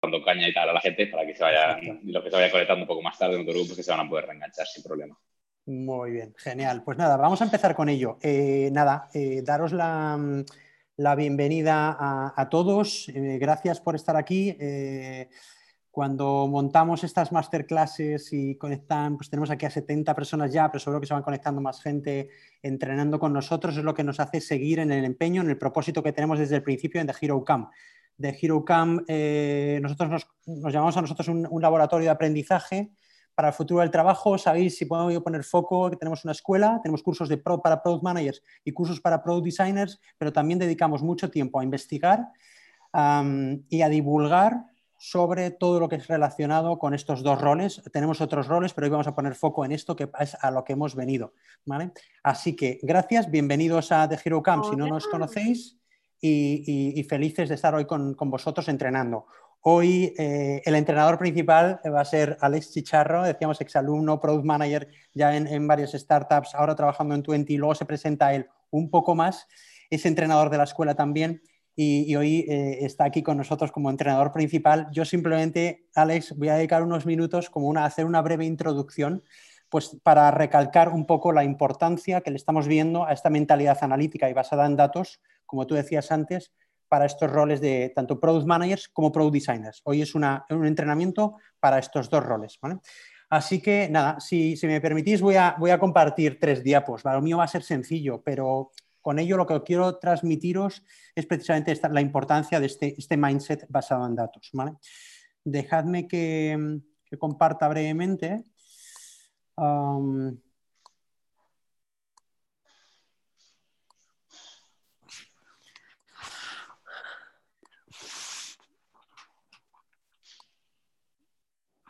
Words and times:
dando 0.00 0.22
caña 0.24 0.48
y 0.48 0.54
tal 0.54 0.68
a 0.68 0.72
la 0.72 0.80
gente 0.80 1.06
para 1.06 1.26
que 1.26 1.34
se 1.34 1.42
vayan, 1.42 2.00
y 2.02 2.12
los 2.12 2.22
que 2.22 2.30
se 2.30 2.36
vayan 2.36 2.50
conectando 2.50 2.82
un 2.82 2.88
poco 2.88 3.02
más 3.02 3.18
tarde 3.18 3.34
en 3.36 3.42
otro 3.42 3.54
grupo, 3.54 3.74
que 3.74 3.82
se 3.82 3.90
van 3.90 4.00
a 4.00 4.08
poder 4.08 4.26
reenganchar 4.26 4.66
sin 4.66 4.82
problema. 4.82 5.18
Muy 5.66 6.12
bien, 6.12 6.34
genial. 6.38 6.82
Pues 6.82 6.96
nada, 6.96 7.16
vamos 7.16 7.42
a 7.42 7.44
empezar 7.44 7.74
con 7.74 7.88
ello. 7.88 8.16
Eh, 8.22 8.70
nada, 8.72 9.10
eh, 9.12 9.42
daros 9.44 9.72
la, 9.72 10.16
bienvenida 11.14 11.94
a, 12.34 12.48
todos. 12.48 13.08
Eh, 13.10 13.38
gracias 13.38 13.80
por 13.80 13.94
estar 13.94 14.16
aquí. 14.16 14.56
cuando 15.90 16.46
montamos 16.46 17.02
estas 17.02 17.32
masterclasses 17.32 18.32
y 18.32 18.56
conectan, 18.56 19.16
pues 19.16 19.28
tenemos 19.28 19.50
aquí 19.50 19.66
a 19.66 19.70
70 19.70 20.14
personas 20.14 20.52
ya, 20.52 20.70
pero 20.70 20.78
seguro 20.78 21.00
que 21.00 21.08
se 21.08 21.14
van 21.14 21.24
conectando 21.24 21.60
más 21.60 21.82
gente 21.82 22.28
entrenando 22.62 23.18
con 23.18 23.32
nosotros. 23.32 23.76
Es 23.76 23.84
lo 23.84 23.94
que 23.94 24.04
nos 24.04 24.20
hace 24.20 24.40
seguir 24.40 24.78
en 24.78 24.92
el 24.92 25.04
empeño, 25.04 25.42
en 25.42 25.50
el 25.50 25.58
propósito 25.58 26.02
que 26.02 26.12
tenemos 26.12 26.38
desde 26.38 26.56
el 26.56 26.62
principio 26.62 27.00
en 27.00 27.08
The 27.08 27.14
Hero 27.20 27.44
Camp. 27.44 27.70
The 28.20 28.36
Hero 28.40 28.64
Camp, 28.64 29.08
nosotros 29.80 30.26
nos, 30.46 30.72
llamamos 30.72 30.96
a 30.96 31.02
nosotros 31.02 31.28
un 31.28 31.62
laboratorio 31.62 32.06
de 32.06 32.10
aprendizaje 32.10 32.90
para 33.38 33.50
el 33.50 33.54
futuro 33.54 33.82
del 33.82 33.92
trabajo, 33.92 34.36
sabéis 34.36 34.76
si 34.76 34.84
puedo 34.84 35.22
poner 35.22 35.44
foco, 35.44 35.88
que 35.90 35.96
tenemos 35.96 36.24
una 36.24 36.32
escuela, 36.32 36.80
tenemos 36.82 37.04
cursos 37.04 37.28
de 37.28 37.36
para 37.36 37.80
Product 37.80 38.02
Managers 38.02 38.42
y 38.64 38.72
cursos 38.72 39.00
para 39.00 39.22
Product 39.22 39.44
Designers, 39.44 40.00
pero 40.18 40.32
también 40.32 40.58
dedicamos 40.58 41.04
mucho 41.04 41.30
tiempo 41.30 41.60
a 41.60 41.62
investigar 41.62 42.26
y 43.68 43.82
a 43.82 43.88
divulgar 43.88 44.64
sobre 44.96 45.52
todo 45.52 45.78
lo 45.78 45.88
que 45.88 45.94
es 45.94 46.08
relacionado 46.08 46.80
con 46.80 46.94
estos 46.94 47.22
dos 47.22 47.40
roles. 47.40 47.80
Tenemos 47.92 48.20
otros 48.20 48.48
roles, 48.48 48.74
pero 48.74 48.86
hoy 48.86 48.90
vamos 48.90 49.06
a 49.06 49.14
poner 49.14 49.36
foco 49.36 49.64
en 49.64 49.70
esto 49.70 49.94
que 49.94 50.10
es 50.18 50.36
a 50.40 50.50
lo 50.50 50.64
que 50.64 50.72
hemos 50.72 50.96
venido. 50.96 51.34
Así 52.24 52.56
que 52.56 52.80
gracias, 52.82 53.30
bienvenidos 53.30 53.92
a 53.92 54.08
The 54.08 54.18
Hero 54.24 54.42
Camp 54.42 54.64
si 54.64 54.74
no 54.74 54.88
nos 54.88 55.06
conocéis 55.06 55.77
y, 56.20 57.04
felices 57.08 57.48
de 57.48 57.54
estar 57.54 57.74
hoy 57.74 57.84
con, 57.84 58.14
con 58.14 58.30
vosotros 58.30 58.68
entrenando. 58.68 59.26
Hoy 59.60 60.14
eh, 60.16 60.62
el 60.64 60.76
entrenador 60.76 61.18
principal 61.18 61.80
va 61.92 62.00
a 62.00 62.04
ser 62.04 62.38
Alex 62.40 62.72
Chicharro, 62.72 63.24
decíamos 63.24 63.60
exalumno, 63.60 64.20
product 64.20 64.44
manager 64.44 64.88
ya 65.14 65.36
en, 65.36 65.66
varias 65.66 65.92
startups, 65.92 66.54
ahora 66.54 66.76
trabajando 66.76 67.14
en 67.14 67.22
Twenty, 67.22 67.56
luego 67.56 67.74
se 67.74 67.84
presenta 67.84 68.32
él 68.34 68.46
un 68.70 68.88
poco 68.88 69.14
más, 69.16 69.48
es 69.90 70.06
entrenador 70.06 70.50
de 70.50 70.58
la 70.58 70.64
escuela 70.64 70.94
también 70.94 71.42
y, 71.74 72.14
hoy 72.16 72.46
eh, 72.48 72.78
está 72.84 73.04
aquí 73.04 73.22
con 73.22 73.36
nosotros 73.36 73.70
como 73.70 73.90
entrenador 73.90 74.32
principal. 74.32 74.88
Yo 74.90 75.04
simplemente, 75.04 75.86
Alex, 75.94 76.36
voy 76.36 76.48
a 76.48 76.56
dedicar 76.56 76.82
unos 76.82 77.06
minutos 77.06 77.50
como 77.50 77.68
una, 77.68 77.82
a 77.82 77.86
hacer 77.86 78.04
una 78.04 78.22
breve 78.22 78.44
introducción 78.44 79.22
pues 79.68 79.96
para 80.02 80.30
recalcar 80.30 80.88
un 80.88 81.04
poco 81.04 81.30
la 81.32 81.44
importancia 81.44 82.20
que 82.22 82.30
le 82.30 82.36
estamos 82.36 82.66
viendo 82.66 83.04
a 83.04 83.12
esta 83.12 83.28
mentalidad 83.28 83.78
analítica 83.82 84.30
y 84.30 84.32
basada 84.32 84.64
en 84.66 84.76
datos, 84.76 85.20
como 85.48 85.66
tú 85.66 85.74
decías 85.74 86.12
antes, 86.12 86.52
para 86.88 87.06
estos 87.06 87.30
roles 87.30 87.60
de 87.60 87.92
tanto 87.94 88.20
product 88.20 88.46
managers 88.46 88.88
como 88.88 89.10
product 89.10 89.34
designers. 89.34 89.80
Hoy 89.84 90.02
es 90.02 90.14
un 90.14 90.24
entrenamiento 90.64 91.36
para 91.58 91.78
estos 91.78 92.08
dos 92.08 92.24
roles. 92.24 92.58
Así 93.30 93.60
que 93.60 93.88
nada, 93.90 94.20
si, 94.20 94.58
me 94.62 94.80
permitís 94.80 95.20
voy 95.20 95.36
a, 95.36 95.54
voy 95.58 95.70
a, 95.70 95.78
compartir 95.78 96.38
tres 96.40 96.64
diapos. 96.64 97.04
Lo 97.04 97.20
mío 97.20 97.38
va 97.38 97.44
a 97.44 97.48
ser 97.48 97.62
sencillo, 97.62 98.22
pero 98.22 98.70
con 99.02 99.18
ello 99.18 99.36
lo 99.36 99.46
que 99.46 99.62
quiero 99.62 99.98
transmitiros 99.98 100.82
es 101.14 101.26
precisamente 101.26 101.78
la 101.90 102.00
importancia 102.00 102.58
de 102.58 102.66
este, 102.66 102.94
este, 102.96 103.16
mindset 103.16 103.66
basado 103.68 104.06
en 104.06 104.14
datos. 104.14 104.50
Dejadme 105.44 106.08
que, 106.08 106.80
comparta 107.18 107.68
brevemente. 107.68 108.44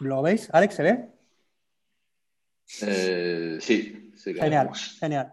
¿Lo 0.01 0.23
veis? 0.23 0.49
Alex, 0.53 0.75
¿se 0.75 0.83
ve? 0.83 1.09
Eh, 2.83 3.59
sí, 3.61 4.13
sí. 4.17 4.35
Genial, 4.35 4.71
genial. 4.75 5.33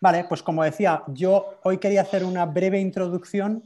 Vale, 0.00 0.24
pues 0.28 0.42
como 0.42 0.62
decía, 0.62 1.02
yo 1.08 1.58
hoy 1.62 1.78
quería 1.78 2.02
hacer 2.02 2.24
una 2.24 2.44
breve 2.44 2.78
introducción 2.78 3.62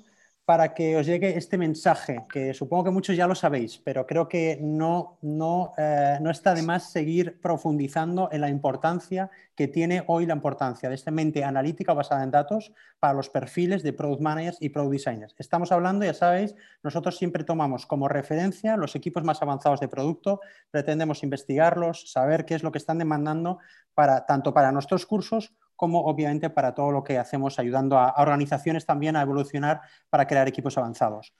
para 0.50 0.74
que 0.74 0.96
os 0.96 1.06
llegue 1.06 1.38
este 1.38 1.56
mensaje, 1.56 2.24
que 2.28 2.52
supongo 2.54 2.82
que 2.82 2.90
muchos 2.90 3.16
ya 3.16 3.28
lo 3.28 3.36
sabéis, 3.36 3.78
pero 3.84 4.04
creo 4.04 4.26
que 4.26 4.58
no, 4.60 5.16
no, 5.22 5.72
eh, 5.78 6.18
no 6.20 6.28
está 6.28 6.54
de 6.54 6.64
más 6.64 6.90
seguir 6.90 7.40
profundizando 7.40 8.28
en 8.32 8.40
la 8.40 8.48
importancia 8.48 9.30
que 9.54 9.68
tiene 9.68 10.02
hoy 10.08 10.26
la 10.26 10.34
importancia 10.34 10.88
de 10.88 10.96
esta 10.96 11.12
mente 11.12 11.44
analítica 11.44 11.94
basada 11.94 12.24
en 12.24 12.32
datos 12.32 12.72
para 12.98 13.14
los 13.14 13.30
perfiles 13.30 13.84
de 13.84 13.92
product 13.92 14.22
managers 14.22 14.56
y 14.60 14.70
product 14.70 14.92
designers. 14.92 15.34
Estamos 15.38 15.70
hablando, 15.70 16.04
ya 16.04 16.14
sabéis, 16.14 16.56
nosotros 16.82 17.16
siempre 17.16 17.44
tomamos 17.44 17.86
como 17.86 18.08
referencia 18.08 18.76
los 18.76 18.96
equipos 18.96 19.22
más 19.22 19.42
avanzados 19.42 19.78
de 19.78 19.86
producto, 19.86 20.40
pretendemos 20.72 21.22
investigarlos, 21.22 22.10
saber 22.10 22.44
qué 22.44 22.56
es 22.56 22.64
lo 22.64 22.72
que 22.72 22.78
están 22.78 22.98
demandando 22.98 23.60
para, 23.94 24.26
tanto 24.26 24.52
para 24.52 24.72
nuestros 24.72 25.06
cursos 25.06 25.52
como 25.80 26.04
obviamente 26.04 26.50
para 26.50 26.74
todo 26.74 26.90
lo 26.90 27.02
que 27.02 27.16
hacemos 27.16 27.58
ayudando 27.58 27.96
a, 27.98 28.12
organizaciones 28.18 28.84
también 28.84 29.16
a 29.16 29.22
evolucionar 29.22 29.80
para 30.10 30.26
crear 30.26 30.46
equipos 30.46 30.76
avanzados. 30.76 31.34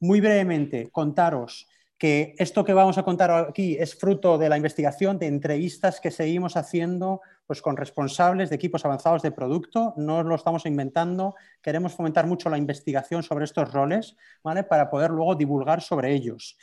Muy 0.00 0.20
brevemente, 0.20 0.90
contaros 0.92 1.66
que 1.96 2.34
esto 2.36 2.62
que 2.62 2.74
vamos 2.74 2.98
a 2.98 3.04
contar 3.04 3.30
aquí 3.30 3.74
es 3.80 3.94
fruto 3.94 4.36
de 4.36 4.50
la 4.50 4.58
investigación 4.58 5.18
de 5.18 5.28
entrevistas 5.28 5.98
que 5.98 6.10
seguimos 6.10 6.58
haciendo 6.58 7.22
pues, 7.46 7.62
con 7.62 7.74
responsables 7.74 8.50
de 8.50 8.56
equipos 8.56 8.84
avanzados 8.84 9.22
de 9.22 9.32
producto, 9.32 9.94
no 9.96 10.22
lo 10.22 10.34
estamos 10.34 10.66
inventando, 10.66 11.34
queremos 11.62 11.94
fomentar 11.94 12.26
mucho 12.26 12.50
la 12.50 12.58
investigación 12.58 13.22
sobre 13.22 13.46
estos 13.46 13.72
roles 13.72 14.14
¿vale? 14.44 14.62
para 14.62 14.90
poder 14.90 15.10
luego 15.10 15.34
divulgar 15.36 15.80
sobre 15.80 16.12
ellos. 16.12 16.58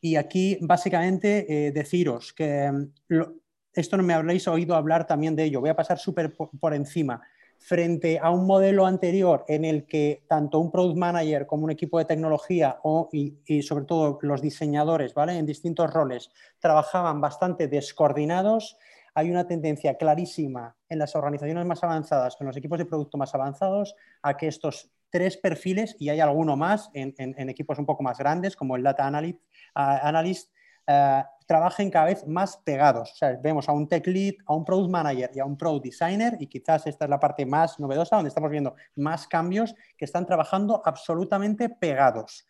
Y 0.00 0.16
aquí 0.16 0.58
básicamente 0.60 1.46
eh, 1.48 1.70
deciros 1.70 2.32
que 2.32 2.72
mm, 2.72 3.22
esto 3.74 3.96
no 3.96 4.02
me 4.02 4.14
habréis 4.14 4.46
oído 4.48 4.74
hablar 4.74 5.06
también 5.06 5.36
de 5.36 5.44
ello, 5.44 5.60
voy 5.60 5.70
a 5.70 5.76
pasar 5.76 5.98
súper 5.98 6.34
por, 6.34 6.74
encima. 6.74 7.22
Frente 7.58 8.18
a 8.18 8.30
un 8.30 8.44
modelo 8.44 8.86
anterior 8.86 9.44
en 9.46 9.64
el 9.64 9.86
que 9.86 10.24
tanto 10.28 10.58
un 10.58 10.72
product 10.72 10.98
manager 10.98 11.46
como 11.46 11.64
un 11.64 11.70
equipo 11.70 11.98
de 11.98 12.04
tecnología 12.04 12.78
y, 13.12 13.62
sobre 13.62 13.84
todo 13.84 14.18
los 14.22 14.42
diseñadores 14.42 15.14
¿vale? 15.14 15.38
en 15.38 15.46
distintos 15.46 15.92
roles 15.92 16.30
trabajaban 16.58 17.20
bastante 17.20 17.68
descoordinados, 17.68 18.76
hay 19.14 19.30
una 19.30 19.46
tendencia 19.46 19.96
clarísima 19.96 20.74
en 20.88 20.98
las 20.98 21.14
organizaciones 21.14 21.64
más 21.64 21.84
avanzadas, 21.84 22.36
en 22.40 22.48
los 22.48 22.56
equipos 22.56 22.78
de 22.78 22.86
producto 22.86 23.16
más 23.16 23.34
avanzados, 23.34 23.94
a 24.22 24.36
que 24.36 24.48
estos 24.48 24.90
tres 25.10 25.36
perfiles, 25.36 25.94
y 26.00 26.08
hay 26.08 26.20
alguno 26.20 26.56
más 26.56 26.90
en, 26.94 27.14
equipos 27.48 27.78
un 27.78 27.86
poco 27.86 28.02
más 28.02 28.18
grandes 28.18 28.56
como 28.56 28.76
el 28.76 28.82
Data 28.82 29.06
analyst 29.06 30.50
eh, 30.86 31.22
trabajen 31.46 31.90
cada 31.90 32.06
vez 32.06 32.26
más 32.26 32.56
pegados. 32.56 33.10
O 33.22 33.42
vemos 33.42 33.68
a 33.68 33.72
un 33.72 33.88
tech 33.88 34.06
lead, 34.06 34.34
a 34.46 34.54
un 34.54 34.64
product 34.64 34.90
manager 34.90 35.30
y 35.34 35.40
a 35.40 35.44
un 35.44 35.56
product 35.56 35.84
designer, 35.84 36.36
y 36.40 36.46
quizás 36.46 36.86
esta 36.86 37.04
es 37.04 37.10
la 37.10 37.20
parte 37.20 37.44
más 37.44 37.78
novedosa, 37.78 38.16
donde 38.16 38.28
estamos 38.28 38.50
viendo 38.50 38.74
más 38.96 39.26
cambios 39.26 39.74
que 39.96 40.04
están 40.04 40.26
trabajando 40.26 40.82
absolutamente 40.84 41.68
pegados. 41.68 42.46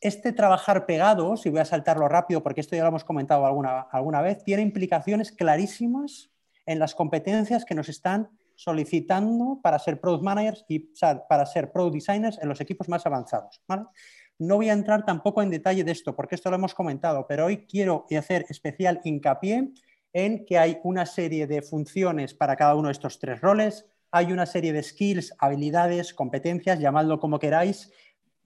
Este 0.00 0.32
trabajar 0.32 0.86
pegados, 0.86 1.44
y 1.44 1.50
voy 1.50 1.60
a 1.60 1.64
saltarlo 1.64 2.08
rápido 2.08 2.42
porque 2.42 2.62
esto 2.62 2.74
ya 2.74 2.82
lo 2.82 2.88
hemos 2.88 3.04
comentado 3.04 3.44
alguna, 3.46 3.82
alguna 3.82 4.22
vez, 4.22 4.42
tiene 4.42 4.62
implicaciones 4.62 5.30
clarísimas 5.30 6.30
en 6.64 6.78
las 6.78 6.94
competencias 6.94 7.64
que 7.64 7.74
nos 7.74 7.88
están 7.88 8.30
solicitando 8.54 9.60
para 9.62 9.78
ser 9.78 10.00
product 10.00 10.22
managers 10.22 10.64
y 10.68 10.90
para 11.28 11.46
ser 11.46 11.72
product 11.72 11.94
designers 11.94 12.38
en 12.42 12.48
los 12.48 12.60
equipos 12.60 12.88
más 12.88 13.06
avanzados. 13.06 13.62
No 14.40 14.56
voy 14.56 14.70
a 14.70 14.72
entrar 14.72 15.04
tampoco 15.04 15.42
en 15.42 15.50
detalle 15.50 15.84
de 15.84 15.92
esto, 15.92 16.16
porque 16.16 16.34
esto 16.34 16.48
lo 16.48 16.56
hemos 16.56 16.74
comentado, 16.74 17.26
pero 17.28 17.44
hoy 17.44 17.66
quiero 17.66 18.06
hacer 18.18 18.46
especial 18.48 18.98
hincapié 19.04 19.70
en 20.14 20.46
que 20.46 20.56
hay 20.58 20.78
una 20.82 21.04
serie 21.04 21.46
de 21.46 21.60
funciones 21.60 22.32
para 22.32 22.56
cada 22.56 22.74
uno 22.74 22.88
de 22.88 22.92
estos 22.92 23.18
tres 23.18 23.42
roles, 23.42 23.84
hay 24.10 24.32
una 24.32 24.46
serie 24.46 24.72
de 24.72 24.82
skills, 24.82 25.34
habilidades, 25.38 26.14
competencias, 26.14 26.80
llamadlo 26.80 27.20
como 27.20 27.38
queráis, 27.38 27.92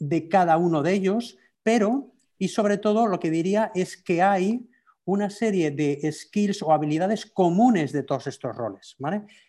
de 0.01 0.29
cada 0.29 0.57
uno 0.57 0.83
de 0.83 0.95
ellos, 0.95 1.39
pero, 1.63 2.11
y 2.39 2.49
sobre 2.49 2.77
todo, 2.77 3.07
lo 3.07 3.21
que 3.21 3.31
diría 3.31 3.71
es 3.77 3.97
que 3.97 4.21
hay 4.21 4.69
una 5.07 5.29
serie 5.29 5.71
de 5.71 6.11
skills 6.11 6.63
o 6.63 6.73
habilidades 6.73 7.27
comunes 7.27 7.93
de 7.93 8.03
todos 8.03 8.27
estos 8.27 8.57
roles. 8.57 8.97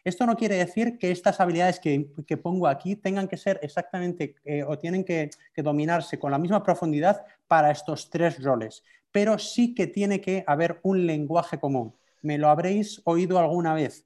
Esto 0.03 0.25
no 0.25 0.35
quiere 0.35 0.55
decir 0.55 0.97
que 0.97 1.11
estas 1.11 1.39
habilidades 1.39 1.79
que, 1.79 2.37
pongo 2.37 2.67
aquí 2.67 2.95
tengan 2.95 3.27
que 3.27 3.37
ser 3.37 3.59
exactamente 3.63 4.35
eh, 4.43 4.63
o 4.63 4.77
tienen 4.77 5.03
que, 5.03 5.29
dominarse 5.57 6.19
con 6.19 6.31
la 6.31 6.37
misma 6.37 6.61
profundidad 6.63 7.25
para 7.47 7.71
estos 7.71 8.09
tres 8.09 8.43
roles, 8.43 8.83
pero 9.11 9.39
sí 9.39 9.73
que 9.73 9.87
tiene 9.87 10.19
que 10.19 10.43
haber 10.45 10.79
un 10.83 11.05
lenguaje 11.05 11.59
común. 11.59 11.95
Me 12.21 12.37
lo 12.37 12.49
habréis 12.49 13.01
oído 13.05 13.39
alguna 13.39 13.73
vez, 13.73 14.05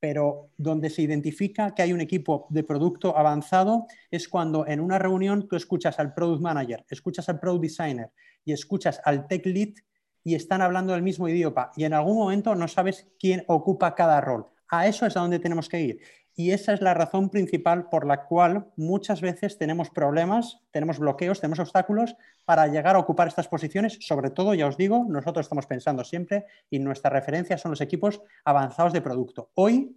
pero 0.00 0.50
donde 0.56 0.90
se 0.90 1.02
identifica 1.02 1.74
que 1.74 1.82
hay 1.82 1.92
un 1.92 2.00
equipo 2.00 2.46
de 2.50 2.64
producto 2.64 3.16
avanzado 3.16 3.86
es 4.10 4.28
cuando 4.28 4.66
en 4.66 4.80
una 4.80 4.98
reunión 4.98 5.48
tú 5.48 5.56
escuchas 5.56 5.98
al 5.98 6.12
product 6.14 6.42
manager, 6.42 6.84
escuchas 6.88 7.28
al 7.28 7.38
product 7.38 7.62
designer 7.62 8.10
y 8.44 8.52
escuchas 8.52 9.00
al 9.04 9.26
tech 9.28 9.44
lead 9.46 9.74
y 10.28 10.34
están 10.34 10.60
hablando 10.60 10.92
del 10.92 11.00
mismo 11.00 11.26
idioma 11.26 11.70
y 11.74 11.84
en 11.84 11.94
algún 11.94 12.18
momento 12.18 12.54
no 12.54 12.68
sabes 12.68 13.06
quién 13.18 13.44
ocupa 13.46 13.94
cada 13.94 14.20
rol. 14.20 14.46
A 14.68 14.86
eso 14.86 15.06
es 15.06 15.16
a 15.16 15.20
donde 15.20 15.38
tenemos 15.38 15.70
que 15.70 15.80
ir. 15.80 16.00
Y 16.36 16.50
esa 16.50 16.74
es 16.74 16.82
la 16.82 16.92
razón 16.92 17.30
principal 17.30 17.88
por 17.88 18.06
la 18.06 18.26
cual 18.26 18.66
muchas 18.76 19.22
veces 19.22 19.56
tenemos 19.56 19.88
problemas, 19.88 20.60
tenemos 20.70 20.98
bloqueos, 20.98 21.40
tenemos 21.40 21.60
obstáculos 21.60 22.14
para 22.44 22.66
llegar 22.66 22.94
a 22.94 22.98
ocupar 22.98 23.26
estas 23.26 23.48
posiciones. 23.48 23.96
Sobre 24.02 24.28
todo, 24.28 24.52
ya 24.52 24.66
os 24.66 24.76
digo, 24.76 25.06
nosotros 25.08 25.46
estamos 25.46 25.64
pensando 25.64 26.04
siempre 26.04 26.44
y 26.68 26.78
nuestra 26.78 27.08
referencia 27.08 27.56
son 27.56 27.70
los 27.70 27.80
equipos 27.80 28.20
avanzados 28.44 28.92
de 28.92 29.00
producto. 29.00 29.50
Hoy, 29.54 29.96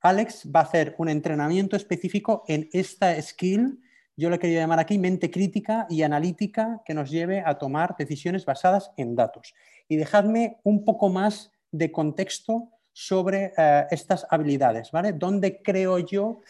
Alex 0.00 0.50
va 0.50 0.60
a 0.60 0.64
hacer 0.64 0.94
un 0.96 1.10
entrenamiento 1.10 1.76
específico 1.76 2.44
en 2.48 2.70
esta 2.72 3.20
skill, 3.20 3.78
yo 4.16 4.30
le 4.30 4.38
quería 4.38 4.60
llamar 4.60 4.78
aquí 4.78 4.98
mente 4.98 5.30
crítica 5.30 5.86
y 5.90 6.02
analítica 6.02 6.82
que 6.84 6.94
nos 6.94 7.10
lleve 7.10 7.42
a 7.44 7.58
tomar 7.58 7.96
decisiones 7.96 8.44
basadas 8.44 8.92
en 8.96 9.16
datos. 9.16 9.54
Y 9.88 9.96
dejadme 9.96 10.58
un 10.62 10.84
poco 10.84 11.08
más 11.08 11.52
de 11.70 11.90
contexto 11.90 12.70
sobre 12.92 13.52
eh, 13.56 13.86
estas 13.90 14.26
habilidades, 14.30 14.92
¿vale? 14.92 15.12
¿Dónde 15.12 15.60
creo 15.62 15.98
yo 15.98 16.40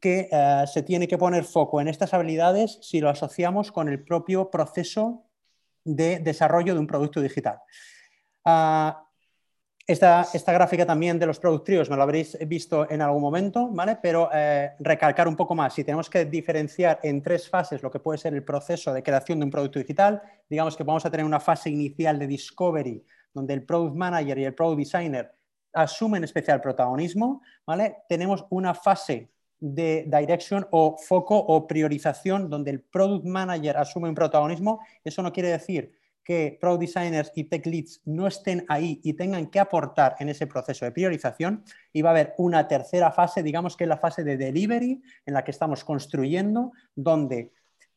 que 0.00 0.28
eh, 0.30 0.64
se 0.72 0.82
tiene 0.84 1.08
que 1.08 1.18
poner 1.18 1.42
foco 1.42 1.80
en 1.80 1.88
estas 1.88 2.14
habilidades 2.14 2.78
si 2.80 3.00
lo 3.00 3.08
asociamos 3.08 3.72
con 3.72 3.88
el 3.88 4.04
propio 4.04 4.50
proceso 4.52 5.24
de 5.82 6.20
desarrollo 6.20 6.74
de 6.74 6.80
un 6.80 6.86
producto 6.86 7.20
digital? 7.20 7.58
Ah, 8.44 9.05
esta, 9.86 10.26
esta, 10.34 10.52
gráfica 10.52 10.84
también 10.84 11.18
de 11.18 11.26
los 11.26 11.38
Product 11.38 11.64
Trios 11.64 11.90
me 11.90 11.96
lo 11.96 12.02
habréis 12.02 12.36
visto 12.48 12.90
en 12.90 13.02
algún 13.02 13.22
momento, 13.22 13.68
¿vale? 13.68 13.98
Pero 14.02 14.28
eh, 14.32 14.72
recalcar 14.80 15.28
un 15.28 15.36
poco 15.36 15.54
más, 15.54 15.74
si 15.74 15.84
tenemos 15.84 16.10
que 16.10 16.24
diferenciar 16.24 16.98
en 17.02 17.22
tres 17.22 17.48
fases 17.48 17.82
lo 17.82 17.90
que 17.90 18.00
puede 18.00 18.18
ser 18.18 18.34
el 18.34 18.42
proceso 18.42 18.92
de 18.92 19.02
creación 19.02 19.38
de 19.38 19.44
un 19.44 19.50
producto 19.50 19.78
digital, 19.78 20.20
digamos 20.50 20.76
que 20.76 20.82
vamos 20.82 21.06
a 21.06 21.10
tener 21.10 21.24
una 21.24 21.38
fase 21.38 21.70
inicial 21.70 22.18
de 22.18 22.26
discovery, 22.26 23.04
donde 23.32 23.54
el 23.54 23.64
Product 23.64 23.94
Manager 23.94 24.38
y 24.38 24.44
el 24.44 24.54
Product 24.54 24.78
Designer 24.78 25.32
asumen 25.72 26.24
especial 26.24 26.60
protagonismo, 26.60 27.42
¿vale? 27.64 27.98
Tenemos 28.08 28.44
una 28.50 28.74
fase 28.74 29.30
de 29.60 30.04
direction 30.06 30.66
o 30.70 30.96
foco 30.96 31.36
o 31.36 31.66
priorización 31.66 32.50
donde 32.50 32.70
el 32.70 32.80
product 32.80 33.24
manager 33.24 33.76
asume 33.76 34.08
un 34.08 34.14
protagonismo. 34.14 34.80
Eso 35.04 35.22
no 35.22 35.32
quiere 35.32 35.50
decir 35.50 35.92
que 36.26 36.58
product 36.60 36.80
designers 36.80 37.30
y 37.36 37.44
tech 37.44 37.64
leads 37.66 38.00
no 38.04 38.26
estén 38.26 38.64
ahí 38.68 39.00
y 39.04 39.12
tengan 39.12 39.46
que 39.46 39.60
aportar 39.60 40.16
en 40.18 40.28
ese 40.28 40.48
proceso 40.48 40.84
de 40.84 40.90
priorización. 40.90 41.62
Y 41.92 42.02
va 42.02 42.10
a 42.10 42.12
haber 42.12 42.34
una 42.36 42.66
tercera 42.66 43.12
fase, 43.12 43.44
digamos 43.44 43.76
que 43.76 43.84
es 43.84 43.88
la 43.88 43.96
fase 43.96 44.24
de 44.24 44.36
delivery, 44.36 45.00
en 45.24 45.34
la 45.34 45.44
que 45.44 45.52
estamos 45.52 45.84
construyendo, 45.84 46.72
donde 46.96 47.52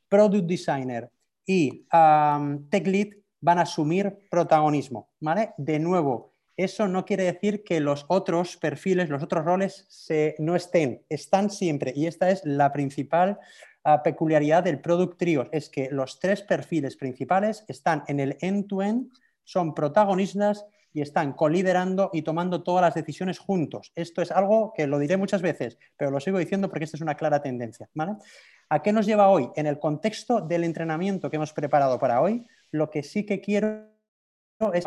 product 0.07 0.45
designer 0.45 1.09
y 1.43 1.87
tech 2.69 2.85
lead 2.85 3.07
van 3.41 3.57
a 3.57 3.63
asumir 3.63 4.27
protagonismo. 4.29 5.09
¿vale? 5.19 5.53
De 5.57 5.79
nuevo, 5.79 6.33
eso 6.55 6.87
no 6.87 7.05
quiere 7.05 7.23
decir 7.23 7.63
que 7.63 7.79
los 7.79 8.05
otros 8.09 8.57
perfiles, 8.57 9.09
los 9.09 9.23
otros 9.23 9.43
roles 9.43 9.85
se, 9.89 10.35
no 10.37 10.55
estén, 10.55 11.03
están 11.09 11.49
siempre. 11.49 11.93
Y 11.95 12.05
esta 12.05 12.29
es 12.29 12.45
la 12.45 12.71
principal 12.71 13.39
peculiaridad 14.03 14.63
del 14.63 14.79
Product 14.79 15.17
Trio, 15.17 15.49
es 15.51 15.69
que 15.69 15.89
los 15.91 16.19
tres 16.19 16.41
perfiles 16.41 16.95
principales 16.95 17.65
están 17.67 18.03
en 18.07 18.19
el 18.19 18.37
end-to-end, 18.41 19.11
son 19.43 19.73
protagonistas 19.73 20.65
y 20.91 21.01
están 21.01 21.33
coliderando 21.33 22.09
y 22.13 22.23
tomando 22.23 22.63
todas 22.63 22.81
las 22.81 22.95
decisiones 22.95 23.39
juntos. 23.39 23.91
Esto 23.95 24.21
es 24.21 24.31
algo 24.31 24.73
que 24.75 24.87
lo 24.87 24.99
diré 24.99 25.17
muchas 25.17 25.41
veces, 25.41 25.77
pero 25.97 26.11
lo 26.11 26.19
sigo 26.19 26.39
diciendo 26.39 26.69
porque 26.69 26.85
esta 26.85 26.97
es 26.97 27.01
una 27.01 27.15
clara 27.15 27.41
tendencia. 27.41 27.89
¿A 28.69 28.81
qué 28.81 28.91
nos 28.91 29.05
lleva 29.05 29.29
hoy? 29.29 29.49
En 29.55 29.67
el 29.67 29.79
contexto 29.79 30.41
del 30.41 30.63
entrenamiento 30.63 31.29
que 31.29 31.35
hemos 31.35 31.53
preparado 31.53 31.99
para 31.99 32.21
hoy, 32.21 32.45
lo 32.71 32.89
que 32.89 33.03
sí 33.03 33.25
que 33.25 33.41
quiero 33.41 33.87
es 34.73 34.85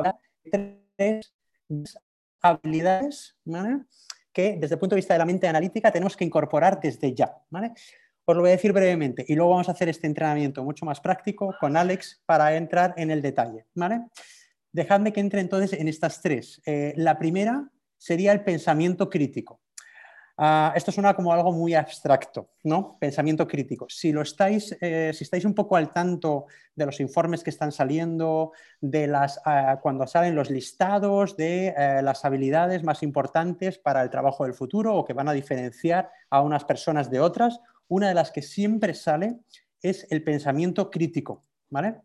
tres 0.97 1.35
habilidades 2.41 3.37
que 4.33 4.57
desde 4.59 4.75
el 4.75 4.79
punto 4.79 4.95
de 4.95 5.01
vista 5.01 5.15
de 5.15 5.19
la 5.19 5.25
mente 5.25 5.47
analítica 5.47 5.93
tenemos 5.93 6.17
que 6.17 6.25
incorporar 6.25 6.81
desde 6.81 7.15
ya. 7.15 7.37
Os 8.25 8.37
lo 8.37 8.43
voy 8.43 8.51
a 8.51 8.53
decir 8.53 8.73
brevemente 8.73 9.25
y 9.27 9.35
luego 9.35 9.51
vamos 9.51 9.69
a 9.69 9.73
hacer 9.73 9.89
este 9.89 10.07
entrenamiento 10.07 10.63
mucho 10.63 10.87
más 10.87 11.01
práctico 11.01 11.55
con 11.59 11.77
Alex 11.77 12.23
para 12.25 12.57
entrar 12.57 12.95
en 12.97 13.11
el 13.11 13.21
detalle. 13.21 13.67
Dejadme 14.73 15.13
que 15.13 15.21
entre 15.21 15.41
entonces 15.41 15.79
en 15.79 15.89
estas 15.89 16.23
tres. 16.23 16.63
Eh, 16.65 16.95
la 16.97 17.19
primera 17.19 17.69
sería 17.99 18.33
el 18.33 18.43
pensamiento 18.43 19.11
crítico. 19.11 19.61
Ah, 20.39 20.73
esto 20.75 20.91
suena 20.91 21.15
como 21.15 21.33
algo 21.33 21.53
muy 21.53 21.75
abstracto, 21.75 22.51
¿no? 22.65 22.97
Pensamiento 22.99 23.47
crítico. 23.47 23.87
Si 23.89 24.13
lo 24.13 24.23
estáis, 24.23 24.75
eh, 24.81 25.13
si 25.13 25.25
estáis 25.25 25.45
un 25.45 25.55
poco 25.55 25.77
al 25.77 25.93
tanto 25.93 26.47
de 26.75 26.87
los 26.87 27.01
informes 27.01 27.45
que 27.45 27.51
están 27.51 27.71
saliendo, 27.71 28.53
de 28.81 29.07
las 29.07 29.41
ah, 29.45 29.79
cuando 29.83 30.07
salen 30.07 30.35
los 30.35 30.49
listados 30.49 31.37
de 31.37 31.75
eh, 31.77 32.01
las 32.03 32.25
habilidades 32.25 32.83
más 32.83 33.03
importantes 33.03 33.79
para 33.79 34.03
el 34.03 34.11
trabajo 34.11 34.45
del 34.45 34.55
futuro 34.55 34.97
o 34.97 35.05
que 35.05 35.13
van 35.13 35.29
a 35.29 35.33
diferenciar 35.33 36.11
a 36.31 36.41
unas 36.41 36.65
personas 36.65 37.11
de 37.11 37.21
otras, 37.21 37.61
una 37.93 38.09
de 38.09 38.15
las 38.15 38.31
que 38.31 38.41
siempre 38.41 38.95
sale 38.95 39.41
es 39.83 40.07
el 40.11 40.25
pensamiento 40.25 40.91
crítico, 40.91 41.45
¿vale? 41.69 42.01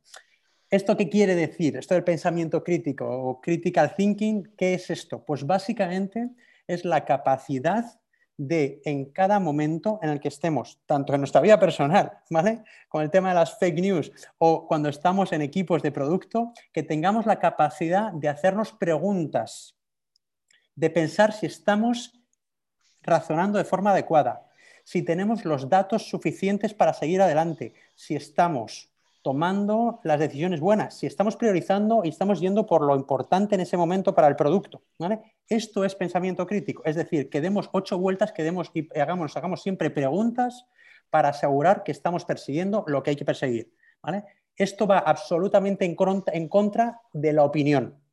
¿Esto 0.69 0.97
qué 0.97 1.07
quiere 1.07 1.33
decir? 1.33 1.77
Esto 1.77 1.93
del 1.93 2.03
pensamiento 2.03 2.61
crítico 2.61 3.05
o 3.09 3.39
critical 3.39 3.95
thinking, 3.95 4.53
¿qué 4.57 4.73
es 4.73 4.89
esto? 4.89 5.23
Pues 5.23 5.45
básicamente 5.45 6.31
es 6.67 6.83
la 6.83 7.05
capacidad 7.05 7.85
de 8.35 8.81
en 8.83 9.05
cada 9.13 9.39
momento 9.39 9.99
en 10.03 10.09
el 10.09 10.19
que 10.19 10.27
estemos, 10.27 10.81
tanto 10.85 11.13
en 11.13 11.21
nuestra 11.21 11.39
vida 11.39 11.57
personal, 11.57 12.19
¿vale? 12.29 12.63
Con 12.89 13.01
el 13.01 13.09
tema 13.09 13.29
de 13.29 13.35
las 13.35 13.57
fake 13.57 13.79
news 13.79 14.11
o 14.39 14.67
cuando 14.67 14.89
estamos 14.89 15.31
en 15.31 15.41
equipos 15.41 15.81
de 15.81 15.93
producto, 15.93 16.51
que 16.73 16.83
tengamos 16.83 17.25
la 17.25 17.39
capacidad 17.39 18.11
de 18.11 18.27
hacernos 18.27 18.73
preguntas, 18.73 19.77
de 20.75 20.89
pensar 20.89 21.31
si 21.31 21.45
estamos 21.45 22.21
razonando 23.01 23.57
de 23.57 23.63
forma 23.63 23.91
adecuada, 23.91 24.46
si 24.87 25.01
tenemos 25.01 25.43
los 25.43 25.67
datos 25.67 26.07
suficientes 26.07 26.73
para 26.73 26.93
seguir 26.93 27.21
adelante, 27.21 27.73
si 27.93 28.15
estamos 28.15 28.89
tomando 29.21 29.99
las 30.05 30.17
decisiones 30.17 30.61
buenas, 30.61 30.93
si 30.97 31.07
estamos 31.07 31.35
priorizando 31.35 32.05
y 32.05 32.07
estamos 32.07 32.39
yendo 32.39 32.65
por 32.65 32.85
lo 32.85 32.95
importante 32.95 33.55
en 33.55 33.59
ese 33.59 33.75
momento 33.75 34.15
para 34.15 34.29
el 34.29 34.37
producto. 34.37 34.81
Esto 35.49 35.83
es 35.83 35.93
pensamiento 35.93 36.47
crítico, 36.47 36.83
es 36.85 36.95
decir, 36.95 37.29
que 37.29 37.41
demos 37.41 37.69
ocho 37.73 37.97
vueltas, 37.97 38.31
que 38.31 38.43
demos 38.43 38.71
y 38.73 38.87
hagamos, 38.97 39.35
hagamos 39.35 39.61
siempre 39.61 39.89
preguntas 39.89 40.65
para 41.09 41.29
asegurar 41.29 41.83
que 41.83 41.91
estamos 41.91 42.23
persiguiendo 42.23 42.85
lo 42.87 43.03
que 43.03 43.09
hay 43.09 43.17
que 43.17 43.25
perseguir. 43.25 43.73
Esto 44.55 44.87
va 44.87 44.99
absolutamente 44.99 45.83
en 45.83 46.47
contra 46.47 47.01
de 47.11 47.33
la 47.33 47.43
opinión 47.43 48.06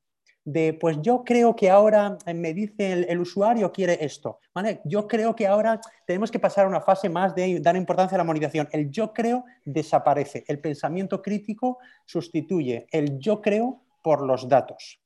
de, 0.44 0.74
pues 0.74 0.98
yo 1.00 1.24
creo 1.24 1.56
que 1.56 1.70
ahora 1.70 2.18
eh, 2.26 2.34
me 2.34 2.52
dice 2.52 2.92
el, 2.92 3.18
usuario 3.18 3.72
quiere 3.72 4.04
esto, 4.04 4.40
¿vale? 4.54 4.80
Yo 4.84 5.08
creo 5.08 5.34
que 5.34 5.46
ahora 5.46 5.80
tenemos 6.06 6.30
que 6.30 6.38
pasar 6.38 6.66
a 6.66 6.68
una 6.68 6.80
fase 6.80 7.08
más 7.08 7.34
de 7.34 7.60
dar 7.60 7.76
importancia 7.76 8.16
a 8.16 8.18
la 8.18 8.24
monetización. 8.24 8.68
El 8.72 8.90
yo 8.90 9.12
creo 9.12 9.44
desaparece, 9.64 10.44
el 10.46 10.58
pensamiento 10.58 11.22
crítico 11.22 11.78
sustituye 12.04 12.86
el 12.90 13.18
yo 13.18 13.40
creo 13.40 13.82
por 14.02 14.22
los 14.22 14.48
datos. 14.48 15.00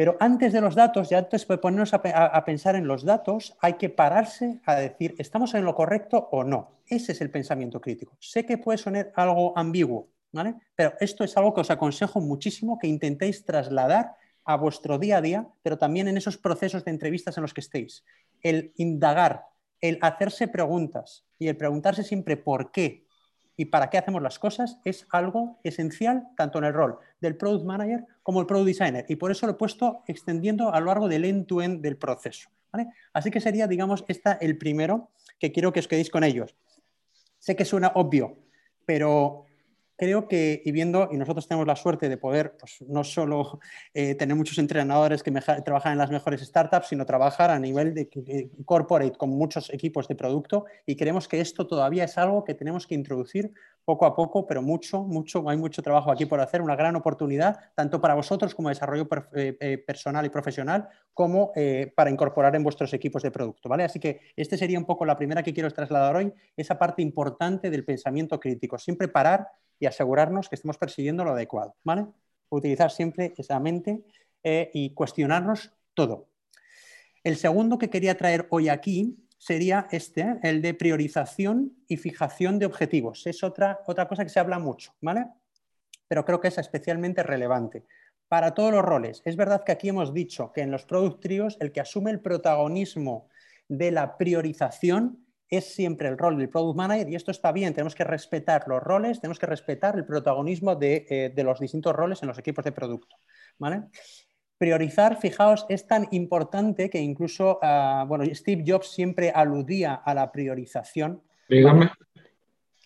Pero 0.00 0.16
antes 0.18 0.52
de 0.52 0.60
los 0.62 0.74
datos, 0.74 1.10
ya 1.10 1.18
antes 1.18 1.46
de 1.46 1.58
ponernos 1.58 1.92
a, 1.92 2.44
pensar 2.44 2.74
en 2.74 2.86
los 2.86 3.04
datos, 3.04 3.56
hay 3.60 3.74
que 3.74 3.90
pararse 3.90 4.58
a 4.64 4.76
decir, 4.76 5.14
¿estamos 5.18 5.52
en 5.54 5.64
lo 5.64 5.74
correcto 5.74 6.28
o 6.32 6.42
no? 6.42 6.80
Ese 6.86 7.12
es 7.12 7.20
el 7.20 7.30
pensamiento 7.30 7.80
crítico. 7.80 8.16
Sé 8.18 8.46
que 8.46 8.56
puede 8.56 8.78
sonar 8.78 9.12
algo 9.14 9.52
ambiguo, 9.58 10.08
pero 10.74 10.94
esto 11.00 11.24
es 11.24 11.36
algo 11.36 11.54
que 11.54 11.62
os 11.62 11.70
aconsejo 11.70 12.20
muchísimo 12.20 12.78
que 12.78 12.86
intentéis 12.86 13.44
trasladar 13.44 14.14
a 14.44 14.56
vuestro 14.56 14.98
día 14.98 15.18
a 15.18 15.20
día, 15.20 15.48
pero 15.62 15.78
también 15.78 16.08
en 16.08 16.16
esos 16.16 16.38
procesos 16.38 16.84
de 16.84 16.90
entrevistas 16.90 17.36
en 17.36 17.42
los 17.42 17.54
que 17.54 17.60
estéis. 17.60 18.04
El 18.42 18.72
indagar, 18.76 19.44
el 19.80 19.98
hacerse 20.00 20.48
preguntas 20.48 21.24
y 21.38 21.48
el 21.48 21.56
preguntarse 21.56 22.02
siempre 22.02 22.36
por 22.36 22.72
qué 22.72 23.06
y 23.56 23.66
para 23.66 23.90
qué 23.90 23.98
hacemos 23.98 24.22
las 24.22 24.38
cosas 24.38 24.78
es 24.84 25.06
algo 25.10 25.60
esencial 25.64 26.28
tanto 26.36 26.58
en 26.58 26.64
el 26.64 26.72
rol 26.72 26.98
del 27.20 27.36
product 27.36 27.66
manager 27.66 28.06
como 28.22 28.40
el 28.40 28.46
product 28.46 28.68
designer. 28.68 29.04
Y 29.08 29.16
por 29.16 29.30
eso 29.30 29.46
lo 29.46 29.52
he 29.52 29.56
puesto 29.56 30.02
extendiendo 30.06 30.72
a 30.72 30.80
lo 30.80 30.86
largo 30.86 31.08
del 31.08 31.26
end-to-end 31.26 31.82
del 31.82 31.98
proceso. 31.98 32.48
Así 33.12 33.30
que 33.30 33.40
sería, 33.40 33.66
digamos, 33.66 34.04
esta 34.08 34.32
el 34.32 34.56
primero 34.56 35.10
que 35.38 35.52
quiero 35.52 35.72
que 35.72 35.80
os 35.80 35.88
quedéis 35.88 36.10
con 36.10 36.24
ellos. 36.24 36.56
Sé 37.38 37.56
que 37.56 37.64
suena 37.64 37.92
obvio, 37.94 38.38
pero 38.86 39.44
creo 40.00 40.28
que, 40.28 40.62
y 40.64 40.72
viendo, 40.72 41.10
y 41.12 41.18
nosotros 41.18 41.46
tenemos 41.46 41.66
la 41.66 41.76
suerte 41.76 42.08
de 42.08 42.16
poder, 42.16 42.56
pues 42.58 42.80
no 42.88 43.04
solo 43.04 43.60
eh, 43.92 44.14
tener 44.14 44.34
muchos 44.34 44.56
entrenadores 44.56 45.22
que 45.22 45.30
trabajan 45.30 45.92
en 45.92 45.98
las 45.98 46.10
mejores 46.10 46.40
startups, 46.40 46.88
sino 46.88 47.04
trabajar 47.04 47.50
a 47.50 47.58
nivel 47.58 47.92
de, 47.92 48.48
corporate 48.64 49.18
con 49.18 49.28
muchos 49.28 49.68
equipos 49.68 50.08
de 50.08 50.14
producto, 50.14 50.64
y 50.86 50.96
creemos 50.96 51.28
que 51.28 51.42
esto 51.42 51.66
todavía 51.66 52.04
es 52.04 52.16
algo 52.16 52.44
que 52.44 52.54
tenemos 52.54 52.86
que 52.86 52.94
introducir 52.94 53.52
poco 53.84 54.06
a 54.06 54.16
poco, 54.16 54.46
pero 54.46 54.62
mucho, 54.62 55.02
mucho, 55.02 55.46
hay 55.50 55.58
mucho 55.58 55.82
trabajo 55.82 56.10
aquí 56.10 56.24
por 56.24 56.40
hacer, 56.40 56.62
una 56.62 56.76
gran 56.76 56.96
oportunidad, 56.96 57.58
tanto 57.74 58.00
para 58.00 58.14
vosotros 58.14 58.54
como 58.54 58.70
desarrollo 58.70 59.06
eh, 59.34 59.58
eh, 59.60 59.76
personal 59.76 60.24
y 60.24 60.30
profesional, 60.30 60.88
como 61.12 61.52
para 61.94 62.08
incorporar 62.08 62.56
en 62.56 62.62
vuestros 62.62 62.94
equipos 62.94 63.22
de 63.22 63.30
producto, 63.30 63.68
¿vale? 63.68 63.84
Así 63.84 64.00
que 64.00 64.20
este 64.34 64.56
sería 64.56 64.78
un 64.78 64.86
poco 64.86 65.04
la 65.04 65.18
primera 65.18 65.42
que 65.42 65.52
quiero 65.52 65.70
trasladar 65.70 66.16
hoy, 66.16 66.32
esa 66.56 66.78
parte 66.78 67.02
importante 67.02 67.68
del 67.68 67.84
pensamiento 67.84 68.40
crítico, 68.40 68.78
siempre 68.78 69.08
parar 69.08 69.46
y 69.80 69.86
asegurarnos 69.86 70.48
que 70.48 70.54
estemos 70.54 70.78
persiguiendo 70.78 71.24
lo 71.24 71.32
adecuado. 71.32 71.74
Utilizar 72.50 72.90
siempre 72.90 73.34
esa 73.36 73.58
mente 73.58 74.04
eh, 74.44 74.70
y 74.72 74.94
cuestionarnos 74.94 75.72
todo. 75.94 76.28
El 77.24 77.36
segundo 77.36 77.78
que 77.78 77.90
quería 77.90 78.16
traer 78.16 78.46
hoy 78.50 78.68
aquí 78.68 79.16
sería 79.38 79.88
este, 79.90 80.38
el 80.42 80.60
de 80.62 80.74
priorización 80.74 81.72
y 81.88 81.96
fijación 81.96 82.58
de 82.58 82.66
objetivos. 82.66 83.26
Es 83.26 83.42
otra, 83.42 83.80
otra 83.86 84.06
cosa 84.06 84.22
que 84.22 84.30
se 84.30 84.38
habla 84.38 84.58
mucho, 84.58 84.94
¿vale? 85.00 85.26
Pero 86.06 86.24
creo 86.24 86.40
que 86.40 86.48
es 86.48 86.58
especialmente 86.58 87.22
relevante. 87.22 87.84
Para 88.28 88.54
todos 88.54 88.72
los 88.72 88.84
roles, 88.84 89.22
es 89.24 89.36
verdad 89.36 89.64
que 89.64 89.72
aquí 89.72 89.88
hemos 89.88 90.12
dicho 90.12 90.52
que 90.52 90.60
en 90.60 90.70
los 90.70 90.84
product 90.84 91.20
trios 91.20 91.56
el 91.60 91.72
que 91.72 91.80
asume 91.80 92.10
el 92.10 92.20
protagonismo 92.20 93.28
de 93.68 93.90
la 93.90 94.16
priorización 94.18 95.24
es 95.50 95.74
siempre 95.74 96.08
el 96.08 96.16
rol 96.16 96.38
del 96.38 96.48
product 96.48 96.76
manager 96.76 97.08
y 97.08 97.16
esto 97.16 97.32
está 97.32 97.50
bien, 97.50 97.74
tenemos 97.74 97.96
que 97.96 98.04
respetar 98.04 98.64
los 98.68 98.80
roles, 98.80 99.20
tenemos 99.20 99.38
que 99.38 99.46
respetar 99.46 99.96
el 99.96 100.06
protagonismo 100.06 100.76
de, 100.76 101.06
eh, 101.10 101.42
los 101.42 101.58
distintos 101.58 101.94
roles 101.94 102.22
en 102.22 102.28
los 102.28 102.38
equipos 102.38 102.64
de 102.64 102.70
producto. 102.70 103.16
¿vale? 103.58 103.82
Priorizar, 104.56 105.18
fijaos, 105.18 105.66
es 105.68 105.86
tan 105.88 106.06
importante 106.12 106.88
que 106.88 107.00
incluso 107.00 107.58
ah, 107.62 108.04
bueno, 108.06 108.24
Steve 108.32 108.62
Jobs 108.64 108.92
siempre 108.92 109.30
aludía 109.30 109.94
a 109.94 110.14
la 110.14 110.30
priorización 110.30 111.22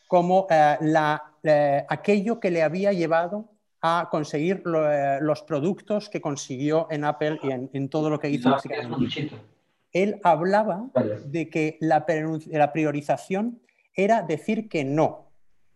como 0.08 0.46
eh, 0.48 0.76
la, 0.80 1.22
eh, 1.42 1.84
aquello 1.88 2.40
que 2.40 2.50
le 2.50 2.62
había 2.62 2.92
llevado 2.92 3.50
a 3.82 4.08
conseguir 4.10 4.62
los 4.64 5.42
productos 5.42 6.08
que 6.08 6.22
consiguió 6.22 6.86
en 6.90 7.04
Apple 7.04 7.38
y 7.42 7.50
en, 7.50 7.88
todo 7.90 8.08
lo 8.08 8.18
que 8.18 8.30
hizo 8.30 8.56
él 9.94 10.20
hablaba 10.24 10.90
de 11.24 11.48
que 11.48 11.78
la, 11.80 12.04
priorización 12.04 13.62
era 13.94 14.22
decir 14.22 14.68
que 14.68 14.84
no. 14.84 15.30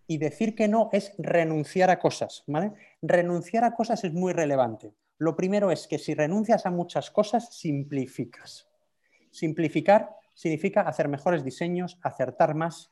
Y 0.09 0.19
decir 0.19 0.55
que 0.55 0.69
no 0.69 0.89
es 0.93 1.15
renunciar 1.19 1.91
a 1.91 2.01
cosas. 2.01 2.45
Renunciar 3.01 3.65
a 3.65 3.75
cosas 3.75 4.05
es 4.05 4.13
muy 4.13 4.33
relevante. 4.33 4.93
Lo 5.19 5.37
primero 5.37 5.71
es 5.71 5.87
que 5.87 5.99
si 5.99 6.15
renuncias 6.15 6.67
a 6.67 6.71
muchas 6.71 7.11
cosas, 7.11 7.55
simplificas. 7.55 8.67
Simplificar 9.31 10.11
significa 10.35 10.83
hacer 10.83 11.09
mejores 11.09 11.45
diseños, 11.45 11.99
acertar 12.03 12.55
más 12.55 12.91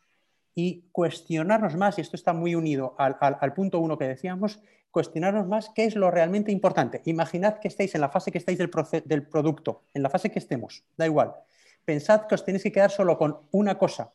y 0.55 0.89
cuestionarnos 0.93 1.77
más, 1.77 1.99
y 1.99 2.03
esto 2.03 2.17
está 2.17 2.33
muy 2.33 2.55
unido 2.55 2.95
al, 2.99 3.17
al 3.21 3.53
punto 3.53 3.79
uno 3.79 3.99
que 3.99 4.09
decíamos, 4.09 4.61
cuestionarnos 4.97 5.47
más 5.47 5.69
qué 5.75 5.85
es 5.85 5.95
lo 5.95 6.11
realmente 6.11 6.51
importante. 6.51 7.03
Imaginad 7.05 7.59
que 7.59 7.69
estáis 7.69 7.95
en 7.95 8.01
la 8.01 8.09
fase 8.09 8.33
que 8.33 8.39
estáis 8.39 8.57
del, 8.57 8.71
del 9.05 9.27
producto, 9.27 9.83
en 9.93 10.03
la 10.03 10.09
fase 10.09 10.31
que 10.31 10.39
estemos, 10.39 10.85
da 10.97 11.05
igual. 11.05 11.35
Pensad 11.85 12.23
que 12.27 12.35
os 12.35 12.47
tenéis 12.47 12.63
que 12.63 12.73
quedar 12.73 12.91
solo 12.91 13.19
con 13.19 13.41
una 13.51 13.77
cosa, 13.77 14.15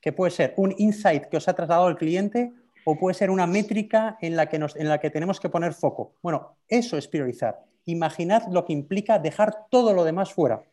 que 0.00 0.12
puede 0.12 0.32
ser 0.32 0.54
un 0.56 0.74
insight 0.78 1.26
que 1.26 1.36
os 1.36 1.46
ha 1.46 1.54
trasladado 1.54 1.88
el 1.88 1.96
cliente 1.96 2.52
o 2.84 2.98
puede 2.98 3.14
ser 3.14 3.30
una 3.30 3.46
métrica 3.46 4.18
en 4.20 4.34
la 4.34 4.46
que, 4.46 4.58
nos, 4.58 4.74
en 4.74 4.88
la 4.88 4.98
que 4.98 5.10
tenemos 5.10 5.38
que 5.38 5.48
poner 5.48 5.74
foco. 5.74 6.16
Bueno, 6.22 6.56
eso 6.66 6.96
es 6.96 7.06
priorizar. 7.06 7.60
Imaginad 7.84 8.48
lo 8.50 8.64
que 8.64 8.72
implica 8.72 9.20
dejar 9.20 9.68
todo 9.70 9.92
lo 9.92 10.02
demás 10.02 10.32
fuera. 10.32 10.64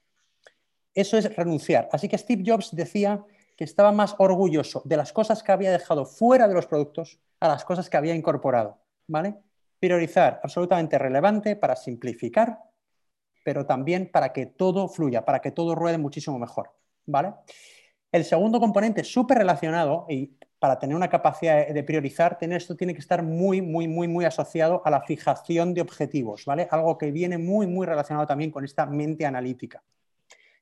Eso 0.95 1.15
es 1.15 1.35
renunciar. 1.35 1.89
Así 1.91 2.09
que 2.09 2.17
Steve 2.17 2.41
Jobs 2.43 2.75
decía 2.75 3.23
que 3.55 3.65
estaba 3.65 3.91
más 3.91 4.15
orgulloso 4.17 4.81
de 4.83 4.97
las 4.97 5.13
cosas 5.13 5.43
que 5.43 5.51
había 5.51 5.71
dejado 5.71 6.07
fuera 6.07 6.47
de 6.47 6.55
los 6.55 6.65
productos 6.65 7.19
a 7.39 7.47
las 7.47 7.63
cosas 7.65 7.87
que 7.87 7.97
había 7.97 8.15
incorporado. 8.15 8.79
¿Vale? 9.07 9.35
Priorizar, 9.79 10.39
absolutamente 10.43 10.97
relevante 10.97 11.55
para 11.55 11.75
simplificar, 11.75 12.59
pero 13.43 13.65
también 13.65 14.09
para 14.11 14.33
que 14.33 14.45
todo 14.45 14.87
fluya, 14.87 15.23
para 15.23 15.39
que 15.39 15.51
todo 15.51 15.75
ruede 15.75 15.97
muchísimo 15.97 16.37
mejor, 16.37 16.71
¿vale? 17.05 17.33
El 18.11 18.25
segundo 18.25 18.59
componente 18.59 19.03
súper 19.03 19.37
relacionado 19.37 20.05
y 20.09 20.37
para 20.59 20.79
tener 20.79 20.95
una 20.95 21.09
capacidad 21.09 21.67
de 21.67 21.83
priorizar, 21.83 22.37
tener 22.37 22.57
esto 22.57 22.75
tiene 22.75 22.93
que 22.93 22.99
estar 22.99 23.21
muy, 23.21 23.61
muy, 23.61 23.87
muy, 23.87 24.07
muy 24.07 24.25
asociado 24.25 24.81
a 24.85 24.89
la 24.89 25.01
fijación 25.01 25.73
de 25.73 25.81
objetivos, 25.81 26.45
¿vale? 26.45 26.67
Algo 26.71 26.97
que 26.97 27.11
viene 27.11 27.37
muy, 27.37 27.67
muy 27.67 27.85
relacionado 27.85 28.25
también 28.25 28.49
con 28.49 28.65
esta 28.65 28.85
mente 28.85 29.25
analítica. 29.25 29.83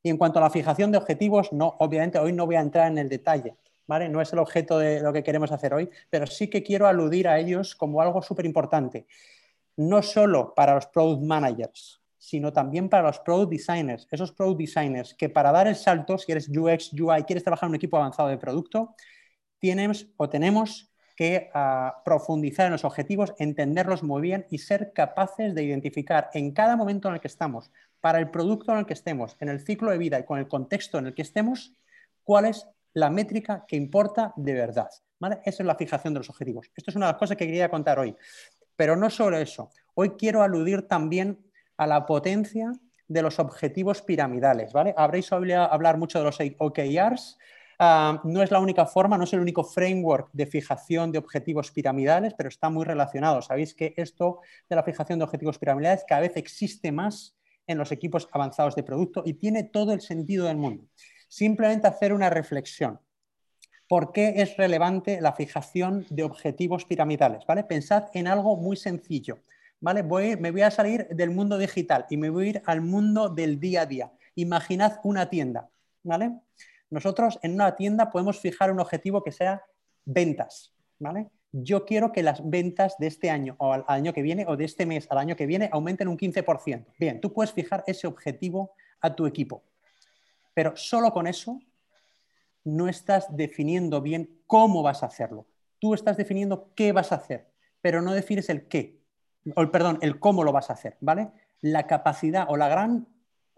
Y 0.03 0.09
en 0.09 0.17
cuanto 0.17 0.39
a 0.39 0.43
la 0.43 0.49
fijación 0.49 0.91
de 0.91 0.97
objetivos, 0.97 1.53
no, 1.53 1.75
obviamente 1.79 2.19
hoy 2.19 2.33
no 2.33 2.45
voy 2.45 2.55
a 2.55 2.61
entrar 2.61 2.91
en 2.91 2.97
el 2.97 3.09
detalle, 3.09 3.55
no 3.87 4.21
es 4.21 4.33
el 4.33 4.39
objeto 4.39 4.79
de 4.79 5.01
lo 5.01 5.13
que 5.13 5.23
queremos 5.23 5.51
hacer 5.51 5.73
hoy, 5.73 5.89
pero 6.09 6.27
sí 6.27 6.49
que 6.49 6.63
quiero 6.63 6.87
aludir 6.87 7.27
a 7.27 7.39
ellos 7.39 7.75
como 7.75 8.01
algo 8.01 8.21
súper 8.21 8.45
importante, 8.45 9.07
no 9.77 10.01
solo 10.01 10.53
para 10.55 10.75
los 10.75 10.87
product 10.87 11.21
managers, 11.23 12.01
sino 12.17 12.51
también 12.51 12.89
para 12.89 13.03
los 13.03 13.19
product 13.19 13.51
designers, 13.51 14.07
esos 14.09 14.31
product 14.31 14.59
designers 14.59 15.13
que 15.13 15.29
para 15.29 15.51
dar 15.51 15.67
el 15.67 15.75
salto, 15.75 16.17
si 16.17 16.31
eres 16.31 16.49
UX, 16.49 16.93
UI, 16.93 17.23
quieres 17.23 17.43
trabajar 17.43 17.67
en 17.67 17.71
un 17.71 17.75
equipo 17.75 17.97
avanzado 17.97 18.29
de 18.29 18.37
producto, 18.37 18.95
tienes 19.59 20.07
o 20.17 20.29
tenemos 20.29 20.91
que 21.15 21.49
ah, 21.53 22.01
profundizar 22.03 22.65
en 22.65 22.73
los 22.73 22.83
objetivos, 22.83 23.33
entenderlos 23.39 24.03
muy 24.03 24.21
bien 24.21 24.45
y 24.49 24.57
ser 24.57 24.91
capaces 24.93 25.55
de 25.55 25.63
identificar 25.63 26.29
en 26.33 26.51
cada 26.51 26.75
momento 26.75 27.07
en 27.07 27.15
el 27.15 27.21
que 27.21 27.27
estamos, 27.27 27.71
para 28.01 28.19
el 28.19 28.29
producto 28.29 28.71
en 28.73 28.79
el 28.79 28.85
que 28.85 28.93
estemos, 28.93 29.37
en 29.39 29.49
el 29.49 29.61
ciclo 29.61 29.91
de 29.91 29.97
vida 29.97 30.19
y 30.19 30.25
con 30.25 30.39
el 30.39 30.47
contexto 30.47 30.97
en 30.97 31.07
el 31.07 31.13
que 31.13 31.21
estemos, 31.21 31.73
cuáles 32.23 32.67
la 32.95 33.09
métrica 33.09 33.65
que 33.67 33.75
importa 33.75 34.33
de 34.35 34.53
verdad. 34.53 34.89
¿vale? 35.19 35.39
Esa 35.43 35.63
es 35.63 35.67
la 35.67 35.75
fijación 35.75 36.13
de 36.13 36.21
los 36.21 36.29
objetivos. 36.29 36.71
Esto 36.75 36.91
es 36.91 36.95
una 36.95 37.07
de 37.07 37.11
las 37.11 37.19
cosas 37.19 37.37
que 37.37 37.45
quería 37.45 37.69
contar 37.69 37.99
hoy. 37.99 38.15
Pero 38.75 38.95
no 38.95 39.09
solo 39.09 39.37
eso. 39.37 39.69
Hoy 39.93 40.11
quiero 40.11 40.41
aludir 40.41 40.87
también 40.87 41.45
a 41.77 41.87
la 41.87 42.05
potencia 42.05 42.71
de 43.07 43.21
los 43.21 43.37
objetivos 43.39 44.01
piramidales. 44.01 44.73
¿vale? 44.73 44.93
Habréis 44.97 45.31
oído 45.31 45.61
hablar 45.61 45.97
mucho 45.97 46.19
de 46.19 46.25
los 46.25 46.39
OKRs. 46.57 47.37
Ah, 47.77 48.21
no 48.23 48.41
es 48.41 48.51
la 48.51 48.59
única 48.59 48.85
forma, 48.85 49.17
no 49.17 49.25
es 49.25 49.33
el 49.33 49.41
único 49.41 49.65
framework 49.65 50.29
de 50.31 50.45
fijación 50.45 51.11
de 51.11 51.17
objetivos 51.17 51.71
piramidales, 51.71 52.33
pero 52.37 52.47
está 52.47 52.69
muy 52.69 52.85
relacionado. 52.85 53.41
Sabéis 53.41 53.73
que 53.73 53.93
esto 53.97 54.39
de 54.69 54.75
la 54.77 54.83
fijación 54.83 55.19
de 55.19 55.25
objetivos 55.25 55.59
piramidales 55.59 56.05
cada 56.07 56.21
vez 56.21 56.37
existe 56.37 56.93
más 56.93 57.35
en 57.67 57.77
los 57.77 57.91
equipos 57.91 58.29
avanzados 58.31 58.75
de 58.75 58.83
producto 58.83 59.23
y 59.25 59.33
tiene 59.33 59.65
todo 59.65 59.91
el 59.91 59.99
sentido 59.99 60.45
del 60.45 60.55
mundo 60.55 60.87
simplemente 61.27 61.87
hacer 61.87 62.13
una 62.13 62.29
reflexión. 62.29 62.99
¿Por 63.87 64.11
qué 64.11 64.33
es 64.37 64.57
relevante 64.57 65.21
la 65.21 65.33
fijación 65.33 66.07
de 66.09 66.23
objetivos 66.23 66.85
piramidales? 66.85 67.45
¿vale? 67.45 67.63
Pensad 67.63 68.05
en 68.13 68.27
algo 68.27 68.57
muy 68.57 68.77
sencillo. 68.77 69.39
¿vale? 69.79 70.01
Voy, 70.01 70.37
me 70.37 70.51
voy 70.51 70.61
a 70.61 70.71
salir 70.71 71.07
del 71.09 71.29
mundo 71.29 71.57
digital 71.57 72.05
y 72.09 72.17
me 72.17 72.29
voy 72.29 72.47
a 72.47 72.49
ir 72.49 72.61
al 72.65 72.81
mundo 72.81 73.29
del 73.29 73.59
día 73.59 73.81
a 73.81 73.85
día. 73.85 74.11
Imaginad 74.33 74.99
una 75.03 75.29
tienda. 75.29 75.69
¿vale? 76.01 76.31
Nosotros 76.89 77.39
en 77.43 77.53
una 77.53 77.75
tienda 77.75 78.09
podemos 78.09 78.39
fijar 78.39 78.71
un 78.71 78.79
objetivo 78.79 79.23
que 79.23 79.31
sea 79.31 79.61
ventas. 80.03 80.73
¿vale? 80.97 81.29
Yo 81.51 81.85
quiero 81.85 82.11
que 82.11 82.23
las 82.23 82.49
ventas 82.49 82.97
de 82.97 83.07
este 83.07 83.29
año 83.29 83.55
o 83.59 83.71
al 83.71 83.85
año 83.87 84.13
que 84.13 84.23
viene 84.23 84.45
o 84.47 84.57
de 84.57 84.65
este 84.65 84.87
mes 84.87 85.07
al 85.11 85.19
año 85.19 85.35
que 85.35 85.45
viene 85.45 85.69
aumenten 85.71 86.07
un 86.07 86.17
15%. 86.17 86.85
Bien, 86.99 87.21
tú 87.21 87.31
puedes 87.31 87.53
fijar 87.53 87.83
ese 87.85 88.07
objetivo 88.07 88.73
a 88.99 89.15
tu 89.15 89.27
equipo. 89.27 89.63
Pero 90.55 90.75
solo 90.75 91.11
con 91.13 91.27
eso 91.27 91.59
no 92.63 92.87
estás 92.87 93.27
definiendo 93.37 94.01
bien 94.01 94.41
cómo 94.47 94.81
vas 94.81 95.03
a 95.03 95.05
hacerlo. 95.05 95.45
Tú 95.79 95.93
estás 95.93 96.17
definiendo 96.17 96.71
qué 96.73 96.91
vas 96.91 97.11
a 97.11 97.15
hacer, 97.15 97.51
pero 97.81 98.01
no 98.01 98.13
defines 98.13 98.49
el 98.49 98.67
qué, 98.67 98.99
o, 99.55 99.69
perdón, 99.69 99.99
el 100.01 100.19
cómo 100.19 100.43
lo 100.43 100.51
vas 100.51 100.71
a 100.71 100.73
hacer, 100.73 100.97
¿vale? 101.01 101.29
La 101.61 101.85
capacidad 101.85 102.47
o 102.49 102.57
la 102.57 102.67
gran 102.67 103.07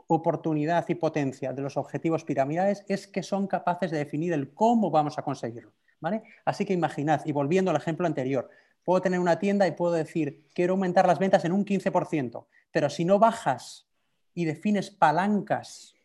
oportunidad 0.07 0.85
y 0.89 0.95
potencia 0.95 1.53
de 1.53 1.61
los 1.61 1.77
objetivos 1.77 2.23
piramidales 2.23 2.83
es 2.87 3.07
que 3.07 3.23
son 3.23 3.47
capaces 3.47 3.91
de 3.91 3.99
definir 3.99 4.33
el 4.33 4.53
cómo 4.53 4.89
vamos 4.89 5.17
a 5.17 5.21
conseguirlo, 5.21 5.71
¿vale? 5.99 6.23
Así 6.45 6.65
que 6.65 6.73
imaginad, 6.73 7.21
y 7.25 7.31
volviendo 7.31 7.71
al 7.71 7.77
ejemplo 7.77 8.07
anterior, 8.07 8.49
puedo 8.83 9.01
tener 9.01 9.19
una 9.19 9.37
tienda 9.37 9.67
y 9.67 9.71
puedo 9.71 9.93
decir, 9.93 10.47
quiero 10.53 10.73
aumentar 10.73 11.05
las 11.05 11.19
ventas 11.19 11.45
en 11.45 11.51
un 11.51 11.63
15%, 11.63 12.47
pero 12.71 12.89
si 12.89 13.05
no 13.05 13.19
bajas 13.19 13.87
y 14.33 14.45
defines 14.45 14.89
palancas 14.89 15.96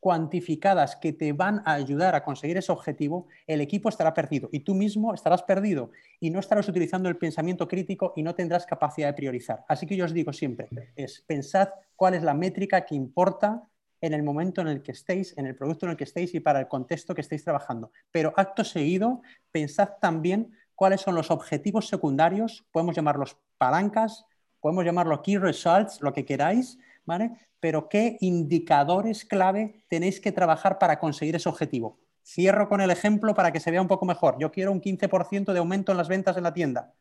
cuantificadas 0.00 0.96
que 0.96 1.12
te 1.12 1.32
van 1.32 1.62
a 1.64 1.74
ayudar 1.74 2.14
a 2.14 2.22
conseguir 2.22 2.56
ese 2.56 2.72
objetivo, 2.72 3.26
el 3.46 3.60
equipo 3.60 3.88
estará 3.88 4.14
perdido 4.14 4.48
y 4.52 4.60
tú 4.60 4.74
mismo 4.74 5.14
estarás 5.14 5.42
perdido 5.42 5.90
y 6.20 6.30
no 6.30 6.38
estarás 6.38 6.68
utilizando 6.68 7.08
el 7.08 7.16
pensamiento 7.16 7.66
crítico 7.66 8.12
y 8.16 8.22
no 8.22 8.34
tendrás 8.34 8.66
capacidad 8.66 9.08
de 9.08 9.14
priorizar. 9.14 9.64
Así 9.68 9.86
que 9.86 9.96
yo 9.96 10.04
os 10.04 10.12
digo 10.12 10.32
siempre, 10.32 10.68
es 10.94 11.22
pensad 11.26 11.68
cuál 11.96 12.14
es 12.14 12.22
la 12.22 12.34
métrica 12.34 12.84
que 12.84 12.94
importa 12.94 13.68
en 14.00 14.12
el 14.12 14.22
momento 14.22 14.60
en 14.60 14.68
el 14.68 14.82
que 14.82 14.92
estéis, 14.92 15.36
en 15.36 15.46
el 15.46 15.56
producto 15.56 15.86
en 15.86 15.90
el 15.92 15.96
que 15.96 16.04
estéis 16.04 16.34
y 16.34 16.40
para 16.40 16.60
el 16.60 16.68
contexto 16.68 17.14
que 17.14 17.22
estéis 17.22 17.44
trabajando. 17.44 17.90
Pero 18.10 18.32
acto 18.36 18.64
seguido, 18.64 19.22
pensad 19.50 19.90
también 20.00 20.52
cuáles 20.74 21.00
son 21.00 21.14
los 21.14 21.30
objetivos 21.30 21.88
secundarios, 21.88 22.64
podemos 22.70 22.94
llamarlos 22.94 23.38
palancas, 23.58 24.26
podemos 24.60 24.84
llamarlo 24.84 25.22
key 25.22 25.38
results, 25.38 26.00
lo 26.00 26.12
que 26.12 26.24
queráis, 26.24 26.78
¿vale? 27.06 27.32
pero 27.60 27.88
¿qué 27.88 28.16
indicadores 28.20 29.24
clave 29.24 29.84
tenéis 29.88 30.20
que 30.20 30.32
trabajar 30.32 30.78
para 30.78 30.98
conseguir 30.98 31.36
ese 31.36 31.48
objetivo? 31.48 31.98
Cierro 32.24 32.68
con 32.68 32.80
el 32.80 32.90
ejemplo 32.90 33.34
para 33.34 33.52
que 33.52 33.60
se 33.60 33.70
vea 33.70 33.82
un 33.82 33.88
poco 33.88 34.04
mejor. 34.04 34.36
Yo 34.38 34.52
quiero 34.52 34.72
un 34.72 34.80
15% 34.80 35.52
de 35.52 35.58
aumento 35.58 35.92
en 35.92 35.98
las 35.98 36.08
ventas 36.08 36.36
en 36.36 36.42
la 36.42 36.54
tienda, 36.54 36.92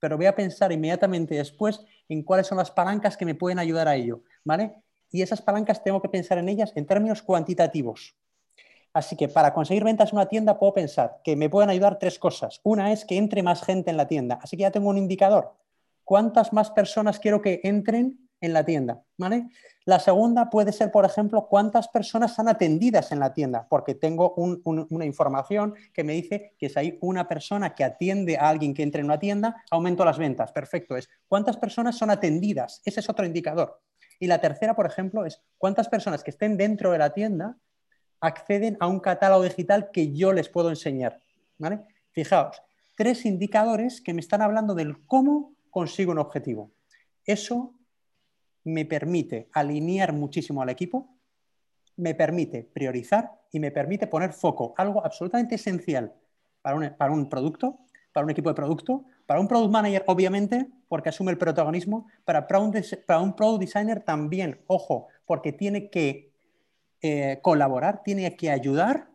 pero 0.00 0.16
voy 0.16 0.26
a 0.26 0.34
pensar 0.34 0.72
inmediatamente 0.72 1.34
después 1.34 1.84
en 2.08 2.22
cuáles 2.22 2.46
son 2.46 2.58
las 2.58 2.70
palancas 2.70 3.16
que 3.16 3.24
me 3.24 3.34
pueden 3.34 3.58
ayudar 3.58 3.88
a 3.88 3.96
ello, 3.96 4.22
¿vale? 4.44 4.82
Y 5.10 5.22
esas 5.22 5.42
palancas 5.42 5.82
tengo 5.82 6.00
que 6.00 6.08
pensar 6.08 6.38
en 6.38 6.48
ellas 6.48 6.72
en 6.74 6.86
términos 6.86 7.22
cuantitativos. 7.22 8.16
Así 8.92 9.16
que 9.16 9.28
para 9.28 9.52
conseguir 9.52 9.84
ventas 9.84 10.10
en 10.10 10.16
una 10.16 10.26
tienda 10.26 10.58
puedo 10.58 10.74
pensar 10.74 11.20
que 11.22 11.36
me 11.36 11.50
pueden 11.50 11.70
ayudar 11.70 11.98
tres 12.00 12.18
cosas. 12.18 12.60
Una 12.62 12.92
es 12.92 13.04
que 13.04 13.16
entre 13.16 13.42
más 13.42 13.62
gente 13.62 13.90
en 13.90 13.96
la 13.96 14.08
tienda. 14.08 14.38
Así 14.42 14.56
que 14.56 14.62
ya 14.62 14.70
tengo 14.70 14.88
un 14.88 14.98
indicador. 14.98 15.54
¿Cuántas 16.04 16.52
más 16.52 16.70
personas 16.70 17.20
quiero 17.20 17.40
que 17.40 17.60
entren 17.62 18.27
en 18.40 18.52
la 18.52 18.64
tienda. 18.64 19.02
¿vale? 19.16 19.48
La 19.84 19.98
segunda 19.98 20.50
puede 20.50 20.72
ser, 20.72 20.90
por 20.90 21.04
ejemplo, 21.04 21.46
cuántas 21.48 21.88
personas 21.88 22.32
están 22.32 22.48
atendidas 22.48 23.10
en 23.12 23.20
la 23.20 23.32
tienda, 23.32 23.66
porque 23.68 23.94
tengo 23.94 24.34
una 24.34 25.04
información 25.04 25.74
que 25.92 26.04
me 26.04 26.12
dice 26.12 26.54
que 26.58 26.68
si 26.68 26.78
hay 26.78 26.98
una 27.00 27.26
persona 27.26 27.74
que 27.74 27.84
atiende 27.84 28.36
a 28.36 28.48
alguien 28.48 28.74
que 28.74 28.82
entre 28.82 29.00
en 29.00 29.06
una 29.06 29.18
tienda, 29.18 29.64
aumento 29.70 30.04
las 30.04 30.18
ventas. 30.18 30.52
Perfecto, 30.52 30.96
es 30.96 31.08
cuántas 31.26 31.56
personas 31.56 31.96
son 31.96 32.10
atendidas. 32.10 32.82
Ese 32.84 33.00
es 33.00 33.08
otro 33.08 33.24
indicador. 33.24 33.80
Y 34.20 34.26
la 34.26 34.40
tercera, 34.40 34.74
por 34.74 34.86
ejemplo, 34.86 35.24
es 35.24 35.42
cuántas 35.56 35.88
personas 35.88 36.22
que 36.22 36.30
estén 36.30 36.56
dentro 36.56 36.92
de 36.92 36.98
la 36.98 37.14
tienda 37.14 37.56
acceden 38.20 38.76
a 38.80 38.88
un 38.88 39.00
catálogo 39.00 39.44
digital 39.44 39.90
que 39.92 40.12
yo 40.12 40.32
les 40.32 40.48
puedo 40.48 40.70
enseñar. 40.70 41.22
¿vale? 41.56 41.80
Fijaos, 42.10 42.60
tres 42.96 43.24
indicadores 43.24 44.00
que 44.00 44.12
me 44.12 44.20
están 44.20 44.42
hablando 44.42 44.74
del 44.74 45.06
cómo 45.06 45.54
consigo 45.70 46.12
un 46.12 46.18
objetivo. 46.18 46.72
Eso 47.24 47.77
me 48.68 48.84
permite 48.84 49.48
alinear 49.52 50.12
muchísimo 50.12 50.62
al 50.62 50.68
equipo, 50.68 51.08
me 51.96 52.14
permite 52.14 52.62
priorizar 52.62 53.32
y 53.50 53.60
me 53.60 53.70
permite 53.70 54.06
poner 54.06 54.32
foco, 54.32 54.74
algo 54.76 55.04
absolutamente 55.04 55.56
esencial 55.56 56.14
para 56.62 56.76
un, 56.76 56.94
para 56.96 57.12
un 57.12 57.28
producto, 57.28 57.78
para 58.12 58.24
un 58.24 58.30
equipo 58.30 58.48
de 58.48 58.54
producto, 58.54 59.04
para 59.26 59.40
un 59.40 59.48
product 59.48 59.72
manager, 59.72 60.04
obviamente, 60.06 60.68
porque 60.88 61.08
asume 61.08 61.32
el 61.32 61.38
protagonismo, 61.38 62.06
para, 62.24 62.46
para 62.46 63.20
un 63.20 63.36
product 63.36 63.60
designer 63.60 64.00
también, 64.02 64.60
ojo, 64.66 65.08
porque 65.26 65.52
tiene 65.52 65.90
que 65.90 66.32
eh, 67.02 67.38
colaborar, 67.42 68.02
tiene 68.02 68.34
que 68.36 68.50
ayudar 68.50 69.08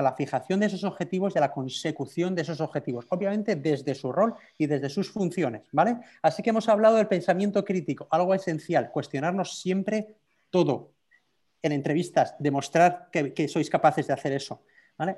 a 0.00 0.02
la 0.02 0.14
fijación 0.14 0.60
de 0.60 0.66
esos 0.66 0.82
objetivos 0.82 1.34
y 1.34 1.38
a 1.38 1.42
la 1.42 1.52
consecución 1.52 2.34
de 2.34 2.42
esos 2.42 2.60
objetivos, 2.60 3.06
obviamente 3.10 3.54
desde 3.54 3.94
su 3.94 4.10
rol 4.10 4.34
y 4.58 4.66
desde 4.66 4.88
sus 4.88 5.10
funciones, 5.10 5.62
¿vale? 5.72 5.98
Así 6.22 6.42
que 6.42 6.50
hemos 6.50 6.68
hablado 6.68 6.96
del 6.96 7.06
pensamiento 7.06 7.64
crítico, 7.64 8.08
algo 8.10 8.34
esencial, 8.34 8.90
cuestionarnos 8.90 9.60
siempre 9.60 10.16
todo. 10.50 10.92
En 11.62 11.72
entrevistas, 11.72 12.34
demostrar 12.38 13.10
que, 13.12 13.46
sois 13.48 13.68
capaces 13.68 14.06
de 14.06 14.14
hacer 14.14 14.32
eso. 14.32 14.62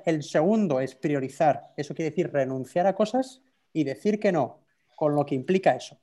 El 0.05 0.23
segundo 0.23 0.81
es 0.81 0.93
priorizar, 0.95 1.71
eso 1.77 1.95
quiere 1.95 2.11
decir 2.11 2.31
renunciar 2.31 2.85
a 2.85 2.95
cosas 2.95 3.41
y 3.71 3.85
decir 3.85 4.19
que 4.19 4.31
no, 4.31 4.59
con 4.95 5.15
lo 5.15 5.25
que 5.25 5.35
implica 5.35 5.75
eso. 5.75 5.97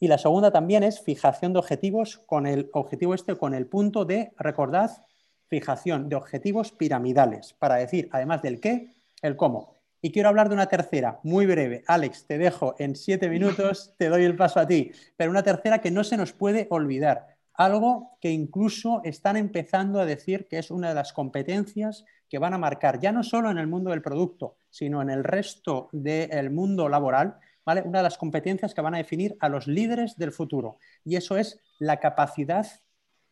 Y 0.00 0.08
la 0.08 0.18
segunda 0.18 0.50
también 0.50 0.82
es 0.82 1.00
fijación 1.00 1.52
de 1.52 1.58
objetivos 1.58 2.18
con 2.26 2.46
el 2.46 2.70
objetivo 2.72 3.14
este, 3.14 3.36
con 3.36 3.54
el 3.54 3.66
punto 3.66 4.04
de, 4.04 4.32
recordad, 4.38 5.04
fijación 5.52 6.08
de 6.08 6.16
objetivos 6.16 6.72
piramidales 6.72 7.52
para 7.58 7.74
decir, 7.74 8.08
además 8.10 8.40
del 8.40 8.58
qué, 8.58 8.94
el 9.20 9.36
cómo. 9.36 9.76
Y 10.00 10.10
quiero 10.10 10.30
hablar 10.30 10.48
de 10.48 10.54
una 10.54 10.64
tercera, 10.64 11.20
muy 11.24 11.44
breve. 11.44 11.84
Alex, 11.88 12.24
te 12.26 12.38
dejo 12.38 12.74
en 12.78 12.96
siete 12.96 13.28
minutos, 13.28 13.92
te 13.98 14.08
doy 14.08 14.24
el 14.24 14.34
paso 14.34 14.60
a 14.60 14.66
ti. 14.66 14.92
Pero 15.14 15.30
una 15.30 15.42
tercera 15.42 15.82
que 15.82 15.90
no 15.90 16.04
se 16.04 16.16
nos 16.16 16.32
puede 16.32 16.68
olvidar. 16.70 17.36
Algo 17.52 18.16
que 18.18 18.30
incluso 18.30 19.02
están 19.04 19.36
empezando 19.36 20.00
a 20.00 20.06
decir 20.06 20.48
que 20.48 20.58
es 20.58 20.70
una 20.70 20.88
de 20.88 20.94
las 20.94 21.12
competencias 21.12 22.06
que 22.30 22.38
van 22.38 22.54
a 22.54 22.58
marcar, 22.58 22.98
ya 22.98 23.12
no 23.12 23.22
solo 23.22 23.50
en 23.50 23.58
el 23.58 23.66
mundo 23.66 23.90
del 23.90 24.00
producto, 24.00 24.56
sino 24.70 25.02
en 25.02 25.10
el 25.10 25.22
resto 25.22 25.90
del 25.92 26.48
mundo 26.50 26.88
laboral, 26.88 27.36
¿vale? 27.66 27.82
Una 27.82 27.98
de 27.98 28.04
las 28.04 28.16
competencias 28.16 28.72
que 28.72 28.80
van 28.80 28.94
a 28.94 29.04
definir 29.04 29.36
a 29.38 29.50
los 29.50 29.66
líderes 29.66 30.16
del 30.16 30.32
futuro. 30.32 30.78
Y 31.04 31.16
eso 31.16 31.36
es 31.36 31.60
la 31.78 31.98
capacidad 31.98 32.66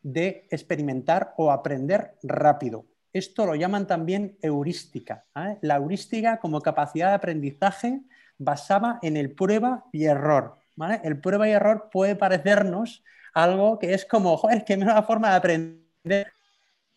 de 0.03 0.47
experimentar 0.51 1.35
o 1.37 1.51
aprender 1.51 2.17
rápido. 2.23 2.87
Esto 3.13 3.47
lo 3.47 3.55
llaman 3.55 3.87
también 3.87 4.39
heurística. 4.41 5.25
La 5.63 5.77
heurística 5.77 6.39
como 6.39 6.61
capacidad 6.61 7.09
de 7.09 7.15
aprendizaje 7.15 8.01
basada 8.39 8.99
en 9.03 9.17
el 9.17 9.33
prueba 9.33 9.85
y 9.93 10.05
error. 10.05 10.57
El 11.03 11.21
prueba 11.21 11.49
y 11.49 11.53
error 11.53 11.91
puede 11.93 12.17
parecernos 12.17 13.03
algo 13.35 13.79
que 13.79 13.95
es 13.95 14.05
como, 14.05 14.37
joder, 14.37 14.65
que 14.65 14.75
una 14.75 15.03
forma 15.03 15.31
de 15.31 15.37
aprender 15.37 16.33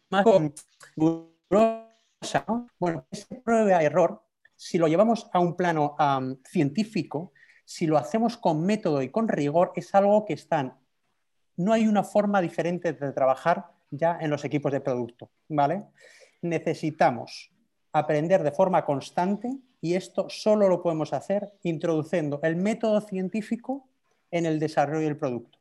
más 0.10 0.24
Bueno, 2.80 3.06
ese 3.12 3.36
prueba 3.44 3.82
y 3.82 3.86
error, 3.86 4.24
si 4.56 4.78
lo 4.78 4.88
llevamos 4.88 5.30
a 5.34 5.40
un 5.40 5.56
plano 5.58 5.96
científico, 6.46 7.34
si 7.66 7.88
lo 7.88 7.98
hacemos 7.98 8.38
con 8.38 8.66
método 8.66 9.02
y 9.02 9.10
con 9.10 9.28
rigor, 9.28 9.74
es 9.76 9.94
algo 9.96 10.26
que 10.26 10.34
están 10.34 10.78
no 11.58 11.74
hay 11.74 11.88
una 11.88 12.04
forma 12.04 12.42
diferente 12.42 12.94
de 12.94 13.12
trabajar 13.12 13.68
ya 13.92 14.18
en 14.20 14.30
los 14.30 14.44
equipos 14.44 14.72
de 14.72 14.82
producto, 14.82 15.30
¿vale? 15.50 15.84
Necesitamos 16.42 17.52
aprender 17.92 18.44
de 18.44 18.52
forma 18.52 18.86
constante 18.86 19.52
y 19.80 19.96
esto 19.96 20.28
solo 20.30 20.68
lo 20.68 20.82
podemos 20.82 21.14
hacer 21.14 21.54
introduciendo 21.64 22.40
el 22.44 22.56
método 22.56 23.02
científico 23.02 23.88
en 24.32 24.46
el 24.46 24.60
desarrollo 24.60 25.06
del 25.06 25.18
producto. 25.18 25.60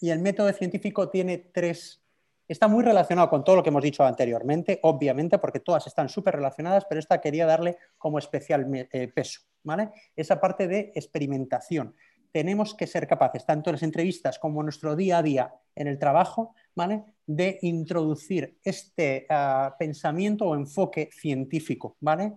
Y 0.00 0.10
el 0.10 0.20
método 0.20 0.50
científico 0.52 1.10
tiene 1.10 1.36
tres, 1.36 2.02
está 2.48 2.66
muy 2.66 2.82
relacionado 2.82 3.28
con 3.28 3.44
todo 3.44 3.56
lo 3.56 3.62
que 3.62 3.68
hemos 3.68 3.82
dicho 3.82 4.02
anteriormente, 4.04 4.80
obviamente, 4.82 5.38
porque 5.38 5.60
todas 5.60 5.86
están 5.86 6.08
súper 6.08 6.36
relacionadas, 6.36 6.86
pero 6.88 6.98
esta 6.98 7.20
quería 7.20 7.44
darle 7.44 7.76
como 7.98 8.18
especial 8.18 8.66
eh, 8.72 9.08
peso, 9.08 9.40
¿vale? 9.62 9.90
Esa 10.16 10.40
parte 10.40 10.66
de 10.66 10.92
experimentación 10.94 11.94
tenemos 12.32 12.74
que 12.74 12.86
ser 12.86 13.06
capaces, 13.06 13.44
tanto 13.44 13.70
en 13.70 13.74
las 13.74 13.82
entrevistas 13.82 14.38
como 14.38 14.60
en 14.60 14.66
nuestro 14.66 14.96
día 14.96 15.18
a 15.18 15.22
día 15.22 15.54
en 15.74 15.86
el 15.86 15.98
trabajo, 15.98 16.54
¿vale? 16.74 17.04
de 17.26 17.58
introducir 17.62 18.58
este 18.64 19.26
ah, 19.30 19.76
pensamiento 19.78 20.46
o 20.46 20.54
enfoque 20.54 21.10
científico, 21.12 21.96
¿vale? 22.00 22.32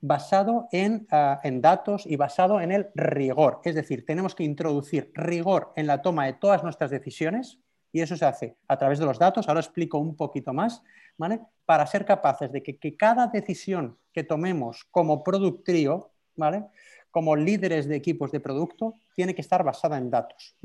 basado 0.00 0.68
en, 0.72 1.06
ah, 1.10 1.40
en, 1.42 1.60
datos 1.60 2.06
y 2.06 2.16
basado 2.16 2.60
en 2.60 2.72
el 2.72 2.88
rigor. 2.94 3.60
Es 3.64 3.74
decir, 3.74 4.04
tenemos 4.06 4.34
que 4.34 4.44
introducir 4.44 5.10
rigor 5.14 5.72
en 5.76 5.86
la 5.86 6.02
toma 6.02 6.26
de 6.26 6.34
todas 6.34 6.62
nuestras 6.62 6.90
decisiones 6.90 7.58
y 7.92 8.00
eso 8.00 8.16
se 8.16 8.24
hace 8.24 8.56
a 8.68 8.78
través 8.78 8.98
de 8.98 9.06
los 9.06 9.18
datos. 9.18 9.48
Ahora 9.48 9.60
explico 9.60 9.98
un 9.98 10.14
poquito 10.14 10.52
más, 10.52 10.82
¿vale? 11.16 11.40
Para 11.64 11.86
ser 11.86 12.04
capaces 12.04 12.52
de 12.52 12.62
que, 12.62 12.78
que 12.78 12.96
cada 12.96 13.26
decisión 13.26 13.98
que 14.12 14.24
tomemos 14.24 14.86
como 14.90 15.24
productrío, 15.24 16.12
¿vale? 16.36 16.66
Como 17.10 17.36
líderes 17.36 17.86
de 17.86 17.96
equipos 17.96 18.30
de 18.32 18.40
producto 18.40 18.94
tiene 19.14 19.34
que 19.34 19.40
estar 19.40 19.64
basada 19.64 19.98
en 19.98 20.10
datos. 20.10 20.56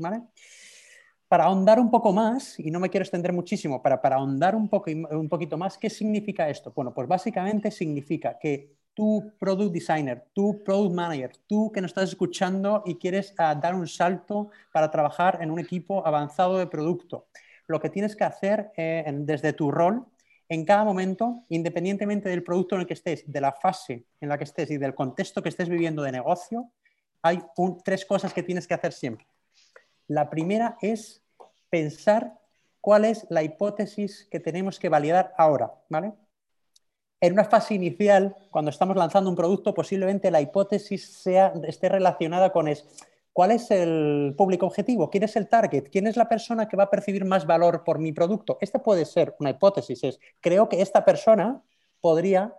Para 1.28 1.44
ahondar 1.44 1.80
un 1.80 1.90
poco 1.90 2.12
más, 2.12 2.58
y 2.60 2.70
no 2.70 2.80
me 2.80 2.90
quiero 2.90 3.02
extender 3.02 3.32
muchísimo, 3.32 3.82
para, 3.82 4.00
para 4.00 4.16
ahondar 4.16 4.54
un, 4.54 4.68
poco, 4.68 4.90
un 4.90 5.28
poquito 5.28 5.56
más, 5.56 5.78
¿qué 5.78 5.90
significa 5.90 6.48
esto? 6.48 6.72
Bueno, 6.74 6.92
pues 6.94 7.08
básicamente 7.08 7.70
significa 7.70 8.38
que 8.38 8.76
tú, 8.94 9.32
product 9.38 9.72
designer, 9.72 10.26
tú, 10.32 10.62
product 10.64 10.94
manager, 10.94 11.32
tú 11.46 11.72
que 11.72 11.80
nos 11.80 11.90
estás 11.90 12.10
escuchando 12.10 12.82
y 12.86 12.96
quieres 12.96 13.34
ah, 13.38 13.54
dar 13.54 13.74
un 13.74 13.88
salto 13.88 14.50
para 14.72 14.90
trabajar 14.90 15.38
en 15.40 15.50
un 15.50 15.58
equipo 15.58 16.06
avanzado 16.06 16.58
de 16.58 16.66
producto, 16.66 17.26
lo 17.66 17.80
que 17.80 17.90
tienes 17.90 18.14
que 18.14 18.24
hacer 18.24 18.70
eh, 18.76 19.04
desde 19.12 19.52
tu 19.52 19.70
rol 19.70 20.06
en 20.48 20.64
cada 20.64 20.84
momento, 20.84 21.44
independientemente 21.48 22.28
del 22.28 22.42
producto 22.42 22.74
en 22.74 22.82
el 22.82 22.86
que 22.86 22.94
estés, 22.94 23.30
de 23.30 23.40
la 23.40 23.52
fase 23.52 24.04
en 24.20 24.28
la 24.28 24.38
que 24.38 24.44
estés 24.44 24.70
y 24.70 24.78
del 24.78 24.94
contexto 24.94 25.42
que 25.42 25.48
estés 25.48 25.68
viviendo 25.68 26.02
de 26.02 26.12
negocio, 26.12 26.70
hay 27.22 27.42
tres 27.84 28.04
cosas 28.04 28.34
que 28.34 28.42
tienes 28.42 28.66
que 28.66 28.74
hacer 28.74 28.92
siempre. 28.92 29.26
La 30.06 30.28
primera 30.28 30.76
es 30.82 31.22
pensar 31.70 32.38
cuál 32.80 33.06
es 33.06 33.26
la 33.30 33.42
hipótesis 33.42 34.28
que 34.30 34.40
tenemos 34.40 34.78
que 34.78 34.90
validar 34.90 35.32
ahora, 35.38 35.72
¿vale? 35.88 36.12
En 37.18 37.32
una 37.32 37.46
fase 37.46 37.74
inicial, 37.74 38.36
cuando 38.50 38.70
estamos 38.70 38.96
lanzando 38.96 39.30
un 39.30 39.36
producto, 39.36 39.72
posiblemente 39.72 40.30
la 40.30 40.42
hipótesis 40.42 41.10
sea, 41.10 41.54
esté 41.66 41.88
relacionada 41.88 42.52
con 42.52 42.68
es, 42.68 42.86
¿Cuál 43.34 43.50
es 43.50 43.68
el 43.72 44.32
público 44.38 44.64
objetivo? 44.64 45.10
¿Quién 45.10 45.24
es 45.24 45.34
el 45.34 45.48
target? 45.48 45.88
¿Quién 45.90 46.06
es 46.06 46.16
la 46.16 46.28
persona 46.28 46.68
que 46.68 46.76
va 46.76 46.84
a 46.84 46.90
percibir 46.90 47.24
más 47.24 47.44
valor 47.44 47.82
por 47.82 47.98
mi 47.98 48.12
producto? 48.12 48.58
Esta 48.60 48.80
puede 48.80 49.04
ser 49.04 49.34
una 49.40 49.50
hipótesis, 49.50 50.04
es 50.04 50.20
creo 50.40 50.68
que 50.68 50.80
esta 50.80 51.04
persona 51.04 51.60
podría 52.00 52.54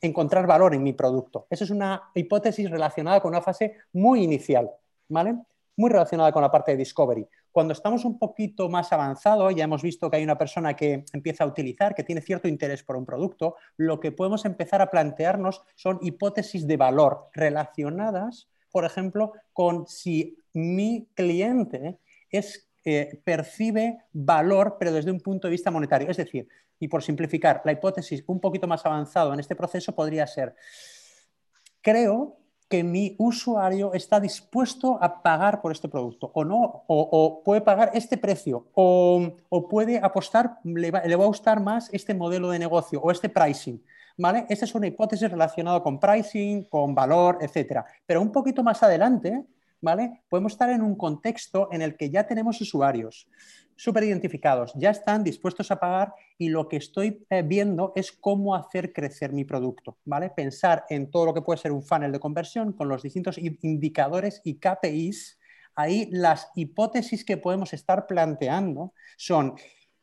encontrar 0.00 0.46
valor 0.46 0.74
en 0.76 0.84
mi 0.84 0.92
producto. 0.92 1.48
Esa 1.50 1.64
es 1.64 1.70
una 1.70 2.00
hipótesis 2.14 2.70
relacionada 2.70 3.20
con 3.20 3.30
una 3.30 3.42
fase 3.42 3.78
muy 3.92 4.22
inicial, 4.22 4.70
¿vale? 5.08 5.34
Muy 5.76 5.90
relacionada 5.90 6.30
con 6.30 6.42
la 6.42 6.52
parte 6.52 6.70
de 6.70 6.76
discovery. 6.76 7.26
Cuando 7.50 7.72
estamos 7.72 8.04
un 8.04 8.20
poquito 8.20 8.68
más 8.68 8.92
avanzado, 8.92 9.50
ya 9.50 9.64
hemos 9.64 9.82
visto 9.82 10.08
que 10.08 10.18
hay 10.18 10.22
una 10.22 10.38
persona 10.38 10.76
que 10.76 11.04
empieza 11.12 11.42
a 11.42 11.48
utilizar, 11.48 11.92
que 11.92 12.04
tiene 12.04 12.20
cierto 12.20 12.46
interés 12.46 12.84
por 12.84 12.94
un 12.94 13.04
producto, 13.04 13.56
lo 13.78 13.98
que 13.98 14.12
podemos 14.12 14.44
empezar 14.44 14.80
a 14.80 14.92
plantearnos 14.92 15.62
son 15.74 15.98
hipótesis 16.02 16.68
de 16.68 16.76
valor 16.76 17.30
relacionadas 17.32 18.48
por 18.72 18.84
ejemplo, 18.84 19.32
con 19.52 19.86
si 19.86 20.36
mi 20.54 21.08
cliente 21.14 21.98
es, 22.30 22.68
eh, 22.84 23.20
percibe 23.22 23.98
valor, 24.12 24.76
pero 24.78 24.92
desde 24.92 25.12
un 25.12 25.20
punto 25.20 25.46
de 25.46 25.52
vista 25.52 25.70
monetario. 25.70 26.10
Es 26.10 26.16
decir, 26.16 26.48
y 26.80 26.88
por 26.88 27.02
simplificar, 27.02 27.62
la 27.64 27.72
hipótesis 27.72 28.24
un 28.26 28.40
poquito 28.40 28.66
más 28.66 28.84
avanzado 28.84 29.32
en 29.32 29.38
este 29.38 29.54
proceso 29.54 29.94
podría 29.94 30.26
ser, 30.26 30.56
creo 31.80 32.38
que 32.68 32.82
mi 32.82 33.14
usuario 33.18 33.92
está 33.92 34.18
dispuesto 34.18 34.98
a 35.00 35.22
pagar 35.22 35.60
por 35.60 35.72
este 35.72 35.88
producto 35.88 36.32
o 36.34 36.42
no, 36.42 36.84
o, 36.86 37.42
puede 37.44 37.60
pagar 37.60 37.90
este 37.92 38.16
precio 38.16 38.66
o, 38.72 39.68
puede 39.68 39.98
apostar, 39.98 40.58
le 40.64 40.90
va, 40.90 41.02
le 41.02 41.14
va, 41.14 41.24
a 41.24 41.26
gustar 41.26 41.60
más 41.60 41.90
este 41.92 42.14
modelo 42.14 42.48
de 42.48 42.58
negocio 42.58 42.98
o 43.00 43.10
este 43.10 43.28
pricing. 43.28 43.78
¿Vale? 44.18 44.46
Esta 44.48 44.64
es 44.64 44.74
una 44.74 44.86
hipótesis 44.86 45.30
relacionada 45.30 45.82
con 45.82 45.98
pricing, 45.98 46.64
con 46.64 46.94
valor, 46.94 47.38
etc. 47.40 47.80
Pero 48.06 48.20
un 48.20 48.32
poquito 48.32 48.62
más 48.62 48.82
adelante 48.82 49.44
¿vale? 49.82 50.22
Podemos 50.28 50.52
estar 50.52 50.70
en 50.70 50.80
un 50.80 50.94
contexto 50.94 51.68
en 51.72 51.82
el 51.82 51.96
que 51.96 52.08
ya 52.08 52.26
tenemos 52.26 52.60
usuarios 52.60 53.28
súper 53.74 54.04
identificados, 54.04 54.72
ya 54.76 54.90
están 54.90 55.24
dispuestos 55.24 55.70
a 55.70 55.80
pagar 55.80 56.14
y 56.38 56.48
lo 56.48 56.68
que 56.68 56.76
estoy 56.76 57.26
eh, 57.28 57.42
viendo 57.42 57.92
es 57.96 58.12
cómo 58.12 58.54
hacer 58.54 58.92
crecer 58.92 59.32
mi 59.32 59.44
producto, 59.44 59.98
¿vale? 60.04 60.30
Pensar 60.30 60.84
en 60.88 61.10
todo 61.10 61.26
lo 61.26 61.34
que 61.34 61.42
puede 61.42 61.58
ser 61.58 61.72
un 61.72 61.82
funnel 61.82 62.12
de 62.12 62.20
conversión 62.20 62.72
con 62.72 62.88
los 62.88 63.02
distintos 63.02 63.38
indicadores 63.38 64.40
y 64.44 64.54
KPIs. 64.54 65.38
Ahí 65.74 66.08
las 66.12 66.50
hipótesis 66.54 67.24
que 67.24 67.38
podemos 67.38 67.72
estar 67.72 68.06
planteando 68.06 68.92
son, 69.16 69.54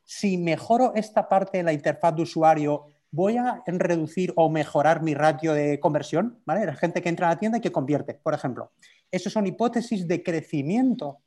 si 0.03 0.37
mejoro 0.37 0.93
esta 0.95 1.29
parte 1.29 1.59
de 1.59 1.63
la 1.63 1.73
interfaz 1.73 2.15
de 2.15 2.23
usuario, 2.23 2.87
voy 3.11 3.37
a 3.37 3.63
reducir 3.65 4.33
o 4.35 4.49
mejorar 4.49 5.01
mi 5.01 5.13
ratio 5.13 5.53
de 5.53 5.79
conversión, 5.79 6.39
¿vale? 6.45 6.65
La 6.65 6.75
gente 6.75 7.01
que 7.01 7.09
entra 7.09 7.27
a 7.27 7.31
la 7.31 7.39
tienda 7.39 7.57
y 7.57 7.61
que 7.61 7.71
convierte, 7.71 8.13
por 8.13 8.33
ejemplo. 8.33 8.71
Esas 9.11 9.33
son 9.33 9.47
hipótesis 9.47 10.07
de 10.07 10.21
crecimiento 10.23 11.19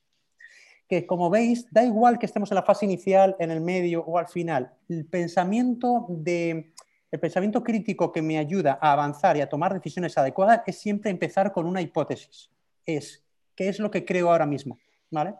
que, 0.88 1.06
como 1.06 1.30
veis, 1.30 1.66
da 1.70 1.82
igual 1.82 2.18
que 2.18 2.26
estemos 2.26 2.50
en 2.50 2.56
la 2.56 2.62
fase 2.62 2.84
inicial, 2.84 3.34
en 3.38 3.50
el 3.50 3.60
medio 3.60 4.04
o 4.04 4.18
al 4.18 4.28
final. 4.28 4.72
El 4.88 5.06
pensamiento, 5.06 6.06
de, 6.08 6.72
el 7.10 7.20
pensamiento 7.20 7.62
crítico 7.62 8.12
que 8.12 8.22
me 8.22 8.38
ayuda 8.38 8.78
a 8.80 8.92
avanzar 8.92 9.36
y 9.36 9.40
a 9.40 9.48
tomar 9.48 9.74
decisiones 9.74 10.16
adecuadas 10.16 10.62
es 10.66 10.78
siempre 10.78 11.10
empezar 11.10 11.52
con 11.52 11.66
una 11.66 11.80
hipótesis. 11.80 12.50
Es, 12.86 13.24
¿qué 13.56 13.68
es 13.68 13.78
lo 13.78 13.90
que 13.90 14.04
creo 14.04 14.30
ahora 14.30 14.46
mismo? 14.46 14.78
¿Vale? 15.10 15.34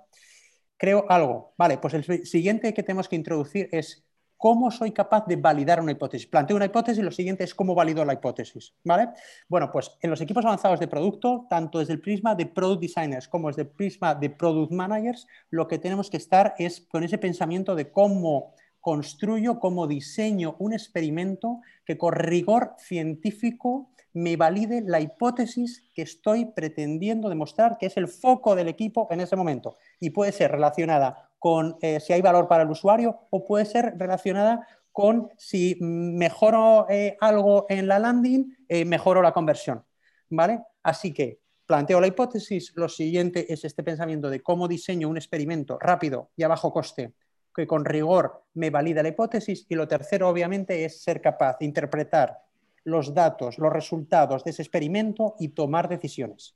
Creo 0.76 1.06
algo. 1.08 1.54
Vale, 1.56 1.78
pues 1.78 1.94
el 1.94 2.26
siguiente 2.26 2.74
que 2.74 2.82
tenemos 2.82 3.08
que 3.08 3.16
introducir 3.16 3.68
es 3.70 4.04
¿Cómo 4.42 4.72
soy 4.72 4.90
capaz 4.90 5.24
de 5.26 5.36
validar 5.36 5.80
una 5.80 5.92
hipótesis? 5.92 6.26
Planteo 6.26 6.56
una 6.56 6.64
hipótesis 6.64 6.98
y 6.98 7.02
lo 7.02 7.12
siguiente 7.12 7.44
es 7.44 7.54
cómo 7.54 7.76
valido 7.76 8.04
la 8.04 8.14
hipótesis. 8.14 8.74
¿vale? 8.82 9.10
Bueno, 9.48 9.70
pues 9.70 9.92
en 10.00 10.10
los 10.10 10.20
equipos 10.20 10.44
avanzados 10.44 10.80
de 10.80 10.88
producto, 10.88 11.46
tanto 11.48 11.78
desde 11.78 11.92
el 11.92 12.00
prisma 12.00 12.34
de 12.34 12.46
product 12.46 12.80
designers 12.80 13.28
como 13.28 13.46
desde 13.46 13.62
el 13.62 13.68
prisma 13.68 14.16
de 14.16 14.30
product 14.30 14.72
managers, 14.72 15.28
lo 15.50 15.68
que 15.68 15.78
tenemos 15.78 16.10
que 16.10 16.16
estar 16.16 16.56
es 16.58 16.80
con 16.80 17.04
ese 17.04 17.18
pensamiento 17.18 17.76
de 17.76 17.92
cómo 17.92 18.52
construyo, 18.80 19.60
cómo 19.60 19.86
diseño 19.86 20.56
un 20.58 20.72
experimento 20.72 21.60
que 21.84 21.96
con 21.96 22.12
rigor 22.12 22.74
científico 22.78 23.92
me 24.12 24.34
valide 24.34 24.82
la 24.84 25.00
hipótesis 25.00 25.88
que 25.94 26.02
estoy 26.02 26.46
pretendiendo 26.46 27.28
demostrar, 27.28 27.78
que 27.78 27.86
es 27.86 27.96
el 27.96 28.08
foco 28.08 28.56
del 28.56 28.66
equipo 28.66 29.06
en 29.12 29.20
ese 29.20 29.36
momento. 29.36 29.76
Y 30.00 30.10
puede 30.10 30.32
ser 30.32 30.50
relacionada 30.50 31.31
con 31.42 31.76
eh, 31.82 31.98
si 31.98 32.12
hay 32.12 32.22
valor 32.22 32.46
para 32.46 32.62
el 32.62 32.70
usuario 32.70 33.26
o 33.30 33.44
puede 33.44 33.64
ser 33.64 33.98
relacionada 33.98 34.64
con 34.92 35.28
si 35.36 35.76
mejoro 35.80 36.86
eh, 36.88 37.16
algo 37.20 37.66
en 37.68 37.88
la 37.88 37.98
landing, 37.98 38.56
eh, 38.68 38.84
mejoro 38.84 39.20
la 39.20 39.32
conversión. 39.32 39.82
¿Vale? 40.30 40.60
Así 40.84 41.12
que 41.12 41.40
planteo 41.66 42.00
la 42.00 42.06
hipótesis, 42.06 42.72
lo 42.76 42.88
siguiente 42.88 43.52
es 43.52 43.64
este 43.64 43.82
pensamiento 43.82 44.30
de 44.30 44.40
cómo 44.40 44.68
diseño 44.68 45.08
un 45.08 45.16
experimento 45.16 45.80
rápido 45.80 46.30
y 46.36 46.44
a 46.44 46.48
bajo 46.48 46.72
coste 46.72 47.12
que 47.52 47.66
con 47.66 47.84
rigor 47.84 48.44
me 48.54 48.70
valida 48.70 49.02
la 49.02 49.08
hipótesis 49.08 49.66
y 49.68 49.74
lo 49.74 49.88
tercero 49.88 50.28
obviamente 50.28 50.84
es 50.84 51.02
ser 51.02 51.20
capaz 51.20 51.58
de 51.58 51.66
interpretar 51.66 52.38
los 52.84 53.14
datos, 53.14 53.58
los 53.58 53.72
resultados 53.72 54.44
de 54.44 54.52
ese 54.52 54.62
experimento 54.62 55.34
y 55.40 55.48
tomar 55.48 55.88
decisiones. 55.88 56.54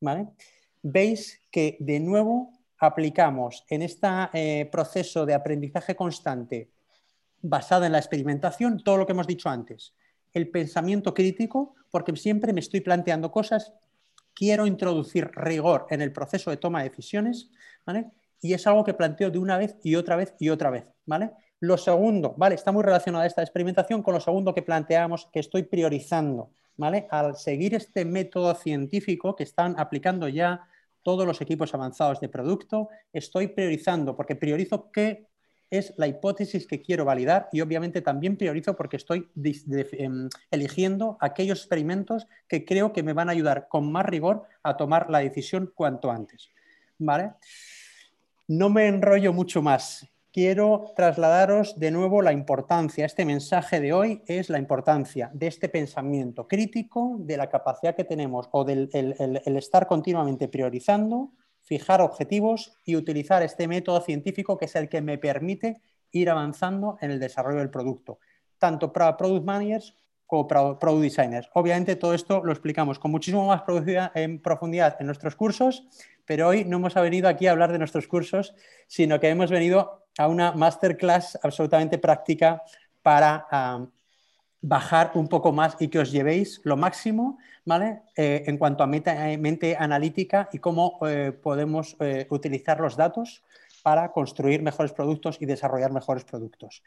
¿Vale? 0.00 0.28
Veis 0.82 1.38
que 1.50 1.76
de 1.80 2.00
nuevo 2.00 2.61
aplicamos 2.82 3.64
en 3.68 3.82
este 3.82 4.68
proceso 4.70 5.24
de 5.24 5.34
aprendizaje 5.34 5.94
constante 5.94 6.70
basado 7.40 7.84
en 7.84 7.92
la 7.92 7.98
experimentación 7.98 8.82
todo 8.82 8.96
lo 8.96 9.06
que 9.06 9.12
hemos 9.12 9.26
dicho 9.26 9.48
antes. 9.48 9.94
El 10.32 10.50
pensamiento 10.50 11.14
crítico, 11.14 11.74
porque 11.90 12.14
siempre 12.16 12.52
me 12.52 12.60
estoy 12.60 12.80
planteando 12.80 13.30
cosas, 13.30 13.72
quiero 14.34 14.66
introducir 14.66 15.30
rigor 15.34 15.86
en 15.90 16.02
el 16.02 16.12
proceso 16.12 16.50
de 16.50 16.56
toma 16.56 16.82
de 16.82 16.88
decisiones, 16.88 17.50
Y 18.40 18.54
es 18.54 18.66
algo 18.66 18.82
que 18.82 18.94
planteo 18.94 19.30
de 19.30 19.38
una 19.38 19.56
vez 19.56 19.76
y 19.84 19.94
otra 19.94 20.16
vez 20.16 20.34
y 20.40 20.48
otra 20.48 20.70
vez, 20.70 20.84
¿vale? 21.06 21.30
Lo 21.60 21.78
segundo, 21.78 22.34
¿vale? 22.36 22.56
Está 22.56 22.72
muy 22.72 22.82
relacionada 22.82 23.26
esta 23.26 23.42
experimentación 23.42 24.02
con 24.02 24.14
lo 24.14 24.20
segundo 24.20 24.52
que 24.52 24.62
planteamos, 24.62 25.28
que 25.32 25.38
estoy 25.38 25.62
priorizando, 25.62 26.50
¿vale? 26.76 27.06
Al 27.10 27.36
seguir 27.36 27.74
este 27.76 28.04
método 28.04 28.52
científico 28.56 29.36
que 29.36 29.44
están 29.44 29.78
aplicando 29.78 30.26
ya 30.26 30.66
todos 31.02 31.26
los 31.26 31.40
equipos 31.40 31.74
avanzados 31.74 32.20
de 32.20 32.28
producto, 32.28 32.88
estoy 33.12 33.48
priorizando 33.48 34.16
porque 34.16 34.36
priorizo 34.36 34.90
qué 34.90 35.26
es 35.70 35.94
la 35.96 36.06
hipótesis 36.06 36.66
que 36.66 36.82
quiero 36.82 37.06
validar 37.06 37.48
y 37.50 37.62
obviamente 37.62 38.02
también 38.02 38.36
priorizo 38.36 38.76
porque 38.76 38.98
estoy 38.98 39.30
em, 39.34 40.28
eligiendo 40.50 41.16
aquellos 41.18 41.60
experimentos 41.60 42.26
que 42.46 42.66
creo 42.66 42.92
que 42.92 43.02
me 43.02 43.14
van 43.14 43.30
a 43.30 43.32
ayudar 43.32 43.68
con 43.68 43.90
más 43.90 44.04
rigor 44.04 44.44
a 44.62 44.76
tomar 44.76 45.08
la 45.08 45.20
decisión 45.20 45.72
cuanto 45.74 46.10
antes. 46.10 46.50
¿Vale? 46.98 47.32
No 48.48 48.68
me 48.68 48.86
enrollo 48.86 49.32
mucho 49.32 49.62
más 49.62 50.11
quiero 50.32 50.92
trasladaros 50.96 51.78
de 51.78 51.90
nuevo 51.90 52.22
la 52.22 52.32
importancia. 52.32 53.04
Este 53.04 53.24
mensaje 53.24 53.80
de 53.80 53.92
hoy 53.92 54.22
es 54.26 54.48
la 54.48 54.58
importancia 54.58 55.30
de 55.34 55.46
este 55.46 55.68
pensamiento 55.68 56.48
crítico, 56.48 57.16
de 57.18 57.36
la 57.36 57.50
capacidad 57.50 57.94
que 57.94 58.04
tenemos 58.04 58.48
o 58.50 58.64
del 58.64 58.88
el, 58.94 59.56
estar 59.56 59.86
continuamente 59.86 60.48
priorizando, 60.48 61.32
fijar 61.60 62.00
objetivos 62.00 62.72
y 62.84 62.96
utilizar 62.96 63.42
este 63.42 63.68
método 63.68 64.00
científico 64.00 64.56
que 64.56 64.64
es 64.64 64.74
el 64.74 64.88
que 64.88 65.02
me 65.02 65.18
permite 65.18 65.82
ir 66.10 66.30
avanzando 66.30 66.96
en 67.00 67.10
el 67.10 67.20
desarrollo 67.20 67.58
del 67.58 67.70
producto, 67.70 68.18
tanto 68.58 68.92
para 68.92 69.16
product 69.16 69.44
managers 69.44 69.94
como 70.26 70.48
para 70.48 70.78
product 70.78 71.02
designers. 71.02 71.50
Obviamente 71.52 71.94
todo 71.96 72.14
esto 72.14 72.42
lo 72.42 72.52
explicamos 72.52 72.98
con 72.98 73.10
muchísimo 73.10 73.46
más 73.46 73.62
profundidad 73.62 74.96
en 74.98 75.06
nuestros 75.06 75.36
cursos, 75.36 75.86
pero 76.24 76.48
hoy 76.48 76.64
no 76.64 76.78
hemos 76.78 76.94
venido 76.94 77.28
aquí 77.28 77.46
a 77.46 77.50
hablar 77.50 77.70
de 77.72 77.78
nuestros 77.78 78.06
cursos, 78.06 78.54
sino 78.86 79.20
que 79.20 79.28
hemos 79.28 79.50
venido 79.50 80.01
a 80.18 80.28
una 80.28 80.52
masterclass 80.52 81.38
absolutamente 81.42 81.98
práctica 81.98 82.62
para 83.02 83.46
bajar 84.60 85.12
un 85.14 85.28
poco 85.28 85.52
más 85.52 85.76
y 85.80 85.88
que 85.88 85.98
os 85.98 86.12
llevéis 86.12 86.60
lo 86.64 86.76
máximo 86.76 87.38
¿vale? 87.64 88.02
Eh, 88.16 88.44
en 88.46 88.58
cuanto 88.58 88.82
a 88.82 88.90
eh, 88.92 89.38
mente 89.38 89.76
analítica 89.78 90.48
y 90.52 90.58
cómo 90.58 90.98
eh, 91.06 91.32
podemos 91.32 91.96
utilizar 92.30 92.80
los 92.80 92.96
datos 92.96 93.42
para 93.82 94.12
construir 94.12 94.62
mejores 94.62 94.92
productos 94.92 95.38
y 95.40 95.46
desarrollar 95.46 95.92
mejores 95.92 96.24
productos. 96.24 96.82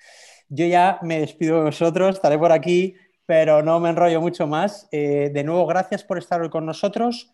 Yo 0.47 0.65
ya 0.65 0.99
me 1.01 1.19
despido 1.19 1.57
de 1.57 1.63
vosotros, 1.65 2.15
estaré 2.15 2.37
por 2.37 2.51
aquí, 2.53 2.95
pero 3.25 3.61
no 3.61 3.79
me 3.79 3.89
enrollo 3.89 4.21
mucho 4.21 4.47
más. 4.47 4.87
de 4.91 5.43
nuevo, 5.43 5.65
gracias 5.65 6.03
por 6.03 6.17
estar 6.17 6.41
hoy 6.41 6.49
con 6.49 6.65
nosotros. 6.65 7.31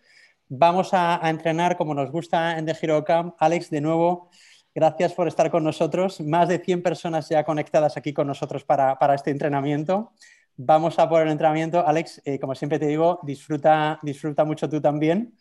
Vamos 0.48 0.94
a, 0.94 1.24
a 1.24 1.30
entrenar 1.30 1.78
como 1.78 1.94
nos 1.94 2.12
gusta 2.12 2.58
en 2.58 2.66
The 2.66 2.76
Hero 2.82 3.04
Camp. 3.04 3.36
Alex, 3.38 3.70
de 3.70 3.82
nuevo, 3.82 4.32
Gracias 4.74 5.14
por 5.14 5.28
estar 5.28 5.52
con 5.52 5.66
nosotros. 5.66 6.22
Más 6.22 6.48
de 6.48 6.60
100 6.60 6.82
personas 6.82 7.28
ya 7.28 7.44
conectadas 7.44 7.98
aquí 7.98 8.14
con 8.14 8.28
nosotros 8.28 8.64
para, 8.64 8.98
este 9.14 9.30
entrenamiento. 9.30 10.14
Vamos 10.56 10.98
a 10.98 11.10
por 11.10 11.22
el 11.22 11.30
entrenamiento. 11.30 11.86
Alex, 11.86 12.22
eh, 12.24 12.40
como 12.40 12.56
siempre 12.56 12.80
te 12.80 12.88
digo, 12.88 13.20
disfruta, 13.24 14.00
disfruta 14.02 14.46
mucho 14.46 14.70
tú 14.70 14.80
también 14.80 15.34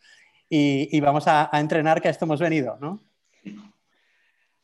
y, 0.48 1.00
vamos 1.00 1.28
a, 1.28 1.48
entrenar 1.52 2.02
que 2.02 2.08
a 2.08 2.10
esto 2.10 2.24
hemos 2.24 2.40
venido, 2.40 2.76
¿no? 2.80 3.00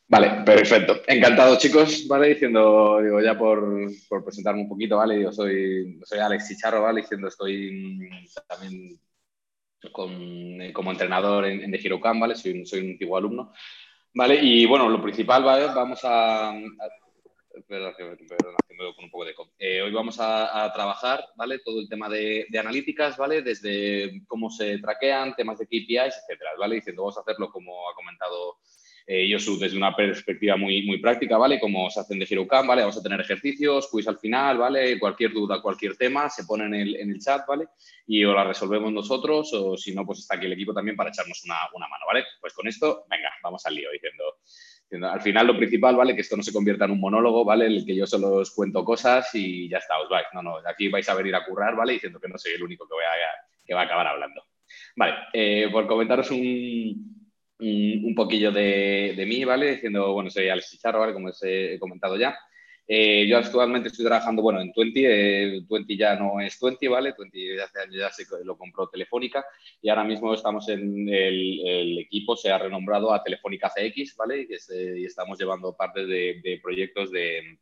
Vale, 0.09 0.43
perfecto. 0.43 0.97
Encantado, 1.07 1.57
chicos, 1.57 2.05
¿vale? 2.07 2.29
Diciendo, 2.29 2.99
digo, 3.01 3.21
ya 3.21 3.37
por, 3.37 3.89
presentarme 4.25 4.63
un 4.63 4.69
poquito, 4.69 4.97
¿vale? 4.97 5.21
Yo 5.21 5.31
soy, 5.31 5.97
soy 6.03 6.19
Alex 6.19 6.49
Chicharro, 6.49 6.81
¿vale? 6.81 7.01
Diciendo, 7.01 7.29
estoy 7.29 8.09
también 8.47 8.99
como 10.73 10.91
entrenador 10.91 11.45
en, 11.45 11.61
en 11.63 11.71
The 11.71 11.89
¿vale? 12.19 12.35
Soy, 12.35 12.65
soy 12.65 12.81
un 12.81 12.91
antiguo 12.91 13.15
alumno. 13.15 13.53
Vale, 14.17 14.39
y 14.41 14.65
bueno, 14.65 14.89
lo 14.89 14.99
principal, 14.99 15.43
¿vale? 15.43 15.67
Vamos 15.67 15.99
a... 16.03 16.51
Perdón, 17.67 17.93
con 18.95 19.05
un 19.05 19.11
poco 19.11 19.25
de... 19.25 19.35
Eh, 19.59 19.83
hoy 19.83 19.91
vamos 19.91 20.17
a, 20.19 20.71
trabajar, 20.73 21.23
¿vale? 21.35 21.59
Todo 21.59 21.79
el 21.79 21.87
tema 21.87 22.09
de, 22.09 22.47
de, 22.49 22.57
analíticas, 22.57 23.15
¿vale? 23.15 23.43
Desde 23.43 24.23
cómo 24.25 24.49
se 24.49 24.79
traquean, 24.79 25.35
temas 25.35 25.59
de 25.59 25.67
KPIs, 25.67 26.15
etcétera, 26.23 26.49
¿vale? 26.57 26.75
Diciendo, 26.77 27.03
vamos 27.03 27.15
a 27.15 27.21
hacerlo 27.21 27.51
como 27.51 27.87
ha 27.87 27.93
comentado 27.93 28.57
eh, 29.09 29.25
Yosu 29.25 29.57
desde 29.57 29.77
una 29.77 29.95
perspectiva 29.95 30.57
muy, 30.57 30.85
muy 30.85 30.97
práctica, 30.97 31.37
¿vale? 31.37 31.61
Como 31.61 31.89
se 31.89 32.01
hacen 32.01 32.19
de 32.19 32.27
HeroCamp, 32.29 32.67
¿vale? 32.67 32.81
Vamos 32.81 32.97
a 32.97 33.01
tener 33.01 33.21
ejercicios, 33.21 33.87
quiz 33.89 34.05
al 34.09 34.19
final, 34.19 34.57
¿vale? 34.57 34.99
Cualquier 34.99 35.31
duda, 35.31 35.61
cualquier 35.61 35.95
tema, 35.95 36.29
se 36.29 36.43
pone 36.43 36.65
en 36.65 36.73
el, 36.73 36.95
en 36.97 37.11
el 37.11 37.19
chat, 37.19 37.47
¿vale? 37.47 37.69
Y 38.05 38.25
o 38.25 38.33
la 38.33 38.43
resolvemos 38.43 38.91
nosotros 38.91 39.53
o 39.53 39.77
si 39.77 39.95
no, 39.95 40.05
pues 40.05 40.19
está 40.19 40.35
aquí 40.35 40.45
el 40.45 40.51
equipo 40.51 40.73
también 40.73 40.97
para 40.97 41.09
echarnos 41.09 41.41
una, 41.45 41.55
una 41.73 41.87
mano, 41.87 42.03
¿vale? 42.05 42.25
Pues 42.41 42.53
con 42.53 42.67
esto, 42.67 43.05
venga, 43.09 43.31
vamos 43.41 43.65
al 43.65 43.75
lío 43.75 43.89
diciendo, 43.91 44.25
al 45.09 45.21
final 45.21 45.47
lo 45.47 45.57
principal, 45.57 45.95
¿vale? 45.95 46.13
Que 46.13 46.21
esto 46.21 46.35
no 46.35 46.43
se 46.43 46.51
convierta 46.51 46.83
en 46.83 46.91
un 46.91 46.99
monólogo, 46.99 47.45
¿vale? 47.45 47.67
El 47.67 47.85
que 47.85 47.95
yo 47.95 48.05
solo 48.05 48.33
os 48.33 48.51
cuento 48.51 48.83
cosas 48.83 49.33
y 49.35 49.69
ya 49.69 49.77
está, 49.77 49.99
os 49.99 50.09
vais. 50.09 50.27
No, 50.33 50.41
no, 50.41 50.57
aquí 50.67 50.89
vais 50.89 51.07
a 51.07 51.15
venir 51.15 51.33
a 51.33 51.45
currar, 51.45 51.77
¿vale? 51.77 51.93
Diciendo 51.93 52.19
que 52.19 52.27
no 52.27 52.37
soy 52.37 52.55
el 52.55 52.63
único 52.63 52.85
que, 52.85 52.93
voy 52.93 53.03
a, 53.03 53.65
que 53.65 53.73
va 53.73 53.83
a 53.83 53.85
acabar 53.85 54.07
hablando. 54.07 54.43
Vale, 54.97 55.13
eh, 55.31 55.69
por 55.71 55.87
comentaros 55.87 56.29
un, 56.31 57.16
un, 57.59 58.13
poquillo 58.15 58.51
de, 58.51 59.23
mí, 59.27 59.43
¿vale? 59.45 59.71
Diciendo, 59.71 60.13
bueno, 60.13 60.29
soy 60.29 60.49
Alex 60.49 60.71
Chicharro, 60.71 60.99
¿vale? 60.99 61.13
Como 61.13 61.29
os 61.29 61.41
he 61.43 61.77
comentado 61.79 62.17
ya. 62.17 62.37
Eh, 62.89 63.27
yo 63.27 63.37
actualmente 63.37 63.89
estoy 63.89 64.05
trabajando, 64.05 64.41
bueno, 64.41 64.61
en 64.61 64.71
20, 64.75 65.61
20 65.69 65.97
ya 65.97 66.15
no 66.15 66.39
es 66.39 66.57
20, 66.59 66.87
¿vale? 66.87 67.13
20 67.17 67.61
hace 67.61 67.81
años 67.81 67.95
ya 67.97 68.09
se 68.11 68.23
lo 68.45 68.57
compró 68.57 68.87
Telefónica 68.87 69.45
y 69.81 69.89
ahora 69.89 70.05
mismo 70.05 70.33
estamos 70.33 70.69
en 70.69 71.09
el, 71.09 71.99
equipo, 71.99 72.37
se 72.37 72.49
ha 72.49 72.57
renombrado 72.57 73.13
a 73.13 73.21
Telefónica 73.21 73.69
CX, 73.69 74.15
¿vale? 74.15 74.47
Y, 74.49 75.05
estamos 75.05 75.37
llevando 75.37 75.75
parte 75.75 76.05
de, 76.05 76.59
proyectos 76.63 77.11
de 77.11 77.59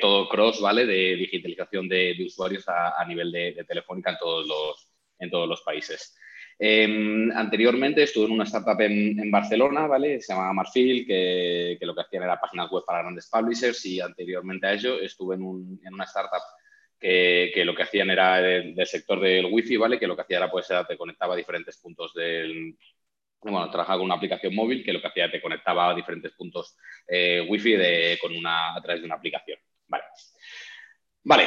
todo 0.00 0.28
cross, 0.28 0.60
¿vale? 0.60 0.84
De 0.86 1.14
digitalización 1.16 1.88
de, 1.88 2.16
usuarios 2.26 2.64
a, 2.68 3.04
nivel 3.06 3.30
de, 3.30 3.64
Telefónica 3.68 4.10
en 4.10 4.18
todos 4.18 4.46
los, 4.48 4.88
en 5.20 5.30
todos 5.30 5.48
los 5.48 5.62
países. 5.62 6.16
Em, 6.58 7.30
anteriormente 7.32 8.02
estuve 8.02 8.26
en 8.26 8.32
una 8.32 8.44
startup 8.44 8.80
en, 8.80 9.30
Barcelona, 9.30 9.86
¿vale? 9.86 10.20
Se 10.20 10.32
llamaba 10.32 10.52
Marfil, 10.52 11.06
que, 11.06 11.78
lo 11.80 11.94
que 11.94 12.00
hacían 12.02 12.22
era 12.22 12.40
páginas 12.40 12.70
web 12.70 12.84
para 12.86 13.02
grandes 13.02 13.28
publishers 13.28 13.84
y 13.86 14.00
anteriormente 14.00 14.66
a 14.66 14.72
ello 14.72 15.00
estuve 15.00 15.34
en, 15.36 15.42
una 15.42 16.04
startup 16.04 16.42
que, 16.98 17.62
lo 17.64 17.74
que 17.74 17.82
hacían 17.82 18.10
era 18.10 18.40
del, 18.40 18.86
sector 18.86 19.20
del 19.20 19.46
wifi, 19.46 19.76
¿vale? 19.76 19.98
Que 19.98 20.06
lo 20.06 20.16
que 20.16 20.22
hacía 20.22 20.38
era, 20.38 20.50
pues, 20.50 20.68
te 20.88 20.96
conectaba 20.96 21.34
a 21.34 21.36
diferentes 21.36 21.78
puntos 21.78 22.14
del... 22.14 22.76
Bueno, 23.42 23.68
trabajaba 23.70 23.98
con 23.98 24.06
una 24.06 24.14
aplicación 24.14 24.54
móvil 24.54 24.82
que 24.82 24.92
lo 24.92 25.02
que 25.02 25.08
hacía 25.08 25.30
te 25.30 25.42
conectaba 25.42 25.90
a 25.90 25.94
diferentes 25.94 26.32
puntos 26.32 26.78
eh, 27.06 27.46
wifi 27.46 27.76
con 28.18 28.34
una, 28.34 28.74
a 28.74 28.80
través 28.80 29.02
de 29.02 29.06
una 29.06 29.16
aplicación, 29.16 29.58
¿vale? 29.86 30.04
Vale, 31.24 31.46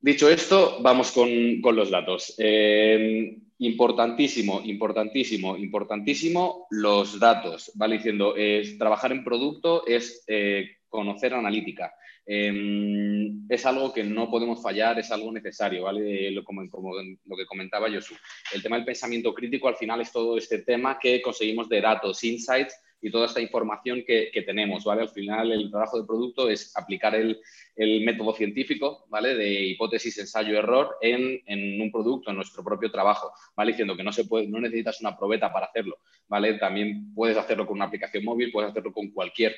dicho 0.00 0.30
esto, 0.30 0.78
vamos 0.80 1.12
con, 1.12 1.60
los 1.76 1.90
datos. 1.90 2.34
Em, 2.38 3.38
Importantísimo, 3.64 4.60
importantísimo, 4.62 5.56
importantísimo 5.56 6.66
los 6.68 7.18
datos, 7.18 7.72
¿vale? 7.76 7.96
Diciendo, 7.96 8.36
es, 8.36 8.76
trabajar 8.76 9.10
en 9.10 9.24
producto 9.24 9.86
es 9.86 10.22
eh, 10.26 10.80
conocer 10.86 11.32
analítica. 11.32 11.94
Em, 12.26 13.46
es 13.48 13.64
algo 13.64 13.90
que 13.90 14.04
no 14.04 14.30
podemos 14.30 14.62
fallar, 14.62 14.98
es 14.98 15.10
algo 15.10 15.32
necesario, 15.32 15.84
¿vale? 15.84 16.30
Lo, 16.30 16.44
como, 16.44 16.68
como, 16.68 16.92
lo 16.94 17.36
que 17.36 17.46
comentaba 17.46 17.90
Josu. 17.90 18.14
El 18.52 18.62
tema 18.62 18.76
del 18.76 18.84
pensamiento 18.84 19.32
crítico 19.32 19.66
al 19.66 19.76
final 19.76 20.02
es 20.02 20.12
todo 20.12 20.36
este 20.36 20.58
tema 20.58 20.98
que 20.98 21.22
conseguimos 21.22 21.66
de 21.70 21.80
datos, 21.80 22.22
insights 22.22 22.78
y 23.00 23.10
toda 23.10 23.26
esta 23.26 23.40
información 23.40 24.02
que, 24.06 24.30
tenemos, 24.46 24.84
¿vale? 24.84 25.02
Al 25.02 25.10
final 25.10 25.52
el 25.52 25.70
trabajo 25.70 26.00
de 26.00 26.06
producto 26.06 26.48
es 26.48 26.74
aplicar 26.74 27.14
el, 27.14 27.38
método 27.76 28.32
científico, 28.34 29.04
¿vale? 29.10 29.34
De 29.34 29.66
hipótesis, 29.66 30.16
ensayo, 30.18 30.56
error 30.58 30.96
en, 31.02 31.82
un 31.82 31.92
producto, 31.92 32.30
en 32.30 32.36
nuestro 32.36 32.64
propio 32.64 32.90
trabajo, 32.90 33.30
¿vale? 33.54 33.72
Diciendo 33.72 33.94
que 33.94 34.02
no 34.02 34.10
se 34.10 34.24
puede, 34.24 34.46
no 34.46 34.58
necesitas 34.58 35.02
una 35.02 35.16
probeta 35.16 35.52
para 35.52 35.66
hacerlo, 35.66 35.98
¿vale? 36.28 36.54
También 36.54 37.12
puedes 37.14 37.36
hacerlo 37.36 37.66
con 37.66 37.76
una 37.76 37.86
aplicación 37.86 38.24
móvil, 38.24 38.50
puedes 38.50 38.70
hacerlo 38.70 38.92
con 38.92 39.10
cualquier 39.10 39.54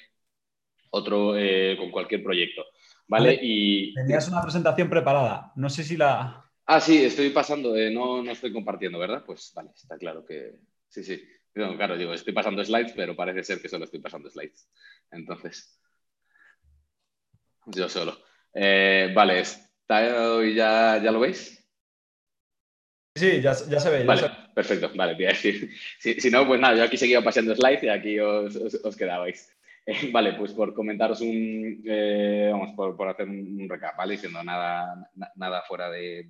otro, 0.90 1.36
eh, 1.36 1.76
con 1.78 1.92
cualquier 1.92 2.24
proyecto, 2.24 2.64
¿vale? 3.06 3.38
y... 3.40 3.94
Tenías 3.94 4.28
una 4.28 4.42
presentación 4.42 4.90
preparada, 4.90 5.52
no 5.54 5.68
sé 5.68 5.84
si 5.84 5.96
la... 5.96 6.42
Ah, 6.64 6.80
sí, 6.80 7.04
estoy 7.04 7.30
pasando, 7.30 7.76
eh, 7.76 7.92
no, 7.92 8.24
no 8.24 8.32
estoy 8.32 8.52
compartiendo, 8.52 8.98
¿verdad? 8.98 9.22
Pues 9.24 9.52
vale, 9.54 9.70
está 9.72 9.96
claro 9.96 10.24
que... 10.24 10.58
Sí, 10.88 11.04
sí 11.04 11.22
claro, 11.76 11.96
digo, 11.96 12.12
estoy 12.12 12.32
pasando 12.32 12.64
slides, 12.64 12.92
pero 12.94 13.16
parece 13.16 13.42
ser 13.42 13.60
que 13.60 13.68
solo 13.68 13.84
estoy 13.84 14.00
pasando 14.00 14.30
slides. 14.30 14.68
Entonces, 15.10 15.80
yo 17.66 17.88
solo. 17.88 18.18
Eh, 18.52 19.12
vale, 19.14 19.40
¿está, 19.40 20.42
ya, 20.44 21.00
¿ya 21.02 21.10
lo 21.10 21.20
veis? 21.20 21.56
Sí, 23.14 23.40
ya, 23.40 23.54
se 23.54 23.90
ve. 23.90 24.04
Vale, 24.04 24.30
perfecto. 24.54 24.90
Vale, 24.94 25.16
Si, 25.98 26.20
si, 26.20 26.30
no, 26.30 26.46
pues 26.46 26.60
nada, 26.60 26.76
yo 26.76 26.84
aquí 26.84 26.98
seguía 26.98 27.22
pasando 27.22 27.54
slides 27.54 27.82
y 27.82 27.88
aquí 27.88 28.20
os, 28.20 28.96
quedabais. 28.96 29.50
vale, 30.12 30.34
pues 30.34 30.52
por 30.52 30.74
comentaros 30.74 31.22
un, 31.22 31.82
eh, 31.86 32.50
vamos, 32.52 32.74
por, 32.74 33.08
hacer 33.08 33.26
un 33.26 33.66
recap, 33.68 33.96
¿vale? 33.96 34.14
Diciendo 34.14 34.42
nada, 34.44 35.10
nada 35.34 35.62
fuera 35.62 35.90
de, 35.90 36.28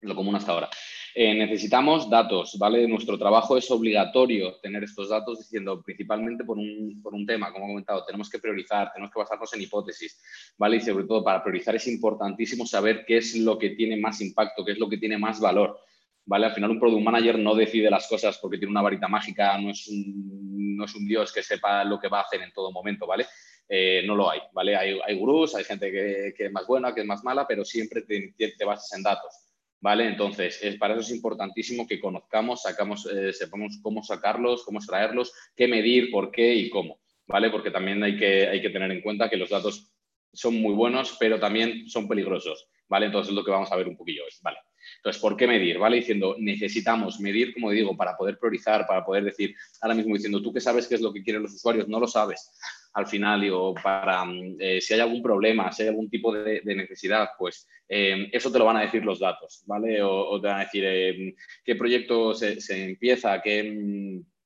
lo 0.00 0.14
común 0.14 0.36
hasta 0.36 0.52
ahora. 0.52 0.70
Eh, 1.14 1.34
necesitamos 1.34 2.08
datos, 2.08 2.56
¿vale? 2.58 2.86
Nuestro 2.86 3.18
trabajo 3.18 3.56
es 3.56 3.70
obligatorio 3.70 4.56
tener 4.60 4.84
estos 4.84 5.08
datos 5.08 5.38
diciendo 5.38 5.82
principalmente 5.82 6.44
por 6.44 6.58
un, 6.58 7.00
por 7.02 7.14
un, 7.14 7.26
tema, 7.26 7.52
como 7.52 7.64
he 7.64 7.68
comentado, 7.68 8.04
tenemos 8.04 8.30
que 8.30 8.38
priorizar, 8.38 8.92
tenemos 8.92 9.12
que 9.12 9.18
basarnos 9.18 9.52
en 9.54 9.62
hipótesis, 9.62 10.54
¿vale? 10.56 10.76
Y 10.76 10.80
sobre 10.80 11.04
todo 11.04 11.24
para 11.24 11.42
priorizar 11.42 11.74
es 11.74 11.88
importantísimo 11.88 12.66
saber 12.66 13.04
qué 13.04 13.16
es 13.16 13.36
lo 13.36 13.58
que 13.58 13.70
tiene 13.70 13.96
más 13.96 14.20
impacto, 14.20 14.64
qué 14.64 14.72
es 14.72 14.78
lo 14.78 14.88
que 14.88 14.98
tiene 14.98 15.18
más 15.18 15.40
valor, 15.40 15.80
¿vale? 16.24 16.46
Al 16.46 16.52
final 16.52 16.70
un 16.70 16.78
product 16.78 17.02
manager 17.02 17.38
no 17.38 17.54
decide 17.54 17.90
las 17.90 18.06
cosas 18.06 18.38
porque 18.38 18.58
tiene 18.58 18.70
una 18.70 18.82
varita 18.82 19.08
mágica, 19.08 19.58
no 19.58 19.70
es 19.70 19.88
un, 19.88 20.76
no 20.76 20.84
es 20.84 20.94
un 20.94 21.06
dios 21.06 21.32
que 21.32 21.42
sepa 21.42 21.82
lo 21.84 21.98
que 21.98 22.08
va 22.08 22.20
a 22.20 22.22
hacer 22.22 22.42
en 22.42 22.52
todo 22.52 22.70
momento, 22.70 23.06
¿vale? 23.06 23.26
Eh, 23.68 24.02
no 24.06 24.14
lo 24.14 24.30
hay, 24.30 24.40
¿vale? 24.52 24.76
Hay, 24.76 24.98
hay 25.04 25.18
gurús, 25.18 25.54
hay 25.54 25.64
gente 25.64 25.90
que, 25.90 26.32
que, 26.36 26.46
es 26.46 26.52
más 26.52 26.66
buena, 26.66 26.94
que 26.94 27.00
es 27.00 27.06
más 27.06 27.24
mala, 27.24 27.46
pero 27.46 27.64
siempre 27.64 28.02
te, 28.02 28.32
te 28.36 28.64
basas 28.64 28.96
en 28.96 29.02
datos. 29.02 29.47
¿Vale? 29.80 30.06
Entonces, 30.06 30.58
es, 30.62 30.76
para 30.76 30.94
eso 30.94 31.02
es 31.02 31.10
importantísimo 31.10 31.86
que 31.86 32.00
conozcamos, 32.00 32.62
sacamos, 32.62 33.06
eh, 33.06 33.32
sepamos 33.32 33.78
cómo 33.82 34.02
sacarlos, 34.02 34.64
cómo 34.64 34.78
extraerlos, 34.78 35.32
qué 35.54 35.68
medir, 35.68 36.10
por 36.10 36.30
qué 36.30 36.54
y 36.54 36.70
cómo, 36.70 37.00
¿vale? 37.26 37.50
Porque 37.50 37.70
también 37.70 38.02
hay 38.02 38.16
que, 38.16 38.48
hay 38.48 38.60
que 38.60 38.70
tener 38.70 38.90
en 38.90 39.02
cuenta 39.02 39.28
que 39.28 39.36
los 39.36 39.50
datos 39.50 39.92
son 40.32 40.60
muy 40.60 40.74
buenos, 40.74 41.16
pero 41.18 41.38
también 41.38 41.88
son 41.88 42.08
peligrosos, 42.08 42.68
¿vale? 42.88 43.06
Entonces, 43.06 43.30
es 43.30 43.34
lo 43.34 43.44
que 43.44 43.50
vamos 43.50 43.70
a 43.72 43.76
ver 43.76 43.88
un 43.88 43.96
poquillo 43.96 44.24
hoy, 44.24 44.32
¿vale? 44.42 44.58
Entonces, 44.96 45.20
¿por 45.20 45.36
qué 45.36 45.46
medir? 45.46 45.78
¿Vale? 45.78 45.96
Diciendo, 45.96 46.36
necesitamos 46.38 47.20
medir, 47.20 47.54
como 47.54 47.70
digo, 47.70 47.96
para 47.96 48.16
poder 48.16 48.38
priorizar, 48.38 48.86
para 48.86 49.04
poder 49.04 49.24
decir, 49.24 49.54
ahora 49.80 49.94
mismo 49.94 50.14
diciendo, 50.14 50.42
tú 50.42 50.52
que 50.52 50.60
sabes 50.60 50.86
qué 50.86 50.96
es 50.96 51.00
lo 51.00 51.12
que 51.12 51.22
quieren 51.22 51.42
los 51.42 51.54
usuarios, 51.54 51.88
no 51.88 52.00
lo 52.00 52.06
sabes. 52.06 52.50
Al 52.94 53.06
final, 53.06 53.40
digo, 53.40 53.74
para 53.74 54.24
mm, 54.24 54.56
eh, 54.58 54.80
si 54.80 54.94
hay 54.94 55.00
algún 55.00 55.22
problema, 55.22 55.70
si 55.70 55.82
hay 55.82 55.88
algún 55.88 56.08
tipo 56.08 56.32
de, 56.32 56.62
necesidad, 56.64 57.28
pues 57.38 57.68
eh, 57.88 58.28
eso 58.32 58.50
te 58.50 58.58
lo 58.58 58.64
van 58.64 58.78
a 58.78 58.82
decir 58.82 59.04
los 59.04 59.20
datos, 59.20 59.62
¿vale? 59.66 60.02
O, 60.02 60.40
te 60.40 60.48
van 60.48 60.60
a 60.60 60.64
decir 60.64 60.84
eh, 60.86 61.34
qué 61.64 61.76
proyecto 61.76 62.34
se, 62.34 62.58
empieza, 62.70 63.40
qué 63.40 63.62
mm, 63.62 64.37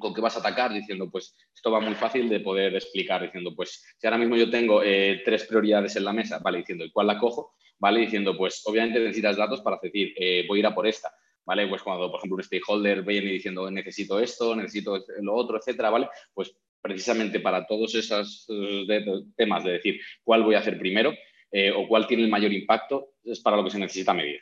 con 0.00 0.12
qué 0.12 0.20
vas 0.20 0.36
a 0.36 0.40
atacar, 0.40 0.72
diciendo, 0.72 1.08
pues 1.08 1.36
esto 1.54 1.70
va 1.70 1.78
muy 1.78 1.94
fácil 1.94 2.28
de 2.28 2.40
poder 2.40 2.74
explicar, 2.74 3.22
diciendo, 3.22 3.54
pues 3.54 3.84
si 3.96 4.06
ahora 4.06 4.18
mismo 4.18 4.36
yo 4.36 4.50
tengo 4.50 4.80
tres 4.80 5.44
prioridades 5.44 5.94
en 5.94 6.04
la 6.04 6.12
mesa, 6.12 6.40
¿vale? 6.40 6.58
Diciendo, 6.58 6.84
¿y 6.84 6.90
cuál 6.90 7.06
la 7.06 7.18
cojo? 7.18 7.54
¿vale? 7.80 8.00
Diciendo, 8.00 8.36
pues 8.36 8.62
obviamente 8.66 9.00
necesitas 9.00 9.36
datos 9.36 9.62
para 9.62 9.78
decir, 9.82 10.12
eh, 10.16 10.44
voy 10.46 10.58
a 10.58 10.60
ir 10.60 10.66
a 10.66 10.74
por 10.74 10.86
esta, 10.86 11.12
¿vale? 11.44 11.66
Pues 11.66 11.82
cuando, 11.82 12.10
por 12.10 12.18
ejemplo, 12.20 12.36
un 12.36 12.42
stakeholder 12.44 13.02
viene 13.02 13.32
diciendo, 13.32 13.68
necesito 13.70 14.20
esto, 14.20 14.54
necesito 14.54 15.02
lo 15.20 15.34
otro, 15.34 15.58
etcétera, 15.58 15.90
¿vale? 15.90 16.08
Pues 16.32 16.54
precisamente 16.80 17.40
para 17.40 17.66
todos 17.66 17.94
esos 17.94 18.46
eh, 18.48 19.02
temas 19.34 19.64
de 19.64 19.72
decir 19.72 20.00
cuál 20.22 20.44
voy 20.44 20.54
a 20.54 20.60
hacer 20.60 20.78
primero 20.78 21.12
eh, 21.50 21.72
o 21.72 21.88
cuál 21.88 22.06
tiene 22.06 22.22
el 22.22 22.30
mayor 22.30 22.52
impacto, 22.52 23.14
es 23.24 23.40
para 23.40 23.56
lo 23.56 23.64
que 23.64 23.70
se 23.70 23.78
necesita 23.78 24.14
medir, 24.14 24.40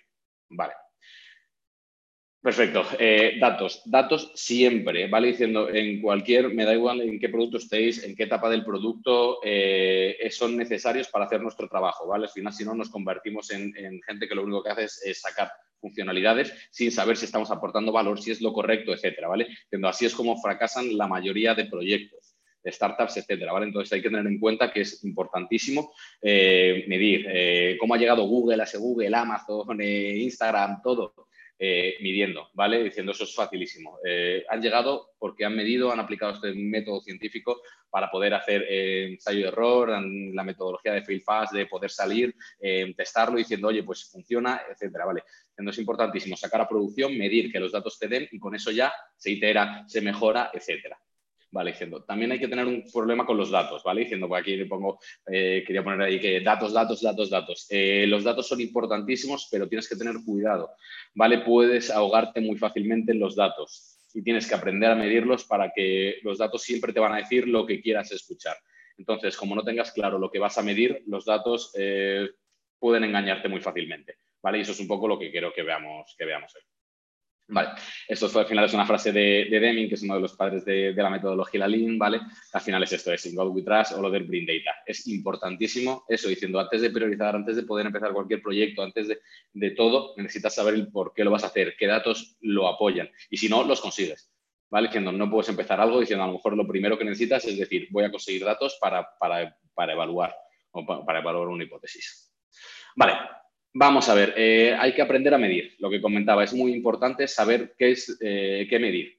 ¿vale? 0.51 0.75
Perfecto. 2.41 2.85
Eh, 2.99 3.37
datos. 3.41 3.83
Datos 3.85 4.31
siempre, 4.35 5.09
¿vale? 5.09 5.29
Diciendo 5.29 5.69
en 5.69 6.01
cualquier, 6.01 6.55
me 6.55 6.65
da 6.65 6.73
igual 6.73 7.01
en 7.01 7.19
qué 7.19 7.29
producto 7.29 7.57
estéis, 7.57 8.05
en 8.05 8.15
qué 8.15 8.25
etapa 8.25 8.49
del 8.49 8.65
producto, 8.65 9.41
eh, 9.43 10.17
son 10.31 10.57
necesarios 10.57 11.09
para 11.09 11.25
hacer 11.25 11.43
nuestro 11.43 11.69
trabajo, 11.69 12.07
¿vale? 12.07 12.27
Al 12.27 12.31
final, 12.31 12.53
si 12.53 12.65
no, 12.65 12.75
nos 12.75 12.91
convertimos 12.91 13.51
en, 13.51 13.73
gente 14.07 14.29
que 14.29 14.35
lo 14.37 14.45
único 14.45 14.63
que 14.63 14.71
hace 14.71 14.85
es, 14.85 15.21
sacar 15.21 15.51
funcionalidades 15.81 16.53
sin 16.71 16.93
saber 16.93 17.17
si 17.17 17.25
estamos 17.25 17.51
aportando 17.51 17.93
valor, 17.93 18.21
si 18.21 18.31
es 18.31 18.41
lo 18.41 18.53
correcto, 18.53 18.93
etcétera, 18.93 19.29
¿vale? 19.29 19.49
Así 19.83 20.07
es 20.07 20.15
como 20.15 20.41
fracasan 20.41 20.97
la 20.97 21.09
mayoría 21.09 21.55
de 21.55 21.67
proyectos 21.67 22.37
de 22.63 22.73
startups, 22.73 23.17
etcétera, 23.17 23.53
¿vale? 23.53 23.67
Entonces 23.67 23.93
hay 23.93 24.03
que 24.03 24.11
tener 24.11 24.27
en 24.27 24.39
cuenta 24.39 24.73
que 24.73 24.83
es 24.83 25.03
importantísimo 25.05 25.93
eh, 26.23 26.85
medir 26.89 27.79
cómo 27.79 27.95
ha 27.95 27.99
llegado 27.99 28.25
Google, 28.25 28.63
a 28.63 28.65
ese 28.65 28.79
Google, 28.79 29.15
Amazon, 29.17 29.81
Instagram, 29.83 30.83
todo 30.83 31.28
eh, 31.61 31.97
midiendo, 32.01 32.49
¿vale? 32.55 32.85
Diciendo 32.85 33.11
eso 33.11 33.25
es 33.25 33.35
facilísimo. 33.35 33.99
Eh, 34.05 34.45
han 34.49 34.63
llegado 34.63 35.11
porque 35.19 35.45
han 35.45 35.57
medido, 35.57 35.91
han 35.91 35.99
aplicado 35.99 36.35
este 36.35 36.55
método 36.55 37.01
científico 37.01 37.63
para 37.91 38.11
poder 38.11 38.35
hacer 38.35 38.65
eh, 38.69 39.09
ensayo 39.11 39.43
de 39.43 39.49
error, 39.49 39.89
la 39.89 40.45
metodología 40.45 40.93
de 40.93 41.03
fail 41.03 41.21
fast, 41.23 41.53
de 41.53 41.67
poder 41.67 41.91
salir, 41.91 42.35
testarlo 42.97 43.39
diciendo, 43.39 43.69
oye, 43.69 43.83
pues 43.83 44.05
funciona, 44.05 44.63
etcétera, 44.71 45.07
¿vale? 45.07 45.25
Entonces 45.57 45.79
es 45.79 45.81
importantísimo 45.81 46.37
sacar 46.37 46.61
a 46.61 46.69
producción, 46.69 47.19
medir 47.19 47.51
que 47.51 47.59
los 47.59 47.73
datos 47.73 47.99
te 47.99 48.07
den 48.07 48.29
y 48.31 48.39
con 48.39 48.55
eso 48.55 48.71
ya 48.71 48.93
se 49.17 49.33
itera, 49.33 49.85
se 49.89 50.01
mejora, 50.01 50.51
etcétera. 50.53 50.97
Vale, 51.51 51.71
diciendo, 51.71 52.05
también 52.05 52.31
hay 52.31 52.39
que 52.39 52.49
tener 52.49 52.67
un 52.67 52.85
problema 52.93 53.25
con 53.25 53.39
los 53.39 53.51
datos, 53.51 53.83
¿vale? 53.83 54.03
Diciendo, 54.03 54.29
pues 54.29 54.43
aquí 54.43 54.55
le 54.55 54.67
pongo, 54.67 54.99
quería 55.25 55.83
poner 55.83 56.03
ahí 56.03 56.21
que 56.21 56.41
datos, 56.41 56.75
datos, 56.75 57.01
datos, 57.01 57.31
datos. 57.31 57.67
los 57.71 58.23
datos 58.23 58.47
son 58.47 58.61
importantísimos, 58.61 59.49
pero 59.51 59.67
tienes 59.67 59.89
que 59.89 59.97
tener 59.97 60.17
cuidado 60.27 60.69
¿vale? 61.15 61.39
Puedes 61.39 61.91
ahogarte 61.91 62.41
muy 62.41 62.57
fácilmente 62.57 63.13
en 63.13 63.21
los 63.21 63.35
datos 63.35 63.99
y 64.15 64.23
tienes 64.23 64.49
que 64.49 64.55
aprender 64.55 64.91
a 64.91 64.95
medirlos 64.95 65.45
para 65.45 65.73
que 65.75 66.19
los 66.23 66.39
datos 66.39 66.63
siempre 66.63 66.93
te 66.93 67.01
van 67.01 67.13
a 67.13 67.19
decir 67.19 67.47
lo 67.49 67.67
que 67.67 67.81
quieras 67.81 68.11
escuchar. 68.13 68.57
Entonces, 68.97 69.37
como 69.37 69.55
no 69.55 69.65
tengas 69.65 69.93
claro 69.93 70.19
lo 70.19 70.31
que 70.31 70.39
vas 70.39 70.59
a 70.59 70.63
medir, 70.63 71.03
los 71.07 71.25
datos 71.25 71.73
eh, 71.77 72.29
pueden 72.79 73.05
engañarte 73.05 73.49
muy 73.49 73.61
fácilmente, 73.61 74.17
¿vale? 74.43 74.59
Y 74.59 74.61
eso 74.63 74.73
es 74.73 74.81
un 74.81 74.89
poco 74.89 75.09
lo 75.09 75.19
que 75.19 75.31
quiero 75.31 75.53
que 75.53 75.63
veamos, 75.63 76.15
que 76.17 76.25
veamos 76.25 76.55
hoy. 76.55 76.63
Vale, 77.51 77.71
esto 78.07 78.29
fue, 78.29 78.43
al 78.43 78.47
final 78.47 78.67
es 78.67 78.75
una 78.75 78.85
frase 78.85 79.11
de, 79.11 79.47
Deming, 79.51 79.89
que 79.89 79.95
es 79.95 80.03
uno 80.03 80.17
de 80.17 80.21
los 80.21 80.35
padres 80.37 80.67
de, 80.67 80.93
la 80.93 81.09
metodología 81.09 81.67
Lean, 81.67 81.99
¿vale? 81.99 82.21
Al 82.53 82.61
final 82.61 82.83
es 82.83 82.93
esto, 82.93 83.11
es 83.11 83.25
in 83.25 83.35
God 83.35 83.55
we 83.55 83.63
trust, 83.63 83.93
all 83.93 84.05
other 84.05 84.23
bring 84.23 84.47
data. 84.47 84.77
Es 84.85 85.07
importantísimo 85.07 86.05
eso, 86.09 86.29
diciendo, 86.29 86.61
antes 86.61 86.83
de 86.83 86.91
priorizar, 86.91 87.35
antes 87.35 87.57
de 87.57 87.63
poder 87.63 87.87
empezar 87.87 88.13
cualquier 88.13 88.43
proyecto, 88.43 88.83
antes 88.83 89.09
de, 89.09 89.21
de 89.55 89.71
todo, 89.71 90.13
necesitas 90.19 90.55
saber 90.55 90.75
el 90.75 90.89
por 90.89 91.15
qué 91.15 91.25
lo 91.25 91.31
vas 91.31 91.43
a 91.43 91.47
hacer, 91.47 91.75
qué 91.79 91.87
datos 91.87 92.37
lo 92.43 92.69
apoyan, 92.69 93.09
y 93.31 93.39
si 93.39 93.49
no, 93.49 93.65
los 93.65 93.81
consigues. 93.81 94.31
¿Vale? 94.71 94.89
Diciendo, 94.89 95.11
no 95.11 95.31
puedes 95.31 95.49
empezar 95.49 95.81
algo 95.81 96.01
diciendo, 96.01 96.25
a 96.25 96.27
lo 96.27 96.35
mejor 96.35 96.55
lo 96.55 96.69
primero 96.69 96.99
que 96.99 97.05
necesitas 97.05 97.47
es 97.47 97.57
decir, 97.57 97.89
voy 97.91 98.05
a 98.05 98.11
conseguir 98.11 98.45
datos 98.45 98.77
para, 98.79 99.09
para, 99.19 99.57
para 99.73 99.95
evaluar 99.95 100.35
o 100.73 100.85
para 100.85 101.21
evaluar 101.21 101.49
una 101.49 101.65
hipótesis. 101.65 102.31
Vale, 102.95 103.15
Vamos 103.81 104.09
a 104.09 104.15
ver, 104.15 104.35
eh, 104.37 104.75
hay 104.77 104.93
que 104.93 105.03
aprender 105.03 105.33
a 105.33 105.39
medir. 105.39 105.77
Lo 105.79 105.89
que 105.89 106.01
comentaba, 106.01 106.43
es 106.43 106.53
muy 106.53 106.73
importante 106.73 107.29
saber 107.29 107.77
qué 107.79 107.93
es 107.93 108.19
eh, 108.21 108.67
qué 108.69 108.81
medir. 108.81 109.18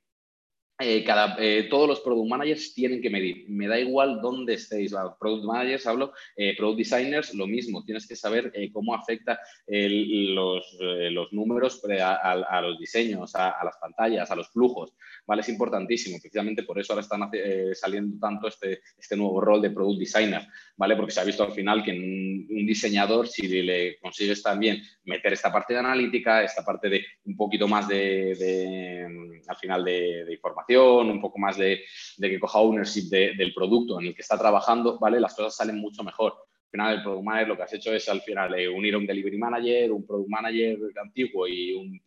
Eh, 0.80 1.04
cada, 1.04 1.38
todos 1.70 1.88
los 1.88 2.00
product 2.00 2.30
managers 2.30 2.74
tienen 2.74 3.02
que 3.02 3.10
medir. 3.10 3.46
Me 3.50 3.68
da 3.68 3.80
igual 3.80 4.22
dónde 4.22 4.54
estéis. 4.54 4.94
Product 5.20 5.46
managers, 5.46 5.86
hablo, 5.88 6.14
product 6.58 6.78
designers, 6.78 7.34
lo 7.34 7.48
mismo. 7.48 7.84
Tienes 7.84 8.08
que 8.08 8.16
saber 8.16 8.52
cómo 8.72 8.96
afecta 8.96 9.40
los, 9.68 10.78
los, 10.80 11.34
números 11.34 11.82
a, 12.02 12.62
los 12.62 12.80
diseños, 12.80 13.36
a, 13.36 13.64
las 13.64 13.78
pantallas, 13.78 14.32
a 14.32 14.36
los 14.36 14.50
flujos. 14.50 14.94
¿vale? 15.28 15.42
Es 15.42 15.50
importantísimo. 15.50 16.18
Precisamente 16.22 16.64
por 16.64 16.80
eso 16.80 16.94
ahora 16.94 17.02
están 17.02 17.30
saliendo 17.74 18.18
tanto 18.20 18.48
este, 18.48 18.82
este 18.98 19.18
nuevo 19.18 19.42
rol 19.42 19.62
de 19.62 19.72
product 19.72 20.00
designer, 20.00 20.48
¿vale? 20.78 20.96
Porque 20.96 21.12
se 21.12 21.20
ha 21.20 21.26
visto 21.26 21.44
al 21.44 21.52
final 21.52 21.84
que 21.84 21.92
un 21.92 22.66
diseñador, 22.66 23.28
si 23.28 23.48
le 23.48 23.98
consigues 24.00 24.42
también 24.42 24.82
meter 25.04 25.34
esta 25.34 25.52
parte 25.52 25.74
de 25.74 25.80
analítica, 25.80 26.44
esta 26.44 26.64
parte 26.64 26.90
de 26.90 27.06
un 27.26 27.36
poquito 27.36 27.68
más 27.68 27.88
de, 27.88 29.06
al 29.48 29.58
final, 29.58 29.84
de, 29.84 30.32
información, 30.32 30.69
un 30.78 31.22
poco 31.22 31.40
más 31.40 31.58
de, 31.58 31.84
que 32.20 32.40
coja 32.40 32.60
ownership 32.60 33.10
del 33.10 33.54
producto 33.54 34.00
en 34.00 34.08
el 34.08 34.16
que 34.16 34.22
está 34.22 34.38
trabajando, 34.38 35.00
¿vale? 35.00 35.20
Las 35.20 35.36
cosas 35.36 35.56
salen 35.56 35.78
mucho 35.78 36.04
mejor. 36.04 36.34
Al 36.34 36.72
final, 36.72 36.96
el 36.96 37.04
Product 37.04 37.24
Manager 37.24 37.48
lo 37.48 37.58
que 37.58 37.64
has 37.64 37.74
hecho 37.74 37.94
es 37.94 38.08
al 38.10 38.22
final 38.22 38.54
eh, 38.60 38.70
unir 38.70 38.94
a 38.94 39.00
un 39.00 39.08
Delivery 39.08 39.38
Manager, 39.38 39.92
un 39.92 40.06
Product 40.06 40.30
Manager 40.30 40.78
antiguo 41.02 41.48
y 41.48 41.74
un, 41.74 42.00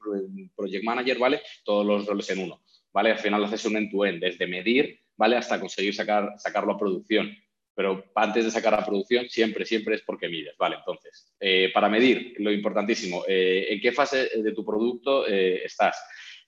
Project 0.55 0.85
Manager, 0.85 1.18
¿vale? 1.18 1.42
Todos 1.64 1.85
los 1.85 2.07
roles 2.07 2.31
en 2.31 2.38
uno, 2.40 2.62
¿vale? 2.92 3.11
Al 3.11 3.18
final 3.18 3.44
haces 3.44 3.64
un 3.64 3.77
end-to-end, 3.77 4.20
desde 4.20 4.46
medir, 4.46 5.01
¿vale? 5.16 5.37
Hasta 5.37 5.59
conseguir 5.59 5.94
sacar, 5.94 6.35
sacarlo 6.38 6.72
a 6.72 6.79
producción 6.79 7.37
pero 7.75 8.05
antes 8.16 8.44
de 8.44 8.51
sacar 8.51 8.75
a 8.75 8.85
producción 8.85 9.31
siempre, 9.31 9.64
siempre 9.64 9.94
es 9.94 10.03
porque 10.03 10.29
mides. 10.29 10.55
Vale, 10.59 10.77
entonces, 10.77 11.33
eh, 11.40 11.70
para 11.72 11.88
medir, 11.88 12.35
lo 12.37 12.53
importantísimo, 12.53 13.25
eh, 13.27 13.68
¿en 13.70 13.81
qué 13.81 13.92
fase 13.92 14.29
de 14.42 14.53
tu 14.53 14.62
producto 14.62 15.27
estás? 15.27 15.96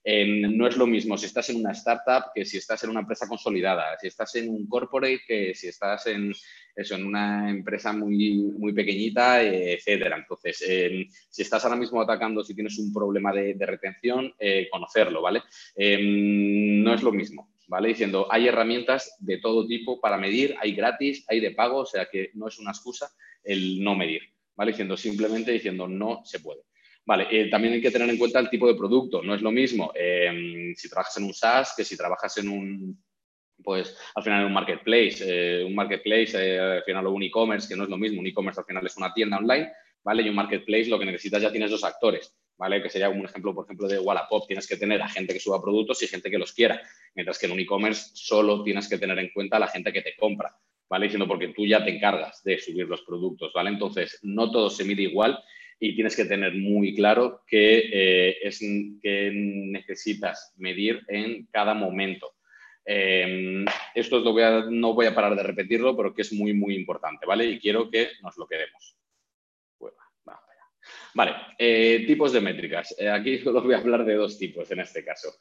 No 0.05 0.67
es 0.67 0.77
lo 0.77 0.87
mismo 0.87 1.17
si 1.17 1.27
estás 1.27 1.49
en 1.49 1.57
una 1.57 1.73
startup 1.73 2.31
que 2.35 2.45
si 2.45 2.59
estás 2.59 2.85
en 2.85 2.91
una 2.91 3.01
empresa 3.01 3.27
consolidada, 3.27 3.97
si 3.99 4.09
estás 4.09 4.35
en 4.37 4.51
un 4.51 4.67
corporate 4.67 5.23
que 5.27 5.55
si 5.55 5.69
estás 5.69 6.07
en, 6.07 6.33
eso, 6.77 6.95
en 6.95 7.07
una 7.07 7.49
empresa 7.49 7.93
muy, 7.93 8.35
muy 8.59 8.73
pequeñita, 8.73 9.43
etcétera. 9.43 10.19
Entonces, 10.19 10.59
si 11.31 11.43
estás 11.43 11.65
ahora 11.65 11.77
mismo 11.77 12.03
atacando, 12.03 12.45
si 12.45 12.55
tienes 12.55 12.79
un 12.79 12.93
problema 12.93 13.33
de, 13.33 13.57
retención, 13.59 14.35
conocerlo, 14.71 15.23
¿vale? 15.23 15.43
no 15.77 16.95
es 16.95 17.03
lo 17.03 17.13
mismo. 17.13 17.55
¿vale? 17.67 17.89
Diciendo, 17.89 18.27
hay 18.31 18.49
herramientas 18.49 19.17
de 19.21 19.39
todo 19.39 19.67
tipo 19.67 20.01
para 20.01 20.19
medir, 20.19 20.55
hay 20.61 20.75
gratis, 20.75 21.25
hay 21.29 21.41
de 21.41 21.53
pago, 21.53 21.79
o 21.79 21.87
sea 21.87 22.09
que 22.11 22.31
no 22.35 22.49
es 22.49 22.59
una 22.59 22.71
excusa 22.71 23.11
el 23.43 23.83
no 23.83 23.95
medir, 23.95 24.23
¿vale? 24.57 24.73
Diciendo, 24.73 24.97
simplemente 24.97 25.53
diciendo, 25.53 25.89
no 25.89 26.23
se 26.25 26.41
puede. 26.41 26.63
Vale, 27.07 27.27
eh, 27.31 27.51
también 27.51 27.75
hay 27.75 27.83
que 27.83 27.91
tener 27.91 28.09
en 28.09 28.17
cuenta 28.17 28.39
el 28.41 28.49
tipo 28.49 28.67
de 28.67 28.75
producto, 28.75 29.23
no 29.23 29.35
es 29.35 29.43
lo 29.43 29.51
mismo 29.51 29.93
em, 29.95 30.75
si 30.75 30.89
trabajas 30.89 31.19
en 31.19 31.25
un 31.25 31.35
SaaS 31.35 31.75
que 31.77 31.85
si 31.85 31.99
trabajas 31.99 32.39
en 32.39 32.49
un, 32.49 33.05
pues 33.63 33.95
al 34.15 34.23
final 34.23 34.41
en 34.41 34.47
un 34.47 34.53
marketplace, 34.55 35.19
eh, 35.21 35.65
un 35.65 35.75
marketplace 35.75 36.33
eh, 36.35 36.59
al 36.59 36.83
final 36.83 37.07
o 37.07 37.13
un 37.13 37.23
e-commerce, 37.23 37.69
que 37.69 37.77
no 37.77 37.85
es 37.85 37.91
lo 37.91 37.99
mismo, 37.99 38.21
un 38.21 38.27
e-commerce 38.27 38.61
al 38.61 38.67
final 38.67 38.87
es 38.87 38.97
una 38.97 39.13
tienda 39.13 39.37
online, 39.37 39.71
¿vale? 40.03 40.23
Y 40.23 40.31
un 40.31 40.35
marketplace 40.35 40.87
lo 40.87 40.99
que 40.99 41.05
necesitas 41.05 41.43
ya 41.43 41.53
tienes 41.53 41.71
dos 41.71 41.85
actores, 41.85 42.35
¿vale? 42.57 42.83
Que 42.83 42.89
sería 42.89 43.11
un 43.11 43.25
ejemplo, 43.25 43.55
por 43.55 43.67
ejemplo, 43.67 43.87
de 43.87 43.99
Wallapop. 43.99 44.47
Tienes 44.47 44.67
que 44.67 44.77
tener 44.77 45.03
a 45.03 45.09
gente 45.09 45.33
que 45.35 45.41
suba 45.41 45.61
productos 45.61 46.03
y 46.03 46.09
gente 46.09 46.31
que 46.31 46.39
los 46.39 46.53
quiera. 46.53 46.81
Mientras 47.15 47.39
que 47.39 47.47
en 47.47 47.53
un 47.53 47.61
e-commerce 47.61 48.11
solo 48.15 48.63
tienes 48.63 48.89
que 48.89 48.99
tener 48.99 49.19
en 49.19 49.31
cuenta 49.33 49.57
a 49.57 49.61
la 49.61 49.69
gente 49.69 49.93
que 49.93 50.03
te 50.03 50.17
compra, 50.17 50.57
¿vale? 50.89 51.07
Diciendo 51.07 51.29
porque 51.29 51.49
tú 51.49 51.67
ya 51.67 51.85
te 51.85 51.95
encargas 51.95 52.43
de 52.45 52.59
subir 52.59 52.87
los 52.87 53.03
productos, 53.03 53.53
¿vale? 53.53 53.71
Entonces, 53.71 54.19
no 54.23 54.51
todo 54.51 54.71
se 54.71 54.85
mide 54.85 55.03
igual 55.03 55.43
y 55.81 55.95
tienes 55.95 56.17
que 56.17 56.25
tener 56.25 56.55
muy 56.55 56.95
claro 56.95 57.43
qué 57.47 57.91
eh, 57.93 58.37
es 58.43 58.59
que 59.03 59.31
necesitas 59.35 60.55
medir 60.57 61.03
en 61.09 61.47
cada 61.47 61.75
momento. 61.75 62.35
Em, 62.85 63.65
esto 63.95 64.21
lo 64.21 64.33
voy 64.33 64.43
a, 64.43 64.65
no 64.71 64.95
voy 64.95 65.07
a 65.07 65.15
parar 65.15 65.35
de 65.35 65.43
repetirlo, 65.43 65.97
pero 65.97 66.15
que 66.15 66.23
es 66.23 66.33
muy, 66.33 66.53
muy 66.53 66.75
importante, 66.75 67.27
¿vale? 67.27 67.47
Y 67.47 67.59
quiero 67.59 67.91
que 67.91 68.11
nos 68.23 68.37
lo 68.37 68.47
quedemos. 68.47 68.97
Vale, 71.15 71.33
eh, 71.59 72.05
tipos 72.07 72.33
de 72.33 72.41
métricas. 72.41 72.95
Eh, 72.99 73.09
aquí 73.09 73.39
solo 73.45 73.63
voy 73.63 73.75
a 73.75 73.79
hablar 73.79 74.05
de 74.05 74.15
dos 74.15 74.39
tipos 74.39 74.71
en 74.71 74.81
este 74.81 75.05
caso. 75.05 75.35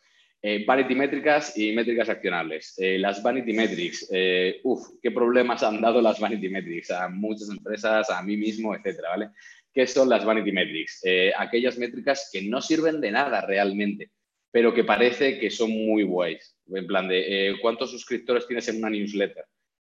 Vanity 0.68 0.94
métricas 0.94 1.58
y 1.58 1.72
métricas 1.72 2.10
accionables. 2.10 2.76
las 2.78 3.24
vanity 3.24 3.54
metrics, 3.54 4.10
uff, 4.64 5.00
qué 5.02 5.10
problemas 5.10 5.64
han 5.64 5.80
dado 5.80 6.02
las 6.02 6.20
vanity 6.20 6.50
metrics 6.50 6.92
a 6.92 7.08
muchas 7.08 7.48
empresas, 7.50 8.10
a 8.10 8.22
mí 8.22 8.36
mismo, 8.36 8.76
etcétera, 8.76 9.12
¿vale? 9.12 9.30
¿Qué 9.74 9.88
son 9.88 10.10
las 10.10 10.24
vanity 10.24 10.52
metrics? 10.52 11.02
aquellas 11.38 11.78
métricas 11.78 12.30
que 12.32 12.44
no 12.44 12.62
sirven 12.62 13.02
de 13.02 13.12
nada 13.12 13.42
realmente, 13.42 14.12
pero 14.52 14.74
que 14.74 14.84
parece 14.84 15.40
que 15.40 15.50
son 15.50 15.72
muy 15.72 16.04
guays. 16.04 16.58
En 16.68 16.86
plan 16.86 17.08
de, 17.08 17.58
¿cuántos 17.62 17.90
suscriptores 17.90 18.46
tienes 18.46 18.68
en 18.70 18.78
una 18.78 18.90
newsletter? 18.90 19.46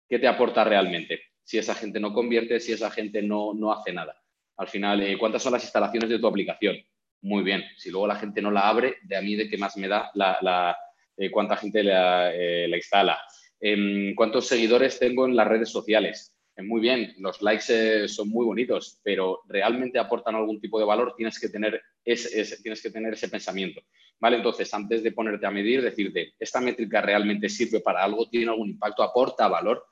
¿Qué 0.08 0.18
te 0.18 0.28
aporta 0.28 0.62
realmente? 0.64 1.20
Si 1.42 1.58
esa 1.58 1.74
gente 1.74 1.98
no 1.98 2.12
convierte, 2.12 2.60
si 2.60 2.72
esa 2.72 2.90
gente 2.90 3.20
no, 3.20 3.52
no 3.52 3.72
hace 3.72 3.92
nada. 3.92 4.16
Al 4.56 4.68
final, 4.68 5.02
eh, 5.02 5.18
¿cuántas 5.18 5.42
son 5.42 5.52
las 5.52 5.64
instalaciones 5.64 6.08
de 6.08 6.18
tu 6.18 6.26
aplicación? 6.26 6.76
Muy 7.22 7.42
bien. 7.42 7.64
Si 7.76 7.90
luego 7.90 8.06
la 8.06 8.16
gente 8.16 8.40
no 8.40 8.50
la 8.50 8.68
abre, 8.68 8.96
de 9.02 9.16
a 9.16 9.22
mí 9.22 9.34
de 9.34 9.48
qué 9.48 9.58
más 9.58 9.76
me 9.76 9.88
da 9.88 10.10
la, 10.14 10.76
eh, 11.16 11.30
cuánta 11.30 11.56
gente 11.56 11.82
la, 11.82 12.32
eh, 12.32 12.68
instala. 12.72 13.18
Em, 13.60 14.14
¿Cuántos 14.14 14.46
seguidores 14.46 14.98
tengo 14.98 15.26
en 15.26 15.34
las 15.34 15.48
redes 15.48 15.70
sociales? 15.70 16.33
Muy 16.62 16.80
bien, 16.80 17.14
los 17.18 17.42
likes 17.42 18.08
son 18.08 18.28
muy 18.28 18.46
bonitos, 18.46 19.00
pero 19.02 19.42
realmente 19.48 19.98
aportan 19.98 20.36
algún 20.36 20.60
tipo 20.60 20.78
de 20.78 20.84
valor, 20.84 21.14
tienes 21.16 21.38
que 21.40 21.48
tener 21.48 21.82
ese, 22.04 22.56
tienes 22.62 22.80
que 22.80 22.90
tener 22.90 23.14
ese 23.14 23.28
pensamiento. 23.28 23.80
¿Vale? 24.20 24.36
Entonces, 24.36 24.72
antes 24.72 25.02
de 25.02 25.12
ponerte 25.12 25.44
a 25.46 25.50
medir, 25.50 25.82
decirte, 25.82 26.34
¿esta 26.38 26.60
métrica 26.60 27.02
realmente 27.02 27.48
sirve 27.48 27.80
para 27.80 28.04
algo? 28.04 28.28
¿Tiene 28.30 28.50
algún 28.50 28.70
impacto? 28.70 29.02
¿Aporta 29.02 29.48
valor? 29.48 29.84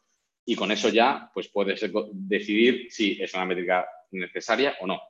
Y 0.44 0.54
con 0.54 0.70
eso 0.70 0.88
ya, 0.88 1.30
pues 1.34 1.48
puedes 1.48 1.84
decidir 2.12 2.86
si 2.90 3.20
es 3.20 3.34
una 3.34 3.44
métrica 3.44 3.86
necesaria 4.12 4.76
o 4.80 4.86
no. 4.86 5.00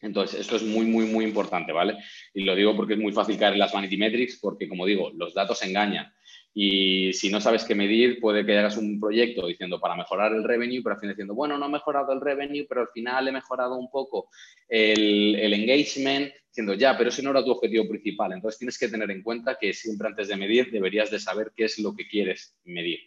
Entonces, 0.00 0.40
esto 0.40 0.56
es 0.56 0.62
muy, 0.62 0.86
muy, 0.86 1.06
muy 1.06 1.24
importante, 1.24 1.72
¿vale? 1.72 1.96
Y 2.32 2.44
lo 2.44 2.54
digo 2.54 2.76
porque 2.76 2.94
es 2.94 3.00
muy 3.00 3.12
fácil 3.12 3.36
caer 3.36 3.54
en 3.54 3.58
las 3.58 3.72
vanity 3.72 3.96
metrics, 3.96 4.38
porque, 4.40 4.68
como 4.68 4.86
digo, 4.86 5.10
los 5.14 5.34
datos 5.34 5.60
engañan. 5.62 6.12
Y 6.60 7.12
si 7.12 7.30
no 7.30 7.40
sabes 7.40 7.62
qué 7.62 7.76
medir, 7.76 8.18
puede 8.18 8.44
que 8.44 8.58
hagas 8.58 8.76
un 8.76 8.98
proyecto 8.98 9.46
diciendo 9.46 9.78
para 9.78 9.94
mejorar 9.94 10.32
el 10.32 10.42
revenue, 10.42 10.82
pero 10.82 10.96
al 10.96 11.00
final 11.00 11.14
diciendo, 11.14 11.32
bueno, 11.36 11.56
no 11.56 11.66
he 11.66 11.68
mejorado 11.68 12.12
el 12.12 12.20
revenue, 12.20 12.66
pero 12.68 12.80
al 12.80 12.88
final 12.88 13.28
he 13.28 13.30
mejorado 13.30 13.76
un 13.76 13.88
poco 13.88 14.28
el, 14.68 15.54
engagement, 15.54 16.32
diciendo, 16.48 16.74
ya, 16.74 16.98
pero 16.98 17.10
ese 17.10 17.22
no 17.22 17.30
era 17.30 17.44
tu 17.44 17.52
objetivo 17.52 17.86
principal. 17.88 18.32
Entonces, 18.32 18.58
tienes 18.58 18.76
que 18.76 18.88
tener 18.88 19.08
en 19.08 19.22
cuenta 19.22 19.56
que 19.56 19.72
siempre 19.72 20.08
antes 20.08 20.26
de 20.26 20.36
medir 20.36 20.72
deberías 20.72 21.12
de 21.12 21.20
saber 21.20 21.52
qué 21.54 21.66
es 21.66 21.78
lo 21.78 21.94
que 21.94 22.08
quieres 22.08 22.56
medir. 22.64 22.98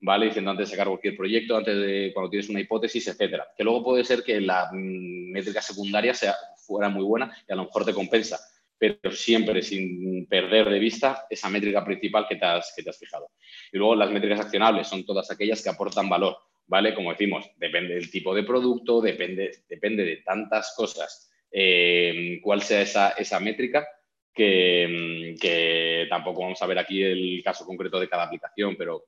¿vale? 0.00 0.26
Diciendo 0.28 0.52
antes 0.52 0.70
de 0.70 0.76
sacar 0.76 0.88
cualquier 0.88 1.18
proyecto, 1.18 1.54
antes 1.54 1.76
de 1.76 2.12
cuando 2.14 2.30
tienes 2.30 2.48
una 2.48 2.60
hipótesis, 2.60 3.08
etcétera. 3.08 3.46
Que 3.54 3.64
luego 3.64 3.84
puede 3.84 4.04
ser 4.04 4.22
que 4.22 4.40
la 4.40 4.70
mm, 4.72 5.32
métrica 5.32 5.60
secundaria 5.60 6.14
sea, 6.14 6.34
fuera 6.66 6.88
muy 6.88 7.04
buena 7.04 7.30
y 7.46 7.52
a 7.52 7.56
lo 7.56 7.64
mejor 7.64 7.84
te 7.84 7.92
compensa, 7.92 8.38
pero 8.78 9.10
siempre 9.10 9.62
sin 9.62 10.26
perder 10.26 10.68
de 10.68 10.78
vista 10.78 11.26
esa 11.30 11.48
métrica 11.48 11.84
principal 11.84 12.26
que 12.28 12.36
te 12.36 12.44
has, 12.44 12.72
que 12.76 12.82
te 12.82 12.90
has 12.90 12.98
fijado. 12.98 13.30
Y 13.72 13.78
luego 13.78 13.96
las 13.96 14.10
métricas 14.10 14.40
accionables 14.40 14.86
son 14.86 15.04
todas 15.04 15.30
aquellas 15.30 15.62
que 15.62 15.70
aportan 15.70 16.08
valor, 16.08 16.36
¿vale? 16.66 16.94
Como 16.94 17.10
decimos, 17.10 17.50
depende 17.56 17.94
del 17.94 18.10
tipo 18.10 18.34
de 18.34 18.42
producto, 18.42 19.00
depende, 19.00 19.50
depende 19.68 20.04
de 20.04 20.16
tantas 20.18 20.74
cosas, 20.76 21.30
eh, 21.50 22.38
cuál 22.42 22.62
sea 22.62 22.82
esa, 22.82 23.10
esa 23.10 23.40
métrica, 23.40 23.86
que, 24.34 25.34
que, 25.40 26.06
tampoco 26.10 26.42
vamos 26.42 26.60
a 26.60 26.66
ver 26.66 26.78
aquí 26.78 27.02
el 27.02 27.42
caso 27.42 27.64
concreto 27.64 27.98
de 27.98 28.08
cada 28.08 28.24
aplicación, 28.24 28.76
pero 28.76 29.06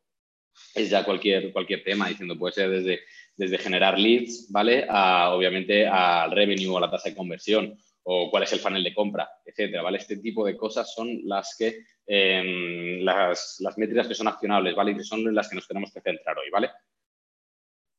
es 0.75 0.89
ya 0.89 1.05
cualquier, 1.05 1.53
cualquier 1.53 1.85
tema, 1.85 2.09
diciendo, 2.09 2.39
puede 2.39 2.55
ser 2.55 2.71
desde, 2.71 3.01
desde 3.37 3.59
generar 3.59 3.99
leads, 3.99 4.51
¿vale? 4.51 4.87
A, 4.89 5.35
obviamente, 5.35 5.87
al 5.87 6.31
revenue 6.31 6.69
o 6.69 6.81
la 6.81 6.91
tasa 6.91 7.11
de 7.11 7.15
conversión 7.15 7.79
o 8.11 8.31
cuál 8.31 8.45
es 8.45 8.53
el 8.55 8.61
funnel 8.61 8.83
de 8.83 8.95
compra, 8.95 9.29
etcétera, 9.45 9.83
¿vale? 9.83 9.99
Este 9.99 10.17
tipo 10.17 10.45
de 10.47 10.57
cosas 10.57 10.95
son 10.95 11.21
las 11.25 11.55
que, 11.59 11.85
em, 12.07 13.01
las, 13.05 13.57
las 13.61 13.77
métricas 13.77 14.09
que 14.09 14.15
son 14.15 14.29
accionables, 14.29 14.75
¿vale? 14.75 14.93
Y 14.93 14.97
que 14.97 15.05
son 15.05 15.35
las 15.35 15.47
que 15.49 15.57
nos 15.57 15.69
tenemos 15.69 15.93
que 15.93 16.01
centrar 16.01 16.39
hoy, 16.39 16.49
¿vale? 16.51 16.71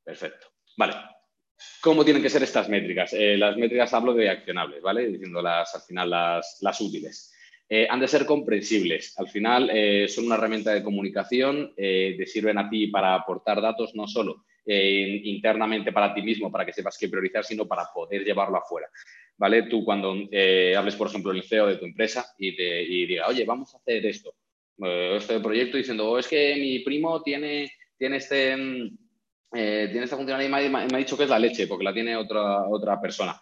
Perfecto. 0.04 0.48
Vale. 0.78 0.94
¿Cómo 1.82 2.04
tienen 2.04 2.24
que 2.24 2.30
ser 2.30 2.42
estas 2.42 2.70
métricas? 2.70 3.14
Eh, 3.14 3.38
las 3.38 3.56
métricas 3.56 3.94
hablo 3.94 4.14
de 4.16 4.30
accionables, 4.32 4.82
¿vale? 4.82 5.08
Diciendo 5.08 5.42
las, 5.44 5.76
al 5.76 5.82
final 5.82 6.10
las, 6.10 6.58
las 6.62 6.82
útiles. 6.82 7.32
eh, 7.70 7.86
han 7.88 8.00
de 8.00 8.08
ser 8.08 8.26
comprensibles. 8.26 9.14
Al 9.20 9.28
final 9.28 9.70
eh, 9.72 10.08
son 10.08 10.26
una 10.26 10.36
herramienta 10.36 10.74
de 10.74 10.82
comunicación, 10.82 11.74
te 11.76 12.26
sirven 12.26 12.58
a 12.58 12.68
ti 12.68 12.88
para 12.88 13.14
aportar 13.14 13.62
datos 13.62 13.94
no 13.94 14.08
solo 14.08 14.44
internamente 14.74 15.92
para 15.92 16.14
ti 16.14 16.22
mismo, 16.22 16.52
para 16.52 16.66
que 16.66 16.74
sepas 16.74 16.98
qué 16.98 17.10
priorizar, 17.10 17.44
sino 17.44 17.68
para 17.68 17.86
poder 17.94 18.24
llevarlo 18.24 18.58
afuera. 18.58 18.88
¿Vale? 19.38 19.64
Tú 19.64 19.84
cuando 19.84 20.12
hables, 20.12 20.96
por 20.96 21.08
ejemplo, 21.08 21.32
el 21.32 21.44
CEO 21.44 21.68
de 21.68 21.78
tu 21.78 21.86
empresa 21.86 22.26
y, 22.38 22.56
te, 22.56 22.84
y 22.84 23.06
diga, 23.06 23.28
oye, 23.28 23.46
vamos 23.46 23.74
a 23.74 23.78
hacer 23.78 24.06
esto, 24.06 24.36
este 24.78 25.40
proyecto, 25.40 25.78
diciendo, 25.78 26.10
oh, 26.12 26.20
es 26.20 26.28
que 26.28 26.56
mi 26.56 26.80
primo 26.80 27.22
tiene, 27.22 27.72
tiene 27.98 28.18
este... 28.18 28.56
Mm, 28.56 28.98
tiene 29.52 30.04
esta 30.04 30.16
funcionalidad 30.16 30.62
y 30.62 30.70
me, 30.70 30.78
ha 30.78 31.00
dicho 31.00 31.18
que 31.18 31.24
es 31.24 31.30
la 31.30 31.40
leche, 31.40 31.66
porque 31.66 31.84
la 31.84 31.92
tiene 31.92 32.16
otra, 32.16 32.68
otra 32.68 33.02
persona. 33.02 33.42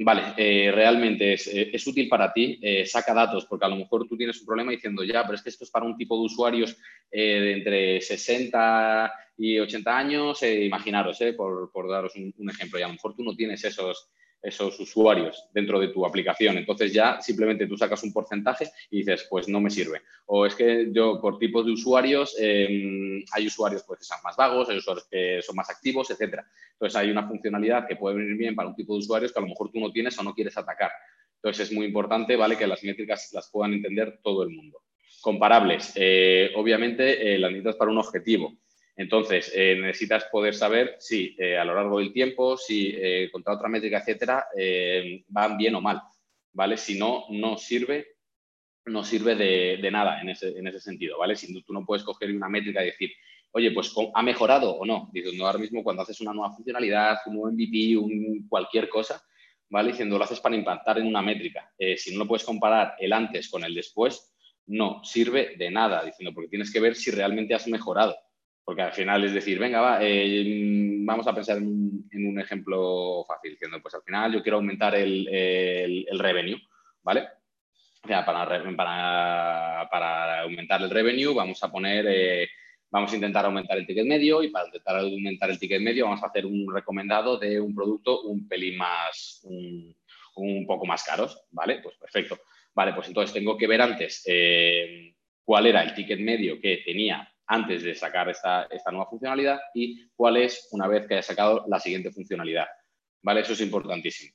Vale, 0.00 0.34
eh, 0.36 0.70
realmente 0.72 1.32
es, 1.32 1.48
eh, 1.48 1.70
es, 1.72 1.84
útil 1.86 2.08
para 2.08 2.32
ti, 2.32 2.58
eh, 2.62 2.86
saca 2.86 3.12
datos, 3.12 3.46
porque 3.46 3.66
a 3.66 3.68
lo 3.68 3.74
mejor 3.74 4.06
tú 4.06 4.16
tienes 4.16 4.38
un 4.40 4.46
problema 4.46 4.70
diciendo, 4.70 5.02
ya, 5.02 5.22
pero 5.24 5.34
es 5.34 5.42
que 5.42 5.48
esto 5.48 5.64
es 5.64 5.70
para 5.70 5.86
un 5.86 5.96
tipo 5.96 6.16
de 6.16 6.24
usuarios 6.24 6.76
de 7.10 7.52
entre 7.52 8.00
60 8.00 9.12
y 9.38 9.58
80 9.58 9.98
años, 9.98 10.42
imaginaros, 10.42 11.18
por, 11.36 11.72
por, 11.72 11.88
daros 11.88 12.14
un, 12.14 12.32
un, 12.38 12.50
ejemplo, 12.50 12.78
y 12.78 12.82
a 12.82 12.86
lo 12.86 12.92
mejor 12.92 13.16
tú 13.16 13.24
no 13.24 13.34
tienes 13.34 13.64
esos, 13.64 14.08
esos 14.42 14.78
usuarios 14.78 15.48
dentro 15.52 15.80
de 15.80 15.88
tu 15.88 16.06
aplicación. 16.06 16.58
Entonces 16.58 16.92
ya 16.92 17.20
simplemente 17.20 17.66
tú 17.66 17.76
sacas 17.76 18.02
un 18.02 18.12
porcentaje 18.12 18.70
y 18.90 18.98
dices, 18.98 19.26
pues 19.28 19.48
no 19.48 19.60
me 19.60 19.70
sirve. 19.70 20.02
O 20.26 20.46
es 20.46 20.54
que 20.54 20.88
yo 20.92 21.20
por 21.20 21.38
tipos 21.38 21.66
de 21.66 21.72
usuarios, 21.72 22.36
em, 22.38 23.24
hay 23.32 23.46
usuarios 23.46 23.82
pues, 23.86 24.00
que 24.00 24.04
son 24.04 24.18
más 24.22 24.36
vagos, 24.36 24.68
hay 24.68 24.78
usuarios 24.78 25.06
que 25.10 25.40
son 25.42 25.56
más 25.56 25.70
activos, 25.70 26.10
etc. 26.10 26.40
Entonces 26.72 26.96
hay 26.96 27.10
una 27.10 27.26
funcionalidad 27.26 27.86
que 27.86 27.96
puede 27.96 28.16
venir 28.16 28.36
bien 28.36 28.54
para 28.54 28.68
un 28.68 28.76
tipo 28.76 28.92
de 28.94 29.00
usuarios 29.00 29.32
que 29.32 29.38
a 29.38 29.42
lo 29.42 29.48
mejor 29.48 29.70
tú 29.70 29.80
no 29.80 29.90
tienes 29.90 30.18
o 30.18 30.22
no 30.22 30.34
quieres 30.34 30.56
atacar. 30.56 30.90
Entonces 31.36 31.68
es 31.68 31.76
muy 31.76 31.86
importante 31.86 32.36
¿vale? 32.36 32.56
que 32.56 32.66
las 32.66 32.82
métricas 32.84 33.30
las 33.32 33.50
puedan 33.50 33.74
entender 33.74 34.20
todo 34.22 34.42
el 34.42 34.50
mundo. 34.50 34.82
Comparables, 35.20 35.92
eh, 35.96 36.52
obviamente 36.54 37.34
eh, 37.34 37.38
las 37.38 37.50
necesitas 37.50 37.76
para 37.76 37.90
un 37.90 37.98
objetivo. 37.98 38.56
Entonces, 38.98 39.52
eh, 39.54 39.76
necesitas 39.80 40.24
poder 40.24 40.56
saber 40.56 40.96
si 40.98 41.36
eh, 41.38 41.56
a 41.56 41.64
lo 41.64 41.72
largo 41.72 42.00
del 42.00 42.12
tiempo, 42.12 42.56
si 42.56 42.92
eh, 42.96 43.30
contra 43.30 43.54
otra 43.54 43.68
métrica, 43.68 43.98
etcétera, 43.98 44.46
van 45.28 45.56
bien 45.56 45.76
o 45.76 45.80
mal, 45.80 46.02
¿vale? 46.52 46.76
Si 46.76 46.98
no, 46.98 47.26
no 47.30 47.56
sirve, 47.56 48.16
no 48.86 49.04
sirve 49.04 49.36
de, 49.36 49.90
nada 49.92 50.20
en 50.20 50.30
ese, 50.30 50.80
sentido, 50.80 51.16
¿vale? 51.16 51.36
Si 51.36 51.62
tú 51.62 51.72
no 51.72 51.86
puedes 51.86 52.02
coger 52.02 52.34
una 52.34 52.48
métrica 52.48 52.82
y 52.82 52.86
decir, 52.86 53.12
oye, 53.52 53.70
pues 53.70 53.94
¿ha 54.14 54.22
mejorado 54.24 54.72
o 54.72 54.84
no? 54.84 55.10
Diciendo 55.12 55.46
ahora 55.46 55.60
mismo 55.60 55.84
cuando 55.84 56.02
haces 56.02 56.20
una 56.20 56.32
nueva 56.32 56.52
funcionalidad, 56.52 57.18
un 57.26 57.34
nuevo 57.34 57.52
MVP, 57.52 57.96
un, 57.96 58.48
cualquier 58.48 58.88
cosa, 58.88 59.22
¿vale? 59.70 59.92
Diciendo 59.92 60.18
lo 60.18 60.24
haces 60.24 60.40
para 60.40 60.56
impactar 60.56 60.98
en 60.98 61.06
una 61.06 61.22
métrica. 61.22 61.72
si 61.96 62.12
no 62.12 62.18
lo 62.18 62.26
puedes 62.26 62.44
comparar 62.44 62.96
el 62.98 63.12
antes 63.12 63.48
con 63.48 63.62
el 63.62 63.76
después, 63.76 64.34
no 64.66 65.04
sirve 65.04 65.54
de 65.56 65.70
nada, 65.70 66.04
diciendo, 66.04 66.34
porque 66.34 66.50
tienes 66.50 66.72
que 66.72 66.80
ver 66.80 66.96
si 66.96 67.12
realmente 67.12 67.54
has 67.54 67.68
mejorado. 67.68 68.16
Porque 68.68 68.82
al 68.82 68.92
final 68.92 69.24
es 69.24 69.32
decir, 69.32 69.58
venga, 69.58 69.80
va, 69.80 69.98
eh, 70.02 70.98
vamos 70.98 71.26
a 71.26 71.34
pensar 71.34 71.56
en 71.56 71.64
un, 72.12 72.38
ejemplo 72.38 73.24
fácil, 73.26 73.52
diciendo, 73.52 73.80
pues 73.80 73.94
al 73.94 74.02
final 74.02 74.30
yo 74.30 74.42
quiero 74.42 74.58
aumentar 74.58 74.94
el, 74.94 75.26
el, 75.26 76.18
revenue, 76.18 76.60
¿vale? 77.02 77.28
O 78.04 78.06
sea, 78.06 78.26
para, 78.26 78.46
para, 78.76 79.88
para, 79.90 80.42
aumentar 80.42 80.82
el 80.82 80.90
revenue 80.90 81.32
vamos 81.32 81.64
a 81.64 81.72
poner, 81.72 82.04
eh, 82.10 82.46
vamos 82.90 83.10
a 83.10 83.14
intentar 83.14 83.46
aumentar 83.46 83.78
el 83.78 83.86
ticket 83.86 84.04
medio 84.04 84.42
y 84.42 84.50
para 84.50 84.66
intentar 84.66 84.98
aumentar 84.98 85.48
el 85.48 85.58
ticket 85.58 85.80
medio 85.80 86.04
vamos 86.04 86.22
a 86.22 86.26
hacer 86.26 86.44
un 86.44 86.66
recomendado 86.70 87.38
de 87.38 87.58
un 87.58 87.74
producto 87.74 88.20
un 88.20 88.46
pelín 88.46 88.76
más, 88.76 89.40
un, 89.44 89.96
un 90.34 90.66
poco 90.66 90.84
más 90.84 91.04
caros, 91.04 91.42
¿vale? 91.52 91.80
Pues 91.82 91.96
perfecto. 91.96 92.38
Vale, 92.74 92.92
pues 92.92 93.08
entonces 93.08 93.32
tengo 93.32 93.56
que 93.56 93.66
ver 93.66 93.80
antes 93.80 94.24
eh, 94.26 95.14
cuál 95.42 95.68
era 95.68 95.82
el 95.82 95.94
ticket 95.94 96.20
medio 96.20 96.60
que 96.60 96.82
tenía 96.84 97.32
antes 97.48 97.82
de 97.82 97.94
sacar 97.94 98.28
esta, 98.28 98.64
esta, 98.70 98.90
nueva 98.90 99.08
funcionalidad 99.08 99.58
y 99.74 100.06
cuál 100.14 100.36
es 100.36 100.68
una 100.70 100.86
vez 100.86 101.06
que 101.06 101.14
haya 101.14 101.22
sacado 101.22 101.64
la 101.68 101.80
siguiente 101.80 102.12
funcionalidad. 102.12 102.66
¿Vale? 103.22 103.40
Eso 103.40 103.54
es 103.54 103.60
importantísimo. 103.62 104.32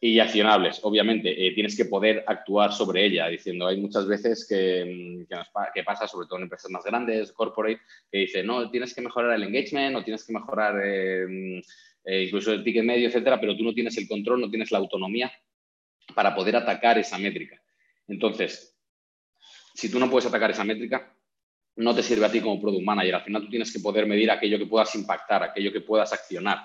Y 0.00 0.18
accionables, 0.18 0.80
obviamente, 0.82 1.46
eh, 1.46 1.52
tienes 1.54 1.76
que 1.76 1.86
poder 1.86 2.24
actuar 2.26 2.72
sobre 2.72 3.04
ella, 3.06 3.26
diciendo, 3.28 3.66
hay 3.66 3.80
muchas 3.80 4.06
veces 4.06 4.46
que, 4.48 5.24
mm, 5.28 5.72
que, 5.72 5.82
pasa, 5.82 6.06
sobre 6.06 6.26
todo 6.26 6.36
en 6.38 6.44
empresas 6.44 6.70
más 6.70 6.84
grandes, 6.84 7.32
corporate, 7.32 7.80
que 8.10 8.18
dicen, 8.18 8.46
no, 8.46 8.70
tienes 8.70 8.94
que 8.94 9.00
mejorar 9.00 9.34
el 9.34 9.44
engagement 9.44 9.96
o 9.96 10.04
tienes 10.04 10.24
que 10.24 10.32
mejorar 10.32 10.80
eh, 10.84 11.26
mm, 11.26 11.60
eh, 12.04 12.22
incluso 12.24 12.52
el 12.52 12.62
ticket 12.62 12.84
medio, 12.84 13.08
etcétera, 13.08 13.40
pero 13.40 13.56
tú 13.56 13.64
no 13.64 13.72
tienes 13.72 13.96
el 13.96 14.06
control, 14.06 14.40
no 14.42 14.50
tienes 14.50 14.70
la 14.70 14.78
autonomía 14.78 15.32
para 16.14 16.34
poder 16.34 16.56
atacar 16.56 16.98
esa 16.98 17.18
métrica. 17.18 17.60
Entonces, 18.06 18.76
si 19.74 19.90
tú 19.90 19.98
no 19.98 20.10
puedes 20.10 20.26
atacar 20.26 20.50
esa 20.50 20.64
métrica, 20.64 21.13
no 21.76 21.94
te 21.94 22.02
sirve 22.02 22.26
a 22.26 22.30
ti 22.32 22.40
como 22.40 22.60
product 22.60 22.84
manager. 22.84 23.16
Al 23.16 23.22
final 23.22 23.42
tú 23.42 23.50
tienes 23.50 23.72
que 23.72 23.80
poder 23.80 24.06
medir 24.06 24.30
aquello 24.30 24.58
que 24.58 24.66
puedas 24.66 24.94
impactar, 24.94 25.42
aquello 25.42 25.72
que 25.72 25.80
puedas 25.80 26.12
accionar, 26.12 26.58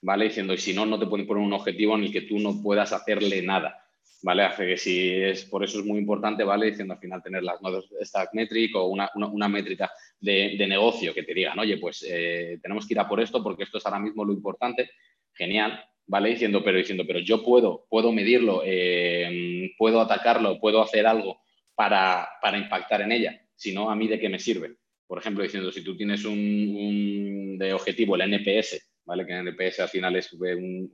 ¿vale? 0.00 0.26
Diciendo, 0.26 0.54
y 0.54 0.58
si 0.58 0.74
no, 0.74 0.86
no 0.86 0.98
te 0.98 1.06
pueden 1.06 1.26
poner 1.26 1.42
un 1.42 1.52
objetivo 1.52 1.94
en 1.96 2.04
el 2.04 2.12
que 2.12 2.22
tú 2.22 2.38
no 2.38 2.60
puedas 2.62 2.92
hacerle 2.92 3.42
nada, 3.42 3.84
¿vale? 4.22 4.44
Hace 4.44 4.66
que 4.66 4.76
si 4.76 5.10
es, 5.10 5.44
por 5.44 5.62
eso 5.64 5.78
es 5.78 5.84
muy 5.84 5.98
importante, 5.98 6.42
¿vale? 6.42 6.66
Diciendo 6.66 6.94
al 6.94 7.00
final 7.00 7.22
tener 7.22 7.42
las 7.42 7.62
notas 7.62 7.84
stack 8.02 8.30
metric 8.34 8.74
o 8.74 8.86
una, 8.86 9.08
una, 9.14 9.48
métrica 9.48 9.90
de, 10.18 10.56
negocio 10.68 11.14
que 11.14 11.22
te 11.22 11.34
digan, 11.34 11.58
oye, 11.58 11.76
pues 11.78 12.04
eh, 12.08 12.58
tenemos 12.60 12.86
que 12.86 12.94
ir 12.94 13.00
a 13.00 13.08
por 13.08 13.20
esto 13.20 13.42
porque 13.42 13.62
esto 13.62 13.78
es 13.78 13.86
ahora 13.86 14.00
mismo 14.00 14.24
lo 14.24 14.32
importante, 14.32 14.90
genial, 15.32 15.80
¿vale? 16.06 16.30
Diciendo, 16.30 16.64
pero 16.64 16.78
diciendo, 16.78 17.04
pero 17.06 17.20
yo 17.20 17.44
puedo, 17.44 17.86
puedo 17.88 18.10
medirlo, 18.10 18.62
eh, 18.64 19.72
puedo 19.78 20.00
atacarlo, 20.00 20.58
puedo 20.58 20.82
hacer 20.82 21.06
algo 21.06 21.40
para, 21.76 22.28
para 22.40 22.58
impactar 22.58 23.02
en 23.02 23.12
ella 23.12 23.45
sino 23.56 23.90
a 23.90 23.96
mí 23.96 24.06
de 24.06 24.20
qué 24.20 24.28
me 24.28 24.38
sirve. 24.38 24.76
Por 25.06 25.18
ejemplo, 25.18 25.42
diciendo, 25.42 25.72
si 25.72 25.82
tú 25.82 25.96
tienes 25.96 26.24
un, 26.24 27.56
de 27.58 27.72
objetivo 27.72 28.16
el 28.16 28.32
NPS, 28.32 29.00
¿vale? 29.04 29.24
que 29.24 29.32
el 29.32 29.48
NPS 29.48 29.80
al 29.80 29.88
final 29.88 30.16
es 30.16 30.36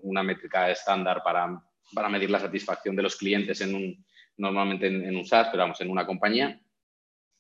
una 0.02 0.22
métrica 0.22 0.70
estándar 0.70 1.22
para, 1.24 1.60
para, 1.94 2.08
medir 2.08 2.30
la 2.30 2.38
satisfacción 2.38 2.94
de 2.94 3.02
los 3.02 3.16
clientes 3.16 3.60
en 3.62 3.74
un, 3.74 4.04
normalmente 4.36 4.86
en, 4.86 5.16
un 5.16 5.24
SaaS, 5.24 5.48
pero 5.50 5.62
vamos, 5.62 5.80
en 5.80 5.90
una 5.90 6.06
compañía, 6.06 6.60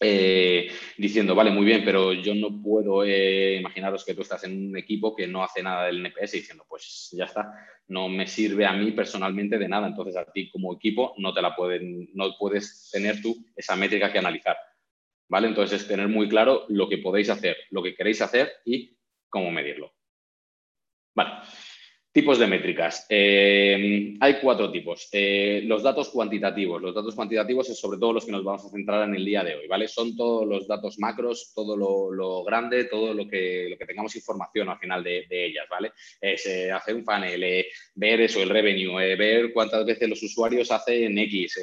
eh, 0.00 0.68
diciendo, 0.96 1.34
vale, 1.34 1.50
muy 1.50 1.64
bien, 1.64 1.84
pero 1.84 2.12
yo 2.14 2.34
no 2.34 2.60
puedo 2.60 3.04
eh, 3.04 3.56
imaginaros 3.56 4.04
que 4.04 4.14
tú 4.14 4.22
estás 4.22 4.42
en 4.44 4.68
un 4.68 4.76
equipo 4.76 5.14
que 5.14 5.28
no 5.28 5.44
hace 5.44 5.62
nada 5.62 5.84
del 5.84 6.04
NPS 6.04 6.32
diciendo, 6.32 6.64
pues 6.66 7.10
ya 7.12 7.26
está, 7.26 7.52
no 7.88 8.08
me 8.08 8.26
sirve 8.26 8.64
a 8.64 8.72
mí 8.72 8.92
personalmente 8.92 9.58
de 9.58 9.68
nada, 9.68 9.86
entonces 9.86 10.16
a 10.16 10.24
ti 10.24 10.50
como 10.50 10.74
equipo 10.74 11.14
no 11.18 11.34
te 11.34 11.42
la 11.42 11.54
pueden, 11.54 12.08
no 12.14 12.30
puedes 12.38 12.90
tener 12.90 13.20
tú 13.20 13.36
esa 13.54 13.76
métrica 13.76 14.10
que 14.10 14.18
analizar. 14.18 14.56
¿Vale? 15.32 15.48
Entonces 15.48 15.80
es 15.80 15.88
tener 15.88 16.08
muy 16.08 16.28
claro 16.28 16.66
lo 16.68 16.90
que 16.90 16.98
podéis 16.98 17.30
hacer, 17.30 17.56
lo 17.70 17.82
que 17.82 17.94
queréis 17.94 18.20
hacer 18.20 18.52
y 18.66 18.94
cómo 19.30 19.50
medirlo. 19.50 19.94
Vale. 21.14 21.30
Tipos 22.12 22.38
de 22.38 22.46
métricas. 22.46 23.06
Eh, 23.08 24.14
hay 24.20 24.40
cuatro 24.42 24.70
tipos. 24.70 25.08
Eh, 25.10 25.62
los 25.64 25.82
datos 25.82 26.10
cuantitativos. 26.10 26.82
Los 26.82 26.94
datos 26.94 27.14
cuantitativos 27.14 27.70
es 27.70 27.80
sobre 27.80 27.98
todo 27.98 28.12
los 28.12 28.26
que 28.26 28.32
nos 28.32 28.44
vamos 28.44 28.66
a 28.66 28.68
centrar 28.68 29.08
en 29.08 29.14
el 29.14 29.24
día 29.24 29.42
de 29.42 29.54
hoy, 29.54 29.66
¿vale? 29.66 29.88
Son 29.88 30.14
todos 30.14 30.46
los 30.46 30.68
datos 30.68 30.98
macros, 30.98 31.52
todo 31.54 31.78
lo, 31.78 32.44
grande, 32.44 32.84
todo 32.84 33.14
lo 33.14 33.26
que, 33.26 33.68
lo 33.70 33.78
que, 33.78 33.86
tengamos 33.86 34.14
información 34.14 34.68
al 34.68 34.78
final 34.78 35.02
de, 35.02 35.26
ellas, 35.30 35.64
¿vale? 35.70 35.92
Es 36.20 36.44
eh, 36.44 36.70
hacer 36.70 36.94
un 36.94 37.04
panel, 37.04 37.64
ver 37.94 38.20
eso, 38.20 38.42
el 38.42 38.50
revenue, 38.50 39.16
ver 39.16 39.50
cuántas 39.54 39.86
veces 39.86 40.10
los 40.10 40.22
usuarios 40.22 40.70
hacen 40.70 41.16
X, 41.16 41.58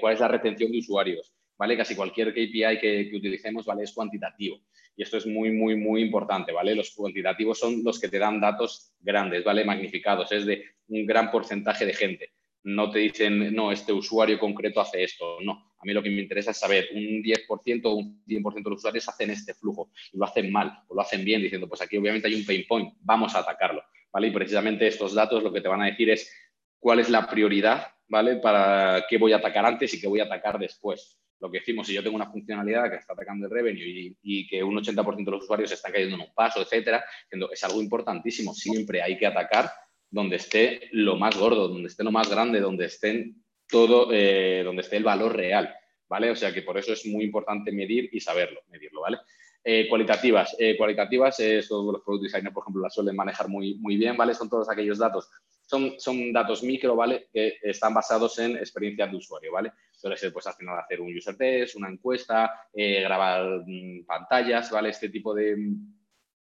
cuál 0.00 0.14
es 0.14 0.20
la 0.20 0.26
retención 0.26 0.72
de 0.72 0.78
usuarios, 0.78 1.32
¿vale? 1.60 1.76
Casi 1.76 1.94
cualquier 1.94 2.32
KPI 2.32 2.78
que, 2.80 3.10
utilicemos, 3.14 3.66
¿vale? 3.66 3.82
Es 3.82 3.92
cuantitativo. 3.92 4.62
Y 4.96 5.02
esto 5.02 5.18
es 5.18 5.26
muy, 5.26 5.50
muy, 5.52 5.76
muy 5.76 6.00
importante, 6.00 6.52
¿vale? 6.52 6.74
Los 6.74 6.90
cuantitativos 6.92 7.58
son 7.58 7.84
los 7.84 8.00
que 8.00 8.08
te 8.08 8.18
dan 8.18 8.40
datos 8.40 8.94
grandes, 8.98 9.44
¿vale? 9.44 9.62
Magnificados, 9.62 10.32
es 10.32 10.46
de 10.46 10.64
un 10.88 11.04
gran 11.04 11.30
porcentaje 11.30 11.84
de 11.84 11.92
gente. 11.92 12.30
No 12.62 12.90
te 12.90 13.00
dicen, 13.00 13.54
no, 13.54 13.72
este 13.72 13.92
usuario 13.92 14.38
concreto 14.38 14.80
hace 14.80 15.04
esto, 15.04 15.36
no. 15.42 15.74
A 15.78 15.84
mí 15.84 15.92
lo 15.92 16.02
que 16.02 16.08
me 16.08 16.22
interesa 16.22 16.52
es 16.52 16.56
saber, 16.56 16.88
un 16.94 17.22
10% 17.22 17.80
o 17.84 17.94
un 17.94 18.24
100% 18.26 18.54
de 18.54 18.70
los 18.70 18.78
usuarios 18.78 19.06
hacen 19.10 19.28
este 19.28 19.52
flujo 19.52 19.90
y 20.14 20.16
lo 20.16 20.24
hacen 20.24 20.50
mal 20.50 20.72
o 20.88 20.94
lo 20.94 21.02
hacen 21.02 21.22
bien, 21.22 21.42
diciendo, 21.42 21.68
pues 21.68 21.82
aquí 21.82 21.98
obviamente 21.98 22.26
hay 22.26 22.36
un 22.36 22.46
pain 22.46 22.64
point, 22.66 22.94
vamos 23.00 23.34
a 23.34 23.40
atacarlo, 23.40 23.82
¿vale? 24.10 24.28
Y 24.28 24.30
precisamente 24.30 24.86
estos 24.86 25.12
datos 25.12 25.42
lo 25.42 25.52
que 25.52 25.60
te 25.60 25.68
van 25.68 25.82
a 25.82 25.90
decir 25.90 26.08
es 26.08 26.32
cuál 26.78 27.00
es 27.00 27.10
la 27.10 27.28
prioridad, 27.28 27.88
¿vale? 28.08 28.36
Para 28.36 29.04
qué 29.10 29.18
voy 29.18 29.34
a 29.34 29.36
atacar 29.36 29.66
antes 29.66 29.92
y 29.92 30.00
qué 30.00 30.08
voy 30.08 30.20
a 30.20 30.24
atacar 30.24 30.58
después 30.58 31.20
lo 31.40 31.50
que 31.50 31.58
decimos, 31.60 31.86
si 31.86 31.94
yo 31.94 32.02
tengo 32.02 32.16
una 32.16 32.30
funcionalidad 32.30 32.90
que 32.90 32.96
está 32.96 33.14
atacando 33.14 33.46
el 33.46 33.52
revenue 33.52 34.14
y, 34.22 34.46
que 34.46 34.62
un 34.62 34.76
80% 34.76 35.24
de 35.24 35.30
los 35.30 35.44
usuarios 35.44 35.72
están 35.72 35.92
cayendo 35.92 36.16
en 36.16 36.22
un 36.22 36.34
paso, 36.34 36.60
etcétera, 36.60 37.04
es 37.50 37.64
algo 37.64 37.80
importantísimo. 37.80 38.54
Siempre 38.54 39.02
hay 39.02 39.16
que 39.16 39.26
atacar 39.26 39.70
donde 40.10 40.36
esté 40.36 40.88
lo 40.92 41.16
más 41.16 41.36
gordo, 41.38 41.68
donde 41.68 41.88
esté 41.88 42.04
lo 42.04 42.12
más 42.12 42.28
grande, 42.28 42.60
donde 42.60 42.86
estén 42.86 43.42
todo, 43.66 44.08
eh, 44.12 44.62
donde 44.64 44.82
esté 44.82 44.98
el 44.98 45.04
valor 45.04 45.34
real, 45.34 45.74
¿vale? 46.08 46.30
O 46.30 46.36
sea 46.36 46.52
que 46.52 46.62
por 46.62 46.76
eso 46.76 46.92
es 46.92 47.06
muy 47.06 47.24
importante 47.24 47.72
medir 47.72 48.10
y 48.12 48.20
saberlo, 48.20 48.60
medirlo, 48.68 49.02
¿vale? 49.02 49.18
Eh, 49.64 49.88
cualitativas. 49.88 50.56
Eh, 50.58 50.76
cualitativas, 50.76 51.38
todos 51.68 51.92
los 51.92 52.02
product 52.02 52.24
designers, 52.24 52.52
por 52.52 52.64
ejemplo, 52.64 52.82
las 52.82 52.94
suelen 52.94 53.16
manejar 53.16 53.48
muy, 53.48 53.76
muy 53.76 53.96
bien, 53.96 54.16
¿vale? 54.16 54.34
Son 54.34 54.50
todos 54.50 54.68
aquellos 54.68 54.98
datos. 54.98 55.30
Son, 55.62 55.94
son 55.98 56.32
datos 56.32 56.62
micro, 56.62 56.96
¿vale? 56.96 57.28
Que 57.32 57.58
están 57.62 57.94
basados 57.94 58.38
en 58.40 58.56
experiencia 58.56 59.06
de 59.06 59.16
usuario, 59.16 59.52
¿vale? 59.52 59.72
Suele 60.00 60.16
ser 60.16 60.32
pues 60.32 60.46
al 60.46 60.54
final 60.54 60.78
hacer 60.78 61.00
un 61.00 61.14
user 61.14 61.36
test, 61.36 61.76
una 61.76 61.90
encuesta, 61.90 62.68
eh, 62.72 63.02
grabar 63.02 63.62
mm, 63.66 64.06
pantallas, 64.06 64.70
¿vale? 64.70 64.88
Este 64.88 65.10
tipo 65.10 65.34
de, 65.34 65.56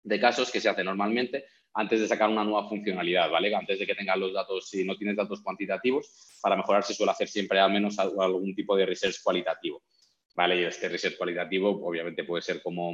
de 0.02 0.20
casos 0.20 0.52
que 0.52 0.60
se 0.60 0.68
hace 0.68 0.84
normalmente 0.84 1.46
antes 1.74 2.00
de 2.00 2.06
sacar 2.06 2.28
una 2.28 2.44
nueva 2.44 2.68
funcionalidad, 2.68 3.28
¿vale? 3.30 3.54
Antes 3.54 3.78
de 3.78 3.86
que 3.86 3.94
tengas 3.94 4.18
los 4.18 4.32
datos, 4.32 4.68
si 4.68 4.84
no 4.84 4.96
tienes 4.96 5.16
datos 5.16 5.40
cuantitativos, 5.42 6.38
para 6.40 6.56
mejorar 6.56 6.84
se 6.84 6.94
suele 6.94 7.12
hacer 7.12 7.28
siempre 7.28 7.58
al 7.58 7.72
menos 7.72 7.98
algún 7.98 8.54
tipo 8.54 8.76
de 8.76 8.86
research 8.86 9.20
cualitativo, 9.22 9.82
¿vale? 10.34 10.60
Y 10.60 10.64
este 10.64 10.88
research 10.88 11.16
cualitativo 11.16 11.70
obviamente 11.86 12.24
puede 12.24 12.42
ser 12.42 12.62
como, 12.62 12.92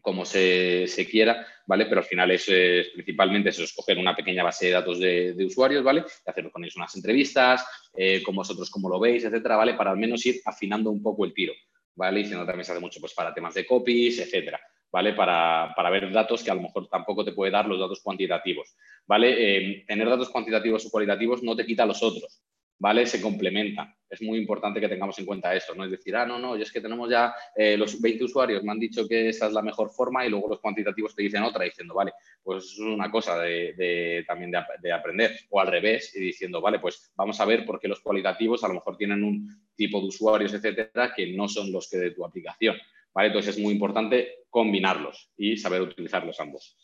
como 0.00 0.24
se, 0.24 0.86
quiera, 1.10 1.46
¿vale? 1.66 1.86
Pero 1.86 2.00
al 2.00 2.06
final 2.06 2.30
es, 2.30 2.44
principalmente 2.92 3.50
eso, 3.50 3.62
escoger 3.62 3.98
una 3.98 4.14
pequeña 4.14 4.42
base 4.42 4.66
de 4.66 4.72
datos 4.72 4.98
de, 4.98 5.44
usuarios, 5.44 5.82
¿vale? 5.82 6.04
Y 6.26 6.30
hacer 6.30 6.50
con 6.50 6.62
ellos 6.62 6.76
unas 6.76 6.94
entrevistas, 6.94 7.64
eh, 7.96 8.22
con 8.22 8.34
vosotros 8.34 8.70
cómo 8.70 8.88
lo 8.88 9.00
veis, 9.00 9.24
etcétera, 9.24 9.56
¿vale? 9.56 9.74
Para 9.74 9.92
al 9.92 9.96
menos 9.96 10.24
ir 10.26 10.40
afinando 10.44 10.90
un 10.90 11.02
poco 11.02 11.24
el 11.24 11.32
tiro, 11.32 11.52
¿vale? 11.94 12.20
Y 12.20 12.26
siendo 12.26 12.44
también 12.44 12.64
se 12.64 12.72
hace 12.72 12.80
mucho 12.80 13.00
pues, 13.00 13.14
para 13.14 13.32
temas 13.32 13.54
de 13.54 13.66
copies, 13.66 14.18
etcétera. 14.18 14.60
¿vale? 14.94 15.12
Para, 15.12 15.90
ver 15.90 16.12
datos 16.12 16.44
que 16.44 16.52
a 16.52 16.54
lo 16.54 16.62
mejor 16.62 16.86
tampoco 16.86 17.24
te 17.24 17.32
puede 17.32 17.50
dar 17.50 17.66
los 17.66 17.80
datos 17.80 18.00
cuantitativos, 18.00 18.76
¿vale? 19.08 19.34
Eh, 19.36 19.84
tener 19.88 20.08
datos 20.08 20.30
cuantitativos 20.30 20.86
o 20.86 20.90
cualitativos 20.90 21.42
no 21.42 21.56
te 21.56 21.66
quita 21.66 21.84
los 21.84 22.00
otros, 22.00 22.44
¿vale? 22.84 23.06
Se 23.06 23.18
complementan. 23.18 23.94
Es 24.10 24.20
muy 24.20 24.38
importante 24.38 24.78
que 24.78 24.90
tengamos 24.90 25.18
en 25.18 25.24
cuenta 25.24 25.54
esto, 25.54 25.74
¿no? 25.74 25.86
Es 25.86 25.90
decir, 25.90 26.14
ah, 26.16 26.26
no, 26.26 26.38
no, 26.38 26.54
yo 26.54 26.64
es 26.64 26.70
que 26.70 26.82
tenemos 26.82 27.08
ya 27.08 27.34
eh, 27.56 27.78
los 27.78 27.98
20 27.98 28.24
usuarios, 28.24 28.62
me 28.62 28.72
han 28.72 28.78
dicho 28.78 29.08
que 29.08 29.30
esa 29.30 29.46
es 29.46 29.54
la 29.54 29.62
mejor 29.62 29.88
forma 29.88 30.26
y 30.26 30.28
luego 30.28 30.50
los 30.50 30.60
cuantitativos 30.60 31.16
te 31.16 31.22
dicen 31.22 31.44
otra, 31.44 31.64
diciendo, 31.64 31.94
vale, 31.94 32.12
pues 32.42 32.64
eso 32.64 32.82
es 32.82 32.94
una 32.94 33.10
cosa 33.10 33.38
de, 33.38 34.22
también 34.26 34.50
de, 34.50 34.92
aprender. 34.92 35.34
O 35.48 35.62
al 35.62 35.68
revés, 35.68 36.14
y 36.14 36.20
diciendo, 36.20 36.60
vale, 36.60 36.78
pues 36.78 37.10
vamos 37.16 37.40
a 37.40 37.46
ver 37.46 37.64
por 37.64 37.80
qué 37.80 37.88
los 37.88 38.00
cualitativos 38.00 38.62
a 38.64 38.68
lo 38.68 38.74
mejor 38.74 38.98
tienen 38.98 39.24
un 39.24 39.48
tipo 39.74 39.98
de 40.02 40.08
usuarios, 40.08 40.52
etcétera, 40.52 41.14
que 41.16 41.34
no 41.34 41.48
son 41.48 41.72
los 41.72 41.88
que 41.88 41.96
de 41.96 42.10
tu 42.10 42.22
aplicación. 42.22 42.76
Entonces 43.16 43.56
es 43.56 43.62
muy 43.62 43.72
importante 43.72 44.44
combinarlos 44.50 45.30
y 45.38 45.56
saber 45.56 45.80
utilizarlos 45.80 46.38
ambos. 46.38 46.76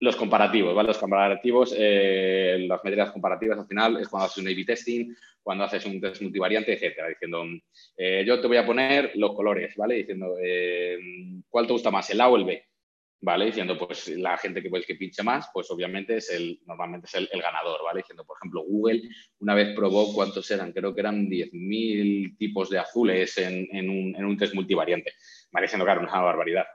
Los 0.00 0.14
comparativos, 0.14 0.74
¿vale? 0.74 0.88
Los 0.88 0.98
comparativos, 0.98 1.74
eh, 1.76 2.64
las 2.68 2.84
métricas 2.84 3.10
comparativas 3.10 3.58
al 3.58 3.66
final 3.66 3.96
es 3.96 4.08
cuando 4.08 4.26
haces 4.26 4.38
un 4.38 4.48
A-B 4.48 4.64
testing, 4.64 5.12
cuando 5.42 5.64
haces 5.64 5.84
un 5.86 6.00
test 6.00 6.22
multivariante, 6.22 6.74
etcétera, 6.74 7.08
diciendo, 7.08 7.44
eh, 7.96 8.22
yo 8.24 8.40
te 8.40 8.46
voy 8.46 8.58
a 8.58 8.66
poner 8.66 9.12
los 9.16 9.34
colores, 9.34 9.74
¿vale? 9.76 9.96
Diciendo, 9.96 10.36
eh, 10.40 10.98
¿cuál 11.48 11.66
te 11.66 11.72
gusta 11.72 11.90
más, 11.90 12.08
el 12.10 12.20
A 12.20 12.28
o 12.28 12.36
el 12.36 12.44
B? 12.44 12.64
¿Vale? 13.20 13.46
Diciendo, 13.46 13.76
pues 13.76 14.06
la 14.10 14.38
gente 14.38 14.62
que, 14.62 14.70
pues, 14.70 14.86
que 14.86 14.94
pinche 14.94 15.24
más, 15.24 15.48
pues 15.52 15.68
obviamente 15.72 16.18
es 16.18 16.30
el, 16.30 16.60
normalmente 16.64 17.08
es 17.08 17.14
el, 17.14 17.42
ganador, 17.42 17.82
¿vale? 17.82 18.02
Diciendo, 18.02 18.24
por 18.24 18.36
ejemplo, 18.36 18.62
Google 18.62 19.02
una 19.40 19.54
vez 19.56 19.74
probó 19.74 20.14
cuántos 20.14 20.48
eran, 20.52 20.72
creo 20.72 20.94
que 20.94 21.00
eran 21.00 21.28
10.000 21.28 22.36
tipos 22.36 22.70
de 22.70 22.78
azules 22.78 23.36
en, 23.38 23.66
en, 23.72 23.90
un, 23.90 24.14
en 24.14 24.24
un 24.24 24.36
test 24.36 24.54
multivariante 24.54 25.14
pareciendo, 25.50 25.84
claro, 25.84 26.02
una 26.02 26.20
barbaridad. 26.20 26.66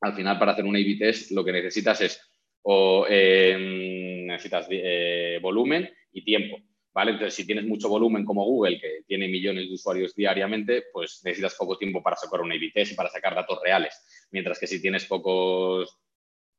Al 0.00 0.14
final, 0.14 0.38
para 0.38 0.52
hacer 0.52 0.64
un 0.64 0.76
A-B 0.76 0.96
test, 0.98 1.32
lo 1.32 1.44
que 1.44 1.52
necesitas 1.52 2.00
es 2.00 2.28
o 2.70 3.06
em, 3.08 4.26
necesitas 4.26 4.66
eh, 4.70 5.38
volumen 5.40 5.88
y 6.12 6.22
tiempo. 6.22 6.58
¿Vale? 6.92 7.12
Entonces, 7.12 7.34
si 7.34 7.46
tienes 7.46 7.64
mucho 7.64 7.88
volumen 7.88 8.24
como 8.24 8.44
Google, 8.44 8.78
que 8.78 9.02
tiene 9.06 9.28
millones 9.28 9.68
de 9.68 9.74
usuarios 9.74 10.14
diariamente, 10.14 10.84
pues 10.92 11.20
necesitas 11.24 11.54
poco 11.54 11.78
tiempo 11.78 12.02
para 12.02 12.16
sacar 12.16 12.40
un 12.40 12.52
A-B 12.52 12.72
y 12.74 12.94
para 12.94 13.08
sacar 13.08 13.34
datos 13.34 13.58
reales. 13.62 13.94
Mientras 14.32 14.58
que 14.58 14.66
si 14.66 14.82
tienes 14.82 15.06
pocos, 15.06 15.96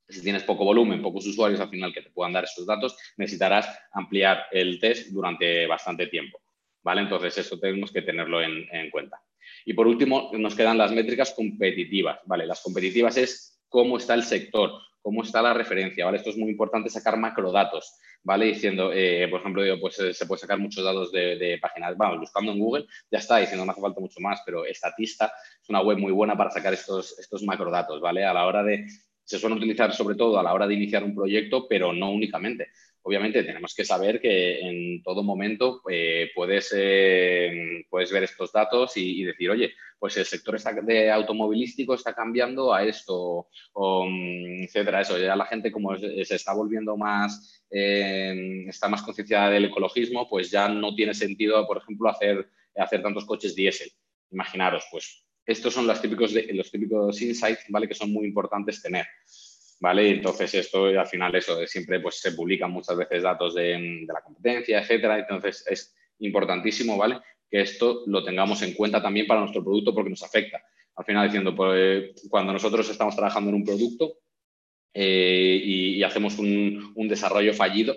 si 0.08 0.24
tienes 0.24 0.44
poco 0.44 0.66
volumen, 0.66 1.02
pocos 1.02 1.28
usuarios 1.28 1.60
al 1.60 1.70
final 1.70 1.94
que 1.94 2.02
te 2.02 2.10
puedan 2.10 2.34
dar 2.34 2.46
esos 2.46 2.66
datos, 2.66 2.98
necesitarás 3.18 3.68
ampliar 3.92 4.46
el 4.52 4.80
test 4.80 5.10
durante 5.10 5.68
bastante 5.68 6.08
tiempo. 6.08 6.40
¿Vale? 6.82 7.02
Entonces, 7.02 7.38
eso 7.38 7.60
tenemos 7.60 7.92
que 7.92 8.02
tenerlo 8.02 8.42
en 8.42 8.90
cuenta. 8.90 9.22
Y 9.66 9.74
por 9.74 9.88
último, 9.88 10.32
nos 10.34 10.56
quedan 10.56 10.78
las 10.78 10.92
métricas 10.92 11.34
competitivas, 11.36 12.20
¿vale? 12.26 12.48
Las 12.48 12.62
competitivas 12.62 13.18
es 13.18 13.62
cómo 13.68 13.98
está 13.98 14.14
el 14.14 14.24
sector, 14.24 14.72
cómo 15.02 15.24
está 15.24 15.42
la 15.42 15.54
referencia, 15.54 16.06
¿vale? 16.06 16.18
Esto 16.18 16.30
es 16.30 16.38
muy 16.38 16.50
importante 16.50 16.90
sacar 16.90 17.18
macrodatos, 17.18 17.98
¿vale? 18.24 18.46
Diciendo, 18.46 18.92
eh, 18.94 19.28
por 19.30 19.40
ejemplo, 19.40 19.64
pues 19.80 20.00
eh, 20.00 20.14
se 20.14 20.26
puede 20.26 20.42
sacar 20.42 20.60
muchos 20.60 20.84
datos 20.84 21.12
de, 21.12 21.58
páginas, 21.62 21.98
vamos, 21.98 22.20
buscando 22.20 22.52
en 22.52 22.60
Google, 22.60 22.86
ya 23.12 23.20
está, 23.20 23.38
diciendo 23.38 23.66
no 23.66 23.72
hace 23.72 23.82
falta 23.82 24.00
mucho 24.00 24.20
más, 24.20 24.42
pero 24.46 24.66
Estatista 24.66 25.32
es 25.62 25.70
una 25.70 25.82
web 25.82 25.98
muy 25.98 26.12
buena 26.12 26.38
para 26.38 26.52
sacar 26.52 26.74
estos, 26.74 27.18
estos 27.20 27.44
macrodatos, 27.44 28.02
¿vale? 28.02 28.26
A 28.26 28.34
la 28.34 28.46
hora 28.46 28.64
de, 28.64 28.88
se 29.24 29.38
suelen 29.38 29.58
utilizar 29.58 29.94
sobre 29.94 30.16
todo 30.16 30.40
a 30.40 30.44
la 30.44 30.54
hora 30.54 30.68
de 30.68 30.74
iniciar 30.74 31.04
un 31.04 31.16
proyecto, 31.16 31.68
pero 31.68 31.94
no 31.94 32.12
únicamente 32.12 32.70
obviamente 33.10 33.44
tenemos 33.44 33.74
que 33.74 33.84
saber 33.84 34.22
que 34.22 34.60
en 34.60 35.02
todo 35.02 35.24
momento 35.24 35.82
eh, 35.90 36.30
puedes, 36.36 36.72
eh, 36.78 37.84
puedes 37.90 38.12
ver 38.12 38.22
estos 38.22 38.52
datos 38.52 38.96
y, 38.98 39.24
decir, 39.24 39.50
oye, 39.50 39.74
pues 39.98 40.16
el 40.18 40.26
sector 40.26 40.62
de 40.84 41.10
automovilístico 41.10 41.96
está 41.96 42.14
cambiando 42.14 42.72
a 42.72 42.84
esto, 42.84 43.48
o, 43.74 44.06
mm, 44.06 44.64
etcétera. 44.66 45.02
Eso, 45.02 45.18
ya 45.18 45.36
la 45.36 45.48
gente 45.48 45.72
como 45.72 45.98
se 45.98 46.36
está 46.36 46.54
volviendo 46.54 46.96
más, 46.98 47.66
eh, 47.72 48.66
está 48.68 48.88
más 48.88 49.02
concienciada 49.02 49.50
del 49.50 49.66
ecologismo, 49.66 50.30
pues 50.30 50.52
ya 50.52 50.70
no 50.70 50.94
tiene 50.94 51.16
sentido, 51.16 51.66
por 51.66 51.78
ejemplo, 51.78 52.10
hacer, 52.10 52.48
hacer 52.76 53.02
tantos 53.02 53.26
coches 53.26 53.56
diésel. 53.56 53.90
Imaginaros, 54.30 54.84
pues 54.92 55.26
estos 55.48 55.74
son 55.74 55.88
los 55.88 56.00
típicos, 56.00 56.32
los 56.32 56.70
típicos 56.70 57.20
insights, 57.24 57.66
¿vale? 57.70 57.88
Que 57.88 57.96
son 57.96 58.14
muy 58.14 58.28
importantes 58.28 58.84
tener. 58.84 59.08
¿Vale? 59.80 60.10
Entonces 60.10 60.54
esto 60.54 60.86
al 60.86 61.08
final 61.08 61.34
eso 61.36 61.66
siempre 61.66 62.00
pues 62.00 62.20
se 62.20 62.34
publican 62.34 62.72
muchas 62.72 62.98
veces 62.98 63.24
datos 63.24 63.56
de, 63.56 64.06
la 64.08 64.22
competencia, 64.22 64.80
etcétera. 64.80 65.20
Entonces 65.20 65.66
es 65.68 65.96
importantísimo, 66.20 66.98
¿vale? 66.98 67.20
Que 67.50 67.62
esto 67.62 68.04
lo 68.08 68.24
tengamos 68.24 68.62
en 68.62 68.74
cuenta 68.74 69.02
también 69.02 69.28
para 69.28 69.40
nuestro 69.40 69.64
producto 69.64 69.94
porque 69.94 70.10
nos 70.10 70.24
afecta. 70.24 70.62
Al 70.96 71.06
final 71.06 71.28
diciendo, 71.28 71.56
pues, 71.56 72.28
cuando 72.30 72.52
nosotros 72.52 72.90
estamos 72.90 73.16
trabajando 73.16 73.50
en 73.50 73.56
un 73.56 73.64
producto 73.64 74.18
eh, 74.94 75.62
y, 75.64 76.04
hacemos 76.04 76.38
un, 76.38 76.94
desarrollo 77.08 77.54
fallido, 77.54 77.96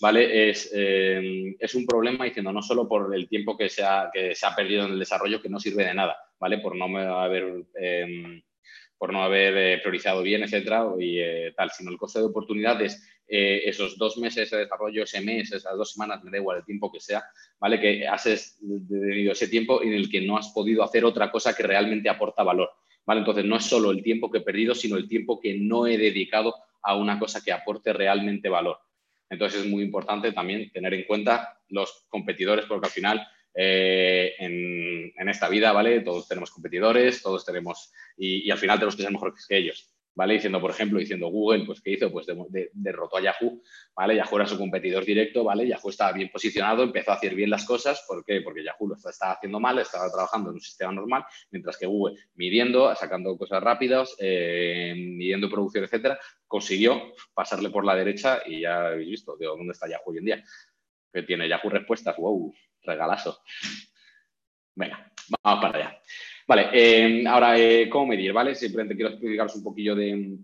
¿vale? 0.00 0.50
Es, 0.50 0.70
eh, 0.72 1.56
es, 1.58 1.74
un 1.74 1.84
problema 1.84 2.24
diciendo 2.26 2.52
no 2.52 2.62
solo 2.62 2.86
por 2.86 3.14
el 3.14 3.28
tiempo 3.28 3.56
que 3.56 3.68
se, 3.68 3.82
ha, 3.82 4.08
que 4.12 4.36
se 4.36 4.46
ha 4.46 4.54
perdido 4.54 4.84
en 4.84 4.92
el 4.92 4.98
desarrollo, 5.00 5.42
que 5.42 5.48
no 5.48 5.58
sirve 5.58 5.84
de 5.84 5.94
nada, 5.94 6.16
¿vale? 6.38 6.58
Por 6.58 6.76
no 6.76 6.84
haber 6.96 7.64
eh, 7.80 8.42
por 9.04 9.12
no 9.12 9.22
haber 9.22 9.54
eh, 9.54 9.78
priorizado 9.82 10.22
bien, 10.22 10.44
etcétera, 10.44 10.86
y 10.98 11.18
eh, 11.18 11.52
tal, 11.54 11.70
sino 11.70 11.90
el 11.90 11.98
coste 11.98 12.20
de 12.20 12.24
oportunidades, 12.24 13.06
eh, 13.28 13.60
esos 13.66 13.98
dos 13.98 14.16
meses 14.16 14.48
de 14.48 14.60
desarrollo, 14.60 15.02
ese 15.02 15.20
mes, 15.20 15.52
esas 15.52 15.76
dos 15.76 15.92
semanas, 15.92 16.24
me 16.24 16.30
da 16.30 16.38
igual 16.38 16.56
el 16.56 16.64
tiempo 16.64 16.90
que 16.90 17.00
sea, 17.00 17.22
¿vale? 17.60 17.78
Que 17.78 18.08
has 18.08 18.56
tenido 18.58 19.32
ese 19.32 19.48
tiempo 19.48 19.82
en 19.82 19.92
el 19.92 20.10
que 20.10 20.22
no 20.22 20.38
has 20.38 20.48
podido 20.54 20.82
hacer 20.82 21.04
otra 21.04 21.30
cosa 21.30 21.54
que 21.54 21.64
realmente 21.64 22.08
aporta 22.08 22.42
valor, 22.42 22.70
¿vale? 23.04 23.20
Entonces, 23.20 23.44
no 23.44 23.56
es 23.56 23.64
solo 23.66 23.90
el 23.90 24.02
tiempo 24.02 24.30
que 24.30 24.38
he 24.38 24.40
perdido, 24.40 24.74
sino 24.74 24.96
el 24.96 25.06
tiempo 25.06 25.38
que 25.38 25.52
no 25.52 25.86
he 25.86 25.98
dedicado 25.98 26.54
a 26.80 26.96
una 26.96 27.18
cosa 27.18 27.42
que 27.44 27.52
aporte 27.52 27.92
realmente 27.92 28.48
valor. 28.48 28.78
Entonces, 29.28 29.64
es 29.64 29.66
muy 29.66 29.82
importante 29.82 30.32
también 30.32 30.70
tener 30.70 30.94
en 30.94 31.04
cuenta 31.04 31.60
los 31.68 32.06
competidores, 32.08 32.64
porque 32.64 32.86
al 32.86 32.92
final 32.92 33.28
eh, 33.54 34.34
en, 34.38 35.28
esta 35.28 35.48
vida, 35.48 35.72
¿vale? 35.72 36.00
Todos 36.00 36.28
tenemos 36.28 36.50
competidores, 36.50 37.22
todos 37.22 37.44
tenemos, 37.44 37.92
y, 38.16 38.50
al 38.50 38.58
final 38.58 38.78
tenemos 38.78 38.96
que 38.96 39.02
ser 39.02 39.10
mejores 39.10 39.46
que 39.48 39.56
ellos, 39.56 39.90
¿vale? 40.14 40.34
Diciendo, 40.34 40.60
por 40.60 40.70
ejemplo, 40.70 40.98
diciendo 40.98 41.28
Google, 41.28 41.64
pues, 41.64 41.80
¿qué 41.80 41.92
hizo? 41.92 42.12
Pues 42.12 42.26
derrotó 42.72 43.16
a 43.16 43.22
Yahoo, 43.22 43.62
¿vale? 43.96 44.16
Yahoo 44.16 44.36
era 44.36 44.46
su 44.46 44.58
competidor 44.58 45.04
directo, 45.04 45.44
¿vale? 45.44 45.66
Yahoo 45.66 45.88
estaba 45.88 46.12
bien 46.12 46.28
posicionado, 46.30 46.82
empezó 46.82 47.12
a 47.12 47.14
hacer 47.14 47.34
bien 47.34 47.48
las 47.48 47.64
cosas, 47.64 48.04
¿por 48.06 48.24
qué? 48.24 48.42
Porque 48.42 48.62
Yahoo 48.62 48.88
lo 48.88 48.96
estaba 48.96 49.32
haciendo 49.32 49.58
mal, 49.58 49.78
estaba 49.78 50.10
trabajando 50.12 50.50
en 50.50 50.54
un 50.56 50.60
sistema 50.60 50.92
normal, 50.92 51.24
mientras 51.50 51.78
que 51.78 51.86
Google, 51.86 52.16
midiendo, 52.34 52.94
sacando 52.94 53.36
cosas 53.38 53.62
rápidas, 53.62 54.14
eh, 54.18 54.94
midiendo 54.94 55.48
producción, 55.48 55.84
etcétera, 55.84 56.18
consiguió 56.46 57.14
pasarle 57.32 57.70
por 57.70 57.84
la 57.84 57.96
derecha 57.96 58.42
y 58.44 58.60
ya 58.60 58.88
habéis 58.88 59.08
visto, 59.08 59.36
de 59.36 59.46
dónde 59.46 59.72
está 59.72 59.88
Yahoo 59.88 60.12
hoy 60.12 60.18
en 60.18 60.24
día. 60.24 60.44
Que 61.12 61.22
tiene 61.22 61.48
Yahoo 61.48 61.70
respuestas, 61.70 62.16
wow, 62.16 62.52
regalazo. 62.84 63.42
Venga, 64.74 65.12
vamos 65.42 65.62
para 65.62 65.78
allá. 65.78 66.00
Vale, 66.46 66.68
eh, 66.72 67.24
ahora, 67.26 67.58
eh, 67.58 67.88
¿cómo 67.88 68.06
medir? 68.06 68.32
¿Vale? 68.32 68.54
Simplemente 68.54 68.94
quiero 68.94 69.10
explicaros 69.10 69.56
un 69.56 69.62
poquillo 69.62 69.94
de 69.94 70.36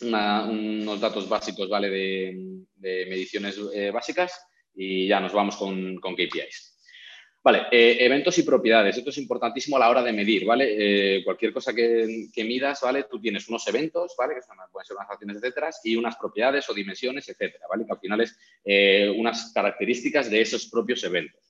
unos 0.00 1.00
datos 1.00 1.28
básicos, 1.28 1.68
¿vale? 1.68 1.90
De, 1.90 2.52
mediciones 3.08 3.58
eh, 3.74 3.90
básicas 3.90 4.46
y 4.76 5.08
ya 5.08 5.18
nos 5.18 5.32
vamos 5.32 5.56
con, 5.56 5.96
con 5.96 6.14
KPIs. 6.14 6.74
Vale, 7.42 7.66
eventos 7.70 8.38
y 8.38 8.42
propiedades. 8.42 8.96
Esto 8.96 9.10
es 9.10 9.18
importantísimo 9.18 9.76
a 9.76 9.80
la 9.80 9.88
hora 9.88 10.02
de 10.02 10.12
medir, 10.12 10.44
¿vale? 10.44 11.22
cualquier 11.24 11.52
cosa 11.52 11.72
que, 11.72 12.26
que, 12.32 12.44
midas, 12.44 12.80
¿vale? 12.82 13.04
Tú 13.04 13.20
tienes 13.20 13.48
unos 13.48 13.66
eventos, 13.68 14.14
¿vale? 14.18 14.34
Que 14.34 14.40
pueden 14.72 14.86
ser 14.86 14.96
unas 14.96 15.10
acciones, 15.10 15.36
etcétera, 15.36 15.70
y 15.84 15.96
unas 15.96 16.16
propiedades 16.16 16.68
o 16.68 16.74
dimensiones, 16.74 17.28
etcétera, 17.28 17.66
¿vale? 17.68 17.84
Que 17.86 17.92
al 17.92 18.00
final 18.00 18.20
es 18.20 18.36
unas 19.16 19.52
características 19.52 20.28
de 20.30 20.40
esos 20.40 20.66
propios 20.66 21.02
eventos. 21.04 21.45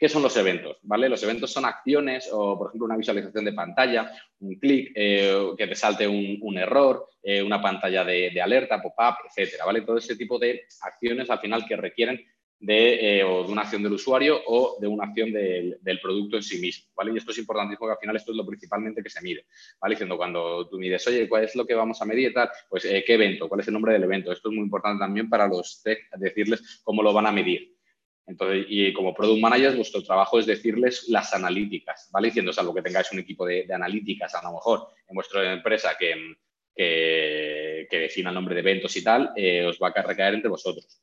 ¿Qué 0.00 0.08
son 0.08 0.22
los 0.22 0.34
eventos? 0.38 0.78
¿Vale? 0.84 1.10
Los 1.10 1.22
eventos 1.24 1.52
son 1.52 1.66
acciones 1.66 2.30
o, 2.32 2.56
por 2.56 2.68
ejemplo, 2.68 2.86
una 2.86 2.96
visualización 2.96 3.44
de 3.44 3.52
pantalla, 3.52 4.10
un 4.38 4.54
clic, 4.54 4.92
eh, 4.94 5.50
que 5.58 5.66
te 5.66 5.74
salte 5.74 6.08
un, 6.08 6.56
error, 6.56 7.06
eh, 7.22 7.42
una 7.42 7.60
pantalla 7.60 8.02
de, 8.02 8.40
alerta, 8.40 8.80
pop-up, 8.80 9.16
etcétera. 9.28 9.66
¿vale? 9.66 9.82
Todo 9.82 9.98
ese 9.98 10.16
tipo 10.16 10.38
de 10.38 10.62
acciones 10.80 11.28
al 11.28 11.40
final 11.40 11.66
que 11.68 11.76
requieren 11.76 12.18
de, 12.58 13.22
o 13.24 13.44
de 13.44 13.52
una 13.52 13.60
acción 13.60 13.82
del 13.82 13.92
usuario 13.92 14.40
o 14.46 14.78
de 14.80 14.86
una 14.86 15.04
acción 15.04 15.32
del, 15.32 16.00
producto 16.00 16.36
en 16.36 16.42
sí 16.42 16.58
mismo, 16.60 16.90
¿vale? 16.94 17.12
Y 17.12 17.18
esto 17.18 17.32
es 17.32 17.38
importantísimo 17.38 17.80
porque 17.80 17.92
al 17.92 18.00
final 18.00 18.16
esto 18.16 18.32
es 18.32 18.36
lo 18.38 18.46
principalmente 18.46 19.02
que 19.02 19.10
se 19.10 19.20
mide, 19.20 19.44
¿vale? 19.80 19.94
Diciendo 19.94 20.16
cuando 20.16 20.66
tú 20.66 20.78
mides, 20.78 21.06
oye, 21.08 21.28
¿cuál 21.28 21.44
es 21.44 21.54
lo 21.56 21.66
que 21.66 21.74
vamos 21.74 22.00
a 22.00 22.06
medir? 22.06 22.32
Tal? 22.32 22.50
Pues, 22.70 22.84
¿qué 22.84 23.14
evento? 23.14 23.48
¿Cuál 23.50 23.60
es 23.60 23.68
el 23.68 23.74
nombre 23.74 23.92
del 23.92 24.04
evento? 24.04 24.32
Esto 24.32 24.48
es 24.48 24.54
muy 24.54 24.64
importante 24.64 25.00
también 25.00 25.28
para 25.28 25.46
los 25.46 25.82
tech, 25.82 25.98
decirles 26.16 26.80
cómo 26.84 27.02
lo 27.02 27.12
van 27.12 27.26
a 27.26 27.32
medir. 27.32 27.79
Entonces, 28.26 28.66
y 28.68 28.92
como 28.92 29.12
Product 29.12 29.40
Managers, 29.40 29.76
vuestro 29.76 30.02
trabajo 30.02 30.38
es 30.38 30.46
decirles 30.46 31.08
las 31.08 31.34
analíticas, 31.34 32.08
¿vale? 32.12 32.28
Diciendo, 32.28 32.52
salvo 32.52 32.74
que 32.74 32.82
tengáis 32.82 33.10
un 33.12 33.18
equipo 33.18 33.44
de, 33.44 33.66
analíticas, 33.72 34.34
a 34.34 34.42
lo 34.42 34.52
mejor, 34.52 34.88
en 35.08 35.14
vuestra 35.14 35.52
empresa 35.52 35.96
que, 35.98 36.36
que, 36.74 37.86
defina 37.90 38.30
el 38.30 38.34
nombre 38.34 38.54
de 38.54 38.60
eventos 38.60 38.96
y 38.96 39.02
tal, 39.02 39.32
eh, 39.36 39.64
os 39.66 39.78
va 39.78 39.92
a 39.94 40.02
recaer 40.02 40.34
entre 40.34 40.50
vosotros. 40.50 41.02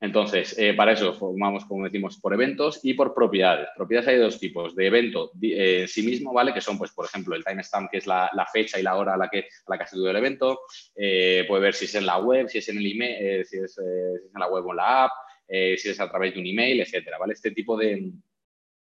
Entonces, 0.00 0.56
eh, 0.58 0.74
para 0.74 0.92
eso 0.92 1.12
formamos, 1.12 1.64
como 1.64 1.84
decimos, 1.84 2.18
por 2.20 2.32
eventos 2.32 2.80
y 2.84 2.94
por 2.94 3.14
propiedades. 3.14 3.68
Propiedades 3.76 4.08
hay 4.08 4.18
dos 4.18 4.38
tipos, 4.38 4.76
de 4.76 4.86
evento 4.86 5.32
eh, 5.42 5.80
en 5.82 5.88
sí 5.88 6.02
mismo, 6.02 6.32
¿vale? 6.32 6.54
Que 6.54 6.60
son, 6.60 6.78
pues, 6.78 6.92
por 6.92 7.06
ejemplo, 7.06 7.34
el 7.34 7.44
timestamp, 7.44 7.90
que 7.90 7.98
es 7.98 8.06
la, 8.06 8.30
fecha 8.52 8.78
y 8.78 8.82
la 8.84 8.96
hora 8.96 9.14
a 9.14 9.16
la 9.16 9.28
que, 9.28 9.48
la 9.66 9.76
que 9.76 9.84
ha 9.84 9.86
sido 9.86 10.08
el 10.08 10.16
evento. 10.16 10.60
puede 10.94 11.60
ver 11.60 11.74
si 11.74 11.86
es 11.86 11.94
en 11.96 12.06
la 12.06 12.18
web, 12.18 12.48
si 12.48 12.58
es 12.58 12.68
en 12.68 12.78
el 12.78 12.86
email, 12.86 13.44
si, 13.44 13.58
es, 13.58 13.74
si, 13.74 13.80
es, 13.80 13.86
en 14.34 14.38
la 14.40 14.48
web 14.48 14.66
o 14.66 14.70
en 14.70 14.76
la 14.76 15.04
app, 15.04 15.12
eh, 15.48 15.76
si 15.78 15.88
es 15.88 16.00
a 16.00 16.08
través 16.08 16.34
de 16.34 16.40
un 16.40 16.46
email, 16.46 16.80
etcétera, 16.80 17.18
¿vale? 17.18 17.32
Este 17.32 17.52
tipo 17.52 17.76
de, 17.76 18.12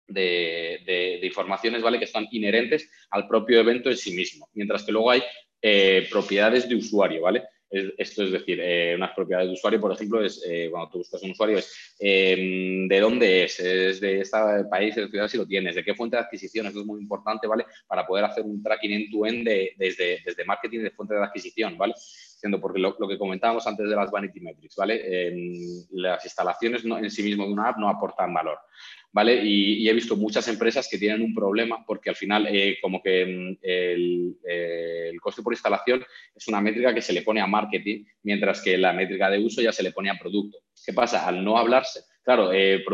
de, 0.08 1.20
informaciones, 1.22 1.82
¿vale? 1.82 1.98
Que 1.98 2.06
están 2.06 2.26
inherentes 2.32 2.90
al 3.10 3.28
propio 3.28 3.60
evento 3.60 3.88
en 3.88 3.96
sí 3.96 4.14
mismo, 4.14 4.48
mientras 4.54 4.82
que 4.82 4.92
luego 4.92 5.10
hay 5.10 5.22
eh, 5.62 6.06
propiedades 6.10 6.68
de 6.68 6.74
usuario, 6.74 7.22
¿vale? 7.22 7.44
esto 7.68 8.22
es 8.22 8.30
decir, 8.30 8.60
eh, 8.62 8.94
unas 8.94 9.12
propiedades 9.12 9.48
de 9.48 9.54
usuario, 9.54 9.80
por 9.80 9.92
ejemplo, 9.92 10.24
es 10.24 10.40
cuando 10.70 10.88
tú 10.88 10.98
buscas 10.98 11.20
un 11.24 11.32
usuario, 11.32 11.58
es 11.58 11.96
em, 11.98 12.86
de 12.86 13.00
dónde 13.00 13.42
es, 13.42 13.58
es 13.58 14.00
de 14.00 14.20
este 14.20 14.38
país, 14.70 14.94
de 14.94 15.08
ciudad, 15.08 15.26
si 15.26 15.36
lo 15.36 15.46
tienes, 15.46 15.74
de 15.74 15.84
qué 15.84 15.92
fuente 15.92 16.16
de 16.16 16.22
adquisición, 16.22 16.66
esto 16.66 16.80
es 16.80 16.86
muy 16.86 17.00
importante, 17.02 17.48
¿vale? 17.48 17.66
Para 17.88 18.06
poder 18.06 18.24
hacer 18.24 18.44
un 18.44 18.62
tracking 18.62 18.92
end-to-end 18.92 19.48
desde, 19.76 20.22
desde 20.24 20.44
marketing 20.44 20.84
de 20.84 20.92
fuente 20.92 21.14
de 21.16 21.24
adquisición, 21.24 21.76
¿vale? 21.76 21.94
Porque 22.60 22.78
lo, 22.78 22.96
que 23.08 23.18
comentábamos 23.18 23.66
antes 23.66 23.88
de 23.88 23.96
las 23.96 24.10
vanity 24.10 24.40
metrics, 24.40 24.76
¿vale? 24.76 25.32
las 25.92 26.24
instalaciones 26.24 26.84
en 26.84 27.10
sí 27.10 27.22
mismo 27.22 27.44
de 27.44 27.52
una 27.52 27.68
app 27.68 27.78
no 27.78 27.88
aportan 27.88 28.32
valor, 28.32 28.58
¿vale? 29.12 29.40
Y, 29.42 29.88
he 29.88 29.92
visto 29.92 30.16
muchas 30.16 30.46
empresas 30.48 30.88
que 30.90 30.98
tienen 30.98 31.22
un 31.22 31.34
problema 31.34 31.84
porque 31.86 32.10
al 32.10 32.16
final 32.16 32.46
eh, 32.48 32.78
como 32.80 33.02
que 33.02 33.24
mm, 33.24 33.58
eh, 33.62 35.10
el, 35.12 35.20
coste 35.20 35.42
por 35.42 35.52
instalación 35.52 36.04
es 36.34 36.46
una 36.48 36.60
métrica 36.60 36.94
que 36.94 37.02
se 37.02 37.12
le 37.12 37.22
pone 37.22 37.40
a 37.40 37.46
marketing, 37.46 38.04
mientras 38.22 38.60
que 38.62 38.76
la 38.76 38.92
métrica 38.92 39.30
de 39.30 39.38
uso 39.38 39.62
ya 39.62 39.72
se 39.72 39.82
le 39.82 39.92
pone 39.92 40.10
a 40.10 40.18
producto. 40.18 40.58
¿Qué 40.84 40.92
pasa? 40.92 41.26
Al 41.26 41.44
no 41.44 41.58
hablarse, 41.58 42.00
claro, 42.22 42.52
eh, 42.52 42.84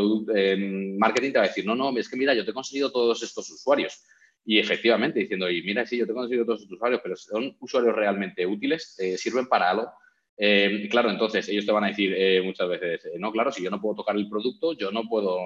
marketing 0.99 1.33
te 1.33 1.39
va 1.39 1.45
a 1.45 1.49
decir, 1.49 1.67
no, 1.67 1.75
no, 1.75 1.97
es 1.99 2.09
que 2.09 2.17
mira, 2.17 2.35
yo 2.35 2.45
te 2.45 2.53
he 2.53 2.55
conseguido 2.55 2.91
todos 2.91 3.23
estos 3.23 3.51
usuarios 3.51 4.03
y 4.45 4.59
efectivamente, 4.59 5.21
diciendo, 5.21 5.49
y 5.49 5.63
mira, 5.63 5.87
sí, 5.87 5.97
yo 5.99 6.07
te 6.07 6.13
he 6.13 6.15
conseguido 6.15 6.45
todos 6.45 6.63
estos 6.63 6.77
usuarios, 6.77 7.01
pero 7.03 7.17
son 7.17 7.57
usuarios 7.61 7.95
realmente 7.95 8.45
útiles, 8.45 8.99
eh, 8.99 9.17
sirven 9.17 9.47
para 9.47 9.71
algo. 9.71 9.93
Eh, 10.37 10.89
claro, 10.91 11.11
entonces 11.11 11.49
ellos 11.49 11.65
te 11.65 11.73
van 11.73 11.85
a 11.85 11.89
decir 11.89 12.13
eh, 12.17 12.43
muchas 12.43 12.69
veces, 12.69 13.09
no, 13.19 13.31
claro, 13.31 13.53
si 13.53 13.63
yo 13.63 13.71
no 13.71 13.81
puedo 13.81 13.97
tocar 13.97 14.17
el 14.17 14.29
producto, 14.29 14.73
yo 14.73 14.91
no 14.91 15.09
puedo 15.09 15.39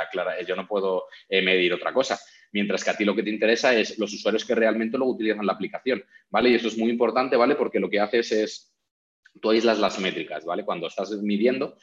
aclarar, 0.00 0.44
yo 0.44 0.56
no 0.56 0.66
puedo 0.66 1.04
medir 1.28 1.72
otra 1.72 1.92
cosa. 1.92 2.18
Mientras 2.50 2.82
que 2.82 2.90
a 2.90 2.96
ti 2.96 3.04
lo 3.04 3.14
que 3.14 3.22
te 3.22 3.30
interesa 3.30 3.76
es 3.76 3.98
los 3.98 4.12
usuarios 4.12 4.44
que 4.44 4.54
realmente 4.54 4.96
lo 4.96 5.04
utilizan 5.04 5.44
la 5.44 5.52
aplicación, 5.52 6.02
¿vale? 6.30 6.48
Y 6.48 6.54
eso 6.54 6.68
es 6.68 6.78
muy 6.78 6.90
importante, 6.90 7.36
¿vale? 7.36 7.56
Porque 7.56 7.78
lo 7.78 7.90
que 7.90 8.00
haces 8.00 8.32
es 8.32 8.77
tú 9.40 9.50
aíslas 9.50 9.78
las 9.78 9.98
métricas, 9.98 10.44
¿vale? 10.44 10.64
Cuando 10.64 10.86
estás 10.86 11.10
midiendo, 11.22 11.78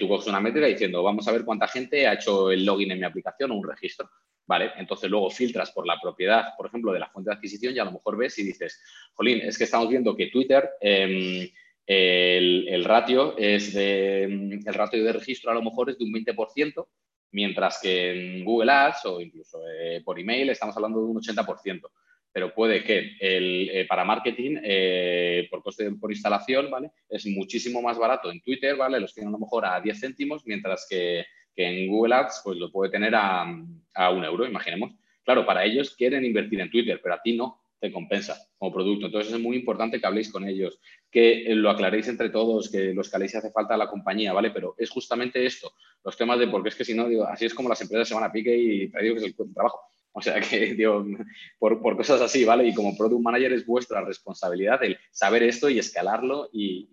tú 0.00 0.08
coges 0.08 0.26
una 0.28 0.40
métrica 0.40 0.66
diciendo, 0.66 1.02
vamos 1.02 1.26
a 1.28 1.32
ver 1.32 1.44
cuánta 1.44 1.68
gente 1.68 2.06
ha 2.06 2.14
hecho 2.14 2.50
el 2.50 2.64
login 2.64 2.92
en 2.92 3.00
mi 3.00 3.04
aplicación 3.04 3.50
o 3.50 3.54
un 3.54 3.68
registro. 3.68 4.10
¿vale? 4.46 4.72
Entonces 4.76 5.10
luego 5.10 5.30
filtras 5.30 5.72
por 5.72 5.86
la 5.86 6.00
propiedad, 6.00 6.54
por 6.56 6.66
ejemplo, 6.66 6.92
de 6.92 7.00
la 7.00 7.08
fuente 7.08 7.30
de 7.30 7.36
adquisición 7.36 7.74
y 7.74 7.78
a 7.78 7.84
lo 7.84 7.92
mejor 7.92 8.16
ves 8.16 8.38
y 8.38 8.44
dices, 8.44 8.80
Jolín, 9.14 9.40
es 9.42 9.58
que 9.58 9.64
estamos 9.64 9.88
viendo 9.88 10.16
que 10.16 10.28
Twitter, 10.28 10.70
em, 10.80 11.48
el, 11.86 12.84
ratio 12.84 13.36
es 13.36 13.74
de, 13.74 14.24
el 14.24 14.74
ratio 14.74 15.04
de 15.04 15.12
registro 15.12 15.50
a 15.50 15.54
lo 15.54 15.62
mejor 15.62 15.90
es 15.90 15.98
de 15.98 16.04
un 16.04 16.12
20%, 16.12 16.86
mientras 17.32 17.80
que 17.80 18.38
en 18.38 18.44
Google 18.44 18.72
Ads 18.72 19.06
o 19.06 19.20
incluso 19.20 19.58
eh, 19.68 20.00
por 20.04 20.18
email 20.18 20.50
estamos 20.50 20.76
hablando 20.76 21.00
de 21.00 21.06
un 21.06 21.20
80%. 21.20 21.90
Pero 22.36 22.52
puede 22.52 22.84
que 22.84 23.16
el, 23.18 23.70
eh, 23.70 23.86
para 23.88 24.04
marketing, 24.04 24.58
eh, 24.62 25.48
por 25.50 25.62
coste 25.62 25.90
por 25.92 26.12
instalación, 26.12 26.70
¿vale? 26.70 26.90
Es 27.08 27.24
muchísimo 27.24 27.80
más 27.80 27.96
barato 27.96 28.30
en 28.30 28.42
Twitter, 28.42 28.76
¿vale? 28.76 29.00
Los 29.00 29.14
tienen 29.14 29.28
a 29.28 29.32
lo 29.32 29.38
mejor 29.38 29.64
a 29.64 29.80
10 29.80 29.98
céntimos, 29.98 30.44
mientras 30.44 30.86
que 30.90 31.24
que 31.56 31.64
en 31.64 31.88
Google 31.88 32.14
Ads 32.14 32.42
pues 32.44 32.58
lo 32.58 32.70
puede 32.70 32.92
tener 32.92 33.14
a, 33.14 33.44
un 33.44 34.24
euro, 34.24 34.46
imaginemos. 34.46 34.92
Claro, 35.24 35.46
para 35.46 35.64
ellos 35.64 35.96
quieren 35.96 36.24
invertir 36.24 36.60
en 36.60 36.70
Twitter, 36.70 37.00
pero 37.02 37.14
a 37.14 37.22
ti 37.22 37.34
no 37.34 37.62
te 37.80 37.90
compensa 37.90 38.36
como 38.58 38.72
producto. 38.72 39.06
Entonces 39.06 39.32
es 39.32 39.40
muy 39.40 39.56
importante 39.56 39.98
que 39.98 40.06
habléis 40.06 40.30
con 40.30 40.46
ellos, 40.46 40.78
que 41.10 41.46
lo 41.48 41.70
aclaréis 41.70 42.08
entre 42.08 42.28
todos, 42.28 42.70
que 42.70 42.92
los 42.92 43.06
escaléis 43.06 43.32
si 43.32 43.38
hace 43.38 43.50
falta 43.50 43.74
a 43.74 43.78
la 43.78 43.88
compañía, 43.88 44.32
¿vale? 44.32 44.50
Pero 44.50 44.74
es 44.78 44.90
justamente 44.90 45.44
esto, 45.44 45.72
los 46.04 46.16
temas 46.16 46.38
de, 46.38 46.46
porque 46.46 46.68
es 46.68 46.74
que 46.74 46.84
si 46.84 46.94
no, 46.94 47.08
digo, 47.08 47.24
así 47.24 47.46
es 47.46 47.54
como 47.54 47.70
las 47.70 47.80
empresas 47.80 48.06
se 48.06 48.14
van 48.14 48.24
a 48.24 48.32
pique 48.32 48.56
y 48.56 48.88
te 48.88 49.02
digo 49.02 49.14
que 49.16 49.26
es 49.26 49.34
el 49.38 49.54
trabajo. 49.54 49.80
O 50.16 50.22
sea 50.22 50.40
que, 50.40 50.74
digo, 50.74 51.06
por, 51.58 51.96
cosas 51.96 52.22
así, 52.22 52.44
¿vale? 52.44 52.66
Y 52.66 52.74
como 52.74 52.96
Product 52.96 53.22
Manager 53.22 53.52
es 53.52 53.66
vuestra 53.66 54.02
responsabilidad 54.02 54.82
el 54.82 54.98
saber 55.10 55.42
esto 55.42 55.68
y 55.68 55.78
escalarlo 55.78 56.48
y, 56.52 56.88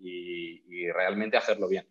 y 0.68 0.90
realmente 0.92 1.38
hacerlo 1.38 1.68
bien. 1.68 1.86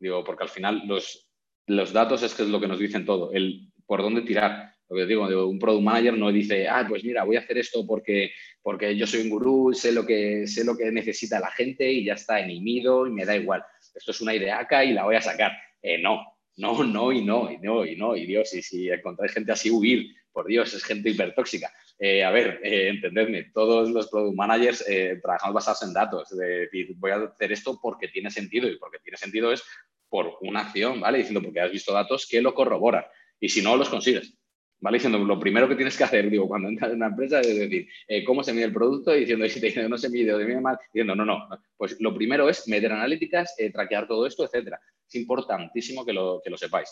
Digo, 0.00 0.24
porque 0.24 0.42
al 0.42 0.48
final 0.48 0.82
los, 0.86 1.28
los 1.66 1.92
datos 1.92 2.22
es 2.22 2.34
que 2.34 2.42
es 2.42 2.48
lo 2.48 2.60
que 2.60 2.68
nos 2.68 2.78
dicen 2.78 3.04
todo, 3.04 3.32
el 3.32 3.70
por 3.86 4.02
dónde 4.02 4.22
tirar. 4.22 4.74
Lo 4.88 4.96
que 4.96 5.06
digo, 5.06 5.26
un 5.46 5.58
product 5.58 5.84
manager 5.84 6.16
no 6.16 6.32
dice, 6.32 6.66
ah, 6.66 6.84
pues 6.88 7.04
mira, 7.04 7.24
voy 7.24 7.36
a 7.36 7.40
hacer 7.40 7.58
esto 7.58 7.86
porque, 7.86 8.30
porque 8.62 8.96
yo 8.96 9.06
soy 9.06 9.20
un 9.20 9.30
gurú, 9.30 9.74
sé 9.74 9.92
lo, 9.92 10.06
que, 10.06 10.46
sé 10.46 10.64
lo 10.64 10.76
que 10.76 10.90
necesita 10.90 11.38
la 11.38 11.50
gente 11.50 11.90
y 11.90 12.04
ya 12.04 12.14
está 12.14 12.40
en 12.40 12.50
y 12.50 12.82
me 13.10 13.26
da 13.26 13.36
igual. 13.36 13.62
Esto 13.94 14.10
es 14.10 14.20
una 14.20 14.34
idea 14.34 14.58
acá 14.58 14.84
y 14.84 14.92
la 14.92 15.04
voy 15.04 15.16
a 15.16 15.20
sacar. 15.20 15.52
Eh, 15.82 15.98
no, 15.98 16.38
no, 16.56 16.84
no 16.84 17.12
y 17.12 17.22
no, 17.22 17.50
y 17.50 17.58
no, 17.58 17.84
y 17.84 17.96
no, 17.96 18.16
y 18.16 18.26
Dios, 18.26 18.54
y 18.54 18.62
si 18.62 18.88
encontráis 18.88 19.32
gente 19.32 19.52
así, 19.52 19.70
huir, 19.70 20.14
por 20.38 20.46
Dios, 20.46 20.72
es 20.72 20.84
gente 20.84 21.10
hipertóxica. 21.10 21.68
Eh, 21.98 22.22
a 22.22 22.30
ver, 22.30 22.60
eh, 22.62 22.90
entendedme, 22.90 23.50
todos 23.52 23.90
los 23.90 24.06
product 24.06 24.36
managers 24.36 24.84
eh, 24.88 25.18
trabajamos 25.20 25.52
basados 25.52 25.82
en 25.82 25.92
datos, 25.92 26.30
es 26.30 26.38
decir, 26.38 26.94
voy 26.94 27.10
a 27.10 27.16
hacer 27.16 27.50
esto 27.50 27.76
porque 27.82 28.06
tiene 28.06 28.30
sentido, 28.30 28.68
y 28.68 28.78
porque 28.78 29.00
tiene 29.00 29.16
sentido 29.16 29.50
es 29.50 29.64
por 30.08 30.36
una 30.42 30.60
acción, 30.60 31.00
¿vale? 31.00 31.18
Diciendo 31.18 31.42
porque 31.42 31.60
has 31.60 31.72
visto 31.72 31.92
datos 31.92 32.28
que 32.30 32.40
lo 32.40 32.54
corroboran. 32.54 33.04
Y 33.40 33.48
si 33.48 33.62
no, 33.62 33.76
los 33.76 33.88
consigues. 33.88 34.32
¿Vale? 34.78 34.98
Diciendo, 34.98 35.18
lo 35.18 35.40
primero 35.40 35.68
que 35.68 35.74
tienes 35.74 35.96
que 35.98 36.04
hacer, 36.04 36.30
digo, 36.30 36.46
cuando 36.46 36.68
entras 36.68 36.92
en 36.92 36.98
una 36.98 37.08
empresa 37.08 37.40
es 37.40 37.58
decir, 37.58 37.88
eh, 38.06 38.22
¿cómo 38.22 38.44
se 38.44 38.52
mide 38.52 38.66
el 38.66 38.72
producto? 38.72 39.16
Y 39.16 39.20
diciendo, 39.20 39.44
si 39.48 39.60
te 39.60 39.66
dicen, 39.66 39.90
no 39.90 39.98
se 39.98 40.08
mide 40.08 40.32
o 40.32 40.38
de 40.38 40.44
mide 40.44 40.60
mal, 40.60 40.78
diciendo, 40.92 41.16
no, 41.16 41.24
no. 41.24 41.48
Pues 41.76 41.96
lo 41.98 42.14
primero 42.14 42.48
es 42.48 42.68
meter 42.68 42.92
analíticas, 42.92 43.56
traquear 43.72 44.06
todo 44.06 44.24
esto, 44.24 44.44
etcétera. 44.44 44.78
Es 45.04 45.16
importantísimo 45.16 46.06
que 46.06 46.12
lo, 46.12 46.40
que 46.44 46.50
lo 46.50 46.56
sepáis. 46.56 46.90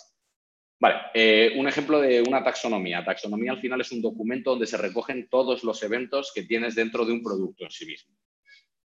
Vale, 0.79 0.97
eh, 1.15 1.55
un 1.57 1.67
ejemplo 1.67 2.01
de 2.01 2.21
una 2.23 2.45
taxonomía. 2.45 3.05
Taxonomía 3.05 3.53
al 3.53 3.61
final 3.61 3.81
es 3.81 3.93
un 3.93 4.03
documento 4.03 4.51
donde 4.51 4.67
se 4.67 4.77
recogen 4.77 5.29
todos 5.29 5.65
los 5.65 5.83
eventos 5.83 6.33
que 6.35 6.43
tienes 6.43 6.75
dentro 6.75 7.07
de 7.07 7.13
un 7.13 7.23
producto 7.23 7.65
en 7.65 7.71
sí 7.71 7.87
mismo. 7.87 8.15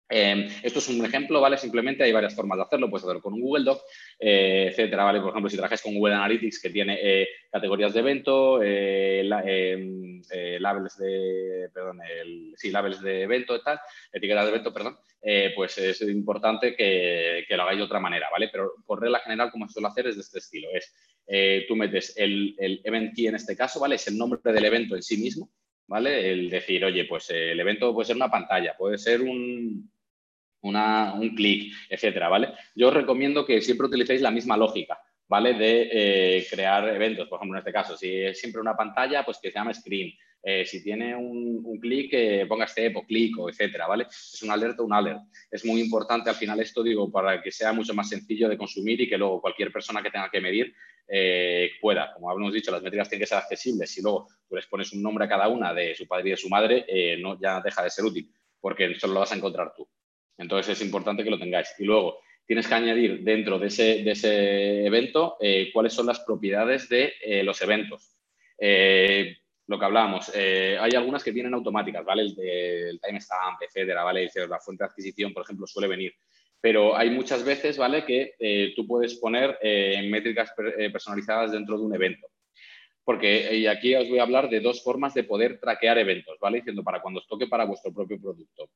Em, 0.09 0.47
esto 0.63 0.79
es 0.79 0.87
un 0.87 1.03
ejemplo, 1.03 1.41
¿vale? 1.41 1.57
Simplemente 1.57 2.03
hay 2.03 2.11
varias 2.13 2.35
formas 2.35 2.57
de 2.57 2.63
hacerlo. 2.63 2.89
Puedes 2.89 3.03
hacerlo 3.03 3.21
con 3.21 3.33
un 3.33 3.41
Google 3.41 3.65
Doc, 3.65 3.81
eh, 4.19 4.67
etcétera, 4.69 5.03
¿vale? 5.05 5.19
Por 5.19 5.29
ejemplo, 5.29 5.49
si 5.49 5.57
trabajas 5.57 5.81
con 5.81 5.93
Google 5.95 6.15
Analytics, 6.15 6.61
que 6.61 6.69
tiene 6.69 6.97
eh, 7.01 7.27
categorías 7.51 7.93
de 7.93 7.99
evento, 7.99 8.61
em, 8.61 10.21
labels 10.59 10.97
de, 10.97 11.69
perdón, 11.73 11.99
sí, 12.55 12.71
labels 12.71 13.01
de 13.01 13.23
evento 13.23 13.55
y 13.55 13.63
tal, 13.63 13.79
etiquetas 14.11 14.45
de 14.45 14.49
evento, 14.49 14.73
perdón, 14.73 14.97
pues 15.55 15.77
es 15.77 16.01
importante 16.01 16.75
que, 16.75 17.45
lo 17.49 17.63
hagáis 17.63 17.77
de 17.77 17.83
otra 17.83 17.99
manera, 17.99 18.27
¿vale? 18.31 18.49
Pero 18.49 18.73
por 18.85 19.01
regla 19.01 19.19
general, 19.19 19.51
como 19.51 19.67
se 19.67 19.73
suele 19.73 19.87
hacer 19.89 20.07
es 20.07 20.15
de 20.15 20.21
este 20.21 20.39
estilo. 20.39 20.69
Es, 20.73 20.93
tú 21.67 21.75
metes 21.75 22.15
el, 22.17 22.55
el 22.57 22.81
event 22.83 23.13
key 23.15 23.27
en 23.27 23.35
este 23.35 23.55
caso, 23.55 23.79
¿vale? 23.79 23.95
Es 23.95 24.07
el 24.07 24.17
nombre 24.17 24.39
del 24.43 24.65
evento 24.65 24.95
en 24.95 25.03
sí 25.03 25.17
mismo, 25.17 25.51
¿vale? 25.87 26.31
El 26.31 26.49
decir, 26.49 26.83
oye, 26.85 27.05
pues 27.05 27.29
el 27.29 27.59
evento 27.59 27.93
puede 27.93 28.07
ser 28.07 28.15
una 28.15 28.31
pantalla, 28.31 28.75
puede 28.77 28.97
ser 28.97 29.21
un, 29.21 29.91
un 30.61 31.35
clic, 31.35 31.73
etcétera, 31.89 32.29
¿vale? 32.29 32.53
Yo 32.75 32.89
os 32.89 32.93
recomiendo 32.93 33.45
que 33.45 33.61
siempre 33.61 33.87
utilicéis 33.87 34.21
la 34.21 34.31
misma 34.31 34.57
lógica, 34.57 34.99
¿vale? 35.27 35.53
De 35.53 35.89
eh, 35.91 36.47
crear 36.49 36.87
eventos, 36.89 37.27
por 37.27 37.39
ejemplo, 37.39 37.57
en 37.57 37.61
este 37.61 37.73
caso, 37.73 37.97
si 37.97 38.13
es 38.13 38.39
siempre 38.39 38.61
una 38.61 38.75
pantalla, 38.75 39.23
pues 39.23 39.39
que 39.41 39.49
se 39.49 39.55
llame 39.55 39.73
screen. 39.73 40.13
Eh, 40.49 40.65
si 40.65 40.81
tiene 40.81 41.13
un, 41.13 41.77
clic, 41.81 42.09
eh, 42.13 42.45
ponga 42.47 42.65
step 42.65 42.95
o 42.95 43.03
clic 43.03 43.37
o 43.37 43.49
etcétera, 43.49 43.85
¿vale? 43.85 44.07
Es 44.09 44.41
un 44.43 44.49
alerta 44.49 44.81
un 44.81 44.93
alert. 44.93 45.19
Es 45.51 45.65
muy 45.65 45.81
importante 45.81 46.29
al 46.29 46.37
final 46.37 46.61
esto, 46.61 46.81
digo, 46.81 47.11
para 47.11 47.41
que 47.41 47.51
sea 47.51 47.73
mucho 47.73 47.93
más 47.93 48.07
sencillo 48.07 48.47
de 48.47 48.57
consumir 48.57 49.01
y 49.01 49.09
que 49.09 49.17
luego 49.17 49.41
cualquier 49.41 49.73
persona 49.73 50.01
que 50.01 50.09
tenga 50.09 50.29
que 50.31 50.39
medir 50.39 50.73
pueda. 51.81 52.13
Como 52.13 52.29
habíamos 52.29 52.53
dicho, 52.53 52.71
las 52.71 52.81
métricas 52.81 53.09
tienen 53.09 53.23
que 53.23 53.27
ser 53.27 53.39
accesibles. 53.39 53.91
Si 53.91 54.01
luego 54.01 54.27
tú 54.47 54.55
les 54.55 54.65
pones 54.67 54.93
un 54.93 55.01
nombre 55.01 55.25
a 55.25 55.27
cada 55.27 55.49
una 55.49 55.73
de 55.73 55.95
su 55.95 56.07
padre 56.07 56.27
y 56.27 56.31
de 56.31 56.37
su 56.37 56.47
madre, 56.47 57.17
no, 57.19 57.37
ya 57.39 57.59
deja 57.59 57.83
de 57.83 57.89
ser 57.89 58.05
útil, 58.05 58.29
porque 58.61 58.95
solo 58.95 59.15
lo 59.15 59.19
vas 59.21 59.31
a 59.33 59.35
encontrar 59.35 59.73
tú. 59.75 59.85
Entonces 60.37 60.77
es 60.77 60.85
importante 60.85 61.23
que 61.25 61.29
lo 61.29 61.39
tengáis. 61.39 61.73
Y 61.77 61.83
luego, 61.83 62.19
tienes 62.45 62.67
que 62.67 62.73
añadir 62.73 63.21
dentro 63.23 63.59
de 63.59 63.67
ese, 63.67 64.85
evento 64.85 65.35
eh, 65.41 65.69
cuáles 65.73 65.93
son 65.93 66.05
las 66.05 66.21
propiedades 66.21 66.87
de 66.87 67.13
eh, 67.21 67.43
los 67.43 67.61
eventos. 67.61 68.15
Eh, 68.57 69.35
lo 69.67 69.77
que 69.77 69.85
hablábamos, 69.85 70.31
hay 70.33 70.91
algunas 70.95 71.23
que 71.23 71.31
vienen 71.31 71.53
automáticas, 71.53 72.03
¿vale? 72.03 72.23
El, 72.23 72.39
el 72.39 72.99
timestamp, 73.01 73.61
etcétera, 73.61 74.03
¿vale? 74.03 74.29
La 74.49 74.59
fuente 74.59 74.83
de 74.83 74.89
adquisición, 74.89 75.33
por 75.33 75.43
ejemplo, 75.43 75.67
suele 75.67 75.87
venir. 75.87 76.13
Pero 76.59 76.95
hay 76.97 77.09
muchas 77.11 77.43
veces, 77.43 77.77
¿vale? 77.77 78.03
Que 78.05 78.73
tú 78.75 78.87
puedes 78.87 79.15
poner 79.15 79.57
métricas 80.09 80.53
personalizadas 80.91 81.51
dentro 81.51 81.77
de 81.77 81.83
un 81.83 81.93
evento. 81.93 82.27
Porque 83.03 83.67
aquí 83.69 83.93
os 83.95 84.09
voy 84.09 84.19
a 84.19 84.23
hablar 84.23 84.49
de 84.49 84.59
dos 84.59 84.83
formas 84.83 85.13
de 85.13 85.23
poder 85.23 85.59
traquear 85.59 85.97
eventos, 85.97 86.37
¿vale? 86.39 86.57
Diciendo 86.57 86.83
para 86.83 87.01
cuando 87.01 87.19
os 87.19 87.27
toque 87.27 87.47
para 87.47 87.65
vuestro 87.65 87.93
propio 87.93 88.19
producto. 88.19 88.69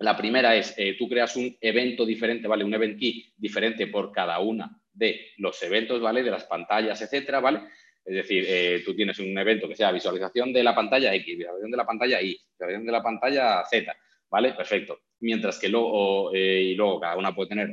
La 0.00 0.16
primera 0.16 0.54
es, 0.54 0.74
eh, 0.78 0.94
tú 0.96 1.08
creas 1.08 1.34
un 1.34 1.56
evento 1.60 2.06
diferente, 2.06 2.46
¿vale? 2.46 2.62
Un 2.62 2.74
event 2.74 2.98
key 2.98 3.32
diferente 3.36 3.88
por 3.88 4.12
cada 4.12 4.38
una 4.38 4.80
de 4.92 5.32
los 5.38 5.60
eventos, 5.64 6.00
¿vale? 6.00 6.22
De 6.22 6.30
las 6.30 6.44
pantallas, 6.44 7.02
etcétera, 7.02 7.40
¿vale? 7.40 7.62
Es 8.04 8.14
decir, 8.14 8.44
eh, 8.48 8.82
tú 8.84 8.94
tienes 8.94 9.18
un 9.18 9.36
evento 9.36 9.68
que 9.68 9.76
sea 9.76 9.92
visualización 9.92 10.52
de 10.52 10.62
la 10.62 10.74
pantalla 10.74 11.14
X, 11.14 11.36
visualización 11.36 11.70
de 11.70 11.76
la 11.76 11.86
pantalla 11.86 12.22
Y, 12.22 12.40
visualización 12.52 12.86
de 12.86 12.92
la 12.92 13.02
pantalla 13.02 13.64
Z, 13.70 13.96
¿vale? 14.30 14.52
Perfecto. 14.54 15.00
Mientras 15.20 15.58
que 15.58 15.68
luego, 15.68 16.32
eh, 16.32 16.62
y 16.62 16.74
luego 16.74 17.00
cada 17.00 17.16
una 17.16 17.34
puede 17.34 17.50
tener, 17.50 17.68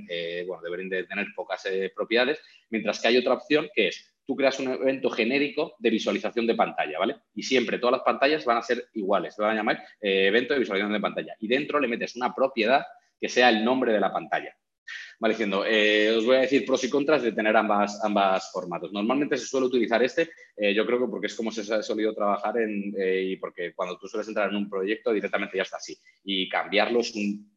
bueno, 0.46 0.64
deberían 0.64 0.90
de 0.90 1.04
tener 1.04 1.28
pocas 1.36 1.64
propiedades, 1.96 2.42
mientras 2.70 3.00
que 3.00 3.08
hay 3.08 3.18
otra 3.18 3.34
opción 3.34 3.70
que 3.74 3.90
es 3.90 4.16
tú 4.26 4.36
creas 4.36 4.60
un 4.60 4.72
evento 4.72 5.10
genérico 5.10 5.76
de 5.80 5.90
visualización 5.90 6.48
de 6.48 6.56
pantalla, 6.56 7.00
¿vale? 7.00 7.18
Y 7.34 7.44
siempre 7.44 7.80
todas 7.80 7.94
las 7.94 8.02
pantallas 8.02 8.44
van 8.46 8.58
a 8.58 8.62
ser 8.62 8.90
iguales, 8.94 9.36
se 9.36 9.42
van 9.42 9.52
a 9.52 9.56
llamar 9.56 9.84
eh, 10.02 10.28
evento 10.28 10.54
de 10.54 10.60
visualización 10.60 10.94
de 10.94 11.00
pantalla. 11.00 11.36
Y 11.40 11.48
dentro 11.48 11.80
le 11.80 11.88
metes 11.88 12.16
una 12.16 12.34
propiedad 12.34 12.86
que 13.20 13.30
sea 13.30 13.50
el 13.50 13.64
nombre 13.64 13.94
de 13.94 14.00
la 14.00 14.12
pantalla. 14.12 14.56
Vale, 15.20 15.34
diciendo, 15.34 15.64
eh, 15.66 16.14
os 16.18 16.26
voy 16.26 16.36
a 16.36 16.42
decir 16.42 16.66
pros 16.66 16.84
y 16.84 16.90
contras 16.90 17.24
de 17.24 17.32
tener 17.32 17.56
ambas, 17.56 18.52
formatos. 18.52 18.92
Normalmente 18.92 19.38
se 19.38 19.46
suele 19.46 19.68
utilizar 19.68 20.04
este, 20.04 20.30
eh, 20.58 20.74
yo 20.74 20.86
creo 20.86 21.00
que 21.00 21.08
porque 21.08 21.28
es 21.28 21.36
como 21.36 21.52
se 21.52 21.74
ha 21.74 21.82
solido 21.82 22.14
trabajar 22.14 22.58
en, 22.58 22.94
y 22.98 23.38
porque 23.38 23.74
cuando 23.74 23.98
tú 23.98 24.08
sueles 24.08 24.28
entrar 24.28 24.50
en 24.50 24.58
un 24.58 24.70
proyecto 24.70 25.12
directamente 25.12 25.58
ya 25.58 25.64
está 25.64 25.78
así. 25.78 25.98
Y 26.24 26.50
cambiarlo 26.50 27.00
es 27.00 27.16
un 27.16 27.56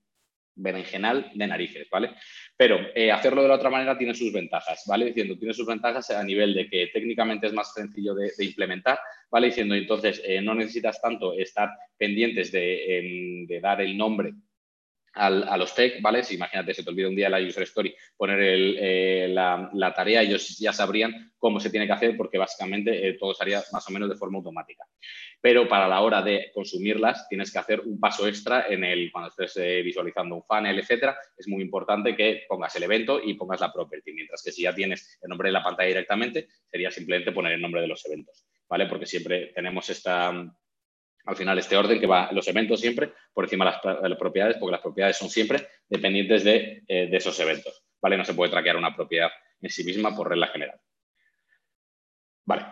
berenjenal 0.59 1.31
de 1.35 1.47
narices, 1.47 1.89
¿vale? 1.91 2.11
Pero 2.57 2.79
eh, 2.95 3.11
hacerlo 3.11 3.43
de 3.43 3.49
la 3.49 3.55
otra 3.55 3.71
manera 3.71 3.97
tiene 3.97 4.15
sus 4.15 4.33
ventajas, 4.33 4.83
¿vale? 4.87 5.07
Diciendo, 5.07 5.39
tiene 5.39 5.55
sus 5.55 5.67
ventajas 5.67 6.11
a 6.11 6.23
nivel 6.23 6.55
de 6.55 6.69
que 6.69 6.89
técnicamente 6.93 7.47
es 7.47 7.53
más 7.53 7.73
sencillo 7.73 8.15
de, 8.15 8.33
implementar, 8.41 8.99
¿vale? 9.31 9.49
Diciendo, 9.49 9.75
entonces, 9.75 10.21
eh, 10.25 10.41
no 10.43 10.55
necesitas 10.55 11.01
tanto 11.01 11.33
estar 11.35 11.71
pendientes 11.97 12.53
de 12.53 13.59
dar 13.63 13.81
el 13.81 13.97
nombre 13.97 14.35
a 15.19 15.57
los 15.57 15.75
tech, 15.75 16.01
¿vale? 16.01 16.23
Si 16.23 16.37
imagínate, 16.37 16.73
se 16.73 16.83
te 16.83 16.91
olvida 16.91 17.09
un 17.09 17.17
día 17.17 17.29
la 17.29 17.41
user 17.41 17.65
story, 17.65 17.95
poner 18.17 18.39
eh, 18.41 19.29
la, 19.29 19.93
tarea, 19.95 20.23
ellos 20.23 20.59
ya 20.59 20.73
sabrían 20.73 21.33
cómo 21.37 21.61
se 21.61 21.71
tiene 21.71 21.87
que 21.87 21.93
hacer 21.93 22.17
porque 22.17 22.39
básicamente 22.39 23.09
eh, 23.09 23.15
todo 23.15 23.35
sería 23.35 23.63
más 23.73 23.89
o 23.89 23.93
menos 23.93 24.09
de 24.09 24.17
forma 24.17 24.39
automática. 24.39 24.85
Pero 25.41 25.69
para 25.69 25.89
la 25.89 26.01
hora 26.01 26.23
de 26.23 26.51
consumirlas 26.55 27.29
tienes 27.29 27.53
que 27.53 27.59
hacer 27.59 27.81
un 27.81 27.99
paso 27.99 28.27
extra 28.27 28.67
en 28.69 28.85
el, 28.85 29.11
cuando 29.13 29.31
estés 29.31 29.57
eh, 29.57 29.83
visualizando 29.83 30.37
un 30.37 30.43
funnel, 30.45 30.79
etcétera, 30.79 31.17
es 31.37 31.49
muy 31.49 31.63
importante 31.63 32.17
que 32.17 32.45
pongas 32.49 32.75
el 32.77 32.85
evento 32.85 33.21
y 33.23 33.35
pongas 33.35 33.61
la 33.61 33.73
property, 33.73 34.13
mientras 34.13 34.43
que 34.43 34.53
si 34.53 34.63
ya 34.63 34.75
tienes 34.75 35.19
el 35.23 35.29
nombre 35.29 35.49
de 35.49 35.53
la 35.53 35.63
pantalla 35.63 35.89
directamente, 35.89 36.49
sería 36.71 36.91
simplemente 36.91 37.33
poner 37.33 37.53
el 37.53 37.61
nombre 37.61 37.81
de 37.81 37.89
los 37.89 38.05
eventos, 38.07 38.47
¿vale? 38.69 38.87
Porque 38.87 39.07
siempre 39.07 39.53
tenemos 39.55 39.89
esta 39.91 40.33
al 41.29 41.37
final 41.37 41.59
este 41.59 41.77
orden 41.77 42.01
que 42.01 42.07
va 42.07 42.33
los 42.33 42.49
eventos 42.49 42.81
siempre 42.81 43.13
por 43.35 43.45
encima 43.45 43.67
de 43.83 44.09
las, 44.09 44.19
propiedades, 44.19 44.57
porque 44.59 44.73
las 44.73 44.81
propiedades 44.81 45.19
son 45.19 45.29
siempre 45.29 45.69
dependientes 45.87 46.43
de, 46.43 46.85
eh, 46.89 47.07
de, 47.11 47.17
esos 47.19 47.39
eventos. 47.41 47.85
¿vale? 48.01 48.17
No 48.17 48.25
se 48.25 48.33
puede 48.33 48.51
traquear 48.51 48.77
una 48.77 48.97
propiedad 48.97 49.29
en 49.61 49.69
sí 49.69 49.85
misma 49.85 50.17
por 50.17 50.31
regla 50.31 50.47
general. 50.47 50.81
Vale, 52.47 52.65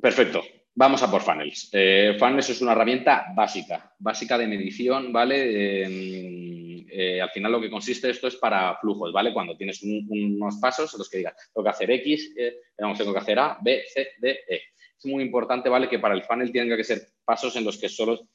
perfecto. 0.00 0.44
Vamos 0.72 1.02
a 1.02 1.10
por 1.10 1.22
funnels. 1.22 1.68
Eh, 1.72 2.14
funnels 2.16 2.50
es 2.50 2.60
una 2.60 2.72
herramienta 2.72 3.26
básica, 3.34 3.92
básica 3.98 4.38
de 4.38 4.46
medición, 4.46 5.12
¿vale? 5.12 6.86
Eh, 6.88 7.20
al 7.20 7.30
final 7.30 7.50
lo 7.50 7.60
que 7.60 7.70
consiste 7.70 8.10
esto 8.10 8.28
es 8.28 8.36
para 8.36 8.76
flujos, 8.76 9.12
¿vale? 9.12 9.32
Cuando 9.32 9.56
tienes 9.56 9.82
unos 9.82 10.58
pasos 10.60 10.94
los 10.96 11.10
que 11.10 11.18
digas, 11.18 11.34
tengo 11.52 11.64
que 11.64 11.70
hacer 11.70 11.90
X, 11.90 12.34
tengo 12.76 13.12
que 13.12 13.18
hacer 13.18 13.38
A, 13.40 13.58
B, 13.60 13.82
C, 13.92 14.10
D, 14.18 14.38
E 14.48 14.62
es 14.98 15.06
muy 15.06 15.22
importante, 15.22 15.68
¿vale? 15.68 15.88
Que 15.88 15.98
para 15.98 16.14
el 16.14 16.22
funnel 16.22 16.52
tenga 16.52 16.76
que 16.76 16.84
ser 16.84 17.08
pasos 17.24 17.54
en 17.56 17.64
los 17.64 17.78
que 17.78 17.88
solo, 17.88 18.28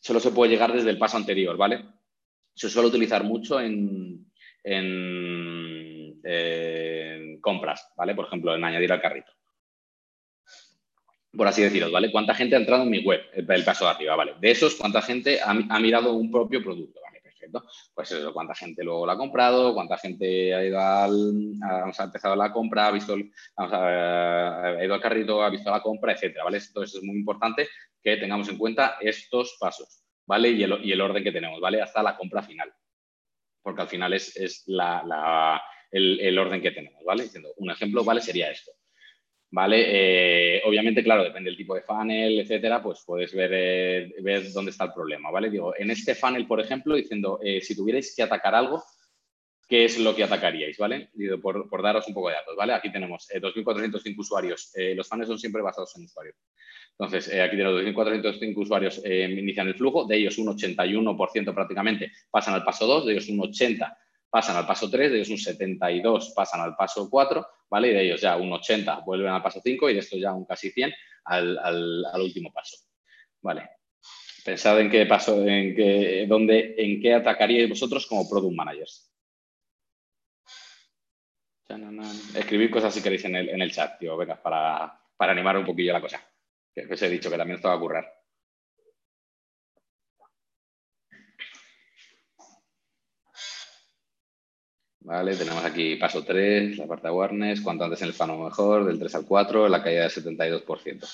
solo 0.00 0.20
se 0.20 0.30
puede 0.30 0.50
llegar 0.50 0.72
desde 0.72 0.90
el 0.90 0.98
paso 0.98 1.16
anterior, 1.16 1.56
¿vale? 1.56 1.84
Se 2.54 2.70
suele 2.70 2.88
utilizar 2.88 3.24
mucho 3.24 3.60
en, 3.60 4.26
compras, 7.40 7.92
¿vale? 7.96 8.14
Por 8.14 8.26
ejemplo, 8.26 8.54
en 8.54 8.64
añadir 8.64 8.92
al 8.92 9.00
carrito. 9.00 9.30
Por 11.36 11.46
así 11.46 11.62
decirlo, 11.62 11.90
¿vale? 11.90 12.10
¿Cuánta 12.10 12.34
gente 12.34 12.56
ha 12.56 12.58
entrado 12.58 12.82
en 12.82 12.90
mi 12.90 13.04
web? 13.04 13.20
El, 13.32 13.64
paso 13.64 13.84
de 13.84 13.90
arriba, 13.90 14.16
¿vale? 14.16 14.34
De 14.40 14.50
esos, 14.50 14.74
¿cuánta 14.74 15.02
gente 15.02 15.40
ha, 15.40 15.50
ha 15.50 15.78
mirado 15.78 16.14
un 16.14 16.30
propio 16.30 16.62
producto? 16.62 16.98
Pues 17.94 18.12
eso, 18.12 18.32
cuánta 18.32 18.54
gente 18.54 18.84
luego 18.84 19.06
la 19.06 19.14
ha 19.14 19.18
comprado, 19.18 19.74
cuánta 19.74 19.98
gente 19.98 20.54
ha 20.54 20.64
ido 20.64 20.78
al, 20.78 21.54
ha 21.62 22.04
empezado 22.04 22.36
la 22.36 22.52
compra, 22.52 22.88
ha 22.88 22.90
visto, 22.90 23.16
ha 23.56 24.76
ido 24.82 24.94
al 24.94 25.00
carrito, 25.00 25.42
ha 25.42 25.50
visto 25.50 25.70
la 25.70 25.82
compra, 25.82 26.12
etcétera, 26.12 26.44
¿vale? 26.44 26.58
Entonces 26.58 26.96
es 26.96 27.02
muy 27.02 27.16
importante 27.16 27.68
que 28.02 28.16
tengamos 28.16 28.48
en 28.48 28.58
cuenta 28.58 28.96
estos 29.00 29.56
pasos, 29.58 30.04
¿vale? 30.26 30.50
Y 30.50 30.62
el, 30.62 31.00
orden 31.00 31.24
que 31.24 31.32
tenemos, 31.32 31.60
¿vale? 31.60 31.82
Hasta 31.82 32.02
la 32.02 32.16
compra 32.16 32.42
final. 32.42 32.72
Porque 33.62 33.82
al 33.82 33.88
final 33.88 34.12
es, 34.12 34.36
el, 34.36 36.20
el, 36.20 36.38
orden 36.38 36.62
que 36.62 36.70
tenemos, 36.70 37.02
¿vale? 37.04 37.28
Un 37.56 37.70
ejemplo, 37.70 38.04
¿vale? 38.04 38.20
Sería 38.20 38.50
esto. 38.50 38.70
¿Vale? 39.50 40.56
Eh, 40.58 40.62
obviamente, 40.64 41.02
claro, 41.02 41.24
depende 41.24 41.50
del 41.50 41.56
tipo 41.56 41.74
de 41.74 41.82
funnel, 41.82 42.40
etcétera, 42.40 42.82
pues 42.82 43.02
puedes 43.06 43.34
ver, 43.34 43.50
eh, 43.54 44.14
ver 44.20 44.52
dónde 44.52 44.70
está 44.70 44.84
el 44.84 44.92
problema, 44.92 45.30
¿vale? 45.30 45.50
Digo, 45.50 45.74
en 45.76 45.90
este 45.90 46.14
funnel, 46.14 46.46
por 46.46 46.60
ejemplo, 46.60 46.94
diciendo, 46.94 47.38
eh, 47.42 47.60
si 47.60 47.76
tuvierais 47.76 48.14
que 48.14 48.22
atacar 48.22 48.54
algo, 48.54 48.82
¿qué 49.68 49.84
es 49.84 49.98
lo 49.98 50.14
que 50.14 50.24
atacaríais, 50.24 50.78
¿vale? 50.78 51.10
Digo, 51.14 51.40
por, 51.40 51.68
por, 51.68 51.82
daros 51.82 52.06
un 52.08 52.14
poco 52.14 52.28
de 52.28 52.34
datos, 52.34 52.56
¿vale? 52.56 52.72
Aquí 52.72 52.90
tenemos 52.90 53.28
2.405 53.28 54.18
usuarios. 54.18 54.72
los 54.94 55.08
funnels 55.08 55.28
son 55.28 55.38
siempre 55.38 55.62
basados 55.62 55.96
en 55.96 56.04
usuarios. 56.04 56.36
Entonces, 56.98 57.28
aquí 57.40 57.56
tenemos 57.56 57.82
2.405 57.82 58.56
usuarios 58.56 59.02
inician 59.04 59.68
el 59.68 59.74
flujo, 59.74 60.06
de 60.06 60.16
ellos 60.16 60.38
un 60.38 60.46
81% 60.46 61.54
prácticamente 61.54 62.12
pasan 62.30 62.54
al 62.54 62.64
paso 62.64 62.86
2, 62.86 63.06
de 63.06 63.12
ellos 63.12 63.28
un 63.28 63.38
80% 63.38 63.96
pasan 64.36 64.58
al 64.58 64.66
paso 64.66 64.90
3, 64.90 65.12
de 65.12 65.16
ellos 65.16 65.30
un 65.30 65.38
72 65.38 66.34
pasan 66.36 66.60
al 66.60 66.76
paso 66.76 67.08
4, 67.08 67.46
¿vale? 67.70 67.88
Y 67.88 67.94
de 67.94 68.02
ellos 68.02 68.20
ya 68.20 68.36
un 68.36 68.52
80 68.52 69.00
vuelven 69.00 69.30
al 69.32 69.42
paso 69.42 69.62
5 69.64 69.88
y 69.88 69.94
de 69.94 70.00
estos 70.00 70.20
ya 70.20 70.34
un 70.34 70.44
casi 70.44 70.70
100 70.70 70.92
al, 71.24 72.20
último 72.20 72.52
paso, 72.52 72.76
¿vale? 73.40 73.66
Pensad 74.44 74.78
en 74.78 74.90
qué 74.90 75.06
paso, 75.06 75.42
en 75.42 75.74
qué, 75.74 76.26
dónde, 76.28 76.74
en 76.76 77.00
qué 77.00 77.14
atacaríais 77.14 77.66
vosotros 77.66 78.06
como 78.06 78.28
product 78.28 78.54
managers. 78.54 79.10
Escribir 82.34 82.70
cosas 82.70 82.92
si 82.92 83.02
queréis 83.02 83.24
en 83.24 83.36
el, 83.36 83.48
en 83.48 83.62
el 83.62 83.72
chat, 83.72 83.98
tío, 83.98 84.18
venga, 84.18 84.42
para, 84.42 85.00
para 85.16 85.32
animar 85.32 85.56
un 85.56 85.64
poquillo 85.64 85.94
la 85.94 86.02
cosa. 86.02 86.22
Que 86.74 86.92
os 86.92 87.00
he 87.00 87.08
dicho 87.08 87.30
que 87.30 87.38
también 87.38 87.56
estaba 87.56 87.76
a 87.76 87.80
currar. 87.80 88.04
Vale, 95.06 95.36
tenemos 95.36 95.64
aquí 95.64 95.94
paso 95.94 96.24
3, 96.24 96.78
la 96.78 96.86
parte 96.88 97.04
de 97.04 97.10
awareness, 97.10 97.60
cuanto 97.60 97.84
antes 97.84 98.02
en 98.02 98.08
el 98.08 98.12
funnel 98.12 98.38
mejor, 98.38 98.84
del 98.84 98.98
3 98.98 99.14
al 99.14 99.24
4, 99.24 99.68
la 99.68 99.80
caída 99.80 100.02
del 100.02 100.10
72%. 100.10 101.08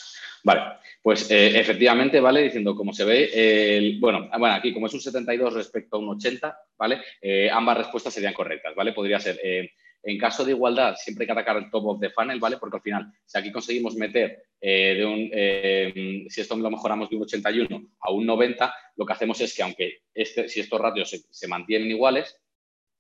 Vale, 0.45 0.63
pues 1.03 1.31
eh, 1.31 1.61
efectivamente, 1.61 2.19
¿vale? 2.19 2.41
Diciendo 2.41 2.75
cómo 2.75 2.95
se 2.95 3.05
ve, 3.05 3.77
el, 3.77 4.01
bueno, 4.01 4.31
ah, 4.33 4.39
bueno, 4.39 4.55
aquí 4.55 4.73
como 4.73 4.87
es 4.87 4.95
un 4.95 5.03
72 5.03 5.53
respecto 5.53 5.97
a 5.97 5.99
un 5.99 6.09
80, 6.09 6.59
¿vale? 6.79 7.03
Eh, 7.21 7.51
ambas 7.53 7.77
respuestas 7.77 8.15
serían 8.15 8.33
correctas, 8.33 8.75
¿vale? 8.75 8.95
Podría 8.95 9.21
ser, 9.21 9.39
eh, 9.45 9.73
en 10.03 10.19
caso 10.19 10.43
de 10.43 10.53
igualdad, 10.53 10.95
siempre 10.97 11.25
hay 11.25 11.27
que 11.27 11.33
atacar 11.33 11.59
el 11.59 11.71
top 11.71 11.89
of 11.89 12.01
the 12.01 12.09
funnel, 12.09 12.41
¿vale? 12.41 12.57
Porque 12.57 12.79
al 12.79 12.83
final, 12.83 13.13
si 13.27 13.39
aquí 13.39 13.53
conseguimos 13.53 13.95
meter 13.95 14.43
de 14.59 15.05
un, 15.05 16.31
si 16.31 16.41
esto 16.41 16.57
lo 16.57 16.71
mejoramos 16.71 17.11
de 17.11 17.17
un 17.17 17.23
81 17.25 17.83
a 18.01 18.11
un 18.11 18.25
90, 18.25 18.75
lo 18.97 19.05
que 19.05 19.13
hacemos 19.13 19.39
es 19.43 19.55
que 19.55 19.63
aunque 19.63 19.99
este, 20.15 20.49
si 20.49 20.61
estos 20.61 20.81
ratios 20.81 21.11
se, 21.11 21.19
se 21.31 21.47
mantienen 21.47 21.91
iguales, 21.91 22.39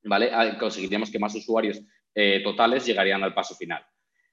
¿vale? 0.04 0.30
Ah, 0.32 0.56
conseguiríamos 0.58 1.10
que 1.10 1.18
más 1.18 1.34
usuarios 1.34 1.80
eh, 2.14 2.40
totales 2.42 2.86
llegarían 2.86 3.22
al 3.22 3.34
paso 3.34 3.54
final. 3.54 3.84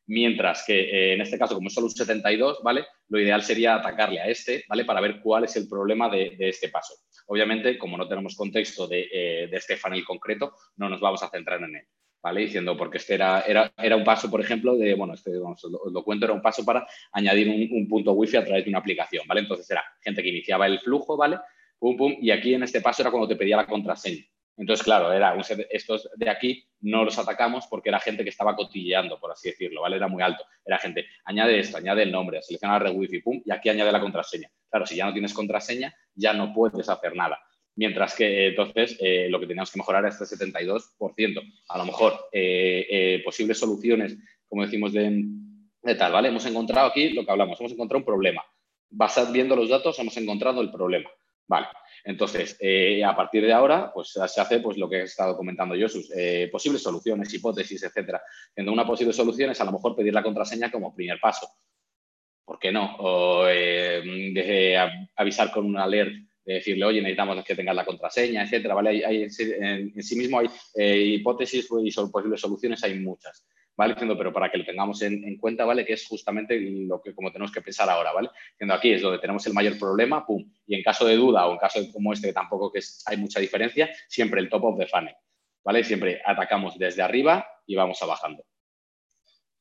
Mientras 0.08 0.64
que 0.66 0.80
eh, 0.80 1.14
en 1.14 1.22
este 1.22 1.38
caso, 1.38 1.56
como 1.56 1.68
es 1.68 1.74
solo 1.74 1.88
un 1.88 1.92
72, 1.92 2.62
¿vale? 2.64 2.86
Lo 3.10 3.20
ideal 3.20 3.44
sería 3.44 3.76
atacarle 3.76 4.20
a 4.20 4.28
este, 4.28 4.64
¿vale? 4.68 4.84
Para 4.84 5.02
ver 5.02 5.20
cuál 5.22 5.44
es 5.44 5.56
el 5.56 5.68
problema 5.68 6.10
de, 6.10 6.36
este 6.40 6.70
paso. 6.70 6.96
Obviamente, 7.28 7.78
como 7.78 7.96
no 7.96 8.08
tenemos 8.08 8.36
contexto 8.36 8.88
de, 8.88 9.08
eh, 9.12 9.48
de, 9.48 9.58
este 9.58 9.78
funnel 9.78 10.04
concreto, 10.04 10.54
no 10.78 10.90
nos 10.90 11.00
vamos 11.00 11.22
a 11.22 11.30
centrar 11.30 11.62
en 11.62 11.76
él, 11.76 11.86
¿vale? 12.24 12.42
Diciendo, 12.42 12.76
porque 12.76 12.98
este 12.98 13.14
era, 13.14 13.42
era, 13.42 13.72
era 13.78 13.96
un 13.96 14.04
paso, 14.04 14.32
por 14.32 14.42
ejemplo, 14.42 14.76
de, 14.76 14.96
bueno, 14.96 15.14
este, 15.14 15.32
lo, 15.32 16.04
cuento, 16.04 16.26
era 16.26 16.34
un 16.34 16.42
paso 16.42 16.66
para 16.66 16.88
añadir 17.12 17.48
un, 17.48 17.78
un 17.78 17.88
punto 17.88 18.14
wifi 18.14 18.38
a 18.38 18.46
través 18.46 18.66
de 18.66 18.72
una 18.72 18.80
aplicación, 18.80 19.28
¿vale? 19.28 19.42
Entonces 19.42 19.70
era 19.70 19.84
gente 20.02 20.24
que 20.24 20.30
iniciaba 20.30 20.66
el 20.66 20.80
flujo, 20.80 21.16
¿vale? 21.18 21.38
Pum, 21.78 21.96
pum, 21.96 22.16
y 22.20 22.32
aquí 22.32 22.56
en 22.56 22.64
este 22.64 22.82
paso 22.82 23.04
era 23.04 23.12
cuando 23.12 23.28
te 23.28 23.36
pedía 23.36 23.58
la 23.58 23.68
contraseña. 23.68 24.24
Entonces, 24.60 24.84
claro, 24.84 25.14
era 25.14 25.38
estos 25.70 26.10
de 26.18 26.30
aquí 26.30 26.68
no 26.82 27.06
los 27.06 27.18
atacamos 27.18 27.66
porque 27.68 27.88
era 27.88 28.00
gente 28.02 28.24
que 28.24 28.30
estaba 28.30 28.58
cotilleando, 28.58 29.18
por 29.18 29.32
así 29.32 29.50
decirlo, 29.50 29.82
¿vale? 29.82 29.96
Era 29.96 30.10
muy 30.10 30.22
alto. 30.22 30.44
Era 30.66 30.78
gente, 30.78 31.06
añade 31.24 31.58
esto, 31.60 31.78
añade 31.78 32.04
el 32.04 32.12
nombre, 32.12 32.42
selecciona 32.42 32.74
la 32.74 32.80
red 32.80 32.92
wifi, 32.94 33.22
pum, 33.22 33.42
y 33.46 33.52
aquí 33.52 33.70
añade 33.70 33.90
la 33.90 34.02
contraseña. 34.02 34.52
Claro, 34.70 34.86
si 34.86 34.98
ya 34.98 35.06
no 35.06 35.14
tienes 35.14 35.34
contraseña, 35.34 35.96
ya 36.14 36.34
no 36.34 36.54
puedes 36.54 36.90
hacer 36.90 37.16
nada. 37.16 37.40
Mientras 37.76 38.14
que 38.14 38.48
entonces 38.48 38.98
eh, 39.00 39.28
lo 39.30 39.40
que 39.40 39.48
teníamos 39.48 39.72
que 39.72 39.80
mejorar 39.80 40.06
es 40.06 40.20
este 40.20 40.36
72%. 40.46 41.54
A 41.70 41.78
lo 41.78 41.86
mejor 41.86 42.28
eh, 42.34 42.86
eh, 42.90 43.22
posibles 43.24 43.58
soluciones, 43.58 44.18
como 44.50 44.66
decimos, 44.66 44.92
de, 44.92 45.24
de 45.84 45.96
tal, 45.96 46.12
¿vale? 46.12 46.28
Hemos 46.28 46.46
encontrado 46.46 46.90
aquí 46.90 47.12
lo 47.12 47.24
que 47.24 47.32
hablamos, 47.32 47.58
hemos 47.62 47.72
encontrado 47.72 48.00
un 48.00 48.06
problema. 48.06 48.44
Vas 48.90 49.32
viendo 49.32 49.56
los 49.56 49.70
datos, 49.70 49.98
hemos 50.00 50.18
encontrado 50.18 50.60
el 50.60 50.70
problema. 50.70 51.10
Vale, 51.50 51.66
entonces, 52.04 52.56
eh, 52.60 53.04
a 53.04 53.16
partir 53.16 53.44
de 53.44 53.52
ahora, 53.52 53.92
pues 53.92 54.10
se 54.12 54.22
hace 54.22 54.60
pues, 54.60 54.78
lo 54.78 54.88
que 54.88 54.98
he 54.98 55.04
estado 55.04 55.36
comentando 55.36 55.76
yo, 55.76 55.90
sus 55.90 56.12
eh, 56.16 56.48
posibles 56.52 56.84
soluciones, 56.84 57.34
hipótesis, 57.34 57.82
etcétera. 57.82 58.22
Siendo 58.54 58.72
una 58.72 58.86
posible 58.86 59.14
solución 59.14 59.50
es 59.50 59.60
a 59.60 59.66
lo 59.66 59.72
mejor 59.72 59.96
pedir 59.96 60.14
la 60.14 60.22
contraseña 60.22 60.70
como 60.70 60.94
primer 60.94 61.20
paso. 61.20 61.50
¿Por 62.46 62.60
qué 62.60 62.72
no? 62.72 62.98
O 63.00 63.48
eh, 63.48 64.78
avisar 65.16 65.52
con 65.52 65.66
un 65.66 65.78
alert 65.78 66.14
de 66.46 66.54
decirle, 66.54 66.86
oye, 66.86 67.02
necesitamos 67.02 67.44
que 67.44 67.56
tengas 67.56 67.76
la 67.76 67.86
contraseña, 67.86 68.44
etcétera. 68.44 68.76
¿vale? 68.76 69.04
en, 69.04 69.32
sí 70.04 70.16
mismo 70.16 70.40
hay 70.40 71.16
hipótesis 71.16 71.68
y 71.84 71.92
posibles 72.12 72.40
soluciones, 72.40 72.84
hay 72.84 73.00
muchas. 73.00 73.44
¿Vale? 73.80 73.94
Diciendo, 73.94 74.18
pero 74.18 74.34
para 74.34 74.52
que 74.52 74.58
lo 74.58 74.66
tengamos 74.66 75.02
en, 75.04 75.38
cuenta, 75.38 75.64
¿vale? 75.64 75.86
Que 75.86 75.94
es 75.94 76.06
justamente 76.06 76.60
lo 76.60 77.02
que 77.02 77.16
como 77.16 77.32
tenemos 77.32 77.50
que 77.50 77.62
pensar 77.62 77.90
ahora, 77.90 78.12
¿vale? 78.12 78.30
Diciendo, 78.52 78.74
aquí 78.74 78.92
es 78.92 79.02
donde 79.02 79.20
tenemos 79.20 79.48
el 79.48 79.54
mayor 79.54 79.80
problema, 79.80 80.26
pum, 80.26 80.52
y 80.68 80.76
en 80.76 80.84
caso 80.84 81.06
de 81.06 81.16
duda 81.16 81.48
o 81.48 81.54
en 81.54 81.60
caso 81.60 81.80
como 81.94 82.12
este, 82.12 82.28
que 82.28 82.34
tampoco 82.34 82.74
que 82.74 82.82
hay 83.06 83.16
mucha 83.16 83.40
diferencia, 83.40 83.90
siempre 84.10 84.42
el 84.42 84.50
top 84.50 84.66
of 84.66 84.78
the 84.78 84.86
funnel, 84.86 85.16
¿vale? 85.64 85.86
Siempre 85.86 86.22
atacamos 86.26 86.78
desde 86.78 87.02
arriba 87.02 87.48
y 87.66 87.78
vamos 87.78 87.98
bajando. 88.06 88.44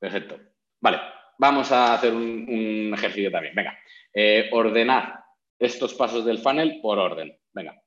Perfecto. 0.00 0.36
Vale, 0.80 0.98
vamos 1.38 1.70
a 1.70 1.94
hacer 1.94 2.12
un, 2.12 2.92
ejercicio 2.92 3.30
también. 3.30 3.54
Venga, 3.54 3.78
eh, 4.12 4.48
ordenar 4.50 5.20
estos 5.60 5.94
pasos 5.94 6.24
del 6.24 6.38
funnel 6.38 6.80
por 6.82 6.98
orden. 6.98 7.38
Venga, 7.52 7.80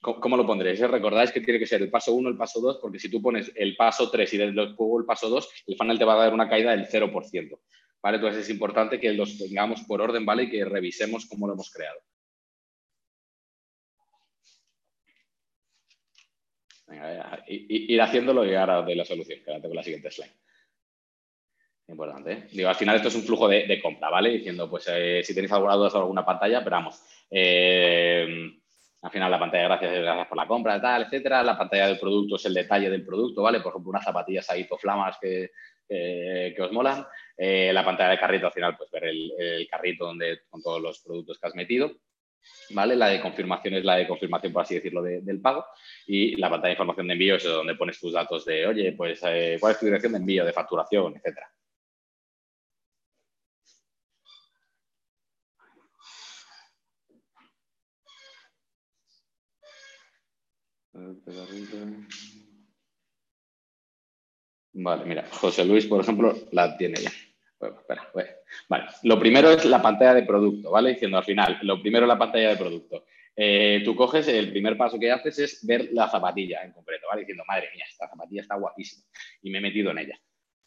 ¿Cómo 0.00 0.36
lo 0.36 0.46
pondréis? 0.46 0.78
Recordáis 0.80 1.32
que 1.32 1.40
tiene 1.40 1.58
que 1.58 1.66
ser 1.66 1.82
el 1.82 1.90
paso 1.90 2.14
1, 2.14 2.28
el 2.28 2.36
paso 2.36 2.60
2, 2.60 2.78
porque 2.80 3.00
si 3.00 3.10
tú 3.10 3.20
pones 3.20 3.50
el 3.56 3.74
paso 3.76 4.08
3 4.10 4.32
y 4.32 4.38
luego 4.38 5.00
el 5.00 5.04
paso 5.04 5.28
2, 5.28 5.64
el 5.66 5.76
funnel 5.76 5.98
te 5.98 6.04
va 6.04 6.14
a 6.14 6.24
dar 6.24 6.34
una 6.34 6.48
caída 6.48 6.70
del 6.70 6.86
0%. 6.86 7.58
¿vale? 8.00 8.16
Entonces 8.16 8.42
es 8.42 8.50
importante 8.50 9.00
que 9.00 9.12
los 9.12 9.36
tengamos 9.36 9.82
por 9.82 10.00
orden 10.00 10.24
¿vale? 10.24 10.44
y 10.44 10.50
que 10.50 10.64
revisemos 10.64 11.26
cómo 11.26 11.48
lo 11.48 11.54
hemos 11.54 11.70
creado. 11.70 11.98
Venga, 16.86 17.44
ir 17.48 18.00
haciéndolo 18.00 18.46
y 18.46 18.54
ahora 18.54 18.82
de 18.82 18.94
la 18.94 19.04
solución, 19.04 19.40
que 19.44 19.50
ahora 19.50 19.60
tengo 19.60 19.74
la 19.74 19.82
siguiente 19.82 20.10
slide. 20.10 20.32
Importante. 21.88 22.32
¿eh? 22.32 22.48
Digo, 22.52 22.68
al 22.68 22.76
final 22.76 22.96
esto 22.96 23.08
es 23.08 23.14
un 23.14 23.22
flujo 23.22 23.48
de, 23.48 23.80
compra, 23.82 24.10
¿vale? 24.10 24.30
Diciendo, 24.30 24.68
pues 24.70 24.86
eh, 24.90 25.22
si 25.24 25.34
tenéis 25.34 25.52
alguna 25.52 25.74
duda 25.74 25.90
sobre 25.90 26.02
alguna 26.02 26.24
pantalla, 26.24 26.62
pero 26.62 26.76
vamos. 26.76 27.02
Eh, 27.30 28.57
al 29.00 29.10
final 29.10 29.30
la 29.30 29.38
pantalla 29.38 29.62
de 29.62 29.68
gracias 29.68 30.02
gracias 30.02 30.26
por 30.26 30.36
la 30.36 30.46
compra, 30.46 30.80
tal, 30.80 31.02
etcétera. 31.04 31.42
La 31.42 31.56
pantalla 31.56 31.86
del 31.86 31.98
producto 31.98 32.36
es 32.36 32.44
el 32.46 32.54
detalle 32.54 32.90
del 32.90 33.04
producto, 33.04 33.42
¿vale? 33.42 33.60
Por 33.60 33.70
ejemplo, 33.70 33.90
unas 33.90 34.04
zapatillas 34.04 34.50
ahí 34.50 34.68
flamas 34.80 35.18
que, 35.20 35.50
que, 35.88 36.56
os 36.60 36.72
molan. 36.72 37.06
Eh, 37.36 37.70
la 37.72 37.84
pantalla 37.84 38.10
de 38.10 38.18
carrito, 38.18 38.46
al 38.46 38.52
final, 38.52 38.76
pues 38.76 38.90
ver 38.90 39.04
el, 39.04 39.68
carrito 39.70 40.06
donde, 40.06 40.40
con 40.48 40.62
todos 40.62 40.82
los 40.82 41.00
productos 41.00 41.38
que 41.38 41.46
has 41.46 41.54
metido. 41.54 41.92
¿Vale? 42.70 42.96
La 42.96 43.08
de 43.08 43.20
confirmación 43.20 43.74
es 43.74 43.84
la 43.84 43.96
de 43.96 44.08
confirmación, 44.08 44.52
por 44.52 44.62
así 44.62 44.74
decirlo, 44.74 45.02
del 45.02 45.40
pago. 45.40 45.64
Y 46.06 46.36
la 46.36 46.50
pantalla 46.50 46.68
de 46.68 46.74
información 46.74 47.06
de 47.06 47.12
envío 47.12 47.36
es 47.36 47.44
donde 47.44 47.74
pones 47.76 48.00
tus 48.00 48.12
datos 48.12 48.44
de, 48.44 48.66
oye, 48.66 48.92
pues, 48.92 49.20
eh, 49.24 49.58
¿cuál 49.60 49.72
es 49.72 49.78
tu 49.78 49.86
dirección 49.86 50.12
de 50.12 50.18
envío, 50.18 50.44
de 50.44 50.52
facturación, 50.52 51.14
etcétera? 51.16 51.50
Vale, 64.72 65.04
mira, 65.04 65.26
José 65.32 65.64
Luis, 65.64 65.86
por 65.86 66.00
ejemplo, 66.00 66.36
la 66.52 66.76
tiene 66.76 67.00
ya. 67.00 67.12
Vale, 68.68 68.84
lo 69.02 69.18
primero 69.18 69.50
es 69.50 69.64
la 69.64 69.82
pantalla 69.82 70.14
de 70.14 70.22
producto, 70.22 70.70
¿vale? 70.70 70.90
Diciendo 70.90 71.18
al 71.18 71.24
final, 71.24 71.58
lo 71.62 71.80
primero 71.80 72.04
es 72.04 72.08
la 72.08 72.18
pantalla 72.18 72.50
de 72.50 72.56
producto. 72.56 73.04
Eh, 73.34 73.82
tú 73.84 73.94
coges, 73.96 74.26
el 74.28 74.50
primer 74.50 74.76
paso 74.76 74.98
que 74.98 75.10
haces 75.10 75.38
es 75.38 75.66
ver 75.66 75.90
la 75.92 76.08
zapatilla 76.08 76.62
en 76.62 76.72
concreto, 76.72 77.06
¿vale? 77.08 77.22
Diciendo, 77.22 77.44
madre 77.46 77.68
mía, 77.74 77.84
esta 77.88 78.08
zapatilla 78.08 78.42
está 78.42 78.56
guapísima 78.56 79.04
y 79.42 79.50
me 79.50 79.58
he 79.58 79.60
metido 79.60 79.90
en 79.90 79.98
ella. 79.98 80.20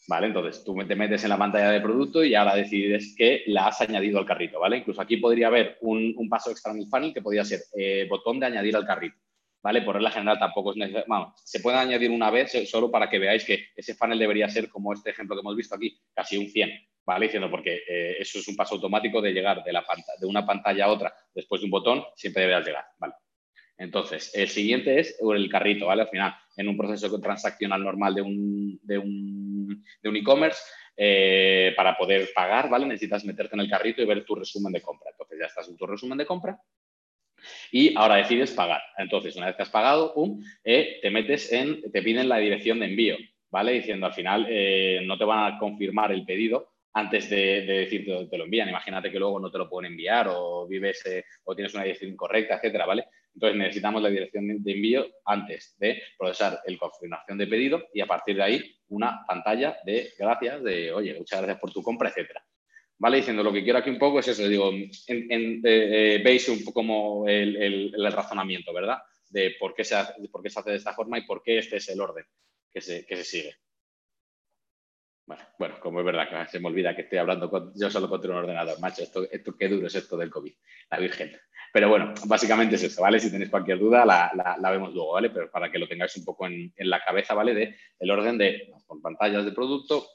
¿Vale? 0.08 0.28
Entonces 0.28 0.64
tú 0.64 0.76
te 0.88 0.96
metes 0.96 1.24
en 1.24 1.30
la 1.30 1.38
pantalla 1.38 1.70
de 1.70 1.80
producto 1.80 2.24
y 2.24 2.34
ahora 2.34 2.56
decides 2.56 3.14
que 3.16 3.44
la 3.46 3.68
has 3.68 3.82
añadido 3.82 4.18
al 4.18 4.26
carrito, 4.26 4.60
¿vale? 4.60 4.78
Incluso 4.78 5.00
aquí 5.00 5.18
podría 5.18 5.48
haber 5.48 5.78
un, 5.82 6.16
paso 6.28 6.50
extra 6.50 6.72
en 6.72 6.80
el 6.80 6.88
funnel 6.88 7.14
que 7.14 7.22
podría 7.22 7.46
ser 7.46 7.60
eh, 7.78 8.08
botón 8.10 8.40
de 8.40 8.48
añadir 8.48 8.76
al 8.76 8.86
carrito. 8.86 9.18
¿Vale? 9.62 9.82
Por 9.82 9.96
regla 9.96 10.12
general 10.12 10.40
tampoco 10.40 10.72
es 10.72 10.78
necesario. 10.78 11.34
Se 11.44 11.60
puede 11.60 11.78
añadir 11.78 12.12
una 12.12 12.30
vez 12.30 12.52
solo 12.70 12.90
para 12.92 13.10
que 13.10 13.20
veáis 13.20 13.46
que 13.46 13.68
ese 13.76 13.96
funnel 13.96 14.20
debería 14.20 14.50
ser 14.50 14.70
como 14.70 14.94
este 14.94 15.12
ejemplo 15.12 15.36
que 15.36 15.42
hemos 15.42 15.56
visto 15.56 15.76
aquí, 15.76 16.00
casi 16.14 16.38
un 16.38 16.48
100, 16.48 16.72
¿vale? 17.06 17.26
Diciendo 17.26 17.50
porque 17.50 17.82
eh, 17.88 18.18
eso 18.20 18.40
es 18.40 18.48
un 18.48 18.56
paso 18.56 18.76
automático 18.76 19.22
de 19.22 19.32
llegar 19.32 19.64
de, 19.64 19.72
la 19.72 19.86
de 20.20 20.26
una 20.26 20.46
pantalla 20.46 20.86
a 20.86 20.92
otra 20.92 21.14
después 21.34 21.62
de 21.62 21.66
un 21.66 21.72
botón, 21.72 22.04
siempre 22.16 22.42
deberás 22.42 22.66
llegar, 22.66 22.86
¿vale? 22.98 23.14
Entonces, 23.78 24.32
el 24.36 24.48
siguiente 24.48 25.00
es 25.00 25.18
el 25.20 25.50
carrito, 25.50 25.88
¿vale? 25.88 26.04
Al 26.04 26.10
final, 26.10 26.36
en 26.56 26.68
un 26.68 26.78
proceso 26.78 27.20
transaccional 27.20 27.84
normal 27.84 28.14
de 28.14 28.22
un 28.22 28.80
de 28.84 28.98
un, 29.00 29.84
de 30.04 30.20
e-commerce, 30.20 30.62
eh, 30.96 31.74
para 31.76 31.98
poder 31.98 32.30
pagar, 32.36 32.70
¿vale? 32.70 32.86
Necesitas 32.86 33.26
meterte 33.26 33.56
en 33.56 33.62
el 33.62 33.70
carrito 33.70 34.02
y 34.02 34.06
ver 34.06 34.24
tu 34.24 34.36
resumen 34.36 34.72
de 34.72 34.82
compra. 34.82 35.10
Entonces, 35.10 35.40
ya 35.40 35.48
estás 35.48 35.68
en 35.68 35.78
tu 35.78 35.88
resumen 35.88 36.18
de 36.18 36.28
compra 36.28 36.60
y 37.72 37.96
ahora 37.96 38.16
decides 38.16 38.52
pagar. 38.52 38.82
Entonces, 38.98 39.36
una 39.36 39.48
vez 39.48 39.56
que 39.56 39.64
has 39.64 39.70
pagado, 39.70 40.14
pum, 40.14 40.44
eh, 40.64 41.00
te 41.02 41.10
metes 41.10 41.52
en, 41.52 41.92
te 41.92 42.02
piden 42.02 42.30
la 42.30 42.38
dirección 42.38 42.80
de 42.80 42.88
envío, 42.88 43.18
¿vale? 43.50 43.74
Diciendo 43.74 44.06
al 44.06 44.14
final 44.14 44.48
eh, 44.50 45.02
no 45.06 45.18
te 45.18 45.26
van 45.26 45.54
a 45.54 45.58
confirmar 45.58 46.12
el 46.12 46.26
pedido 46.26 46.70
antes 46.94 47.30
de, 47.30 47.62
de 47.62 47.74
decirte 47.80 48.28
te 48.30 48.38
lo 48.38 48.46
envían. 48.46 48.70
Imagínate 48.70 49.12
que 49.12 49.20
luego 49.20 49.40
no 49.40 49.50
te 49.52 49.58
lo 49.58 49.70
pueden 49.70 49.92
enviar 49.92 50.28
o 50.30 50.68
vives 50.68 51.06
eh, 51.06 51.24
o 51.46 51.56
tienes 51.56 51.74
una 51.74 51.84
dirección 51.84 52.12
incorrecta, 52.12 52.56
etcétera, 52.56 52.86
¿vale? 52.86 53.06
Entonces 53.34 53.58
necesitamos 53.58 54.02
la 54.02 54.10
dirección 54.10 54.62
de 54.62 54.72
envío 54.72 55.08
antes 55.26 55.76
de 55.80 56.02
procesar 56.18 56.60
el 56.66 56.78
confirmación 56.78 57.38
de 57.38 57.48
pedido 57.48 57.88
y 57.94 58.02
a 58.02 58.06
partir 58.06 58.36
de 58.36 58.44
ahí 58.44 58.76
una 58.90 59.26
pantalla 59.26 59.78
de 59.86 60.12
gracias, 60.18 60.62
de 60.64 60.92
oye, 60.92 61.18
muchas 61.18 61.40
gracias 61.40 61.60
por 61.60 61.72
tu 61.72 61.82
compra, 61.82 62.10
etcétera. 62.10 62.44
¿Vale? 63.02 63.18
Diciendo 63.18 63.42
lo 63.42 63.52
que 63.52 63.64
quiero 63.64 63.80
aquí 63.80 63.90
un 63.90 63.98
poco 63.98 64.20
es 64.20 64.28
eso, 64.28 64.48
digo, 64.48 64.72
eh, 64.72 64.92
eh, 65.08 66.22
veis 66.24 66.48
un 66.50 66.60
poco 66.64 66.82
como 66.82 67.28
el, 67.28 67.92
razonamiento, 68.14 68.72
¿verdad? 68.72 69.00
De 69.28 69.56
por 69.60 69.74
qué, 69.74 69.84
se 69.84 69.96
hace, 69.96 70.14
por 70.30 70.44
qué 70.44 70.52
se 70.52 70.60
hace 70.60 70.70
de 70.70 70.76
esta 70.76 70.94
forma 70.94 71.18
y 71.18 71.26
por 71.26 71.42
qué 71.42 71.58
este 71.58 71.78
es 71.78 71.90
el 71.90 72.00
orden 72.00 72.24
que 72.72 72.80
se, 72.80 73.04
que 73.08 73.18
se 73.18 73.24
sigue. 73.24 73.56
Bueno, 75.26 75.44
bueno, 75.58 75.80
como 75.80 76.00
es 76.00 76.06
verdad 76.06 76.30
que 76.30 76.52
se 76.52 76.60
me 76.60 76.68
olvida 76.68 76.96
que 76.96 77.02
estoy 77.02 77.18
hablando 77.18 77.74
yo 77.76 77.90
solo 77.90 78.08
contra 78.08 78.30
un 78.30 78.38
ordenador, 78.38 78.80
macho, 78.80 79.02
esto, 79.02 79.28
esto 79.32 79.58
qué 79.58 79.68
duro 79.68 79.88
es 79.88 79.96
esto 79.96 80.16
del 80.16 80.30
COVID, 80.30 80.54
la 80.92 81.00
Virgen. 81.00 81.36
Pero 81.74 81.90
bueno, 81.90 82.14
básicamente 82.28 82.76
es 82.76 82.84
eso, 82.84 83.02
¿vale? 83.02 83.20
Si 83.20 83.32
tenéis 83.32 83.50
cualquier 83.50 83.80
duda, 83.80 84.06
la, 84.06 84.32
la, 84.60 84.72
vemos 84.72 84.94
luego, 84.94 85.14
¿vale? 85.14 85.32
Pero 85.32 85.50
para 85.50 85.72
que 85.72 85.80
lo 85.80 85.88
tengáis 85.88 86.16
un 86.18 86.26
poco 86.26 86.46
en, 86.46 86.72
en 86.76 86.90
la 86.90 87.04
cabeza, 87.04 87.34
¿vale? 87.34 87.56
De 87.56 87.76
el 87.98 88.12
orden 88.12 88.38
de 88.38 88.72
con 88.86 89.02
pantallas 89.02 89.46
de 89.46 89.54
producto, 89.54 90.06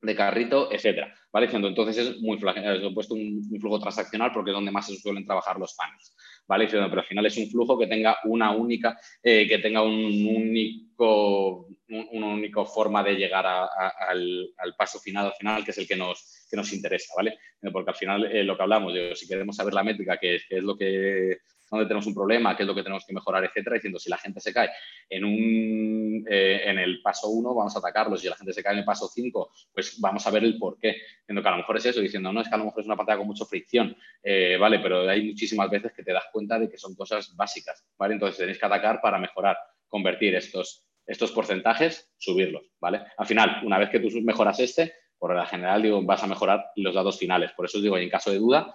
de 0.00 0.14
carrito, 0.14 0.72
etcétera. 0.72 1.14
¿Vale? 1.32 1.46
Diciendo, 1.46 1.68
entonces 1.68 1.98
es 1.98 2.20
muy 2.20 2.38
he 2.38 2.94
puesto 2.94 3.14
un, 3.14 3.42
flujo 3.60 3.80
transaccional 3.80 4.32
porque 4.32 4.50
es 4.50 4.54
donde 4.54 4.70
más 4.70 4.86
se 4.86 4.96
suelen 4.96 5.24
trabajar 5.24 5.58
los 5.58 5.74
panes. 5.74 6.14
¿Vale? 6.46 6.64
Diciendo, 6.64 6.88
pero 6.88 7.02
al 7.02 7.06
final 7.06 7.26
es 7.26 7.36
un 7.36 7.50
flujo 7.50 7.78
que 7.78 7.86
tenga 7.86 8.16
una 8.24 8.52
única, 8.52 8.98
eh, 9.22 9.46
que 9.46 9.58
tenga 9.58 9.82
un 9.82 9.92
único, 9.94 11.68
una 11.88 12.26
única 12.26 12.64
forma 12.64 13.02
de 13.02 13.16
llegar 13.16 13.46
al, 13.46 14.54
paso 14.76 14.98
final, 15.00 15.26
al 15.26 15.34
final, 15.34 15.64
que 15.64 15.72
es 15.72 15.78
el 15.78 15.86
que 15.88 15.96
nos, 15.96 16.46
que 16.50 16.56
nos 16.56 16.72
interesa, 16.72 17.14
¿vale? 17.16 17.38
Porque 17.72 17.90
al 17.90 17.96
final 17.96 18.24
eh, 18.24 18.44
lo 18.44 18.56
que 18.56 18.62
hablamos, 18.62 18.94
si 19.14 19.26
queremos 19.26 19.56
saber 19.56 19.74
la 19.74 19.84
métrica, 19.84 20.16
que 20.16 20.36
es 20.36 20.62
lo 20.62 20.76
que 20.76 21.38
dónde 21.70 21.86
tenemos 21.86 22.06
un 22.06 22.14
problema, 22.14 22.56
qué 22.56 22.62
es 22.62 22.66
lo 22.66 22.74
que 22.74 22.82
tenemos 22.82 23.04
que 23.04 23.12
mejorar, 23.12 23.44
etcétera, 23.44 23.74
diciendo 23.74 23.98
si 23.98 24.10
la 24.10 24.18
gente 24.18 24.40
se 24.40 24.52
cae 24.52 24.70
en, 25.08 25.24
un, 25.24 26.24
eh, 26.28 26.62
en 26.64 26.78
el 26.78 27.02
paso 27.02 27.28
1, 27.28 27.54
vamos 27.54 27.74
a 27.74 27.78
atacarlos, 27.78 28.20
si 28.20 28.28
la 28.28 28.36
gente 28.36 28.52
se 28.52 28.62
cae 28.62 28.72
en 28.72 28.80
el 28.80 28.84
paso 28.84 29.08
5, 29.08 29.52
pues 29.72 30.00
vamos 30.00 30.26
a 30.26 30.30
ver 30.30 30.44
el 30.44 30.58
por 30.58 30.78
qué. 30.78 30.96
Diciendo 31.20 31.42
que 31.42 31.48
a 31.48 31.52
lo 31.52 31.56
mejor 31.58 31.76
es 31.76 31.86
eso, 31.86 32.00
diciendo, 32.00 32.32
no, 32.32 32.40
es 32.40 32.48
que 32.48 32.54
a 32.54 32.58
lo 32.58 32.64
mejor 32.64 32.80
es 32.80 32.86
una 32.86 32.96
pantalla 32.96 33.18
con 33.18 33.26
mucha 33.26 33.44
fricción, 33.44 33.96
eh, 34.22 34.56
¿vale? 34.58 34.78
Pero 34.80 35.08
hay 35.08 35.24
muchísimas 35.24 35.70
veces 35.70 35.92
que 35.92 36.02
te 36.02 36.12
das 36.12 36.24
cuenta 36.32 36.58
de 36.58 36.68
que 36.68 36.78
son 36.78 36.94
cosas 36.94 37.34
básicas, 37.36 37.84
¿vale? 37.98 38.14
Entonces 38.14 38.38
tenéis 38.38 38.58
que 38.58 38.66
atacar 38.66 39.00
para 39.00 39.18
mejorar, 39.18 39.56
convertir 39.88 40.34
estos, 40.34 40.86
estos 41.06 41.32
porcentajes, 41.32 42.12
subirlos, 42.18 42.70
¿vale? 42.80 43.02
Al 43.16 43.26
final, 43.26 43.60
una 43.64 43.78
vez 43.78 43.90
que 43.90 44.00
tú 44.00 44.08
mejoras 44.22 44.60
este, 44.60 44.92
por 45.18 45.34
la 45.34 45.46
general, 45.46 45.82
digo, 45.82 46.02
vas 46.02 46.22
a 46.22 46.26
mejorar 46.26 46.70
los 46.76 46.94
datos 46.94 47.18
finales. 47.18 47.52
Por 47.52 47.66
eso 47.66 47.78
os 47.78 47.82
digo, 47.82 47.98
y 47.98 48.04
en 48.04 48.10
caso 48.10 48.30
de 48.30 48.38
duda, 48.38 48.74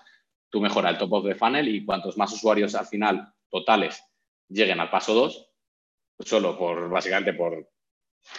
tú 0.54 0.62
mejora 0.62 0.92
el 0.92 1.00
top 1.00 1.14
of 1.14 1.26
the 1.26 1.34
funnel 1.34 1.68
y 1.68 1.84
cuantos 1.84 2.16
más 2.16 2.32
usuarios 2.32 2.76
al 2.76 2.86
final 2.86 3.28
totales 3.50 4.04
lleguen 4.48 4.80
al 4.80 4.92
paso 4.92 5.16
2, 5.16 5.50
solo 6.20 6.56
por, 6.60 6.90
básicamente 6.90 7.34
por, 7.34 7.72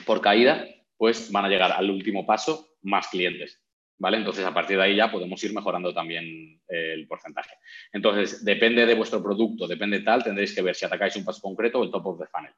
por 0.06 0.20
caída, 0.20 0.64
pues 0.96 1.32
van 1.32 1.46
a 1.46 1.48
llegar 1.48 1.72
al 1.72 1.90
último 1.90 2.24
paso 2.24 2.76
más 2.82 3.08
clientes. 3.08 3.60
¿Vale? 3.98 4.18
Entonces, 4.18 4.44
a 4.44 4.54
partir 4.54 4.76
de 4.76 4.84
ahí 4.84 4.96
ya 4.96 5.10
podemos 5.10 5.42
ir 5.42 5.54
mejorando 5.54 5.92
también 5.92 6.60
eh, 6.68 6.92
el 6.94 7.06
porcentaje. 7.08 7.56
Entonces, 7.92 8.44
depende 8.44 8.86
de 8.86 8.94
vuestro 8.94 9.20
producto, 9.20 9.66
depende 9.66 10.00
tal, 10.00 10.22
tendréis 10.22 10.54
que 10.54 10.62
ver 10.62 10.76
si 10.76 10.84
atacáis 10.84 11.16
un 11.16 11.24
paso 11.24 11.40
concreto 11.40 11.80
o 11.80 11.84
el 11.84 11.90
top 11.90 12.06
of 12.06 12.20
the 12.20 12.26
funnel. 12.26 12.52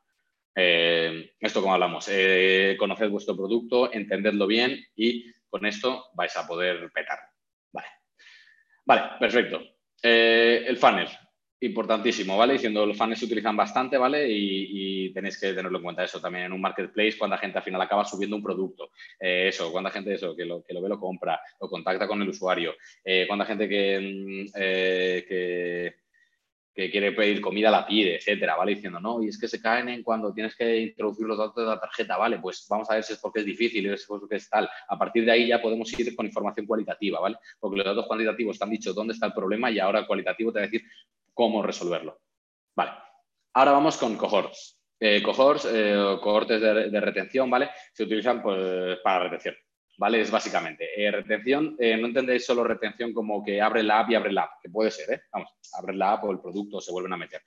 Eh, 0.54 1.30
esto 1.40 1.62
como 1.62 1.74
hablamos, 1.74 2.08
eh, 2.10 2.76
conoced 2.78 3.08
vuestro 3.08 3.34
producto, 3.34 3.90
entendedlo 3.90 4.46
bien 4.46 4.84
y 4.94 5.32
con 5.48 5.64
esto 5.64 6.06
vais 6.14 6.36
a 6.36 6.46
poder 6.46 6.90
petar. 6.92 7.20
Vale, 8.86 9.02
perfecto. 9.18 9.60
el 10.02 10.76
funnel, 10.78 11.08
importantísimo, 11.60 12.36
¿vale? 12.36 12.54
Diciendo 12.54 12.84
los 12.84 12.96
fans 12.96 13.18
se 13.18 13.24
utilizan 13.24 13.56
bastante, 13.56 13.96
¿vale? 13.96 14.26
Y, 14.28 15.12
tenéis 15.12 15.40
que 15.40 15.54
tenerlo 15.54 15.78
en 15.78 15.84
cuenta 15.84 16.04
eso 16.04 16.20
también 16.20 16.44
en 16.44 16.52
un 16.52 16.60
marketplace, 16.60 17.16
cuando 17.16 17.36
la 17.36 17.40
gente 17.40 17.58
al 17.58 17.64
final 17.64 17.80
acaba 17.80 18.04
subiendo 18.04 18.36
un 18.36 18.42
producto, 18.42 18.90
eh, 19.18 19.48
eso, 19.48 19.72
cuánta 19.72 19.90
gente 19.90 20.12
eso, 20.12 20.36
que 20.36 20.44
lo, 20.44 20.62
que 20.62 20.74
lo 20.74 20.82
ve, 20.82 20.90
lo 20.90 21.00
compra, 21.00 21.40
lo 21.58 21.68
contacta 21.70 22.06
con 22.06 22.20
el 22.20 22.28
usuario, 22.28 22.74
eh, 23.02 23.24
cuánta 23.26 23.46
gente 23.46 23.66
que, 23.68 23.98
mm, 24.00 24.52
eh, 24.54 25.24
que, 25.26 26.05
que, 26.76 26.90
quiere 26.90 27.12
pedir 27.12 27.40
comida 27.40 27.70
la 27.70 27.86
pide, 27.86 28.16
etcétera, 28.16 28.56
¿vale? 28.56 28.74
Diciendo, 28.74 29.00
no, 29.00 29.22
y 29.22 29.28
es 29.28 29.38
que 29.38 29.48
se 29.48 29.60
caen 29.60 29.88
en 29.88 30.02
cuando 30.02 30.32
tienes 30.32 30.54
que 30.54 30.78
introducir 30.78 31.26
los 31.26 31.38
datos 31.38 31.56
de 31.56 31.70
la 31.70 31.80
tarjeta, 31.80 32.16
¿vale? 32.16 32.38
Pues 32.38 32.66
vamos 32.68 32.90
a 32.90 32.94
ver 32.94 33.02
si 33.02 33.14
es 33.14 33.18
porque 33.18 33.40
es 33.40 33.46
difícil, 33.46 33.86
es 33.86 34.04
porque 34.06 34.36
es 34.36 34.48
tal. 34.48 34.68
A 34.88 34.98
partir 34.98 35.24
de 35.24 35.32
ahí 35.32 35.48
ya 35.48 35.60
podemos 35.60 35.92
ir 35.98 36.14
con 36.14 36.26
información 36.26 36.66
cualitativa, 36.66 37.18
¿vale? 37.18 37.36
Porque 37.58 37.78
los 37.78 37.86
datos 37.86 38.06
cuantitativos 38.06 38.58
te 38.58 38.64
han 38.64 38.70
dicho 38.70 38.92
dónde 38.92 39.14
está 39.14 39.26
el 39.26 39.32
problema 39.32 39.70
y 39.70 39.78
ahora 39.78 40.06
cualitativo 40.06 40.52
te 40.52 40.58
va 40.58 40.64
a 40.64 40.68
decir 40.68 40.86
cómo 41.32 41.62
resolverlo. 41.62 42.20
Vale, 42.74 42.92
ahora 43.54 43.72
vamos 43.72 43.96
con 43.96 44.16
cohorts. 44.16 44.76
Eh, 44.98 45.22
cohorts, 45.22 45.68
eh, 45.70 46.18
cohortes 46.22 46.60
de, 46.60 47.00
retención, 47.00 47.50
¿vale? 47.50 47.70
Se 47.92 48.04
utilizan 48.04 48.42
pues, 48.42 48.98
para 49.00 49.24
retención, 49.24 49.54
¿vale? 49.96 50.20
Es 50.20 50.30
básicamente 50.30 50.88
eh, 50.96 51.10
retención, 51.10 51.76
no 51.78 52.06
entendéis 52.06 52.44
solo 52.44 52.64
retención 52.64 53.12
como 53.12 53.44
que 53.44 53.60
abre 53.60 53.82
la 53.82 54.00
app 54.00 54.10
y 54.10 54.14
abre 54.14 54.32
la 54.32 54.42
app, 54.42 54.60
que 54.62 54.68
puede 54.68 54.90
ser, 54.90 55.14
¿eh? 55.14 55.22
Vamos, 55.32 55.50
abre 55.78 55.94
la 55.94 56.12
app 56.12 56.24
o 56.24 56.32
el 56.32 56.40
producto 56.40 56.80
se 56.80 56.92
vuelven 56.92 57.12
a 57.12 57.16
meter. 57.16 57.42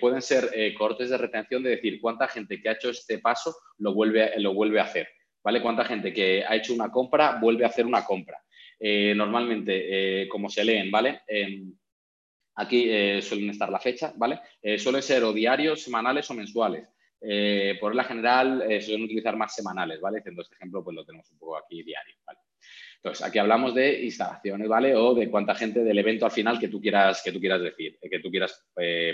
pueden 0.00 0.22
ser 0.22 0.50
cohortes 0.76 1.10
de 1.10 1.18
retención 1.18 1.62
de 1.62 1.70
decir 1.70 2.00
cuánta 2.00 2.28
gente 2.28 2.60
que 2.60 2.68
ha 2.68 2.72
hecho 2.72 2.90
este 2.90 3.18
paso 3.18 3.54
lo 3.78 3.94
vuelve, 3.94 4.38
lo 4.38 4.54
vuelve 4.54 4.80
a 4.80 4.84
hacer, 4.84 5.08
¿vale? 5.42 5.62
Cuánta 5.62 5.84
gente 5.84 6.12
que 6.12 6.44
ha 6.44 6.56
hecho 6.56 6.74
una 6.74 6.90
compra 6.90 7.38
vuelve 7.40 7.64
a 7.64 7.68
hacer 7.68 7.86
una 7.86 8.04
compra. 8.04 8.42
normalmente, 8.80 10.28
como 10.28 10.48
se 10.48 10.64
leen, 10.64 10.90
¿vale? 10.90 11.22
Aquí 12.58 12.86
eh, 12.90 13.22
suelen 13.22 13.50
estar 13.50 13.70
la 13.70 13.78
fecha, 13.78 14.12
¿vale? 14.16 14.40
Eh, 14.60 14.80
suelen 14.80 15.00
ser 15.00 15.22
o 15.22 15.32
diarios, 15.32 15.80
semanales 15.80 16.28
o 16.28 16.34
mensuales. 16.34 16.88
Eh, 17.20 17.76
por 17.80 17.94
la 17.94 18.04
general 18.04 18.64
suelen 18.80 19.04
utilizar 19.04 19.36
más 19.36 19.54
semanales, 19.54 20.00
¿vale? 20.00 20.18
Haciendo 20.18 20.42
este 20.42 20.54
ejemplo, 20.54 20.84
pues 20.84 20.94
lo 20.94 21.04
tenemos 21.04 21.30
un 21.30 21.38
poco 21.38 21.56
aquí 21.56 21.82
diario, 21.82 22.16
¿vale? 22.26 22.38
Entonces, 22.96 23.24
aquí 23.24 23.38
hablamos 23.38 23.74
de 23.74 24.02
instalaciones, 24.02 24.68
¿vale? 24.68 24.94
O 24.96 25.14
de 25.14 25.30
cuánta 25.30 25.54
gente 25.54 25.84
del 25.84 25.98
evento 25.98 26.24
al 26.24 26.32
final 26.32 26.58
que 26.58 26.66
tú 26.66 26.80
quieras, 26.80 27.22
que 27.22 27.30
tú 27.30 27.38
quieras 27.38 27.62
decir, 27.62 27.96
que 28.00 28.18
tú 28.18 28.28
quieras 28.28 28.66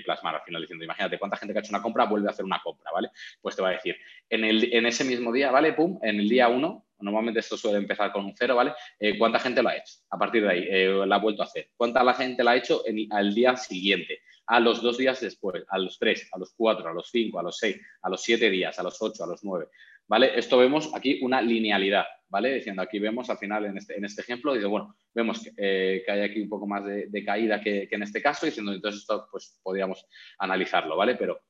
plasmar 0.04 0.36
al 0.36 0.42
final 0.42 0.62
diciendo, 0.62 0.84
imagínate 0.84 1.18
cuánta 1.18 1.36
gente 1.36 1.52
que 1.52 1.58
ha 1.58 1.62
hecho 1.62 1.72
una 1.72 1.82
compra 1.82 2.06
vuelve 2.06 2.28
a 2.28 2.30
hacer 2.30 2.46
una 2.46 2.60
compra, 2.62 2.90
¿vale? 2.92 3.10
Pues 3.42 3.56
te 3.56 3.62
va 3.62 3.68
a 3.68 3.72
decir, 3.72 3.96
en, 4.30 4.44
el, 4.44 4.72
en 4.72 4.86
ese 4.86 5.04
mismo 5.04 5.32
día, 5.32 5.50
¿vale? 5.50 5.74
Pum, 5.74 5.98
en 6.02 6.18
el 6.18 6.28
día 6.28 6.48
1 6.48 6.84
Normalmente 7.04 7.40
esto 7.40 7.56
suele 7.56 7.78
empezar 7.78 8.10
con 8.10 8.24
un 8.24 8.34
cero, 8.36 8.56
¿vale? 8.56 8.72
Eh, 8.98 9.16
¿Cuánta 9.18 9.38
gente 9.38 9.62
lo 9.62 9.68
ha 9.68 9.76
hecho? 9.76 9.94
A 10.10 10.18
partir 10.18 10.42
de 10.42 10.50
ahí, 10.50 10.66
eh, 10.68 11.04
la 11.06 11.16
ha 11.16 11.20
vuelto 11.20 11.42
a 11.42 11.46
hacer. 11.46 11.70
¿Cuánta 11.76 12.02
la 12.02 12.14
gente 12.14 12.42
la 12.42 12.52
ha 12.52 12.56
hecho 12.56 12.82
al 13.10 13.34
día 13.34 13.56
siguiente? 13.56 14.20
A 14.46 14.60
los 14.60 14.82
dos 14.82 14.98
días 14.98 15.20
después, 15.20 15.64
a 15.68 15.78
los 15.78 15.98
tres, 15.98 16.28
a 16.32 16.38
los 16.38 16.52
cuatro, 16.56 16.88
a 16.88 16.92
los 16.92 17.08
cinco, 17.10 17.38
a 17.38 17.42
los 17.42 17.56
seis, 17.56 17.80
a 18.02 18.10
los 18.10 18.22
siete 18.22 18.50
días, 18.50 18.78
a 18.78 18.82
los 18.82 19.00
ocho, 19.00 19.24
a 19.24 19.26
los 19.26 19.44
nueve. 19.44 19.68
¿Vale? 20.06 20.38
Esto 20.38 20.58
vemos 20.58 20.90
aquí 20.94 21.20
una 21.22 21.40
linealidad, 21.40 22.04
¿vale? 22.28 22.54
Diciendo 22.54 22.82
aquí 22.82 22.98
vemos 22.98 23.30
al 23.30 23.38
final 23.38 23.64
en 23.64 23.78
este, 23.78 23.96
en 23.96 24.04
este 24.04 24.20
ejemplo, 24.20 24.52
dice, 24.52 24.66
bueno, 24.66 24.94
vemos 25.14 25.42
que, 25.42 25.52
eh, 25.56 26.04
hay 26.06 26.20
aquí 26.20 26.42
un 26.42 26.48
poco 26.48 26.66
más 26.66 26.84
de, 26.84 27.24
caída 27.24 27.60
que, 27.60 27.88
en 27.90 28.02
este 28.02 28.20
caso, 28.20 28.44
diciendo 28.44 28.72
entonces 28.72 29.00
esto 29.00 29.26
pues 29.30 29.58
podríamos 29.62 30.06
analizarlo, 30.38 30.96
¿vale? 30.96 31.14
Pero 31.14 31.40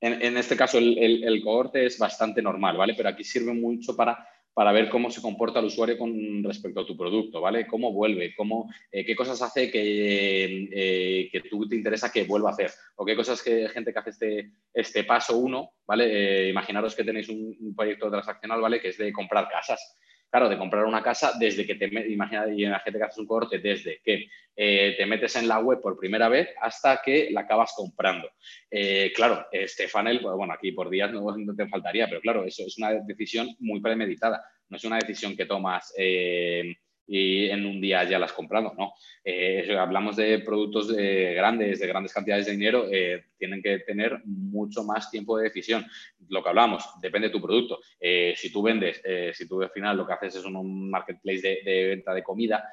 en, 0.00 0.36
este 0.36 0.56
caso 0.56 0.78
el, 0.78 1.24
el, 1.24 1.42
cohorte 1.42 1.86
es 1.86 1.98
bastante 1.98 2.42
normal, 2.42 2.76
¿vale? 2.76 2.94
Pero 2.96 3.08
aquí 3.08 3.22
sirve 3.22 3.52
mucho 3.52 3.96
para 3.96 4.26
para 4.58 4.72
ver 4.72 4.88
cómo 4.88 5.08
se 5.08 5.22
comporta 5.22 5.60
el 5.60 5.66
usuario 5.66 5.96
con 5.96 6.42
respecto 6.42 6.80
a 6.80 6.84
tu 6.84 6.96
producto, 6.96 7.40
¿vale? 7.40 7.64
Cómo 7.64 7.92
vuelve, 7.92 8.34
cómo, 8.34 8.68
eh, 8.90 9.04
qué 9.04 9.14
cosas 9.14 9.40
hace 9.40 9.70
que, 9.70 10.68
eh, 10.72 11.28
que 11.30 11.42
tú 11.42 11.68
te 11.68 11.76
interesa 11.76 12.10
que 12.10 12.24
vuelva 12.24 12.48
a 12.50 12.54
hacer, 12.54 12.72
o 12.96 13.04
qué 13.04 13.14
cosas 13.14 13.40
que 13.40 13.68
gente 13.68 13.92
que 13.92 13.98
hace 14.00 14.10
este, 14.10 14.50
este 14.74 15.04
paso 15.04 15.38
uno, 15.38 15.74
¿vale? 15.86 16.46
Eh, 16.46 16.48
imaginaros 16.50 16.96
que 16.96 17.04
tenéis 17.04 17.28
un, 17.28 17.56
un, 17.60 17.76
proyecto 17.76 18.10
transaccional, 18.10 18.60
¿vale? 18.60 18.80
Que 18.80 18.88
es 18.88 18.98
de 18.98 19.12
comprar 19.12 19.48
casas 19.48 19.96
claro, 20.30 20.48
de 20.48 20.58
comprar 20.58 20.84
una 20.84 21.02
casa 21.02 21.32
desde 21.38 21.66
que 21.66 21.74
te, 21.74 21.86
imagina, 21.86 22.44
gente 22.80 22.98
que 22.98 23.04
haces 23.04 23.18
un 23.18 23.26
corte, 23.26 23.58
desde 23.58 24.00
que 24.02 24.28
eh, 24.56 24.94
te 24.96 25.06
metes 25.06 25.36
en 25.36 25.48
la 25.48 25.60
web 25.60 25.80
por 25.80 25.98
primera 25.98 26.28
vez 26.28 26.48
hasta 26.60 27.00
que 27.02 27.28
la 27.30 27.42
acabas 27.42 27.72
comprando. 27.76 28.30
Eh, 28.70 29.12
claro, 29.14 29.46
este 29.52 29.88
funnel, 29.88 30.20
bueno, 30.20 30.52
aquí 30.52 30.72
por 30.72 30.90
días 30.90 31.10
no, 31.12 31.54
te 31.56 31.68
faltaría, 31.68 32.08
pero 32.08 32.20
claro, 32.20 32.44
eso 32.44 32.64
es 32.66 32.76
una 32.78 32.92
decisión 32.92 33.48
muy 33.60 33.80
premeditada, 33.80 34.42
no 34.68 34.76
es 34.76 34.84
una 34.84 34.98
decisión 34.98 35.36
que 35.36 35.46
tomas. 35.46 35.92
Eh, 35.96 36.74
y 37.08 37.48
en 37.48 37.64
un 37.64 37.80
día 37.80 38.04
ya 38.04 38.18
las 38.18 38.34
comprado, 38.34 38.74
¿no? 38.76 38.92
Eh, 39.24 39.74
hablamos 39.78 40.14
de 40.16 40.40
productos 40.40 40.94
de 40.94 41.32
grandes, 41.32 41.80
de 41.80 41.86
grandes 41.86 42.12
cantidades 42.12 42.44
de 42.44 42.52
dinero, 42.52 42.86
eh, 42.92 43.24
tienen 43.38 43.62
que 43.62 43.78
tener 43.78 44.20
mucho 44.26 44.84
más 44.84 45.10
tiempo 45.10 45.38
de 45.38 45.44
decisión. 45.44 45.86
Lo 46.28 46.42
que 46.42 46.50
hablamos, 46.50 46.84
depende 47.00 47.28
de 47.28 47.32
tu 47.32 47.40
producto. 47.40 47.80
Eh, 47.98 48.34
si 48.36 48.52
tú 48.52 48.62
vendes, 48.62 49.02
si 49.32 49.48
tú 49.48 49.62
al 49.62 49.70
final 49.70 49.96
lo 49.96 50.06
que 50.06 50.12
haces 50.12 50.36
es 50.36 50.44
un 50.44 50.90
marketplace 50.90 51.40
de, 51.40 51.60
de 51.64 51.86
venta 51.88 52.12
de 52.12 52.22
comida, 52.22 52.68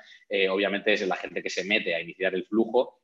obviamente 0.49 0.91
es 0.91 1.07
la 1.07 1.15
gente 1.15 1.41
que 1.41 1.49
se 1.49 1.63
mete 1.63 1.95
a 1.95 2.01
iniciar 2.01 2.35
el 2.35 2.45
flujo, 2.45 3.03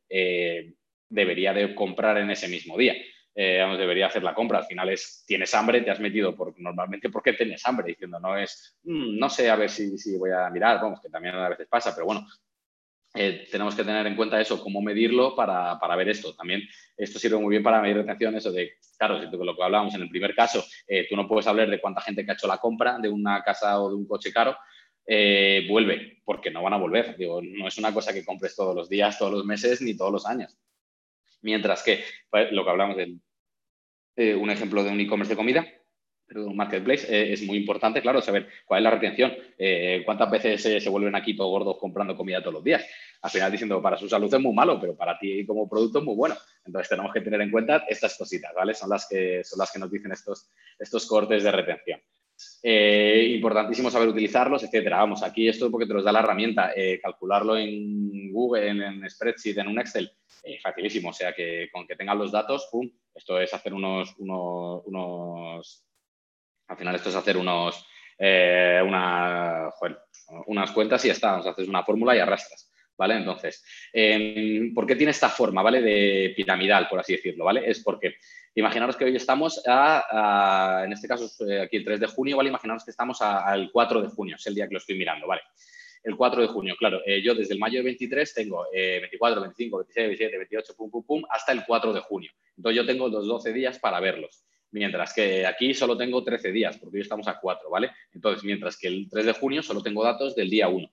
debería 1.07 1.53
de 1.53 1.73
comprar 1.73 2.17
en 2.17 2.29
ese 2.29 2.49
mismo 2.49 2.77
día 2.77 2.95
eh, 3.33 3.65
debería 3.77 4.07
hacer 4.07 4.23
la 4.23 4.33
compra. 4.33 4.59
Al 4.59 4.65
final 4.65 4.89
es, 4.89 5.23
tienes 5.25 5.53
hambre, 5.53 5.81
te 5.81 5.91
has 5.91 5.99
metido 5.99 6.35
por, 6.35 6.59
normalmente 6.59 7.09
porque 7.09 7.33
tienes 7.33 7.65
hambre, 7.65 7.87
diciendo, 7.87 8.19
no 8.19 8.37
es, 8.37 8.77
mm, 8.83 9.17
no 9.17 9.29
sé, 9.29 9.49
a 9.49 9.55
ver 9.55 9.69
si, 9.69 9.97
si, 9.97 10.17
voy 10.17 10.31
a 10.31 10.49
mirar, 10.49 10.81
vamos, 10.81 10.99
que 11.01 11.09
también 11.09 11.35
a 11.35 11.49
veces 11.49 11.67
pasa, 11.67 11.93
pero 11.93 12.05
bueno, 12.05 12.27
eh, 13.13 13.45
tenemos 13.51 13.75
que 13.75 13.83
tener 13.83 14.07
en 14.07 14.15
cuenta 14.15 14.39
eso, 14.39 14.61
cómo 14.63 14.81
medirlo 14.81 15.35
para, 15.35 15.77
para, 15.79 15.95
ver 15.95 16.09
esto. 16.09 16.33
También 16.33 16.61
esto 16.95 17.19
sirve 17.19 17.37
muy 17.37 17.49
bien 17.49 17.63
para 17.63 17.81
medir 17.81 17.97
retención, 17.97 18.35
eso 18.35 18.51
de, 18.51 18.73
claro, 18.97 19.19
si 19.19 19.25
lo 19.25 19.55
que 19.55 19.63
hablábamos 19.63 19.93
en 19.95 20.03
el 20.03 20.09
primer 20.09 20.33
caso, 20.33 20.63
eh, 20.87 21.07
tú 21.09 21.15
no 21.15 21.27
puedes 21.27 21.47
hablar 21.47 21.69
de 21.69 21.81
cuánta 21.81 22.01
gente 22.01 22.23
que 22.23 22.31
ha 22.31 22.35
hecho 22.35 22.47
la 22.47 22.57
compra 22.57 22.97
de 22.99 23.09
una 23.09 23.43
casa 23.43 23.81
o 23.81 23.89
de 23.89 23.95
un 23.95 24.07
coche 24.07 24.31
caro, 24.31 24.55
eh, 25.05 25.65
vuelve, 25.69 26.21
porque 26.23 26.51
no 26.51 26.63
van 26.63 26.73
a 26.73 26.77
volver. 26.77 27.17
Digo, 27.17 27.41
no 27.41 27.67
es 27.67 27.77
una 27.77 27.93
cosa 27.93 28.13
que 28.13 28.23
compres 28.23 28.55
todos 28.55 28.73
los 28.73 28.87
días, 28.87 29.17
todos 29.17 29.33
los 29.33 29.45
meses, 29.45 29.81
ni 29.81 29.97
todos 29.97 30.11
los 30.11 30.25
años. 30.25 30.57
Mientras 31.41 31.83
que 31.83 32.03
pues, 32.29 32.51
lo 32.51 32.63
que 32.63 32.69
hablamos 32.69 32.97
de 32.97 33.15
eh, 34.15 34.35
un 34.35 34.49
ejemplo 34.49 34.83
de 34.83 34.91
un 34.91 34.99
e-commerce 34.99 35.33
de 35.33 35.37
comida, 35.37 35.65
un 36.35 36.55
marketplace, 36.55 37.07
eh, 37.13 37.33
es 37.33 37.43
muy 37.43 37.57
importante, 37.57 38.01
claro, 38.01 38.21
saber 38.21 38.47
cuál 38.65 38.79
es 38.79 38.83
la 38.83 38.91
retención, 38.91 39.33
eh, 39.57 40.01
cuántas 40.05 40.31
veces 40.31 40.61
se 40.61 40.89
vuelven 40.89 41.15
aquí 41.15 41.35
todos 41.35 41.49
gordos 41.49 41.77
comprando 41.77 42.15
comida 42.15 42.39
todos 42.39 42.55
los 42.55 42.63
días. 42.63 42.85
Al 43.21 43.29
final 43.29 43.51
diciendo, 43.51 43.81
para 43.81 43.97
su 43.97 44.07
salud 44.07 44.33
es 44.33 44.39
muy 44.39 44.53
malo, 44.53 44.79
pero 44.79 44.95
para 44.95 45.17
ti 45.19 45.45
como 45.45 45.69
producto 45.69 45.99
es 45.99 46.05
muy 46.05 46.15
bueno. 46.15 46.35
Entonces 46.65 46.89
tenemos 46.89 47.13
que 47.13 47.21
tener 47.21 47.41
en 47.41 47.51
cuenta 47.51 47.85
estas 47.87 48.17
cositas, 48.17 48.51
¿vale? 48.55 48.73
Son 48.73 48.89
las 48.89 49.07
que, 49.07 49.43
son 49.43 49.59
las 49.59 49.71
que 49.71 49.79
nos 49.79 49.91
dicen 49.91 50.11
estos, 50.11 50.49
estos 50.79 51.05
cortes 51.05 51.43
de 51.43 51.51
retención. 51.51 51.99
Importantísimo 52.63 53.89
saber 53.89 54.09
utilizarlos, 54.09 54.63
etcétera. 54.63 54.97
Vamos, 54.97 55.23
aquí 55.23 55.47
esto 55.47 55.71
porque 55.71 55.87
te 55.87 55.93
los 55.93 56.03
da 56.03 56.11
la 56.11 56.19
herramienta, 56.19 56.71
calcularlo 57.01 57.57
en 57.57 58.31
Google, 58.31 58.69
en, 58.69 59.09
Spreadsheet, 59.09 59.57
en 59.57 59.67
un 59.67 59.79
Excel, 59.79 60.11
eh, 60.43 60.59
facilísimo. 60.61 61.09
O 61.09 61.13
sea 61.13 61.33
que 61.33 61.69
con 61.71 61.85
que 61.87 61.95
tengan 61.95 62.17
los 62.17 62.31
datos, 62.31 62.67
pum, 62.71 62.89
esto 63.13 63.39
es 63.39 63.53
hacer 63.53 63.73
unos, 63.73 64.15
unos, 64.17 65.85
al 66.67 66.77
final 66.77 66.95
esto 66.95 67.09
es 67.09 67.15
hacer 67.15 67.37
unos, 67.37 67.85
eh, 68.17 68.81
una, 68.85 69.69
unas 70.47 70.71
cuentas 70.71 71.03
y 71.05 71.07
ya 71.07 71.13
está, 71.13 71.37
haces 71.37 71.67
una 71.67 71.83
fórmula 71.83 72.15
y 72.15 72.19
arrastras. 72.19 72.70
¿Vale? 73.01 73.15
Entonces, 73.15 73.65
em, 73.91 74.75
¿por 74.75 74.85
qué 74.85 74.95
tiene 74.95 75.09
esta 75.09 75.27
forma, 75.27 75.63
¿vale? 75.63 75.81
De 75.81 76.33
piramidal, 76.35 76.87
por 76.87 76.99
así 76.99 77.13
decirlo, 77.13 77.45
¿vale? 77.45 77.67
Es 77.67 77.81
porque 77.83 78.13
imaginaros 78.53 78.95
que 78.95 79.05
hoy 79.05 79.15
estamos 79.15 79.59
a, 79.65 80.83
en 80.85 80.93
este 80.93 81.07
caso, 81.07 81.27
eh, 81.47 81.61
aquí 81.61 81.77
el 81.77 81.83
3 81.83 81.99
de 81.99 82.05
junio, 82.05 82.37
¿vale? 82.37 82.49
Imaginaros 82.49 82.85
que 82.85 82.91
estamos 82.91 83.19
al 83.23 83.71
4 83.71 84.03
de 84.03 84.09
junio, 84.09 84.35
es 84.35 84.45
el 84.45 84.53
día 84.53 84.67
que 84.67 84.75
lo 84.75 84.77
estoy 84.77 84.99
mirando, 84.99 85.25
¿vale? 85.25 85.41
el 86.03 86.15
4 86.15 86.43
de 86.43 86.47
junio. 86.47 86.75
Claro, 86.77 87.01
eh, 87.07 87.23
yo 87.23 87.33
desde 87.33 87.55
el 87.55 87.59
mayo 87.59 87.79
de 87.79 87.85
23 87.85 88.33
tengo 88.35 88.67
24, 88.71 89.41
25, 89.41 89.77
26, 89.77 90.07
27, 90.07 90.37
28, 90.37 90.73
pum, 90.75 90.91
pum, 90.91 91.03
pum, 91.03 91.23
hasta 91.27 91.53
el 91.53 91.63
4 91.65 91.93
de 91.93 92.01
junio. 92.01 92.31
Entonces 92.55 92.77
yo 92.77 92.85
tengo 92.85 93.07
los 93.07 93.25
12 93.25 93.51
días 93.51 93.79
para 93.79 93.99
verlos. 93.99 94.43
Mientras 94.71 95.13
que 95.13 95.45
aquí 95.47 95.73
solo 95.73 95.97
tengo 95.97 96.23
13 96.23 96.51
días, 96.51 96.77
porque 96.77 96.97
hoy 96.97 97.01
estamos 97.01 97.27
a 97.27 97.39
4, 97.39 97.69
¿vale? 97.69 97.91
Entonces, 98.13 98.43
mientras 98.43 98.77
que 98.77 98.87
el 98.87 99.09
3 99.09 99.25
de 99.25 99.33
junio 99.33 99.63
solo 99.63 99.81
tengo 99.81 100.03
datos 100.03 100.35
del 100.35 100.49
día 100.49 100.69
1, 100.69 100.87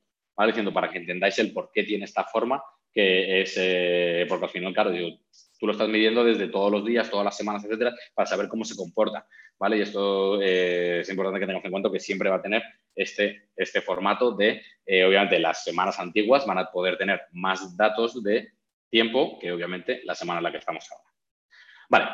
Diciendo 0.46 0.72
para 0.72 0.88
que 0.88 0.98
entendáis 0.98 1.38
el 1.38 1.52
por 1.52 1.70
qué 1.72 1.84
tiene 1.84 2.04
esta 2.04 2.24
forma, 2.24 2.62
que 2.92 3.42
es, 3.42 3.54
eh, 3.58 4.24
porque 4.28 4.46
al 4.46 4.50
final, 4.50 4.72
claro, 4.72 4.92
Tú 5.58 5.66
lo 5.66 5.72
estás 5.72 5.88
midiendo 5.88 6.22
desde 6.22 6.46
todos 6.46 6.70
los 6.70 6.84
días, 6.84 7.10
todas 7.10 7.24
las 7.24 7.36
semanas, 7.36 7.64
etcétera, 7.64 7.92
para 8.14 8.26
saber 8.26 8.46
cómo 8.48 8.64
se 8.64 8.76
comporta, 8.76 9.26
¿vale? 9.58 9.78
Y 9.78 9.80
esto 9.80 10.40
eh, 10.40 11.00
es 11.00 11.08
importante 11.10 11.40
que 11.40 11.46
tengamos 11.46 11.64
en 11.64 11.72
cuenta 11.72 11.90
que 11.90 11.98
siempre 11.98 12.30
va 12.30 12.36
a 12.36 12.42
tener 12.42 12.62
este, 12.94 13.48
este 13.56 13.80
formato 13.80 14.30
de, 14.32 14.62
eh, 14.86 15.04
obviamente, 15.04 15.40
las 15.40 15.64
semanas 15.64 15.98
antiguas 15.98 16.46
van 16.46 16.58
a 16.58 16.70
poder 16.70 16.96
tener 16.96 17.22
más 17.32 17.76
datos 17.76 18.22
de 18.22 18.52
tiempo 18.88 19.36
que, 19.40 19.50
obviamente, 19.50 20.00
la 20.04 20.14
semana 20.14 20.38
en 20.38 20.44
la 20.44 20.52
que 20.52 20.58
estamos 20.58 20.86
ahora. 20.92 21.10
Vale, 21.88 22.06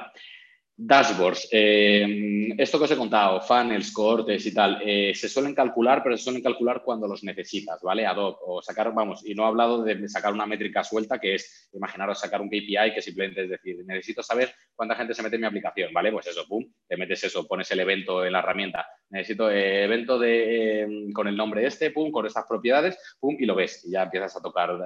Dashboards. 0.76 1.48
Eh, 1.52 2.52
esto 2.58 2.78
que 2.78 2.84
os 2.84 2.90
he 2.90 2.96
contado, 2.96 3.40
funnels, 3.40 3.92
cohortes 3.92 4.44
y 4.44 4.52
tal, 4.52 4.82
eh, 4.84 5.14
se 5.14 5.28
suelen 5.28 5.54
calcular, 5.54 6.02
pero 6.02 6.16
se 6.16 6.24
suelen 6.24 6.42
calcular 6.42 6.82
cuando 6.82 7.06
los 7.06 7.22
necesitas, 7.22 7.80
¿vale? 7.80 8.04
Ad 8.04 8.16
hoc, 8.16 8.40
o 8.44 8.60
sacar, 8.60 8.92
vamos, 8.92 9.24
y 9.24 9.34
no 9.34 9.44
he 9.44 9.46
hablado 9.46 9.84
de 9.84 10.08
sacar 10.08 10.32
una 10.32 10.46
métrica 10.46 10.82
suelta, 10.82 11.20
que 11.20 11.36
es, 11.36 11.70
imaginaros, 11.72 12.18
sacar 12.18 12.40
un 12.40 12.48
KPI 12.48 12.92
que 12.92 13.02
simplemente 13.02 13.44
es 13.44 13.50
decir, 13.50 13.84
necesito 13.86 14.20
saber 14.22 14.52
cuánta 14.74 14.96
gente 14.96 15.14
se 15.14 15.22
mete 15.22 15.36
en 15.36 15.42
mi 15.42 15.46
aplicación, 15.46 15.92
¿vale? 15.92 16.10
Pues 16.10 16.26
eso, 16.26 16.44
pum, 16.48 16.64
te 16.88 16.96
metes 16.96 17.22
eso, 17.22 17.46
pones 17.46 17.70
el 17.70 17.78
evento 17.78 18.24
en 18.24 18.32
la 18.32 18.40
herramienta, 18.40 18.84
necesito 19.10 19.48
eh, 19.50 19.84
evento 19.84 20.18
de, 20.18 21.08
con 21.14 21.28
el 21.28 21.36
nombre 21.36 21.64
este, 21.64 21.92
pum, 21.92 22.10
con 22.10 22.26
estas 22.26 22.46
propiedades, 22.48 22.98
pum, 23.20 23.36
y 23.38 23.46
lo 23.46 23.54
ves, 23.54 23.84
y 23.86 23.92
ya 23.92 24.02
empiezas 24.02 24.36
a 24.36 24.42
tocar 24.42 24.76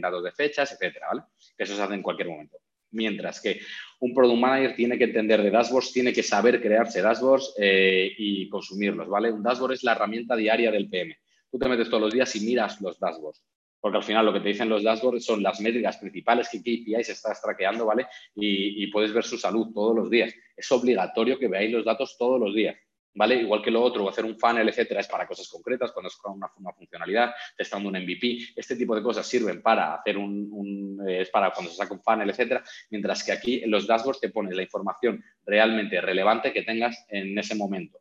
datos 0.00 0.24
de 0.24 0.32
fechas, 0.32 0.72
etcétera, 0.72 1.08
¿vale? 1.08 1.22
Que 1.54 1.64
eso 1.64 1.76
se 1.76 1.82
hace 1.82 1.94
en 1.94 2.02
cualquier 2.02 2.28
momento. 2.28 2.56
Mientras 2.90 3.42
que 3.42 3.60
un 4.00 4.14
product 4.14 4.38
manager 4.38 4.76
tiene 4.76 4.96
que 4.96 5.04
entender 5.04 5.42
de 5.42 5.50
dashboards, 5.50 5.92
tiene 5.92 6.12
que 6.12 6.22
saber 6.22 6.60
crearse 6.62 7.02
dashboards 7.02 7.54
eh, 7.58 8.12
y 8.16 8.48
consumirlos, 8.48 9.08
¿vale? 9.08 9.32
Un 9.32 9.42
dashboard 9.42 9.72
es 9.72 9.82
la 9.82 9.92
herramienta 9.92 10.36
diaria 10.36 10.70
del 10.70 10.88
PM. 10.88 11.16
Tú 11.50 11.58
te 11.58 11.68
metes 11.68 11.88
todos 11.88 12.02
los 12.02 12.12
días 12.12 12.34
y 12.36 12.40
miras 12.40 12.80
los 12.80 12.98
dashboards. 12.98 13.42
Porque 13.80 13.98
al 13.98 14.04
final 14.04 14.26
lo 14.26 14.32
que 14.32 14.40
te 14.40 14.48
dicen 14.48 14.68
los 14.68 14.82
dashboards 14.82 15.24
son 15.24 15.42
las 15.42 15.60
métricas 15.60 15.96
principales 15.98 16.48
que 16.48 16.60
KPIs 16.60 17.08
estás 17.10 17.40
traqueando, 17.40 17.86
¿vale? 17.86 18.06
Y, 18.34 18.82
y 18.82 18.86
puedes 18.88 19.12
ver 19.12 19.24
su 19.24 19.38
salud 19.38 19.68
todos 19.72 19.94
los 19.94 20.10
días. 20.10 20.32
Es 20.56 20.70
obligatorio 20.72 21.38
que 21.38 21.48
veáis 21.48 21.72
los 21.72 21.84
datos 21.84 22.16
todos 22.18 22.40
los 22.40 22.54
días. 22.54 22.76
¿Vale? 23.18 23.34
Igual 23.34 23.60
que 23.60 23.72
lo 23.72 23.82
otro, 23.82 24.08
hacer 24.08 24.24
un 24.24 24.38
funnel, 24.38 24.68
etcétera, 24.68 25.00
es 25.00 25.08
para 25.08 25.26
cosas 25.26 25.48
concretas, 25.48 25.90
cuando 25.90 26.06
es 26.08 26.16
una, 26.24 26.48
una 26.56 26.72
funcionalidad, 26.72 27.34
testando 27.56 27.88
un 27.88 27.96
MVP, 27.96 28.54
este 28.54 28.76
tipo 28.76 28.94
de 28.94 29.02
cosas 29.02 29.26
sirven 29.26 29.60
para 29.60 29.94
hacer 29.94 30.16
un, 30.16 31.04
eh, 31.06 31.22
es 31.22 31.30
para 31.30 31.50
cuando 31.50 31.72
se 31.72 31.78
saca 31.78 31.94
un 31.94 32.00
funnel, 32.00 32.30
etcétera, 32.30 32.62
mientras 32.90 33.24
que 33.24 33.32
aquí 33.32 33.60
en 33.64 33.72
los 33.72 33.88
dashboards 33.88 34.20
te 34.20 34.28
pones 34.30 34.54
la 34.54 34.62
información 34.62 35.22
realmente 35.44 36.00
relevante 36.00 36.52
que 36.52 36.62
tengas 36.62 37.04
en 37.08 37.36
ese 37.36 37.56
momento. 37.56 37.98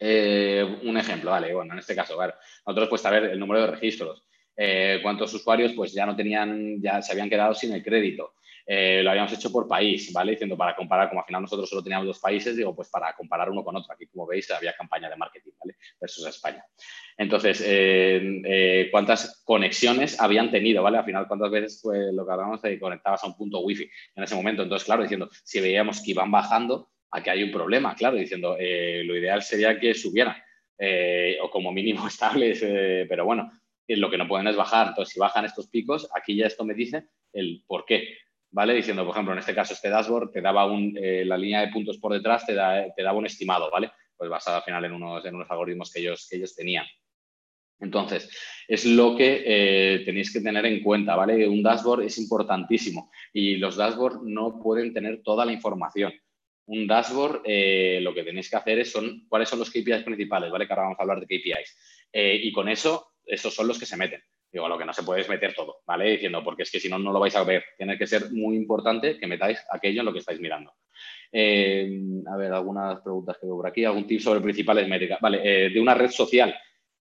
Eh, 0.00 0.80
un 0.82 0.96
ejemplo, 0.96 1.30
vale, 1.30 1.54
bueno, 1.54 1.74
en 1.74 1.78
este 1.78 1.94
caso, 1.94 2.16
vale, 2.16 2.34
nosotros 2.66 2.88
pues 2.88 3.02
saber 3.02 3.24
el 3.26 3.38
número 3.38 3.60
de 3.60 3.66
registros, 3.68 4.26
eh, 4.56 4.98
cuántos 5.04 5.32
usuarios 5.34 5.72
pues 5.72 5.92
ya 5.92 6.04
no 6.04 6.16
tenían, 6.16 6.82
ya 6.82 7.00
se 7.00 7.12
habían 7.12 7.30
quedado 7.30 7.54
sin 7.54 7.72
el 7.74 7.84
crédito, 7.84 8.34
eh, 8.72 9.02
lo 9.02 9.10
habíamos 9.10 9.32
hecho 9.32 9.50
por 9.50 9.66
país, 9.66 10.12
¿vale? 10.12 10.30
Diciendo 10.30 10.56
para 10.56 10.76
comparar, 10.76 11.08
como 11.08 11.20
al 11.20 11.26
final 11.26 11.42
nosotros 11.42 11.68
solo 11.68 11.82
teníamos 11.82 12.06
dos 12.06 12.20
países, 12.20 12.56
digo, 12.56 12.72
pues 12.72 12.88
para 12.88 13.12
comparar 13.16 13.50
uno 13.50 13.64
con 13.64 13.74
otro. 13.74 13.92
Aquí, 13.92 14.06
como 14.06 14.28
veis, 14.28 14.48
había 14.52 14.76
campaña 14.76 15.10
de 15.10 15.16
marketing, 15.16 15.50
¿vale? 15.58 15.76
Versus 16.00 16.24
España. 16.28 16.64
Entonces, 17.16 17.64
eh, 17.66 18.40
eh, 18.44 18.88
¿cuántas 18.92 19.42
conexiones 19.44 20.20
habían 20.20 20.52
tenido, 20.52 20.84
¿vale? 20.84 20.98
Al 20.98 21.04
final, 21.04 21.26
¿cuántas 21.26 21.50
veces 21.50 21.80
pues, 21.82 22.12
lo 22.12 22.24
que 22.24 22.30
hablábamos 22.30 22.62
te 22.62 22.78
conectabas 22.78 23.24
a 23.24 23.26
un 23.26 23.36
punto 23.36 23.58
wifi 23.58 23.90
en 24.14 24.22
ese 24.22 24.36
momento? 24.36 24.62
Entonces, 24.62 24.86
claro, 24.86 25.02
diciendo, 25.02 25.28
si 25.42 25.60
veíamos 25.60 26.00
que 26.00 26.12
iban 26.12 26.30
bajando, 26.30 26.90
aquí 27.10 27.28
hay 27.28 27.42
un 27.42 27.50
problema, 27.50 27.96
claro, 27.96 28.18
diciendo, 28.18 28.50
lo 28.56 29.16
ideal 29.16 29.42
sería 29.42 29.80
que 29.80 29.94
subieran, 29.94 30.36
o 31.42 31.50
como 31.50 31.72
mínimo 31.72 32.06
estables, 32.06 32.60
pero 32.60 33.24
bueno, 33.24 33.50
lo 33.88 34.08
que 34.08 34.16
no 34.16 34.28
pueden 34.28 34.46
es 34.46 34.54
bajar. 34.54 34.90
Entonces, 34.90 35.12
si 35.12 35.18
bajan 35.18 35.44
estos 35.44 35.66
picos, 35.66 36.08
aquí 36.14 36.36
ya 36.36 36.46
esto 36.46 36.64
me 36.64 36.74
dice 36.74 37.08
el 37.32 37.64
por 37.66 37.84
qué. 37.84 38.29
¿Vale? 38.50 38.74
Diciendo, 38.74 39.04
por 39.04 39.14
ejemplo, 39.14 39.32
en 39.32 39.38
este 39.38 39.54
caso, 39.54 39.74
este 39.74 39.88
dashboard 39.88 40.32
te 40.32 40.40
daba 40.40 40.66
un, 40.66 40.96
eh, 41.00 41.24
la 41.24 41.38
línea 41.38 41.60
de 41.60 41.68
puntos 41.68 41.98
por 41.98 42.12
detrás 42.12 42.46
te, 42.46 42.54
te, 42.54 43.02
daba 43.02 43.18
un 43.18 43.26
estimado, 43.26 43.70
¿vale? 43.70 43.92
Pues 44.16 44.28
basado 44.30 44.58
al 44.58 44.62
final 44.62 44.84
en 44.84 44.92
unos, 44.92 45.24
algoritmos 45.48 45.92
que 45.92 46.00
ellos, 46.00 46.54
tenían. 46.56 46.84
Entonces, 47.78 48.30
es 48.68 48.84
lo 48.84 49.16
que 49.16 49.42
eh, 49.44 50.02
tenéis 50.04 50.32
que 50.32 50.40
tener 50.40 50.66
en 50.66 50.82
cuenta, 50.82 51.16
¿vale? 51.16 51.48
Un 51.48 51.62
dashboard 51.62 52.02
es 52.02 52.18
importantísimo 52.18 53.10
y 53.32 53.56
los 53.56 53.76
dashboards 53.76 54.20
no 54.24 54.60
pueden 54.60 54.92
tener 54.92 55.22
toda 55.22 55.46
la 55.46 55.52
información. 55.52 56.12
Un 56.66 56.86
dashboard, 56.86 57.42
eh, 57.44 58.00
lo 58.02 58.12
que 58.12 58.22
tenéis 58.22 58.50
que 58.50 58.56
hacer 58.56 58.78
es 58.80 58.92
cuáles 59.28 59.48
son 59.48 59.60
los 59.60 59.70
KPIs 59.70 60.04
principales, 60.04 60.50
¿vale? 60.50 60.66
Que 60.66 60.72
ahora 60.74 60.82
vamos 60.84 60.98
a 60.98 61.02
hablar 61.02 61.20
de 61.20 61.26
KPIs. 61.26 61.76
y 62.12 62.52
con 62.52 62.68
eso, 62.68 63.12
esos 63.24 63.54
son 63.54 63.66
los 63.66 63.78
que 63.78 63.86
se 63.86 63.96
meten. 63.96 64.20
Digo, 64.52 64.68
lo 64.68 64.76
que 64.76 64.84
no 64.84 64.92
se 64.92 65.04
puede 65.04 65.20
es 65.20 65.28
meter 65.28 65.54
todo, 65.54 65.82
¿vale? 65.86 66.10
Diciendo, 66.10 66.42
porque 66.42 66.64
es 66.64 66.70
que 66.70 66.80
si 66.80 66.88
no, 66.88 66.98
no 66.98 67.12
lo 67.12 67.20
vais 67.20 67.36
a 67.36 67.44
ver. 67.44 67.64
Tiene 67.76 67.96
que 67.96 68.06
ser 68.06 68.32
muy 68.32 68.56
importante 68.56 69.16
que 69.16 69.26
metáis 69.26 69.64
aquello 69.70 70.00
en 70.00 70.06
lo 70.06 70.12
que 70.12 70.18
estáis 70.18 70.40
mirando. 70.40 70.74
Eh, 71.30 72.00
a 72.26 72.36
ver, 72.36 72.52
algunas 72.52 73.00
preguntas 73.00 73.38
que 73.38 73.46
veo 73.46 73.56
por 73.56 73.68
aquí. 73.68 73.84
¿Algún 73.84 74.06
tip 74.06 74.20
sobre 74.20 74.40
principales 74.40 74.88
métricas? 74.88 75.20
Vale, 75.20 75.40
eh, 75.44 75.70
de 75.70 75.80
una 75.80 75.94
red 75.94 76.10
social. 76.10 76.54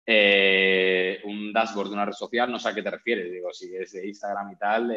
Eh, 0.05 1.21
un 1.23 1.53
dashboard 1.53 1.89
de 1.89 1.93
una 1.93 2.05
red 2.05 2.13
social, 2.13 2.51
no 2.51 2.59
sé 2.59 2.69
a 2.69 2.73
qué 2.73 2.81
te 2.81 2.91
refieres. 2.91 3.31
Digo, 3.31 3.53
si 3.53 3.73
es 3.75 3.93
de 3.93 4.07
Instagram 4.07 4.51
y 4.51 4.57
tal, 4.57 4.87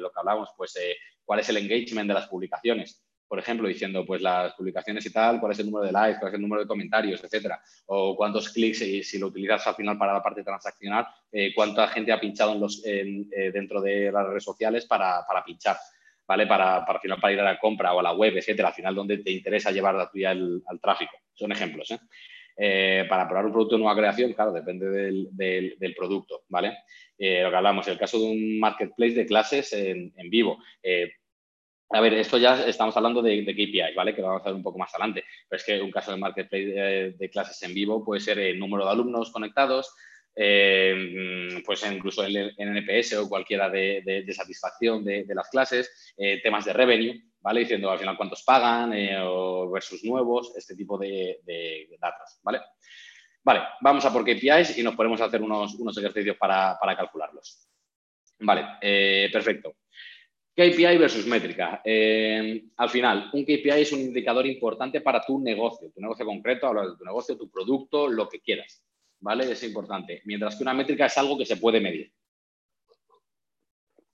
lo 0.00 0.10
que 0.10 0.18
hablamos, 0.18 0.50
pues, 0.56 0.78
¿cuál 1.24 1.40
es 1.40 1.48
el 1.48 1.58
engagement 1.58 2.08
de 2.08 2.14
las 2.14 2.26
publicaciones? 2.26 3.06
Por 3.28 3.38
ejemplo, 3.38 3.68
diciendo 3.68 4.04
pues 4.06 4.22
las 4.22 4.54
publicaciones 4.54 5.04
y 5.06 5.12
tal, 5.12 5.40
cuál 5.40 5.52
es 5.52 5.58
el 5.58 5.66
número 5.66 5.86
de 5.86 5.92
likes, 5.92 6.20
cuál 6.20 6.30
es 6.30 6.36
el 6.36 6.42
número 6.42 6.62
de 6.62 6.68
comentarios, 6.68 7.22
etcétera, 7.22 7.60
o 7.86 8.16
cuántos 8.16 8.50
clics, 8.50 8.82
y 8.82 9.02
si 9.02 9.18
lo 9.18 9.28
utilizas 9.28 9.66
al 9.66 9.74
final 9.74 9.98
para 9.98 10.12
la 10.12 10.22
parte 10.22 10.44
transaccional, 10.44 11.06
eh, 11.32 11.52
cuánta 11.54 11.88
gente 11.88 12.12
ha 12.12 12.20
pinchado 12.20 12.52
en 12.52 12.60
los, 12.60 12.82
eh, 12.84 13.50
dentro 13.52 13.80
de 13.80 14.12
las 14.12 14.26
redes 14.26 14.44
sociales 14.44 14.86
para, 14.86 15.24
pinchar, 15.44 15.76
¿vale? 16.26 16.46
Para, 16.46 16.84
para, 16.84 17.00
final, 17.00 17.20
para 17.20 17.32
ir 17.32 17.40
a 17.40 17.44
la 17.44 17.58
compra 17.58 17.92
o 17.94 18.00
a 18.00 18.02
la 18.02 18.12
web, 18.12 18.36
etcétera, 18.36 18.68
al 18.68 18.74
final 18.74 18.94
donde 18.94 19.18
te 19.18 19.30
interesa 19.30 19.72
llevar 19.72 19.94
la 19.94 20.08
tuya 20.08 20.30
al, 20.30 20.62
tráfico. 20.80 21.16
Son 21.34 21.50
ejemplos, 21.50 21.90
¿eh? 21.90 23.04
para 23.08 23.26
probar 23.26 23.44
un 23.46 23.52
producto 23.52 23.74
de 23.74 23.82
nueva 23.82 23.98
creación, 23.98 24.32
claro, 24.32 24.50
depende 24.50 24.88
del, 24.88 25.28
del, 25.78 25.94
producto, 25.94 26.44
¿vale? 26.48 26.68
lo 27.18 27.50
que 27.50 27.56
hablamos, 27.56 27.86
el 27.88 27.98
caso 27.98 28.18
de 28.18 28.24
un 28.24 28.58
marketplace 28.58 29.12
de 29.12 29.26
clases 29.26 29.72
en 29.74 30.30
vivo. 30.30 30.58
A 31.90 32.00
ver, 32.00 32.14
esto 32.14 32.36
ya 32.36 32.66
estamos 32.66 32.96
hablando 32.96 33.22
de, 33.22 33.42
de, 33.42 33.54
KPIs, 33.54 33.94
¿vale? 33.94 34.14
Que 34.14 34.20
vamos 34.20 34.42
a 34.42 34.46
ver 34.46 34.54
un 34.54 34.62
poco 34.62 34.78
más 34.78 34.92
adelante. 34.92 35.24
Pero 35.48 35.60
es 35.60 35.64
que 35.64 35.80
un 35.80 35.92
caso 35.92 36.10
de 36.10 36.16
marketplace 36.16 37.14
de, 37.16 37.30
clases 37.30 37.62
en 37.62 37.74
vivo 37.74 38.04
puede 38.04 38.20
ser 38.20 38.38
el 38.40 38.58
número 38.58 38.84
de 38.84 38.90
alumnos 38.90 39.30
conectados, 39.30 39.94
eh, 40.34 41.62
pues 41.64 41.84
incluso 41.90 42.24
el, 42.24 42.54
NPS 42.58 43.14
o 43.14 43.28
cualquiera 43.28 43.70
de, 43.70 44.24
satisfacción 44.34 45.04
de, 45.04 45.24
las 45.28 45.48
clases, 45.48 46.14
eh, 46.16 46.42
temas 46.42 46.64
de 46.64 46.72
revenue, 46.72 47.22
¿vale? 47.40 47.60
Diciendo 47.60 47.88
al 47.88 48.00
final 48.00 48.16
cuántos 48.16 48.42
pagan 48.42 48.92
eh, 48.92 49.16
o 49.20 49.70
versus 49.70 50.02
nuevos, 50.02 50.54
este 50.56 50.74
tipo 50.74 50.98
de, 50.98 51.38
datos, 52.00 52.40
¿vale? 52.42 52.62
Vale, 53.44 53.60
vamos 53.80 54.04
a 54.04 54.12
por 54.12 54.24
KPIs 54.24 54.76
y 54.76 54.82
nos 54.82 54.96
ponemos 54.96 55.20
a 55.20 55.26
hacer 55.26 55.40
unos, 55.40 55.76
unos 55.76 55.96
ejercicios 55.96 56.36
para, 56.36 56.76
para 56.80 56.96
calcularlos. 56.96 57.68
Vale, 58.40 59.30
perfecto. 59.32 59.76
KPI 60.56 60.96
versus 60.96 61.26
métrica. 61.26 61.82
Eh, 61.84 62.64
al 62.76 62.88
final, 62.88 63.28
un 63.34 63.44
KPI 63.44 63.82
es 63.82 63.92
un 63.92 64.00
indicador 64.00 64.46
importante 64.46 65.02
para 65.02 65.20
tu 65.20 65.38
negocio, 65.38 65.90
tu 65.92 66.00
negocio 66.00 66.24
concreto, 66.24 66.72
de 66.72 66.96
tu 66.96 67.04
negocio, 67.04 67.36
tu 67.36 67.50
producto, 67.50 68.08
lo 68.08 68.26
que 68.26 68.40
quieras. 68.40 68.82
¿Vale? 69.20 69.52
Es 69.52 69.62
importante. 69.64 70.22
Mientras 70.24 70.56
que 70.56 70.62
una 70.62 70.72
métrica 70.72 71.06
es 71.06 71.18
algo 71.18 71.36
que 71.36 71.44
se 71.44 71.58
puede 71.58 71.78
medir. 71.78 72.10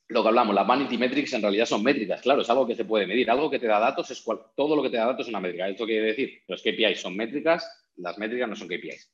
Lo 0.09 0.23
que 0.23 0.29
hablamos, 0.29 0.55
las 0.55 0.67
vanity 0.67 0.99
metrics 0.99 1.33
en 1.33 1.43
realidad 1.43 1.65
son 1.65 1.83
métricas, 1.83 2.21
claro, 2.21 2.43
es 2.43 2.51
algo 2.51 2.67
que 2.67 2.75
se 2.75 2.85
puede 2.85 3.07
medir. 3.07 3.31
Algo 3.31 3.49
que 3.49 3.61
te 3.61 3.69
da 3.69 3.79
datos 3.79 4.11
es 4.11 4.21
cual, 4.21 4.41
todo 4.57 4.75
lo 4.75 4.83
que 4.83 4.91
te 4.91 4.97
da 4.97 5.07
datos 5.07 5.27
es 5.27 5.31
una 5.31 5.41
métrica. 5.41 5.69
Esto 5.69 5.87
quiere 5.87 6.09
decir, 6.09 6.43
los 6.49 6.61
KPIs 6.61 7.01
son 7.01 7.17
métricas, 7.17 7.87
las 7.97 8.19
métricas 8.19 8.49
no 8.49 8.57
son 8.57 8.67
KPIs. 8.67 9.13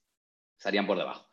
Estarían 0.56 0.86
por 0.86 0.96
debajo. 0.96 1.27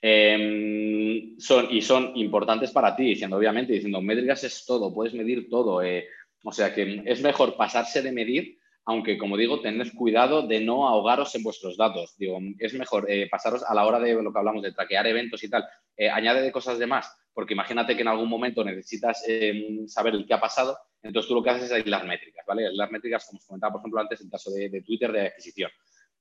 Em, 0.00 1.38
son, 1.38 1.68
y 1.70 1.80
son 1.82 2.12
importantes 2.16 2.70
para 2.70 2.94
ti, 2.94 3.04
diciendo, 3.04 3.36
obviamente, 3.36 3.72
diciendo, 3.72 4.00
métricas 4.00 4.44
es 4.44 4.64
todo, 4.66 4.92
puedes 4.92 5.14
medir 5.14 5.48
todo. 5.48 5.82
Eh, 5.82 6.06
o 6.44 6.52
sea 6.52 6.74
que 6.74 7.02
es 7.04 7.22
mejor 7.22 7.56
pasarse 7.56 8.02
de 8.02 8.12
medir, 8.12 8.58
aunque, 8.84 9.18
como 9.18 9.36
digo, 9.36 9.60
tened 9.60 9.92
cuidado 9.94 10.46
de 10.46 10.60
no 10.60 10.86
ahogaros 10.86 11.34
en 11.34 11.42
vuestros 11.42 11.76
datos. 11.76 12.16
Digo, 12.18 12.38
es 12.58 12.74
mejor 12.74 13.10
eh, 13.10 13.28
pasaros 13.28 13.64
a 13.66 13.74
la 13.74 13.84
hora 13.84 13.98
de 13.98 14.14
lo 14.14 14.32
que 14.32 14.38
hablamos 14.38 14.62
de 14.62 14.72
traquear 14.72 15.06
eventos 15.06 15.42
y 15.42 15.50
tal, 15.50 15.66
eh, 15.96 16.08
añade 16.08 16.42
de 16.42 16.52
cosas 16.52 16.78
de 16.78 16.86
más, 16.86 17.12
porque 17.34 17.54
imagínate 17.54 17.96
que 17.96 18.02
en 18.02 18.08
algún 18.08 18.28
momento 18.28 18.62
necesitas 18.62 19.24
em, 19.26 19.88
saber 19.88 20.14
el 20.14 20.26
que 20.26 20.34
ha 20.34 20.40
pasado, 20.40 20.78
entonces 21.02 21.28
tú 21.28 21.34
lo 21.34 21.42
que 21.42 21.50
haces 21.50 21.64
es 21.64 21.72
aislar 21.72 22.06
métricas, 22.06 22.44
¿vale? 22.46 22.66
Aislar 22.66 22.92
métricas, 22.92 23.26
como 23.26 23.38
os 23.38 23.46
comentaba, 23.46 23.72
por 23.72 23.80
ejemplo, 23.80 24.00
antes 24.00 24.20
el 24.20 24.30
caso 24.30 24.50
de 24.52 24.82
Twitter 24.82 25.10
de 25.10 25.26
adquisición. 25.28 25.70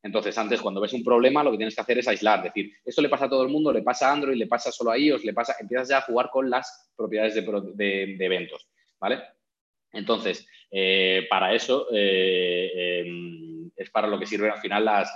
Entonces, 0.06 0.38
antes, 0.38 0.62
cuando 0.62 0.82
ves 0.82 0.94
un 0.94 1.04
problema, 1.04 1.44
lo 1.44 1.50
que 1.50 1.58
tienes 1.58 1.74
que 1.74 1.82
hacer 1.82 1.98
es 1.98 2.08
aislar, 2.08 2.44
decir, 2.44 2.72
esto 2.86 3.02
le 3.02 3.10
pasa 3.10 3.26
a 3.26 3.30
todo 3.30 3.42
el 3.42 3.50
mundo, 3.50 3.74
le 3.74 3.82
pasa 3.82 4.10
a 4.10 4.14
Android, 4.14 4.38
le 4.38 4.46
pasa 4.46 4.72
solo 4.72 4.92
a 4.92 4.98
iOS, 5.00 5.26
le 5.26 5.34
pasa, 5.34 5.56
empiezas 5.60 5.90
ya 5.90 5.98
a 5.98 6.02
jugar 6.02 6.30
con 6.30 6.48
las 6.48 6.92
propiedades 6.96 7.34
de, 7.34 8.18
eventos, 8.20 8.70
¿vale? 9.00 9.24
Entonces, 9.92 10.48
eh, 10.70 11.26
para 11.28 11.56
eso 11.56 11.88
eh, 11.92 13.02
em, 13.04 13.72
es 13.76 13.90
para 13.90 14.08
lo 14.08 14.20
que 14.20 14.28
sirven 14.28 14.52
al 14.52 14.60
final 14.60 14.86
las, 14.86 15.12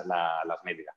métricas. 0.63 0.95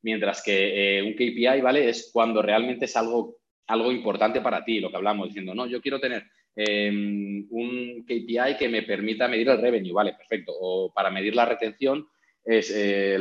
Mientras 0.00 0.42
que 0.42 0.98
eh, 0.98 1.02
un 1.02 1.12
KPI, 1.12 1.60
¿vale? 1.60 1.90
Es 1.90 2.10
cuando 2.12 2.40
realmente 2.40 2.86
es 2.86 2.96
algo, 2.96 3.36
algo 3.66 3.92
importante 3.92 4.40
para 4.40 4.64
ti, 4.64 4.80
lo 4.80 4.88
que 4.88 4.96
hablamos, 4.96 5.28
diciendo, 5.28 5.54
no, 5.54 5.66
yo 5.66 5.82
quiero 5.82 6.00
tener 6.00 6.24
em, 6.54 7.46
un 7.50 8.02
KPI 8.06 8.56
que 8.58 8.70
me 8.70 8.82
permita 8.82 9.28
medir 9.28 9.50
el 9.50 9.60
revenue, 9.60 9.92
vale, 9.92 10.14
perfecto. 10.14 10.52
O 10.58 10.90
para 10.94 11.10
medir 11.10 11.34
la 11.34 11.44
retención, 11.44 12.08
es 12.46 12.72
eh, 12.74 13.18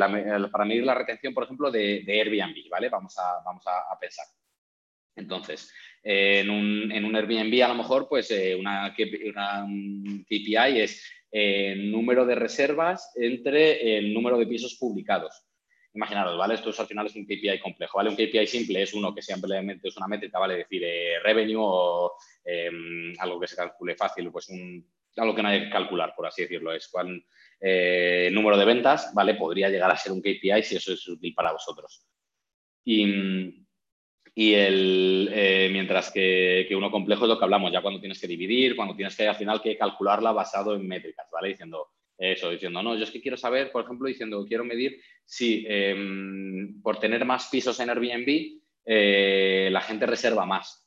para 0.51 0.65
medir 0.65 0.83
la 0.83 0.93
retención, 0.93 1.33
por 1.33 1.43
ejemplo, 1.43 1.71
de, 1.71 2.05
Airbnb, 2.07 2.69
¿vale? 2.69 2.89
Vamos 2.89 3.17
a, 3.17 3.41
vamos 3.43 3.63
a, 3.65 3.99
pensar. 3.99 4.25
Entonces, 5.15 5.73
en, 6.03 6.49
un, 6.49 6.91
en, 6.91 7.05
un, 7.05 7.15
Airbnb 7.15 7.63
a 7.63 7.69
lo 7.69 7.75
mejor, 7.75 8.07
pues 8.07 8.29
eh, 8.29 8.55
una, 8.55 8.93
una, 9.25 9.65
KPI 10.25 10.79
es 10.79 11.03
el 11.31 11.91
número 11.91 12.25
de 12.25 12.35
reservas 12.35 13.11
entre 13.15 13.97
el 13.97 14.13
número 14.13 14.37
de 14.37 14.45
pisos 14.45 14.77
publicados. 14.79 15.43
Imaginaros, 15.95 16.37
¿vale? 16.37 16.53
Esto 16.53 16.69
es, 16.69 16.79
al 16.79 16.87
final 16.87 17.07
es 17.07 17.15
un 17.15 17.25
KPI 17.25 17.59
complejo, 17.63 17.97
¿vale? 17.97 18.09
Un 18.09 18.15
KPI 18.15 18.45
simple 18.45 18.83
es 18.83 18.93
uno 18.93 19.15
que 19.15 19.23
simplemente 19.23 19.87
es 19.87 19.97
una 19.97 20.07
métrica, 20.07 20.37
¿vale? 20.37 20.53
Es 20.55 20.69
decir, 20.69 20.83
eh, 20.85 21.19
revenue 21.23 21.57
o 21.57 22.13
algo 23.19 23.39
que 23.39 23.47
se 23.47 23.55
calcule 23.55 23.95
fácil, 23.95 24.29
pues 24.31 24.49
un, 24.49 24.85
algo 25.17 25.33
que 25.33 25.41
no 25.41 25.49
hay 25.49 25.63
que 25.63 25.69
calcular, 25.69 26.13
por 26.15 26.27
así 26.27 26.43
decirlo, 26.43 26.73
es 26.73 26.87
cuál 26.89 27.23
eh, 27.67 28.29
número 28.31 28.57
de 28.57 28.65
ventas, 28.65 29.11
¿vale? 29.15 29.33
Podría 29.33 29.69
llegar 29.69 29.89
a 29.89 29.97
ser 29.97 30.11
un 30.11 30.21
KPI 30.21 30.61
si 30.61 30.75
eso 30.75 30.93
es 30.93 31.07
útil 31.07 31.33
para 31.33 31.51
vosotros. 31.51 32.05
Y, 32.83 33.03
eh, 34.35 35.69
mientras 35.71 36.11
que, 36.11 36.65
que, 36.67 36.75
uno 36.75 36.91
complejo 36.91 37.23
es 37.25 37.29
lo 37.29 37.39
que 37.39 37.45
hablamos, 37.45 37.71
ya 37.71 37.81
cuando 37.81 37.99
tienes 37.99 38.21
que 38.21 38.27
dividir, 38.27 38.75
cuando 38.75 38.95
tienes 38.95 39.15
que 39.17 39.27
al 39.27 39.35
final 39.35 39.63
que 39.63 39.77
calcularla 39.77 40.31
basado 40.31 40.75
en 40.75 40.87
métricas, 40.87 41.27
¿vale? 41.31 41.47
Diciendo, 41.49 41.87
eso, 42.17 42.51
diciendo, 42.51 42.83
no, 42.83 42.95
yo 42.95 43.03
es 43.03 43.11
que 43.11 43.21
quiero 43.21 43.35
saber, 43.35 43.71
por 43.71 43.83
ejemplo, 43.83 44.07
diciendo, 44.07 44.45
quiero 44.47 44.63
medir 44.63 45.01
si 45.23 45.65
em, 45.67 46.81
por 46.83 46.99
tener 46.99 47.25
más 47.25 47.47
pisos 47.49 47.79
en 47.79 47.89
Airbnb 47.89 48.61
eh, 48.85 49.69
la 49.71 49.81
gente 49.81 50.05
reserva 50.05 50.45
más. 50.45 50.84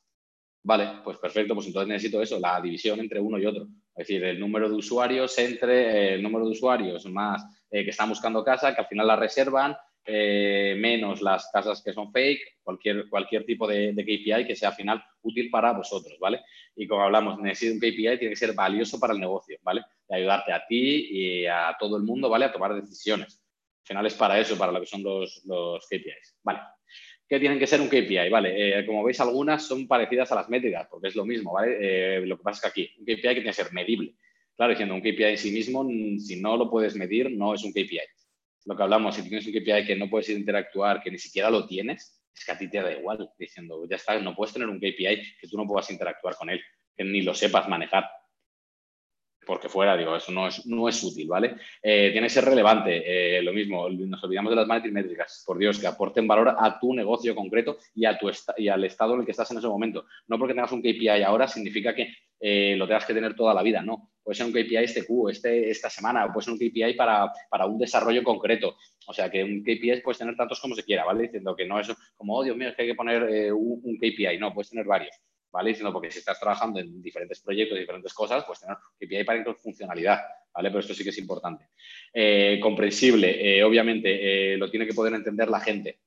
Vale, 0.61 1.01
pues 1.03 1.17
perfecto, 1.17 1.55
pues 1.55 1.67
entonces 1.67 1.87
necesito 1.87 2.21
eso, 2.21 2.39
la 2.39 2.59
división 2.59 2.99
entre 2.99 3.19
uno 3.19 3.37
y 3.37 3.45
otro. 3.45 3.67
Es 3.95 4.07
decir, 4.07 4.23
el 4.23 4.39
número 4.39 4.69
de 4.69 4.75
usuarios 4.75 5.37
entre 5.39 6.15
el 6.15 6.23
número 6.23 6.45
de 6.45 6.51
usuarios 6.51 7.05
más 7.05 7.43
eh, 7.71 7.83
que 7.83 7.91
están 7.91 8.09
buscando 8.09 8.43
casa, 8.43 8.73
que 8.73 8.81
al 8.81 8.87
final 8.87 9.07
la 9.07 9.15
reservan, 9.15 9.75
eh, 10.05 10.75
menos 10.77 11.21
las 11.21 11.49
casas 11.51 11.81
que 11.83 11.93
son 11.93 12.11
fake, 12.11 12.59
cualquier, 12.63 13.09
cualquier 13.09 13.45
tipo 13.45 13.67
de, 13.67 13.93
de, 13.93 14.03
KPI 14.03 14.47
que 14.47 14.55
sea 14.55 14.69
al 14.69 14.75
final 14.75 15.03
útil 15.21 15.49
para 15.49 15.71
vosotros, 15.73 16.17
¿vale? 16.19 16.41
Y 16.75 16.87
como 16.87 17.03
hablamos, 17.03 17.39
necesito 17.39 17.73
un 17.73 17.79
KPI, 17.79 18.17
tiene 18.17 18.29
que 18.29 18.35
ser 18.35 18.53
valioso 18.53 18.99
para 18.99 19.13
el 19.13 19.19
negocio, 19.19 19.57
¿vale? 19.61 19.83
De 20.07 20.17
ayudarte 20.17 20.51
a 20.51 20.65
ti 20.65 21.09
y 21.11 21.45
a 21.45 21.75
todo 21.79 21.97
el 21.97 22.03
mundo, 22.03 22.29
¿vale? 22.29 22.45
A 22.45 22.51
tomar 22.51 22.73
decisiones. 22.73 23.41
Al 23.83 23.87
final 23.87 24.05
es 24.05 24.13
para 24.15 24.39
eso, 24.39 24.57
para 24.57 24.71
lo 24.71 24.79
que 24.79 24.85
son 24.85 25.03
los, 25.03 25.41
los 25.45 25.85
KPIs, 25.87 26.37
¿vale? 26.43 26.59
¿Qué 27.29 27.39
tienen 27.39 27.59
que 27.59 27.67
ser 27.67 27.79
un 27.79 27.87
KPI? 27.87 28.29
Vale, 28.29 28.79
eh, 28.79 28.85
como 28.85 29.03
veis, 29.03 29.19
algunas 29.19 29.65
son 29.65 29.87
parecidas 29.87 30.31
a 30.31 30.35
las 30.35 30.49
métricas, 30.49 30.87
porque 30.89 31.09
es 31.09 31.15
lo 31.15 31.25
mismo, 31.25 31.53
¿vale? 31.53 31.77
Eh, 31.79 32.25
lo 32.25 32.37
que 32.37 32.43
pasa 32.43 32.67
es 32.67 32.73
que 32.73 32.81
aquí, 32.81 32.95
un 32.97 33.05
KPI 33.05 33.21
que 33.21 33.33
tiene 33.35 33.43
que 33.43 33.53
ser 33.53 33.71
medible. 33.71 34.15
Claro, 34.55 34.71
diciendo 34.71 34.95
un 34.95 35.01
KPI 35.01 35.23
en 35.23 35.37
sí 35.37 35.51
mismo, 35.51 35.87
si 36.19 36.41
no 36.41 36.57
lo 36.57 36.69
puedes 36.69 36.95
medir, 36.95 37.31
no 37.31 37.53
es 37.53 37.63
un 37.63 37.71
KPI 37.71 37.99
lo 38.69 38.75
que 38.75 38.83
hablamos, 38.83 39.15
si 39.15 39.23
tienes 39.23 39.47
un 39.47 39.53
KPI 39.53 39.85
que 39.85 39.95
no 39.95 40.09
puedes 40.09 40.29
interactuar, 40.29 41.01
que 41.01 41.09
ni 41.09 41.17
siquiera 41.17 41.49
lo 41.49 41.65
tienes, 41.65 42.21
es 42.33 42.45
que 42.45 42.51
a 42.51 42.57
ti 42.57 42.69
te 42.69 42.79
da 42.79 42.91
igual, 42.91 43.29
diciendo, 43.37 43.87
ya 43.89 43.95
está, 43.95 44.19
no 44.19 44.35
puedes 44.35 44.53
tener 44.53 44.69
un 44.69 44.77
KPI 44.77 45.39
que 45.41 45.47
tú 45.49 45.57
no 45.57 45.65
puedas 45.65 45.89
interactuar 45.89 46.35
con 46.35 46.49
él, 46.51 46.61
que 46.95 47.03
ni 47.03 47.21
lo 47.21 47.33
sepas 47.33 47.67
manejar. 47.67 48.05
Porque 49.49 49.67
fuera, 49.67 49.97
digo, 49.97 50.15
eso 50.15 50.31
no 50.31 50.47
es, 50.47 50.63
no 50.67 50.87
es 50.87 51.03
útil, 51.03 51.27
¿vale? 51.27 51.55
Eh, 51.81 52.11
tiene 52.11 52.27
que 52.27 52.33
ser 52.33 52.45
relevante, 52.45 53.37
eh, 53.37 53.41
lo 53.41 53.51
mismo, 53.51 53.89
nos 53.89 54.23
olvidamos 54.23 54.51
de 54.51 54.55
las 54.55 54.67
métricas, 54.67 55.43
por 55.43 55.57
Dios, 55.57 55.79
que 55.79 55.87
aporten 55.87 56.27
valor 56.27 56.55
a 56.55 56.79
tu 56.79 56.93
negocio 56.93 57.33
concreto 57.33 57.79
y, 57.95 58.05
a 58.05 58.15
tu 58.15 58.29
y 58.57 58.67
al 58.67 58.83
estado 58.83 59.15
en 59.15 59.21
el 59.21 59.25
que 59.25 59.31
estás 59.31 59.49
en 59.49 59.57
ese 59.57 59.67
momento. 59.67 60.05
No 60.27 60.37
porque 60.37 60.53
tengas 60.53 60.71
un 60.71 60.81
KPI 60.83 61.23
ahora 61.23 61.47
significa 61.47 61.95
que 61.95 62.13
eh, 62.39 62.75
lo 62.77 62.85
tengas 62.85 63.07
que 63.07 63.13
tener 63.15 63.35
toda 63.35 63.55
la 63.55 63.63
vida, 63.63 63.81
no 63.81 64.11
puede 64.29 64.37
ser 64.37 64.45
un 64.45 64.53
KPI 64.53 64.75
este 64.75 65.07
Q, 65.07 65.29
este, 65.29 65.71
esta 65.71 65.89
semana, 65.89 66.31
puede 66.31 66.45
ser 66.45 66.53
un 66.53 66.59
KPI 66.59 66.93
para, 66.93 67.31
para, 67.49 67.65
un 67.65 67.79
desarrollo 67.79 68.23
concreto. 68.23 68.75
O 69.07 69.13
sea, 69.13 69.27
que 69.27 69.43
un 69.43 69.63
KPI 69.63 70.01
puedes 70.03 70.19
tener 70.19 70.35
tantos 70.35 70.59
como 70.59 70.75
se 70.75 70.83
quiera, 70.83 71.03
¿vale? 71.03 71.23
Diciendo 71.23 71.55
que 71.55 71.65
no 71.65 71.79
es 71.79 71.91
como, 72.15 72.37
oh, 72.37 72.43
Dios 72.43 72.55
mío, 72.55 72.69
es 72.69 72.75
que 72.75 72.83
hay 72.83 72.89
que 72.89 72.95
poner 72.95 73.23
eh, 73.23 73.51
un, 73.51 73.97
KPI. 73.97 74.37
No, 74.39 74.53
puedes 74.53 74.69
tener 74.69 74.85
varios, 74.85 75.15
¿vale? 75.51 75.69
Diciendo 75.69 75.93
porque 75.93 76.11
si 76.11 76.19
estás 76.19 76.39
trabajando 76.39 76.79
en 76.79 77.01
diferentes 77.01 77.39
proyectos, 77.41 77.77
diferentes 77.77 78.13
cosas, 78.13 78.43
pues 78.45 78.59
tener 78.59 78.75
un 78.75 79.07
KPI 79.07 79.23
para 79.23 79.55
funcionalidad, 79.55 80.19
¿vale? 80.53 80.69
Pero 80.69 80.79
esto 80.79 80.93
sí 80.93 81.03
que 81.03 81.09
es 81.09 81.17
importante. 81.17 81.69
Eh, 82.13 82.59
comprensible, 82.61 83.57
eh, 83.57 83.63
obviamente, 83.63 84.57
lo 84.57 84.69
tiene 84.69 84.85
que 84.85 84.93
poder 84.93 85.13
entender 85.13 85.49
la 85.49 85.59
gente. 85.59 85.99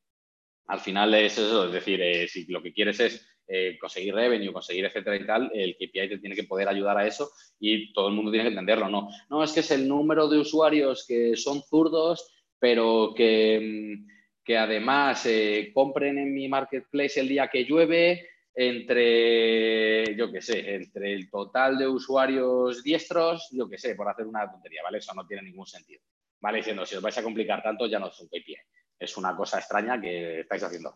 Al 0.67 0.81
final 0.81 1.15
es 1.15 1.39
eso, 1.39 1.67
es 1.67 1.73
decir, 1.73 2.29
si 2.29 2.47
lo 2.47 2.63
que 2.63 2.73
quieres 2.73 3.01
es 3.01 3.33
eh, 3.49 3.77
conseguir 3.79 4.15
revenue, 4.15 4.53
conseguir 4.53 4.85
etcétera 4.87 5.17
y 5.17 5.27
tal, 5.27 5.51
el 5.53 5.75
KPI 5.75 6.09
te 6.09 6.19
tiene 6.19 6.37
que 6.37 6.45
poder 6.45 6.69
ayudar 6.69 6.97
a 6.97 7.07
eso 7.07 7.33
y 7.59 7.93
todo 7.93 8.09
el 8.09 8.15
mundo 8.15 8.31
tiene 8.31 8.45
que 8.45 8.51
entenderlo. 8.51 8.89
No, 8.89 9.09
no 9.29 9.43
es 9.43 9.53
que 9.53 9.61
es 9.61 9.71
el 9.73 9.87
número 9.87 10.29
de 10.29 10.39
usuarios 10.39 11.05
que 11.07 11.37
son 11.37 11.61
zurdos, 11.63 12.33
pero 12.59 13.13
que, 13.15 13.61
mm, 13.61 14.09
que 14.45 14.57
además 14.57 15.27
eh, 15.27 15.71
compren 15.75 16.19
en 16.19 16.33
mi 16.33 16.49
marketplace 16.49 17.21
el 17.21 17.29
día 17.29 17.49
que 17.49 17.65
llueve 17.65 18.27
entre, 18.55 20.15
yo 20.17 20.31
qué 20.31 20.41
sé, 20.43 20.75
entre 20.75 21.15
el 21.15 21.31
total 21.31 21.79
de 21.79 21.89
usuarios 21.89 22.83
diestros, 22.83 23.49
yo 23.53 23.69
qué 23.69 23.79
sé, 23.79 23.95
por 23.95 24.09
hacer 24.09 24.27
una 24.27 24.51
tontería, 24.51 24.83
¿vale? 24.83 24.99
Eso 24.99 25.15
no 25.15 25.27
tiene 25.27 25.43
ningún 25.43 25.67
sentido. 25.67 26.03
¿Vale? 26.41 26.59
Diciendo, 26.59 26.85
si 26.85 26.97
os 26.97 27.03
vais 27.03 27.17
a 27.17 27.23
complicar 27.23 27.63
tanto, 27.63 27.87
ya 27.87 27.99
no 27.99 28.09
es 28.09 28.21
un 28.21 28.29
KPI. 28.29 28.57
Es 28.99 29.17
una 29.17 29.37
cosa 29.37 29.59
extraña 29.59 30.01
que 30.01 30.41
estáis 30.41 30.63
haciendo. 30.63 30.93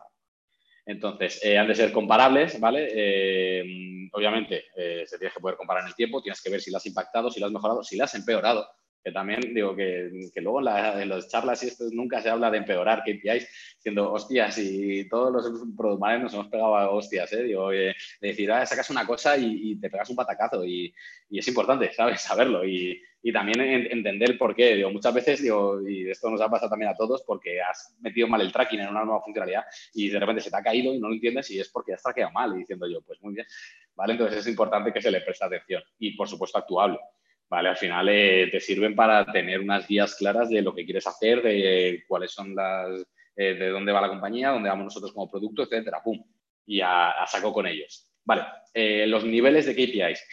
Entonces, 0.85 1.45
eh, 1.45 1.59
han 1.59 1.67
de 1.67 1.75
ser 1.75 1.93
comparables, 1.93 2.61
¿vale? 2.61 2.89
Eh, 2.91 4.09
obviamente, 4.13 4.67
eh, 4.77 5.05
se 5.07 5.19
tiene 5.19 5.33
que 5.33 5.41
poder 5.41 5.57
comparar 5.57 5.83
en 5.83 5.89
el 5.89 5.95
tiempo, 5.95 6.23
tienes 6.23 6.41
que 6.41 6.51
ver 6.51 6.61
si 6.61 6.71
lo 6.71 6.77
has 6.77 6.87
impactado, 6.87 7.31
si 7.31 7.41
lo 7.41 7.47
has 7.47 7.53
mejorado, 7.53 7.83
si 7.83 7.97
lo 7.97 8.05
has 8.05 8.15
empeorado, 8.15 8.69
que 9.07 9.13
también 9.13 9.55
digo 9.55 9.77
que, 9.77 10.11
luego 10.43 10.59
en, 10.59 11.09
las 11.09 11.29
charlas 11.29 11.63
y 11.63 11.69
esto 11.69 11.85
nunca 11.93 12.21
se 12.21 12.29
habla 12.29 12.51
de 12.51 12.59
empeorar 12.59 13.05
KPIs, 13.05 13.77
diciendo, 13.77 14.13
hostias, 14.13 14.59
y 14.59 15.09
todos 15.09 15.33
los 15.33 15.77
product 15.77 16.23
nos 16.23 16.35
hemos 16.35 16.49
pegado 16.49 16.77
a 16.77 16.91
hostias, 16.91 17.33
¿eh? 17.35 17.45
Digo, 17.45 17.71
de 17.71 17.95
decir, 18.21 18.51
ah, 18.51 18.67
sacas 18.67 18.91
una 18.91 19.07
cosa 19.07 19.39
y, 19.39 19.77
te 19.77 19.91
pegas 19.91 20.11
un 20.11 20.17
patacazo 20.17 20.65
y, 20.67 20.93
es 21.31 21.47
importante, 21.47 21.93
¿sabes? 21.93 22.21
Saberlo 22.23 22.67
y, 22.67 23.01
también 23.33 23.61
entender 23.61 24.37
por 24.37 24.57
qué. 24.57 24.75
Digo, 24.75 24.91
muchas 24.91 25.15
veces, 25.15 25.41
digo, 25.41 25.81
y 25.89 26.11
esto 26.11 26.29
nos 26.29 26.41
ha 26.41 26.49
pasado 26.49 26.71
también 26.71 26.91
a 26.91 26.97
todos, 26.97 27.23
porque 27.23 27.61
has 27.61 27.95
metido 28.01 28.27
mal 28.27 28.41
el 28.41 28.51
tracking 28.51 28.81
en 28.81 28.89
una 28.89 29.05
nueva 29.05 29.23
funcionalidad 29.23 29.67
y 29.95 30.09
de 30.09 30.19
repente 30.19 30.43
se 30.43 30.51
te 30.51 30.57
ha 30.57 30.63
caído 30.63 30.93
y 30.93 30.99
no 30.99 31.09
lo 31.09 31.15
entiendes 31.15 31.49
y 31.53 31.61
es 31.61 31.69
porque 31.69 31.95
has 31.95 32.03
traqueado 32.03 32.33
mal. 32.33 32.59
Diciendo 32.59 32.89
yo, 32.89 33.03
pues 33.03 33.23
muy 33.23 33.35
bien, 33.35 33.47
¿vale? 33.95 34.15
Entonces 34.15 34.41
es 34.41 34.49
importante 34.49 34.93
que 34.93 35.01
se 35.01 35.13
le 35.13 35.21
preste 35.21 35.45
atención 35.45 35.83
y, 36.01 36.17
por 36.17 36.29
supuesto, 36.29 36.59
actuable. 36.59 36.99
¿Vale? 37.49 37.69
Al 37.69 37.77
final 37.77 38.09
eh, 38.09 38.49
te 38.51 38.61
sirven 38.61 38.97
para 38.97 39.25
tener 39.31 39.61
unas 39.61 39.87
guías 39.87 40.17
claras 40.17 40.49
de 40.49 40.63
lo 40.63 40.75
que 40.75 40.85
quieres 40.85 41.07
hacer, 41.07 41.43
de 41.43 42.05
cuáles 42.09 42.33
son 42.33 42.55
las, 42.55 43.07
eh, 43.37 43.55
de 43.55 43.69
dónde 43.69 43.93
va 43.93 44.01
la 44.01 44.09
compañía, 44.09 44.51
dónde 44.51 44.69
vamos 44.69 44.87
nosotros 44.87 45.13
como 45.13 45.31
producto, 45.31 45.63
etcétera, 45.63 46.03
pum, 46.03 46.21
y 46.67 46.81
a, 46.81 47.15
saco 47.27 47.53
con 47.53 47.67
ellos. 47.67 48.11
Vale, 48.25 48.43
eh, 48.75 49.07
los 49.07 49.25
niveles 49.25 49.67
de 49.67 49.75
KPIs. 49.75 50.27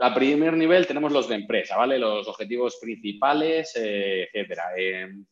A 0.00 0.12
primer 0.12 0.54
nivel 0.54 0.88
tenemos 0.88 1.12
los 1.12 1.28
de 1.28 1.36
empresa, 1.36 1.76
¿vale? 1.76 2.00
Los 2.00 2.26
objetivos 2.26 2.78
principales, 2.82 3.72
etcétera. 3.76 4.64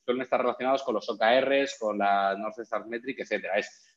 Suelen 0.04 0.22
estar 0.22 0.40
relacionados 0.40 0.84
con 0.84 0.94
los 0.94 1.08
OKRs, 1.08 1.78
con 1.80 1.98
la 1.98 2.36
North 2.38 2.60
Star 2.60 2.86
Metric, 2.86 3.18
etcétera. 3.18 3.58
Es 3.58 3.91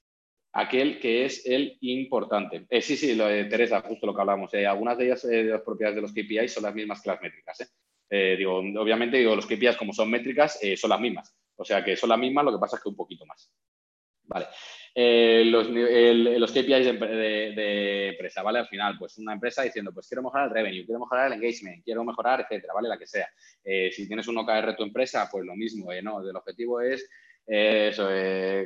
aquel 0.56 1.00
que 1.00 1.26
es 1.26 1.46
el 1.46 1.78
importante. 1.82 2.66
Eh, 2.70 2.82
sí, 2.82 2.98
sí, 2.98 3.16
lo 3.16 3.28
de 3.28 3.46
Teresa, 3.46 3.82
justo 3.82 4.08
lo 4.08 4.16
que 4.16 4.22
hablamos. 4.22 4.54
algunas 4.54 4.98
de 4.98 5.06
ellas, 5.06 5.22
de 5.28 5.44
las 5.44 5.62
propiedades 5.62 5.96
de 5.96 6.02
los 6.02 6.12
KPIs, 6.12 6.54
son 6.54 6.64
las 6.64 6.74
mismas 6.74 7.02
que 7.02 7.10
las 7.10 7.22
métricas. 7.22 7.76
digo, 8.10 8.58
obviamente, 8.58 9.18
digo, 9.18 9.36
los 9.36 9.46
KPIs, 9.46 9.78
como 9.78 9.94
son 9.94 10.10
métricas, 10.10 10.60
son 10.76 10.90
las 10.90 11.00
mismas. 11.00 11.36
O 11.58 11.64
sea 11.64 11.84
que 11.84 11.96
son 11.96 12.10
las 12.10 12.20
mismas, 12.20 12.46
lo 12.46 12.52
que 12.52 12.60
pasa 12.60 12.78
es 12.78 12.84
que 12.84 12.90
un 12.90 12.96
poquito 12.96 13.26
más. 13.26 13.50
Vale. 14.28 14.48
Eh, 14.98 15.44
los, 15.46 15.70
los, 15.70 16.52
KPIs 16.52 16.86
de, 16.86 18.10
empresa, 18.10 18.42
¿vale? 18.42 18.60
Al 18.60 18.68
final, 18.68 18.98
pues 18.98 19.18
una 19.18 19.34
empresa 19.34 19.62
diciendo, 19.62 19.92
pues 19.94 20.08
quiero 20.08 20.24
mejorar 20.24 20.48
el 20.48 20.54
revenue, 20.54 20.86
quiero 20.86 21.00
mejorar 21.00 21.28
el 21.28 21.34
engagement, 21.34 21.84
quiero 21.84 22.04
mejorar, 22.04 22.42
etcétera, 22.42 22.74
¿vale? 22.74 22.88
La 22.88 22.98
que 22.98 23.06
sea. 23.06 23.28
Eh, 23.64 23.92
si 23.92 24.08
tienes 24.08 24.28
un 24.28 24.38
OKR 24.38 24.76
tu 24.76 24.84
empresa, 24.84 25.28
pues 25.30 25.46
lo 25.46 25.56
mismo, 25.56 25.92
¿eh? 25.92 26.02
¿no? 26.02 26.22
El 26.22 26.36
objetivo 26.36 26.80
es 26.82 27.08
eso, 27.48 28.08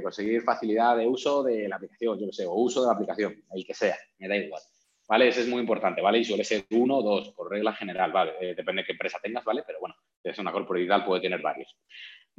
conseguir 0.02 0.42
facilidad 0.42 0.98
de 0.98 1.08
uso 1.08 1.44
de 1.44 1.68
la 1.68 1.76
aplicación, 1.76 2.20
yo 2.20 2.28
qué 2.28 2.34
sé, 2.34 2.46
o 2.46 2.54
uso 2.54 2.82
de 2.82 2.88
la 2.88 2.94
aplicación, 2.94 3.44
el 3.54 3.66
que 3.66 3.74
sea, 3.74 3.98
me 4.18 4.28
da 4.28 4.38
igual. 4.38 4.62
¿Vale? 5.08 5.28
Ese 5.28 5.42
es 5.42 5.48
muy 5.48 5.60
importante, 5.60 6.02
¿vale? 6.02 6.20
Y 6.20 6.24
suele 6.24 6.44
ser 6.44 6.66
uno 6.70 6.98
o 6.98 7.02
dos, 7.02 7.32
por 7.32 7.50
regla 7.50 7.74
general, 7.74 8.12
¿vale? 8.12 8.54
depende 8.56 8.84
de 8.84 8.86
qué 8.86 8.92
empresa 8.92 9.18
tengas, 9.20 9.44
¿vale? 9.44 9.64
Pero 9.66 9.80
bueno, 9.80 9.96
si 10.22 10.30
es 10.30 10.38
una 10.38 10.52
corporativa, 10.52 11.04
puede 11.04 11.22
tener 11.22 11.42
varios. 11.42 11.76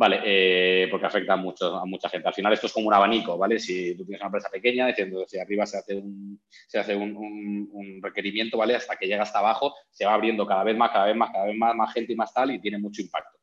Vale, 0.00 0.22
eh, 0.24 0.88
porque 0.90 1.04
afecta 1.04 1.34
a, 1.34 1.36
mucho, 1.36 1.76
a 1.76 1.84
mucha 1.84 2.08
gente. 2.08 2.26
Al 2.26 2.32
final 2.32 2.52
esto 2.54 2.68
es 2.68 2.72
como 2.72 2.88
un 2.88 2.94
abanico, 2.94 3.36
¿vale? 3.36 3.58
Si 3.58 3.94
tú 3.96 4.06
tienes 4.06 4.20
una 4.22 4.28
empresa 4.28 4.48
pequeña, 4.48 4.86
diciendo 4.86 5.26
si 5.26 5.38
arriba 5.38 5.66
se 5.66 5.76
hace 5.76 5.94
un, 5.94 6.40
se 6.66 6.78
hace 6.78 6.96
un, 6.96 8.00
requerimiento, 8.00 8.56
¿vale? 8.56 8.76
Hasta 8.76 8.96
que 8.96 9.06
llega 9.06 9.24
hasta 9.24 9.40
abajo, 9.40 9.74
se 9.90 10.06
va 10.06 10.14
abriendo 10.14 10.46
cada 10.46 10.64
vez 10.64 10.74
más, 10.74 10.90
cada 10.90 11.04
vez 11.04 11.16
más, 11.16 11.30
cada 11.30 11.44
vez 11.44 11.56
más, 11.56 11.74
más 11.74 11.92
gente 11.92 12.14
y 12.14 12.16
más 12.16 12.32
tal 12.32 12.50
y 12.50 12.60
tiene 12.60 12.78
mucho 12.78 13.02
impacto. 13.02 13.39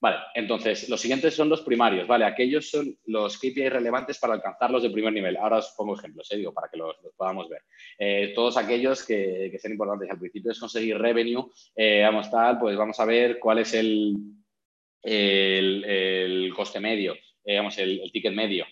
Vale, 0.00 0.18
entonces 0.34 0.88
los 0.88 1.00
siguientes 1.00 1.34
son 1.34 1.48
los 1.48 1.62
primarios, 1.62 2.06
¿vale? 2.06 2.24
Aquellos 2.24 2.70
son 2.70 2.96
los 3.06 3.36
KPI 3.36 3.68
relevantes 3.68 4.18
para 4.18 4.34
alcanzarlos 4.34 4.84
de 4.84 4.90
primer 4.90 5.12
nivel. 5.12 5.36
Ahora 5.36 5.56
os 5.56 5.74
pongo 5.76 5.98
ejemplos, 5.98 6.30
¿eh? 6.30 6.36
digo, 6.36 6.54
para 6.54 6.68
que 6.68 6.76
los, 6.76 6.94
podamos 7.16 7.48
ver. 7.48 7.62
Eh, 7.98 8.32
todos 8.32 8.56
aquellos 8.56 9.04
que, 9.04 9.56
sean 9.58 9.72
importantes 9.72 10.08
al 10.08 10.20
principio 10.20 10.52
es 10.52 10.60
conseguir 10.60 10.98
revenue, 10.98 11.50
eh, 11.74 12.02
vamos 12.04 12.30
tal, 12.30 12.58
pues 12.60 12.76
vamos 12.76 13.00
a 13.00 13.04
ver 13.04 13.40
cuál 13.40 13.58
es 13.58 13.74
el, 13.74 14.14
el, 15.02 16.52
coste 16.54 16.78
medio, 16.78 17.16
vamos, 17.44 17.76
el, 17.78 18.08
ticket 18.12 18.32
medio. 18.32 18.66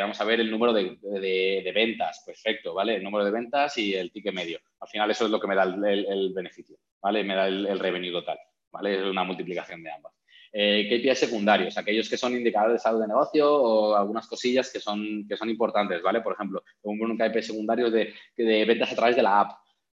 vamos 0.00 0.18
a 0.22 0.24
ver 0.24 0.40
el 0.40 0.50
número 0.50 0.72
de, 0.72 1.72
ventas, 1.74 2.22
perfecto, 2.24 2.72
¿vale? 2.72 2.94
El 2.96 3.02
número 3.02 3.26
de 3.26 3.30
ventas 3.30 3.76
y 3.76 3.94
el 3.94 4.10
ticket 4.10 4.32
medio. 4.32 4.58
Al 4.80 4.88
final 4.88 5.10
eso 5.10 5.26
es 5.26 5.30
lo 5.30 5.38
que 5.38 5.48
me 5.48 5.54
da 5.54 5.64
el, 5.64 6.32
beneficio, 6.34 6.78
¿vale? 7.02 7.22
Me 7.24 7.34
da 7.34 7.46
el, 7.46 7.78
revenue 7.78 8.10
total, 8.10 8.38
¿vale? 8.70 8.96
Es 8.96 9.02
una 9.02 9.24
multiplicación 9.24 9.82
de 9.82 9.90
ambas 9.90 10.14
eh, 10.52 10.86
KPIs 10.88 11.18
secundarios, 11.18 11.78
aquellos 11.78 12.08
que 12.08 12.16
son 12.16 12.36
indicadores 12.36 12.74
de 12.74 12.78
salud 12.78 13.00
de 13.00 13.08
negocio 13.08 13.50
o 13.50 13.96
algunas 13.96 14.26
cosillas 14.26 14.70
que 14.70 14.80
son, 14.80 15.26
que 15.26 15.36
son 15.36 15.48
importantes, 15.48 16.02
¿vale? 16.02 16.20
Por 16.20 16.34
ejemplo, 16.34 16.62
un 16.82 17.16
KPI 17.16 17.42
secundario 17.42 17.90
de, 17.90 18.12
de 18.36 18.64
ventas 18.64 18.92
a 18.92 18.96
través 18.96 19.16
de 19.16 19.22
la 19.22 19.40
app, 19.40 19.52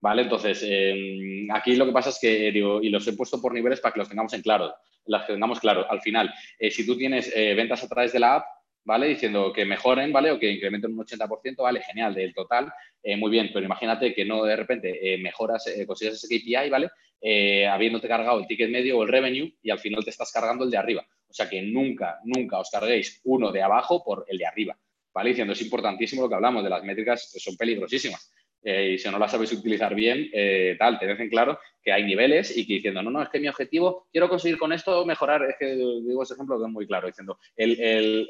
¿vale? 0.02 0.22
Entonces, 0.22 0.62
em, 0.68 1.48
aquí 1.50 1.76
lo 1.76 1.86
que 1.86 1.92
pasa 1.92 2.10
es 2.10 2.18
que, 2.20 2.52
digo, 2.52 2.82
y 2.82 2.90
los 2.90 3.06
he 3.06 3.14
puesto 3.14 3.40
por 3.40 3.54
niveles 3.54 3.80
para 3.80 3.94
que 3.94 4.00
los 4.00 4.08
tengamos 4.08 4.32
en 4.34 4.42
claro, 4.42 4.74
las 5.06 5.26
tengamos 5.26 5.60
claro. 5.60 5.90
Al 5.90 6.00
final, 6.00 6.32
eh, 6.58 6.70
si 6.70 6.84
tú 6.84 6.96
tienes 6.96 7.32
eh, 7.34 7.54
ventas 7.54 7.82
a 7.82 7.88
través 7.88 8.12
de 8.12 8.18
la 8.18 8.36
app, 8.36 8.46
¿vale? 8.84 9.06
Diciendo 9.06 9.52
que 9.52 9.64
mejoren, 9.64 10.12
¿vale? 10.12 10.32
O 10.32 10.38
que 10.38 10.50
incrementen 10.50 10.92
un 10.92 11.06
80%, 11.06 11.62
¿vale? 11.62 11.80
Genial, 11.82 12.14
del 12.14 12.34
total, 12.34 12.72
eh, 13.02 13.16
muy 13.16 13.30
bien, 13.30 13.50
pero 13.54 13.64
imagínate 13.64 14.12
que 14.12 14.24
no 14.24 14.42
de 14.44 14.56
repente 14.56 15.18
mejoras, 15.22 15.64
consigues 15.86 16.14
ese 16.14 16.26
KPI, 16.26 16.68
¿vale? 16.68 16.90
Eh, 17.24 17.68
habiéndote 17.68 18.08
cargado 18.08 18.40
el 18.40 18.46
ticket 18.48 18.68
medio 18.68 18.98
o 18.98 19.02
el 19.04 19.08
revenue 19.08 19.54
y 19.62 19.70
al 19.70 19.78
final 19.78 20.04
te 20.04 20.10
estás 20.10 20.32
cargando 20.32 20.64
el 20.64 20.70
de 20.70 20.76
arriba. 20.76 21.06
O 21.28 21.32
sea 21.32 21.48
que 21.48 21.62
nunca, 21.62 22.18
nunca 22.24 22.58
os 22.58 22.68
carguéis 22.68 23.20
uno 23.24 23.52
de 23.52 23.62
abajo 23.62 24.02
por 24.04 24.24
el 24.28 24.36
de 24.36 24.46
arriba. 24.46 24.76
¿Vale? 25.14 25.30
Diciendo, 25.30 25.52
es 25.52 25.62
importantísimo 25.62 26.22
lo 26.22 26.28
que 26.28 26.34
hablamos 26.34 26.64
de 26.64 26.70
las 26.70 26.82
métricas, 26.82 27.30
son 27.36 27.56
peligrosísimas. 27.56 28.32
Eh, 28.64 28.92
y 28.92 28.98
si 28.98 29.10
no 29.10 29.18
las 29.18 29.32
sabéis 29.32 29.52
utilizar 29.52 29.94
bien, 29.94 30.30
eh, 30.32 30.76
tal, 30.78 30.98
tened 30.98 31.20
en 31.20 31.28
claro 31.28 31.58
que 31.82 31.92
hay 31.92 32.04
niveles 32.04 32.56
y 32.56 32.64
que 32.64 32.74
diciendo, 32.74 33.02
no, 33.02 33.10
no, 33.10 33.20
es 33.20 33.28
que 33.28 33.40
mi 33.40 33.48
objetivo, 33.48 34.06
quiero 34.12 34.28
conseguir 34.28 34.56
con 34.56 34.72
esto 34.72 35.04
mejorar, 35.04 35.42
es 35.42 35.56
que 35.58 35.74
digo 35.74 36.22
ese 36.22 36.34
ejemplo 36.34 36.56
que 36.58 36.66
es 36.66 36.70
muy 36.70 36.86
claro, 36.86 37.08
diciendo, 37.08 37.38
el, 37.56 37.80
el, 37.80 38.28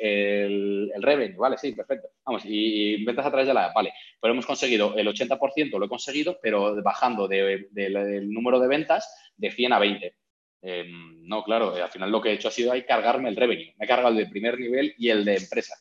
el, 0.95 1.03
revenue, 1.03 1.37
vale, 1.37 1.59
sí, 1.59 1.73
perfecto, 1.73 2.09
vamos, 2.25 2.45
y, 2.47 3.05
ventas 3.05 3.27
a 3.27 3.31
través 3.31 3.47
de 3.47 3.53
la, 3.53 3.73
vale, 3.75 3.93
pero 4.19 4.33
hemos 4.33 4.47
conseguido 4.47 4.97
el 4.97 5.07
80%, 5.07 5.79
lo 5.79 5.85
he 5.85 5.89
conseguido, 5.89 6.39
pero 6.43 6.83
bajando 6.83 7.29
del 7.29 8.31
número 8.33 8.59
de 8.59 8.69
ventas 8.69 9.33
de 9.37 9.51
100 9.51 9.73
a 9.75 9.79
20. 9.79 10.15
Em, 10.63 11.27
no, 11.27 11.43
claro, 11.43 11.75
al 11.75 11.91
final 11.91 12.11
lo 12.11 12.23
que 12.23 12.31
he 12.31 12.35
hecho 12.35 12.49
ha 12.49 12.53
sido 12.53 12.73
ahí 12.73 12.85
cargarme 12.85 13.29
el 13.29 13.37
revenue, 13.37 13.75
me 13.77 13.85
he 13.85 13.89
cargado 13.89 14.11
el 14.11 14.17
de 14.17 14.31
primer 14.31 14.59
nivel 14.59 14.95
y 14.97 15.11
el 15.11 15.25
de 15.27 15.37
empresa. 15.37 15.75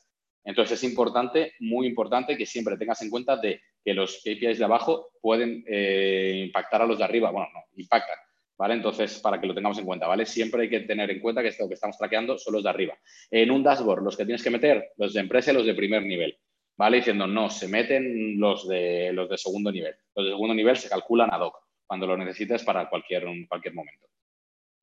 Entonces 0.43 0.83
es 0.83 0.89
importante, 0.89 1.53
muy 1.59 1.87
importante, 1.87 2.35
que 2.35 2.45
siempre 2.45 2.77
tengas 2.77 3.01
en 3.01 3.09
cuenta 3.09 3.37
de 3.37 3.61
que 3.83 3.93
los 3.93 4.21
KPIs 4.23 4.59
de 4.59 4.65
abajo 4.65 5.11
pueden 5.21 5.63
eh, 5.67 6.43
impactar 6.45 6.81
a 6.81 6.85
los 6.85 6.97
de 6.97 7.03
arriba. 7.03 7.31
Bueno, 7.31 7.47
no, 7.53 7.61
impactan. 7.75 8.17
¿Vale? 8.57 8.75
Entonces, 8.75 9.19
para 9.19 9.41
que 9.41 9.47
lo 9.47 9.55
tengamos 9.55 9.79
en 9.79 9.85
cuenta, 9.85 10.05
¿vale? 10.05 10.23
Siempre 10.23 10.63
hay 10.63 10.69
que 10.69 10.81
tener 10.81 11.09
en 11.09 11.19
cuenta 11.19 11.41
que 11.41 11.47
esto 11.47 11.67
que 11.67 11.73
estamos 11.73 11.97
traqueando 11.97 12.37
son 12.37 12.53
los 12.53 12.63
de 12.63 12.69
arriba. 12.69 12.95
En 13.31 13.49
un 13.49 13.63
dashboard, 13.63 14.03
los 14.03 14.15
que 14.15 14.23
tienes 14.23 14.43
que 14.43 14.51
meter, 14.51 14.91
los 14.97 15.13
de 15.13 15.19
empresa 15.19 15.51
y 15.51 15.55
los 15.55 15.65
de 15.65 15.73
primer 15.73 16.03
nivel, 16.03 16.37
¿vale? 16.77 16.97
Diciendo, 16.97 17.25
no, 17.25 17.49
se 17.49 17.67
meten 17.67 18.39
los 18.39 18.67
de, 18.67 19.13
los 19.13 19.27
de 19.29 19.37
segundo 19.39 19.71
nivel. 19.71 19.95
Los 20.15 20.25
de 20.25 20.31
segundo 20.31 20.53
nivel 20.53 20.77
se 20.77 20.89
calculan 20.89 21.33
ad 21.33 21.41
hoc, 21.41 21.55
cuando 21.87 22.05
lo 22.05 22.15
necesites 22.15 22.63
para 22.63 22.87
cualquier, 22.87 23.25
cualquier 23.47 23.73
momento. 23.73 24.07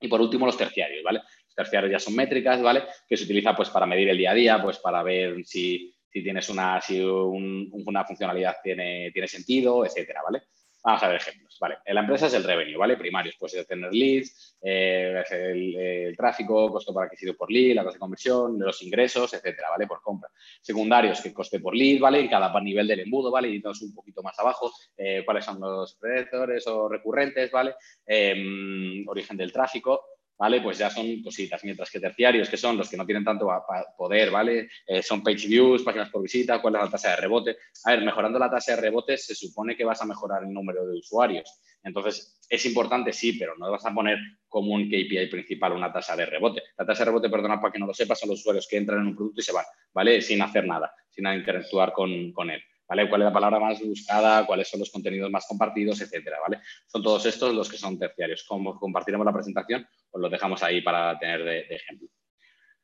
Y 0.00 0.08
por 0.08 0.20
último, 0.20 0.46
los 0.46 0.56
terciarios, 0.56 1.04
¿vale? 1.04 1.20
Los 1.46 1.54
terciarios 1.54 1.92
ya 1.92 1.98
son 1.98 2.16
métricas, 2.16 2.60
¿vale? 2.60 2.82
Que 3.08 3.16
se 3.16 3.24
utiliza 3.24 3.54
pues 3.54 3.70
para 3.70 3.86
medir 3.86 4.08
el 4.08 4.18
día 4.18 4.32
a 4.32 4.34
día, 4.34 4.62
pues 4.62 4.78
para 4.78 5.02
ver 5.02 5.44
si, 5.44 5.94
tienes 6.10 6.48
una, 6.48 6.80
si 6.80 7.00
una 7.02 8.04
funcionalidad 8.04 8.56
tiene, 8.62 9.10
tiene 9.12 9.28
sentido, 9.28 9.84
etcétera, 9.84 10.22
¿vale? 10.22 10.42
Vamos 10.82 11.02
a 11.02 11.08
ver 11.08 11.16
ejemplos. 11.16 11.56
Vale, 11.60 11.78
la 11.86 12.00
empresa 12.00 12.26
es 12.26 12.34
el 12.34 12.44
revenue, 12.44 12.76
¿vale? 12.78 12.96
Primarios, 12.96 13.34
pues 13.38 13.66
tener 13.66 13.92
leads, 13.92 14.56
eh, 14.62 15.22
el, 15.30 16.16
tráfico, 16.16 16.70
costo 16.70 16.92
por 16.94 17.04
adquisido 17.04 17.34
por 17.34 17.50
lead, 17.50 17.74
la 17.74 17.82
tasa 17.82 17.94
de 17.94 17.98
conversión, 17.98 18.58
los 18.58 18.82
ingresos, 18.82 19.34
etcétera, 19.34 19.70
¿vale? 19.70 19.86
Por 19.86 20.00
compra. 20.00 20.30
Secundarios, 20.60 21.20
que 21.20 21.34
coste 21.34 21.58
por 21.58 21.74
lead, 21.74 22.00
¿vale? 22.00 22.20
En 22.20 22.28
cada 22.28 22.58
nivel 22.60 22.86
del 22.86 23.00
embudo, 23.00 23.30
¿vale? 23.30 23.48
Y 23.48 23.56
entonces 23.56 23.88
un 23.88 23.94
poquito 23.94 24.22
más 24.22 24.38
abajo, 24.38 24.72
eh, 24.96 25.22
cuáles 25.24 25.44
son 25.44 25.60
los 25.60 25.96
predectores 25.96 26.66
o 26.68 26.88
recurrentes, 26.88 27.50
¿vale? 27.50 27.74
Em, 28.06 29.06
origen 29.08 29.36
del 29.36 29.52
tráfico, 29.52 30.04
¿vale? 30.38 30.60
Pues 30.60 30.78
ya 30.78 30.88
son 30.88 31.20
cositas, 31.22 31.62
mientras 31.64 31.90
que 31.90 31.98
terciarios, 31.98 32.48
que 32.48 32.56
son 32.56 32.76
los 32.76 32.88
que 32.88 32.96
no 32.96 33.04
tienen 33.04 33.24
tanto 33.24 33.48
poder, 33.96 34.30
¿vale? 34.30 34.68
Eh, 34.86 35.02
son 35.02 35.22
page 35.22 35.48
views, 35.48 35.82
páginas 35.82 36.10
por 36.10 36.22
visita, 36.22 36.62
cuál 36.62 36.76
es 36.76 36.82
la 36.82 36.90
tasa 36.90 37.10
de 37.10 37.16
rebote. 37.16 37.56
A 37.84 37.90
ver, 37.90 38.04
mejorando 38.04 38.38
la 38.38 38.50
tasa 38.50 38.76
de 38.76 38.82
rebote 38.82 39.16
se 39.16 39.34
supone 39.34 39.76
que 39.76 39.84
vas 39.84 40.00
a 40.00 40.06
mejorar 40.06 40.44
el 40.44 40.52
número 40.52 40.86
de 40.86 40.98
usuarios. 40.98 41.60
Entonces, 41.82 42.38
es 42.48 42.64
importante, 42.66 43.12
sí, 43.12 43.32
pero 43.32 43.54
no 43.56 43.70
vas 43.70 43.84
a 43.84 43.92
poner 43.92 44.18
como 44.48 44.74
un 44.74 44.86
KPI 44.86 45.26
principal 45.26 45.72
una 45.72 45.92
tasa 45.92 46.14
de 46.14 46.26
rebote. 46.26 46.62
La 46.76 46.86
tasa 46.86 47.00
de 47.00 47.06
rebote, 47.06 47.28
perdona, 47.28 47.60
para 47.60 47.72
que 47.72 47.78
no 47.78 47.86
lo 47.86 47.94
sepas, 47.94 48.20
son 48.20 48.30
los 48.30 48.40
usuarios 48.40 48.66
que 48.68 48.76
entran 48.76 49.00
en 49.00 49.08
un 49.08 49.16
producto 49.16 49.40
y 49.40 49.44
se 49.44 49.52
van, 49.52 49.64
¿vale? 49.92 50.22
Sin 50.22 50.40
hacer 50.40 50.66
nada, 50.66 50.92
sin 51.10 51.26
interactuar 51.26 51.92
con, 51.92 52.32
con 52.32 52.50
él. 52.50 52.62
¿Vale? 52.88 53.08
¿Cuál 53.08 53.22
es 53.22 53.26
la 53.26 53.32
palabra 53.32 53.60
más 53.60 53.80
buscada? 53.80 54.46
¿Cuáles 54.46 54.68
son 54.68 54.80
los 54.80 54.90
contenidos 54.90 55.30
más 55.30 55.46
compartidos? 55.46 56.00
Etcétera, 56.00 56.38
¿vale? 56.40 56.62
Son 56.86 57.02
todos 57.02 57.24
estos 57.26 57.54
los 57.54 57.68
que 57.68 57.76
son 57.76 57.98
terciarios. 57.98 58.44
Como 58.44 58.78
compartiremos 58.78 59.24
la 59.24 59.32
presentación, 59.32 59.86
pues 60.10 60.22
los 60.22 60.30
dejamos 60.30 60.62
ahí 60.62 60.80
para 60.80 61.18
tener 61.18 61.44
de, 61.44 61.60
ejemplo. 61.70 62.08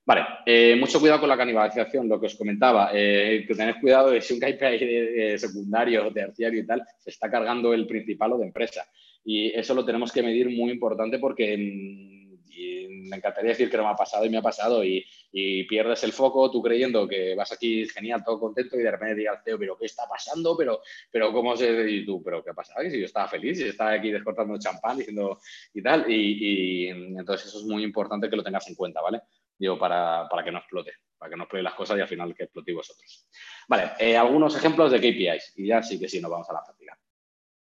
Vale, 0.06 0.22
eh, 0.44 0.76
mucho 0.78 1.00
cuidado 1.00 1.20
con 1.20 1.30
la 1.30 1.36
canibalización, 1.36 2.08
lo 2.08 2.20
que 2.20 2.26
os 2.26 2.34
comentaba, 2.34 2.90
eh, 2.92 3.44
que 3.48 3.54
tened 3.54 3.80
cuidado 3.80 4.10
de 4.10 4.20
si 4.20 4.34
un 4.34 4.40
KPI 4.40 5.38
secundario, 5.38 6.12
terciario 6.12 6.60
y 6.60 6.66
tal, 6.66 6.82
se 6.98 7.08
está 7.08 7.30
cargando 7.30 7.72
el 7.72 7.86
principal 7.86 8.34
o 8.34 8.38
de 8.38 8.46
empresa. 8.46 8.84
Y 9.24 9.50
eso 9.58 9.72
lo 9.72 9.84
tenemos 9.86 10.12
que 10.12 10.22
medir 10.22 10.50
muy 10.50 10.70
importante 10.72 11.18
porque 11.18 11.56
me 12.90 13.16
encantaría 13.16 13.50
decir 13.50 13.70
que 13.70 13.76
no 13.76 13.84
me 13.84 13.90
ha 13.90 13.96
pasado 13.96 14.24
y 14.24 14.30
me 14.30 14.38
ha 14.38 14.42
pasado 14.42 14.84
y, 14.84 15.04
pierdes 15.68 16.04
el 16.04 16.12
foco 16.12 16.48
tú 16.48 16.62
creyendo 16.62 17.08
que 17.08 17.34
vas 17.34 17.50
aquí 17.50 17.88
genial, 17.88 18.22
todo 18.24 18.38
contento 18.38 18.78
y 18.78 18.82
de 18.82 18.90
repente 18.90 19.16
digas, 19.16 19.42
Teo, 19.42 19.58
pero 19.58 19.76
¿qué 19.76 19.86
está 19.86 20.04
pasando? 20.08 20.56
Pero, 20.56 20.80
pero 21.10 21.32
¿cómo 21.32 21.56
se...? 21.56 21.90
Y 21.90 22.06
tú, 22.06 22.22
¿pero 22.22 22.44
qué 22.44 22.50
ha 22.50 22.54
pasado? 22.54 22.84
Y 22.84 22.90
si 22.90 23.00
yo 23.00 23.06
estaba 23.06 23.26
feliz 23.26 23.58
y 23.58 23.64
estaba 23.64 23.92
aquí 23.92 24.12
descortando 24.12 24.56
champán 24.58 24.98
diciendo 24.98 25.40
y 25.72 25.82
tal. 25.82 26.08
Y, 26.08 26.86
entonces 26.86 27.48
eso 27.48 27.58
es 27.58 27.64
muy 27.64 27.82
importante 27.82 28.30
que 28.30 28.36
lo 28.36 28.44
tengas 28.44 28.68
en 28.68 28.76
cuenta, 28.76 29.00
¿vale? 29.00 29.22
Digo, 29.58 29.76
para, 29.76 30.28
para 30.28 30.44
que 30.44 30.52
no 30.52 30.58
explote, 30.58 30.92
para 31.18 31.30
que 31.30 31.36
no 31.36 31.44
explote 31.44 31.62
las 31.64 31.74
cosas 31.74 31.98
y 31.98 32.00
al 32.02 32.08
final 32.08 32.34
que 32.34 32.44
explote 32.44 32.72
vosotros. 32.72 33.28
Vale, 33.66 33.92
eh, 33.98 34.16
algunos 34.16 34.56
ejemplos 34.56 34.92
de 34.92 34.98
KPIs 34.98 35.54
y 35.56 35.66
ya 35.66 35.82
sí 35.82 35.98
que 35.98 36.08
sí, 36.08 36.20
nos 36.20 36.30
vamos 36.30 36.48
a 36.48 36.52
la 36.52 36.64
práctica. 36.64 36.96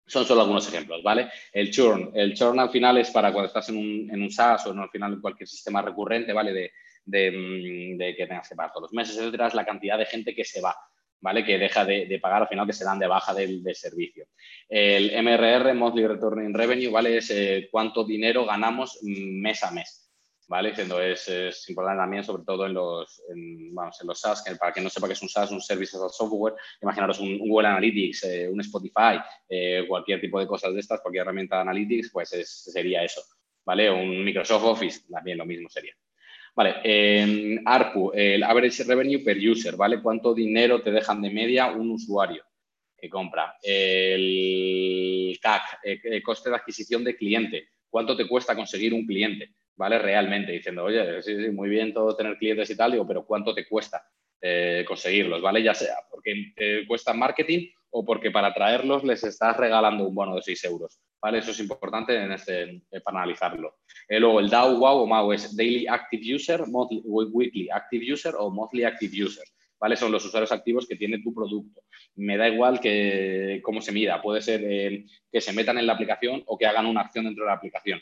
Son 0.07 0.23
solo 0.25 0.41
algunos 0.41 0.67
ejemplos, 0.67 1.01
¿vale? 1.01 1.29
El 1.51 1.71
churn. 1.71 2.11
El 2.13 2.33
churn 2.35 2.59
al 2.59 2.69
final 2.69 2.97
es 2.97 3.09
para 3.09 3.31
cuando 3.31 3.47
estás 3.47 3.69
en 3.69 3.77
un, 3.77 4.09
en 4.11 4.21
un 4.21 4.31
SaaS 4.31 4.67
o 4.67 4.71
en, 4.71 4.79
al 4.79 4.89
final 4.89 5.13
en 5.13 5.21
cualquier 5.21 5.47
sistema 5.47 5.81
recurrente, 5.81 6.31
¿vale? 6.31 6.53
De, 6.53 7.31
mm, 7.31 7.97
de, 7.97 8.15
que 8.15 8.27
tengas 8.27 8.47
que 8.47 8.55
pagar 8.55 8.71
todos 8.71 8.83
los 8.83 8.93
meses, 8.93 9.17
etcétera, 9.17 9.47
es 9.47 9.55
la 9.55 9.65
cantidad 9.65 9.97
de 9.97 10.05
gente 10.05 10.35
que 10.35 10.45
se 10.45 10.61
va, 10.61 10.75
¿vale? 11.21 11.43
Que 11.43 11.57
deja 11.57 11.85
de, 11.85 12.05
de 12.05 12.19
pagar 12.19 12.43
al 12.43 12.47
final, 12.47 12.67
que 12.67 12.73
se 12.73 12.85
dan 12.85 12.99
de 12.99 13.07
baja 13.07 13.33
del, 13.33 13.63
del, 13.63 13.75
servicio. 13.75 14.27
El 14.69 15.11
MRR, 15.23 15.73
Monthly 15.73 16.05
Returning 16.05 16.53
Revenue, 16.53 16.91
¿vale? 16.91 17.17
Es 17.17 17.31
eh, 17.31 17.67
cuánto 17.71 18.03
dinero 18.03 18.45
ganamos 18.45 18.99
mm, 19.01 19.41
mes 19.41 19.63
a 19.63 19.71
mes. 19.71 20.04
¿Vale? 20.47 20.69
Diciendo, 20.69 21.01
es, 21.01 21.27
importante 21.69 21.99
también, 21.99 22.23
sobre 22.23 22.43
todo 22.43 22.65
en 22.65 22.73
los, 22.73 23.21
en, 23.29 23.73
vamos, 23.73 23.99
en 24.01 24.07
los 24.07 24.19
SaaS, 24.19 24.43
que 24.43 24.55
para 24.55 24.71
que 24.71 24.81
no 24.81 24.89
sepa 24.89 25.07
que 25.07 25.13
es 25.13 25.21
un 25.21 25.29
SaaS, 25.29 25.51
un 25.51 25.61
Service 25.61 25.97
as 25.97 26.15
Software, 26.15 26.55
imaginaros 26.81 27.19
un, 27.19 27.37
Google 27.39 27.67
Analytics, 27.67 28.23
eh, 28.25 28.49
un 28.49 28.59
Spotify, 28.61 29.19
eh, 29.49 29.85
cualquier 29.87 30.21
tipo 30.21 30.39
de 30.39 30.47
cosas 30.47 30.73
de 30.73 30.79
estas, 30.79 31.01
cualquier 31.01 31.23
herramienta 31.23 31.55
de 31.55 31.61
Analytics, 31.61 32.11
pues 32.11 32.29
sería 32.29 33.03
eso, 33.03 33.21
¿vale? 33.65 33.89
Un 33.89 34.23
Microsoft 34.23 34.63
Office, 34.63 35.01
también 35.09 35.37
lo 35.37 35.45
mismo 35.45 35.69
sería. 35.69 35.93
Vale, 36.55 36.75
eh, 36.83 37.59
ARPU, 37.65 38.11
el 38.13 38.41
Average 38.41 38.85
Revenue 38.85 39.19
per 39.19 39.37
User, 39.37 39.75
¿vale? 39.75 40.01
¿Cuánto 40.01 40.33
dinero 40.33 40.81
te 40.81 40.91
dejan 40.91 41.21
de 41.21 41.29
media 41.29 41.67
un 41.67 41.91
usuario 41.91 42.45
que 42.97 43.09
compra? 43.09 43.57
El 43.61 45.37
CAC, 45.41 45.79
el 45.83 46.23
coste 46.23 46.49
de 46.49 46.55
adquisición 46.55 47.03
de 47.03 47.17
cliente, 47.17 47.67
¿cuánto 47.89 48.15
te 48.15 48.25
cuesta 48.25 48.55
conseguir 48.55 48.93
un 48.93 49.05
cliente? 49.05 49.53
¿Vale? 49.75 49.99
Realmente, 49.99 50.51
diciendo, 50.51 50.83
oye, 50.83 51.21
sí, 51.21 51.35
sí, 51.35 51.49
muy 51.49 51.69
bien 51.69 51.93
todo 51.93 52.15
tener 52.15 52.37
clientes 52.37 52.69
y 52.69 52.77
tal, 52.77 52.93
digo, 52.93 53.07
pero 53.07 53.25
¿cuánto 53.25 53.53
te 53.53 53.67
cuesta 53.67 54.05
eh, 54.47 54.85
conseguirlos, 54.87 55.41
¿vale? 55.41 55.63
Ya 55.63 55.73
sea 55.73 55.95
porque 56.11 56.85
cuesta 56.87 57.13
marketing 57.13 57.67
o 57.89 58.05
porque 58.05 58.29
para 58.29 58.53
traerlos 58.53 59.03
les 59.03 59.23
estás 59.23 59.57
regalando 59.57 60.07
un 60.07 60.13
bono 60.13 60.35
de 60.35 60.41
6 60.43 60.65
euros, 60.65 60.99
¿vale? 61.19 61.39
Eso 61.39 61.49
es 61.49 61.59
importante 61.59 62.15
en 62.15 62.31
este, 62.31 62.63
eh, 62.91 63.01
para 63.03 63.19
analizarlo. 63.19 63.77
Eh, 64.07 64.19
luego, 64.19 64.39
el 64.39 64.49
DAO, 64.49 64.77
WOW 64.77 65.03
o 65.03 65.07
MAU 65.07 65.33
es 65.33 65.55
Daily 65.55 65.87
Active 65.87 66.35
User, 66.35 66.63
Weekly 66.69 67.69
Active 67.71 68.13
User 68.13 68.35
o 68.37 68.51
Monthly 68.51 68.83
Active 68.83 69.23
User. 69.23 69.45
¿vale? 69.79 69.95
Son 69.95 70.11
los 70.11 70.23
usuarios 70.23 70.51
activos 70.51 70.85
que 70.87 70.95
tiene 70.95 71.23
tu 71.23 71.33
producto. 71.33 71.81
Me 72.15 72.37
da 72.37 72.47
igual 72.47 72.79
que 72.79 73.61
cómo 73.63 73.81
se 73.81 73.91
mida, 73.91 74.21
puede 74.21 74.41
ser 74.41 74.61
que 75.31 75.41
se 75.41 75.53
metan 75.53 75.77
en 75.77 75.87
la 75.87 75.93
aplicación 75.93 76.43
o 76.45 76.57
que 76.57 76.65
hagan 76.65 76.85
una 76.85 77.01
acción 77.01 77.25
dentro 77.25 77.43
de 77.43 77.49
la 77.49 77.55
aplicación 77.55 78.01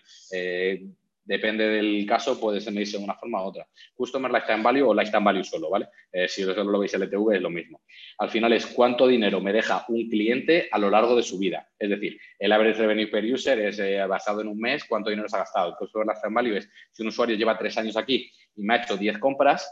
depende 1.43 1.67
del 1.67 2.05
caso, 2.07 2.39
puede 2.39 2.59
medirse 2.71 2.97
de 2.97 3.03
una 3.03 3.15
forma 3.15 3.43
u 3.43 3.47
otra. 3.47 3.67
Customer 3.93 4.31
Lifetime 4.31 4.63
Value 4.63 4.83
o 4.83 4.93
Lifetime 4.93 5.25
Value 5.25 5.43
solo, 5.43 5.69
¿vale? 5.69 5.89
Eh, 6.09 6.29
si 6.29 6.41
solo 6.41 6.63
lo 6.63 6.79
veis 6.79 6.93
LTV 6.93 7.35
es 7.35 7.41
lo 7.41 7.49
mismo. 7.49 7.81
Al 8.19 8.29
final 8.29 8.53
es 8.53 8.65
cuánto 8.67 9.05
dinero 9.07 9.41
me 9.41 9.51
deja 9.51 9.83
un 9.89 10.07
cliente 10.09 10.69
a 10.71 10.79
lo 10.79 10.89
largo 10.89 11.17
de 11.17 11.23
su 11.23 11.37
vida. 11.37 11.67
Es 11.77 11.89
decir, 11.89 12.17
el 12.39 12.49
average 12.49 12.79
revenue 12.79 13.07
per 13.07 13.25
user 13.25 13.59
es 13.59 13.77
eh, 13.79 14.05
basado 14.07 14.39
en 14.39 14.47
un 14.47 14.57
mes, 14.57 14.85
cuánto 14.85 15.09
dinero 15.09 15.27
se 15.27 15.35
ha 15.35 15.39
gastado. 15.39 15.71
El 15.71 15.75
Customer 15.75 16.07
Lifetime 16.07 16.33
Value 16.33 16.57
es 16.57 16.69
si 16.93 17.01
un 17.01 17.09
usuario 17.09 17.35
lleva 17.35 17.57
tres 17.57 17.77
años 17.77 17.97
aquí 17.97 18.31
y 18.55 18.63
me 18.63 18.75
ha 18.75 18.83
hecho 18.83 18.95
10 18.95 19.17
compras, 19.17 19.69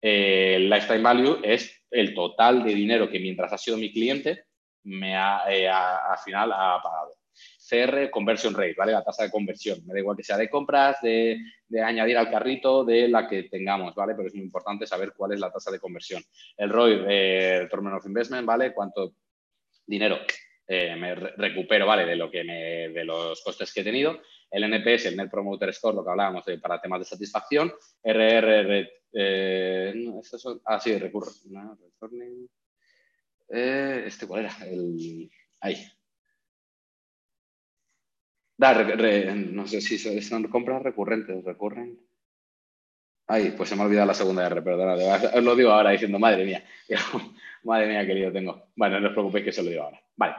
eh, 0.00 0.54
el 0.54 0.70
Lifetime 0.70 1.02
Value 1.02 1.40
es 1.42 1.84
el 1.90 2.14
total 2.14 2.62
de 2.62 2.74
dinero 2.74 3.10
que 3.10 3.18
mientras 3.18 3.52
ha 3.52 3.58
sido 3.58 3.76
mi 3.76 3.90
cliente 3.90 4.44
me 4.84 5.16
ha, 5.16 5.38
al 5.38 6.18
final 6.24 6.52
ha 6.52 6.80
pagado. 6.80 7.17
CR, 7.68 8.10
conversion 8.10 8.54
rate, 8.54 8.74
¿vale? 8.76 8.92
La 8.92 9.04
tasa 9.04 9.24
de 9.24 9.30
conversión. 9.30 9.80
Me 9.86 9.92
da 9.92 10.00
igual 10.00 10.16
que 10.16 10.24
sea 10.24 10.36
de 10.36 10.48
compras, 10.48 10.96
de, 11.02 11.38
añadir 11.84 12.16
al 12.16 12.30
carrito, 12.30 12.84
de 12.84 13.08
la 13.08 13.28
que 13.28 13.44
tengamos, 13.44 13.94
¿vale? 13.94 14.14
Pero 14.14 14.28
es 14.28 14.34
muy 14.34 14.44
importante 14.44 14.86
saber 14.86 15.12
cuál 15.16 15.32
es 15.32 15.40
la 15.40 15.52
tasa 15.52 15.70
de 15.70 15.78
conversión. 15.78 16.22
El 16.56 16.70
ROI, 16.70 17.04
eh, 17.08 17.58
Return 17.62 17.88
of 17.88 18.06
Investment, 18.06 18.46
¿vale? 18.46 18.72
Cuánto 18.72 19.12
dinero 19.86 20.18
eh, 20.66 20.96
me 20.96 21.14
recupero, 21.14 21.86
¿vale? 21.86 22.06
De, 22.06 22.16
lo 22.16 22.30
que 22.30 22.44
me, 22.44 22.88
de 22.88 23.04
los 23.04 23.42
costes 23.42 23.72
que 23.72 23.80
he 23.80 23.84
tenido. 23.84 24.20
El 24.50 24.64
NPS, 24.64 25.06
el 25.06 25.16
Net 25.16 25.30
Promoter 25.30 25.72
Score, 25.74 25.94
lo 25.94 26.04
que 26.04 26.10
hablábamos 26.10 26.44
de, 26.46 26.58
para 26.58 26.80
temas 26.80 27.00
de 27.00 27.04
satisfacción. 27.04 27.72
RR, 28.02 28.88
eh, 29.12 29.92
no, 29.94 30.22
ah, 30.64 30.80
sí, 30.80 30.96
recurre. 30.98 31.30
Eh, 33.50 34.04
este, 34.06 34.26
¿cuál 34.26 34.44
era? 34.44 34.56
El, 34.66 35.30
ahí, 35.60 35.86
no 38.58 39.66
sé 39.66 39.80
si 39.80 39.98
son 39.98 40.48
compras 40.48 40.82
recurrentes, 40.82 41.44
recurren. 41.44 41.98
Ay, 43.30 43.52
pues 43.56 43.68
se 43.68 43.76
me 43.76 43.82
ha 43.82 43.84
olvidado 43.84 44.06
la 44.06 44.14
segunda 44.14 44.46
R, 44.46 44.62
perdona. 44.62 44.94
Os 45.34 45.44
lo 45.44 45.54
digo 45.54 45.70
ahora 45.70 45.90
diciendo, 45.90 46.18
madre 46.18 46.44
mía, 46.44 46.64
madre 47.64 47.86
mía, 47.86 48.02
lío 48.02 48.32
tengo. 48.32 48.70
Bueno, 48.74 48.98
no 49.00 49.08
os 49.08 49.12
preocupéis 49.12 49.44
que 49.44 49.52
se 49.52 49.62
lo 49.62 49.70
digo 49.70 49.82
ahora. 49.82 50.00
Vale, 50.16 50.36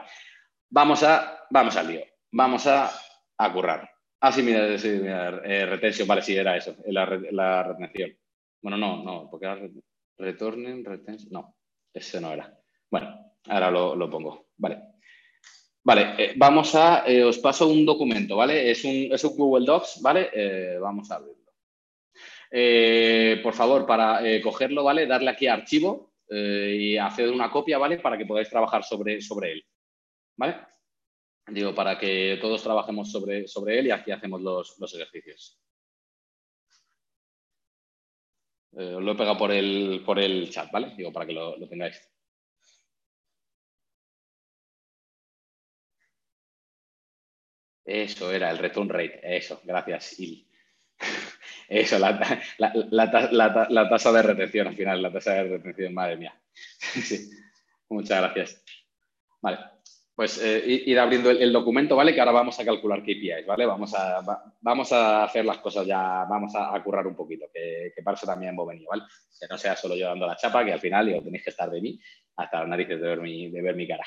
vamos, 0.68 1.02
a, 1.04 1.46
vamos 1.50 1.76
al 1.76 1.86
lío. 1.86 2.02
Vamos 2.32 2.66
a, 2.66 2.90
a 3.38 3.52
currar. 3.52 3.88
Ah, 4.20 4.32
sí, 4.32 4.42
mira, 4.42 4.76
sí, 4.76 4.88
eh, 5.02 5.66
retención, 5.66 6.06
vale, 6.06 6.20
sí, 6.20 6.36
era 6.36 6.56
eso, 6.56 6.76
la, 6.86 7.62
retención. 7.62 8.10
Bueno, 8.60 8.76
no, 8.76 9.02
no, 9.02 9.30
porque 9.30 9.46
era 9.46 9.58
returning, 10.18 10.84
retención, 10.84 11.32
no, 11.32 11.56
ese 11.94 12.20
no 12.20 12.32
era. 12.32 12.52
Bueno, 12.90 13.32
ahora 13.46 13.70
lo, 13.70 13.96
lo 13.96 14.10
pongo, 14.10 14.48
vale. 14.58 14.89
Vale, 15.82 16.14
eh, 16.18 16.34
vamos 16.36 16.74
a, 16.74 17.04
eh, 17.06 17.24
os 17.24 17.38
paso 17.38 17.68
un 17.68 17.86
documento, 17.86 18.36
¿vale? 18.36 18.70
Es 18.70 18.84
un, 18.84 19.08
es 19.12 19.24
un 19.24 19.36
Google 19.36 19.64
Docs, 19.64 20.00
¿vale? 20.02 20.30
Eh, 20.32 20.78
vamos 20.78 21.10
a 21.10 21.16
abrirlo. 21.16 21.40
por 23.42 23.54
favor, 23.54 23.86
para 23.86 24.20
cogerlo, 24.42 24.84
¿vale? 24.84 25.06
Darle 25.06 25.30
aquí 25.30 25.46
a 25.46 25.54
archivo 25.54 26.12
y 26.28 26.96
hacer 26.96 27.30
una 27.30 27.50
copia, 27.50 27.78
¿vale? 27.78 27.98
Para 27.98 28.18
que 28.18 28.26
podáis 28.26 28.50
trabajar 28.50 28.84
sobre, 28.84 29.20
sobre 29.20 29.52
él, 29.52 29.66
¿vale? 30.36 30.56
Digo, 31.48 31.74
para 31.74 31.98
que 31.98 32.38
todos 32.40 32.62
trabajemos 32.62 33.10
sobre, 33.10 33.48
sobre 33.48 33.78
él 33.78 33.86
y 33.88 33.90
aquí 33.90 34.10
hacemos 34.12 34.40
los, 34.42 34.78
los 34.78 34.94
ejercicios. 34.94 35.58
os 38.72 39.02
lo 39.02 39.12
he 39.12 39.16
pegado 39.16 39.36
por 39.36 39.50
el, 39.52 40.02
por 40.04 40.18
el 40.18 40.48
chat, 40.50 40.70
¿vale? 40.70 40.94
Digo, 40.96 41.12
para 41.12 41.26
que 41.26 41.32
lo, 41.32 41.56
lo 41.56 41.68
tengáis. 41.68 42.00
Eso 47.90 48.32
era 48.32 48.50
el 48.50 48.58
return 48.58 48.88
rate. 48.88 49.20
Eso, 49.24 49.60
gracias, 49.64 50.16
Eso, 51.68 51.98
la, 51.98 53.88
tasa 53.90 54.12
de 54.12 54.22
retención 54.22 54.68
al 54.68 54.76
final, 54.76 55.02
la 55.02 55.12
tasa 55.12 55.34
de 55.34 55.56
retención, 55.56 55.92
madre 55.92 56.16
mía. 56.16 56.40
muchas 57.88 58.20
gracias. 58.20 58.64
Vale, 59.40 59.58
pues 60.14 60.40
eh, 60.40 60.62
ir 60.86 60.98
abriendo 61.00 61.30
el, 61.30 61.52
documento, 61.52 61.96
¿vale? 61.96 62.14
Que 62.14 62.20
ahora 62.20 62.32
vamos 62.32 62.60
a 62.60 62.64
calcular 62.64 63.02
KPIs, 63.02 63.46
¿vale? 63.46 63.66
Vamos 63.66 63.92
a, 63.94 64.20
vamos 64.60 64.92
a 64.92 65.24
hacer 65.24 65.44
las 65.44 65.58
cosas 65.58 65.84
ya, 65.84 66.24
vamos 66.28 66.52
a, 66.54 66.80
currar 66.84 67.06
un 67.08 67.16
poquito, 67.16 67.46
que, 67.52 67.92
que 67.96 68.02
también 68.02 68.52
hemos 68.52 68.68
venido, 68.68 68.88
¿vale? 68.90 69.02
Que 69.40 69.48
no 69.48 69.58
sea 69.58 69.74
solo 69.74 69.96
yo 69.96 70.06
dando 70.06 70.28
la 70.28 70.36
chapa, 70.36 70.64
que 70.64 70.72
al 70.72 70.80
final 70.80 71.06
digo, 71.06 71.22
tenéis 71.22 71.42
que 71.42 71.50
estar 71.50 71.68
de 71.68 71.80
mí 71.80 71.98
hasta 72.36 72.60
las 72.60 72.68
narices 72.68 73.00
de 73.00 73.08
ver 73.08 73.20
mi, 73.20 73.50
de 73.50 73.62
ver 73.62 73.74
mi 73.74 73.88
cara. 73.88 74.04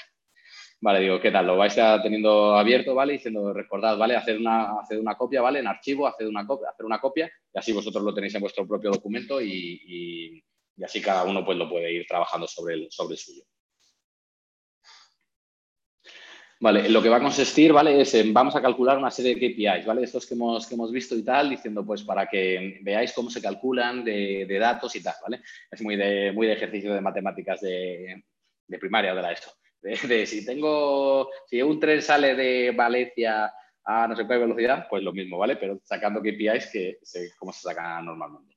Vale, 0.83 0.99
digo, 0.99 1.21
¿qué 1.21 1.31
tal? 1.31 1.47
Lo 1.47 1.55
vais 1.55 1.77
a 1.77 2.01
teniendo 2.01 2.57
abierto, 2.57 2.93
¿vale? 2.93 3.13
Diciendo, 3.13 3.53
recordad, 3.53 3.97
¿vale? 3.97 4.17
Hacer 4.17 4.37
una, 4.37 4.81
hacer 4.81 4.99
una 4.99 5.15
copia, 5.15 5.41
¿vale? 5.41 5.59
En 5.59 5.67
archivo, 5.67 6.05
hacer 6.05 6.27
una, 6.27 6.45
copia, 6.45 6.71
hacer 6.71 6.85
una 6.85 6.99
copia 6.99 7.31
y 7.53 7.57
así 7.57 7.71
vosotros 7.71 8.03
lo 8.03 8.13
tenéis 8.13 8.35
en 8.35 8.41
vuestro 8.41 8.67
propio 8.67 8.91
documento 8.91 9.41
y, 9.41 10.43
así 10.83 11.01
cada 11.01 11.23
uno 11.23 11.45
pues 11.45 11.57
lo 11.57 11.69
puede 11.69 11.89
ir 11.93 12.05
trabajando 12.05 12.47
sobre 12.47 12.73
el, 12.73 12.87
sobre 12.91 13.15
suyo. 13.15 13.43
Vale, 16.59 16.89
lo 16.89 17.01
que 17.01 17.07
va 17.07 17.15
a 17.15 17.21
consistir, 17.21 17.71
¿vale? 17.71 18.01
Es 18.01 18.13
en, 18.15 18.33
vamos 18.33 18.53
a 18.57 18.61
calcular 18.61 18.97
una 18.97 19.09
serie 19.09 19.35
de 19.35 19.39
KPIs, 19.39 19.85
¿vale? 19.85 20.03
Estos 20.03 20.25
que 20.27 20.33
hemos, 20.33 20.67
que 20.67 20.75
hemos 20.75 20.91
visto 20.91 21.15
y 21.15 21.23
tal, 21.23 21.49
diciendo 21.49 21.85
pues 21.85 22.03
para 22.03 22.27
que 22.27 22.79
veáis 22.81 23.13
cómo 23.13 23.29
se 23.29 23.41
calculan 23.41 24.03
de, 24.03 24.57
datos 24.59 24.93
y 24.97 25.01
tal, 25.01 25.15
¿vale? 25.23 25.43
Es 25.71 25.81
muy 25.81 25.95
de, 25.95 26.33
muy 26.33 26.45
de 26.45 26.53
ejercicio 26.53 26.93
de 26.93 26.99
matemáticas 26.99 27.61
de, 27.61 28.25
de 28.67 28.79
primaria 28.79 29.15
de 29.15 29.21
la 29.21 29.31
ESO 29.31 29.62
de, 29.83 30.25
si 30.25 30.45
tengo, 30.45 31.29
si 31.45 31.61
un 31.61 31.79
tren 31.79 32.01
sale 32.01 32.35
de 32.35 32.71
Valencia 32.71 33.53
a 33.85 34.07
no 34.07 34.15
sé 34.15 34.25
qué 34.25 34.37
velocidad, 34.37 34.87
pues 34.89 35.03
lo 35.03 35.11
mismo, 35.11 35.37
¿vale? 35.37 35.57
Pero 35.57 35.79
sacando 35.83 36.21
KPIs 36.21 36.69
que 36.71 36.99
sé 37.03 37.31
cómo 37.37 37.51
se 37.51 37.61
saca 37.61 38.01
normalmente. 38.01 38.55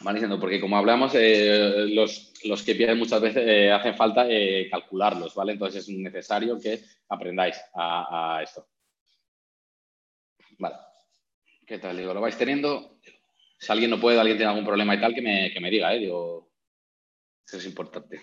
Van 0.00 0.40
porque 0.40 0.60
como 0.60 0.76
hablamos, 0.76 1.12
eh, 1.14 1.86
los, 1.88 2.32
los 2.44 2.62
KPIs 2.62 2.96
muchas 2.96 3.20
veces 3.20 3.44
eh, 3.46 3.70
hacen 3.70 3.96
falta 3.96 4.26
eh, 4.28 4.68
calcularlos, 4.70 5.34
¿vale? 5.34 5.52
Entonces 5.52 5.88
es 5.88 5.94
necesario 5.96 6.58
que 6.60 6.80
aprendáis 7.08 7.60
a, 7.74 8.40
esto. 8.42 8.66
Vale. 10.58 10.76
¿Qué 11.66 11.78
tal? 11.78 11.96
Digo, 11.96 12.14
lo 12.14 12.20
vais 12.20 12.36
teniendo. 12.36 12.98
Si 13.58 13.70
alguien 13.70 13.90
no 13.90 14.00
puede, 14.00 14.18
alguien 14.18 14.36
tiene 14.36 14.50
algún 14.50 14.66
problema 14.66 14.94
y 14.94 15.00
tal, 15.00 15.14
que 15.14 15.22
me, 15.22 15.52
que 15.52 15.60
me 15.60 15.70
diga, 15.70 15.94
¿eh? 15.94 16.00
Digo, 16.00 16.41
eso 17.46 17.56
es 17.58 17.66
importante. 17.66 18.20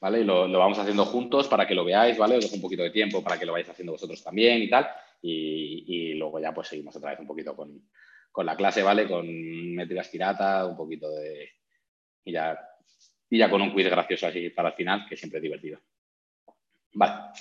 ¿Vale? 0.00 0.20
Y 0.20 0.24
lo, 0.24 0.50
vamos 0.50 0.78
haciendo 0.78 1.04
juntos 1.04 1.48
para 1.48 1.66
que 1.66 1.74
lo 1.74 1.84
veáis, 1.84 2.16
¿vale? 2.16 2.36
Os 2.36 2.44
dejo 2.44 2.56
un 2.56 2.62
poquito 2.62 2.82
de 2.82 2.90
tiempo 2.90 3.22
para 3.22 3.38
que 3.38 3.46
lo 3.46 3.52
vayáis 3.52 3.70
haciendo 3.70 3.92
vosotros 3.92 4.22
también 4.22 4.62
y 4.62 4.70
tal. 4.70 4.88
Y, 5.20 6.14
luego 6.14 6.38
ya 6.38 6.54
pues 6.54 6.68
seguimos 6.68 6.94
otra 6.96 7.10
vez 7.10 7.20
un 7.20 7.26
poquito 7.26 7.56
con, 7.56 7.82
la 8.44 8.56
clase, 8.56 8.82
¿vale? 8.82 9.08
Con 9.08 9.26
métricas 9.74 10.08
pirata, 10.08 10.66
un 10.66 10.76
poquito 10.76 11.10
de... 11.10 11.50
Y 12.24 12.32
ya, 12.32 12.56
y 13.28 13.38
ya 13.38 13.50
con 13.50 13.60
un 13.60 13.72
quiz 13.72 13.86
gracioso 13.86 14.28
así 14.28 14.50
para 14.50 14.68
el 14.68 14.74
final, 14.74 15.06
que 15.08 15.16
siempre 15.16 15.38
es 15.38 15.42
divertido. 15.42 15.80
Vale. 16.94 17.32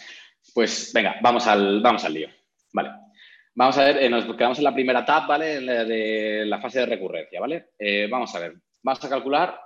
Pues 0.54 0.92
venga, 0.94 1.18
vamos 1.22 1.46
al, 1.46 1.82
vamos 1.82 2.04
al 2.04 2.14
lío. 2.14 2.30
Vale. 2.74 3.07
Vamos 3.58 3.76
a 3.80 3.86
ver, 3.86 4.04
eh, 4.04 4.08
nos 4.08 4.24
quedamos 4.36 4.60
en 4.60 4.66
la 4.66 4.74
primera 4.74 5.04
tab, 5.04 5.26
¿vale? 5.28 5.60
De 5.60 6.46
la 6.46 6.62
fase 6.62 6.82
de 6.82 6.86
recurrencia, 6.86 7.40
¿vale? 7.40 7.70
Eh, 7.80 8.08
vamos 8.08 8.36
a 8.36 8.40
ver, 8.40 8.54
vamos 8.84 9.04
a 9.04 9.10
calcular 9.10 9.60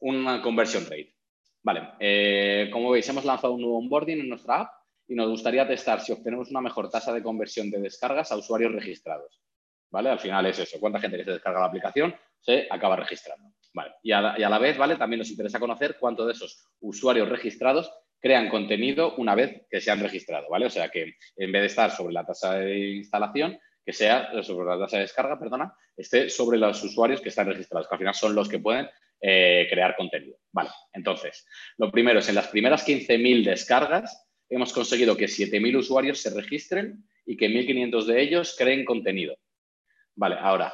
una 0.00 0.42
conversion 0.42 0.82
rate. 0.82 1.14
Vale, 1.62 1.90
eh, 2.00 2.68
como 2.72 2.90
veis, 2.90 3.08
hemos 3.08 3.24
lanzado 3.24 3.52
un 3.52 3.60
nuevo 3.60 3.78
onboarding 3.78 4.18
en 4.18 4.28
nuestra 4.30 4.62
app 4.62 4.72
y 5.06 5.14
nos 5.14 5.28
gustaría 5.28 5.64
testar 5.64 6.00
si 6.00 6.10
obtenemos 6.10 6.50
una 6.50 6.60
mejor 6.60 6.90
tasa 6.90 7.12
de 7.12 7.22
conversión 7.22 7.70
de 7.70 7.78
descargas 7.78 8.32
a 8.32 8.36
usuarios 8.36 8.72
registrados. 8.72 9.40
¿Vale? 9.92 10.10
Al 10.10 10.18
final 10.18 10.44
es 10.46 10.58
eso, 10.58 10.80
cuánta 10.80 10.98
gente 10.98 11.16
que 11.16 11.24
se 11.24 11.30
descarga 11.30 11.60
la 11.60 11.66
aplicación 11.66 12.16
se 12.40 12.66
acaba 12.68 12.96
registrando. 12.96 13.52
Y 14.02 14.10
a 14.10 14.22
la, 14.22 14.34
y 14.36 14.42
a 14.42 14.48
la 14.48 14.58
vez, 14.58 14.76
¿vale? 14.76 14.96
También 14.96 15.20
nos 15.20 15.30
interesa 15.30 15.60
conocer 15.60 15.98
cuánto 16.00 16.26
de 16.26 16.32
esos 16.32 16.66
usuarios 16.80 17.28
registrados 17.28 17.92
crean 18.26 18.48
contenido 18.48 19.14
una 19.18 19.36
vez 19.36 19.62
que 19.70 19.80
se 19.80 19.92
han 19.92 20.00
registrado, 20.00 20.48
¿vale? 20.50 20.66
O 20.66 20.70
sea 20.70 20.88
que 20.88 21.14
en 21.36 21.52
vez 21.52 21.62
de 21.62 21.66
estar 21.66 21.92
sobre 21.92 22.12
la 22.12 22.26
tasa 22.26 22.56
de 22.58 22.96
instalación, 22.96 23.56
que 23.84 23.92
sea 23.92 24.42
sobre 24.42 24.66
la 24.66 24.80
tasa 24.80 24.96
de 24.96 25.02
descarga, 25.02 25.38
perdona, 25.38 25.72
esté 25.96 26.28
sobre 26.28 26.58
los 26.58 26.82
usuarios 26.82 27.20
que 27.20 27.28
están 27.28 27.46
registrados, 27.46 27.86
que 27.86 27.94
al 27.94 28.00
final 28.00 28.14
son 28.14 28.34
los 28.34 28.48
que 28.48 28.58
pueden 28.58 28.88
eh, 29.20 29.68
crear 29.70 29.94
contenido. 29.94 30.38
Vale, 30.50 30.70
entonces, 30.92 31.46
lo 31.78 31.92
primero 31.92 32.18
es 32.18 32.28
en 32.28 32.34
las 32.34 32.48
primeras 32.48 32.84
15.000 32.84 33.44
descargas 33.44 34.26
hemos 34.48 34.72
conseguido 34.72 35.16
que 35.16 35.26
7.000 35.26 35.76
usuarios 35.76 36.20
se 36.20 36.30
registren 36.30 37.04
y 37.24 37.36
que 37.36 37.48
1.500 37.48 38.06
de 38.06 38.22
ellos 38.22 38.56
creen 38.58 38.84
contenido. 38.84 39.36
Vale, 40.16 40.36
ahora, 40.40 40.72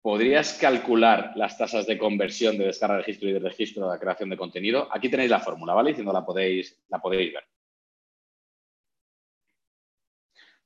¿Podrías 0.00 0.54
calcular 0.54 1.32
las 1.34 1.58
tasas 1.58 1.86
de 1.86 1.98
conversión 1.98 2.56
de 2.56 2.66
descarga 2.66 2.96
de 2.96 3.02
registro 3.02 3.28
y 3.28 3.32
de 3.32 3.40
registro 3.40 3.84
de 3.84 3.92
la 3.92 3.98
creación 3.98 4.30
de 4.30 4.36
contenido? 4.36 4.88
Aquí 4.92 5.08
tenéis 5.08 5.30
la 5.30 5.40
fórmula, 5.40 5.74
¿vale? 5.74 5.90
Diciendo 5.90 6.12
la 6.12 6.24
podéis, 6.24 6.78
la 6.88 6.98
podéis 7.00 7.34
ver. 7.34 7.44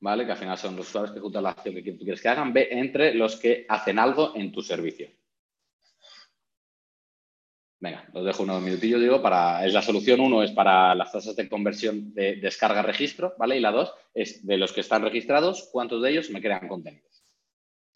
¿Vale? 0.01 0.27
Que 0.27 0.33
al 0.33 0.39
final 0.39 0.59
son 0.59 0.77
los 0.77 0.89
usuarios 0.89 1.15
que 1.15 1.21
juntan 1.21 1.45
la 1.45 1.51
acción 1.51 1.75
que 1.77 1.93
tú 1.93 2.05
quieres 2.05 2.21
que 2.21 2.29
hagan 2.29 2.53
entre 2.55 3.15
los 3.15 3.37
que 3.37 3.65
hacen 3.69 3.99
algo 3.99 4.33
en 4.37 4.53
tu 4.53 4.61
servicio. 4.61 5.09
Venga, 7.81 8.09
os 8.13 8.25
dejo 8.25 8.45
unos 8.45 8.63
minutillos, 8.63 9.01
digo, 9.01 9.21
para, 9.21 9.67
es 9.67 9.73
la 9.73 9.83
solución 9.83 10.21
uno 10.21 10.43
es 10.45 10.53
para 10.53 10.95
las 10.95 11.11
tasas 11.11 11.35
de 11.35 11.49
conversión 11.49 12.15
de 12.15 12.37
descarga-registro, 12.37 13.35
¿vale? 13.39 13.57
Y 13.57 13.61
la 13.61 13.73
dos 13.73 13.93
es 14.15 14.47
de 14.47 14.57
los 14.57 14.73
que 14.73 14.83
están 14.83 15.03
registrados, 15.03 15.69
¿cuántos 15.73 16.01
de 16.01 16.11
ellos 16.11 16.31
me 16.31 16.41
crean 16.41 16.69
contenidos? 16.69 17.12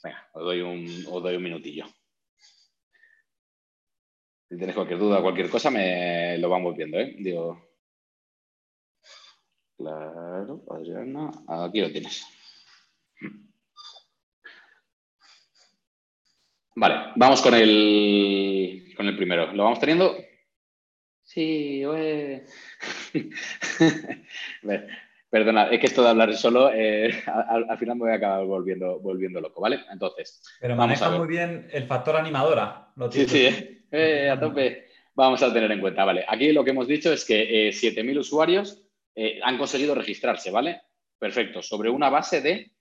Venga, 0.03 0.29
os 0.33 0.45
doy 0.45 0.61
un, 0.61 0.87
os 1.09 1.23
doy 1.23 1.37
un 1.37 1.43
minutillo. 1.43 1.87
Si 4.49 4.57
tenéis 4.57 4.77
cualquier 4.77 4.99
duda, 4.99 5.23
cualquier 5.23 5.51
cosa, 5.51 5.71
me 5.71 6.39
lo 6.39 6.49
vamos 6.49 6.77
viendo, 6.77 6.99
¿eh? 6.99 7.17
Digo. 7.19 7.67
Claro, 9.77 10.65
Adriana, 10.71 11.31
aquí 11.49 11.81
lo 11.81 11.91
tienes. 11.91 12.25
Vale, 16.77 17.13
vamos 17.17 17.43
con 17.43 17.55
el, 17.55 18.93
con 18.97 19.07
el 19.07 19.17
primero. 19.17 19.53
¿Lo 19.53 19.65
vamos 19.65 19.81
teniendo? 19.81 20.17
Sí, 21.23 21.83
Perdona, 25.37 25.69
es 25.69 25.79
que 25.79 25.87
esto 25.87 26.03
de 26.03 26.09
hablar 26.09 26.35
solo, 26.35 26.73
eh, 26.73 27.11
al, 27.69 27.77
final 27.77 27.97
me 27.97 28.05
voy 28.05 28.13
a 28.13 28.15
acabar 28.15 28.47
volviendo, 28.47 28.99
volviendo 29.01 29.39
loco, 29.39 29.61
¿vale? 29.61 29.81
Entonces. 29.93 30.43
Pero 30.59 30.77
maneja 30.77 31.11
muy 31.11 31.29
bien 31.29 31.69
el 31.73 31.87
factor 31.87 32.17
animadora. 32.17 32.89
sí, 33.11 33.29
sí, 33.29 33.83
eh, 33.91 34.31
a 34.31 34.41
tope. 34.41 34.87
Vamos 35.15 35.43
a 35.43 35.53
tener 35.53 35.71
en 35.71 35.83
cuenta, 35.83 36.07
¿vale? 36.07 36.25
Aquí 36.27 36.53
lo 36.53 36.65
que 36.65 36.71
hemos 36.71 36.89
dicho 36.89 37.13
es 37.13 37.27
que 37.27 37.69
7.000 37.69 38.17
eh, 38.17 38.19
usuarios 38.19 38.83
han 39.43 39.59
conseguido 39.59 39.95
registrarse, 39.95 40.51
¿vale? 40.51 40.81
Perfecto, 41.19 41.61
sobre 41.61 41.91
una 41.91 42.09
base 42.09 42.41
de, 42.41 42.73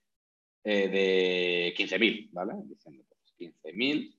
de 0.64 1.74
15.000, 1.76 2.30
¿vale? 2.32 2.54
15.000, 3.38 4.16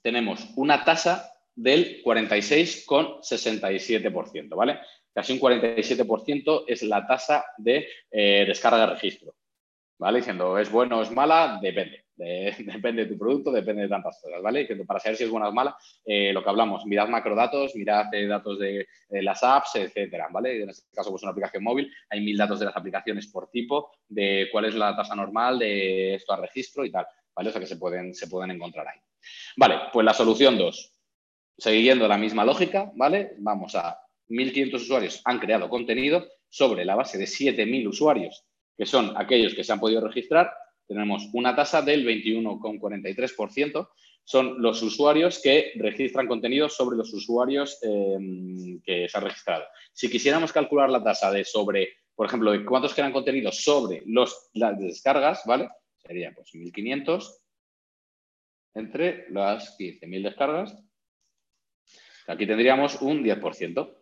tenemos 0.00 0.48
una 0.54 0.84
tasa 0.84 1.32
del 1.56 2.04
46,67%, 2.04 4.54
¿vale? 4.54 4.78
Casi 5.16 5.32
un 5.32 5.40
47% 5.40 6.64
es 6.66 6.82
la 6.82 7.06
tasa 7.06 7.46
de 7.56 7.88
eh, 8.10 8.44
descarga 8.46 8.80
de 8.80 8.86
registro, 8.88 9.34
¿vale? 9.98 10.18
Diciendo, 10.18 10.58
¿es 10.58 10.70
bueno 10.70 10.98
o 10.98 11.02
es 11.02 11.10
mala? 11.10 11.58
Depende. 11.62 12.04
depende 12.16 13.04
de 13.04 13.06
tu 13.06 13.18
producto, 13.18 13.50
depende 13.50 13.82
de 13.82 13.88
tantas 13.88 14.20
cosas, 14.20 14.42
¿vale? 14.42 14.60
Diciendo, 14.60 14.84
para 14.84 15.00
saber 15.00 15.16
si 15.16 15.24
es 15.24 15.30
buena 15.30 15.48
o 15.48 15.52
mala, 15.52 15.74
eh, 16.04 16.34
lo 16.34 16.44
que 16.44 16.50
hablamos, 16.50 16.84
mirad 16.84 17.08
macrodatos, 17.08 17.74
mirad 17.76 18.12
eh, 18.12 18.26
datos 18.26 18.58
de, 18.58 18.86
las 19.08 19.42
apps, 19.42 19.76
etcétera, 19.76 20.28
¿vale? 20.30 20.62
En 20.62 20.68
este 20.68 20.94
caso, 20.94 21.10
pues 21.10 21.22
una 21.22 21.32
aplicación 21.32 21.64
móvil, 21.64 21.90
hay 22.10 22.20
mil 22.20 22.36
datos 22.36 22.60
de 22.60 22.66
las 22.66 22.76
aplicaciones 22.76 23.26
por 23.28 23.48
tipo, 23.50 23.92
de 24.08 24.50
cuál 24.52 24.66
es 24.66 24.74
la 24.74 24.94
tasa 24.94 25.14
normal 25.14 25.58
de 25.58 26.16
esto 26.16 26.34
a 26.34 26.36
registro 26.42 26.84
y 26.84 26.92
tal. 26.92 27.06
¿vale? 27.34 27.48
O 27.48 27.52
sea 27.52 27.60
que 27.60 27.66
se 27.66 27.76
pueden, 27.76 28.14
se 28.14 28.26
pueden 28.28 28.50
encontrar 28.50 28.88
ahí. 28.88 28.98
Vale, 29.56 29.78
pues 29.92 30.04
la 30.04 30.14
solución 30.14 30.58
2. 30.58 30.92
Siguiendo 31.58 32.06
la 32.06 32.18
misma 32.18 32.44
lógica, 32.44 32.90
¿vale? 32.94 33.34
Vamos 33.38 33.74
a 33.74 33.98
1.500 34.28 34.74
usuarios 34.74 35.22
han 35.24 35.38
creado 35.38 35.68
contenido 35.68 36.26
sobre 36.48 36.84
la 36.84 36.94
base 36.94 37.18
de 37.18 37.24
7.000 37.24 37.88
usuarios, 37.88 38.44
que 38.76 38.86
son 38.86 39.12
aquellos 39.16 39.54
que 39.54 39.64
se 39.64 39.72
han 39.72 39.80
podido 39.80 40.00
registrar. 40.00 40.52
Tenemos 40.86 41.28
una 41.32 41.54
tasa 41.54 41.82
del 41.82 42.06
21,43%. 42.06 43.88
Son 44.24 44.60
los 44.60 44.82
usuarios 44.82 45.40
que 45.42 45.72
registran 45.76 46.26
contenido 46.26 46.68
sobre 46.68 46.96
los 46.96 47.12
usuarios 47.12 47.78
eh, 47.82 48.78
que 48.84 49.08
se 49.08 49.18
han 49.18 49.24
registrado. 49.24 49.64
Si 49.92 50.10
quisiéramos 50.10 50.52
calcular 50.52 50.90
la 50.90 51.02
tasa 51.02 51.30
de 51.30 51.44
sobre, 51.44 51.94
por 52.14 52.26
ejemplo, 52.26 52.50
de 52.52 52.64
cuántos 52.64 52.94
crean 52.94 53.12
contenido 53.12 53.52
sobre 53.52 54.02
los, 54.06 54.50
las 54.54 54.78
descargas, 54.78 55.42
¿vale? 55.46 55.68
sería 56.06 56.32
pues 56.34 56.54
1500 56.54 57.42
entre 58.74 59.26
las 59.30 59.78
15.000 59.78 60.22
descargas. 60.22 60.76
Aquí 62.26 62.46
tendríamos 62.46 63.00
un 63.00 63.22
10%. 63.24 63.95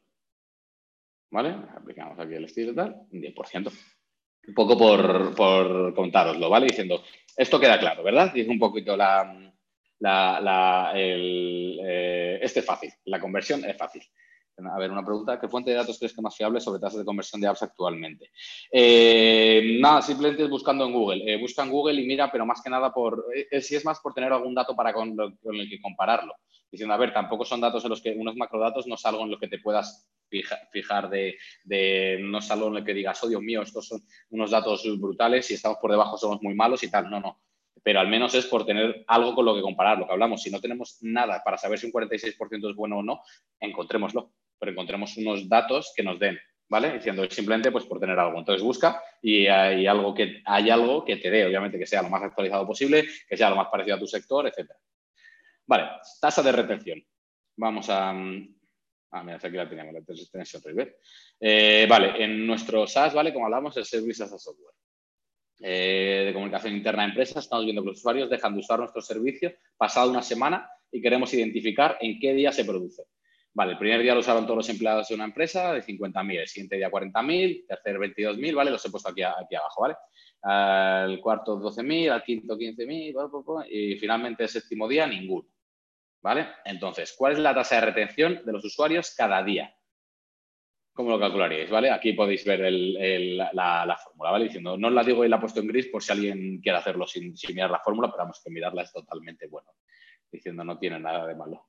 ¿Vale? 1.34 1.56
Aplicamos 1.76 2.16
aquí 2.16 2.34
el 2.34 2.44
estilo 2.44 2.72
tal, 2.72 2.94
un 3.10 3.20
10%. 3.20 3.72
Un 4.46 4.54
poco 4.54 4.78
por, 4.78 5.34
por 5.34 5.92
contároslo, 5.92 6.48
¿vale? 6.48 6.66
Diciendo, 6.66 7.02
esto 7.36 7.58
queda 7.58 7.76
claro, 7.76 8.04
¿verdad? 8.04 8.32
Dice 8.32 8.48
un 8.48 8.58
poquito 8.60 8.96
la, 8.96 9.52
la, 9.98 10.92
el, 10.94 11.80
eh, 11.84 12.38
este 12.40 12.60
es 12.60 12.66
fácil, 12.66 12.92
la 13.06 13.18
conversión 13.18 13.64
es 13.64 13.76
fácil. 13.76 14.02
A 14.72 14.78
ver, 14.78 14.92
una 14.92 15.04
pregunta. 15.04 15.40
¿Qué 15.40 15.48
fuente 15.48 15.72
de 15.72 15.76
datos 15.76 15.98
crees 15.98 16.12
que 16.12 16.20
es 16.20 16.22
más 16.22 16.36
fiable 16.36 16.60
sobre 16.60 16.78
tasas 16.78 17.00
de 17.00 17.04
conversión 17.04 17.40
de 17.40 17.48
apps 17.48 17.64
actualmente? 17.64 18.30
Eh, 18.70 19.78
nada, 19.80 20.02
simplemente 20.02 20.44
es 20.44 20.50
buscando 20.50 20.86
en 20.86 20.92
Google. 20.92 21.24
Eh, 21.26 21.40
busca 21.40 21.64
en 21.64 21.70
Google 21.70 22.00
y 22.00 22.06
mira, 22.06 22.30
pero 22.30 22.46
más 22.46 22.62
que 22.62 22.70
nada 22.70 22.94
por, 22.94 23.24
si 23.60 23.74
es 23.74 23.84
más 23.84 23.98
por 23.98 24.14
tener 24.14 24.32
algún 24.32 24.54
dato 24.54 24.76
para 24.76 24.92
con, 24.92 25.16
el 25.18 25.68
que 25.68 25.80
compararlo. 25.80 26.36
Diciendo, 26.74 26.94
a 26.94 26.98
ver, 26.98 27.12
tampoco 27.12 27.44
son 27.44 27.60
datos 27.60 27.84
en 27.84 27.90
los 27.90 28.02
que, 28.02 28.10
unos 28.10 28.36
macrodatos 28.36 28.86
no 28.86 28.94
es 28.94 29.04
en 29.04 29.30
lo 29.30 29.38
que 29.38 29.48
te 29.48 29.58
puedas 29.58 30.08
fijar 30.70 31.08
de, 31.08 31.36
no 32.20 32.38
es 32.38 32.50
en 32.50 32.74
lo 32.74 32.84
que 32.84 32.94
digas, 32.94 33.22
oh 33.22 33.28
Dios 33.28 33.42
mío, 33.42 33.62
estos 33.62 33.86
son 33.86 34.00
unos 34.30 34.50
datos 34.50 34.84
brutales 34.98 35.50
y 35.50 35.54
estamos 35.54 35.78
por 35.80 35.90
debajo 35.90 36.18
somos 36.18 36.42
muy 36.42 36.54
malos 36.54 36.82
y 36.82 36.90
tal. 36.90 37.10
No, 37.10 37.20
no 37.20 37.40
pero 37.82 38.00
al 38.00 38.08
menos 38.08 38.34
es 38.34 38.46
por 38.46 38.64
tener 38.64 39.04
algo 39.08 39.34
con 39.34 39.44
lo 39.44 39.54
que 39.54 39.60
comparar, 39.60 39.98
lo 39.98 40.06
que 40.06 40.12
hablamos. 40.12 40.42
Si 40.42 40.50
no 40.50 40.58
tenemos 40.58 40.96
nada 41.02 41.42
para 41.44 41.58
saber 41.58 41.78
si 41.78 41.84
un 41.84 41.92
46% 41.92 42.70
es 42.70 42.74
bueno 42.74 42.98
o 42.98 43.02
no, 43.02 43.20
encontrémoslo 43.60 44.32
pero 44.64 44.72
encontremos 44.72 45.16
unos 45.18 45.48
datos 45.48 45.92
que 45.94 46.02
nos 46.02 46.18
den, 46.18 46.38
¿vale? 46.68 46.94
Diciendo 46.94 47.28
simplemente 47.30 47.70
pues 47.70 47.84
por 47.84 48.00
tener 48.00 48.18
algo. 48.18 48.38
Entonces 48.38 48.62
busca 48.62 49.02
y 49.20 49.46
hay 49.46 49.86
algo 49.86 50.14
que, 50.14 50.42
hay 50.44 50.70
algo 50.70 51.04
que 51.04 51.16
te 51.16 51.30
dé, 51.30 51.44
obviamente, 51.44 51.78
que 51.78 51.86
sea 51.86 52.02
lo 52.02 52.08
más 52.08 52.22
actualizado 52.22 52.66
posible, 52.66 53.06
que 53.28 53.36
sea 53.36 53.50
lo 53.50 53.56
más 53.56 53.68
parecido 53.68 53.96
a 53.96 54.00
tu 54.00 54.06
sector, 54.06 54.46
etcétera. 54.46 54.78
Vale, 55.66 55.84
tasa 56.20 56.42
de 56.42 56.52
retención. 56.52 57.02
Vamos 57.56 57.88
a... 57.90 58.10
Ah, 58.10 59.22
mira, 59.22 59.36
aquí 59.36 59.50
la 59.50 59.68
tenemos, 59.68 59.94
la 59.94 60.00
otro, 60.00 60.72
eh, 61.38 61.86
vale, 61.88 62.24
en 62.24 62.44
nuestro 62.44 62.84
SaaS, 62.86 63.14
¿vale? 63.14 63.32
Como 63.32 63.44
hablamos, 63.44 63.76
el 63.76 63.84
Service 63.84 64.24
as 64.24 64.32
a 64.32 64.38
Software. 64.38 64.74
Eh, 65.60 66.24
de 66.26 66.32
comunicación 66.32 66.74
interna 66.74 67.04
de 67.04 67.10
empresas, 67.10 67.44
estamos 67.44 67.64
viendo 67.64 67.82
que 67.82 67.90
los 67.90 67.98
usuarios 67.98 68.28
dejan 68.28 68.54
de 68.54 68.60
usar 68.60 68.80
nuestro 68.80 69.00
servicio 69.00 69.54
pasado 69.76 70.10
una 70.10 70.22
semana 70.22 70.68
y 70.90 71.00
queremos 71.00 71.32
identificar 71.32 71.96
en 72.00 72.18
qué 72.18 72.34
día 72.34 72.50
se 72.50 72.64
produce. 72.64 73.04
Vale, 73.52 73.72
el 73.72 73.78
primer 73.78 74.02
día 74.02 74.14
lo 74.14 74.20
usaron 74.20 74.44
todos 74.46 74.56
los 74.56 74.68
empleados 74.68 75.08
de 75.08 75.14
una 75.14 75.24
empresa 75.24 75.72
de 75.72 75.80
50.000, 75.80 76.40
el 76.40 76.48
siguiente 76.48 76.76
día 76.76 76.90
40.000, 76.90 77.66
tercer 77.68 77.98
22.000, 77.98 78.54
¿vale? 78.54 78.70
Los 78.72 78.84
he 78.84 78.90
puesto 78.90 79.10
aquí, 79.10 79.22
aquí 79.22 79.54
abajo, 79.54 79.82
¿vale? 79.82 79.94
Al 80.42 81.20
cuarto 81.20 81.60
12.000, 81.60 82.10
al 82.10 82.24
quinto 82.24 82.58
15.000, 82.58 83.66
y 83.70 83.96
finalmente 83.96 84.42
el 84.42 84.48
séptimo 84.48 84.88
día 84.88 85.06
ninguno, 85.06 85.46
¿vale? 86.24 86.48
Entonces, 86.64 87.14
¿cuál 87.16 87.34
es 87.34 87.38
la 87.38 87.54
tasa 87.54 87.74
de 87.76 87.80
retención 87.82 88.40
de 88.46 88.52
los 88.52 88.64
usuarios 88.64 89.14
cada 89.14 89.44
día? 89.44 89.76
¿Cómo 90.94 91.10
lo 91.10 91.20
calcularíais, 91.20 91.70
vale? 91.70 91.90
Aquí 91.90 92.14
podéis 92.14 92.46
ver 92.46 92.60
la, 92.62 93.98
fórmula, 94.02 94.30
¿vale? 94.30 94.44
Diciendo, 94.46 94.78
no 94.78 94.88
os 94.88 94.94
la 94.94 95.04
digo 95.04 95.24
y 95.24 95.28
la 95.28 95.36
he 95.36 95.40
puesto 95.40 95.60
en 95.60 95.66
gris 95.66 95.88
por 95.88 96.02
si 96.02 96.12
alguien 96.12 96.60
quiere 96.62 96.78
hacerlo 96.78 97.06
sin, 97.06 97.34
mirar 97.48 97.70
la 97.70 97.80
fórmula, 97.80 98.08
pero 98.08 98.22
vamos, 98.22 98.40
que 98.42 98.50
mirarla 98.50 98.82
es 98.82 98.92
totalmente 98.92 99.48
bueno. 99.48 99.68
Diciendo, 100.32 100.64
no 100.64 100.78
tiene 100.78 100.98
nada 100.98 101.26
de 101.26 101.34
malo. 101.34 101.66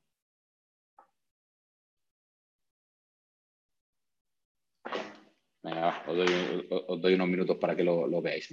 Venga, 5.63 6.03
os, 6.07 7.01
doy, 7.01 7.13
unos 7.15 7.27
minutos 7.27 7.57
para 7.57 7.75
que 7.75 7.83
lo, 7.83 8.21
veáis. 8.21 8.49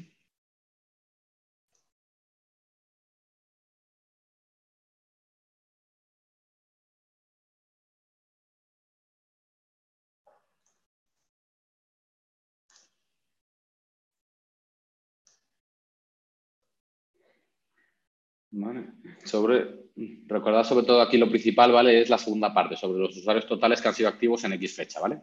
Vale. 18.52 18.84
Sobre, 19.24 19.88
recordad 20.26 20.64
sobre 20.64 20.84
todo 20.84 21.00
aquí 21.00 21.16
lo 21.16 21.28
principal, 21.28 21.72
¿vale? 21.72 22.02
Es 22.02 22.10
la 22.10 22.18
segunda 22.18 22.52
parte, 22.52 22.76
sobre 22.76 23.00
los 23.00 23.16
usuarios 23.16 23.46
totales 23.46 23.80
que 23.80 23.88
han 23.88 23.94
sido 23.94 24.10
activos 24.10 24.44
en 24.44 24.52
X 24.52 24.76
fecha, 24.76 25.00
¿vale? 25.00 25.20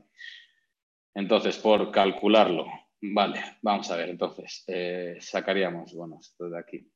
Entonces, 1.13 1.57
por 1.57 1.91
calcularlo, 1.91 2.65
vale, 3.01 3.57
vamos 3.61 3.89
a 3.91 3.97
ver, 3.97 4.09
entonces, 4.09 4.63
eh, 4.67 5.17
sacaríamos, 5.19 5.93
bueno, 5.93 6.17
esto 6.19 6.49
de 6.49 6.57
aquí, 6.57 6.91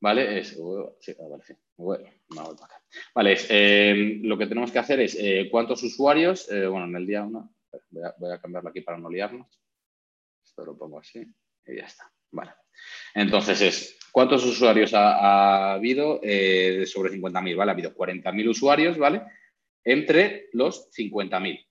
¿vale? 0.00 0.40
Es, 0.40 0.56
uh, 0.56 0.96
sí, 0.98 1.12
a 1.12 1.28
ver, 1.28 1.44
sí, 1.44 1.54
bueno, 1.76 2.08
acá. 2.62 2.82
Vale, 3.14 3.36
eh, 3.48 4.18
lo 4.22 4.36
que 4.36 4.46
tenemos 4.46 4.72
que 4.72 4.78
hacer 4.80 5.00
es 5.00 5.16
eh, 5.20 5.48
cuántos 5.52 5.84
usuarios, 5.84 6.48
bueno, 6.48 6.86
en 6.86 6.96
el 6.96 7.06
día 7.06 7.22
1, 7.22 7.54
voy, 7.90 8.32
a, 8.32 8.40
cambiarlo 8.40 8.70
aquí 8.70 8.80
para 8.80 8.98
no 8.98 9.08
liarnos, 9.08 9.60
esto 10.44 10.64
lo 10.64 10.76
pongo 10.76 10.98
así 10.98 11.20
y 11.66 11.76
ya 11.76 11.84
está, 11.84 12.12
vale. 12.32 12.52
Entonces 13.14 13.60
es, 13.60 13.98
¿cuántos 14.12 14.44
usuarios 14.44 14.94
ha, 14.94 15.16
ha 15.18 15.72
habido 15.74 16.20
sobre 16.86 17.12
50.000, 17.12 17.56
¿vale? 17.56 17.70
Ha 17.70 17.74
habido 17.74 17.94
40.000 17.94 18.48
usuarios, 18.48 18.98
¿vale? 18.98 19.22
Entre 19.84 20.48
los 20.52 20.90
50.000. 20.90 21.66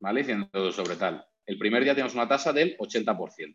¿vale? 0.00 0.20
Diciendo 0.20 0.72
sobre 0.72 0.96
tal. 0.96 1.24
El 1.46 1.58
primer 1.58 1.84
día 1.84 1.94
tenemos 1.94 2.14
una 2.14 2.28
tasa 2.28 2.52
del 2.52 2.76
80%. 2.76 3.54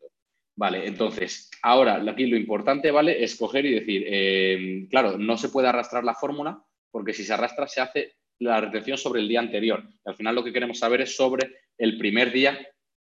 Vale, 0.58 0.88
entonces, 0.88 1.50
ahora 1.62 2.02
aquí 2.10 2.28
lo 2.28 2.38
importante, 2.38 2.90
¿vale? 2.90 3.22
Es 3.22 3.36
coger 3.36 3.66
y 3.66 3.74
decir, 3.74 4.06
eh, 4.08 4.88
claro, 4.90 5.18
no 5.18 5.38
se 5.38 5.50
puede 5.50 5.68
arrastrar 5.68 6.06
la 6.06 6.16
fórmula 6.16 6.64
porque 6.92 7.14
si 7.14 7.26
se 7.26 7.34
arrastra 7.34 7.68
se 7.68 7.82
hace 7.82 8.16
la 8.40 8.62
retención 8.62 8.98
sobre 8.98 9.22
el 9.22 9.28
día 9.28 9.40
anterior. 9.40 9.84
al 10.06 10.16
final 10.16 10.36
lo 10.36 10.44
que 10.44 10.54
queremos 10.54 10.80
saber 10.80 11.02
es 11.02 11.16
sobre 11.16 11.58
el 11.78 11.98
primer 11.98 12.32
día 12.32 12.58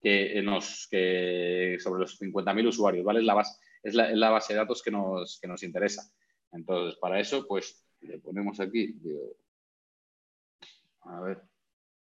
que 0.00 0.40
nos, 0.42 0.86
que, 0.90 1.76
sobre 1.80 2.00
los 2.00 2.20
50.000 2.20 2.68
usuarios, 2.68 3.04
¿vale? 3.04 3.20
Es 3.20 3.26
la, 3.26 3.34
base, 3.34 3.60
es, 3.82 3.94
la, 3.94 4.30
base 4.30 4.52
de 4.52 4.58
datos 4.60 4.82
que 4.82 4.90
nos, 4.90 5.38
que 5.40 5.48
nos 5.48 5.62
interesa. 5.62 6.02
Entonces, 6.52 6.98
para 6.98 7.20
eso, 7.20 7.46
pues 7.46 7.84
le 8.00 8.18
ponemos 8.18 8.60
aquí, 8.60 8.94
a 11.02 11.20
ver, 11.20 11.42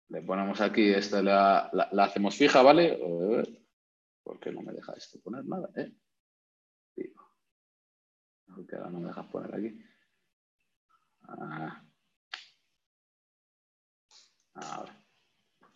le 0.09 0.23
ponemos 0.23 0.61
aquí, 0.61 0.91
esta 0.91 1.23
la, 1.23 1.71
la, 1.73 2.05
hacemos 2.05 2.37
fija, 2.37 2.63
¿vale? 2.63 2.99
¿Por 4.23 4.39
qué 4.39 4.53
no 4.53 4.63
me 4.63 4.73
deja 4.73 4.93
esto 4.93 5.21
poner 5.21 5.45
nada? 5.45 5.69
Eh? 5.77 5.93
Porque 8.55 8.77
ahora 8.77 8.91
no 8.91 9.01
me 9.01 9.09
dejas 9.09 9.27
poner 9.27 9.55
aquí. 9.55 9.83
Ah. 11.29 11.83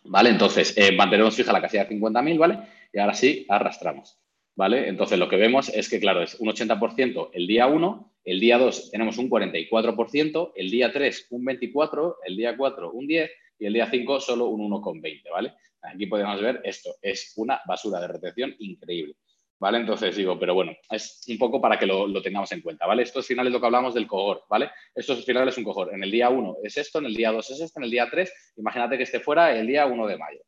Vale, 0.07 0.29
entonces 0.29 0.77
eh, 0.77 0.91
mantenemos 0.91 1.35
fija 1.35 1.51
la 1.51 1.61
casilla 1.61 1.85
de 1.85 1.95
50.000, 1.95 2.37
¿vale? 2.37 2.59
Y 2.93 2.99
ahora 2.99 3.13
sí, 3.13 3.45
arrastramos. 3.49 4.19
¿Vale? 4.55 4.87
Entonces 4.89 5.19
lo 5.19 5.29
que 5.29 5.35
vemos 5.35 5.69
es 5.69 5.87
que, 5.87 5.99
claro, 5.99 6.23
es 6.23 6.33
un 6.39 6.49
80% 6.49 7.29
el 7.33 7.45
día 7.45 7.67
1, 7.67 8.13
el 8.23 8.39
día 8.39 8.57
2 8.57 8.89
tenemos 8.89 9.19
un 9.19 9.29
44%, 9.29 10.53
el 10.55 10.71
día 10.71 10.91
3 10.91 11.27
un 11.29 11.45
24%, 11.45 12.15
el 12.25 12.35
día 12.35 12.57
4 12.57 12.91
un 12.91 13.07
10% 13.07 13.29
y 13.59 13.65
el 13.67 13.73
día 13.73 13.87
5 13.89 14.19
solo 14.19 14.47
un 14.47 14.71
1,20, 14.71 15.29
¿vale? 15.31 15.53
Aquí 15.81 16.07
podemos 16.07 16.41
ver 16.41 16.61
esto, 16.63 16.95
es 17.01 17.33
una 17.37 17.61
basura 17.67 17.99
de 17.99 18.07
retención 18.07 18.55
increíble. 18.57 19.15
¿Vale? 19.59 19.79
Entonces 19.79 20.15
digo, 20.15 20.37
pero 20.39 20.53
bueno, 20.53 20.73
es 20.91 21.25
un 21.27 21.37
poco 21.39 21.59
para 21.59 21.79
que 21.79 21.87
lo, 21.87 22.21
tengamos 22.21 22.51
en 22.51 22.61
cuenta, 22.61 22.85
¿vale? 22.85 23.03
Esto 23.03 23.19
al 23.19 23.25
final 23.25 23.47
es 23.47 23.53
lo 23.53 23.59
que 23.59 23.65
hablamos 23.65 23.95
del 23.95 24.05
cohort, 24.05 24.43
¿vale? 24.47 24.69
Esto 24.93 25.13
al 25.13 25.23
final 25.23 25.47
es 25.47 25.57
un 25.57 25.63
cohort. 25.63 25.93
En 25.93 26.03
el 26.03 26.11
día 26.11 26.29
1 26.29 26.57
es 26.63 26.77
esto, 26.77 26.99
en 26.99 27.05
el 27.05 27.15
día 27.15 27.31
2 27.31 27.49
es 27.51 27.61
esto, 27.61 27.79
en 27.79 27.85
el 27.85 27.91
día 27.91 28.07
3, 28.09 28.53
imagínate 28.57 28.97
que 28.97 29.03
esté 29.03 29.19
fuera 29.19 29.57
el 29.57 29.65
día 29.65 29.87
1 29.87 30.07
de 30.07 30.17
mayo. 30.17 30.41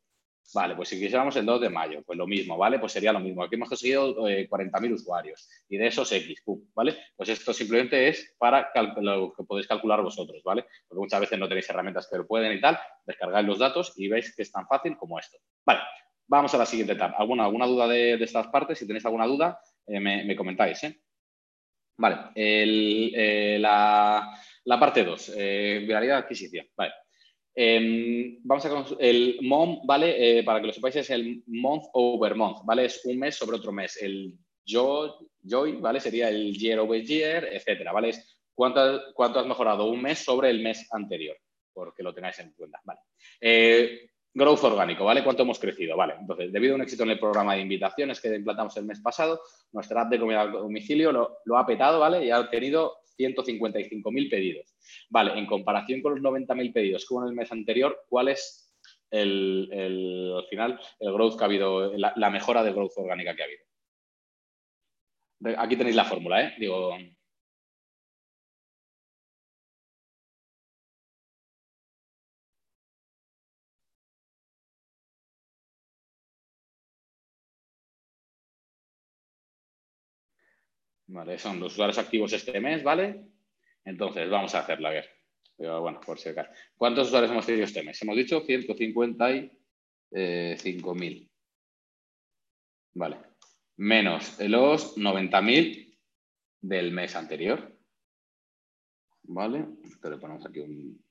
Vale, 0.52 0.74
pues 0.74 0.88
si 0.88 0.98
quisiéramos 0.98 1.36
el 1.36 1.46
2 1.46 1.60
de 1.60 1.70
mayo, 1.70 2.02
pues 2.04 2.18
lo 2.18 2.26
mismo, 2.26 2.56
¿vale? 2.56 2.78
Pues 2.78 2.92
sería 2.92 3.12
lo 3.12 3.20
mismo. 3.20 3.42
Aquí 3.42 3.54
hemos 3.54 3.68
conseguido 3.68 4.16
40.000 4.16 4.90
eh, 4.90 4.92
usuarios 4.92 5.48
y 5.68 5.76
de 5.76 5.86
esos 5.86 6.10
X, 6.10 6.42
¿vale? 6.74 6.96
Pues 7.16 7.28
esto 7.28 7.52
simplemente 7.52 8.08
es 8.08 8.34
para 8.36 8.70
lo 9.00 9.32
que 9.32 9.44
podéis 9.44 9.68
calcular 9.68 10.02
vosotros, 10.02 10.42
¿vale? 10.44 10.66
Porque 10.88 11.00
muchas 11.00 11.20
veces 11.20 11.38
no 11.38 11.48
tenéis 11.48 11.70
herramientas 11.70 12.08
que 12.10 12.18
lo 12.18 12.26
pueden 12.26 12.52
y 12.52 12.60
tal, 12.60 12.78
descargáis 13.06 13.46
los 13.46 13.58
datos 13.58 13.92
y 13.96 14.08
veis 14.08 14.34
que 14.34 14.42
es 14.42 14.50
tan 14.50 14.66
fácil 14.66 14.96
como 14.96 15.18
esto. 15.20 15.38
Vale, 15.64 15.80
Vamos 16.30 16.54
a 16.54 16.58
la 16.58 16.66
siguiente 16.66 16.92
etapa. 16.92 17.16
¿Alguna, 17.18 17.44
alguna 17.44 17.66
duda 17.66 17.88
de, 17.88 18.14
estas 18.14 18.46
partes? 18.46 18.78
Si 18.78 18.86
tenéis 18.86 19.04
alguna 19.04 19.26
duda, 19.26 19.60
eh, 19.84 19.98
me, 19.98 20.36
comentáis. 20.36 20.84
¿eh? 20.84 21.00
Vale, 21.96 22.30
eh, 22.36 23.58
la, 23.58 24.30
parte 24.78 25.02
2, 25.02 25.32
viralidad 25.36 26.18
adquisición. 26.18 26.68
Vale. 26.76 26.92
Em, 27.52 28.38
vamos 28.44 28.64
a 28.64 28.96
el 29.00 29.40
MOM, 29.42 29.84
¿vale? 29.84 30.44
para 30.44 30.60
que 30.60 30.68
lo 30.68 30.72
sepáis, 30.72 30.94
es 30.96 31.10
el 31.10 31.42
month 31.48 31.86
over 31.94 32.36
month, 32.36 32.58
¿vale? 32.64 32.84
Es 32.84 33.04
un 33.06 33.18
mes 33.18 33.34
sobre 33.34 33.56
otro 33.56 33.72
mes. 33.72 34.00
El 34.00 34.38
joy, 34.64 35.72
¿vale? 35.80 35.98
Sería 35.98 36.28
el 36.28 36.56
year 36.56 36.78
over 36.78 37.02
year, 37.02 37.48
etcétera, 37.52 37.90
¿vale? 37.90 38.12
Cuánto, 38.54 39.12
cuánto 39.14 39.40
has 39.40 39.46
mejorado 39.46 39.90
un 39.90 40.00
mes 40.00 40.20
sobre 40.20 40.50
el 40.50 40.62
mes 40.62 40.86
anterior, 40.92 41.36
porque 41.72 42.04
lo 42.04 42.14
tengáis 42.14 42.38
en 42.38 42.52
cuenta, 42.52 42.80
¿vale? 42.84 43.00
Growth 44.32 44.62
orgánico, 44.62 45.04
¿vale? 45.04 45.24
¿Cuánto 45.24 45.42
hemos 45.42 45.58
crecido? 45.58 45.96
Vale, 45.96 46.14
entonces, 46.20 46.52
debido 46.52 46.74
a 46.74 46.76
un 46.76 46.82
éxito 46.82 47.02
en 47.02 47.10
el 47.10 47.18
programa 47.18 47.54
de 47.54 47.62
invitaciones 47.62 48.20
que 48.20 48.34
implantamos 48.34 48.76
el 48.76 48.84
mes 48.84 49.00
pasado, 49.00 49.40
nuestra 49.72 50.02
app 50.02 50.10
de 50.10 50.20
comida 50.20 50.42
a 50.42 50.46
domicilio 50.46 51.10
lo, 51.10 51.58
ha 51.58 51.66
petado, 51.66 51.98
¿vale? 51.98 52.24
Y 52.24 52.30
ha 52.30 52.38
obtenido 52.38 52.98
155.000 53.18 54.30
pedidos. 54.30 54.76
Vale, 55.08 55.36
en 55.36 55.46
comparación 55.46 56.00
con 56.00 56.14
los 56.14 56.22
90.000 56.22 56.72
pedidos 56.72 57.06
que 57.06 57.14
hubo 57.14 57.24
en 57.24 57.30
el 57.30 57.34
mes 57.34 57.50
anterior, 57.50 58.04
¿cuál 58.08 58.28
es 58.28 58.72
el, 59.10 59.68
al 60.36 60.46
final, 60.48 60.80
el 61.00 61.12
growth 61.12 61.36
que 61.36 61.44
ha 61.44 61.46
habido, 61.46 61.96
la, 61.96 62.12
la 62.14 62.30
mejora 62.30 62.62
de 62.62 62.72
growth 62.72 62.92
orgánica 62.98 63.34
que 63.34 63.42
ha 63.42 63.46
habido? 63.46 63.64
Aquí 65.58 65.76
tenéis 65.76 65.96
la 65.96 66.04
fórmula, 66.04 66.42
¿eh? 66.42 66.54
Digo, 66.58 66.96
Vale, 81.12 81.38
son 81.38 81.58
los 81.58 81.72
usuarios 81.72 81.98
activos 81.98 82.32
este 82.32 82.60
mes, 82.60 82.84
¿vale? 82.84 83.26
Entonces, 83.84 84.30
vamos 84.30 84.54
a 84.54 84.60
hacerla, 84.60 84.90
a 84.90 84.92
ver. 84.92 85.10
bueno, 85.58 85.98
por 86.00 86.20
si 86.20 86.28
acaso. 86.28 86.52
¿Cuántos 86.76 87.08
usuarios 87.08 87.32
hemos 87.32 87.44
tenido 87.44 87.64
este 87.64 87.82
mes? 87.82 88.00
Hemos 88.00 88.16
dicho 88.16 88.46
155.000. 88.46 91.28
Vale. 92.94 93.16
Menos 93.78 94.38
los 94.38 94.96
90.000 94.96 95.98
del 96.60 96.92
mes 96.92 97.16
anterior. 97.16 97.76
¿Vale? 99.24 99.66
Esto 99.84 100.10
le 100.10 100.16
ponemos 100.16 100.46
aquí 100.46 100.60
un... 100.60 101.04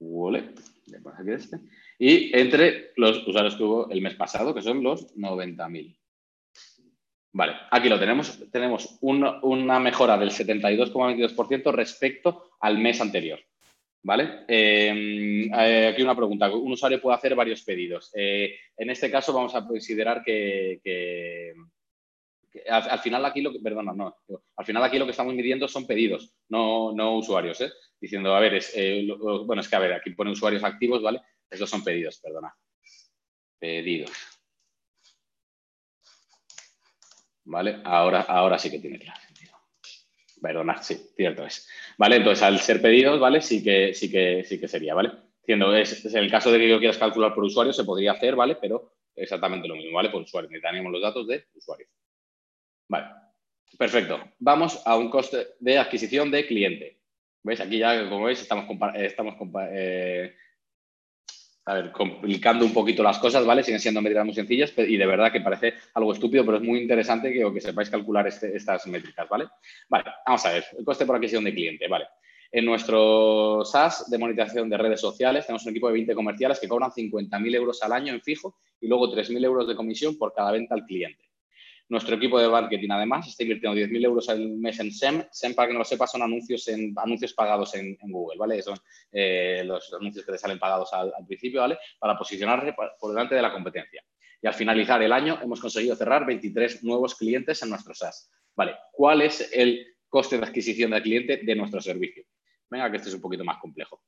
Vale. 0.00 0.54
Le 0.86 1.00
ponemos 1.00 1.20
aquí 1.20 1.30
este. 1.30 1.60
Y 2.00 2.36
entre 2.36 2.90
los 2.96 3.24
usuarios 3.28 3.54
que 3.54 3.62
hubo 3.62 3.88
el 3.90 4.02
mes 4.02 4.16
pasado, 4.16 4.52
que 4.52 4.62
son 4.62 4.82
los 4.82 5.14
90.000. 5.14 5.96
Vale, 7.34 7.56
aquí 7.68 7.88
lo 7.88 7.98
tenemos. 7.98 8.48
Tenemos 8.50 8.96
una 9.00 9.80
mejora 9.80 10.16
del 10.16 10.30
72,22% 10.30 11.72
respecto 11.72 12.50
al 12.60 12.78
mes 12.78 13.00
anterior. 13.00 13.40
¿Vale? 14.04 14.44
Em, 14.46 15.52
eh, 15.52 15.88
aquí 15.88 16.02
una 16.02 16.14
pregunta. 16.14 16.48
Un 16.54 16.72
usuario 16.72 17.00
puede 17.00 17.16
hacer 17.16 17.34
varios 17.34 17.62
pedidos. 17.62 18.12
Eh, 18.14 18.54
en 18.76 18.90
este 18.90 19.10
caso 19.10 19.32
vamos 19.32 19.52
a 19.56 19.66
considerar 19.66 20.22
que, 20.22 21.54
al, 22.68 22.98
final 23.00 23.24
aquí 23.24 23.40
lo 23.42 23.50
que, 23.50 23.58
perdona, 23.58 23.92
no, 23.92 24.14
al 24.56 24.64
final 24.64 24.84
aquí 24.84 24.98
lo 24.98 25.04
que 25.04 25.10
estamos 25.10 25.34
midiendo 25.34 25.66
son 25.66 25.88
pedidos, 25.88 26.32
no, 26.50 26.92
no 26.92 27.16
usuarios, 27.16 27.60
¿eh? 27.62 27.72
Diciendo, 27.98 28.36
a 28.36 28.40
ver, 28.40 28.54
es, 28.54 28.76
bueno, 29.44 29.60
es 29.60 29.68
que 29.68 29.76
a 29.76 29.80
ver, 29.80 29.94
aquí 29.94 30.10
pone 30.10 30.30
usuarios 30.30 30.62
activos, 30.62 31.02
¿vale? 31.02 31.20
Estos 31.50 31.70
son 31.70 31.82
pedidos, 31.82 32.20
perdona. 32.20 32.54
Pedidos. 33.58 34.33
¿Vale? 37.44 37.80
Ahora, 37.84 38.22
ahora 38.22 38.58
sí 38.58 38.70
que 38.70 38.78
tiene 38.78 38.98
claro 38.98 39.20
sentido. 39.20 39.52
Perdona, 40.40 40.82
sí, 40.82 40.94
cierto 41.16 41.44
es. 41.44 41.68
¿Vale? 41.96 42.16
Entonces, 42.16 42.42
al 42.42 42.58
ser 42.58 42.80
pedidos, 42.80 43.20
¿vale? 43.20 43.40
Sí 43.40 43.62
que, 43.62 43.94
sí 43.94 44.10
que, 44.10 44.44
sí 44.44 44.58
que 44.58 44.68
sería, 44.68 44.94
¿vale? 44.94 45.10
Siendo, 45.44 45.74
es, 45.76 46.04
el 46.14 46.30
caso 46.30 46.50
de 46.50 46.58
que 46.58 46.68
yo 46.68 46.78
quieras 46.78 46.98
calcular 46.98 47.34
por 47.34 47.44
usuario, 47.44 47.72
se 47.72 47.84
podría 47.84 48.12
hacer, 48.12 48.34
¿vale? 48.34 48.56
Pero 48.56 48.94
exactamente 49.14 49.68
lo 49.68 49.76
mismo, 49.76 49.96
¿vale? 49.96 50.10
Por 50.10 50.22
usuario. 50.22 50.50
Necesitaríamos 50.50 50.92
los 50.92 51.02
datos 51.02 51.26
de 51.26 51.46
usuario. 51.54 51.86
Vale. 52.88 53.06
Perfecto. 53.78 54.20
Vamos 54.38 54.82
a 54.84 54.96
un 54.96 55.10
coste 55.10 55.48
de 55.60 55.78
adquisición 55.78 56.30
de 56.30 56.46
cliente. 56.46 57.00
¿Veis? 57.42 57.60
Aquí 57.60 57.78
ya, 57.78 58.08
como 58.08 58.24
veis, 58.24 58.40
estamos, 58.40 58.66
estamos 58.94 59.34
eh, 59.70 60.34
a 61.66 61.74
ver, 61.74 61.92
complicando 61.92 62.64
un 62.64 62.74
poquito 62.74 63.02
las 63.02 63.18
cosas, 63.18 63.46
¿vale? 63.46 63.62
Siguen 63.62 63.80
siendo 63.80 64.02
métricas 64.02 64.24
muy 64.26 64.34
sencillas 64.34 64.72
y 64.76 64.96
de 64.96 65.06
verdad 65.06 65.32
que 65.32 65.40
parece 65.40 65.74
algo 65.94 66.12
estúpido, 66.12 66.44
pero 66.44 66.58
es 66.58 66.62
muy 66.62 66.80
interesante 66.80 67.32
que, 67.32 67.60
sepáis 67.60 67.88
calcular 67.88 68.26
este, 68.26 68.54
estas 68.54 68.86
métricas, 68.86 69.28
¿vale? 69.28 69.46
Vale, 69.88 70.04
vamos 70.26 70.44
a 70.44 70.52
ver, 70.52 70.64
el 70.76 70.84
coste 70.84 71.06
por 71.06 71.16
adquisición 71.16 71.44
de 71.44 71.54
cliente, 71.54 71.88
¿vale? 71.88 72.06
En 72.52 72.66
nuestro 72.66 73.64
SaaS 73.64 74.08
de 74.10 74.18
monetización 74.18 74.68
de 74.68 74.78
redes 74.78 75.00
sociales 75.00 75.46
tenemos 75.46 75.64
un 75.64 75.70
equipo 75.70 75.88
de 75.88 75.94
20 75.94 76.14
comerciales 76.14 76.60
que 76.60 76.68
cobran 76.68 76.90
50.000 76.90 77.54
euros 77.54 77.82
al 77.82 77.92
año 77.92 78.12
en 78.12 78.20
fijo 78.20 78.56
y 78.80 78.86
luego 78.86 79.10
3.000 79.12 79.44
euros 79.44 79.66
de 79.66 79.74
comisión 79.74 80.16
por 80.18 80.32
cada 80.32 80.52
venta 80.52 80.74
al 80.74 80.84
cliente. 80.84 81.24
Nuestro 81.88 82.16
equipo 82.16 82.40
de 82.40 82.48
marketing, 82.48 82.90
además, 82.90 83.28
está 83.28 83.42
invirtiendo 83.42 83.78
10.000 83.78 84.04
euros 84.04 84.28
al 84.30 84.48
mes 84.56 84.80
en 84.80 84.90
SEM. 84.90 85.24
SEM, 85.30 85.54
para 85.54 85.68
que 85.68 85.74
no 85.74 85.80
lo 85.80 85.84
sepa, 85.84 86.06
son 86.06 86.22
anuncios, 86.22 86.66
en, 86.68 86.94
anuncios 86.96 87.34
pagados 87.34 87.74
en, 87.74 87.96
Google, 88.02 88.38
¿vale? 88.38 88.62
Son 88.62 88.78
eh, 89.12 89.62
los 89.64 89.92
anuncios 89.92 90.24
que 90.24 90.32
te 90.32 90.38
salen 90.38 90.58
pagados 90.58 90.92
al, 90.94 91.12
principio, 91.26 91.60
¿vale? 91.60 91.78
Para 91.98 92.16
posicionarse 92.16 92.74
por 92.74 93.10
delante 93.10 93.34
de 93.34 93.42
la 93.42 93.52
competencia. 93.52 94.02
Y 94.44 94.46
al 94.46 94.52
finalizar 94.52 95.02
el 95.02 95.10
año 95.10 95.38
hemos 95.42 95.58
conseguido 95.58 95.96
cerrar 95.96 96.26
23 96.26 96.84
nuevos 96.84 97.14
clientes 97.14 97.62
en 97.62 97.70
nuestro 97.70 97.94
SaaS. 97.94 98.30
¿Vale? 98.54 98.76
¿Cuál 98.92 99.22
es 99.22 99.50
el 99.54 99.96
coste 100.06 100.36
de 100.36 100.44
adquisición 100.44 100.90
del 100.90 101.02
cliente 101.02 101.38
de 101.38 101.54
nuestro 101.54 101.80
servicio? 101.80 102.24
Venga, 102.68 102.90
que 102.90 102.98
este 102.98 103.08
es 103.08 103.14
un 103.14 103.22
poquito 103.22 103.42
más 103.42 103.56
complejo. 103.56 104.02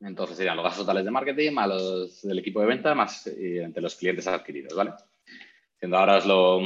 Entonces 0.00 0.38
serían 0.38 0.56
los 0.56 0.64
gastos 0.64 0.86
totales 0.86 1.04
de 1.04 1.10
marketing 1.10 1.52
más 1.52 1.68
los 1.68 2.22
del 2.22 2.38
equipo 2.38 2.60
de 2.62 2.66
venta 2.66 2.94
más 2.94 3.26
eh, 3.26 3.62
entre 3.62 3.82
los 3.82 3.94
clientes 3.96 4.26
adquiridos, 4.26 4.74
¿vale? 4.74 4.92
ahora 5.90 6.18
os 6.18 6.26
lo... 6.26 6.60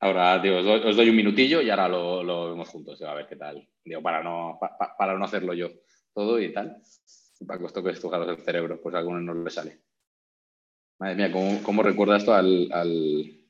Ahora, 0.00 0.38
digo, 0.38 0.58
os 0.58 0.96
doy, 0.96 1.08
un 1.10 1.16
minutillo 1.16 1.60
y 1.60 1.70
ahora 1.70 1.88
lo, 1.88 2.22
lo, 2.22 2.50
vemos 2.50 2.68
juntos, 2.68 3.02
a 3.02 3.14
ver 3.14 3.26
qué 3.26 3.36
tal. 3.36 3.68
Digo, 3.84 4.00
para 4.00 4.22
no, 4.22 4.58
para 4.96 5.18
no 5.18 5.24
hacerlo 5.24 5.54
yo 5.54 5.68
todo 6.14 6.40
y 6.40 6.52
tal. 6.52 6.80
Para 7.46 7.58
que 7.58 7.64
os 7.64 7.72
toque 7.72 7.90
estrujaros 7.90 8.28
el 8.28 8.44
cerebro, 8.44 8.80
pues 8.80 8.94
a 8.94 8.98
algunos 8.98 9.22
no 9.22 9.34
le 9.34 9.50
sale. 9.50 9.82
Madre 11.00 11.16
mía, 11.16 11.32
¿cómo, 11.32 11.62
cómo 11.62 11.82
recuerda 11.82 12.16
esto 12.16 12.34
al, 12.34 12.68
al, 12.72 13.48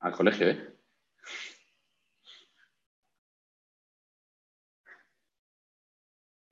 al 0.00 0.12
colegio, 0.12 0.48
eh? 0.48 0.70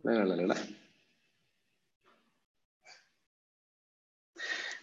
La, 0.04 0.24
la, 0.24 0.56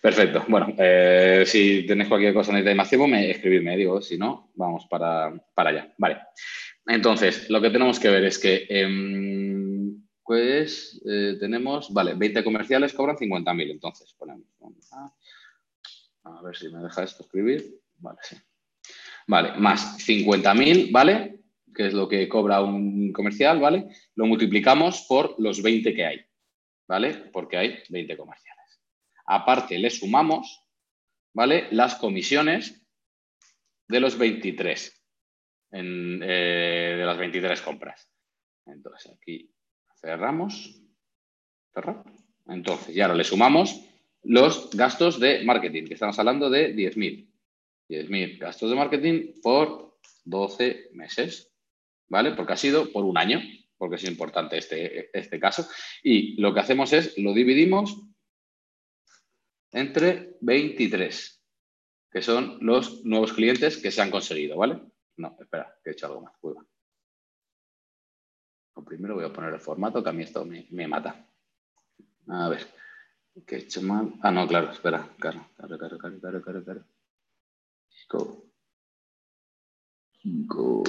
Perfecto. 0.02 0.46
Bueno, 0.48 0.74
eh, 0.78 1.44
si 1.46 1.86
tenéis 1.86 2.08
cualquier 2.08 2.34
cosa 2.34 2.58
en 2.58 2.78
más 2.78 2.88
tiempo, 2.88 3.08
me 3.08 3.30
escribidme, 3.30 3.76
digo, 3.76 4.02
si 4.02 4.18
no, 4.18 4.52
vamos 4.56 4.86
para, 4.90 5.34
allá. 5.56 5.94
Vale. 5.98 6.20
Entonces, 6.86 7.50
lo 7.50 7.62
que 7.62 7.70
tenemos 7.70 8.00
que 8.00 8.10
ver 8.10 8.24
es 8.24 8.40
que, 8.40 8.66
em, 8.70 10.02
pues, 10.24 11.02
eh, 11.06 11.36
tenemos, 11.40 11.94
vale, 11.94 12.14
20 12.16 12.44
comerciales 12.44 12.94
cobran 12.94 13.18
50.000. 13.18 13.72
Entonces, 13.72 14.16
ponemos, 14.18 14.48
a, 16.24 16.42
ver 16.44 16.56
si 16.56 16.70
me 16.70 16.80
deja 16.80 17.04
esto 17.04 17.24
escribir. 17.24 17.80
Vale, 17.98 18.20
sí. 18.24 18.38
Vale, 19.28 19.54
más 19.58 20.00
50.000, 20.00 20.92
¿vale? 20.92 21.42
Que 21.76 21.88
es 21.88 21.94
lo 21.94 22.08
que 22.08 22.28
cobra 22.30 22.62
un 22.62 23.12
comercial, 23.12 23.60
¿vale? 23.60 23.90
Lo 24.16 24.26
multiplicamos 24.26 25.06
por 25.08 25.36
los 25.40 25.62
20 25.62 25.94
que 25.94 26.06
hay, 26.06 26.22
¿vale? 26.88 27.14
Porque 27.32 27.58
hay 27.58 27.80
20 27.90 28.18
comerciales. 28.18 28.59
Aparte, 29.32 29.78
le 29.78 29.92
sumamos, 29.92 30.66
¿vale? 31.36 31.68
Las 31.70 31.96
comisiones 31.96 32.84
de 33.88 34.00
los 34.00 34.18
23, 34.18 35.04
eh, 35.72 36.96
de 36.98 37.06
las 37.06 37.16
23 37.16 37.62
compras. 37.62 38.12
Entonces, 38.66 39.12
aquí 39.14 39.54
cerramos. 40.02 40.82
Entonces, 42.48 42.96
y 42.96 43.02
ahora 43.02 43.14
le 43.14 43.24
sumamos 43.24 43.86
los 44.24 44.72
gastos 44.72 45.20
de 45.20 45.44
marketing, 45.44 45.86
que 45.86 45.94
estamos 45.94 46.18
hablando 46.18 46.50
de 46.50 46.76
10.000. 46.76 47.30
10.000 47.88 48.40
gastos 48.40 48.72
de 48.72 48.76
marketing 48.76 49.42
por 49.44 50.00
12 50.26 50.90
meses, 50.94 51.54
¿vale? 52.08 52.32
Porque 52.32 52.54
ha 52.54 52.58
sido 52.58 52.92
por 52.92 53.06
un 53.06 53.20
año, 53.20 53.40
porque 53.78 53.98
es 53.98 54.06
importante 54.06 54.58
este, 54.58 55.16
este 55.16 55.40
caso. 55.40 55.70
Y 56.02 56.42
lo 56.42 56.52
que 56.52 56.62
hacemos 56.62 56.94
es, 56.94 57.16
lo 57.20 57.32
dividimos 57.34 58.09
entre 59.72 60.38
23, 60.41 61.41
que 62.12 62.22
son 62.22 62.58
los 62.62 63.04
nuevos 63.06 63.34
clientes 63.34 63.78
que 63.78 63.91
se 63.91 64.02
han 64.02 64.12
conseguido, 64.12 64.58
¿vale? 64.58 64.82
No, 65.18 65.36
espera, 65.40 65.78
que 65.84 65.91
he 65.91 65.94
hecho 65.94 66.08
algo 66.08 66.22
más. 66.22 66.34
primero 68.86 69.16
voy 69.16 69.26
a 69.26 69.34
poner 69.34 69.54
el 69.54 69.60
formato, 69.60 70.02
que 70.02 70.10
a 70.10 70.14
mí 70.14 70.24
esto 70.24 70.46
me, 70.46 70.88
mata. 70.88 71.28
A 72.28 72.50
ver, 72.50 72.66
¿qué 73.46 73.58
he 73.58 73.60
hecho 73.60 73.82
mal? 73.82 74.14
Ah, 74.22 74.32
no, 74.32 74.48
claro, 74.48 74.72
espera. 74.72 75.08
Claro, 75.20 75.46
claro, 75.58 75.78
claro, 75.78 75.98
claro, 75.98 76.20
claro, 76.20 76.41
claro, 76.41 76.64
claro. 76.64 76.86
Go. 78.10 78.46
Go. 80.24 80.84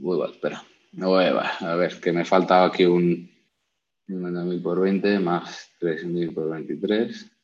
Uy, 0.00 0.30
espera. 0.30 0.64
a 1.60 1.74
ver, 1.76 2.00
que 2.00 2.12
me 2.12 2.24
falta 2.24 2.64
aquí 2.64 2.84
un 2.84 3.30
50.000 4.08 4.62
por 4.62 4.80
20 4.80 5.18
más 5.18 5.70
3.000 5.80 6.34
por 6.34 6.50
23. 6.50 7.35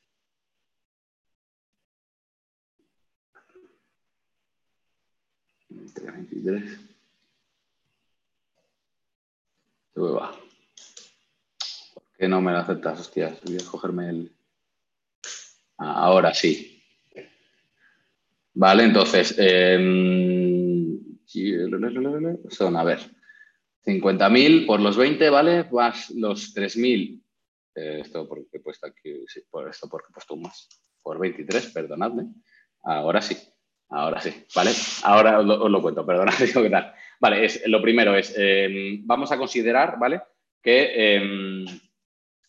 23. 6.42 6.78
¿Por 9.94 10.32
qué 12.18 12.28
no 12.28 12.40
me 12.40 12.52
lo 12.52 12.58
aceptas? 12.58 13.00
Hostias, 13.00 13.40
voy 13.44 13.56
a 13.56 13.64
cogerme 13.64 14.10
el... 14.10 14.32
Ah, 15.78 16.04
ahora 16.04 16.34
sí. 16.34 16.82
Vale, 18.54 18.84
entonces, 18.84 19.34
em, 19.38 20.98
son, 22.50 22.76
a 22.76 22.84
ver, 22.84 22.98
50.000 23.86 24.66
por 24.66 24.80
los 24.80 24.96
20, 24.96 25.30
¿vale? 25.30 25.68
Más 25.70 26.10
los 26.10 26.54
3.000. 26.54 27.22
Eh, 27.74 28.00
esto 28.00 28.28
porque 28.28 28.58
he 28.58 28.60
puesto 28.60 28.86
aquí, 28.86 29.24
sí, 29.26 29.42
por 29.50 29.68
esto 29.68 29.88
porque 29.88 30.08
he 30.10 30.12
puesto 30.12 30.34
un 30.34 30.42
más. 30.42 30.68
Por 31.02 31.18
23, 31.18 31.72
perdonadme. 31.72 32.26
Ahora 32.82 33.22
sí. 33.22 33.36
Ahora 33.92 34.20
sí, 34.20 34.32
¿vale? 34.54 34.70
Ahora 35.02 35.40
os 35.40 35.70
lo, 35.70 35.82
cuento, 35.82 36.06
perdona, 36.06 36.32
digo 36.40 36.62
que 36.62 36.70
tal. 36.70 36.94
Vale, 37.20 37.44
es, 37.44 37.62
lo 37.66 37.82
primero 37.82 38.16
es, 38.16 38.34
em, 38.36 39.06
vamos 39.06 39.30
a 39.32 39.36
considerar, 39.36 39.98
¿vale? 39.98 40.22
Que 40.62 41.16
em, 41.16 41.66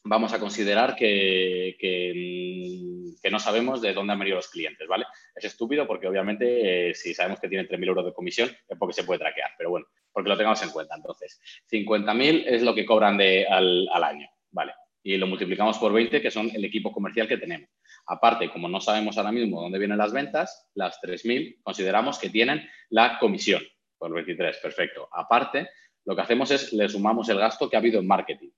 vamos 0.04 0.34
a 0.34 0.40
considerar 0.40 0.96
que, 0.96 1.76
que, 1.80 3.30
no 3.30 3.40
sabemos 3.40 3.82
de 3.82 3.94
dónde 3.94 4.14
han 4.14 4.20
venido 4.20 4.38
los 4.38 4.50
clientes, 4.50 4.88
¿vale? 4.88 5.06
Es 5.36 5.46
estúpido 5.46 5.88
porque 5.88 6.08
obviamente 6.08 6.90
eh, 6.90 6.94
si 6.94 7.14
sabemos 7.14 7.40
que 7.40 7.50
tienen 7.50 7.68
3.000 7.68 7.88
euros 7.88 8.06
de 8.06 8.14
comisión 8.14 8.50
es 8.68 8.78
porque 8.78 8.94
se 8.94 9.04
puede 9.04 9.20
traquear, 9.20 9.52
pero 9.58 9.72
bueno, 9.72 9.88
porque 10.12 10.30
lo 10.30 10.38
tengamos 10.38 10.62
en 10.62 10.70
cuenta. 10.70 10.96
Entonces, 10.96 11.42
50.000 11.72 12.44
es 12.46 12.62
lo 12.62 12.76
que 12.76 12.86
cobran 12.86 13.18
de, 13.18 13.48
al, 13.48 13.90
al 13.92 14.04
año, 14.04 14.30
¿vale? 14.52 14.74
Y 15.02 15.18
lo 15.18 15.28
multiplicamos 15.28 15.78
por 15.80 15.92
20, 15.92 16.22
que 16.22 16.32
son 16.32 16.50
el 16.54 16.64
equipo 16.64 16.92
comercial 16.92 17.28
que 17.28 17.38
tenemos. 17.38 17.70
Aparte, 18.06 18.50
como 18.52 18.68
no 18.68 18.82
sabemos 18.82 19.18
ahora 19.18 19.32
mismo 19.32 19.62
dónde 19.62 19.80
vienen 19.80 19.98
las 19.98 20.12
ventas, 20.12 20.68
las 20.74 21.00
3.000 21.02 21.62
consideramos 21.64 22.20
que 22.20 22.30
tienen 22.30 22.68
la 22.90 23.18
comisión 23.20 23.62
por 23.98 24.14
23, 24.14 24.58
perfecto. 24.58 25.08
Aparte, 25.12 25.70
lo 26.06 26.16
que 26.16 26.22
hacemos 26.22 26.52
es 26.52 26.74
le 26.74 26.90
sumamos 26.90 27.30
el 27.30 27.40
gasto 27.40 27.70
que 27.70 27.76
ha 27.76 27.80
habido 27.80 28.00
en 28.00 28.08
marketing. 28.08 28.50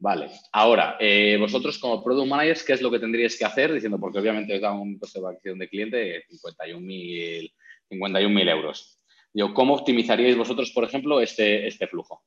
Vale, 0.00 0.30
ahora, 0.52 0.96
eh, 1.00 1.36
vosotros 1.38 1.76
como 1.78 2.02
Product 2.02 2.28
Managers, 2.28 2.62
¿qué 2.62 2.72
es 2.74 2.82
lo 2.82 2.90
que 2.90 3.00
tendríais 3.00 3.36
que 3.36 3.44
hacer? 3.44 3.72
Diciendo, 3.72 3.98
porque 3.98 4.20
obviamente 4.20 4.54
os 4.54 4.60
da 4.60 4.72
un 4.72 4.96
coste 4.98 5.20
de 5.20 5.26
adquisición 5.26 5.58
de 5.58 5.68
cliente 5.68 5.96
de 5.96 6.24
51.000 6.28 7.52
51 7.88 8.50
euros. 8.50 9.00
Digo, 9.32 9.54
¿cómo 9.54 9.74
optimizaríais 9.74 10.36
vosotros, 10.36 10.70
por 10.70 10.84
ejemplo, 10.84 11.20
este, 11.20 11.66
este 11.66 11.86
flujo? 11.86 12.24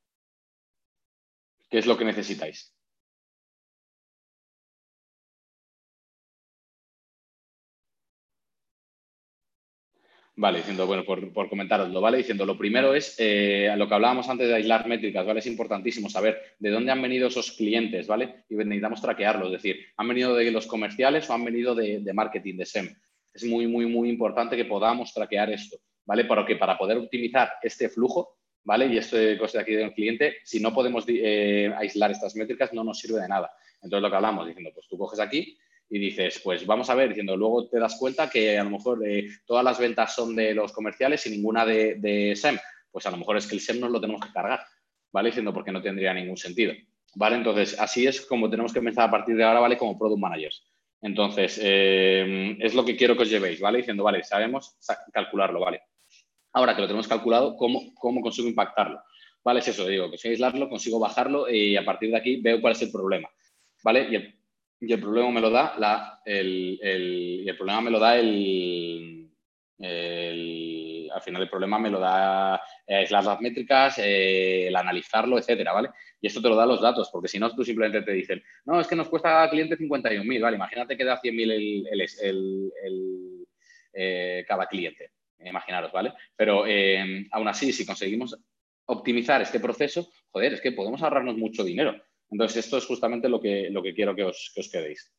¿Qué 1.70 1.80
es 1.80 1.86
lo 1.86 1.98
que 1.98 2.06
necesitáis? 2.06 2.76
Vale, 10.36 10.60
diciendo, 10.60 10.88
bueno, 10.88 11.04
por, 11.04 11.34
por 11.34 11.50
comentaroslo, 11.50 12.00
¿vale? 12.00 12.18
Diciendo, 12.18 12.46
lo 12.46 12.58
primero 12.58 12.96
es 12.96 13.16
eh, 13.20 13.70
lo 13.76 13.88
que 13.88 13.94
hablábamos 13.94 14.30
antes 14.30 14.48
de 14.48 14.56
aislar 14.56 14.88
métricas, 14.88 15.26
¿vale? 15.26 15.40
Es 15.40 15.48
importantísimo 15.48 16.10
saber 16.10 16.56
de 16.58 16.70
dónde 16.70 16.92
han 16.92 17.02
venido 17.02 17.28
esos 17.28 17.52
clientes, 17.52 18.08
¿vale? 18.08 18.46
Y 18.50 18.56
necesitamos 18.56 19.02
traquearlos, 19.02 19.48
es 19.48 19.62
decir, 19.62 19.86
¿han 19.98 20.08
venido 20.08 20.34
de 20.34 20.50
los 20.52 20.68
comerciales 20.68 21.30
o 21.30 21.34
han 21.34 21.44
venido 21.44 21.76
de, 21.76 22.02
marketing, 22.14 22.56
de 22.56 22.66
SEM? 22.66 22.96
Es 23.34 23.44
muy, 23.44 23.68
muy, 23.68 23.86
muy 23.88 24.10
importante 24.10 24.56
que 24.56 24.66
podamos 24.66 25.14
traquear 25.14 25.52
esto, 25.52 25.78
¿vale? 26.06 26.24
Para 26.24 26.46
que 26.46 26.56
para 26.56 26.78
poder 26.78 26.98
optimizar 26.98 27.52
este 27.62 27.90
flujo, 27.90 28.38
¿vale? 28.64 28.86
Y 28.86 28.98
este 28.98 29.38
coste 29.38 29.60
aquí 29.60 29.74
del 29.74 29.94
cliente, 29.94 30.38
si 30.46 30.62
no 30.62 30.74
podemos 30.74 31.04
eh, 31.10 31.74
aislar 31.78 32.12
estas 32.12 32.38
métricas, 32.38 32.72
no 32.74 32.86
nos 32.86 33.00
sirve 33.00 33.20
de 33.20 33.28
nada. 33.28 33.52
Entonces, 33.82 34.02
lo 34.02 34.10
que 34.10 34.16
hablamos, 34.16 34.48
diciendo, 34.48 34.72
pues 34.74 34.88
tú 34.88 34.98
coges 34.98 35.20
aquí 35.20 35.58
y 35.94 36.00
dices, 36.00 36.40
pues 36.42 36.66
vamos 36.66 36.90
a 36.90 36.96
ver, 36.96 37.10
diciendo, 37.10 37.36
luego 37.36 37.68
te 37.68 37.78
das 37.78 37.98
cuenta 38.00 38.30
que 38.30 38.58
a 38.58 38.64
lo 38.64 38.70
mejor 38.70 39.06
eh, 39.06 39.28
todas 39.46 39.62
las 39.62 39.78
ventas 39.78 40.16
son 40.16 40.34
de 40.34 40.54
los 40.54 40.72
comerciales 40.72 41.28
y 41.28 41.32
ninguna 41.32 41.66
de, 41.66 42.34
SEM. 42.34 42.58
Pues 42.90 43.06
a 43.06 43.12
lo 43.12 43.18
mejor 43.18 43.36
es 43.36 43.46
que 43.46 43.56
el 43.56 43.62
SEM 43.62 43.82
nos 43.82 43.92
lo 43.92 44.00
tenemos 44.00 44.26
que 44.26 44.32
cargar, 44.32 44.64
¿vale? 45.12 45.30
Diciendo 45.30 45.54
porque 45.54 45.74
no 45.74 45.82
tendría 45.82 46.14
ningún 46.14 46.38
sentido, 46.38 46.74
¿vale? 47.16 47.36
Entonces, 47.36 47.78
así 47.78 48.08
es 48.08 48.22
como 48.22 48.50
tenemos 48.50 48.72
que 48.72 48.80
empezar 48.80 49.10
a 49.10 49.12
partir 49.12 49.36
de 49.36 49.44
ahora, 49.44 49.60
¿vale? 49.60 49.78
Como 49.78 50.00
Product 50.00 50.22
Managers. 50.22 50.66
Entonces, 51.02 51.60
eh, 51.62 52.56
es 52.62 52.74
lo 52.74 52.86
que 52.86 52.96
quiero 52.96 53.18
que 53.18 53.24
os 53.24 53.30
llevéis, 53.30 53.60
¿vale? 53.60 53.80
Diciendo, 53.80 54.06
vale, 54.06 54.24
sabemos 54.24 54.78
calcularlo, 55.12 55.60
¿vale? 55.60 55.82
Ahora 56.54 56.74
que 56.74 56.82
lo 56.82 56.88
tenemos 56.88 57.10
calculado, 57.10 57.58
¿cómo, 57.58 57.94
cómo 57.96 58.22
consigo 58.22 58.48
impactarlo? 58.48 59.02
¿Vale? 59.44 59.60
Es 59.60 59.68
eso, 59.68 59.86
digo, 59.86 60.08
consigo 60.08 60.32
aislarlo, 60.32 60.70
consigo 60.70 61.00
bajarlo 61.00 61.50
y 61.50 61.76
a 61.76 61.84
partir 61.84 62.12
de 62.12 62.18
aquí 62.18 62.38
veo 62.38 62.62
cuál 62.62 62.74
es 62.74 62.82
el 62.82 62.92
problema, 62.92 63.28
¿vale? 63.84 64.08
Y 64.10 64.41
y 64.82 64.92
el 64.92 65.00
problema 65.00 65.30
me 65.30 65.42
lo 65.42 65.52
da 65.52 65.76
la, 65.78 66.22
el, 66.26 66.80
el, 66.82 67.48
el 67.48 67.56
problema 67.56 67.82
me 67.82 67.92
lo 67.92 68.00
da 68.00 68.18
el, 68.18 69.30
al 69.80 71.22
final 71.22 71.44
el 71.44 71.50
problema 71.50 71.78
me 71.78 71.90
lo 71.90 72.00
da 72.00 72.60
aislar 72.88 73.24
las 73.24 73.40
métricas, 73.42 74.00
el 74.00 74.76
analizarlo, 74.76 75.38
etcétera, 75.38 75.74
¿vale? 75.74 75.90
Y 76.20 76.28
esto 76.28 76.42
te 76.42 76.50
lo 76.50 76.56
da 76.56 76.66
los 76.66 76.82
datos, 76.82 77.10
porque 77.12 77.28
si 77.28 77.40
no, 77.40 77.54
tú 77.54 77.64
simplemente 77.64 78.02
te 78.02 78.12
dicen, 78.12 78.44
no, 78.66 78.80
es 78.80 78.88
que 78.88 78.96
nos 78.96 79.08
cuesta 79.08 79.30
cada 79.30 79.50
cliente 79.50 79.78
51.000, 79.78 80.42
¿vale? 80.42 80.56
Imagínate 80.56 80.98
que 80.98 81.06
da 81.06 81.22
100.000 81.22 81.52
el, 81.52 81.88
el, 81.92 82.72
el 82.84 83.46
eh, 83.94 84.46
cada 84.48 84.66
cliente, 84.66 85.12
imaginaros, 85.44 85.92
¿vale? 85.92 86.14
Pero 86.36 86.66
eh, 86.66 87.28
aún 87.32 87.48
así, 87.48 87.72
si 87.72 87.86
conseguimos 87.86 88.38
optimizar 88.86 89.42
este 89.42 89.60
proceso, 89.60 90.10
joder, 90.32 90.54
es 90.54 90.62
que 90.62 90.72
podemos 90.72 91.02
ahorrarnos 91.04 91.38
mucho 91.38 91.64
dinero. 91.64 91.96
Entonces, 92.32 92.66
esto 92.66 92.78
es 92.78 92.86
justamente 92.86 93.28
lo 93.30 93.40
que, 93.42 93.70
lo 93.70 93.84
que 93.84 93.94
quiero 93.94 94.16
que 94.16 94.24
os, 94.24 94.54
quedéis. 94.72 95.14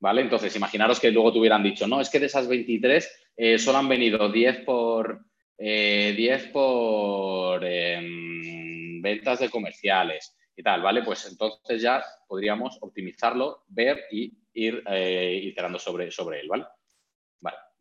¿Vale? 0.00 0.22
Entonces, 0.22 0.56
imaginaros 0.56 0.98
que 0.98 1.12
luego 1.12 1.32
te 1.32 1.38
hubieran 1.38 1.62
dicho, 1.62 1.86
no, 1.86 2.00
es 2.00 2.10
que 2.10 2.18
de 2.18 2.26
esas 2.26 2.48
23 2.48 3.30
eh, 3.36 3.58
solo 3.58 3.78
han 3.78 3.88
venido 3.88 4.28
10 4.30 4.64
por, 4.64 5.24
10 5.56 5.58
eh, 5.58 6.50
por 6.52 7.64
em, 7.64 9.00
ventas 9.00 9.38
de 9.40 9.50
comerciales 9.50 10.36
y 10.56 10.62
tal, 10.62 10.82
¿vale? 10.82 11.02
Pues 11.02 11.28
entonces 11.30 11.80
ya 11.80 12.02
podríamos 12.26 12.78
optimizarlo, 12.80 13.64
ver 13.68 14.04
y 14.10 14.32
ir 14.54 14.82
eh, 14.88 15.40
iterando 15.44 15.78
sobre, 15.78 16.10
sobre 16.10 16.40
él, 16.40 16.48
¿vale? 16.48 16.64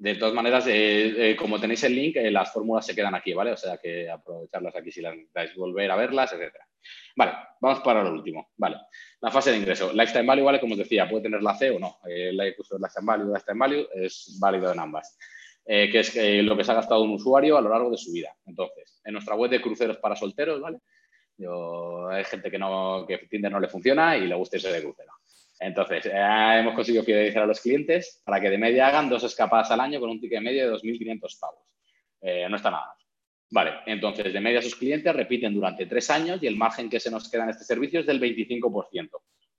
De 0.01 0.15
todas 0.15 0.33
maneras, 0.33 0.67
como 1.37 1.59
tenéis 1.59 1.83
el 1.83 1.93
link, 1.93 2.15
las 2.15 2.51
fórmulas 2.51 2.87
se 2.87 2.95
quedan 2.95 3.13
aquí, 3.13 3.33
¿vale? 3.33 3.51
O 3.51 3.57
sea 3.57 3.77
que 3.77 4.09
aprovecharlas 4.09 4.75
aquí 4.75 4.91
si 4.91 4.99
las 4.99 5.15
dais 5.31 5.53
volver 5.53 5.91
a 5.91 5.95
verlas, 5.95 6.33
etcétera. 6.33 6.65
Vale, 7.15 7.33
vamos 7.59 7.79
para 7.81 8.03
lo 8.03 8.11
último. 8.11 8.51
Vale, 8.57 8.77
la 9.21 9.31
fase 9.31 9.51
de 9.51 9.57
ingreso. 9.57 9.91
Lifetime 9.93 10.25
value, 10.25 10.43
vale, 10.43 10.59
como 10.59 10.73
os 10.73 10.79
decía, 10.79 11.09
puede 11.09 11.23
tener 11.23 11.41
la 11.41 11.55
C 11.55 11.71
o 11.71 11.79
no. 11.79 11.99
El 12.05 12.39
eh, 12.39 12.55
lifetime 12.55 13.05
value, 13.05 13.33
lifetime 13.33 13.59
value 13.59 13.87
es 13.95 14.37
válido 14.39 14.71
en 14.71 14.79
ambas. 14.79 15.17
Eh, 15.65 15.89
que 15.91 15.99
es 15.99 16.15
eh, 16.15 16.41
lo 16.41 16.57
que 16.57 16.63
se 16.63 16.71
ha 16.71 16.75
gastado 16.75 17.03
un 17.03 17.11
usuario 17.11 17.57
a 17.57 17.61
lo 17.61 17.69
largo 17.69 17.91
de 17.91 17.97
su 17.97 18.11
vida. 18.11 18.35
Entonces, 18.45 18.99
en 19.03 19.13
nuestra 19.13 19.35
web 19.35 19.51
de 19.51 19.61
cruceros 19.61 19.97
para 19.97 20.15
solteros, 20.15 20.59
¿vale? 20.61 20.79
hay 22.11 22.23
gente 22.25 22.51
que, 22.51 22.59
no, 22.59 23.03
que 23.07 23.17
Tinder 23.29 23.51
no 23.51 23.59
le 23.59 23.67
funciona 23.67 24.15
y 24.15 24.27
le 24.27 24.35
gusta 24.35 24.57
irse 24.57 24.71
de 24.71 24.81
crucero. 24.81 25.11
Entonces, 25.61 26.09
hemos 26.11 26.73
conseguido 26.73 27.03
fidelizar 27.03 27.43
a 27.43 27.45
los 27.45 27.61
clientes 27.61 28.21
para 28.25 28.41
que 28.41 28.49
de 28.49 28.57
media 28.57 28.87
hagan 28.87 29.09
dos 29.09 29.23
escapadas 29.23 29.69
al 29.69 29.79
año 29.79 29.99
con 29.99 30.09
un 30.09 30.19
ticket 30.19 30.41
medio 30.41 30.67
de 30.67 30.75
2.500 30.75 31.39
pavos. 31.39 31.75
no 32.49 32.55
está 32.55 32.71
nada 32.71 32.95
Vale, 33.51 33.73
entonces 33.85 34.31
de 34.31 34.39
media 34.39 34.61
sus 34.61 34.77
clientes 34.77 35.13
repiten 35.13 35.53
durante 35.53 35.85
tres 35.85 36.09
años 36.09 36.41
y 36.41 36.47
el 36.47 36.55
margen 36.55 36.89
que 36.89 37.01
se 37.01 37.11
nos 37.11 37.29
queda 37.29 37.43
en 37.43 37.49
este 37.49 37.65
servicio 37.65 37.99
es 37.99 38.05
del 38.05 38.21
25%. 38.21 39.09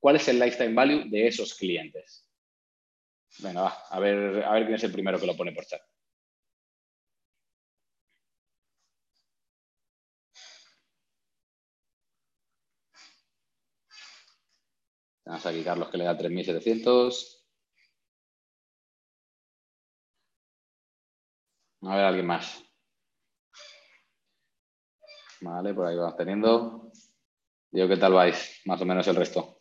¿Cuál 0.01 0.16
es 0.16 0.27
el 0.29 0.41
lifetime 0.41 0.73
value 0.73 1.11
de 1.11 1.27
esos 1.27 1.55
clientes? 1.55 2.27
Venga, 3.39 3.62
va, 3.62 3.79
a 3.91 4.01
ver, 4.01 4.45
a 4.45 4.53
ver 4.55 4.62
quién 4.65 4.74
es 4.77 4.85
el 4.85 4.93
primero 4.93 5.20
que 5.20 5.27
lo 5.27 5.37
pone 5.37 5.53
por 5.53 5.66
chat. 5.66 5.83
Vamos 15.24 15.47
aquí 15.47 15.62
Carlos 15.62 15.89
que 15.89 15.99
le 15.99 16.05
da 16.05 16.19
3.700. 16.19 17.43
A 21.82 21.97
ver, 21.97 22.05
alguien 22.05 22.27
más. 22.27 22.62
Vale, 25.40 25.74
por 25.74 25.86
ahí 25.86 25.97
vamos 25.97 26.16
teniendo. 26.16 26.93
Digo, 27.70 27.89
¿qué 27.89 27.97
tal 27.97 28.12
vais? 28.12 28.61
Más 28.66 28.81
o 28.81 28.85
menos 28.85 29.07
el 29.09 29.16
resto. 29.16 29.59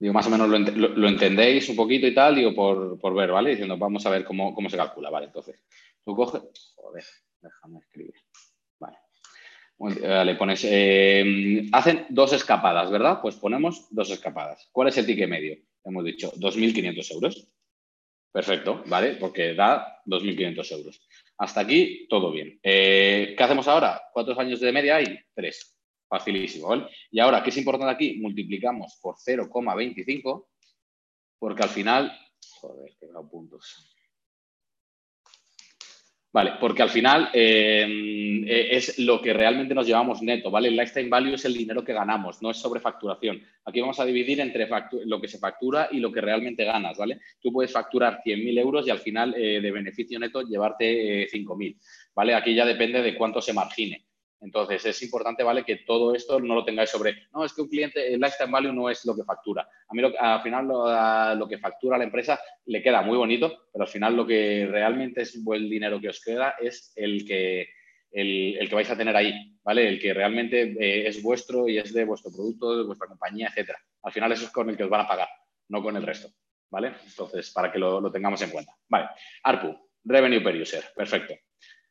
Digo, 0.00 0.14
más 0.14 0.26
o 0.26 0.30
menos 0.30 0.48
lo, 0.48 1.08
entendéis 1.08 1.68
un 1.68 1.76
poquito 1.76 2.06
y 2.06 2.14
tal, 2.14 2.36
digo, 2.36 2.54
por, 2.54 3.14
ver, 3.14 3.32
¿vale? 3.32 3.50
Diciendo, 3.50 3.76
vamos 3.76 4.06
a 4.06 4.10
ver 4.10 4.24
cómo, 4.24 4.54
se 4.68 4.76
calcula, 4.76 5.10
¿vale? 5.10 5.26
Entonces, 5.26 5.60
tú 6.04 6.14
coges, 6.14 6.42
joder, 6.76 7.04
déjame 7.40 7.80
escribir. 7.80 8.14
Pones, 9.78 10.64
eh, 10.64 11.68
hacen 11.70 12.06
dos 12.08 12.32
escapadas, 12.32 12.90
¿verdad? 12.90 13.20
Pues 13.22 13.36
ponemos 13.36 13.86
dos 13.90 14.10
escapadas. 14.10 14.68
¿Cuál 14.72 14.88
es 14.88 14.98
el 14.98 15.06
ticket 15.06 15.28
medio? 15.28 15.56
Hemos 15.84 16.04
dicho 16.04 16.32
2.500 16.32 17.12
euros. 17.14 17.48
Perfecto, 18.32 18.82
¿vale? 18.86 19.14
Porque 19.14 19.54
da 19.54 20.02
2.500 20.04 20.72
euros. 20.72 21.00
Hasta 21.38 21.60
aquí, 21.60 22.06
todo 22.08 22.32
bien. 22.32 22.58
Eh, 22.62 23.34
¿Qué 23.38 23.44
hacemos 23.44 23.68
ahora? 23.68 24.02
¿Cuántos 24.12 24.36
años 24.38 24.58
de 24.58 24.72
media 24.72 24.96
hay? 24.96 25.16
Tres. 25.32 25.76
Facilísimo, 26.08 26.68
¿vale? 26.68 26.88
Y 27.12 27.20
ahora, 27.20 27.42
¿qué 27.42 27.50
es 27.50 27.56
importante 27.56 27.92
aquí? 27.92 28.18
Multiplicamos 28.18 28.98
por 29.00 29.14
0,25, 29.16 30.48
porque 31.38 31.62
al 31.62 31.68
final... 31.68 32.18
Joder, 32.60 32.96
que 32.98 33.06
he 33.06 33.30
puntos. 33.30 33.97
Vale, 36.38 36.52
porque 36.60 36.82
al 36.82 36.90
final 36.90 37.30
em, 37.32 38.44
eh, 38.46 38.68
es 38.70 39.00
lo 39.00 39.20
que 39.20 39.32
realmente 39.32 39.74
nos 39.74 39.88
llevamos 39.88 40.22
neto, 40.22 40.52
¿vale? 40.52 40.68
El 40.68 40.76
lifetime 40.76 41.08
value 41.08 41.34
es 41.34 41.44
el 41.46 41.52
dinero 41.52 41.82
que 41.82 41.92
ganamos, 41.92 42.40
no 42.40 42.52
es 42.52 42.58
sobre 42.58 42.78
facturación. 42.78 43.42
Aquí 43.64 43.80
vamos 43.80 43.98
a 43.98 44.04
dividir 44.04 44.38
entre 44.40 44.68
lo 45.06 45.20
que 45.20 45.26
se 45.26 45.40
factura 45.40 45.88
y 45.90 45.98
lo 45.98 46.12
que 46.12 46.20
realmente 46.20 46.64
ganas, 46.64 46.96
¿vale? 46.96 47.18
Tú 47.40 47.50
puedes 47.50 47.72
facturar 47.72 48.20
100.000 48.24 48.56
euros 48.56 48.86
y 48.86 48.90
al 48.90 49.00
final 49.00 49.34
eh, 49.36 49.60
de 49.60 49.70
beneficio 49.72 50.16
neto 50.20 50.42
llevarte 50.42 51.26
5.000, 51.28 51.72
eh, 51.72 51.76
¿vale? 52.14 52.34
Aquí 52.36 52.54
ya 52.54 52.64
depende 52.64 53.02
de 53.02 53.16
cuánto 53.16 53.42
se 53.42 53.52
margine. 53.52 54.07
Entonces, 54.40 54.84
es 54.86 55.02
importante, 55.02 55.42
¿vale? 55.42 55.64
Que 55.64 55.76
todo 55.76 56.14
esto 56.14 56.38
no 56.38 56.54
lo 56.54 56.64
tengáis 56.64 56.90
sobre, 56.90 57.26
no, 57.32 57.44
es 57.44 57.52
que 57.52 57.62
un 57.62 57.68
cliente, 57.68 58.12
el 58.12 58.20
lifetime 58.20 58.52
value 58.52 58.72
no 58.72 58.88
es 58.88 59.04
lo 59.04 59.14
que 59.16 59.24
factura. 59.24 59.68
A 59.88 59.94
mí 59.94 60.02
al 60.18 60.42
final 60.42 60.68
lo, 61.38 61.48
que 61.48 61.58
factura 61.58 61.98
la 61.98 62.04
empresa 62.04 62.40
le 62.66 62.82
queda 62.82 63.02
muy 63.02 63.16
bonito, 63.16 63.66
pero 63.72 63.84
al 63.84 63.90
final 63.90 64.16
lo 64.16 64.26
que 64.26 64.68
realmente 64.70 65.22
es 65.22 65.42
buen 65.42 65.68
dinero 65.68 66.00
que 66.00 66.10
os 66.10 66.22
queda 66.22 66.54
es 66.60 66.92
el 66.94 67.26
que, 67.26 67.68
el, 68.12 68.68
que 68.68 68.74
vais 68.74 68.90
a 68.90 68.96
tener 68.96 69.16
ahí, 69.16 69.58
¿vale? 69.64 69.88
El 69.88 70.00
que 70.00 70.14
realmente 70.14 70.76
eh, 70.78 71.08
es 71.08 71.20
vuestro 71.20 71.68
y 71.68 71.78
es 71.78 71.92
de 71.92 72.04
vuestro 72.04 72.30
producto, 72.30 72.76
de 72.76 72.84
vuestra 72.84 73.08
compañía, 73.08 73.48
etcétera. 73.48 73.78
Al 74.02 74.12
final 74.12 74.30
eso 74.32 74.44
es 74.44 74.50
con 74.50 74.70
el 74.70 74.76
que 74.76 74.84
os 74.84 74.90
van 74.90 75.00
a 75.00 75.08
pagar, 75.08 75.28
no 75.68 75.82
con 75.82 75.96
el 75.96 76.04
resto, 76.04 76.28
¿vale? 76.70 76.92
Entonces, 77.04 77.50
para 77.50 77.72
que 77.72 77.78
lo, 77.80 78.00
lo 78.00 78.12
tengamos 78.12 78.40
en 78.42 78.50
cuenta. 78.50 78.72
Vale, 78.88 79.08
ARPU, 79.42 79.76
Revenue 80.04 80.42
Per 80.42 80.60
User, 80.60 80.84
perfecto. 80.94 81.34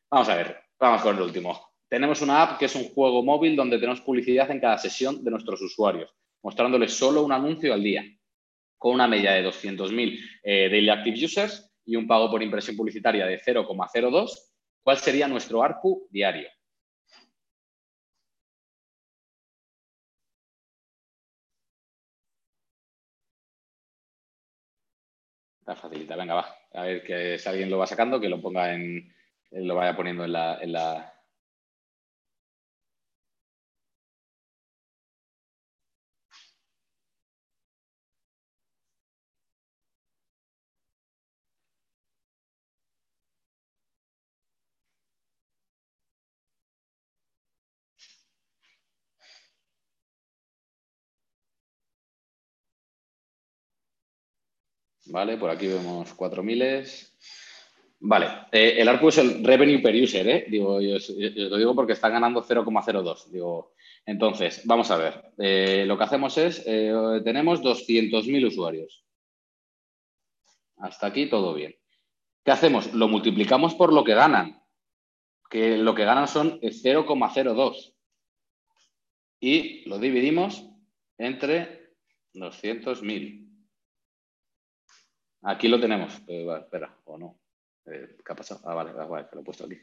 Vamos 0.10 0.30
a 0.30 0.36
ver, 0.36 0.58
vamos 0.80 1.02
con 1.02 1.18
el 1.18 1.22
último. 1.22 1.77
Tenemos 1.90 2.22
una 2.22 2.42
app 2.44 2.60
que 2.60 2.66
es 2.66 2.76
un 2.76 2.90
juego 2.90 3.24
móvil 3.24 3.56
donde 3.56 3.78
tenemos 3.78 4.02
publicidad 4.02 4.52
en 4.52 4.60
cada 4.60 4.78
sesión 4.78 5.24
de 5.24 5.32
nuestros 5.32 5.62
usuarios, 5.62 6.14
mostrándoles 6.44 6.94
solo 6.94 7.24
un 7.24 7.32
anuncio 7.32 7.74
al 7.74 7.82
día, 7.82 8.04
con 8.78 8.94
una 8.94 9.08
media 9.08 9.32
de 9.32 9.46
200.000 9.48 10.20
eh, 10.44 10.70
daily 10.70 10.90
active 10.90 11.26
users 11.26 11.72
y 11.86 11.96
un 11.96 12.06
pago 12.08 12.30
por 12.30 12.44
impresión 12.44 12.76
publicitaria 12.76 13.26
de 13.26 13.40
0,02. 13.40 14.32
¿Cuál 14.84 14.98
sería 14.98 15.28
nuestro 15.28 15.64
ARPU 15.64 16.08
diario? 16.12 16.50
Está 25.62 25.76
facilita, 25.76 26.16
venga, 26.16 26.34
va. 26.34 26.56
A 26.74 26.84
ver 26.84 27.04
que 27.04 27.38
si 27.38 27.50
alguien 27.50 27.70
lo 27.70 27.78
va 27.78 27.88
sacando, 27.88 28.20
que 28.22 28.30
lo 28.30 28.42
ponga 28.42 28.74
en, 28.74 29.14
lo 29.52 29.76
vaya 29.76 29.96
poniendo 29.96 30.24
en 30.24 30.32
la, 30.32 31.14
¿vale? 55.10 55.38
Por 55.38 55.50
aquí 55.50 55.68
vemos 55.68 56.16
4.000. 56.16 57.10
Vale, 58.00 58.28
eh, 58.52 58.76
el 58.78 58.88
ARPU 58.88 59.10
es 59.10 59.18
el 59.18 59.44
revenue 59.44 59.82
per 59.82 59.96
user, 59.96 60.28
¿eh? 60.28 60.46
Digo, 60.50 60.80
yo, 60.80 60.98
lo 61.50 61.58
digo 61.58 61.76
porque 61.76 61.94
está 61.94 62.10
ganando 62.10 62.44
0,02. 62.44 63.32
Digo, 63.32 63.74
entonces, 64.06 64.62
vamos 64.66 64.92
a 64.92 64.98
ver. 64.98 65.34
Eh, 65.38 65.84
lo 65.88 65.98
que 65.98 66.04
hacemos 66.04 66.38
es, 66.38 66.64
eh, 66.68 66.94
tenemos 67.24 67.62
200.000 67.62 68.48
usuarios. 68.48 69.04
Hasta 70.78 71.08
aquí 71.08 71.28
todo 71.28 71.54
bien. 71.56 71.76
¿Qué 72.46 72.52
hacemos? 72.52 72.94
Lo 72.94 73.08
multiplicamos 73.08 73.74
por 73.74 73.92
lo 73.92 74.04
que 74.04 74.14
ganan, 74.14 74.62
que 75.50 75.78
lo 75.78 75.96
que 75.96 76.06
ganan 76.06 76.28
son 76.28 76.60
0,02. 76.62 77.94
Y 79.40 79.90
lo 79.90 79.98
dividimos 79.98 80.64
entre 81.18 81.94
200.000. 82.34 83.47
Aquí 85.44 85.68
lo 85.68 85.80
tenemos. 85.80 86.22
espera, 86.28 86.94
o 87.06 87.18
no. 87.18 87.40
Eh, 87.86 88.18
¿Qué 88.26 88.34
ha 88.34 88.36
pasado? 88.36 88.62
Ah, 88.66 88.74
vale, 88.74 88.92
vale, 88.92 89.28
lo 89.32 89.42
he 89.42 89.44
puesto 89.44 89.66
aquí. 89.66 89.78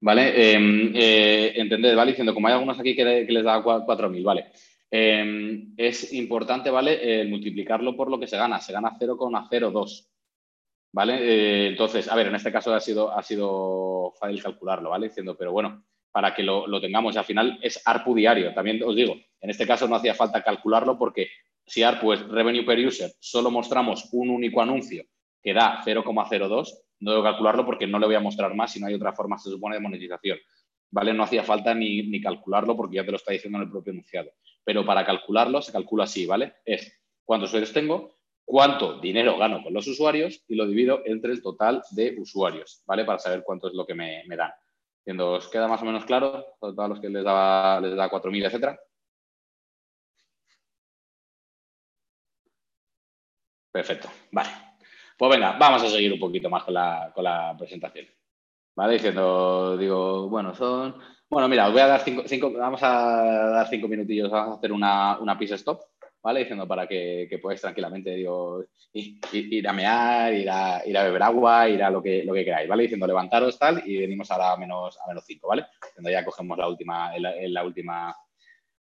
¿Vale? 0.00 0.52
Em, 0.52 0.92
eh, 0.94 1.94
¿vale? 1.96 2.12
Diciendo, 2.12 2.32
como 2.32 2.46
hay 2.46 2.54
algunos 2.54 2.78
aquí 2.78 2.94
que, 2.94 3.26
les 3.28 3.44
da 3.44 3.62
4.000, 3.62 4.22
¿vale? 4.22 4.52
Em, 4.90 5.74
es 5.76 6.12
importante, 6.12 6.70
¿vale? 6.70 7.24
multiplicarlo 7.26 7.96
por 7.96 8.10
lo 8.10 8.18
que 8.18 8.26
se 8.26 8.36
gana. 8.36 8.60
Se 8.60 8.72
gana 8.72 8.96
0,02. 8.98 10.08
¿Vale? 10.92 11.18
Eh, 11.20 11.66
entonces, 11.68 12.08
a 12.08 12.16
ver, 12.16 12.28
en 12.28 12.34
este 12.34 12.52
caso 12.52 12.74
ha 12.74 12.80
sido, 12.80 13.12
ha 13.12 13.22
sido 13.22 14.14
fácil 14.18 14.42
calcularlo, 14.42 14.90
¿vale? 14.90 15.08
Diciendo, 15.08 15.36
pero 15.36 15.52
bueno, 15.52 15.84
para 16.10 16.34
que 16.34 16.42
lo, 16.42 16.80
tengamos, 16.80 17.16
al 17.16 17.24
final 17.24 17.58
es 17.62 17.82
ARPU 17.86 18.14
diario. 18.14 18.54
También 18.54 18.82
os 18.82 18.96
digo, 18.96 19.14
en 19.40 19.50
este 19.50 19.66
caso 19.66 19.86
no 19.86 19.96
hacía 19.96 20.14
falta 20.14 20.42
calcularlo 20.42 20.98
porque 20.98 21.28
si 21.68 21.82
ARPU 21.82 22.12
es 22.12 22.26
revenue 22.26 22.64
per 22.64 22.78
user, 22.84 23.12
solo 23.20 23.50
mostramos 23.50 24.08
un 24.12 24.30
único 24.30 24.60
anuncio 24.60 25.04
que 25.42 25.54
da 25.54 25.82
0,02, 25.84 26.68
no 27.00 27.10
debo 27.12 27.22
calcularlo 27.22 27.64
porque 27.64 27.86
no 27.86 27.98
le 27.98 28.06
voy 28.06 28.14
a 28.14 28.20
mostrar 28.20 28.54
más 28.54 28.72
si 28.72 28.80
no 28.80 28.86
hay 28.86 28.94
otra 28.94 29.12
forma, 29.12 29.38
se 29.38 29.50
supone, 29.50 29.76
de 29.76 29.80
monetización. 29.80 30.38
¿Vale? 30.90 31.12
No 31.12 31.22
hacía 31.22 31.44
falta 31.44 31.74
ni, 31.74 32.20
calcularlo 32.20 32.76
porque 32.76 32.96
ya 32.96 33.04
te 33.04 33.10
lo 33.10 33.18
está 33.18 33.32
diciendo 33.32 33.58
en 33.58 33.64
el 33.64 33.70
propio 33.70 33.92
enunciado. 33.92 34.30
Pero 34.64 34.84
para 34.84 35.04
calcularlo 35.04 35.60
se 35.60 35.70
calcula 35.70 36.04
así, 36.04 36.26
¿vale? 36.26 36.54
Es 36.64 37.00
cuántos 37.24 37.50
usuarios 37.50 37.72
tengo, 37.72 38.16
cuánto 38.44 38.98
dinero 38.98 39.36
gano 39.36 39.62
con 39.62 39.74
los 39.74 39.86
usuarios 39.86 40.42
y 40.48 40.56
lo 40.56 40.66
divido 40.66 41.02
entre 41.04 41.32
el 41.32 41.42
total 41.42 41.82
de 41.90 42.16
usuarios, 42.18 42.82
¿vale? 42.86 43.04
Para 43.04 43.18
saber 43.18 43.42
cuánto 43.44 43.68
es 43.68 43.74
lo 43.74 43.86
que 43.86 43.94
me, 43.94 44.24
dan. 44.36 44.52
¿Os 45.20 45.48
queda 45.48 45.68
más 45.68 45.82
o 45.82 45.84
menos 45.84 46.04
claro? 46.06 46.44
Todos 46.58 46.88
los 46.88 47.00
que 47.00 47.10
les 47.10 47.22
da, 47.22 47.80
les 47.80 47.94
da 47.94 48.10
4.000, 48.10 48.46
etcétera. 48.46 48.78
Perfecto, 53.70 54.08
vale. 54.32 54.48
Pues 55.16 55.30
venga, 55.30 55.56
vamos 55.58 55.82
a 55.82 55.88
seguir 55.88 56.12
un 56.12 56.20
poquito 56.20 56.48
más 56.48 56.64
con 56.64 56.74
la, 56.74 57.54
presentación. 57.58 58.06
¿vale? 58.76 58.94
Diciendo, 58.94 59.76
digo, 59.76 60.28
bueno, 60.28 60.54
son... 60.54 60.96
Bueno, 61.28 61.48
mira, 61.48 61.66
os 61.66 61.72
voy 61.72 61.82
a 61.82 61.88
dar 61.88 62.00
cinco, 62.00 62.22
cinco 62.26 62.52
vamos 62.52 62.82
a 62.82 62.88
dar 62.88 63.68
cinco 63.68 63.88
minutillos, 63.88 64.30
vamos 64.30 64.54
a 64.54 64.58
hacer 64.58 64.72
una, 64.72 65.18
una 65.18 65.38
pizza 65.38 65.56
stop, 65.56 65.80
¿vale? 66.22 66.40
Diciendo 66.40 66.66
para 66.66 66.86
que, 66.86 67.26
que 67.28 67.38
podáis 67.38 67.60
tranquilamente, 67.60 68.14
digo, 68.14 68.64
ir, 68.92 69.68
a 69.68 69.72
mear, 69.72 70.32
ir 70.34 70.50
a, 70.50 70.82
ir 70.86 70.96
a, 70.96 71.04
beber 71.04 71.22
agua, 71.22 71.68
ir 71.68 71.82
a 71.82 71.90
lo 71.90 72.02
que, 72.02 72.24
lo 72.24 72.32
que 72.34 72.44
queráis, 72.44 72.68
¿vale? 72.68 72.84
Diciendo 72.84 73.06
levantaros 73.06 73.58
tal 73.58 73.82
y 73.86 73.98
venimos 73.98 74.30
ahora 74.30 74.52
a 74.52 74.56
menos, 74.56 74.98
a 75.04 75.08
menos 75.08 75.24
cinco, 75.26 75.48
¿vale? 75.48 75.66
Diciendo 75.82 76.10
ya 76.10 76.24
cogemos 76.24 76.56
la 76.58 76.68
última, 76.68 77.12
la 77.18 77.64
última, 77.64 78.14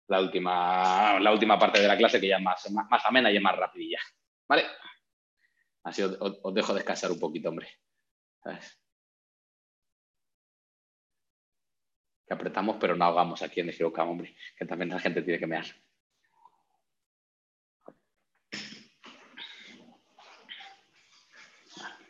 la 0.08 0.20
última, 0.20 1.20
la 1.20 1.32
última 1.32 1.58
parte 1.58 1.80
de 1.80 1.88
la 1.88 1.96
clase 1.96 2.20
que 2.20 2.28
ya 2.28 2.36
es 2.36 2.42
más, 2.42 2.70
más, 2.70 3.06
amena 3.06 3.30
y 3.30 3.36
es 3.36 3.42
más 3.42 3.56
rapidilla, 3.56 3.98
¿vale? 4.48 4.66
Así 5.84 6.02
os, 6.02 6.54
dejo 6.54 6.74
descansar 6.74 7.10
un 7.10 7.18
poquito, 7.18 7.48
hombre. 7.48 7.68
Que 12.26 12.34
apretamos, 12.34 12.76
pero 12.80 12.96
no 12.96 13.04
hagamos 13.04 13.42
aquí 13.42 13.60
en 13.60 13.68
el 13.68 13.74
hombre, 13.84 14.36
que 14.56 14.64
también 14.64 14.90
la 14.90 15.00
gente 15.00 15.22
tiene 15.22 15.38
que 15.38 15.46
mear. 15.46 15.66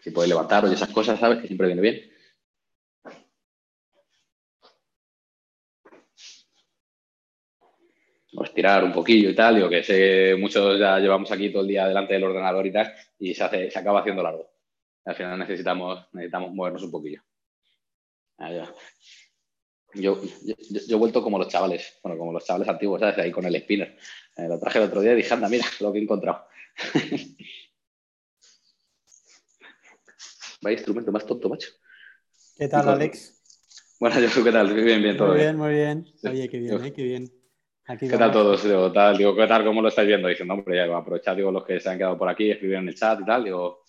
Si 0.01 0.11
podéis 0.11 0.31
levantaros 0.31 0.71
y 0.71 0.75
esas 0.75 0.91
cosas, 0.91 1.19
¿sabes? 1.19 1.41
Que 1.41 1.47
siempre 1.47 1.69
viene 1.69 1.83
bien. 1.83 2.12
O 8.35 8.45
estirar 8.45 8.83
un 8.83 8.93
poquillo 8.93 9.29
y 9.31 9.35
tal, 9.35 9.57
digo 9.57 9.69
que 9.69 9.83
sé, 9.83 10.35
muchos 10.39 10.79
ya 10.79 10.99
llevamos 10.99 11.31
aquí 11.31 11.51
todo 11.51 11.63
el 11.63 11.69
día 11.69 11.87
delante 11.87 12.15
del 12.15 12.25
ordenador 12.25 12.67
y 12.67 12.73
tal, 12.73 12.93
y 13.19 13.35
se, 13.35 13.45
hace, 13.45 13.71
se 13.71 13.79
acaba 13.79 14.01
haciendo 14.01 14.23
largo. 14.23 14.51
Al 15.05 15.15
final 15.15 15.39
necesitamos, 15.39 16.07
necesitamos 16.13 16.55
movernos 16.55 16.83
un 16.83 16.91
poquillo. 16.91 17.23
Allá. 18.39 18.73
Yo, 19.95 20.19
yo, 20.43 20.55
he 20.97 20.99
vuelto 20.99 21.23
como 21.23 21.39
los 21.39 21.49
chavales, 21.49 21.99
bueno, 22.03 22.17
como 22.19 22.33
los 22.33 22.47
chavales 22.47 22.69
antiguos, 22.69 23.01
¿sabes? 23.01 23.19
Ahí 23.19 23.31
con 23.31 23.45
el 23.45 23.61
spinner. 23.61 23.99
Eh, 24.37 24.49
lo 24.49 24.59
traje 24.59 24.79
el 24.79 24.85
otro 24.85 25.03
día 25.03 25.13
y 25.13 25.17
dije, 25.17 25.35
anda, 25.35 25.51
mira 25.51 25.67
lo 25.81 25.93
que 25.93 25.99
he 25.99 26.03
encontrado. 26.03 26.47
Vaya 30.63 30.77
instrumento 30.77 31.13
más 31.13 31.27
tonto, 31.27 31.51
macho. 31.51 31.69
¿Qué 32.57 32.69
tal, 32.69 32.89
Alex? 32.89 33.43
Bueno, 34.01 34.19
yo, 34.21 34.45
¿qué 34.45 34.53
tal? 34.53 34.73
Bien, 34.73 35.03
bien, 35.03 35.17
todo 35.17 35.29
muy 35.29 35.39
bien. 35.39 35.57
Muy 35.57 35.73
bien, 35.73 36.07
Oye, 36.25 36.49
qué 36.49 36.59
bien, 36.59 36.85
eh, 36.85 36.93
qué 36.93 37.03
bien. 37.03 37.42
¿Qué 37.85 38.17
tal 38.17 38.31
todos? 38.31 38.63
Digo, 38.63 38.93
tal, 38.93 39.17
digo, 39.19 39.35
¿qué 39.35 39.47
tal? 39.47 39.65
¿Cómo 39.65 39.83
lo 39.83 39.89
estáis 39.89 40.07
viendo? 40.07 40.29
Diciendo, 40.29 40.55
hombre, 40.55 40.77
ya, 40.77 40.97
aprovechad, 40.97 41.35
digo, 41.35 41.51
los 41.51 41.65
que 41.65 41.81
se 41.81 41.91
han 41.91 41.99
quedado 41.99 42.17
por 42.17 42.29
aquí, 42.29 42.51
escribir 42.51 42.77
en 42.77 42.89
el 42.89 42.95
chat 42.95 43.21
y 43.21 43.25
tal, 43.25 43.45
digo, 43.45 43.83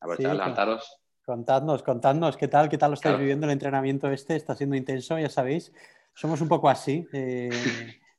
aprovechad, 0.00 0.30
sí, 0.30 0.36
levantaros. 0.36 1.00
Contadnos, 1.24 1.82
contadnos, 1.82 2.36
¿qué 2.36 2.48
tal? 2.48 2.68
¿Qué 2.68 2.78
tal 2.78 2.90
lo 2.90 2.94
estáis 2.94 3.18
viviendo 3.18 3.46
el 3.46 3.52
entrenamiento 3.52 4.10
este? 4.10 4.36
Está 4.36 4.54
siendo 4.54 4.76
intenso, 4.76 5.18
ya 5.18 5.28
sabéis. 5.28 5.72
Somos 6.14 6.40
un 6.40 6.48
poco 6.48 6.68
así. 6.68 7.06
Eh, 7.12 7.50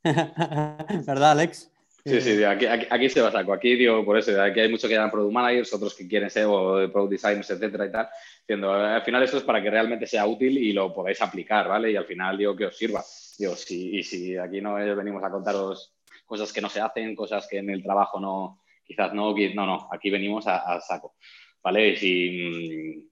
¿Verdad, 1.06 1.32
Alex? 1.32 1.70
Sí, 2.04 2.20
sí, 2.20 2.44
aquí, 2.44 2.66
aquí, 2.66 3.08
se 3.08 3.20
va 3.20 3.30
saco. 3.30 3.52
Aquí 3.52 3.76
digo, 3.76 4.04
por 4.04 4.18
eso, 4.18 4.40
aquí 4.40 4.60
hay 4.60 4.70
muchos 4.70 4.88
que 4.88 4.94
llaman 4.94 5.10
product 5.10 5.32
managers, 5.32 5.72
otros 5.74 5.94
que 5.94 6.08
quieren 6.08 6.30
ser 6.30 6.46
o 6.46 6.90
product 6.90 7.10
designers, 7.12 7.50
etcétera 7.50 7.86
y 7.86 7.92
tal. 7.92 8.08
Diciendo, 8.40 8.72
al 8.72 9.02
final 9.02 9.22
esto 9.22 9.36
es 9.36 9.42
para 9.42 9.62
que 9.62 9.70
realmente 9.70 10.06
sea 10.06 10.26
útil 10.26 10.56
y 10.58 10.72
lo 10.72 10.92
podáis 10.92 11.20
aplicar, 11.20 11.68
¿vale? 11.68 11.92
Y 11.92 11.96
al 11.96 12.06
final 12.06 12.38
digo 12.38 12.56
que 12.56 12.66
os 12.66 12.76
sirva. 12.76 13.04
Digo, 13.38 13.54
si, 13.54 13.98
y 13.98 14.02
si 14.02 14.36
aquí 14.36 14.60
no 14.60 14.74
venimos 14.74 15.22
a 15.24 15.30
contaros 15.30 15.94
cosas 16.24 16.52
que 16.52 16.60
no 16.60 16.68
se 16.68 16.80
hacen, 16.80 17.14
cosas 17.14 17.46
que 17.48 17.58
en 17.58 17.70
el 17.70 17.82
trabajo 17.82 18.20
no, 18.20 18.62
quizás 18.84 19.12
no, 19.12 19.34
no, 19.34 19.66
no, 19.66 19.88
aquí 19.92 20.10
venimos 20.10 20.46
a 20.46 20.80
saco. 20.80 21.14
¿vale? 21.62 21.96
Si, 21.96 23.04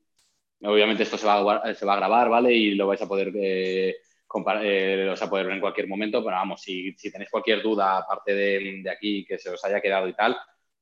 mm, 0.60 0.66
obviamente 0.66 1.02
esto 1.02 1.18
se 1.18 1.26
va, 1.26 1.56
a, 1.56 1.74
se 1.74 1.86
va 1.86 1.94
a 1.94 1.96
grabar, 1.96 2.28
¿vale? 2.28 2.52
Y 2.54 2.74
lo 2.74 2.86
vais 2.86 3.00
a 3.02 3.08
poder 3.08 3.32
eh, 3.34 3.96
eh, 4.62 5.14
a 5.20 5.30
poder 5.30 5.46
ver 5.46 5.54
en 5.54 5.60
cualquier 5.60 5.88
momento, 5.88 6.22
pero 6.22 6.36
vamos, 6.36 6.60
si, 6.60 6.92
si 6.92 7.10
tenéis 7.10 7.30
cualquier 7.30 7.62
duda 7.62 7.98
aparte 7.98 8.34
de, 8.34 8.80
de, 8.82 8.90
aquí 8.90 9.24
que 9.24 9.38
se 9.38 9.50
os 9.50 9.64
haya 9.64 9.80
quedado 9.80 10.08
y 10.08 10.14
tal, 10.14 10.36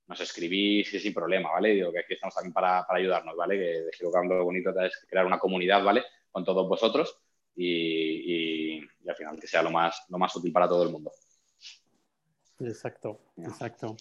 nos 0.09 0.21
escribís 0.21 0.91
sin 0.91 1.15
problema, 1.15 1.53
¿vale? 1.53 1.71
Digo 1.71 1.93
que 1.93 2.01
aquí 2.01 2.15
estamos 2.15 2.35
también 2.35 2.53
para, 2.53 2.87
para 2.87 3.01
ayudarnos, 3.01 3.37
¿vale? 3.37 3.57
Que 3.57 3.65
de 3.65 4.29
lo 4.29 4.45
bonito 4.45 4.71
es 4.81 5.07
crear 5.09 5.27
una 5.27 5.39
comunidad, 5.39 5.83
¿vale? 5.83 6.05
Con 6.31 6.45
todos 6.45 6.69
vosotros 6.69 7.19
y, 7.55 8.79
y, 8.79 9.09
al 9.09 9.17
final 9.17 9.41
que 9.41 9.47
sea 9.47 9.63
lo 9.63 9.71
más, 9.71 10.05
lo 10.09 10.19
más 10.19 10.35
útil 10.37 10.53
para 10.53 10.69
todo 10.69 10.83
el 10.83 10.91
mundo. 10.91 11.13
Exacto, 12.61 13.21
exacto. 13.39 13.97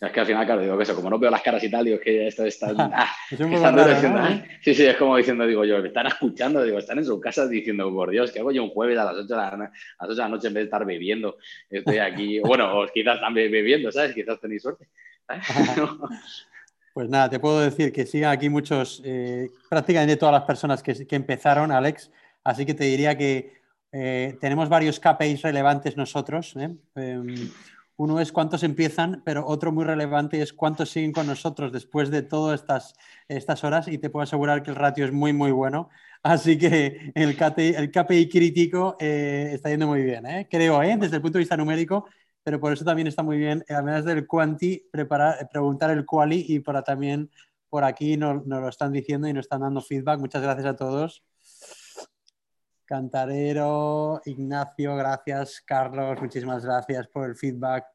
Es 0.00 0.12
que 0.12 0.20
al 0.20 0.26
final, 0.26 0.44
claro, 0.44 0.62
digo 0.62 0.76
que 0.76 0.82
eso, 0.82 0.94
como 0.94 1.10
no 1.10 1.18
veo 1.18 1.30
las 1.30 1.42
caras 1.42 1.62
y 1.64 1.70
tal, 1.70 1.84
digo 1.84 1.98
que 1.98 2.26
esto 2.26 2.44
está... 2.44 2.72
Ah, 2.76 3.10
es 3.30 3.38
poco 3.40 3.62
raro, 3.62 4.08
¿no? 4.08 4.42
Sí, 4.62 4.74
sí, 4.74 4.84
es 4.84 4.96
como 4.96 5.16
diciendo, 5.16 5.46
digo 5.46 5.64
yo, 5.64 5.80
me 5.80 5.88
están 5.88 6.06
escuchando, 6.06 6.62
digo, 6.62 6.78
están 6.78 6.98
en 6.98 7.04
su 7.04 7.20
casa 7.20 7.46
diciendo, 7.46 7.90
por 7.92 8.10
Dios, 8.10 8.32
¿qué 8.32 8.40
hago 8.40 8.52
yo 8.52 8.64
un 8.64 8.70
jueves 8.70 8.98
a 8.98 9.04
las 9.04 9.14
8 9.14 9.26
de 9.26 9.36
la, 9.36 9.48
a 9.48 9.56
las 9.56 9.70
8 10.00 10.14
de 10.14 10.22
la 10.22 10.28
noche 10.28 10.48
en 10.48 10.54
vez 10.54 10.62
de 10.62 10.64
estar 10.64 10.84
bebiendo? 10.84 11.38
Estoy 11.70 11.98
aquí, 11.98 12.38
bueno, 12.44 12.80
o 12.80 12.86
quizás 12.86 13.20
también 13.20 13.50
bebiendo, 13.50 13.90
¿sabes? 13.90 14.14
Quizás 14.14 14.40
tenéis 14.40 14.62
suerte. 14.62 14.88
Pues 16.92 17.08
nada, 17.08 17.30
te 17.30 17.40
puedo 17.40 17.60
decir 17.60 17.92
que 17.92 18.06
sigan 18.06 18.30
aquí 18.30 18.48
muchos, 18.48 19.02
eh, 19.04 19.48
prácticamente 19.68 20.16
todas 20.16 20.34
las 20.34 20.44
personas 20.44 20.82
que, 20.82 21.06
que, 21.06 21.16
empezaron, 21.16 21.72
Alex, 21.72 22.10
así 22.44 22.64
que 22.66 22.74
te 22.74 22.84
diría 22.84 23.16
que 23.16 23.64
eh, 23.96 24.36
tenemos 24.40 24.68
varios 24.68 24.98
KPIs 24.98 25.42
relevantes 25.42 25.96
nosotros. 25.96 26.54
¿eh? 26.56 26.74
Em, 26.96 27.48
uno 27.96 28.20
es 28.20 28.32
cuántos 28.32 28.62
empiezan, 28.62 29.22
pero 29.24 29.46
otro 29.46 29.72
muy 29.72 29.84
relevante 29.84 30.42
es 30.42 30.52
cuántos 30.52 30.90
siguen 30.90 31.12
con 31.12 31.26
nosotros 31.26 31.72
después 31.72 32.10
de 32.10 32.22
todas 32.22 32.60
estas, 32.60 32.94
estas 33.28 33.62
horas 33.64 33.88
y 33.88 33.98
te 33.98 34.10
puedo 34.10 34.24
asegurar 34.24 34.62
que 34.62 34.70
el 34.70 34.76
ratio 34.76 35.04
es 35.04 35.12
muy, 35.12 35.32
muy 35.32 35.52
bueno. 35.52 35.90
Así 36.22 36.58
que 36.58 37.12
el 37.14 37.36
KPI, 37.36 38.28
crítico 38.28 38.96
eh, 38.98 39.50
está 39.52 39.68
yendo 39.70 39.86
muy 39.86 40.02
bien, 40.02 40.26
¿eh? 40.26 40.48
creo, 40.50 40.82
¿eh? 40.82 40.96
desde 40.98 41.16
el 41.16 41.22
punto 41.22 41.38
de 41.38 41.42
vista 41.42 41.56
numérico, 41.56 42.06
pero 42.42 42.58
por 42.58 42.72
eso 42.72 42.84
también 42.84 43.06
está 43.06 43.22
muy 43.22 43.38
bien, 43.38 43.64
además 43.68 44.04
del 44.04 44.26
quanti, 44.26 44.88
preparar, 44.90 45.48
preguntar 45.50 45.90
el 45.90 46.04
quali 46.04 46.44
y 46.48 46.60
para 46.60 46.82
también 46.82 47.30
por 47.68 47.84
aquí 47.84 48.16
nos, 48.16 48.46
nos 48.46 48.60
lo 48.60 48.68
están 48.68 48.92
diciendo 48.92 49.28
y 49.28 49.32
nos 49.32 49.46
están 49.46 49.60
dando 49.60 49.80
feedback. 49.80 50.20
Muchas 50.20 50.42
gracias 50.42 50.66
a 50.66 50.76
todos. 50.76 51.22
Cantarero, 52.84 54.20
Ignacio, 54.26 54.94
gracias. 54.96 55.62
Carlos, 55.62 56.20
muchísimas 56.20 56.64
gracias 56.64 57.08
por 57.08 57.28
el 57.28 57.36
feedback. 57.36 57.86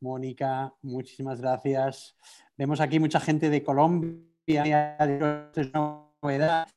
Mónica, 0.00 0.72
muchísimas 0.82 1.40
gracias. 1.40 2.16
Vemos 2.56 2.80
aquí 2.80 3.00
mucha 3.00 3.18
gente 3.18 3.50
de 3.50 3.62
Colombia, 3.62 4.26
de 4.46 5.70
novedad. 5.72 6.68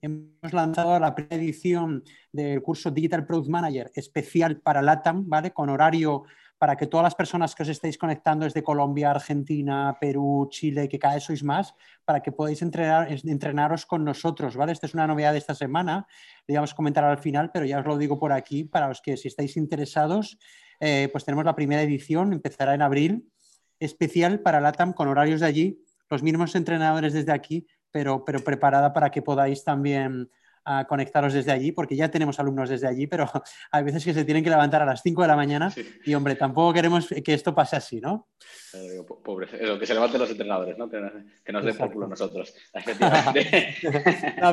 Hemos 0.00 0.52
lanzado 0.52 0.98
la 0.98 1.14
primera 1.14 1.36
edición 1.36 2.02
del 2.32 2.62
curso 2.62 2.90
Digital 2.90 3.26
Product 3.26 3.50
Manager 3.50 3.90
especial 3.94 4.60
para 4.60 4.80
LATAM, 4.80 5.28
¿vale? 5.28 5.50
Con 5.50 5.68
horario 5.68 6.24
para 6.58 6.76
que 6.76 6.86
todas 6.86 7.04
las 7.04 7.14
personas 7.14 7.54
que 7.54 7.62
os 7.62 7.68
estéis 7.68 7.98
conectando 7.98 8.44
desde 8.44 8.62
Colombia, 8.62 9.10
Argentina, 9.10 9.96
Perú, 10.00 10.48
Chile, 10.50 10.88
que 10.88 10.98
cada 10.98 11.14
vez 11.14 11.24
sois 11.24 11.42
más, 11.42 11.74
para 12.04 12.20
que 12.20 12.32
podáis 12.32 12.62
entrenar, 12.62 13.08
entrenaros 13.10 13.84
con 13.84 14.04
nosotros, 14.04 14.56
¿vale? 14.56 14.72
Esta 14.72 14.86
es 14.86 14.94
una 14.94 15.06
novedad 15.06 15.32
de 15.32 15.38
esta 15.38 15.54
semana, 15.54 16.06
le 16.46 16.54
íbamos 16.54 16.72
a 16.72 16.76
comentar 16.76 17.04
al 17.04 17.18
final, 17.18 17.50
pero 17.52 17.66
ya 17.66 17.78
os 17.80 17.86
lo 17.86 17.98
digo 17.98 18.18
por 18.18 18.32
aquí, 18.32 18.64
para 18.64 18.88
los 18.88 19.02
que 19.02 19.16
si 19.16 19.28
estáis 19.28 19.56
interesados, 19.56 20.38
eh, 20.80 21.08
pues 21.12 21.24
tenemos 21.24 21.44
la 21.44 21.54
primera 21.54 21.82
edición, 21.82 22.32
empezará 22.32 22.74
en 22.74 22.82
abril, 22.82 23.30
especial 23.78 24.40
para 24.40 24.60
LATAM 24.60 24.94
con 24.94 25.08
horarios 25.08 25.40
de 25.40 25.46
allí, 25.46 25.84
los 26.08 26.22
mismos 26.22 26.54
entrenadores 26.54 27.12
desde 27.12 27.32
aquí, 27.32 27.66
pero, 27.90 28.24
pero 28.24 28.40
preparada 28.40 28.92
para 28.92 29.10
que 29.10 29.22
podáis 29.22 29.64
también 29.64 30.30
a 30.66 30.84
conectaros 30.84 31.32
desde 31.32 31.52
allí, 31.52 31.70
porque 31.70 31.94
ya 31.94 32.10
tenemos 32.10 32.40
alumnos 32.40 32.68
desde 32.68 32.88
allí, 32.88 33.06
pero 33.06 33.30
hay 33.70 33.84
veces 33.84 34.04
que 34.04 34.12
se 34.12 34.24
tienen 34.24 34.42
que 34.42 34.50
levantar 34.50 34.82
a 34.82 34.84
las 34.84 35.00
5 35.00 35.22
de 35.22 35.28
la 35.28 35.36
mañana 35.36 35.72
y, 36.04 36.12
hombre, 36.14 36.34
tampoco 36.34 36.74
queremos 36.74 37.06
que 37.06 37.32
esto 37.32 37.54
pase 37.54 37.76
así, 37.76 38.00
¿no? 38.00 38.26
Eh, 38.74 39.00
pobre, 39.24 39.46
que 39.46 39.86
se 39.86 39.94
levanten 39.94 40.20
los 40.20 40.30
entrenadores, 40.30 40.76
¿no? 40.76 40.90
Que, 40.90 41.52
nos 41.52 41.64
den 41.64 41.76
por 41.76 41.92
culo 41.92 42.08
nosotros. 42.08 42.52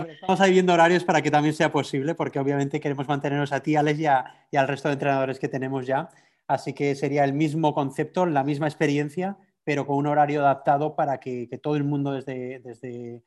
estamos 0.07 0.40
ahí 0.40 0.52
viendo 0.52 0.73
horarios 0.73 1.03
para 1.03 1.23
que 1.23 1.31
también 1.31 1.56
sea 1.56 1.72
posible, 1.72 2.14
porque 2.14 2.40
obviamente 2.40 2.80
queremos 2.80 3.07
mantenernos 3.07 3.52
a 3.52 3.61
ti, 3.61 3.76
Alex, 3.76 3.99
y, 3.99 4.06
y 4.52 4.57
al 4.57 4.68
resto 4.68 4.90
de 4.90 4.94
entrenadores 4.94 5.40
que 5.40 5.48
tenemos 5.48 5.88
ya. 5.88 6.10
Así 6.48 6.73
que 6.73 6.94
sería 6.94 7.23
el 7.23 7.34
mismo 7.34 7.73
concepto, 7.73 8.27
la 8.27 8.44
misma 8.44 8.68
experiencia, 8.68 9.38
pero 9.64 9.88
con 9.88 9.98
un 9.98 10.07
horario 10.07 10.41
adaptado 10.41 10.95
para 10.95 11.19
que, 11.19 11.48
que 11.49 11.57
todo 11.57 11.76
el 11.76 11.84
mundo 11.84 12.11
desde, 12.11 12.60
desde 12.60 13.23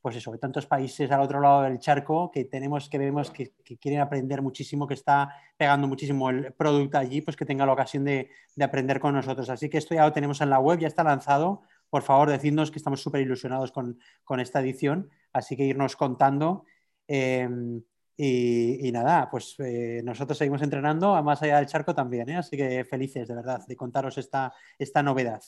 pues 0.00 0.16
eso, 0.16 0.36
tantos 0.38 0.66
países 0.66 1.10
al 1.10 1.20
otro 1.20 1.40
lado 1.40 1.62
del 1.62 1.78
charco 1.78 2.30
que 2.30 2.44
tenemos, 2.44 2.88
que 2.88 2.98
vemos 2.98 3.30
que, 3.30 3.52
quieren 3.80 4.00
aprender 4.00 4.40
muchísimo, 4.40 4.86
que 4.86 4.94
está 4.94 5.34
pegando 5.56 5.86
muchísimo 5.86 6.30
el 6.30 6.52
producto 6.54 6.98
allí, 6.98 7.20
pues 7.20 7.36
que 7.36 7.44
tenga 7.44 7.66
la 7.66 7.72
ocasión 7.72 8.04
de, 8.04 8.30
aprender 8.60 9.00
con 9.00 9.14
nosotros. 9.14 9.50
Así 9.50 9.68
que 9.68 9.78
esto 9.78 9.94
ya 9.94 10.04
lo 10.04 10.12
tenemos 10.12 10.40
en 10.40 10.50
la 10.50 10.58
web, 10.58 10.78
ya 10.78 10.88
está 10.88 11.04
lanzado. 11.04 11.62
Por 11.90 12.02
favor, 12.02 12.30
decidnos 12.30 12.70
que 12.70 12.78
estamos 12.78 13.02
súper 13.02 13.20
ilusionados 13.20 13.72
con, 13.72 13.98
esta 14.40 14.60
edición, 14.60 15.10
así 15.32 15.56
que 15.56 15.64
irnos 15.64 15.96
contando. 15.96 16.64
Em, 17.06 17.82
y, 18.16 18.90
nada, 18.92 19.30
pues 19.30 19.56
eh, 19.58 20.02
nosotros 20.04 20.38
seguimos 20.38 20.62
entrenando 20.62 21.22
más 21.22 21.42
allá 21.42 21.56
del 21.56 21.66
charco 21.66 21.94
también, 21.94 22.28
¿eh? 22.28 22.36
así 22.36 22.56
que 22.56 22.84
felices 22.84 23.26
de 23.28 23.34
verdad 23.34 23.66
de 23.66 23.76
contaros 23.76 24.18
esta 24.18 25.02
novedad. 25.02 25.42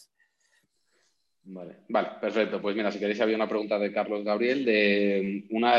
Vale, 1.45 1.75
perfecto. 2.21 2.61
Pues 2.63 2.77
mira, 2.77 2.93
si 2.93 2.99
queréis, 2.99 3.21
había 3.21 3.37
una 3.37 3.49
pregunta 3.49 3.79
de 3.79 3.93
Carlos 3.93 4.25
Gabriel 4.25 4.65
de 4.65 5.45
una 5.51 5.77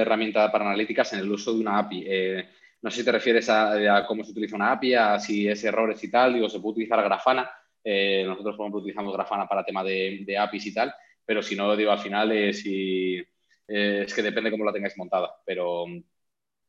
herramienta 0.00 0.52
para 0.52 0.66
analíticas 0.66 1.12
en 1.14 1.20
el 1.20 1.30
uso 1.30 1.54
de 1.54 1.60
una 1.60 1.78
API. 1.78 2.04
Eh, 2.06 2.48
no 2.82 2.90
sé 2.90 2.98
si 2.98 3.04
te 3.04 3.12
refieres 3.12 3.48
a, 3.48 4.04
cómo 4.06 4.22
se 4.24 4.32
utiliza 4.32 4.56
una 4.56 4.72
API, 4.72 4.94
a 4.94 5.18
si 5.18 5.48
es 5.48 5.64
errores 5.64 6.02
y 6.04 6.10
tal. 6.10 6.34
Digo, 6.34 6.48
se 6.48 6.60
puede 6.60 6.72
utilizar 6.72 7.02
Grafana. 7.02 7.50
Eh, 7.82 8.24
nosotros, 8.26 8.56
por 8.56 8.64
ejemplo, 8.66 8.80
utilizamos 8.80 9.14
Grafana 9.14 9.48
para 9.48 9.64
tema 9.64 9.82
de, 9.82 10.36
APIs 10.38 10.66
y 10.66 10.74
tal. 10.74 10.94
Pero 11.24 11.42
si 11.42 11.56
no, 11.56 11.74
digo, 11.74 11.90
al 11.90 11.98
final 11.98 12.32
es 12.32 12.62
que 12.62 14.22
depende 14.22 14.50
cómo 14.50 14.64
la 14.64 14.72
tengáis 14.72 14.98
montada. 14.98 15.34
Pero 15.46 15.86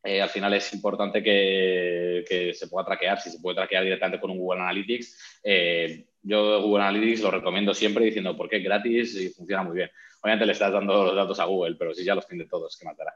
eh, 0.07 0.21
al 0.21 0.29
final 0.29 0.53
es 0.53 0.73
importante 0.73 1.21
que, 1.21 2.53
se 2.53 2.67
pueda 2.67 2.85
traquear. 2.85 3.19
Si 3.19 3.29
se 3.29 3.39
puede 3.39 3.57
traquear 3.57 3.83
directamente 3.83 4.21
con 4.21 4.31
un 4.31 4.37
Google 4.37 4.61
Analytics, 4.61 5.39
eh, 5.43 6.05
yo 6.27 6.61
Google 6.61 6.83
Analytics 6.83 7.21
lo 7.21 7.31
recomiendo 7.31 7.73
siempre 7.73 8.05
diciendo 8.05 8.35
porque 8.35 8.57
es 8.57 8.63
gratis 8.63 9.15
y 9.15 9.29
funciona 9.29 9.63
muy 9.63 9.75
bien. 9.75 9.89
Obviamente 10.21 10.45
le 10.45 10.51
estás 10.53 10.73
dando 10.73 11.05
los 11.05 11.15
datos 11.15 11.39
a 11.39 11.45
Google, 11.45 11.75
pero 11.75 11.93
si 11.93 12.03
ya 12.03 12.15
los 12.15 12.27
tiene 12.27 12.45
todos, 12.45 12.77
¿qué 12.77 12.85
más 12.85 12.97
dará? 12.97 13.13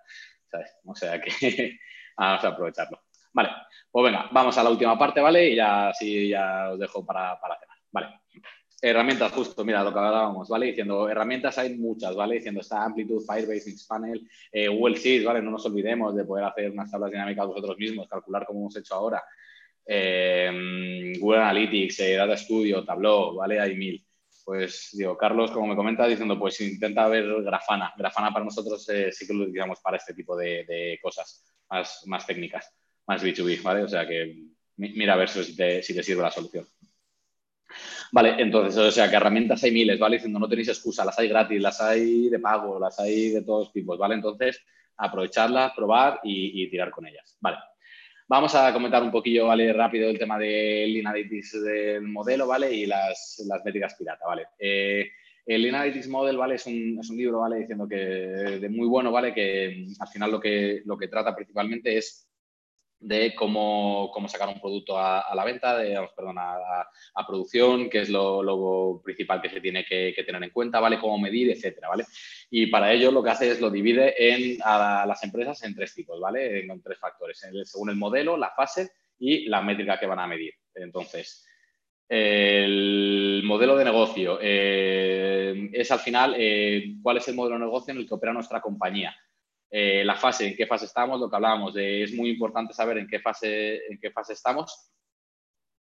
O 0.86 0.96
sea 0.96 1.20
que 1.22 1.80
vamos 2.18 2.44
a 2.44 2.48
aprovecharlo. 2.48 3.02
Vale, 3.34 3.50
pues 3.90 4.06
venga, 4.06 4.30
vamos 4.32 4.58
a 4.58 4.64
la 4.64 4.70
última 4.70 4.98
parte, 4.98 5.22
¿vale? 5.22 5.50
Y 5.50 5.56
ya 5.56 5.90
así 5.90 6.30
ya 6.30 6.72
os 6.72 6.80
dejo 6.80 7.06
para, 7.06 7.40
para 7.40 7.58
cenar. 7.60 7.78
Vale. 7.92 8.08
Herramientas, 8.84 9.32
justo, 9.32 9.64
mira 9.64 9.84
lo 9.84 9.94
que 9.94 10.00
hablábamos, 10.00 10.50
¿vale? 10.50 10.66
Diciendo, 10.66 11.08
herramientas 11.08 11.58
hay 11.60 11.78
muchas, 11.78 12.16
¿vale? 12.16 12.36
Diciendo, 12.36 12.62
está 12.62 12.84
Amplitude, 12.84 13.24
Firebase, 13.26 13.70
Mixpanel, 13.70 14.28
eh, 14.52 14.68
Google 14.68 14.96
Sheets, 14.96 15.24
¿vale? 15.24 15.42
No 15.42 15.52
nos 15.52 15.66
olvidemos 15.68 16.16
de 16.16 16.26
poder 16.26 16.46
hacer 16.46 16.72
unas 16.72 16.90
tablas 16.90 17.12
dinámicas 17.12 17.46
vosotros 17.46 17.78
mismos, 17.78 18.08
calcular 18.08 18.44
como 18.46 18.62
hemos 18.62 18.76
hecho 18.76 18.96
ahora. 18.96 19.24
Eh, 19.86 21.14
Google 21.20 21.42
Analytics, 21.42 22.00
eh, 22.02 22.16
Data 22.16 22.38
Studio, 22.38 22.84
Tableau, 22.84 23.36
¿vale? 23.36 23.60
Hay 23.60 23.76
mil. 23.76 24.06
Pues, 24.44 24.90
digo, 24.94 25.18
Carlos, 25.18 25.52
como 25.52 25.68
me 25.68 25.76
comenta, 25.76 26.08
diciendo, 26.08 26.38
pues 26.38 26.60
intenta 26.62 27.08
ver 27.08 27.44
Grafana. 27.44 27.94
Grafana 27.98 28.32
para 28.32 28.46
nosotros 28.46 28.88
eh, 28.90 29.12
sí 29.12 29.28
que 29.28 29.34
lo 29.34 29.44
utilizamos 29.44 29.80
para 29.80 29.98
este 29.98 30.14
tipo 30.14 30.36
de, 30.36 31.00
cosas 31.02 31.44
más, 31.70 32.04
más 32.08 32.26
técnicas, 32.26 32.74
más 33.08 33.24
B2B, 33.24 33.62
¿vale? 33.62 33.84
O 33.84 33.88
sea 33.88 34.08
que 34.08 34.36
mira 34.78 35.14
a 35.14 35.18
ver 35.18 35.30
si 35.30 35.56
te, 35.56 35.84
si 35.84 35.94
te 35.94 36.04
sirve 36.04 36.24
la 36.24 36.32
solución. 36.32 36.66
Vale, 38.12 38.36
entonces, 38.42 38.78
o 38.78 38.92
sea, 38.92 39.10
que 39.10 39.16
herramientas 39.16 39.64
hay 39.64 39.72
miles, 39.72 40.00
¿vale? 40.00 40.18
Diciendo, 40.18 40.40
no 40.40 40.50
tenéis 40.50 40.68
excusa, 40.70 41.06
las 41.06 41.18
hay 41.18 41.30
gratis, 41.30 41.62
las 41.62 41.80
hay 41.82 42.30
de 42.30 42.40
pago, 42.40 42.80
las 42.80 43.00
hay 43.00 43.30
de 43.30 43.42
todos 43.44 43.72
tipos, 43.72 43.98
¿vale? 43.98 44.16
Entonces, 44.16 44.62
aprovecharlas, 44.98 45.74
probar 45.74 46.20
y, 46.24 46.70
tirar 46.70 46.92
con 46.92 47.08
ellas, 47.08 47.38
¿vale? 47.40 47.58
Vamos 48.32 48.56
a 48.56 48.72
comentar 48.72 49.04
un 49.04 49.12
poquillo, 49.12 49.48
¿vale? 49.48 49.74
Rápido 49.74 50.10
el 50.10 50.18
tema 50.18 50.40
del 50.40 51.06
Analytics 51.06 51.64
del 51.64 52.04
modelo, 52.04 52.48
¿vale? 52.48 52.74
Y 52.74 52.86
las, 52.86 53.44
métricas 53.66 53.96
pirata, 53.96 54.26
¿vale? 54.26 54.46
Eh, 54.58 55.12
el 55.46 55.68
Analytics 55.68 56.08
Model, 56.08 56.38
¿vale? 56.38 56.56
Es 56.56 56.66
un, 56.66 56.98
es 56.98 57.10
un, 57.10 57.18
libro, 57.18 57.42
¿vale? 57.42 57.58
Diciendo 57.58 57.90
que 57.90 57.98
de 57.98 58.70
muy 58.70 58.88
bueno, 58.88 59.12
¿vale? 59.12 59.34
Que 59.34 59.86
al 60.00 60.08
final 60.08 60.32
lo 60.32 60.40
que, 60.40 60.82
lo 60.86 60.98
que 60.98 61.10
trata 61.10 61.36
principalmente 61.36 61.98
es 61.98 62.31
de 63.02 63.34
cómo, 63.34 64.12
cómo, 64.14 64.30
sacar 64.30 64.48
un 64.48 64.62
producto 64.62 64.98
a, 64.98 65.34
la 65.36 65.44
venta, 65.44 65.78
de, 65.78 66.08
perdón, 66.16 66.38
a, 66.38 66.88
producción, 67.28 67.90
qué 67.90 68.02
es 68.02 68.10
lo, 68.10 69.02
principal 69.04 69.42
que 69.42 69.50
se 69.50 69.60
tiene 69.60 69.84
que, 69.84 70.14
tener 70.26 70.44
en 70.44 70.52
cuenta, 70.52 70.80
¿vale? 70.80 71.00
Cómo 71.00 71.18
medir, 71.18 71.50
etcétera, 71.50 71.90
¿vale? 71.90 72.06
Y 72.52 72.68
para 72.68 72.94
ello 72.94 73.12
lo 73.12 73.24
que 73.24 73.32
hace 73.32 73.50
es 73.50 73.60
lo 73.60 73.72
divide 73.72 74.14
en 74.18 74.60
a 74.64 75.06
las 75.08 75.24
empresas 75.24 75.64
en 75.64 75.76
tres 75.76 75.96
tipos, 75.96 76.20
¿vale? 76.20 76.60
En, 76.60 76.82
tres 76.82 77.00
factores, 77.00 77.42
según 77.66 77.90
el 77.90 77.96
modelo, 77.96 78.38
la 78.38 78.52
fase 78.52 78.92
y 79.18 79.48
la 79.48 79.62
métrica 79.62 80.00
que 80.00 80.06
van 80.06 80.20
a 80.20 80.28
medir. 80.28 80.54
Entonces, 80.76 81.46
el 82.08 83.42
modelo 83.46 83.76
de 83.78 83.86
negocio 83.86 84.38
eh, 84.42 85.70
es 85.74 85.92
al 85.92 86.00
final 86.00 86.36
eh, 86.38 86.96
cuál 87.02 87.18
es 87.18 87.28
el 87.30 87.36
modelo 87.36 87.56
de 87.56 87.66
negocio 87.66 87.94
en 87.94 88.00
el 88.00 88.08
que 88.08 88.14
opera 88.14 88.34
nuestra 88.34 88.62
compañía. 88.62 89.16
Eh, 89.72 90.04
la 90.04 90.16
fase, 90.16 90.48
en 90.48 90.56
qué 90.56 90.68
fase 90.68 90.86
estamos, 90.86 91.20
lo 91.20 91.30
que 91.30 91.36
hablábamos, 91.38 91.74
de, 91.74 92.04
es 92.04 92.14
muy 92.14 92.30
importante 92.30 92.74
saber 92.74 92.98
en 92.98 93.08
qué 93.08 93.20
fase, 93.20 93.78
en 93.90 93.98
qué 94.00 94.12
fase 94.12 94.34
estamos 94.34 94.92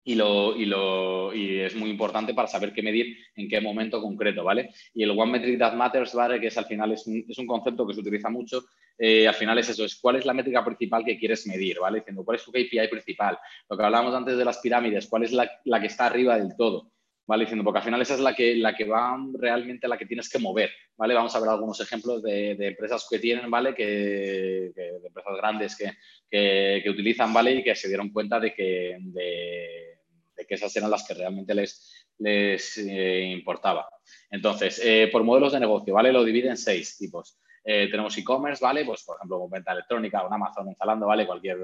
y, 0.05 0.15
lo, 0.15 0.57
y, 0.57 0.67
lo, 0.67 1.35
y 1.35 1.61
es 1.61 1.75
muy 1.75 1.91
importante 1.91 2.35
para 2.35 2.49
saber 2.49 2.73
qué 2.73 2.83
medir 2.83 3.17
en 3.37 3.49
qué 3.49 3.61
momento 3.61 4.01
concreto, 4.01 4.45
¿vale? 4.45 4.71
Y 4.95 5.03
el 5.03 5.11
One 5.11 5.33
Metric 5.33 5.59
That 5.59 5.75
Matters, 5.75 6.15
¿vale? 6.15 6.41
Que 6.41 6.49
es 6.49 6.59
al 6.59 6.67
final 6.67 6.93
es 6.93 7.07
un, 7.07 7.25
es 7.29 7.39
un 7.39 7.47
concepto 7.47 7.87
que 7.87 7.95
se 7.95 8.01
utiliza 8.01 8.29
mucho, 8.29 8.65
eh, 8.99 9.27
al 9.27 9.35
final 9.35 9.59
es 9.59 9.69
eso, 9.69 9.85
es 9.85 9.99
cuál 10.01 10.17
es 10.17 10.25
la 10.25 10.35
métrica 10.35 10.65
principal 10.65 11.05
que 11.05 11.19
quieres 11.19 11.47
medir, 11.47 11.79
¿vale? 11.81 11.99
Diciendo 11.99 12.25
cuál 12.25 12.37
es 12.37 12.45
tu 12.45 12.53
KPI 12.53 12.89
principal. 12.89 13.39
Lo 13.69 13.77
que 13.77 13.83
hablábamos 13.83 14.15
antes 14.15 14.37
de 14.37 14.45
las 14.45 14.59
pirámides, 14.59 15.09
cuál 15.09 15.25
es 15.25 15.33
la, 15.33 15.51
la 15.65 15.81
que 15.81 15.87
está 15.87 16.07
arriba 16.07 16.39
del 16.39 16.57
todo. 16.57 16.93
¿Vale? 17.27 17.45
Diciendo, 17.45 17.65
porque 17.65 17.79
al 17.79 17.85
final 17.85 18.03
esa 18.03 18.15
es 18.15 18.21
la 18.21 18.35
que, 18.35 18.57
la 18.57 18.75
que 18.75 18.85
va 18.85 19.17
realmente 19.35 19.89
la 19.89 19.97
que 19.97 20.07
tienes 20.07 20.29
que 20.29 20.39
mover, 20.39 20.71
¿vale? 20.97 21.15
Vamos 21.15 21.35
a 21.35 21.41
ver 21.41 21.49
algunos 21.49 21.81
ejemplos 21.81 22.23
de, 22.23 22.53
empresas 22.53 23.07
que 23.09 23.19
tienen, 23.19 23.51
¿vale? 23.51 23.75
Que, 23.75 24.73
de 24.75 25.07
empresas 25.07 25.37
grandes 25.37 25.77
que, 25.77 26.83
que, 26.83 26.91
utilizan, 26.91 27.33
¿vale? 27.33 27.53
Y 27.53 27.63
que 27.63 27.75
se 27.75 27.89
dieron 27.89 28.11
cuenta 28.11 28.41
de 28.41 28.55
que, 28.55 28.97
de, 29.01 30.47
que 30.47 30.55
esas 30.55 30.75
eran 30.77 30.91
las 30.91 31.07
que 31.07 31.15
realmente 31.15 31.55
les, 31.55 32.07
les 32.19 32.79
eh, 32.79 33.23
importaba. 33.25 33.89
Entonces, 34.31 34.81
eh, 34.85 35.09
por 35.13 35.23
modelos 35.23 35.53
de 35.53 35.61
negocio, 35.61 35.95
¿vale? 35.95 36.13
Lo 36.13 36.25
divide 36.25 36.49
en 36.49 36.57
seis 36.57 36.97
tipos. 36.99 37.39
Eh, 37.65 37.89
tenemos 37.91 38.17
e-commerce, 38.19 38.65
¿vale? 38.65 38.85
Pues, 38.85 39.05
por 39.05 39.17
ejemplo, 39.17 39.49
venta 39.49 39.73
electrónica, 39.73 40.27
un 40.27 40.33
Amazon, 40.33 40.69
un 40.69 40.75
Zalando, 40.75 41.07
¿vale? 41.07 41.27
Cualquier, 41.27 41.59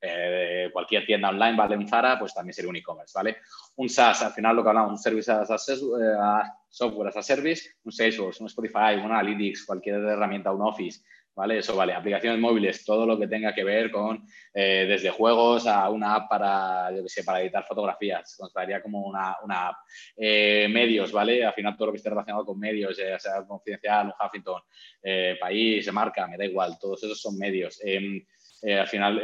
eh, 0.00 0.70
cualquier 0.72 1.04
tienda 1.04 1.28
online, 1.28 1.56
¿vale? 1.56 1.76
Un 1.76 1.86
Zara, 1.86 2.18
pues 2.18 2.32
también 2.32 2.54
sería 2.54 2.70
un 2.70 2.76
e-commerce, 2.76 3.12
¿vale? 3.14 3.38
Un 3.76 3.88
SaaS, 3.88 4.22
al 4.22 4.32
final 4.32 4.56
lo 4.56 4.62
que 4.62 4.68
hablamos, 4.70 4.92
un 4.92 4.98
Service 4.98 5.30
as 5.30 5.50
a, 5.50 5.72
eh, 5.74 6.50
Software 6.68 7.08
as 7.08 7.16
a 7.18 7.22
Service, 7.22 7.76
un 7.84 7.92
Salesforce, 7.92 8.42
un 8.42 8.48
Spotify, 8.48 8.94
un 8.94 9.12
Analytics, 9.12 9.66
cualquier 9.66 9.96
herramienta, 9.96 10.52
un 10.52 10.62
Office, 10.62 11.02
¿vale? 11.36 11.58
Eso 11.58 11.76
vale. 11.76 11.92
Aplicaciones 11.92 12.40
móviles, 12.40 12.84
todo 12.84 13.06
lo 13.06 13.18
que 13.18 13.28
tenga 13.28 13.54
que 13.54 13.62
ver 13.62 13.90
con 13.90 14.26
eh, 14.54 14.86
desde 14.88 15.10
juegos 15.10 15.66
a 15.66 15.88
una 15.90 16.14
app 16.14 16.30
para, 16.30 16.90
yo 16.96 17.02
qué 17.02 17.08
sé, 17.10 17.24
para 17.24 17.42
editar 17.42 17.64
fotografías. 17.64 18.36
Consideraría 18.38 18.82
como 18.82 19.06
una, 19.06 19.36
una 19.44 19.68
app. 19.68 19.76
Eh, 20.16 20.66
medios, 20.70 21.12
¿vale? 21.12 21.44
Al 21.44 21.52
final 21.52 21.76
todo 21.76 21.86
lo 21.86 21.92
que 21.92 21.98
esté 21.98 22.08
relacionado 22.08 22.44
con 22.44 22.58
medios, 22.58 22.96
ya 22.96 23.18
sea 23.18 23.44
confidencial, 23.46 24.14
Huffington, 24.18 24.62
eh, 25.02 25.36
país, 25.38 25.92
marca, 25.92 26.26
me 26.26 26.38
da 26.38 26.46
igual, 26.46 26.78
todos 26.80 27.04
esos 27.04 27.20
son 27.20 27.36
medios. 27.36 27.80
Em, 27.84 28.24
al 28.62 28.88
final, 28.88 29.20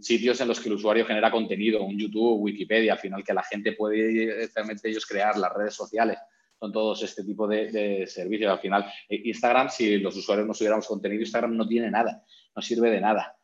sitios 0.00 0.40
en 0.40 0.48
los 0.48 0.60
que 0.60 0.68
el 0.68 0.76
usuario 0.76 1.04
genera 1.04 1.30
contenido, 1.30 1.82
un 1.82 1.98
YouTube, 1.98 2.40
Wikipedia, 2.40 2.92
al 2.92 2.98
final 2.98 3.22
que 3.22 3.34
la 3.34 3.42
gente 3.42 3.72
puede 3.72 4.48
realmente 4.54 4.88
ellos 4.88 5.04
crear 5.04 5.36
las 5.36 5.52
redes 5.52 5.74
sociales 5.74 6.16
con 6.64 6.72
todos 6.72 7.02
este 7.02 7.22
tipo 7.24 7.46
de, 7.46 8.06
servicios. 8.06 8.50
Al 8.50 8.58
final, 8.58 8.90
eh, 9.06 9.20
Instagram, 9.22 9.68
si 9.68 9.98
los 9.98 10.16
usuarios 10.16 10.46
no 10.46 10.54
subiéramos 10.54 10.86
contenido, 10.86 11.20
Instagram 11.20 11.54
no 11.54 11.68
tiene 11.68 11.90
nada, 11.90 12.24
no 12.56 12.62
sirve 12.62 12.90
de 12.90 13.02
nada. 13.02 13.36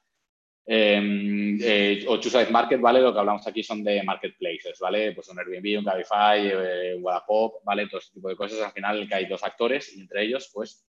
Eh, 0.64 1.58
eh, 1.60 2.06
o 2.08 2.18
Market, 2.50 2.80
¿vale? 2.80 3.02
Lo 3.02 3.12
que 3.12 3.18
hablamos 3.18 3.46
aquí 3.46 3.62
son 3.62 3.84
de 3.84 4.02
marketplaces, 4.02 4.78
¿vale? 4.80 5.12
Pues 5.12 5.28
un 5.28 5.38
Airbnb, 5.38 5.80
un 5.80 5.84
Cabify, 5.84 6.46
eh, 6.46 6.94
un 6.96 7.04
Wallapop, 7.04 7.62
¿vale? 7.62 7.88
Todo 7.88 8.00
este 8.00 8.14
tipo 8.14 8.30
de 8.30 8.36
cosas. 8.36 8.58
Al 8.62 8.72
final 8.72 9.06
que 9.06 9.14
hay 9.14 9.26
dos 9.26 9.44
actores 9.44 9.94
y 9.94 10.00
entre 10.00 10.24
ellos, 10.24 10.50
pues, 10.54 10.86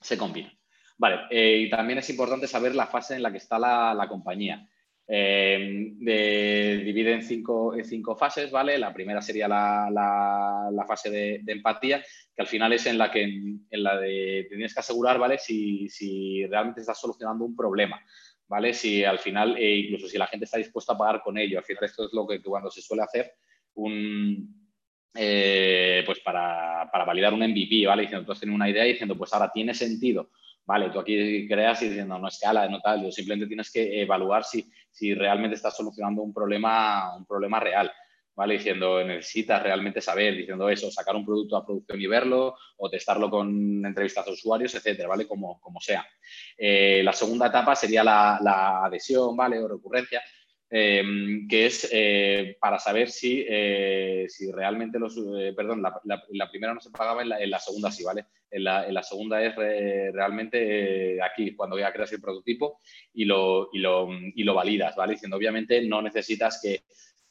se 0.00 0.16
combinan. 0.16 0.58
Vale, 0.96 1.26
y 1.30 1.68
también 1.68 1.98
es 1.98 2.08
importante 2.08 2.46
saber 2.46 2.74
la 2.74 2.86
fase 2.86 3.16
en 3.16 3.22
la 3.22 3.30
que 3.30 3.38
está 3.38 3.58
la 3.58 4.06
compañía. 4.08 4.66
Eh, 5.08 5.94
divide 5.98 7.12
en 7.12 7.22
cinco, 7.22 7.74
en 7.74 7.84
cinco, 7.84 8.16
fases, 8.16 8.50
¿vale? 8.50 8.78
La 8.78 8.94
primera 8.94 9.20
sería 9.20 9.48
la, 9.48 10.84
fase 10.86 11.10
de, 11.10 11.42
empatía, 11.46 12.02
que 12.34 12.42
al 12.42 12.46
final 12.46 12.72
es 12.72 12.86
en 12.86 12.98
la 12.98 13.10
que 13.10 13.22
en, 13.22 13.66
la 13.70 14.00
tienes 14.00 14.74
que 14.74 14.80
asegurar, 14.80 15.18
¿vale? 15.18 15.38
Si, 15.38 16.46
realmente 16.46 16.80
estás 16.80 17.00
solucionando 17.00 17.44
un 17.44 17.56
problema, 17.56 18.00
¿vale? 18.48 18.72
Si 18.74 19.04
al 19.04 19.18
final, 19.18 19.56
e 19.56 19.78
incluso 19.78 20.06
si 20.06 20.18
la 20.18 20.26
gente 20.26 20.44
está 20.44 20.58
dispuesta 20.58 20.94
a 20.94 20.98
pagar 20.98 21.22
con 21.22 21.36
ello, 21.36 21.58
al 21.58 21.64
final 21.64 21.84
esto 21.84 22.06
es 22.06 22.12
lo 22.12 22.26
que 22.26 22.40
cuando 22.42 22.70
se 22.70 22.80
suele 22.80 23.02
hacer 23.02 23.32
un, 23.74 24.70
eh, 25.14 26.02
pues 26.06 26.20
para, 26.20 26.90
validar 27.06 27.34
un 27.34 27.40
MVP, 27.40 27.86
¿vale? 27.86 28.02
Diciendo, 28.02 28.24
tú 28.24 28.32
has 28.32 28.42
una 28.42 28.70
idea 28.70 28.86
y 28.86 28.92
diciendo, 28.92 29.16
pues 29.16 29.32
ahora 29.34 29.50
tiene 29.52 29.74
sentido 29.74 30.30
vale, 30.64 30.90
tú 30.90 31.00
aquí 31.00 31.46
creas 31.48 31.82
y 31.82 31.88
diciendo 31.88 32.18
no 32.18 32.28
escala, 32.28 32.68
no 32.68 32.80
tal, 32.80 33.10
simplemente 33.12 33.46
tienes 33.46 33.70
que 33.70 34.02
evaluar 34.02 34.44
si, 34.44 34.70
si 34.90 35.14
realmente 35.14 35.56
estás 35.56 35.76
solucionando 35.76 36.22
un 36.22 36.32
problema, 36.32 37.16
un 37.16 37.26
problema 37.26 37.60
real. 37.60 37.92
¿vale? 38.34 38.54
Diciendo, 38.54 39.04
necesitas 39.04 39.62
realmente 39.62 40.00
saber, 40.00 40.36
diciendo 40.36 40.68
eso, 40.68 40.90
sacar 40.90 41.14
un 41.16 41.24
producto 41.24 41.56
a 41.56 41.64
producción 41.64 42.00
y 42.00 42.06
verlo, 42.06 42.56
o 42.78 42.90
testarlo 42.90 43.30
con 43.30 43.84
entrevistas 43.84 44.26
a 44.26 44.30
usuarios, 44.30 44.74
etcétera, 44.74 45.08
¿vale? 45.08 45.26
Como, 45.26 45.60
como 45.60 45.80
sea. 45.80 46.06
Eh, 46.56 47.02
la 47.04 47.12
segunda 47.12 47.48
etapa 47.48 47.74
sería 47.74 48.02
la, 48.02 48.38
la, 48.42 48.84
adhesión, 48.84 49.36
¿vale? 49.36 49.58
O 49.58 49.68
recurrencia, 49.68 50.22
Em, 50.74 51.46
que 51.46 51.66
es 51.66 51.86
eh, 51.92 52.56
para 52.58 52.78
saber 52.78 53.10
si, 53.10 53.44
eh, 53.46 54.24
si 54.26 54.50
realmente 54.50 54.98
los... 54.98 55.14
Eh, 55.18 55.52
perdón, 55.54 55.82
la, 55.82 56.50
primera 56.50 56.72
no 56.72 56.80
se 56.80 56.90
pagaba, 56.90 57.20
en 57.20 57.50
la, 57.50 57.58
segunda 57.58 57.90
sí, 57.90 58.02
¿vale? 58.02 58.24
En 58.50 58.64
la, 58.64 59.02
segunda 59.02 59.42
es 59.42 59.54
realmente 59.54 61.20
aquí, 61.22 61.54
cuando 61.54 61.78
ya 61.78 61.92
creas 61.92 62.12
el 62.14 62.22
prototipo 62.22 62.80
y 63.12 63.26
lo, 63.26 63.68
y 63.70 63.80
lo, 63.80 64.08
y 64.10 64.42
lo 64.44 64.54
validas, 64.54 64.96
¿vale? 64.96 65.12
Diciendo, 65.12 65.36
obviamente, 65.36 65.86
no 65.86 66.00
necesitas 66.00 66.58
que 66.62 66.84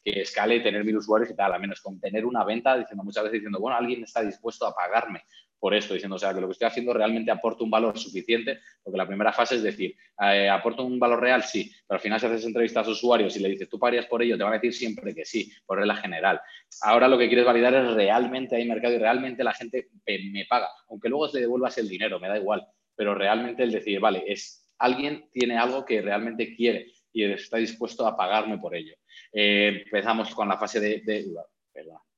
que 0.04 0.22
escale 0.22 0.62
tener 0.62 0.84
mil 0.84 0.98
usuarios 0.98 1.30
y 1.30 1.36
tal, 1.36 1.54
a 1.54 1.60
menos 1.60 1.80
con 1.80 2.00
tener 2.00 2.26
una 2.26 2.44
venta, 2.44 2.76
diciendo 2.76 3.04
muchas 3.04 3.24
veces 3.24 3.34
diciendo, 3.34 3.60
bueno, 3.60 3.78
alguien 3.78 4.04
está 4.04 4.24
dispuesto 4.24 4.66
a 4.66 4.74
pagarme 4.74 5.26
por 5.62 5.76
esto, 5.76 5.94
diciendo, 5.94 6.16
o 6.16 6.20
sea, 6.20 6.34
que 6.34 6.42
lo 6.42 6.48
que 6.48 6.54
estoy 6.54 6.68
haciendo 6.68 6.92
realmente 6.92 7.30
aporta 7.30 7.64
un 7.64 7.70
valor 7.70 7.96
suficiente, 7.96 8.62
porque 8.82 8.98
la 8.98 9.06
primera 9.06 9.32
fase 9.32 9.58
es 9.58 9.64
decir, 9.64 9.96
eh, 10.20 10.50
¿aporta 10.50 10.82
un 10.82 10.98
valor 10.98 11.22
real? 11.22 11.44
Sí, 11.44 11.72
pero 11.88 11.98
al 11.98 12.02
final 12.02 12.20
si 12.20 12.26
haces 12.26 12.46
entrevistas 12.46 12.88
a 12.88 12.90
usuarios 12.90 13.38
y 13.38 13.42
le 13.42 13.50
dices, 13.50 13.70
¿tú 13.70 13.78
pagarías 13.78 14.08
por 14.08 14.24
ello? 14.24 14.36
Te 14.36 14.44
van 14.44 14.54
a 14.54 14.56
decir 14.56 14.74
siempre 14.74 15.14
que 15.14 15.24
sí, 15.24 15.52
por 15.68 15.78
regla 15.78 15.96
general. 15.98 16.42
Ahora 16.82 17.08
lo 17.08 17.16
que 17.16 17.28
quieres 17.28 17.46
validar 17.46 17.76
es 17.76 17.94
realmente 17.94 18.56
hay 18.56 18.68
mercado 18.68 18.96
y 18.96 18.98
realmente 18.98 19.44
la 19.44 19.54
gente 19.54 19.90
me 20.08 20.46
paga, 20.50 20.68
aunque 20.90 21.10
luego 21.10 21.28
le 21.32 21.42
devuelvas 21.42 21.78
el 21.78 21.88
dinero, 21.88 22.20
me 22.20 22.28
da 22.28 22.40
igual, 22.40 22.66
pero 22.96 23.14
realmente 23.14 23.62
el 23.62 23.72
decir, 23.72 24.00
vale, 24.00 24.24
es 24.26 24.68
alguien 24.80 25.30
tiene 25.32 25.60
algo 25.60 25.86
que 25.86 26.02
realmente 26.02 26.56
quiere 26.56 26.88
y 27.14 27.24
está 27.24 27.58
dispuesto 27.58 28.08
a 28.08 28.18
pagarme 28.18 28.58
por 28.58 28.76
ello. 28.76 28.96
Eh, 29.32 29.84
empezamos 29.86 30.34
con 30.34 30.48
la 30.48 30.58
fase 30.58 30.80
de, 30.80 31.04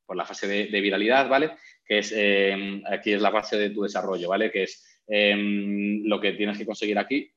por 0.06 0.16
la 0.16 0.26
fase 0.26 0.48
de, 0.48 0.82
viralidad, 0.82 1.28
¿vale? 1.28 1.52
Que 1.86 2.00
es, 2.00 2.14
eh, 2.16 2.82
aquí 2.86 3.14
es 3.14 3.22
la 3.22 3.32
fase 3.32 3.58
de 3.58 3.70
tu 3.70 3.84
desarrollo, 3.84 4.30
¿vale? 4.30 4.52
Que 4.52 4.64
es 4.64 5.02
em, 5.08 6.04
lo 6.06 6.20
que 6.20 6.34
tienes 6.34 6.58
que 6.58 6.66
conseguir 6.66 6.98
aquí 6.98 7.30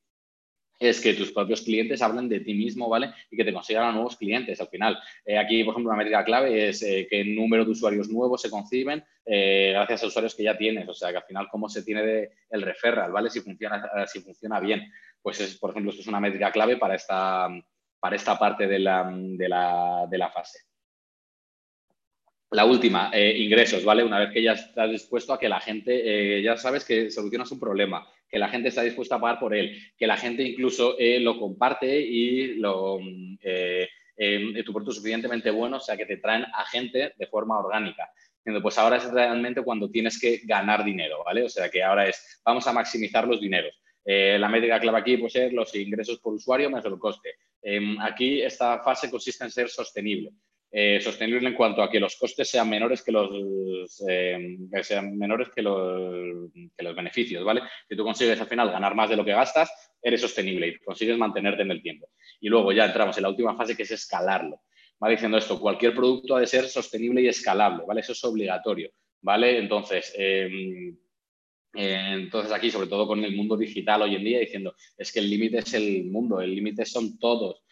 es 0.78 1.00
que 1.00 1.14
tus 1.14 1.32
propios 1.32 1.62
clientes 1.62 2.02
hablen 2.02 2.28
de 2.28 2.40
ti 2.40 2.52
mismo, 2.52 2.88
¿vale? 2.88 3.12
Y 3.30 3.36
que 3.36 3.44
te 3.44 3.52
consigan 3.52 3.94
nuevos 3.94 4.16
clientes 4.16 4.60
al 4.60 4.68
final. 4.68 4.98
Eh, 5.24 5.38
aquí, 5.38 5.64
por 5.64 5.72
ejemplo, 5.72 5.90
una 5.90 5.98
métrica 5.98 6.24
clave 6.24 6.68
es 6.68 6.80
que 6.80 7.20
el 7.20 7.34
número 7.34 7.64
de 7.64 7.70
usuarios 7.70 8.08
nuevos 8.08 8.42
se 8.42 8.50
conciben 8.50 9.02
gracias 9.24 10.04
a 10.04 10.06
usuarios 10.06 10.34
que 10.34 10.44
ya 10.44 10.56
tienes. 10.56 10.86
O 10.88 10.94
sea, 10.94 11.10
que 11.10 11.16
al 11.16 11.24
final, 11.24 11.48
cómo 11.50 11.68
se 11.68 11.82
tiene 11.82 12.02
de, 12.02 12.30
el 12.50 12.62
referral, 12.62 13.10
¿vale? 13.10 13.30
Si 13.30 13.40
funciona, 13.40 13.90
si 14.06 14.20
funciona 14.20 14.60
bien. 14.60 14.92
Pues, 15.22 15.40
es, 15.40 15.58
por 15.58 15.70
ejemplo, 15.70 15.90
esto 15.90 16.02
es 16.02 16.08
una 16.08 16.20
métrica 16.20 16.52
clave 16.52 16.76
para 16.76 16.94
esta, 16.94 17.48
para 17.98 18.14
esta 18.14 18.38
parte 18.38 18.68
de 18.68 18.78
la, 18.78 19.10
de 19.36 19.48
la, 20.18 20.30
fase. 20.32 20.60
La 22.50 22.64
última, 22.64 23.10
eh, 23.12 23.36
ingresos, 23.38 23.84
¿vale? 23.84 24.04
Una 24.04 24.20
vez 24.20 24.30
que 24.30 24.42
ya 24.42 24.52
estás 24.52 24.88
dispuesto 24.88 25.32
a 25.32 25.38
que 25.38 25.48
la 25.48 25.58
gente, 25.58 26.38
eh, 26.38 26.42
ya 26.42 26.56
sabes 26.56 26.84
que 26.84 27.10
solucionas 27.10 27.50
un 27.50 27.58
problema, 27.58 28.06
que 28.28 28.38
la 28.38 28.48
gente 28.48 28.68
está 28.68 28.82
dispuesta 28.82 29.16
a 29.16 29.20
pagar 29.20 29.40
por 29.40 29.52
él, 29.52 29.76
que 29.98 30.06
la 30.06 30.16
gente 30.16 30.44
incluso 30.44 30.96
eh, 30.96 31.18
lo 31.18 31.40
comparte 31.40 32.00
y 32.00 32.54
lo, 32.54 32.98
tu 32.98 34.72
producto 34.72 34.90
es 34.90 34.96
suficientemente 34.96 35.50
bueno, 35.50 35.78
o 35.78 35.80
sea, 35.80 35.96
que 35.96 36.06
te 36.06 36.18
traen 36.18 36.44
a 36.44 36.64
gente 36.66 37.14
de 37.16 37.26
forma 37.26 37.58
orgánica. 37.58 38.08
Pues 38.62 38.78
ahora 38.78 38.98
es 38.98 39.10
realmente 39.10 39.62
cuando 39.62 39.90
tienes 39.90 40.20
que 40.20 40.40
ganar 40.44 40.84
dinero, 40.84 41.24
¿vale? 41.24 41.42
O 41.42 41.48
sea, 41.48 41.68
que 41.68 41.82
ahora 41.82 42.08
es, 42.08 42.40
vamos 42.44 42.64
a 42.68 42.72
maximizar 42.72 43.26
los 43.26 43.40
dineros. 43.40 43.74
La 44.04 44.48
métrica 44.48 44.78
clave 44.78 44.98
aquí 44.98 45.16
puede 45.16 45.30
ser 45.30 45.52
los 45.52 45.74
ingresos 45.74 46.20
por 46.20 46.32
usuario 46.32 46.70
menos 46.70 46.84
el 46.84 46.96
coste. 46.96 47.34
Em, 47.60 48.00
aquí 48.00 48.40
esta 48.40 48.78
fase 48.84 49.10
consiste 49.10 49.42
en 49.42 49.50
ser 49.50 49.68
sostenible. 49.68 50.30
Eh, 50.78 51.00
sostenible 51.00 51.48
en 51.48 51.54
cuanto 51.54 51.82
a 51.82 51.90
que 51.90 51.98
los 51.98 52.16
costes 52.16 52.50
sean 52.50 52.68
menores 52.68 53.02
que 53.02 53.10
los, 53.10 53.30
em, 54.06 54.68
sean 54.82 55.16
menores 55.16 55.48
que 55.48 55.62
los, 55.62 56.50
los, 56.76 56.94
beneficios, 56.94 57.42
¿vale? 57.42 57.62
Si 57.88 57.96
tú 57.96 58.04
consigues 58.04 58.38
al 58.38 58.46
final 58.46 58.70
ganar 58.70 58.94
más 58.94 59.08
de 59.08 59.16
lo 59.16 59.24
que 59.24 59.32
gastas, 59.32 59.70
eres 60.02 60.20
sostenible 60.20 60.68
y 60.68 60.78
consigues 60.80 61.16
mantenerte 61.16 61.62
en 61.62 61.70
el 61.70 61.80
tiempo. 61.80 62.10
Y 62.42 62.50
luego 62.50 62.72
ya 62.72 62.84
entramos 62.84 63.16
en 63.16 63.22
la 63.22 63.30
última 63.30 63.56
fase 63.56 63.74
que 63.74 63.84
es 63.84 63.90
escalarlo. 63.90 64.64
Va 65.02 65.08
diciendo 65.08 65.38
esto, 65.38 65.58
cualquier 65.58 65.94
producto 65.94 66.36
ha 66.36 66.40
de 66.40 66.46
ser 66.46 66.68
sostenible 66.68 67.22
y 67.22 67.28
escalable, 67.28 67.84
¿vale? 67.88 68.02
Eso 68.02 68.12
es 68.12 68.22
obligatorio, 68.24 68.90
¿vale? 69.22 69.56
Entonces, 69.56 70.12
em, 70.14 70.94
entonces 71.72 72.52
aquí, 72.52 72.70
sobre 72.70 72.88
todo 72.88 73.06
con 73.06 73.24
el 73.24 73.34
mundo 73.34 73.56
digital 73.56 74.02
hoy 74.02 74.16
en 74.16 74.24
día, 74.24 74.40
diciendo, 74.40 74.74
es 74.98 75.10
que 75.10 75.20
el 75.20 75.30
límite 75.30 75.60
es 75.60 75.72
el 75.72 76.04
mundo, 76.04 76.38
el 76.38 76.54
límite 76.54 76.84
son 76.84 77.18
todos, 77.18 77.62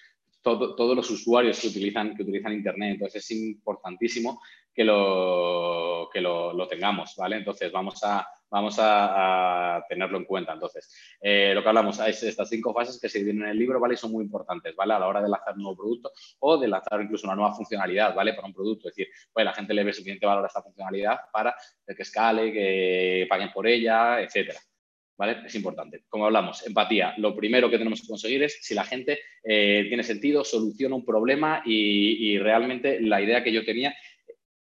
todos 0.44 0.94
los 0.94 1.10
usuarios 1.10 1.58
que 1.58 1.68
utilizan, 1.68 2.14
que 2.14 2.22
utilizan 2.22 2.52
Internet. 2.52 2.92
Entonces 2.92 3.24
es 3.24 3.30
importantísimo 3.30 4.40
que 4.74 4.84
lo, 4.84 6.10
que 6.12 6.20
lo, 6.20 6.68
tengamos, 6.68 7.14
¿vale? 7.16 7.36
Entonces 7.36 7.72
vamos 7.72 8.02
a, 8.04 8.26
vamos 8.50 8.76
a, 8.78 9.82
tenerlo 9.88 10.18
en 10.18 10.24
cuenta. 10.24 10.52
Entonces, 10.52 10.94
eh, 11.20 11.52
lo 11.54 11.62
que 11.62 11.68
hablamos 11.68 11.98
es 12.00 12.22
estas 12.24 12.48
cinco 12.48 12.74
fases 12.74 13.00
que 13.00 13.08
se 13.08 13.20
dividen 13.20 13.44
en 13.44 13.48
el 13.50 13.58
libro, 13.58 13.80
¿vale? 13.80 13.94
Y 13.94 13.96
son 13.96 14.12
muy 14.12 14.24
importantes, 14.24 14.76
¿vale? 14.76 14.92
A 14.92 14.98
la 14.98 15.06
hora 15.06 15.22
de 15.22 15.28
lanzar 15.30 15.54
un 15.54 15.62
nuevo 15.62 15.76
producto 15.78 16.12
o 16.40 16.58
de 16.58 16.68
lanzar 16.68 17.00
incluso 17.00 17.26
una 17.26 17.36
nueva 17.36 17.54
funcionalidad, 17.54 18.14
¿vale? 18.14 18.34
Para 18.34 18.48
un 18.48 18.54
producto. 18.54 18.88
Es 18.88 18.96
decir, 18.96 19.12
pues 19.32 19.44
la 19.46 19.54
gente 19.54 19.72
le 19.72 19.84
ve 19.84 19.92
suficiente 19.92 20.26
valor 20.26 20.44
a 20.44 20.48
esta 20.48 20.62
funcionalidad 20.62 21.20
para 21.32 21.54
que 21.86 22.02
escale, 22.02 22.52
que 22.52 23.26
paguen 23.30 23.50
por 23.52 23.66
ella, 23.66 24.20
etcétera. 24.20 24.60
¿Vale? 25.16 25.47
Es 25.47 25.55
importante. 25.55 26.05
Como 26.09 26.27
hablamos, 26.27 26.66
empatía. 26.66 27.15
Lo 27.19 27.36
primero 27.36 27.70
que 27.70 27.78
tenemos 27.78 28.03
que 28.03 28.09
conseguir 28.09 28.43
es 28.43 28.59
si 28.62 28.74
la 28.74 28.85
gente 28.85 29.20
eh, 29.45 29.85
tiene 29.89 30.03
sentido, 30.03 30.45
soluciona 30.45 30.97
un 30.97 31.05
problema 31.05 31.62
y 31.65 32.36
realmente 32.39 33.01
la 33.01 33.23
idea 33.23 33.45
que 33.45 33.53
yo 33.53 33.65
tenía 33.65 33.95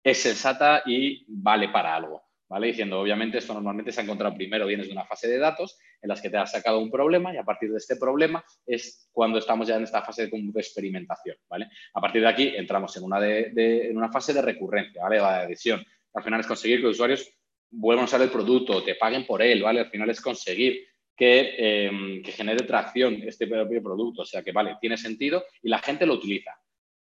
es 0.02 0.18
sensata 0.18 0.82
y 0.86 1.24
vale 1.28 1.68
para 1.68 1.94
algo. 1.94 2.22
¿Vale? 2.48 2.68
Diciendo, 2.68 3.00
obviamente, 3.00 3.38
esto 3.38 3.52
normalmente 3.52 3.92
se 3.92 4.00
ha 4.00 4.04
encontrado 4.04 4.34
primero, 4.34 4.66
vienes 4.66 4.86
de 4.86 4.94
una 4.94 5.04
fase 5.04 5.28
de 5.28 5.36
datos 5.36 5.78
en 6.00 6.08
las 6.08 6.22
que 6.22 6.30
te 6.30 6.38
has 6.38 6.50
sacado 6.50 6.78
un 6.78 6.90
problema 6.90 7.34
y 7.34 7.36
a 7.36 7.44
partir 7.44 7.70
de 7.70 7.76
este 7.76 7.96
problema 7.96 8.42
es 8.64 9.10
cuando 9.12 9.38
estamos 9.38 9.68
ya 9.68 9.76
en 9.76 9.82
esta 9.82 10.00
fase 10.00 10.28
de, 10.28 10.50
experimentación, 10.54 11.36
¿vale? 11.46 11.68
A 11.92 12.00
partir 12.00 12.22
de 12.22 12.28
aquí 12.28 12.52
entramos 12.56 12.96
en 12.96 13.04
una, 13.04 13.20
de, 13.20 13.90
en 13.90 13.96
una 13.98 14.10
fase 14.10 14.32
de 14.32 14.40
recurrencia, 14.40 15.02
¿vale? 15.02 15.18
La 15.18 15.40
adhesión. 15.40 15.84
Al 16.14 16.24
final 16.24 16.40
es 16.40 16.46
conseguir 16.46 16.78
que 16.78 16.84
los 16.84 16.94
usuarios 16.94 17.30
vuelvan 17.70 18.04
a 18.04 18.06
usar 18.06 18.22
el 18.22 18.30
producto, 18.30 18.82
te 18.82 18.94
paguen 18.94 19.26
por 19.26 19.42
él, 19.42 19.62
¿vale? 19.62 19.80
Al 19.80 19.90
final 19.90 20.10
es 20.10 20.20
conseguir 20.20 20.86
que, 21.16 21.54
eh, 21.58 22.22
que 22.24 22.32
genere 22.32 22.64
tracción 22.64 23.22
este 23.26 23.46
propio 23.46 23.82
producto, 23.82 24.22
o 24.22 24.26
sea 24.26 24.42
que, 24.42 24.52
vale, 24.52 24.76
tiene 24.80 24.96
sentido 24.96 25.44
y 25.62 25.68
la 25.68 25.80
gente 25.80 26.06
lo 26.06 26.14
utiliza. 26.14 26.52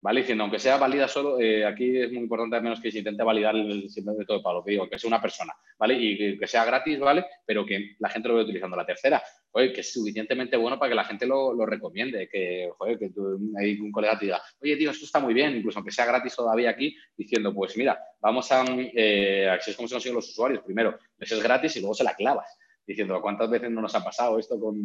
¿Vale? 0.04 0.20
Diciendo, 0.20 0.44
aunque 0.44 0.60
sea 0.60 0.76
válida 0.76 1.08
solo, 1.08 1.40
eh, 1.40 1.66
aquí 1.66 1.98
es 1.98 2.12
muy 2.12 2.24
importante 2.24 2.58
al 2.58 2.62
menos 2.62 2.82
que 2.82 2.92
se 2.92 2.98
intente 2.98 3.24
validar 3.24 3.56
el 3.56 3.90
simple 3.90 4.14
de 4.16 4.26
todo 4.26 4.44
palo, 4.44 4.62
que 4.62 4.72
digo, 4.72 4.90
que 4.90 5.00
sea 5.00 5.08
una 5.08 5.22
persona, 5.22 5.54
¿vale? 5.80 5.94
Y 5.98 6.38
que, 6.38 6.46
sea 6.46 6.66
gratis, 6.66 7.00
¿vale? 7.00 7.26
Pero 7.46 7.66
que 7.66 7.96
la 8.00 8.10
gente 8.10 8.28
lo 8.28 8.36
vaya 8.36 8.44
utilizando. 8.44 8.76
La 8.76 8.86
tercera, 8.86 9.24
oye, 9.52 9.72
que 9.72 9.80
es 9.80 9.94
suficientemente 9.94 10.58
bueno 10.58 10.78
para 10.78 10.90
que 10.90 10.96
la 10.96 11.06
gente 11.06 11.26
lo, 11.26 11.66
recomiende, 11.66 12.28
que, 12.28 12.70
joder, 12.78 13.00
que 13.00 13.12
un 13.16 13.92
colega 13.94 14.20
te 14.20 14.26
diga, 14.26 14.42
oye, 14.62 14.76
tío, 14.76 14.92
esto 14.92 15.06
está 15.06 15.22
muy 15.22 15.34
bien, 15.34 15.56
incluso 15.56 15.80
aunque 15.80 15.92
sea 15.92 16.06
gratis 16.06 16.36
todavía 16.36 16.72
aquí, 16.72 16.94
diciendo, 17.16 17.54
pues 17.54 17.78
mira, 17.78 17.98
vamos 18.20 18.52
a, 18.52 18.66
eh, 18.68 19.48
así 19.50 19.72
es 19.72 19.78
como 19.78 19.88
se 19.88 19.96
consiguen 19.96 20.16
los 20.16 20.30
usuarios, 20.30 20.64
primero, 20.64 21.00
es 21.18 21.42
gratis 21.42 21.78
y 21.78 21.80
luego 21.80 21.94
se 21.94 22.04
la 22.04 22.14
clavas, 22.14 22.58
diciendo, 22.86 23.22
¿cuántas 23.22 23.50
veces 23.50 23.72
no 23.72 23.82
nos 23.82 23.96
ha 23.96 24.04
pasado 24.04 24.38
esto 24.38 24.60
con 24.60 24.76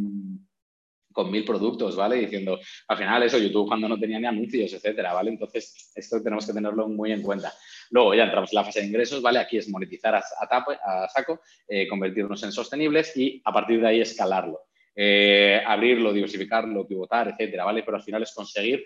con 1.13 1.31
mil 1.31 1.45
productos, 1.45 1.97
¿vale? 1.97 2.17
Diciendo, 2.17 2.59
al 2.89 2.97
final 2.97 3.23
eso, 3.23 3.39
YouTube 3.39 3.69
cuando 3.69 3.89
no 3.89 3.99
tenía 3.99 4.19
ni 4.19 4.27
anuncios, 4.27 4.73
etcétera, 4.73 5.13
¿vale? 5.13 5.31
Entonces, 5.31 5.93
esto 5.95 6.23
tenemos 6.23 6.47
que 6.47 6.53
tenerlo 6.53 6.89
muy 6.89 7.13
en 7.13 7.23
cuenta. 7.23 7.53
Luego 7.91 8.15
ya 8.15 8.25
entramos 8.25 8.53
en 8.53 8.57
la 8.57 8.65
fase 8.65 8.81
de 8.81 8.87
ingresos, 8.87 9.23
¿vale? 9.23 9.39
Aquí 9.39 9.57
es 9.57 9.69
monetizar 9.69 10.15
a, 10.15 10.19
a 10.21 11.09
saco, 11.09 11.41
eh, 11.67 11.89
convertirnos 11.89 12.43
en 12.43 12.53
sostenibles 12.53 13.17
y 13.17 13.41
a 13.45 13.53
partir 13.53 13.81
de 13.81 13.89
ahí 13.89 14.01
escalarlo. 14.01 14.61
Eh, 14.95 15.63
abrirlo, 15.65 16.13
diversificarlo, 16.13 16.87
pivotar, 16.87 17.29
etcétera, 17.29 17.65
¿vale? 17.65 17.83
Pero 17.83 17.97
al 17.97 18.03
final 18.03 18.23
es 18.23 18.35
conseguir 18.35 18.85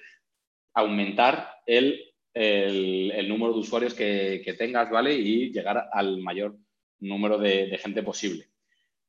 aumentar 0.74 1.50
el, 1.66 2.12
número 3.28 3.52
de 3.52 3.58
usuarios 3.58 3.94
que, 3.94 4.54
tengas, 4.58 4.90
¿vale? 4.90 5.14
Y 5.14 5.50
llegar 5.52 5.88
al 5.92 6.18
mayor 6.18 6.56
número 7.00 7.38
de 7.38 7.78
gente 7.78 8.02
posible. 8.02 8.51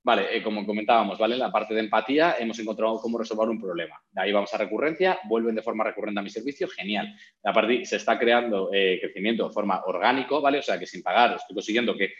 Vale, 0.06 0.36
eh, 0.36 0.44
como 0.44 0.66
comentábamos, 0.66 1.18
¿vale? 1.18 1.36
En 1.36 1.40
la 1.40 1.52
parte 1.52 1.74
de 1.74 1.80
empatía 1.80 2.36
hemos 2.38 2.60
encontrado 2.60 3.00
cómo 3.00 3.18
resolver 3.18 3.48
un 3.48 3.60
problema. 3.60 3.96
De 4.12 4.22
ahí 4.22 4.34
vamos 4.34 4.54
a 4.54 4.58
recurrencia, 4.58 5.18
vuelven 5.30 5.56
de 5.56 5.62
forma 5.62 5.86
recurrente 5.86 6.20
a 6.20 6.24
mi 6.24 6.30
servicio, 6.30 6.68
genial. 6.68 7.16
A 7.42 7.54
partir 7.54 7.88
se 7.88 7.96
está 7.96 8.20
creando 8.20 8.70
eh, 8.74 9.00
crecimiento 9.02 9.48
de 9.48 9.54
forma 9.54 9.82
orgánico, 9.86 10.42
¿vale? 10.42 10.60
O 10.60 10.62
sea, 10.62 10.78
que 10.78 10.86
sin 10.86 11.02
pagar 11.02 11.38
estoy 11.38 11.56
consiguiendo 11.56 11.96
que 11.96 12.12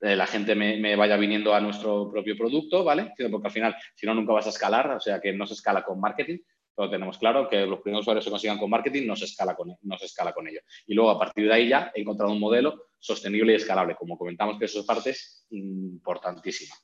eh, 0.00 0.16
la 0.16 0.26
gente 0.26 0.54
me, 0.54 0.96
vaya 0.96 1.18
viniendo 1.18 1.54
a 1.54 1.60
nuestro 1.60 2.08
propio 2.10 2.34
producto, 2.34 2.82
¿vale? 2.82 3.12
Porque 3.30 3.46
al 3.46 3.52
final, 3.52 3.76
si 3.94 4.06
no, 4.06 4.14
nunca 4.14 4.32
vas 4.32 4.46
a 4.46 4.50
escalar, 4.50 4.90
o 4.92 5.00
sea, 5.00 5.20
que 5.20 5.34
no 5.34 5.46
se 5.46 5.52
escala 5.52 5.82
con 5.82 6.00
marketing. 6.00 6.38
Todo 6.74 6.88
tenemos 6.88 7.18
claro 7.18 7.46
que 7.46 7.66
los 7.66 7.80
primeros 7.80 8.04
usuarios 8.04 8.24
se 8.24 8.30
consigan 8.30 8.56
con 8.56 8.70
marketing, 8.70 9.06
no 9.06 9.16
se, 9.16 9.26
escala 9.26 9.54
con, 9.54 9.76
no 9.82 9.98
se 9.98 10.06
escala 10.06 10.32
con 10.32 10.48
ello. 10.48 10.60
Y 10.86 10.94
luego, 10.94 11.10
a 11.10 11.18
partir 11.18 11.46
de 11.46 11.52
ahí 11.52 11.68
ya 11.68 11.92
he 11.94 12.00
encontrado 12.00 12.32
un 12.32 12.40
modelo 12.40 12.86
sostenible 12.98 13.52
y 13.52 13.56
escalable. 13.56 13.96
Como 13.96 14.16
comentamos, 14.16 14.58
que 14.58 14.64
eso 14.64 14.80
es 14.80 14.86
parte 14.86 15.14
importantísima. 15.50 16.74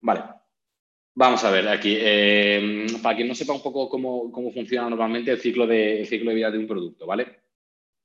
Vale. 0.00 0.22
Vamos 1.14 1.44
a 1.44 1.50
ver 1.50 1.68
aquí. 1.68 1.96
Eh, 1.98 2.86
para 3.02 3.16
quien 3.16 3.28
no 3.28 3.34
sepa 3.34 3.52
un 3.52 3.62
poco 3.62 3.88
cómo, 3.88 4.30
funciona 4.52 4.88
normalmente 4.88 5.32
el 5.32 5.40
ciclo, 5.40 5.66
de, 5.66 6.06
ciclo 6.06 6.30
de 6.30 6.36
vida 6.36 6.50
de 6.50 6.58
un 6.58 6.66
producto, 6.66 7.06
¿vale? 7.06 7.47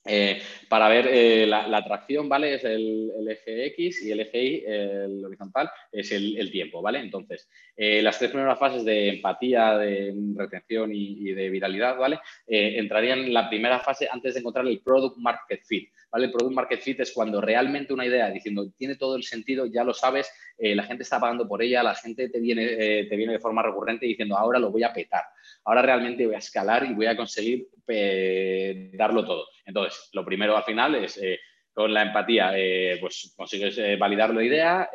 Eh, 0.06 0.42
para 0.68 0.90
ver 0.90 1.08
eh, 1.10 1.48
la, 1.48 1.78
atracción, 1.78 2.28
¿vale? 2.28 2.56
Es 2.56 2.64
el, 2.66 3.10
eje 3.30 3.68
X 3.68 4.04
y 4.04 4.12
el 4.12 4.20
eje 4.20 4.44
Y, 4.44 4.64
el 4.66 5.24
horizontal, 5.24 5.72
es 5.92 6.12
el, 6.12 6.52
tiempo, 6.52 6.82
¿vale? 6.82 7.00
Entonces, 7.00 7.50
las 7.78 8.20
tres 8.20 8.32
primeras 8.32 8.60
fases 8.60 8.84
de 8.84 9.10
empatía, 9.10 9.78
de 9.78 10.14
retención 10.36 10.92
y, 10.94 11.32
de 11.32 11.50
viralidad, 11.50 11.98
¿vale? 11.98 12.20
entrarían 12.48 13.20
en 13.20 13.34
la 13.34 13.50
primera 13.50 13.80
fase 13.80 14.08
antes 14.12 14.34
de 14.34 14.42
encontrar 14.42 14.68
el 14.68 14.82
product 14.82 15.18
market 15.18 15.64
fit. 15.64 15.90
¿vale? 16.14 16.26
El 16.26 16.32
product 16.32 16.54
market 16.54 16.82
fit 16.82 17.00
es 17.00 17.12
cuando 17.12 17.42
realmente 17.42 17.92
una 17.92 18.06
idea 18.06 18.30
diciendo 18.30 18.72
tiene 18.78 18.96
todo 18.96 19.16
el 19.16 19.24
sentido, 19.24 19.66
ya 19.66 19.84
lo 19.84 19.94
sabes, 19.94 20.32
eh, 20.58 20.76
la 20.76 20.84
gente 20.84 21.04
está 21.04 21.20
pagando 21.20 21.48
por 21.48 21.62
ella, 21.62 21.82
la 21.82 21.96
gente 21.96 22.30
te 22.30 22.40
viene, 22.40 22.66
eh, 22.66 23.08
te 23.10 23.16
viene 23.16 23.34
de 23.34 23.40
forma 23.40 23.64
recurrente 23.64 24.06
diciendo 24.06 24.38
ahora 24.38 24.60
lo 24.60 24.72
voy 24.72 24.84
a 24.84 24.94
petar, 24.94 25.24
ahora 25.66 25.82
realmente 25.82 26.26
voy 26.26 26.36
a 26.36 26.40
escalar 26.40 26.86
y 26.86 26.94
voy 26.94 27.08
a 27.08 27.18
conseguir 27.18 27.68
eh, 27.88 28.92
darlo 28.94 29.26
todo. 29.26 29.48
Entonces, 29.66 30.10
lo 30.14 30.26
primero 30.26 30.56
al 30.56 30.64
final 30.64 30.96
es, 30.96 31.18
eh, 31.22 31.40
con 31.74 31.94
la 31.94 32.04
empatía, 32.04 32.52
eh, 32.56 32.98
pues 33.00 33.34
consigues 33.36 33.80
validar 33.98 34.34
la 34.34 34.44
idea, 34.44 34.90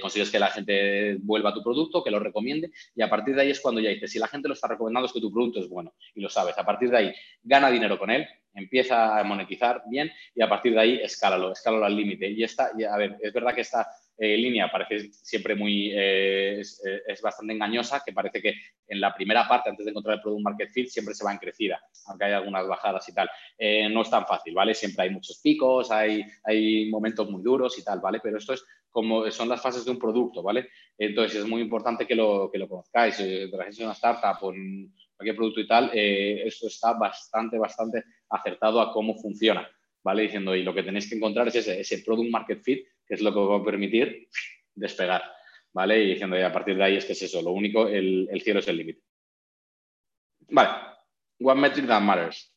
consigues 0.00 0.30
que 0.30 0.38
la 0.38 0.48
gente 0.48 1.16
vuelva 1.20 1.50
a 1.50 1.54
tu 1.54 1.62
producto, 1.62 2.02
que 2.02 2.10
lo 2.10 2.18
recomiende 2.18 2.70
y 2.94 3.02
a 3.02 3.08
partir 3.08 3.34
de 3.34 3.42
ahí 3.42 3.50
es 3.50 3.60
cuando 3.60 3.80
ya 3.80 3.90
dices, 3.90 4.10
si 4.10 4.18
la 4.18 4.26
gente 4.26 4.48
lo 4.48 4.54
está 4.54 4.68
recomendando 4.68 5.06
es 5.06 5.12
que 5.12 5.20
tu 5.20 5.32
producto 5.32 5.60
es 5.60 5.68
bueno 5.68 5.94
y 6.14 6.20
lo 6.20 6.28
sabes. 6.28 6.58
A 6.58 6.66
partir 6.66 6.90
de 6.90 6.96
ahí, 6.96 7.14
gana 7.42 7.70
dinero 7.70 7.98
con 7.98 8.10
él, 8.10 8.26
empieza 8.52 9.18
a 9.18 9.22
monetizar 9.22 9.82
bien 9.88 10.10
y 10.34 10.42
a 10.42 10.48
partir 10.48 10.74
de 10.74 10.80
ahí 10.80 11.00
escálalo, 11.02 11.52
escálalo 11.52 11.84
al 11.84 11.96
límite. 11.96 12.28
Y 12.28 12.42
esta, 12.42 12.70
a 12.90 12.96
ver, 12.98 13.16
es 13.22 13.32
verdad 13.32 13.54
que 13.54 13.60
esta 13.62 13.86
eh, 14.24 14.36
línea 14.36 14.70
parece 14.70 15.10
siempre 15.10 15.56
muy, 15.56 15.90
eh, 15.90 16.60
eh, 16.60 17.02
es, 17.08 17.20
bastante 17.20 17.54
engañosa, 17.54 18.04
que 18.06 18.12
parece 18.12 18.40
que 18.40 18.54
en 18.86 19.00
la 19.00 19.12
primera 19.12 19.48
parte, 19.48 19.68
antes 19.68 19.84
de 19.84 19.90
encontrar 19.90 20.14
el 20.14 20.22
product 20.22 20.44
market 20.44 20.70
fit, 20.70 20.86
siempre 20.86 21.12
se 21.12 21.24
va 21.24 21.32
en 21.32 21.38
crecida, 21.38 21.80
aunque 22.06 22.26
hay 22.26 22.32
algunas 22.32 22.68
bajadas 22.68 23.08
y 23.08 23.14
tal. 23.14 23.28
no 23.90 24.02
es 24.02 24.10
tan 24.10 24.24
fácil, 24.24 24.54
¿vale? 24.54 24.74
Siempre 24.74 25.02
hay 25.02 25.10
muchos 25.10 25.40
picos, 25.42 25.90
hay, 25.90 26.24
hay 26.44 26.88
momentos 26.88 27.28
muy 27.28 27.42
duros 27.42 27.76
y 27.80 27.82
tal, 27.82 27.98
¿vale? 27.98 28.20
Pero 28.22 28.38
esto 28.38 28.52
es 28.52 28.64
como 28.90 29.28
son 29.28 29.48
las 29.48 29.60
fases 29.60 29.84
de 29.84 29.90
un 29.90 29.98
producto, 29.98 30.40
¿vale? 30.40 30.68
Entonces 30.96 31.40
es 31.40 31.46
muy 31.48 31.60
importante 31.60 32.06
que 32.06 32.14
lo, 32.14 32.48
que 32.48 32.58
lo 32.58 32.68
conozcáis. 32.68 33.16
Trabajéis 33.16 33.80
una 33.80 33.90
startup 33.90 34.36
o 34.42 34.52
cualquier 35.16 35.34
producto 35.34 35.60
y 35.60 35.66
tal, 35.66 35.90
esto 35.92 36.68
está 36.68 36.92
bastante, 36.92 37.58
bastante 37.58 38.04
acertado 38.28 38.80
a 38.80 38.92
cómo 38.92 39.16
funciona, 39.16 39.68
¿vale? 40.04 40.22
Diciendo, 40.22 40.54
y 40.54 40.62
lo 40.62 40.72
que 40.72 40.84
tenéis 40.84 41.08
que 41.08 41.16
encontrar 41.16 41.48
es 41.48 41.56
ese, 41.56 41.80
ese 41.80 41.98
product 42.04 42.30
market 42.30 42.62
fit 42.62 42.86
que 43.06 43.14
es 43.14 43.20
lo 43.20 43.32
que 43.32 43.40
va 43.40 43.56
a 43.56 43.64
permitir 43.64 44.28
despegar, 44.74 45.22
¿vale? 45.72 46.02
Y 46.02 46.08
diciendo, 46.10 46.38
y 46.38 46.42
a 46.42 46.52
partir 46.52 46.76
de 46.76 46.84
ahí 46.84 46.96
es 46.96 47.04
que 47.04 47.12
es 47.12 47.22
eso, 47.22 47.42
lo 47.42 47.52
único, 47.52 47.88
el, 47.88 48.28
cielo 48.42 48.60
es 48.60 48.68
el 48.68 48.76
límite. 48.76 49.02
Vale, 50.48 50.70
One 51.40 51.60
Metric 51.60 51.86
That 51.86 52.00
Matters. 52.00 52.52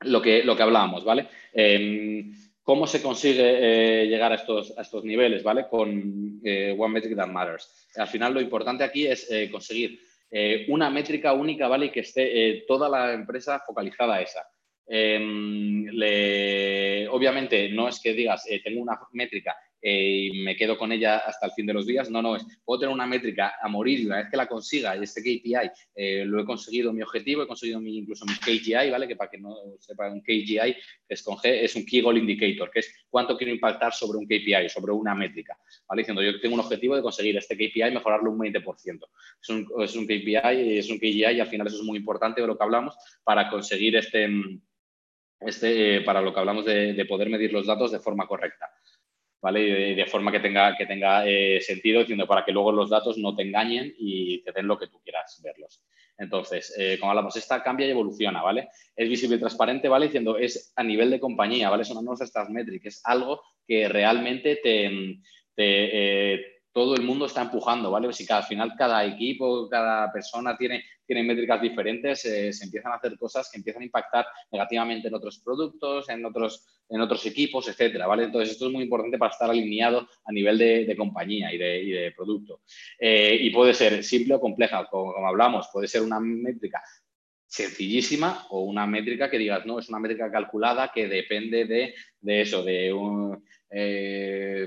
Lo 0.00 0.22
que, 0.22 0.44
lo 0.44 0.56
que 0.56 0.62
hablábamos, 0.62 1.04
¿vale? 1.04 1.26
Em, 1.52 2.32
¿Cómo 2.62 2.86
se 2.86 3.00
consigue 3.00 4.02
eh, 4.02 4.06
llegar 4.08 4.30
a 4.30 4.34
estos, 4.34 4.76
a 4.76 4.82
estos 4.82 5.02
niveles, 5.02 5.42
¿vale? 5.42 5.66
Con 5.68 6.38
eh, 6.44 6.76
One 6.78 6.92
Metric 6.92 7.16
That 7.16 7.28
Matters. 7.28 7.88
Al 7.96 8.08
final 8.08 8.34
lo 8.34 8.42
importante 8.42 8.84
aquí 8.84 9.06
es 9.06 9.30
eh, 9.30 9.50
conseguir 9.50 9.98
una 10.68 10.90
métrica 10.90 11.32
única, 11.32 11.68
¿vale? 11.68 11.86
Y 11.86 11.90
que 11.90 12.00
esté 12.00 12.64
toda 12.68 12.90
la 12.90 13.14
empresa 13.14 13.62
focalizada 13.66 14.16
a 14.16 14.20
esa. 14.20 14.46
Em, 14.90 15.86
obviamente 17.10 17.68
no 17.68 17.88
es 17.88 18.00
que 18.00 18.14
digas, 18.14 18.44
eh, 18.48 18.60
tengo 18.64 18.80
una 18.80 18.98
métrica 19.12 19.54
eh, 19.80 20.30
y 20.32 20.42
me 20.42 20.56
quedo 20.56 20.76
con 20.76 20.90
ella 20.92 21.18
hasta 21.18 21.46
el 21.46 21.52
fin 21.52 21.66
de 21.66 21.74
los 21.74 21.86
días. 21.86 22.10
No, 22.10 22.22
no, 22.22 22.36
es, 22.36 22.44
puedo 22.64 22.80
tener 22.80 22.94
una 22.94 23.06
métrica 23.06 23.54
a 23.60 23.68
morir 23.68 24.00
y 24.00 24.06
una 24.06 24.16
vez 24.16 24.26
que 24.30 24.36
la 24.36 24.48
consiga 24.48 24.96
este 24.96 25.20
KPI 25.20 25.70
eh, 25.94 26.24
lo 26.24 26.40
he 26.40 26.44
conseguido 26.44 26.92
mi 26.92 27.02
objetivo, 27.02 27.42
he 27.42 27.46
conseguido 27.46 27.80
mi, 27.80 27.98
incluso 27.98 28.24
mi 28.24 28.34
KGI, 28.34 28.90
¿vale? 28.90 29.06
Que 29.06 29.16
para 29.16 29.30
que 29.30 29.38
no 29.38 29.54
sepa, 29.78 30.10
un 30.10 30.22
KGI 30.22 30.74
es 31.08 31.22
con 31.22 31.36
G, 31.36 31.42
es 31.44 31.76
un 31.76 31.84
Key 31.84 32.00
Goal 32.00 32.18
Indicator, 32.18 32.70
que 32.70 32.80
es 32.80 32.92
cuánto 33.10 33.36
quiero 33.36 33.52
impactar 33.52 33.92
sobre 33.92 34.18
un 34.18 34.26
KPI, 34.26 34.68
sobre 34.68 34.92
una 34.92 35.14
métrica, 35.14 35.56
¿vale? 35.86 36.00
Diciendo, 36.00 36.22
yo 36.22 36.40
tengo 36.40 36.54
un 36.54 36.60
objetivo 36.60 36.96
de 36.96 37.02
conseguir 37.02 37.36
este 37.36 37.56
KPI 37.56 37.88
y 37.88 37.92
mejorarlo 37.92 38.30
un 38.30 38.38
20%. 38.38 39.06
Es 39.40 39.48
un, 39.50 39.66
es 39.82 39.94
un 39.94 40.06
KPI, 40.06 40.78
es 40.78 40.90
un 40.90 40.98
KGI 40.98 41.36
y 41.36 41.40
al 41.40 41.46
final 41.46 41.66
eso 41.66 41.76
es 41.76 41.84
muy 41.84 41.98
importante 41.98 42.40
de 42.40 42.46
lo 42.46 42.56
que 42.56 42.64
hablamos 42.64 42.96
para 43.22 43.48
conseguir 43.48 43.96
este 43.96 44.28
este, 45.40 45.96
eh, 45.96 46.00
para 46.02 46.20
lo 46.20 46.32
que 46.32 46.40
hablamos 46.40 46.64
de, 46.64 47.06
poder 47.08 47.28
medir 47.28 47.52
los 47.52 47.66
datos 47.66 47.92
de 47.92 48.00
forma 48.00 48.26
correcta. 48.26 48.70
¿Vale? 49.40 49.94
de, 49.94 50.06
forma 50.06 50.32
que 50.32 50.40
tenga, 50.40 50.76
que 50.76 50.84
tenga 50.84 51.24
eh, 51.24 51.60
sentido, 51.60 52.00
diciendo 52.00 52.26
para 52.26 52.44
que 52.44 52.50
luego 52.50 52.72
los 52.72 52.90
datos 52.90 53.18
no 53.18 53.36
te 53.36 53.44
engañen 53.44 53.94
y 53.96 54.42
te 54.42 54.50
den 54.50 54.66
lo 54.66 54.76
que 54.76 54.88
tú 54.88 55.00
quieras 55.00 55.40
verlos. 55.44 55.84
Entonces, 56.18 56.74
eh, 56.76 56.96
como 56.98 57.12
hablamos, 57.12 57.36
esta 57.36 57.62
cambia 57.62 57.86
y 57.86 57.90
evoluciona, 57.90 58.42
¿vale? 58.42 58.68
Es 58.96 59.08
visible 59.08 59.36
y 59.36 59.38
transparente, 59.38 59.88
¿vale? 59.88 60.06
Diciendo, 60.06 60.36
es 60.36 60.72
a 60.74 60.82
nivel 60.82 61.10
de 61.10 61.20
compañía, 61.20 61.70
¿vale? 61.70 61.84
Son 61.84 62.04
nuestras 62.04 62.50
métricas, 62.50 62.96
es 62.96 63.00
algo 63.04 63.40
que 63.64 63.88
realmente 63.88 64.56
te, 64.56 65.20
te 65.54 66.58
todo 66.72 66.94
el 66.94 67.02
mundo 67.02 67.26
está 67.26 67.42
empujando, 67.42 67.90
¿vale? 67.90 68.12
Si 68.12 68.26
cada, 68.26 68.40
al 68.40 68.46
final 68.46 68.74
cada 68.76 69.04
equipo, 69.04 69.68
cada 69.68 70.12
persona 70.12 70.56
tiene, 70.56 70.84
tiene 71.08 71.22
métricas 71.22 71.62
diferentes, 71.62 72.22
eh, 72.26 72.52
se 72.52 72.66
empiezan 72.66 72.92
a 72.92 72.96
hacer 72.96 73.16
cosas 73.16 73.48
que 73.50 73.56
empiezan 73.56 73.80
a 73.80 73.86
impactar 73.86 74.26
negativamente 74.52 75.08
en 75.08 75.14
otros 75.14 75.38
productos, 75.38 76.06
en 76.10 76.22
otros, 76.26 76.66
en 76.86 77.00
otros 77.00 77.24
equipos, 77.24 77.66
etcétera, 77.66 78.06
¿vale? 78.06 78.24
Entonces, 78.24 78.50
esto 78.50 78.66
es 78.66 78.72
muy 78.72 78.84
importante 78.84 79.16
para 79.16 79.32
estar 79.32 79.48
alineado 79.48 80.06
a 80.26 80.32
nivel 80.32 80.58
de, 80.58 80.94
compañía 80.98 81.50
y 81.50 81.56
de, 81.56 82.12
producto. 82.14 82.60
Eh, 82.98 83.38
y 83.40 83.48
puede 83.50 83.72
ser 83.72 84.04
simple 84.04 84.34
o 84.34 84.40
compleja, 84.40 84.86
como, 84.90 85.14
como 85.14 85.26
hablamos, 85.26 85.70
puede 85.72 85.88
ser 85.88 86.02
una 86.02 86.20
métrica 86.20 86.82
sencillísima 87.46 88.46
o 88.50 88.60
una 88.60 88.86
métrica 88.86 89.30
que 89.30 89.38
digas, 89.38 89.64
no, 89.64 89.78
es 89.78 89.88
una 89.88 89.98
métrica 89.98 90.30
calculada 90.30 90.92
que 90.94 91.08
depende 91.08 91.64
de, 91.64 91.94
de 92.20 92.40
eso, 92.42 92.62
de 92.62 92.92
un, 92.92 93.42
eh, 93.70 94.66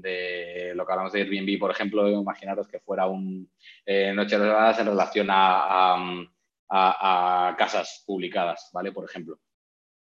de 0.00 0.72
lo 0.74 0.86
que 0.86 0.92
hablamos 0.92 1.12
de 1.12 1.20
Airbnb, 1.20 1.58
por 1.58 1.70
ejemplo, 1.70 2.08
imaginaros 2.08 2.68
que 2.68 2.80
fuera 2.80 3.06
un 3.06 3.50
eh, 3.84 4.12
noche 4.14 4.38
reservadas 4.38 4.78
en 4.78 4.86
relación 4.86 5.26
a, 5.30 6.26
a, 6.68 7.54
casas 7.58 8.02
publicadas, 8.06 8.70
¿vale? 8.72 8.92
Por 8.92 9.04
ejemplo. 9.04 9.38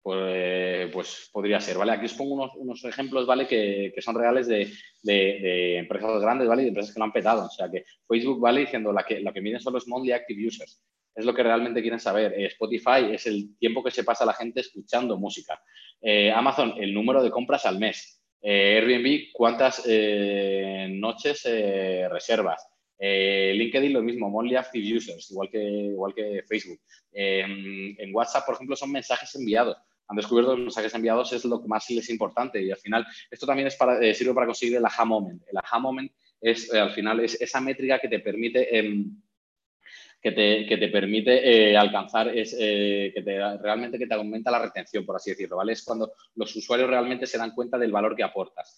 Pues, 0.04 0.90
pues, 0.92 1.30
podría 1.32 1.60
ser, 1.60 1.78
¿vale? 1.78 1.92
Aquí 1.92 2.06
os 2.06 2.14
pongo 2.14 2.34
unos, 2.34 2.52
unos 2.56 2.84
ejemplos, 2.86 3.28
¿vale? 3.28 3.46
Que, 3.48 3.92
que 3.94 4.02
son 4.02 4.16
reales 4.16 4.48
de, 4.48 4.74
de, 5.04 5.78
empresas 5.78 6.22
grandes, 6.22 6.48
¿vale? 6.48 6.64
Y 6.64 6.66
de 6.66 6.70
empresas 6.70 6.94
que 6.94 7.00
lo 7.00 7.06
han 7.06 7.12
petado. 7.12 7.46
O 7.46 7.50
sea, 7.50 7.70
que 7.70 7.84
Facebook, 8.08 8.40
¿vale? 8.40 8.62
Diciendo 8.62 8.92
la 8.92 9.04
que, 9.04 9.20
lo 9.20 9.32
que 9.32 9.42
miden 9.42 9.60
son 9.60 9.74
los 9.74 9.88
monthly 9.88 10.14
active 10.14 10.48
users. 10.48 10.82
Es 11.14 11.26
lo 11.26 11.36
que 11.36 11.44
realmente 11.44 11.82
quieren 11.82 12.00
saber. 12.00 12.34
Eh, 12.34 12.46
Spotify 12.48 13.12
es 13.12 13.28
el 13.28 13.56
tiempo 13.60 13.84
que 13.84 13.92
se 13.92 14.04
pasa 14.04 14.26
la 14.26 14.34
gente 14.34 14.62
escuchando 14.62 15.18
música. 15.18 15.62
Amazon, 16.34 16.74
el 16.80 16.96
número 16.96 17.22
de 17.22 17.30
compras 17.30 17.68
al 17.68 17.78
mes. 17.78 18.21
Eh, 18.42 18.78
Airbnb, 18.78 19.32
¿cuántas 19.32 19.84
eh, 19.86 20.88
noches 20.90 21.44
eh, 21.46 22.08
reservas? 22.10 22.68
LinkedIn 23.04 23.94
lo 23.94 24.04
mismo, 24.04 24.30
Monthly 24.30 24.58
Active 24.58 24.98
Users, 24.98 25.32
igual 25.32 25.50
que, 25.50 25.60
igual 25.60 26.14
que 26.14 26.44
Facebook. 26.48 26.80
en 27.12 28.16
WhatsApp, 28.16 28.46
por 28.46 28.54
ejemplo, 28.54 28.76
son 28.76 28.92
mensajes 28.92 29.34
enviados. 29.34 29.76
Han 30.08 30.18
descubierto 30.18 30.52
que 30.52 30.58
los 30.58 30.66
mensajes 30.66 30.94
enviados 30.94 31.34
es 31.34 31.44
lo 31.46 31.60
que 31.60 31.68
más 31.68 31.90
les 31.90 32.04
es 32.04 32.10
importante 32.12 32.62
y 32.62 32.70
al 32.70 32.78
final 32.78 33.04
esto 33.32 33.48
también 33.48 33.70
es 33.70 33.76
para, 33.76 34.14
sirve 34.14 34.36
para 34.36 34.46
conseguir 34.46 34.78
el 34.78 34.86
aha 34.86 35.04
moment. 35.04 35.42
El 35.52 35.58
aha 35.58 35.80
moment 35.80 36.12
es 36.40 36.72
al 36.72 36.92
final 36.92 37.22
es 37.22 37.42
esa 37.42 37.60
métrica 37.60 37.98
que 37.98 38.08
te 38.08 38.20
permite 38.20 38.68
em, 40.24 40.68
que 40.68 40.78
te, 40.78 40.88
permite 40.90 41.72
eh, 41.72 41.78
alcanzar, 41.78 42.28
es, 42.30 42.56
eh, 42.60 43.12
que 43.14 43.22
te, 43.22 43.58
realmente 43.58 43.98
que 43.98 44.08
te 44.08 44.14
aumenta 44.14 44.52
la 44.52 44.60
retención, 44.60 45.06
por 45.06 45.16
así 45.16 45.32
decirlo, 45.32 45.58
¿vale? 45.58 45.74
Es 45.74 45.84
cuando 45.84 46.14
los 46.36 46.56
usuarios 46.56 46.90
realmente 46.90 47.26
se 47.26 47.38
dan 47.38 47.52
cuenta 47.52 47.78
del 47.78 47.92
valor 47.92 48.16
que 48.16 48.24
aportas. 48.24 48.78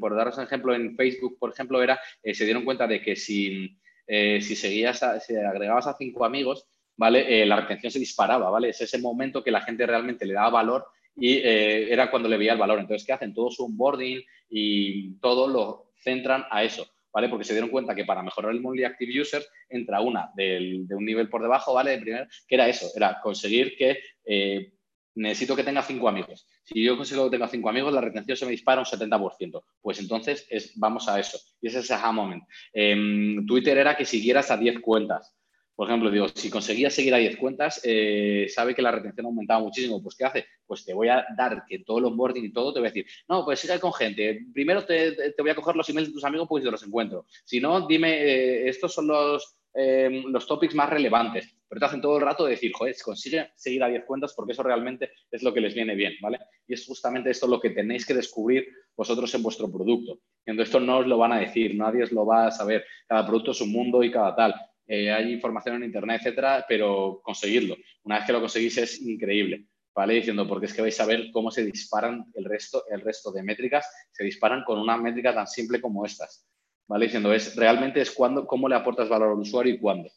por 0.00 0.14
daros 0.14 0.38
un 0.38 0.44
ejemplo, 0.44 0.74
en 0.74 0.96
Facebook, 0.96 1.38
por 1.38 1.52
ejemplo, 1.52 1.82
era, 1.82 2.00
eh, 2.22 2.34
se 2.34 2.44
dieron 2.44 2.64
cuenta 2.64 2.86
de 2.86 3.00
que 3.00 3.16
si, 3.16 3.76
si 4.06 4.56
seguías, 4.56 5.04
si 5.26 5.36
agregabas 5.36 5.86
a 5.86 5.96
cinco 5.96 6.24
amigos, 6.24 6.66
¿vale? 6.96 7.46
la 7.46 7.60
retención 7.60 7.92
se 7.92 7.98
disparaba, 7.98 8.50
¿vale? 8.50 8.70
Es 8.70 8.80
ese 8.80 8.98
momento 8.98 9.42
que 9.42 9.50
la 9.50 9.62
gente 9.62 9.86
realmente 9.86 10.26
le 10.26 10.34
daba 10.34 10.50
valor 10.50 10.86
y 11.16 11.38
era 11.38 12.10
cuando 12.10 12.28
le 12.28 12.36
veía 12.36 12.52
el 12.52 12.58
valor. 12.58 12.78
Entonces, 12.78 13.06
¿qué 13.06 13.12
hacen? 13.12 13.34
Todo 13.34 13.50
su 13.50 13.64
onboarding 13.64 14.20
y 14.48 15.14
todo 15.20 15.48
lo 15.48 15.92
centran 16.02 16.44
a 16.50 16.64
eso. 16.64 16.86
¿Vale? 17.12 17.28
Porque 17.28 17.44
se 17.44 17.52
dieron 17.52 17.70
cuenta 17.70 17.94
que 17.94 18.04
para 18.04 18.22
mejorar 18.22 18.52
el 18.52 18.60
Monthly 18.60 18.84
Active 18.84 19.20
User 19.20 19.44
entra 19.68 20.00
una 20.00 20.30
de 20.34 20.84
un 20.90 21.04
nivel 21.04 21.28
por 21.28 21.42
debajo, 21.42 21.74
¿vale? 21.74 21.92
De 21.92 21.98
primer, 21.98 22.28
que 22.46 22.54
era 22.54 22.68
eso, 22.68 22.88
era 22.94 23.20
conseguir 23.20 23.76
que 23.76 23.98
eh, 24.24 24.72
necesito 25.14 25.56
que 25.56 25.64
tenga 25.64 25.82
cinco 25.82 26.08
amigos. 26.08 26.46
Si 26.64 26.82
yo 26.82 26.96
consigo 26.96 27.24
que 27.24 27.36
tenga 27.36 27.48
cinco 27.48 27.68
amigos, 27.68 27.92
la 27.92 28.00
retención 28.00 28.36
se 28.36 28.44
me 28.44 28.52
dispara 28.52 28.80
un 28.80 28.86
70%. 28.86 29.62
Pues 29.80 29.98
entonces 29.98 30.46
es, 30.50 30.78
vamos 30.78 31.08
a 31.08 31.18
eso. 31.18 31.38
Y 31.60 31.68
ese 31.68 31.80
es 31.80 31.90
el 31.90 32.12
moment. 32.12 32.44
Em, 32.72 33.46
Twitter 33.46 33.76
era 33.78 33.96
que 33.96 34.04
siguieras 34.04 34.50
a 34.50 34.56
10 34.56 34.80
cuentas. 34.80 35.34
Por 35.80 35.88
ejemplo, 35.88 36.10
digo, 36.10 36.28
si 36.28 36.50
conseguías 36.50 36.92
seguir 36.92 37.14
a 37.14 37.16
10 37.16 37.38
cuentas, 37.38 37.80
eh, 37.84 38.44
sabe 38.50 38.74
que 38.74 38.82
la 38.82 38.90
retención 38.90 39.24
aumentaba 39.24 39.60
muchísimo. 39.60 40.02
Pues, 40.02 40.14
¿qué 40.14 40.26
hace? 40.26 40.46
Pues 40.66 40.84
te 40.84 40.92
voy 40.92 41.08
a 41.08 41.24
dar 41.34 41.64
que 41.66 41.78
todo 41.78 42.00
el 42.00 42.04
onboarding 42.04 42.44
y 42.44 42.52
todo 42.52 42.74
te 42.74 42.80
voy 42.80 42.88
a 42.88 42.90
decir, 42.90 43.06
no, 43.26 43.46
pues 43.46 43.60
sigue 43.60 43.80
con 43.80 43.94
gente. 43.94 44.40
Primero 44.52 44.84
te, 44.84 45.32
voy 45.38 45.48
a 45.48 45.54
coger 45.54 45.76
los 45.76 45.88
emails 45.88 46.08
de 46.08 46.12
tus 46.12 46.24
amigos 46.24 46.48
pues 46.50 46.62
te 46.62 46.70
los 46.70 46.82
encuentro. 46.82 47.24
Si 47.46 47.60
no, 47.60 47.86
dime, 47.86 48.12
eh, 48.12 48.68
estos 48.68 48.92
son 48.92 49.06
los, 49.06 49.56
eh, 49.72 50.22
los 50.26 50.46
topics 50.46 50.74
más 50.74 50.90
relevantes. 50.90 51.48
Pero 51.66 51.80
te 51.80 51.86
hacen 51.86 52.02
todo 52.02 52.18
el 52.18 52.24
rato 52.24 52.44
de 52.44 52.50
decir, 52.50 52.72
joder, 52.74 52.94
consigue 53.02 53.52
seguir 53.56 53.82
a 53.82 53.88
10 53.88 54.04
cuentas 54.04 54.34
porque 54.36 54.52
eso 54.52 54.62
realmente 54.62 55.12
es 55.30 55.42
lo 55.42 55.54
que 55.54 55.62
les 55.62 55.72
viene 55.72 55.94
bien, 55.94 56.12
¿vale? 56.20 56.40
Y 56.66 56.74
es 56.74 56.84
justamente 56.84 57.30
esto 57.30 57.46
lo 57.46 57.58
que 57.58 57.70
tenéis 57.70 58.04
que 58.04 58.12
descubrir 58.12 58.68
vosotros 58.94 59.34
en 59.34 59.42
vuestro 59.42 59.72
producto. 59.72 60.20
Entonces, 60.44 60.68
esto 60.68 60.80
no 60.80 60.98
os 60.98 61.06
lo 61.06 61.16
van 61.16 61.32
a 61.32 61.40
decir, 61.40 61.74
nadie 61.74 62.02
os 62.02 62.12
lo 62.12 62.26
va 62.26 62.48
a 62.48 62.50
saber. 62.50 62.84
Cada 63.08 63.26
producto 63.26 63.52
es 63.52 63.60
un 63.62 63.72
mundo 63.72 64.02
y 64.02 64.10
cada 64.10 64.36
tal. 64.36 64.54
Eh, 64.92 65.08
hay 65.08 65.32
información 65.32 65.76
en 65.76 65.84
Internet, 65.84 66.20
etcétera, 66.20 66.64
pero 66.68 67.20
conseguirlo. 67.22 67.76
Una 68.02 68.16
vez 68.16 68.26
que 68.26 68.32
lo 68.32 68.40
conseguís 68.40 68.76
es 68.76 69.00
increíble, 69.00 69.66
¿vale? 69.94 70.14
Diciendo, 70.14 70.48
porque 70.48 70.66
es 70.66 70.74
que 70.74 70.82
vais 70.82 70.98
a 70.98 71.06
ver 71.06 71.30
cómo 71.32 71.52
se 71.52 71.64
disparan 71.64 72.24
el 72.34 72.44
resto, 72.44 72.82
el 72.90 73.00
resto 73.00 73.30
de 73.30 73.44
métricas, 73.44 73.88
se 74.10 74.24
disparan 74.24 74.64
con 74.64 74.80
una 74.80 74.96
métrica 74.96 75.32
tan 75.32 75.46
simple 75.46 75.80
como 75.80 76.04
estas, 76.04 76.44
¿vale? 76.88 77.04
Diciendo, 77.04 77.32
es 77.32 77.54
realmente 77.54 78.00
es 78.00 78.10
cuando, 78.10 78.48
cómo 78.48 78.68
le 78.68 78.74
aportas 78.74 79.08
valor 79.08 79.28
al 79.28 79.38
usuario 79.38 79.74
y 79.74 79.78
cuándo. 79.78 80.10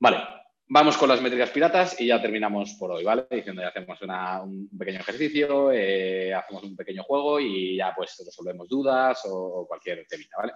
Vale, 0.00 0.20
Vamos 0.68 0.96
con 0.96 1.08
las 1.08 1.22
métricas 1.22 1.50
piratas 1.50 2.00
y 2.00 2.08
ya 2.08 2.20
terminamos 2.20 2.74
por 2.74 2.90
hoy, 2.90 3.04
¿vale? 3.04 3.26
Diciendo 3.30 3.62
ya 3.62 3.68
hacemos 3.68 4.00
un 4.42 4.68
pequeño 4.76 4.98
ejercicio, 4.98 5.70
eh, 5.70 6.34
hacemos 6.34 6.64
un 6.64 6.74
pequeño 6.74 7.04
juego 7.04 7.38
y 7.38 7.76
ya 7.76 7.94
pues 7.94 8.20
resolvemos 8.26 8.68
dudas 8.68 9.22
o, 9.26 9.64
cualquier 9.68 10.04
temita, 10.08 10.36
¿vale? 10.38 10.54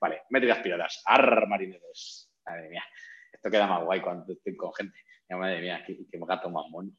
Vale, 0.00 0.22
métricas 0.30 0.60
piratas. 0.60 1.02
Ar, 1.04 1.46
marineros. 1.46 2.29
Madre 2.46 2.68
mía, 2.68 2.84
esto 3.32 3.50
queda 3.50 3.66
más 3.66 3.84
guay 3.84 4.00
cuando 4.00 4.32
estoy 4.32 4.56
con 4.56 4.72
gente. 4.74 4.98
Madre 5.30 5.60
mía, 5.60 5.82
qué, 5.86 5.96
qué 6.10 6.18
gato 6.26 6.50
más 6.50 6.68
mono. 6.70 6.90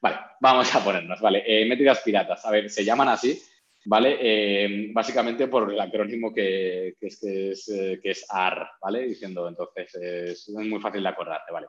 Vale, 0.00 0.16
vamos 0.40 0.74
a 0.74 0.82
ponernos, 0.82 1.20
¿vale? 1.20 1.42
Eh, 1.46 1.66
métricas 1.66 2.00
piratas. 2.00 2.44
A 2.46 2.50
ver, 2.50 2.70
se 2.70 2.84
llaman 2.84 3.08
así, 3.08 3.38
¿vale? 3.84 4.16
Eh, 4.20 4.90
básicamente 4.92 5.48
por 5.48 5.72
el 5.72 5.80
acrónimo 5.80 6.32
que, 6.32 6.94
es, 7.00 7.20
que, 7.20 7.50
es, 7.50 7.66
que 8.02 8.10
es 8.10 8.26
AR, 8.30 8.70
¿vale? 8.80 9.06
Diciendo, 9.06 9.48
entonces, 9.48 9.94
es 9.94 10.48
muy 10.50 10.80
fácil 10.80 11.02
de 11.02 11.08
acordarte, 11.08 11.52
¿vale? 11.52 11.66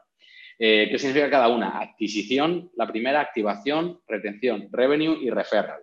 Eh, 0.61 0.89
¿Qué 0.91 0.99
significa 0.99 1.29
cada 1.29 1.47
una? 1.47 1.79
Adquisición, 1.79 2.69
la 2.75 2.85
primera, 2.85 3.21
activación, 3.21 4.01
retención, 4.05 4.67
revenue 4.71 5.17
y 5.21 5.29
referral. 5.29 5.81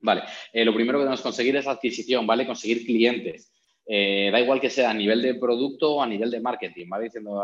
Vale, 0.00 0.22
eh, 0.52 0.66
lo 0.66 0.74
primero 0.74 0.98
que 0.98 1.04
debemos 1.04 1.22
conseguir 1.22 1.56
es 1.56 1.66
adquisición, 1.66 2.26
¿vale? 2.26 2.46
Conseguir 2.46 2.84
clientes. 2.84 3.50
Eh, 3.88 4.30
da 4.32 4.40
igual 4.40 4.60
que 4.60 4.68
sea 4.68 4.90
a 4.90 4.94
nivel 4.94 5.22
de 5.22 5.34
producto 5.36 5.94
o 5.94 6.02
a 6.02 6.06
nivel 6.06 6.30
de 6.30 6.40
marketing, 6.40 6.88
¿vale? 6.88 7.04
Diciendo, 7.04 7.42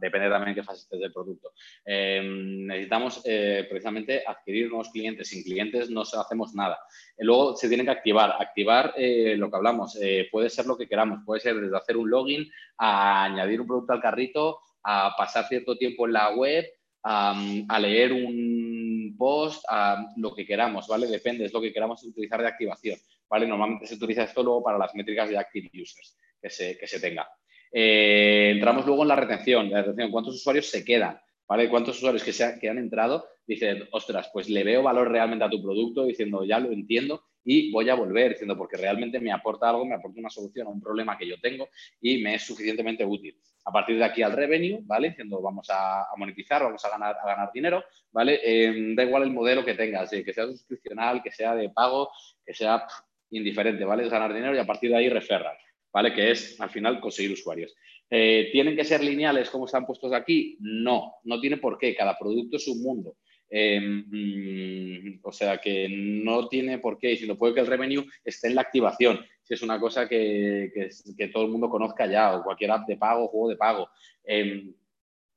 depende 0.00 0.28
también 0.28 0.54
de 0.54 0.60
qué 0.60 0.66
fase 0.66 0.82
estés 0.82 1.00
del 1.00 1.12
producto. 1.12 1.52
necesitamos 1.84 3.22
precisamente 3.22 4.22
adquirir 4.26 4.68
nuevos 4.68 4.90
clientes. 4.90 5.28
Sin 5.28 5.42
clientes 5.42 5.90
no 5.90 6.02
hacemos 6.02 6.54
nada. 6.54 6.78
luego 7.18 7.56
se 7.56 7.68
tiene 7.68 7.84
que 7.84 7.90
activar. 7.90 8.34
Activar 8.38 8.94
lo 8.96 9.50
que 9.50 9.56
hablamos. 9.56 9.98
puede 10.30 10.50
ser 10.50 10.66
lo 10.66 10.76
que 10.76 10.88
queramos. 10.88 11.20
Puede 11.24 11.40
ser 11.40 11.60
desde 11.60 11.76
hacer 11.76 11.96
un 11.96 12.10
login 12.10 12.50
a 12.78 13.24
añadir 13.24 13.60
un 13.60 13.66
producto 13.66 13.92
al 13.92 14.00
carrito 14.00 14.60
a 14.86 15.14
pasar 15.16 15.46
cierto 15.48 15.76
tiempo 15.76 16.06
en 16.06 16.12
la 16.12 16.30
web, 16.30 16.64
a, 17.02 17.78
leer 17.80 18.12
un 18.12 19.16
post, 19.18 19.64
a 19.68 20.06
lo 20.16 20.32
que 20.32 20.46
queramos, 20.46 20.86
¿vale? 20.86 21.08
Depende, 21.08 21.44
es 21.44 21.52
lo 21.52 21.60
que 21.60 21.72
queramos 21.72 22.04
utilizar 22.04 22.40
de 22.40 22.46
activación, 22.46 22.96
¿vale? 23.28 23.46
Normalmente 23.46 23.86
se 23.86 23.94
utiliza 23.94 24.24
esto 24.24 24.42
luego 24.42 24.62
para 24.62 24.78
las 24.78 24.94
métricas 24.94 25.28
de 25.28 25.38
active 25.38 25.70
users 25.74 26.16
que 26.40 26.50
se, 26.50 26.78
que 26.78 26.86
se 26.86 27.00
tenga. 27.00 27.28
Eh, 27.72 28.52
entramos 28.54 28.86
luego 28.86 29.02
en 29.02 29.08
la 29.08 29.16
retención, 29.16 29.70
la 29.70 29.82
retención, 29.82 30.10
¿cuántos 30.10 30.34
usuarios 30.34 30.66
se 30.66 30.84
quedan? 30.84 31.20
¿Vale? 31.48 31.68
¿Cuántos 31.68 31.98
usuarios 31.98 32.24
que, 32.24 32.32
se 32.32 32.58
que 32.58 32.68
han 32.68 32.78
entrado 32.78 33.26
dicen, 33.46 33.86
ostras, 33.92 34.30
pues 34.32 34.48
le 34.48 34.64
veo 34.64 34.82
valor 34.82 35.10
realmente 35.10 35.44
a 35.44 35.50
tu 35.50 35.62
producto, 35.62 36.04
diciendo, 36.04 36.44
ya 36.44 36.58
lo 36.58 36.72
entiendo 36.72 37.22
y 37.44 37.70
voy 37.70 37.88
a 37.88 37.94
volver 37.94 38.32
diciendo 38.32 38.56
porque 38.58 38.76
realmente 38.76 39.20
me 39.20 39.30
aporta 39.30 39.70
algo, 39.70 39.86
me 39.86 39.94
aporta 39.94 40.18
una 40.18 40.30
solución 40.30 40.66
a 40.66 40.70
un 40.70 40.80
problema 40.80 41.16
que 41.16 41.28
yo 41.28 41.38
tengo 41.40 41.68
y 42.00 42.18
me 42.18 42.34
es 42.34 42.42
suficientemente 42.42 43.04
útil. 43.04 43.38
A 43.64 43.72
partir 43.72 43.98
de 43.98 44.04
aquí 44.04 44.22
al 44.22 44.32
revenue, 44.32 44.80
¿vale? 44.82 45.10
Diciendo 45.10 45.40
vamos 45.40 45.68
a, 45.70 46.06
monetizar, 46.16 46.64
vamos 46.64 46.84
a 46.84 46.90
ganar, 46.90 47.16
a 47.22 47.26
ganar 47.26 47.50
dinero, 47.52 47.84
¿vale? 48.10 48.40
Em, 48.42 48.96
da 48.96 49.04
igual 49.04 49.22
el 49.22 49.30
modelo 49.30 49.64
que 49.64 49.74
tengas, 49.74 50.10
que 50.10 50.32
sea 50.32 50.46
suscripcional, 50.46 51.22
que 51.22 51.30
sea 51.30 51.54
de 51.54 51.70
pago, 51.70 52.10
que 52.44 52.52
sea 52.52 52.84
indiferente, 53.30 53.84
¿vale? 53.84 54.04
Es 54.04 54.10
ganar 54.10 54.32
dinero 54.32 54.54
y 54.54 54.58
a 54.58 54.66
partir 54.66 54.90
de 54.90 54.96
ahí 54.96 55.08
referral, 55.08 55.56
¿vale? 55.92 56.12
Que 56.12 56.30
es 56.30 56.60
al 56.60 56.70
final 56.70 57.00
conseguir 57.00 57.32
usuarios. 57.32 57.74
Eh, 58.08 58.50
¿Tienen 58.52 58.76
que 58.76 58.84
ser 58.84 59.02
lineales 59.02 59.50
como 59.50 59.66
están 59.66 59.84
puestos 59.84 60.12
aquí? 60.12 60.56
No, 60.60 61.14
no 61.24 61.40
tiene 61.40 61.56
por 61.56 61.78
qué. 61.78 61.94
Cada 61.94 62.16
producto 62.16 62.56
es 62.56 62.68
un 62.68 62.82
mundo. 62.82 63.16
Em, 63.48 64.04
mm, 64.08 65.20
o 65.22 65.30
sea 65.30 65.58
que 65.58 65.88
no 65.88 66.48
tiene 66.48 66.78
por 66.78 66.98
qué, 66.98 67.16
sino 67.16 67.36
puede 67.36 67.54
que 67.54 67.60
el 67.60 67.66
revenue 67.66 68.04
esté 68.24 68.48
en 68.48 68.56
la 68.56 68.62
activación, 68.62 69.24
si 69.42 69.54
es 69.54 69.62
una 69.62 69.78
cosa 69.78 70.08
que, 70.08 70.90
todo 71.32 71.44
el 71.44 71.50
mundo 71.52 71.68
conozca 71.68 72.06
ya, 72.06 72.36
o 72.36 72.42
cualquier 72.42 72.72
app 72.72 72.88
de 72.88 72.96
pago, 72.96 73.28
juego 73.28 73.48
de 73.48 73.56
pago. 73.56 73.88
Em, 74.24 74.74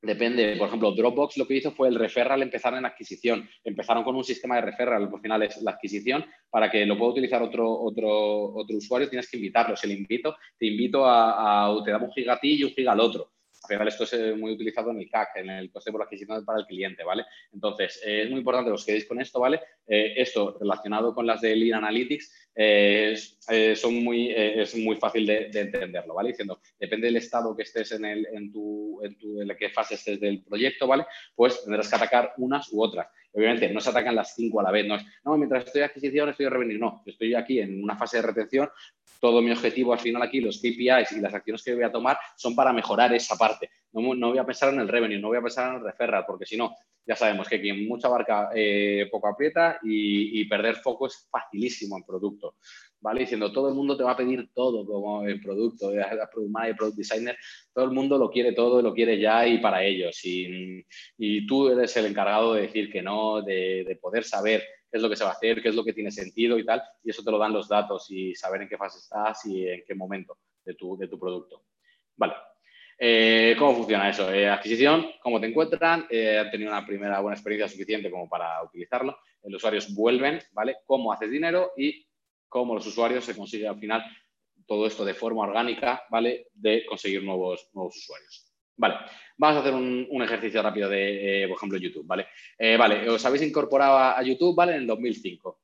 depende, 0.02 0.56
por 0.56 0.68
ejemplo, 0.68 0.92
Dropbox 0.92 1.36
lo 1.36 1.46
que 1.46 1.56
hizo 1.56 1.72
fue 1.72 1.88
el 1.88 1.94
referral 1.94 2.42
empezar 2.42 2.74
en 2.74 2.86
adquisición. 2.86 3.48
Empezaron 3.64 4.04
con 4.04 4.16
un 4.16 4.24
sistema 4.24 4.56
de 4.56 4.62
referral, 4.62 5.10
al 5.12 5.20
final 5.20 5.42
es 5.42 5.60
la 5.62 5.72
adquisición, 5.72 6.24
para 6.48 6.70
que 6.70 6.86
lo 6.86 6.98
pueda 6.98 7.12
utilizar 7.12 7.42
otro, 7.42 7.70
otro, 7.70 8.54
otro 8.54 8.76
usuario 8.76 9.08
tienes 9.08 9.30
que 9.30 9.36
invitarlo. 9.36 9.76
Si 9.76 9.90
invito, 9.92 10.36
te 10.58 10.66
invito 10.66 11.04
a, 11.04 11.66
a 11.66 11.84
te 11.84 11.90
damos 11.90 12.08
un 12.08 12.14
giga 12.14 12.34
a 12.34 12.40
ti 12.40 12.54
y 12.54 12.64
un 12.64 12.70
giga 12.70 12.92
al 12.92 13.00
otro 13.00 13.32
al 13.70 13.76
final 13.76 13.88
esto 13.88 14.04
es 14.04 14.12
eh, 14.14 14.34
muy 14.34 14.52
utilizado 14.52 14.90
en 14.90 14.98
el 14.98 15.08
CAC, 15.08 15.36
en 15.36 15.50
el 15.50 15.70
coste 15.70 15.92
por 15.92 16.02
adquisición 16.02 16.44
para 16.44 16.58
el 16.58 16.66
cliente, 16.66 17.04
¿vale? 17.04 17.24
Entonces, 17.52 18.00
eh, 18.04 18.22
es 18.22 18.30
muy 18.30 18.40
importante 18.40 18.70
que 18.70 18.74
os 18.74 18.84
quedéis 18.84 19.06
con 19.06 19.20
esto, 19.20 19.38
¿vale? 19.38 19.60
Eh, 19.86 20.14
esto 20.16 20.56
relacionado 20.58 21.14
con 21.14 21.26
las 21.26 21.40
de 21.40 21.54
Lean 21.54 21.84
Analytics 21.84 22.50
es, 22.52 23.38
muy, 23.90 24.32
es 24.32 24.74
muy 24.76 24.96
fácil 24.96 25.24
de, 25.24 25.50
entenderlo, 25.54 26.14
¿vale? 26.14 26.30
Diciendo, 26.30 26.60
depende 26.78 27.06
del 27.06 27.16
estado 27.16 27.56
que 27.56 27.62
estés 27.62 27.92
en, 27.92 28.04
el, 28.04 28.26
en, 28.32 28.52
tu, 28.52 29.00
en, 29.02 29.16
tu, 29.16 29.40
en 29.40 29.48
la 29.48 29.56
que 29.56 29.70
fase 29.70 29.94
estés 29.94 30.20
del 30.20 30.42
proyecto, 30.42 30.86
¿vale? 30.86 31.06
Pues 31.34 31.62
tendrás 31.62 31.88
que 31.88 31.96
atacar 31.96 32.34
unas 32.38 32.72
u 32.72 32.82
otras. 32.82 33.06
Obviamente, 33.32 33.72
no 33.72 33.80
se 33.80 33.90
atacan 33.90 34.14
las 34.14 34.34
cinco 34.34 34.60
a 34.60 34.64
la 34.64 34.70
vez, 34.70 34.86
no 34.86 34.96
es, 34.96 35.04
no, 35.24 35.36
mientras 35.36 35.64
estoy 35.64 35.82
en 35.82 35.88
adquisición 35.88 36.28
estoy 36.28 36.46
en 36.46 36.52
revenir, 36.52 36.80
no, 36.80 37.02
estoy 37.06 37.34
aquí 37.34 37.60
en 37.60 37.82
una 37.82 37.96
fase 37.96 38.16
de 38.16 38.22
retención, 38.22 38.68
todo 39.20 39.40
mi 39.40 39.52
objetivo 39.52 39.92
al 39.92 39.98
final 39.98 40.22
aquí, 40.22 40.40
los 40.40 40.58
KPIs 40.58 41.12
y 41.12 41.20
las 41.20 41.34
acciones 41.34 41.62
que 41.62 41.74
voy 41.74 41.84
a 41.84 41.92
tomar 41.92 42.18
son 42.36 42.56
para 42.56 42.72
mejorar 42.72 43.14
esa 43.14 43.36
parte. 43.36 43.70
No, 43.92 44.14
no 44.14 44.30
voy 44.30 44.38
a 44.38 44.44
pensar 44.44 44.72
en 44.72 44.80
el 44.80 44.88
revenue, 44.88 45.20
no 45.20 45.28
voy 45.28 45.38
a 45.38 45.42
pensar 45.42 45.70
en 45.70 45.76
el 45.76 45.84
referral, 45.84 46.24
porque 46.26 46.46
si 46.46 46.56
no, 46.56 46.74
ya 47.06 47.16
sabemos 47.16 47.48
que 47.48 47.60
quien 47.60 47.86
mucha 47.88 48.08
barca 48.08 48.50
eh, 48.54 49.08
poco 49.10 49.28
aprieta 49.28 49.78
y, 49.82 50.44
perder 50.44 50.76
foco 50.76 51.06
es 51.06 51.28
facilísimo 51.30 51.96
en 51.96 52.04
producto. 52.04 52.56
¿Vale? 53.02 53.20
Diciendo, 53.20 53.50
todo 53.50 53.68
el 53.68 53.74
mundo 53.74 53.96
te 53.96 54.04
va 54.04 54.12
a 54.12 54.16
pedir 54.16 54.50
todo 54.54 54.84
como 54.84 55.24
el 55.24 55.40
producto, 55.40 55.90
el 55.90 56.04
product 56.30 56.76
product 56.76 56.96
designer, 56.96 57.36
todo 57.72 57.86
el 57.86 57.92
mundo 57.92 58.18
lo 58.18 58.30
quiere 58.30 58.52
todo, 58.52 58.82
lo 58.82 58.92
quiere 58.92 59.18
ya 59.18 59.46
y 59.46 59.58
para 59.58 59.82
ellos. 59.82 60.22
Y, 60.24 60.84
y 61.16 61.46
tú 61.46 61.68
eres 61.68 61.96
el 61.96 62.06
encargado 62.06 62.54
de 62.54 62.62
decir 62.62 62.92
que 62.92 63.00
no, 63.00 63.40
de, 63.40 63.84
de 63.84 63.96
poder 63.96 64.24
saber 64.24 64.62
qué 64.90 64.98
es 64.98 65.02
lo 65.02 65.08
que 65.08 65.16
se 65.16 65.24
va 65.24 65.30
a 65.30 65.32
hacer, 65.34 65.62
qué 65.62 65.70
es 65.70 65.74
lo 65.74 65.84
que 65.84 65.92
tiene 65.94 66.10
sentido 66.10 66.58
y 66.58 66.64
tal, 66.64 66.82
y 67.02 67.10
eso 67.10 67.22
te 67.22 67.30
lo 67.30 67.38
dan 67.38 67.52
los 67.52 67.68
datos 67.68 68.10
y 68.10 68.34
saber 68.34 68.62
en 68.62 68.68
qué 68.68 68.76
fase 68.76 68.98
estás 68.98 69.46
y 69.46 69.66
en 69.66 69.82
qué 69.86 69.94
momento 69.94 70.36
de 70.64 70.74
tu, 70.74 70.98
de 70.98 71.08
tu 71.08 71.18
producto. 71.18 71.62
Vale. 72.16 72.34
Eh, 73.02 73.56
¿Cómo 73.58 73.76
funciona 73.76 74.10
eso? 74.10 74.30
Eh, 74.30 74.46
adquisición, 74.46 75.06
¿cómo 75.22 75.40
te 75.40 75.46
encuentran? 75.46 76.06
Eh, 76.10 76.36
¿Han 76.38 76.50
tenido 76.50 76.70
una 76.70 76.84
primera 76.84 77.18
buena 77.20 77.34
experiencia 77.34 77.66
suficiente 77.66 78.10
como 78.10 78.28
para 78.28 78.62
utilizarlo? 78.62 79.16
Los 79.44 79.54
usuarios 79.54 79.94
vuelven, 79.94 80.38
¿vale? 80.52 80.76
¿Cómo 80.84 81.10
haces 81.10 81.30
dinero? 81.30 81.72
Y 81.78 82.06
cómo 82.50 82.74
los 82.74 82.86
usuarios 82.86 83.24
se 83.24 83.34
consigue 83.34 83.66
al 83.66 83.78
final 83.78 84.04
todo 84.66 84.86
esto 84.86 85.04
de 85.04 85.14
forma 85.14 85.44
orgánica, 85.44 86.04
¿vale? 86.10 86.48
De 86.52 86.84
conseguir 86.84 87.24
nuevos, 87.24 87.70
nuevos 87.72 87.96
usuarios. 87.96 88.46
Vale, 88.76 88.96
vamos 89.36 89.56
a 89.56 89.60
hacer 89.60 89.74
un, 89.74 90.22
ejercicio 90.22 90.62
rápido 90.62 90.88
de, 90.88 91.42
eh, 91.42 91.48
por 91.48 91.56
ejemplo, 91.56 91.78
YouTube, 91.78 92.06
¿vale? 92.06 92.28
Eh, 92.58 92.76
vale, 92.76 93.08
os 93.08 93.24
habéis 93.24 93.42
incorporado 93.42 93.98
a, 93.98 94.22
YouTube, 94.22 94.54
¿vale? 94.54 94.72
En 94.72 94.82
el 94.82 94.86
2005. 94.86 95.60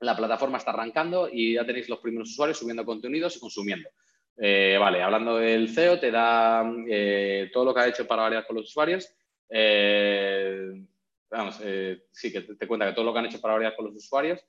La 0.00 0.16
plataforma 0.16 0.58
está 0.58 0.72
arrancando 0.72 1.28
y 1.32 1.54
ya 1.54 1.64
tenéis 1.64 1.88
los 1.88 2.00
primeros 2.00 2.30
usuarios 2.30 2.58
subiendo 2.58 2.84
contenidos 2.84 3.36
y 3.36 3.40
consumiendo. 3.40 3.88
Eh, 4.36 4.76
vale, 4.78 5.02
hablando 5.02 5.36
del 5.36 5.68
CEO, 5.68 5.98
te 5.98 6.10
da 6.10 6.62
todo 7.52 7.64
lo 7.64 7.74
que 7.74 7.80
ha 7.80 7.88
hecho 7.88 8.06
para 8.06 8.22
variar 8.22 8.46
con 8.46 8.56
los 8.56 8.66
usuarios. 8.66 9.08
vamos, 11.30 11.60
sí, 12.10 12.32
que 12.32 12.40
te, 12.42 12.66
cuenta 12.66 12.86
que 12.86 12.92
todo 12.92 13.04
lo 13.04 13.12
que 13.12 13.18
han 13.20 13.26
hecho 13.26 13.40
para 13.40 13.54
variar 13.54 13.74
con 13.74 13.86
los 13.86 13.96
usuarios 13.96 14.44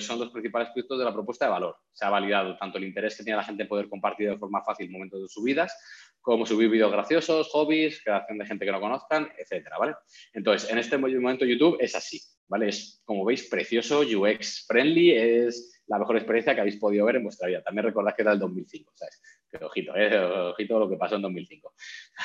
son 0.00 0.18
los 0.18 0.30
principales 0.30 0.70
puntos 0.70 0.98
de 0.98 1.04
la 1.04 1.12
propuesta 1.12 1.44
de 1.44 1.50
valor. 1.50 1.76
Se 1.92 2.04
ha 2.04 2.10
validado 2.10 2.56
tanto 2.56 2.78
el 2.78 2.84
interés 2.84 3.16
que 3.16 3.22
tiene 3.22 3.36
la 3.36 3.44
gente 3.44 3.64
en 3.64 3.68
poder 3.68 3.88
compartir 3.88 4.30
de 4.30 4.38
forma 4.38 4.64
fácil 4.64 4.90
momentos 4.90 5.20
de 5.20 5.28
subidas, 5.28 5.76
como 6.20 6.46
subir 6.46 6.70
vídeos 6.70 6.90
graciosos, 6.90 7.48
hobbies, 7.50 8.02
creación 8.02 8.38
de 8.38 8.46
gente 8.46 8.64
que 8.64 8.72
no 8.72 8.80
conozcan, 8.80 9.30
etcétera, 9.38 9.76
¿vale? 9.78 9.94
Entonces, 10.32 10.70
en 10.70 10.78
este 10.78 10.96
momento 10.96 11.44
YouTube 11.44 11.76
es 11.80 11.94
así, 11.94 12.20
¿vale? 12.46 12.68
Es, 12.68 13.02
como 13.04 13.24
veis, 13.24 13.48
precioso, 13.48 14.00
UX 14.00 14.66
friendly, 14.66 15.12
es 15.12 15.82
la 15.86 15.98
mejor 15.98 16.16
experiencia 16.16 16.54
que 16.54 16.60
habéis 16.60 16.76
podido 16.76 17.04
ver 17.04 17.16
en 17.16 17.24
vuestra 17.24 17.48
vida. 17.48 17.62
También 17.62 17.84
recordad 17.84 18.14
que 18.14 18.22
era 18.22 18.32
el 18.32 18.38
2005, 18.38 18.92
¿sabes? 18.94 19.22
Pero 19.50 19.66
ojito, 19.66 19.94
¿eh? 19.96 20.18
ojito 20.52 20.78
lo 20.78 20.88
que 20.88 20.96
pasó 20.96 21.16
en 21.16 21.22
2005. 21.22 21.74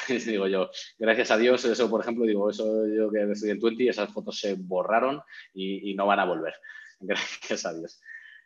digo 0.25 0.47
yo, 0.47 0.69
gracias 0.97 1.31
a 1.31 1.37
Dios, 1.37 1.63
eso, 1.65 1.89
por 1.89 2.01
ejemplo, 2.01 2.25
digo, 2.25 2.49
eso 2.49 2.87
yo 2.87 3.11
que 3.11 3.31
estoy 3.31 3.51
en 3.51 3.59
20, 3.59 3.89
esas 3.89 4.13
fotos 4.13 4.39
se 4.39 4.55
borraron 4.55 5.21
y 5.53 5.93
no 5.95 6.05
van 6.05 6.21
a 6.21 6.25
volver. 6.25 6.53
Gracias 7.07 7.65
a 7.65 7.73
Dios. 7.73 8.01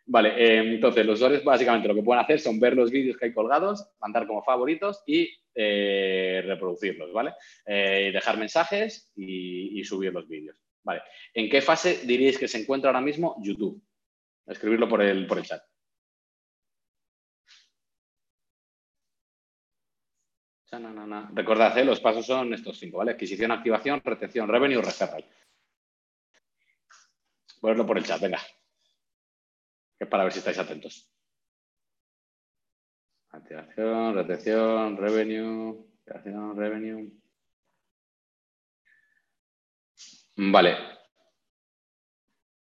Vale, 0.10 0.30
eh, 0.38 0.76
entonces 0.76 1.06
los 1.06 1.16
usuarios 1.16 1.44
básicamente 1.44 1.88
lo 1.88 1.96
que 1.96 2.02
pueden 2.02 2.24
hacer 2.24 2.40
son 2.40 2.60
ver 2.62 2.76
los 2.76 2.90
vídeos 2.90 3.18
que 3.18 3.26
hay 3.26 3.34
colgados, 3.34 3.90
mandar 4.00 4.26
como 4.26 4.42
favoritos 4.42 5.04
y 5.06 5.30
eh, 5.54 6.42
reproducirlos, 6.46 7.12
¿vale? 7.12 7.34
Eh, 7.66 8.12
dejar 8.14 8.38
mensajes 8.38 9.12
y, 9.18 9.84
subir 9.84 10.14
los 10.14 10.28
vídeos, 10.28 10.56
¿vale? 10.84 11.02
¿En 11.34 11.50
qué 11.50 11.62
fase 11.62 12.06
diríais 12.06 12.38
que 12.38 12.48
se 12.48 12.62
encuentra 12.62 12.90
ahora 12.90 13.02
mismo 13.02 13.36
YouTube? 13.42 13.82
Escribirlo 14.46 14.88
por 14.88 15.02
el, 15.02 15.28
por 15.28 15.40
el 15.40 15.44
chat. 15.44 15.62
Recordad, 21.34 21.84
los 21.84 22.00
pasos 22.00 22.26
son 22.26 22.54
estos 22.54 22.80
cinco, 22.80 23.00
¿vale? 23.00 23.12
Adquisición, 23.12 23.52
activación, 23.52 24.02
retención, 24.04 24.48
revenue, 24.48 24.82
referral. 24.82 25.26
Ponerlo 27.60 27.86
por 27.86 27.98
el 27.98 28.06
chat, 28.06 28.22
venga 28.22 28.40
que 29.98 30.04
es 30.04 30.10
para 30.10 30.24
ver 30.24 30.34
si 30.34 30.40
estáis 30.40 30.60
atentos. 30.60 31.10
Activación, 33.30 34.16
retención, 34.16 34.98
revenue, 34.98 35.86
activación, 36.06 36.56
revenue. 36.56 37.12
Vale. 40.36 40.78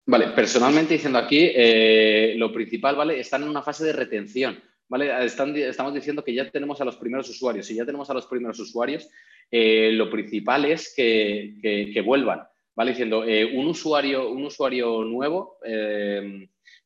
Vale, 0.07 0.29
personalmente 0.29 0.95
diciendo 0.95 1.19
aquí, 1.19 1.51
eh, 1.55 2.35
lo 2.37 2.53
principal, 2.53 2.97
¿vale? 2.97 3.19
Están 3.21 3.43
en 3.43 3.49
una 3.49 3.63
fase 3.63 3.85
de 3.85 3.93
retención, 3.93 4.63
¿vale? 4.89 5.13
estamos 5.25 5.95
diciendo 5.95 6.23
que 6.23 6.33
ya 6.33 6.49
tenemos 6.49 6.81
a 6.81 6.85
los 6.85 6.97
primeros 6.97 7.29
usuarios. 7.29 7.67
Si 7.67 7.75
ya 7.75 7.85
tenemos 7.85 8.09
a 8.09 8.15
los 8.15 8.27
primeros 8.27 8.59
usuarios, 8.61 9.09
eh, 9.51 9.91
lo 9.93 10.09
principal 10.09 10.65
es 10.65 10.95
que, 10.95 12.03
vuelvan, 12.05 12.47
¿vale? 12.77 12.93
Diciendo, 12.93 13.25
eh, 13.25 13.45
un, 13.45 13.67
usuario, 13.67 14.31
un 14.31 14.45
usuario 14.45 15.03
nuevo, 15.03 15.59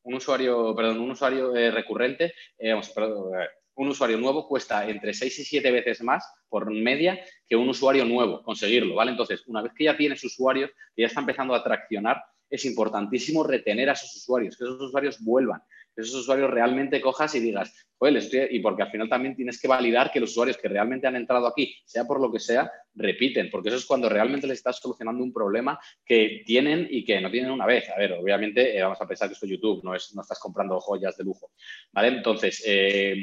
un 0.02 0.14
usuario, 0.14 0.74
perdón, 0.74 1.00
un 1.00 1.10
usuario 1.10 1.52
recurrente, 1.52 2.32
vamos, 2.58 2.88
perdón, 2.90 3.32
un 3.74 3.88
usuario 3.88 4.18
nuevo 4.18 4.46
cuesta 4.46 4.88
entre 4.88 5.14
6 5.14 5.38
y 5.38 5.44
7 5.44 5.70
veces 5.70 6.02
más 6.02 6.24
por 6.48 6.70
media 6.70 7.18
que 7.48 7.56
un 7.56 7.68
usuario 7.68 8.04
nuevo 8.04 8.42
conseguirlo, 8.42 8.94
¿vale? 8.94 9.10
Entonces, 9.10 9.42
una 9.46 9.62
vez 9.62 9.72
que 9.74 9.84
ya 9.84 9.96
tienes 9.96 10.22
usuarios, 10.22 10.70
que 10.94 11.02
ya 11.02 11.06
está 11.06 11.20
empezando 11.20 11.54
a 11.54 11.64
traccionar, 11.64 12.22
es 12.50 12.64
importantísimo 12.64 13.44
retener 13.44 13.88
a 13.88 13.92
esos 13.92 14.14
usuarios, 14.16 14.56
que 14.56 14.64
esos 14.64 14.80
usuarios 14.80 15.22
vuelvan, 15.24 15.62
esos 15.96 16.14
usuarios 16.14 16.50
realmente 16.50 17.00
cojas 17.00 17.34
y 17.34 17.40
digas, 17.40 17.90
y 18.50 18.60
porque 18.60 18.82
al 18.82 18.90
final 18.90 19.08
también 19.08 19.36
tienes 19.36 19.60
que 19.60 19.68
validar 19.68 20.10
que 20.10 20.20
los 20.20 20.30
usuarios 20.30 20.56
que 20.56 20.68
realmente 20.68 21.06
han 21.06 21.16
entrado 21.16 21.46
aquí, 21.46 21.76
sea 21.84 22.04
por 22.04 22.18
lo 22.18 22.32
que 22.32 22.38
sea, 22.38 22.70
repiten, 22.94 23.50
porque 23.50 23.68
eso 23.68 23.76
es 23.76 23.84
cuando 23.84 24.08
realmente 24.08 24.46
les 24.46 24.58
estás 24.58 24.78
solucionando 24.78 25.22
un 25.22 25.32
problema 25.32 25.78
que 26.04 26.42
tienen 26.46 26.88
y 26.90 27.04
que 27.04 27.20
no 27.20 27.30
tienen 27.30 27.50
una 27.50 27.66
vez. 27.66 27.90
A 27.90 27.98
ver, 27.98 28.12
obviamente 28.14 28.76
eh, 28.76 28.82
vamos 28.82 29.00
a 29.00 29.06
pensar 29.06 29.28
que 29.28 29.34
esto 29.34 29.44
es 29.44 29.52
YouTube, 29.52 29.84
no, 29.84 29.94
es, 29.94 30.14
no 30.14 30.22
estás 30.22 30.38
comprando 30.38 30.80
joyas 30.80 31.16
de 31.18 31.24
lujo, 31.24 31.52
¿vale? 31.92 32.08
Entonces, 32.08 32.62
eh, 32.66 33.14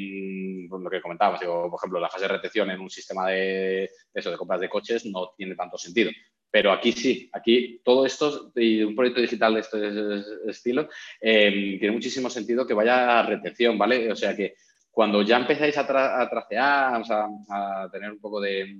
pues 0.68 0.82
lo 0.82 0.90
que 0.90 1.02
comentábamos, 1.02 1.40
digo, 1.40 1.68
por 1.68 1.80
ejemplo, 1.80 1.98
la 1.98 2.08
fase 2.08 2.24
de 2.24 2.28
retención 2.28 2.70
en 2.70 2.80
un 2.80 2.90
sistema 2.90 3.28
de, 3.28 3.90
eso, 4.14 4.30
de 4.30 4.36
compras 4.36 4.60
de 4.60 4.68
coches 4.68 5.04
no 5.06 5.32
tiene 5.36 5.56
tanto 5.56 5.76
sentido. 5.76 6.10
Pero 6.50 6.72
aquí 6.72 6.92
sí, 6.92 7.28
aquí 7.32 7.80
todo 7.84 8.06
esto 8.06 8.52
y 8.56 8.82
un 8.82 8.96
proyecto 8.96 9.20
digital 9.20 9.54
de 9.54 9.60
este 9.60 10.50
estilo 10.50 10.88
eh, 11.20 11.76
tiene 11.78 11.94
muchísimo 11.94 12.30
sentido 12.30 12.66
que 12.66 12.74
vaya 12.74 13.20
a 13.20 13.22
retención, 13.22 13.76
¿vale? 13.76 14.10
O 14.10 14.16
sea 14.16 14.34
que 14.34 14.54
cuando 14.90 15.22
ya 15.22 15.36
empezáis 15.36 15.76
a, 15.76 15.86
tracear, 15.86 17.02
a, 17.50 17.88
tener 17.92 18.10
un 18.10 18.18
poco 18.18 18.40
de, 18.40 18.74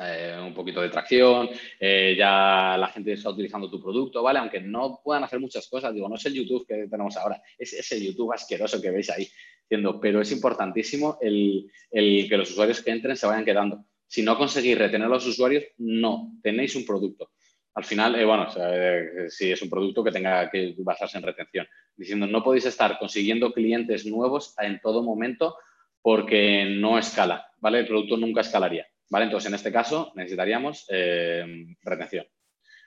eh, 0.00 0.36
un 0.44 0.52
poquito 0.52 0.80
de 0.82 0.88
tracción, 0.88 1.48
eh, 1.78 2.14
ya 2.18 2.76
la 2.76 2.88
gente 2.88 3.12
está 3.12 3.30
utilizando 3.30 3.70
tu 3.70 3.80
producto, 3.80 4.22
¿vale? 4.22 4.40
Aunque 4.40 4.60
no 4.60 5.00
puedan 5.02 5.22
hacer 5.22 5.38
muchas 5.38 5.68
cosas, 5.68 5.94
digo, 5.94 6.08
no 6.08 6.16
es 6.16 6.26
el 6.26 6.34
YouTube 6.34 6.66
que 6.66 6.88
tenemos 6.88 7.16
ahora, 7.16 7.40
es 7.56 7.72
ese 7.72 8.04
YouTube 8.04 8.32
asqueroso 8.32 8.82
que 8.82 8.90
veis 8.90 9.08
ahí, 9.10 9.28
pero 9.68 10.20
es 10.20 10.32
importantísimo 10.32 11.18
el, 11.20 11.70
que 11.90 12.36
los 12.36 12.50
usuarios 12.50 12.82
que 12.82 12.90
entren 12.90 13.16
se 13.16 13.26
vayan 13.26 13.44
quedando. 13.44 13.84
Si 14.06 14.22
no 14.22 14.36
conseguís 14.36 14.78
retener 14.78 15.06
a 15.06 15.10
los 15.10 15.26
usuarios, 15.26 15.64
no 15.78 16.32
tenéis 16.42 16.76
un 16.76 16.84
producto 16.84 17.30
al 17.74 17.84
final, 17.84 18.14
eh, 18.14 18.24
bueno, 18.24 18.46
eh, 18.56 19.26
si 19.28 19.50
es 19.50 19.60
un 19.60 19.68
producto 19.68 20.04
que 20.04 20.12
tenga 20.12 20.48
que 20.48 20.74
basarse 20.78 21.18
en 21.18 21.24
retención. 21.24 21.66
Diciendo, 21.96 22.26
no 22.26 22.42
podéis 22.42 22.66
estar 22.66 22.98
consiguiendo 22.98 23.52
clientes 23.52 24.06
nuevos 24.06 24.54
en 24.58 24.80
todo 24.80 25.02
momento 25.02 25.56
porque 26.00 26.66
no 26.66 26.98
escala, 26.98 27.48
¿vale? 27.58 27.80
El 27.80 27.86
producto 27.86 28.16
nunca 28.16 28.42
escalaría, 28.42 28.86
¿vale? 29.10 29.24
Entonces, 29.24 29.48
en 29.48 29.54
este 29.54 29.72
caso, 29.72 30.12
necesitaríamos 30.14 30.86
eh, 30.88 31.66
retención. 31.82 32.26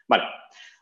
Vale, 0.08 0.24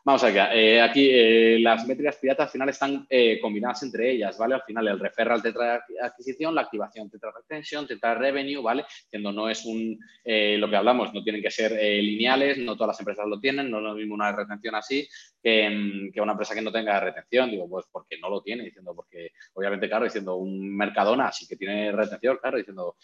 Vamos 0.05 0.23
allá. 0.23 0.53
Eh, 0.53 0.79
aquí 0.79 1.09
eh, 1.11 1.57
las 1.59 1.87
métricas 1.87 2.17
pirata 2.17 2.43
al 2.43 2.49
final 2.49 2.69
están 2.69 3.07
eh, 3.09 3.39
combinadas 3.41 3.81
entre 3.81 4.11
ellas, 4.11 4.37
¿vale? 4.37 4.53
Al 4.53 4.61
final 4.61 4.87
el 4.87 4.99
referral 4.99 5.41
te 5.41 5.51
trae 5.51 5.79
adquisición, 5.99 6.53
la 6.53 6.61
activación 6.61 7.09
te 7.09 7.17
trae 7.17 7.33
retención, 7.35 7.87
te 7.87 7.97
trae 7.97 8.13
revenue, 8.13 8.61
¿vale? 8.61 8.85
Siendo 9.09 9.31
no 9.31 9.49
es 9.49 9.65
un, 9.65 9.97
lo 10.23 10.69
que 10.69 10.75
hablamos, 10.75 11.11
no 11.11 11.23
tienen 11.23 11.41
que 11.41 11.49
ser 11.49 11.71
lineales, 11.71 12.59
no 12.59 12.75
todas 12.75 12.89
las 12.89 12.99
empresas 12.99 13.25
lo 13.25 13.39
tienen, 13.39 13.71
no 13.71 13.79
es 13.79 13.83
lo 13.83 13.95
mismo 13.95 14.13
una 14.13 14.31
retención 14.31 14.75
así 14.75 15.09
que, 15.41 16.11
una 16.21 16.33
empresa 16.33 16.53
que 16.53 16.61
no 16.61 16.71
tenga 16.71 16.99
retención, 16.99 17.49
digo, 17.49 17.67
pues 17.67 17.87
porque 17.91 18.19
no 18.19 18.29
lo 18.29 18.43
tiene, 18.43 18.63
diciendo, 18.63 18.93
porque 18.95 19.31
obviamente, 19.53 19.89
claro, 19.89 20.05
diciendo 20.05 20.35
un 20.35 20.77
Mercadona 20.77 21.31
sí 21.31 21.47
que 21.47 21.55
tiene 21.55 21.91
retención, 21.91 22.37
claro, 22.39 22.57
diciendo, 22.57 22.95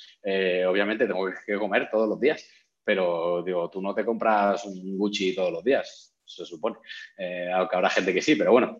obviamente 0.69 1.07
tengo 1.07 1.27
que 1.47 1.55
comer 1.55 1.89
todos 1.89 2.07
los 2.07 2.19
días, 2.19 2.47
pero 2.83 3.41
digo, 3.41 3.71
tú 3.71 3.81
no 3.81 3.95
te 3.95 4.05
compras 4.05 4.65
un 4.65 4.99
Gucci 4.99 5.33
todos 5.33 5.51
los 5.51 5.63
días, 5.63 6.10
se 6.35 6.45
supone. 6.45 6.77
Eh, 7.17 7.49
aunque 7.53 7.75
habrá 7.75 7.89
gente 7.89 8.13
que 8.13 8.21
sí, 8.21 8.35
pero 8.35 8.51
bueno, 8.51 8.79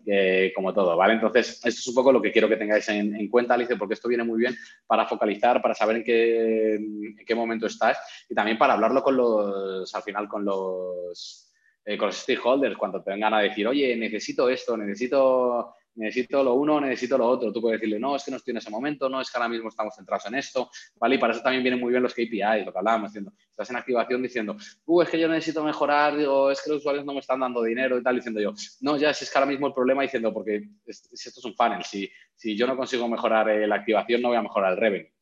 como 0.54 0.72
todo, 0.72 0.96
¿vale? 0.96 1.14
Entonces, 1.14 1.60
esto 1.64 1.68
es 1.68 1.86
un 1.88 1.94
poco 1.94 2.12
lo 2.12 2.22
que 2.22 2.32
quiero 2.32 2.48
que 2.48 2.56
tengáis 2.56 2.88
en, 2.88 3.28
cuenta, 3.28 3.54
Alicia, 3.54 3.76
porque 3.76 3.94
esto 3.94 4.08
viene 4.08 4.24
muy 4.24 4.38
bien 4.38 4.56
para 4.86 5.06
focalizar, 5.06 5.60
para 5.62 5.74
saber 5.74 5.96
en 5.96 6.04
qué, 6.04 6.74
en 6.74 7.16
qué 7.26 7.34
momento 7.34 7.66
estás 7.66 7.98
y 8.28 8.34
también 8.34 8.58
para 8.58 8.74
hablarlo 8.74 9.02
con 9.02 9.16
los, 9.16 9.94
al 9.94 10.02
final, 10.02 10.28
con 10.28 10.44
los, 10.44 11.52
eh, 11.84 11.96
con 11.96 12.06
los 12.06 12.16
stakeholders, 12.16 12.76
cuando 12.76 13.02
te 13.02 13.10
vengan 13.10 13.34
a 13.34 13.40
decir, 13.40 13.66
oye, 13.66 13.96
necesito 13.96 14.48
esto, 14.48 14.76
necesito 14.76 15.74
necesito 15.94 16.42
lo 16.42 16.54
uno, 16.54 16.80
necesito 16.80 17.18
lo 17.18 17.26
otro. 17.26 17.52
Tú 17.52 17.60
puedes 17.60 17.80
decirle, 17.80 17.98
no, 17.98 18.16
es 18.16 18.24
que 18.24 18.30
no 18.30 18.36
estoy 18.36 18.52
en 18.52 18.58
ese 18.58 18.70
momento, 18.70 19.08
no, 19.08 19.20
es 19.20 19.30
que 19.30 19.38
ahora 19.38 19.48
mismo 19.48 19.68
estamos 19.68 19.94
centrados 19.94 20.26
en 20.26 20.34
esto, 20.36 20.70
¿vale? 20.96 21.16
Y 21.16 21.18
para 21.18 21.32
eso 21.32 21.42
también 21.42 21.62
vienen 21.62 21.80
muy 21.80 21.90
bien 21.90 22.02
los 22.02 22.12
KPIs, 22.12 22.66
lo 22.66 22.72
que 22.72 22.78
hablábamos, 22.78 23.10
diciendo, 23.10 23.32
estás 23.50 23.70
en 23.70 23.76
activación 23.76 24.22
diciendo, 24.22 24.56
uh, 24.86 25.02
es 25.02 25.08
que 25.08 25.18
yo 25.18 25.28
necesito 25.28 25.62
mejorar, 25.64 26.16
digo, 26.16 26.50
es 26.50 26.62
que 26.62 26.70
los 26.70 26.78
usuarios 26.78 27.04
no 27.04 27.12
me 27.12 27.20
están 27.20 27.40
dando 27.40 27.62
dinero 27.62 27.98
y 27.98 28.02
tal, 28.02 28.16
diciendo 28.16 28.40
yo, 28.40 28.52
no, 28.80 28.96
ya, 28.96 29.12
si 29.12 29.24
es 29.24 29.30
que 29.30 29.38
ahora 29.38 29.50
mismo 29.50 29.66
el 29.66 29.74
problema, 29.74 30.02
diciendo, 30.02 30.32
porque 30.32 30.68
si 30.90 31.28
esto 31.28 31.40
es 31.40 31.44
un 31.44 31.54
funnel, 31.54 31.82
si, 31.84 32.10
si 32.34 32.56
yo 32.56 32.66
no 32.66 32.76
consigo 32.76 33.08
mejorar 33.08 33.48
eh, 33.50 33.66
la 33.66 33.76
activación, 33.76 34.22
no 34.22 34.28
voy 34.28 34.36
a 34.36 34.42
mejorar 34.42 34.72
el 34.72 34.78
revenue. 34.78 35.12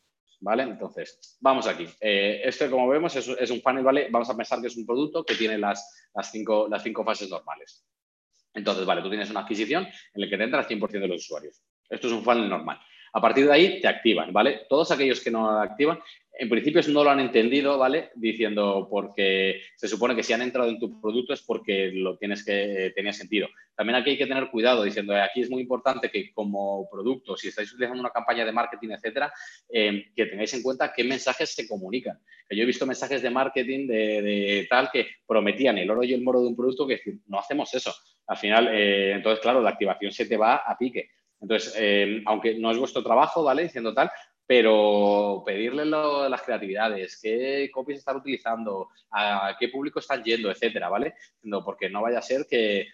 ¿Vale? 0.43 0.63
Entonces, 0.63 1.37
vamos 1.39 1.67
aquí. 1.67 1.87
Eh, 2.01 2.41
esto, 2.45 2.71
como 2.71 2.89
vemos, 2.89 3.15
es, 3.15 3.29
es, 3.29 3.51
un 3.51 3.61
funnel, 3.61 3.85
¿vale? 3.85 4.09
Vamos 4.11 4.31
a 4.31 4.35
pensar 4.35 4.59
que 4.59 4.69
es 4.69 4.77
un 4.79 4.87
producto 4.87 5.23
que 5.23 5.35
tiene 5.35 5.59
las, 5.59 6.09
las, 6.15 6.31
cinco, 6.31 6.67
las 6.67 6.83
cinco 6.83 7.05
fases 7.05 7.29
normales. 7.29 7.85
Entonces, 8.55 8.85
vale, 8.85 9.03
tú 9.03 9.09
tienes 9.09 9.31
una 9.31 9.41
adquisición 9.41 9.85
en 9.85 10.21
la 10.21 10.29
que 10.29 10.37
te 10.37 10.45
entra 10.45 10.61
el 10.61 10.67
100% 10.67 10.91
de 10.91 11.09
los 11.09 11.23
usuarios. 11.23 11.63
Esto 11.89 12.07
es 12.07 12.13
un 12.13 12.25
funnel 12.25 12.49
normal. 12.49 12.81
A 13.13 13.21
partir 13.21 13.47
de 13.47 13.53
ahí 13.53 13.81
te 13.81 13.89
activan, 13.89 14.33
¿vale? 14.33 14.67
Todos 14.69 14.91
aquellos 14.91 15.21
que 15.21 15.31
no 15.31 15.51
activan, 15.51 16.01
en 16.39 16.49
principio 16.49 16.81
no 16.89 17.05
lo 17.05 17.11
han 17.11 17.21
entendido, 17.21 17.77
¿vale? 17.77 18.11
Diciendo 18.15 18.87
porque 18.91 19.63
se 19.77 19.89
supone 19.89 20.15
que 20.15 20.23
si 20.23 20.33
han 20.33 20.43
entrado 20.43 20.71
en 20.71 20.79
tu 20.79 21.01
producto 21.01 21.33
es 21.33 21.43
porque 21.43 21.91
lo 21.93 22.17
tienes 22.17 22.45
que 22.45 22.93
tenía 22.95 23.13
sentido. 23.13 23.49
También 23.75 23.97
aquí 23.97 24.11
hay 24.11 24.19
que 24.19 24.27
tener 24.27 24.51
cuidado 24.51 24.83
diciendo 24.83 25.15
aquí 25.15 25.43
es 25.43 25.51
muy 25.51 25.63
importante 25.63 26.11
que 26.11 26.33
como 26.33 26.89
producto, 26.91 27.37
si 27.37 27.49
estáis 27.49 27.73
utilizando 27.73 28.01
una 28.01 28.11
campaña 28.11 28.45
de 28.45 28.53
marketing, 28.53 28.91
etcétera, 28.91 29.33
eh, 29.69 30.05
que 30.15 30.27
tengáis 30.27 30.55
en 30.55 30.63
cuenta 30.63 30.93
qué 30.95 31.05
mensajes 31.05 31.51
se 31.51 31.67
comunican. 31.67 32.19
Yo 32.49 32.63
he 32.63 32.67
visto 32.67 32.87
mensajes 32.87 33.23
de 33.23 33.31
marketing 33.31 33.87
de, 33.87 34.67
tal 34.69 34.91
que 34.91 35.09
prometían 35.27 35.79
el 35.79 35.91
oro 35.91 36.03
y 36.05 36.15
el 36.15 36.23
moro 36.23 36.41
de 36.41 36.49
un 36.49 36.57
producto 36.57 36.87
que 36.87 37.01
no 37.27 37.39
hacemos 37.39 37.73
eso. 37.75 37.95
Al 38.27 38.37
final, 38.37 38.69
eh, 38.73 39.13
entonces, 39.13 39.41
claro, 39.41 39.61
la 39.61 39.71
activación 39.71 40.13
se 40.13 40.27
te 40.27 40.37
va 40.37 40.57
a 40.57 40.77
pique. 40.79 41.11
Entonces, 41.41 41.75
eh, 41.79 42.23
aunque 42.27 42.55
no 42.59 42.71
es 42.71 42.79
vuestro 42.79 43.03
trabajo, 43.03 43.43
¿vale? 43.43 43.63
Diciendo 43.63 43.95
tal, 43.95 44.11
pero 44.51 45.45
pedirle 45.47 45.85
las 45.85 46.43
creatividades, 46.43 47.21
qué 47.23 47.71
copies 47.73 48.01
están 48.01 48.17
utilizando, 48.17 48.89
a 49.13 49.55
qué 49.57 49.69
público 49.69 50.01
están 50.01 50.25
yendo, 50.25 50.51
etcétera, 50.51 50.89
¿vale? 50.89 51.15
porque 51.65 51.89
no 51.89 52.03
vaya 52.03 52.19
a 52.19 52.23
ser 52.23 52.49
que, 52.51 52.89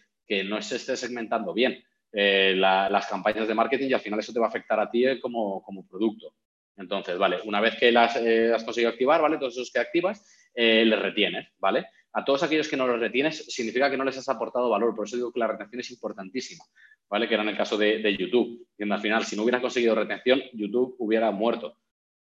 no 0.44 0.60
se 0.60 0.76
esté 0.76 0.98
segmentando 0.98 1.54
bien 1.54 1.82
eh, 2.12 2.52
las 2.54 3.06
campañas 3.06 3.48
de 3.48 3.54
marketing 3.54 3.88
y 3.88 3.94
al 3.94 4.02
final 4.02 4.20
eso 4.20 4.34
te 4.34 4.38
va 4.38 4.44
a 4.44 4.48
afectar 4.50 4.78
a 4.78 4.90
ti 4.90 5.18
como, 5.18 5.64
producto. 5.88 6.34
Entonces, 6.76 7.16
vale, 7.16 7.38
una 7.46 7.62
vez 7.62 7.74
que 7.76 7.90
las 7.90 8.16
has 8.16 8.62
conseguido 8.62 8.90
activar, 8.90 9.22
¿vale? 9.22 9.38
Todos 9.38 9.54
esos 9.54 9.72
que 9.72 9.78
activas, 9.78 10.50
les 10.54 10.98
retienes, 11.00 11.48
¿vale? 11.58 11.86
A 12.16 12.24
todos 12.24 12.42
aquellos 12.42 12.66
que 12.66 12.78
no 12.78 12.86
los 12.86 12.98
retienes 12.98 13.44
significa 13.46 13.90
que 13.90 13.96
no 13.98 14.04
les 14.04 14.16
has 14.16 14.28
aportado 14.30 14.70
valor. 14.70 14.94
Por 14.94 15.06
eso 15.06 15.16
digo 15.16 15.30
que 15.30 15.38
la 15.38 15.48
retención 15.48 15.80
es 15.80 15.90
importantísima, 15.90 16.64
¿vale? 17.10 17.28
Que 17.28 17.34
era 17.34 17.42
en 17.42 17.50
el 17.50 17.56
caso 17.58 17.76
de, 17.76 18.16
YouTube. 18.16 18.66
Y 18.78 18.90
al 18.90 19.00
final, 19.00 19.24
si 19.26 19.36
no 19.36 19.42
hubieras 19.42 19.60
conseguido 19.60 19.94
retención, 19.94 20.42
YouTube 20.54 20.96
hubiera 20.98 21.30
muerto. 21.30 21.76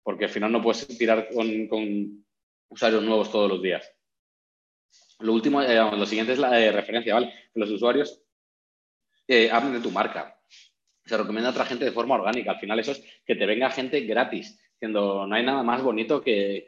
Porque 0.03 0.25
al 0.25 0.31
final 0.31 0.53
no 0.53 0.63
puedes 0.63 0.89
tirar 0.97 1.29
con, 1.29 2.25
usuarios 2.69 3.03
nuevos 3.03 3.31
todos 3.31 3.51
los 3.51 3.63
días. 3.63 3.87
Lo 5.21 5.35
último, 5.35 5.61
eh, 5.61 5.77
lo 5.77 6.07
siguiente 6.07 6.33
es 6.33 6.39
la 6.39 6.59
eh, 6.59 6.73
referencia, 6.73 7.13
¿vale? 7.13 7.33
Que 7.53 7.61
los 7.61 7.71
usuarios 7.71 8.23
eh, 9.29 9.51
hablen 9.51 9.75
de 9.75 9.81
tu 9.81 9.91
marca. 9.91 10.41
Se 11.05 11.17
recomienda 11.17 11.51
a 11.51 11.53
otra 11.53 11.67
gente 11.67 11.85
de 11.85 11.93
forma 11.93 12.15
orgánica. 12.15 12.53
Al 12.53 12.59
final 12.59 12.81
eso 12.81 12.93
es 12.93 13.05
que 13.27 13.37
te 13.37 13.45
venga 13.45 13.69
gente 13.69 14.01
gratis. 14.01 14.59
Diciendo, 14.73 15.27
no 15.27 15.35
hay 15.35 15.45
nada 15.45 15.63
más 15.63 15.83
bonito 15.83 16.23
que, 16.23 16.67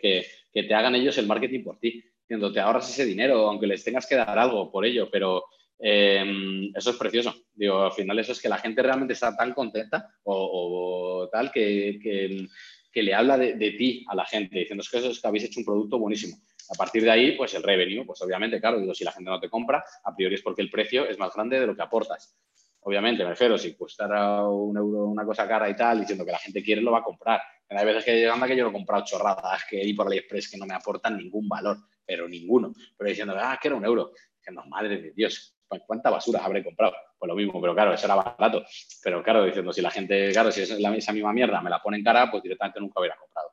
que 0.53 0.63
te 0.63 0.75
hagan 0.75 0.95
ellos 0.95 1.17
el 1.17 1.27
marketing 1.27 1.65
por 1.65 1.79
ti 1.79 2.05
te 2.29 2.61
ahorras 2.61 2.91
ese 2.91 3.05
dinero, 3.05 3.49
aunque 3.49 3.67
les 3.67 3.85
tengas 3.85 4.07
que 4.07 4.17
dar 4.17 4.39
algo 4.39 4.71
por 4.71 4.85
ello, 4.85 5.09
pero 5.11 5.45
em, 5.79 6.73
eso 6.75 6.91
es 6.91 6.97
precioso. 6.97 7.35
Digo, 7.55 7.85
al 7.85 7.93
final 7.93 8.19
eso 8.19 8.33
es 8.33 8.41
que 8.41 8.49
la 8.49 8.59
gente 8.59 8.83
realmente 8.83 9.15
está 9.15 9.37
tan 9.37 9.53
contenta 9.53 10.09
o, 10.25 11.29
tal 11.31 11.53
que, 11.53 11.99
que, 12.03 13.03
le 13.03 13.15
habla 13.15 13.37
de, 13.37 13.71
ti 13.73 14.05
a 14.09 14.15
la 14.15 14.25
gente, 14.25 14.59
diciendo 14.59 14.83
que 14.91 14.99
eso 14.99 15.11
es 15.11 15.21
que 15.21 15.29
habéis 15.29 15.45
hecho 15.45 15.61
un 15.61 15.67
producto 15.67 15.99
buenísimo. 15.99 16.37
A 16.71 16.75
partir 16.75 17.05
de 17.05 17.11
ahí, 17.11 17.33
pues 17.37 17.55
el 17.55 17.63
revenue, 17.63 18.05
pues 18.05 18.21
obviamente, 18.23 18.59
claro, 18.59 18.81
digo, 18.81 18.95
si 18.95 19.05
la 19.05 19.13
gente 19.13 19.31
no 19.31 19.39
te 19.39 19.51
compra, 19.51 19.85
a 20.03 20.17
priori 20.17 20.35
es 20.35 20.43
porque 20.43 20.63
el 20.63 20.71
precio 20.71 21.07
es 21.07 21.19
más 21.19 21.33
grande 21.35 21.61
de 21.61 21.67
lo 21.67 21.77
que 21.77 21.83
aportas. 21.83 22.35
Obviamente, 22.81 23.23
me 23.23 23.31
refiero, 23.31 23.59
si 23.59 23.75
costara 23.77 24.49
un 24.49 24.77
euro 24.77 25.05
una 25.07 25.25
cosa 25.25 25.47
cara 25.47 25.69
y 25.69 25.77
tal, 25.77 26.01
diciendo 26.01 26.25
que 26.25 26.33
la 26.33 26.39
gente 26.39 26.63
quiere, 26.63 26.81
lo 26.81 26.93
va 26.93 27.01
a 27.01 27.05
comprar. 27.05 27.41
Hay 27.69 27.85
veces 27.85 28.05
que 28.05 28.29
anda 28.29 28.47
que 28.47 28.57
yo 28.57 28.65
lo 28.65 28.71
he 28.71 28.73
comprado 28.73 29.05
chorradas 29.05 29.65
que 29.69 29.81
hay 29.81 29.93
por 29.93 30.07
AliExpress 30.07 30.51
que 30.51 30.57
no 30.57 30.67
me 30.67 30.75
aportan 30.75 31.17
ningún 31.17 31.49
valor 31.49 31.79
pero 32.07 32.29
ninguno. 32.29 32.73
Pero 32.97 33.11
diciendo, 33.11 33.35
ah, 33.39 33.59
que 33.61 33.69
era 33.69 33.77
un 33.77 33.85
euro. 33.85 34.13
Diciendo, 34.39 34.63
madre 34.67 35.01
de 35.01 35.13
Dios, 35.13 35.57
¿cuánta 35.87 36.11
basura 36.11 36.45
habré 36.45 36.63
comprado? 36.63 36.95
Pues 37.19 37.29
lo 37.29 37.35
mismo, 37.35 37.61
pero 37.61 37.75
claro, 37.75 37.93
eso 37.93 38.07
era 38.07 38.15
barato. 38.15 38.65
Pero 39.03 39.23
claro, 39.23 39.45
diciendo, 39.45 39.73
si 39.73 39.81
la 39.83 39.91
gente, 39.91 40.31
claro, 40.33 40.53
si 40.53 40.63
es 40.63 40.79
la, 40.79 40.95
esa 40.95 41.13
misma 41.13 41.33
mierda 41.33 41.61
me 41.61 41.71
la 41.71 41.83
pone 41.83 41.99
en 41.99 42.05
cara, 42.05 42.31
pues 42.31 42.43
directamente 42.43 42.81
nunca 42.81 43.01
hubiera 43.01 43.17
comprado. 43.17 43.51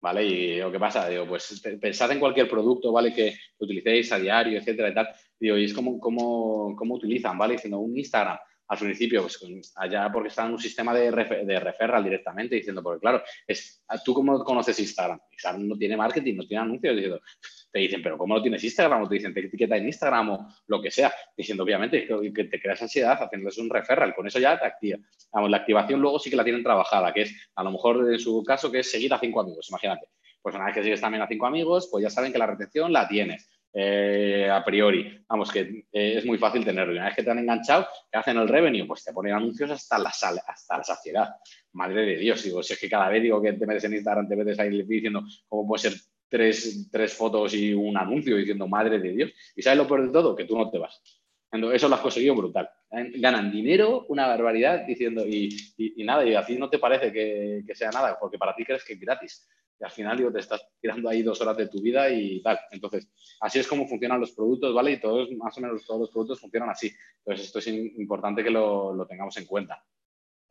¿Vale? 0.00 0.24
Y 0.24 0.58
lo 0.58 0.72
que 0.72 0.80
pasa, 0.80 1.08
digo, 1.08 1.26
pues 1.26 1.62
pensad 1.80 2.10
en 2.10 2.18
cualquier 2.18 2.48
producto, 2.48 2.90
¿vale? 2.90 3.14
Que 3.14 3.36
utilicéis 3.58 4.10
a 4.10 4.18
diario, 4.18 4.58
etcétera 4.58 4.88
y 4.88 4.94
tal. 4.94 5.08
Digo, 5.38 5.56
y 5.56 5.64
es 5.64 5.72
como, 5.72 6.00
como, 6.00 6.74
cómo 6.76 6.94
utilizan, 6.94 7.38
¿vale? 7.38 7.54
Diciendo 7.54 7.78
un 7.78 7.96
Instagram 7.96 8.36
al 8.72 8.78
principio, 8.78 9.20
pues 9.22 9.38
allá 9.76 10.10
porque 10.10 10.28
está 10.28 10.46
en 10.46 10.52
un 10.52 10.58
sistema 10.58 10.94
de, 10.94 11.10
de 11.10 11.60
referral 11.60 12.02
directamente, 12.02 12.54
diciendo, 12.54 12.82
porque 12.82 13.00
claro, 13.00 13.22
es, 13.46 13.84
¿tú 14.02 14.14
cómo 14.14 14.42
conoces 14.44 14.78
Instagram? 14.78 15.20
Instagram 15.30 15.68
no 15.68 15.76
tiene 15.76 15.94
marketing, 15.94 16.36
no 16.36 16.46
tiene 16.46 16.62
anuncios, 16.62 16.94
diciendo, 16.94 17.20
te 17.72 17.78
dicen, 17.78 18.02
pero 18.02 18.18
¿cómo 18.18 18.34
no 18.34 18.42
tienes 18.42 18.62
Instagram? 18.62 19.02
O 19.02 19.08
te 19.08 19.14
dicen, 19.14 19.32
te 19.32 19.40
etiqueta 19.40 19.76
en 19.76 19.86
Instagram 19.86 20.30
o 20.30 20.48
lo 20.66 20.82
que 20.82 20.90
sea, 20.90 21.12
diciendo, 21.36 21.64
obviamente, 21.64 22.06
que, 22.06 22.44
te 22.44 22.60
creas 22.60 22.82
ansiedad 22.82 23.20
haciéndoles 23.20 23.58
un 23.58 23.70
referral, 23.70 24.14
con 24.14 24.26
eso 24.26 24.38
ya 24.38 24.58
te 24.58 24.66
activa. 24.66 24.98
Vamos, 25.32 25.50
la 25.50 25.56
activación 25.58 26.00
luego 26.00 26.18
sí 26.18 26.28
que 26.28 26.36
la 26.36 26.44
tienen 26.44 26.62
trabajada, 26.62 27.12
que 27.12 27.22
es, 27.22 27.50
a 27.54 27.64
lo 27.64 27.70
mejor 27.70 28.12
en 28.12 28.18
su 28.18 28.44
caso, 28.44 28.70
que 28.70 28.80
es 28.80 28.90
seguir 28.90 29.12
a 29.14 29.18
cinco 29.18 29.40
amigos, 29.40 29.68
imagínate. 29.70 30.06
Pues 30.42 30.54
una 30.54 30.66
vez 30.66 30.74
que 30.74 30.82
sigues 30.82 31.00
también 31.00 31.22
a 31.22 31.28
cinco 31.28 31.46
amigos, 31.46 31.88
pues 31.90 32.02
ya 32.02 32.10
saben 32.10 32.32
que 32.32 32.38
la 32.38 32.46
retención 32.46 32.92
la 32.92 33.08
tienes 33.08 33.48
eh, 33.72 34.50
a 34.50 34.62
priori. 34.64 35.24
Vamos, 35.28 35.50
que 35.50 35.86
eh, 35.92 36.14
es 36.18 36.26
muy 36.26 36.36
fácil 36.36 36.64
tenerlo. 36.64 36.92
Y 36.92 36.96
una 36.96 37.06
vez 37.06 37.16
que 37.16 37.22
te 37.22 37.30
han 37.30 37.38
enganchado, 37.38 37.86
que 38.10 38.18
hacen 38.18 38.36
el 38.36 38.48
revenue? 38.48 38.86
Pues 38.86 39.04
te 39.04 39.12
ponen 39.12 39.34
anuncios 39.34 39.70
hasta 39.70 39.98
la, 39.98 40.10
hasta 40.10 40.76
la 40.76 40.84
saciedad. 40.84 41.28
Madre 41.72 42.04
de 42.04 42.16
Dios, 42.16 42.42
digo, 42.42 42.62
si 42.62 42.74
es 42.74 42.80
que 42.80 42.90
cada 42.90 43.08
vez 43.08 43.22
digo 43.22 43.40
que 43.40 43.52
te 43.54 43.66
metes 43.66 43.84
en 43.84 43.94
Instagram, 43.94 44.28
te 44.28 44.36
metes 44.36 44.58
ahí 44.58 44.82
diciendo 44.82 45.24
cómo 45.48 45.66
puede 45.66 45.90
ser 45.90 45.92
tres, 46.32 46.88
tres 46.90 47.14
fotos 47.14 47.54
y 47.54 47.74
un 47.74 47.96
anuncio 47.96 48.36
diciendo 48.36 48.66
madre 48.66 48.98
de 48.98 49.12
Dios. 49.12 49.32
Y 49.54 49.62
sabes 49.62 49.78
lo 49.78 49.86
peor 49.86 50.06
de 50.06 50.12
todo, 50.12 50.34
que 50.34 50.46
tú 50.46 50.56
no 50.56 50.70
te 50.70 50.78
vas. 50.78 51.00
Eso 51.52 51.88
lo 51.88 51.94
has 51.94 52.00
conseguido 52.00 52.34
brutal. 52.34 52.68
Ganan 52.90 53.52
dinero, 53.52 54.06
una 54.08 54.26
barbaridad, 54.26 54.86
diciendo, 54.86 55.24
y, 55.26 55.54
nada, 55.98 56.24
y 56.24 56.34
así 56.34 56.56
no 56.56 56.70
te 56.70 56.78
parece 56.78 57.12
que, 57.12 57.62
que, 57.66 57.74
sea 57.74 57.90
nada, 57.90 58.16
porque 58.18 58.38
para 58.38 58.54
ti 58.54 58.64
crees 58.64 58.84
que 58.84 58.94
es 58.94 59.00
gratis 59.00 59.46
al 59.82 59.90
final 59.90 60.16
digo, 60.16 60.32
te 60.32 60.38
estás 60.38 60.66
tirando 60.80 61.08
ahí 61.08 61.22
dos 61.22 61.40
horas 61.40 61.56
de 61.56 61.68
tu 61.68 61.80
vida 61.80 62.08
y 62.10 62.40
tal. 62.42 62.58
Entonces, 62.70 63.08
así 63.40 63.58
es 63.58 63.66
como 63.66 63.86
funcionan 63.86 64.20
los 64.20 64.32
productos, 64.32 64.74
¿vale? 64.74 64.92
Y 64.92 65.00
todos, 65.00 65.30
más 65.32 65.56
o 65.58 65.60
menos 65.60 65.84
todos 65.84 66.00
los 66.00 66.10
productos 66.10 66.40
funcionan 66.40 66.70
así. 66.70 66.92
Entonces, 67.18 67.46
esto 67.46 67.58
es 67.58 67.66
importante 67.68 68.44
que 68.44 68.50
lo, 68.50 69.06
tengamos 69.08 69.36
en 69.36 69.46
cuenta. 69.46 69.84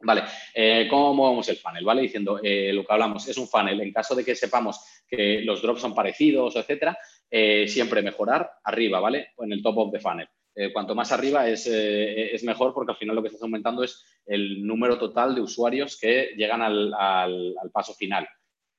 Vale, 0.04 0.24
eh, 0.54 0.88
¿cómo 0.90 1.14
movemos 1.14 1.48
el 1.50 1.58
funnel? 1.58 1.86
¿Vale? 1.86 2.02
Diciendo 2.02 2.40
eh, 2.44 2.72
lo 2.74 2.84
que 2.84 2.94
hablamos, 2.94 3.28
es 3.28 3.38
un 3.38 3.48
funnel. 3.48 3.80
En 3.82 3.92
caso 3.92 4.16
de 4.16 4.26
que 4.26 4.36
sepamos 4.36 4.80
que 5.08 5.42
los 5.42 5.62
drops 5.62 5.82
son 5.82 5.94
parecidos, 5.94 6.56
etcétera, 6.56 6.98
eh, 7.30 7.68
siempre 7.68 8.02
mejorar 8.02 8.50
arriba, 8.64 9.00
¿vale? 9.00 9.30
En 9.38 9.52
el 9.54 9.62
top 9.62 9.78
of 9.78 9.92
the 9.92 10.00
funnel. 10.00 10.28
cuanto 10.74 10.96
más 10.96 11.12
arriba 11.12 11.48
es, 11.48 11.66
es, 11.66 12.44
mejor 12.44 12.74
porque 12.74 12.92
al 12.92 12.98
final 12.98 13.16
lo 13.16 13.22
que 13.22 13.30
estás 13.30 13.44
aumentando 13.44 13.84
es 13.84 14.04
el 14.26 14.66
número 14.66 14.98
total 14.98 15.34
de 15.34 15.42
usuarios 15.42 15.98
que 15.98 16.34
llegan 16.36 16.62
al, 16.62 16.94
al 16.94 17.72
paso 17.72 17.94
final. 17.94 18.28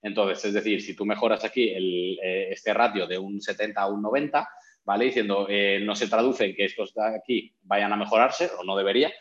Entonces, 0.02 0.44
es 0.44 0.52
decir, 0.52 0.82
si 0.82 0.94
tú 0.94 1.06
mejoras 1.06 1.44
aquí 1.44 1.70
eh, 1.70 2.48
este 2.50 2.74
ratio 2.74 3.06
de 3.06 3.16
un 3.16 3.40
70 3.40 3.80
a 3.80 3.86
un 3.86 4.02
90, 4.02 4.48
¿vale? 4.84 5.04
Diciendo, 5.06 5.46
no 5.82 5.94
se 5.94 6.08
traduce 6.08 6.44
en 6.46 6.56
que 6.56 6.64
estos 6.64 6.92
de 6.92 7.16
aquí 7.16 7.54
vayan 7.62 7.92
a 7.92 7.96
mejorarse, 7.96 8.50
o 8.58 8.64
no 8.64 8.76
debería, 8.76 9.12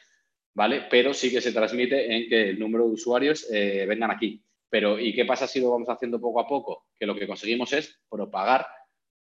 ¿vale? 0.53 0.83
Pero 0.89 1.13
sí 1.13 1.31
que 1.31 1.41
se 1.41 1.53
transmite 1.53 2.15
en 2.15 2.29
que 2.29 2.49
el 2.49 2.59
número 2.59 2.85
de 2.85 2.93
usuarios 2.93 3.47
eh, 3.51 3.85
vengan 3.87 4.11
aquí. 4.11 4.43
Pero, 4.69 4.99
¿y 4.99 5.13
qué 5.13 5.25
pasa 5.25 5.47
si 5.47 5.59
lo 5.59 5.71
vamos 5.71 5.89
haciendo 5.89 6.19
poco 6.19 6.39
a 6.39 6.47
poco? 6.47 6.85
Que 6.97 7.05
lo 7.05 7.15
que 7.15 7.27
conseguimos 7.27 7.73
es 7.73 7.99
propagar 8.09 8.65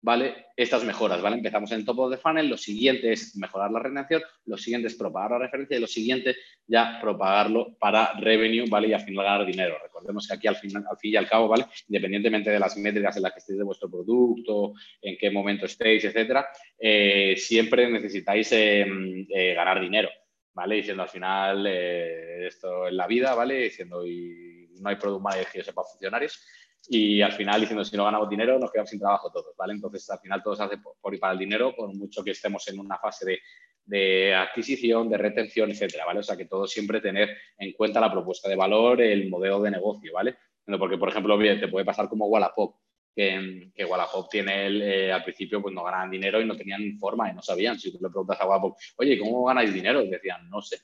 ¿vale? 0.02 0.46
Estas 0.56 0.84
mejoras, 0.84 1.22
¿vale? 1.22 1.38
Empezamos 1.38 1.72
en 1.72 1.80
el 1.80 1.86
topo 1.86 2.10
de 2.10 2.18
funnel, 2.18 2.48
lo 2.48 2.58
siguiente 2.58 3.12
es 3.12 3.36
mejorar 3.36 3.72
la 3.72 3.80
retención, 3.80 4.22
lo 4.46 4.58
siguiente 4.58 4.88
es 4.88 4.96
propagar 4.96 5.32
la 5.32 5.40
referencia 5.40 5.78
y 5.78 5.82
lo 5.82 5.88
siguiente 5.88 6.36
ya 6.66 7.00
propagarlo 7.02 7.76
para 7.80 8.14
revenue, 8.14 8.70
¿vale? 8.70 8.90
Y 8.90 8.94
al 8.94 9.02
final 9.02 9.26
ganar 9.26 9.46
dinero. 9.46 9.78
Recordemos 9.82 10.28
que 10.28 10.34
aquí 10.34 10.48
al, 10.48 10.56
final, 10.56 10.86
al 10.90 10.98
fin 10.98 11.14
y 11.14 11.18
al 11.18 11.28
cabo, 11.28 11.48
¿vale? 11.48 11.66
Independientemente 11.88 12.50
de 12.50 12.60
las 12.60 12.78
métricas 12.78 13.18
en 13.18 13.24
las 13.24 13.34
que 13.34 13.40
estéis 13.40 13.58
de 13.58 13.66
vuestro 13.66 13.90
producto, 13.90 14.74
en 15.02 15.18
qué 15.18 15.32
momento 15.32 15.66
estéis, 15.66 16.06
etcétera, 16.06 16.48
eh, 16.80 17.36
siempre 17.38 17.90
necesitáis 17.90 18.52
em, 18.52 19.26
eh, 19.30 19.54
ganar 19.54 19.82
dinero, 19.82 20.10
¿vale? 20.58 20.78
Diciendo 20.78 21.04
al 21.04 21.10
final 21.10 21.68
eh, 21.68 22.48
esto 22.48 22.88
en 22.88 22.98
la 22.98 23.06
vida, 23.06 23.36
¿vale? 23.36 23.56
Diciendo 23.60 24.04
y 24.04 24.68
no 24.82 24.90
hay 24.90 24.96
product 24.96 25.22
manager 25.22 25.48
que 25.52 25.64
sepa 25.64 25.84
funcionarios 25.84 26.44
y 26.90 27.22
al 27.22 27.34
final 27.34 27.62
diciendo 27.62 27.86
si 27.86 27.96
no 27.96 28.06
ganamos 28.06 28.28
dinero 28.28 28.58
nos 28.58 28.72
quedamos 28.72 28.90
sin 28.90 29.00
trabajo 29.00 29.32
todos, 29.32 29.56
¿vale? 29.56 29.74
Entonces 29.74 30.10
al 30.10 30.18
final 30.18 30.42
todo 30.42 30.56
se 30.56 30.64
hace 30.64 30.78
por, 30.80 31.14
y 31.14 31.20
para 31.20 31.34
el 31.34 31.40
dinero, 31.40 31.76
por 31.76 31.94
mucho 31.94 32.24
que 32.24 32.32
estemos 32.32 32.68
en 32.70 32.80
una 32.80 32.98
fase 32.98 33.26
de, 33.28 33.40
de, 33.86 34.34
adquisición, 34.34 35.10
de 35.12 35.18
retención, 35.20 35.70
etcétera, 35.70 36.06
¿vale? 36.08 36.22
O 36.22 36.24
sea 36.24 36.36
que 36.36 36.46
todo 36.46 36.66
siempre 36.66 37.02
tener 37.02 37.38
en 37.60 37.74
cuenta 37.74 38.00
la 38.00 38.12
propuesta 38.12 38.50
de 38.50 38.56
valor, 38.56 39.00
el 39.00 39.30
modelo 39.30 39.62
de 39.62 39.70
negocio, 39.70 40.12
¿vale? 40.12 40.38
Porque, 40.66 40.98
por 40.98 41.10
ejemplo, 41.10 41.38
te 41.38 41.68
puede 41.68 41.86
pasar 41.86 42.10
como 42.10 42.26
Wallapop, 42.26 42.76
que, 43.18 43.72
que 43.74 43.84
Wallapop 43.84 44.30
tiene 44.30 44.68
el, 44.68 44.82
eh, 44.84 45.12
al 45.12 45.24
principio 45.24 45.60
pues 45.60 45.74
no 45.74 45.84
ganaban 45.84 46.12
dinero 46.12 46.40
y 46.40 46.46
no 46.46 46.56
tenían 46.56 47.00
forma 47.00 47.32
y 47.32 47.34
no 47.34 47.42
sabían. 47.42 47.80
Si 47.80 47.92
tú 47.92 47.98
le 48.00 48.10
preguntas 48.10 48.40
a 48.40 48.46
Wallapop, 48.46 48.78
oye, 48.98 49.18
¿cómo 49.18 49.44
ganáis 49.46 49.74
dinero? 49.74 50.04
Y 50.04 50.10
decían, 50.10 50.48
no 50.48 50.62
sé. 50.62 50.78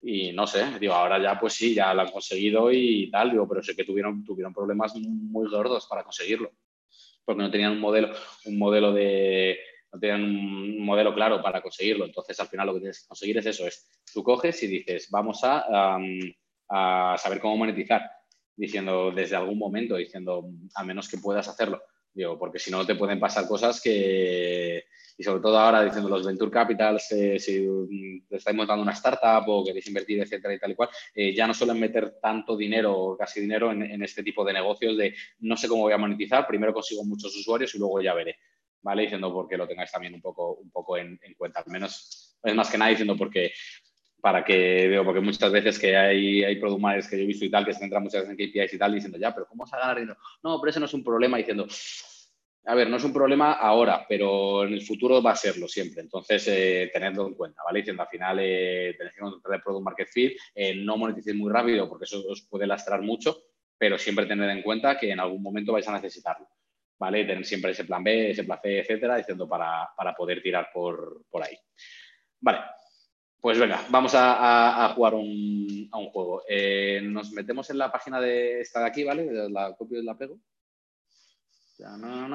Y 0.00 0.32
no 0.32 0.46
sé, 0.46 0.78
digo, 0.80 0.94
ahora 0.94 1.20
ya 1.22 1.38
pues 1.38 1.52
sí, 1.52 1.74
ya 1.74 1.92
lo 1.92 2.00
han 2.00 2.10
conseguido 2.10 2.72
y 2.72 3.10
tal, 3.10 3.32
digo, 3.32 3.46
pero 3.46 3.62
sé 3.62 3.76
que 3.76 3.84
tuvieron, 3.84 4.24
tuvieron 4.24 4.54
problemas 4.54 4.94
muy 4.96 5.50
gordos 5.50 5.86
para 5.86 6.04
conseguirlo, 6.04 6.52
porque 7.24 7.42
no 7.42 7.50
tenían 7.50 7.72
un 7.72 7.80
modelo, 7.80 8.14
un 8.46 8.58
modelo 8.58 8.92
de, 8.92 9.58
no 9.92 10.00
tenían 10.00 10.22
un 10.22 10.84
modelo 10.86 11.12
claro 11.14 11.42
para 11.42 11.60
conseguirlo. 11.60 12.06
Entonces, 12.06 12.38
al 12.40 12.46
final 12.46 12.68
lo 12.68 12.74
que 12.74 12.80
tienes 12.80 13.02
que 13.02 13.08
conseguir 13.08 13.38
es 13.38 13.46
eso, 13.46 13.66
es 13.66 13.90
tú 14.14 14.22
coges 14.22 14.62
y 14.62 14.68
dices, 14.68 15.10
vamos 15.10 15.42
a, 15.42 15.98
a 16.70 17.18
saber 17.18 17.40
cómo 17.40 17.56
monetizar, 17.58 18.08
diciendo 18.58 19.12
desde 19.12 19.36
algún 19.36 19.56
momento, 19.56 19.96
diciendo, 19.96 20.50
a 20.74 20.84
menos 20.84 21.08
que 21.08 21.18
puedas 21.18 21.46
hacerlo, 21.48 21.80
digo, 22.12 22.36
porque 22.36 22.58
si 22.58 22.70
no 22.70 22.84
te 22.84 22.96
pueden 22.96 23.20
pasar 23.20 23.46
cosas 23.46 23.80
que, 23.80 24.84
y 25.16 25.22
sobre 25.22 25.40
todo 25.40 25.56
ahora 25.56 25.84
diciendo 25.84 26.08
los 26.08 26.26
venture 26.26 26.50
capitals, 26.50 27.12
eh, 27.12 27.38
si 27.38 27.64
estáis 28.28 28.56
montando 28.56 28.82
una 28.82 28.92
startup 28.92 29.48
o 29.48 29.64
queréis 29.64 29.86
invertir, 29.86 30.20
etcétera 30.20 30.54
y 30.54 30.58
tal 30.58 30.72
y 30.72 30.74
cual, 30.74 30.88
eh, 31.14 31.32
ya 31.32 31.46
no 31.46 31.54
suelen 31.54 31.78
meter 31.78 32.18
tanto 32.20 32.56
dinero 32.56 32.98
o 32.98 33.16
casi 33.16 33.40
dinero 33.40 33.70
en, 33.70 34.02
este 34.02 34.24
tipo 34.24 34.44
de 34.44 34.52
negocios 34.52 34.96
de 34.96 35.14
no 35.38 35.56
sé 35.56 35.68
cómo 35.68 35.82
voy 35.82 35.92
a 35.92 35.98
monetizar, 35.98 36.44
primero 36.46 36.74
consigo 36.74 37.04
muchos 37.04 37.34
usuarios 37.36 37.72
y 37.76 37.78
luego 37.78 38.00
ya 38.02 38.14
veré, 38.14 38.36
¿vale? 38.82 39.02
Diciendo 39.02 39.32
porque 39.32 39.56
lo 39.56 39.68
tengáis 39.68 39.92
también 39.92 40.14
un 40.14 40.20
poco, 40.20 40.54
un 40.54 40.70
poco 40.72 40.96
en, 40.96 41.20
cuenta, 41.36 41.60
al 41.60 41.70
menos 41.70 42.36
es 42.42 42.54
más 42.54 42.68
que 42.68 42.78
nada 42.78 42.90
diciendo 42.90 43.16
porque 43.16 43.52
para 44.20 44.44
que 44.44 44.88
veo, 44.88 45.04
porque 45.04 45.20
muchas 45.20 45.50
veces 45.50 45.78
que 45.78 45.96
hay, 45.96 46.44
hay 46.44 46.56
product 46.56 47.08
que 47.08 47.16
yo 47.16 47.22
he 47.22 47.26
visto 47.26 47.44
y 47.44 47.50
tal, 47.50 47.64
que 47.64 47.72
se 47.72 47.80
centran 47.80 48.02
muchas 48.02 48.22
veces 48.22 48.38
en 48.38 48.50
KPIs 48.50 48.74
y 48.74 48.78
tal, 48.78 48.94
diciendo, 48.94 49.18
ya, 49.18 49.34
pero 49.34 49.46
¿cómo 49.46 49.64
vas 49.64 49.72
a 49.74 49.78
ganar 49.78 49.98
dinero? 49.98 50.18
No, 50.42 50.60
pero 50.60 50.70
eso 50.70 50.80
no 50.80 50.86
es 50.86 50.94
un 50.94 51.04
problema, 51.04 51.36
diciendo, 51.36 51.66
a 52.68 52.74
ver, 52.74 52.90
no 52.90 52.98
es 52.98 53.04
un 53.04 53.14
problema 53.14 53.52
ahora, 53.52 54.04
pero 54.06 54.64
en 54.64 54.74
el 54.74 54.82
futuro 54.82 55.22
va 55.22 55.30
a 55.30 55.36
serlo 55.36 55.66
siempre. 55.66 56.02
Entonces, 56.02 56.46
eh, 56.48 56.90
tenedlo 56.92 57.26
en 57.26 57.32
cuenta, 57.32 57.62
¿vale? 57.64 57.78
Diciendo 57.78 58.02
al 58.02 58.08
final, 58.10 58.38
eh, 58.42 58.94
tenéis 58.98 59.14
que 59.14 59.20
encontrar 59.20 59.54
el 59.54 59.62
product 59.62 59.84
market 59.84 60.08
fit, 60.08 60.38
eh, 60.54 60.74
no 60.74 60.98
moneticéis 60.98 61.34
muy 61.34 61.50
rápido 61.50 61.88
porque 61.88 62.04
eso 62.04 62.22
os 62.28 62.42
puede 62.42 62.66
lastrar 62.66 63.00
mucho, 63.00 63.38
pero 63.78 63.96
siempre 63.96 64.26
tened 64.26 64.50
en 64.50 64.62
cuenta 64.62 64.98
que 64.98 65.10
en 65.10 65.18
algún 65.18 65.42
momento 65.42 65.72
vais 65.72 65.88
a 65.88 65.92
necesitarlo, 65.92 66.46
¿vale? 66.98 67.24
Tener 67.24 67.46
siempre 67.46 67.70
ese 67.70 67.86
plan 67.86 68.04
B, 68.04 68.32
ese 68.32 68.44
plan 68.44 68.58
C, 68.62 68.80
etcétera, 68.80 69.16
diciendo 69.16 69.48
para, 69.48 69.88
poder 70.14 70.42
tirar 70.42 70.68
por, 70.70 71.24
ahí. 71.42 71.56
Vale, 72.40 72.58
pues 73.40 73.58
venga, 73.58 73.84
vamos 73.88 74.12
a, 74.14 74.92
jugar 74.94 75.14
a 75.14 75.16
un 75.16 76.10
juego. 76.12 76.42
Eh, 76.48 77.00
nos 77.02 77.32
metemos 77.32 77.70
en 77.70 77.78
la 77.78 77.90
página 77.90 78.20
de 78.20 78.60
esta 78.60 78.80
de 78.80 78.86
aquí, 78.86 79.04
¿vale? 79.04 79.48
La 79.50 79.74
copio 79.76 80.00
y 80.00 80.04
la 80.04 80.16
pego 80.16 80.38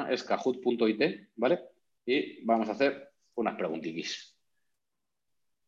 es 0.09 0.23
kahoot.it, 0.23 1.27
¿vale? 1.35 1.59
Y 2.05 2.43
vamos 2.45 2.69
a 2.69 2.73
hacer 2.73 3.11
unas 3.35 3.55
preguntitas. 3.55 4.37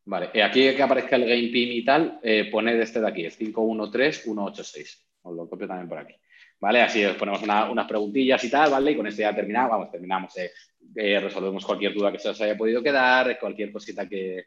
Vale, 0.05 0.29
y 0.33 0.39
aquí 0.39 0.61
que 0.75 0.83
aparezca 0.83 1.15
el 1.15 1.25
game 1.25 1.49
pin 1.49 1.71
y 1.71 1.83
tal, 1.83 2.19
eh, 2.21 2.49
poned 2.51 2.79
este 2.79 3.01
de 3.01 3.07
aquí, 3.07 3.25
el 3.25 3.31
513186. 3.31 5.07
Os 5.23 5.35
lo 5.35 5.49
copio 5.49 5.67
también 5.67 5.89
por 5.89 5.97
aquí. 5.97 6.13
¿Vale? 6.59 6.81
Así 6.81 7.03
os 7.03 7.17
ponemos 7.17 7.41
unas 7.41 7.87
preguntillas 7.87 8.43
y 8.43 8.49
tal, 8.49 8.71
¿vale? 8.71 8.91
Y 8.91 8.95
con 8.95 9.07
esto 9.07 9.21
ya 9.21 9.35
terminamos, 9.35 9.71
vamos, 9.71 9.91
terminamos. 9.91 10.37
Eh, 10.37 10.51
eh, 10.95 11.19
resolvemos 11.19 11.65
cualquier 11.65 11.93
duda 11.93 12.11
que 12.11 12.19
se 12.19 12.29
os 12.29 12.41
haya 12.41 12.55
podido 12.55 12.81
quedar, 12.81 13.37
cualquier 13.39 13.71
cosita 13.71 14.07
que, 14.07 14.45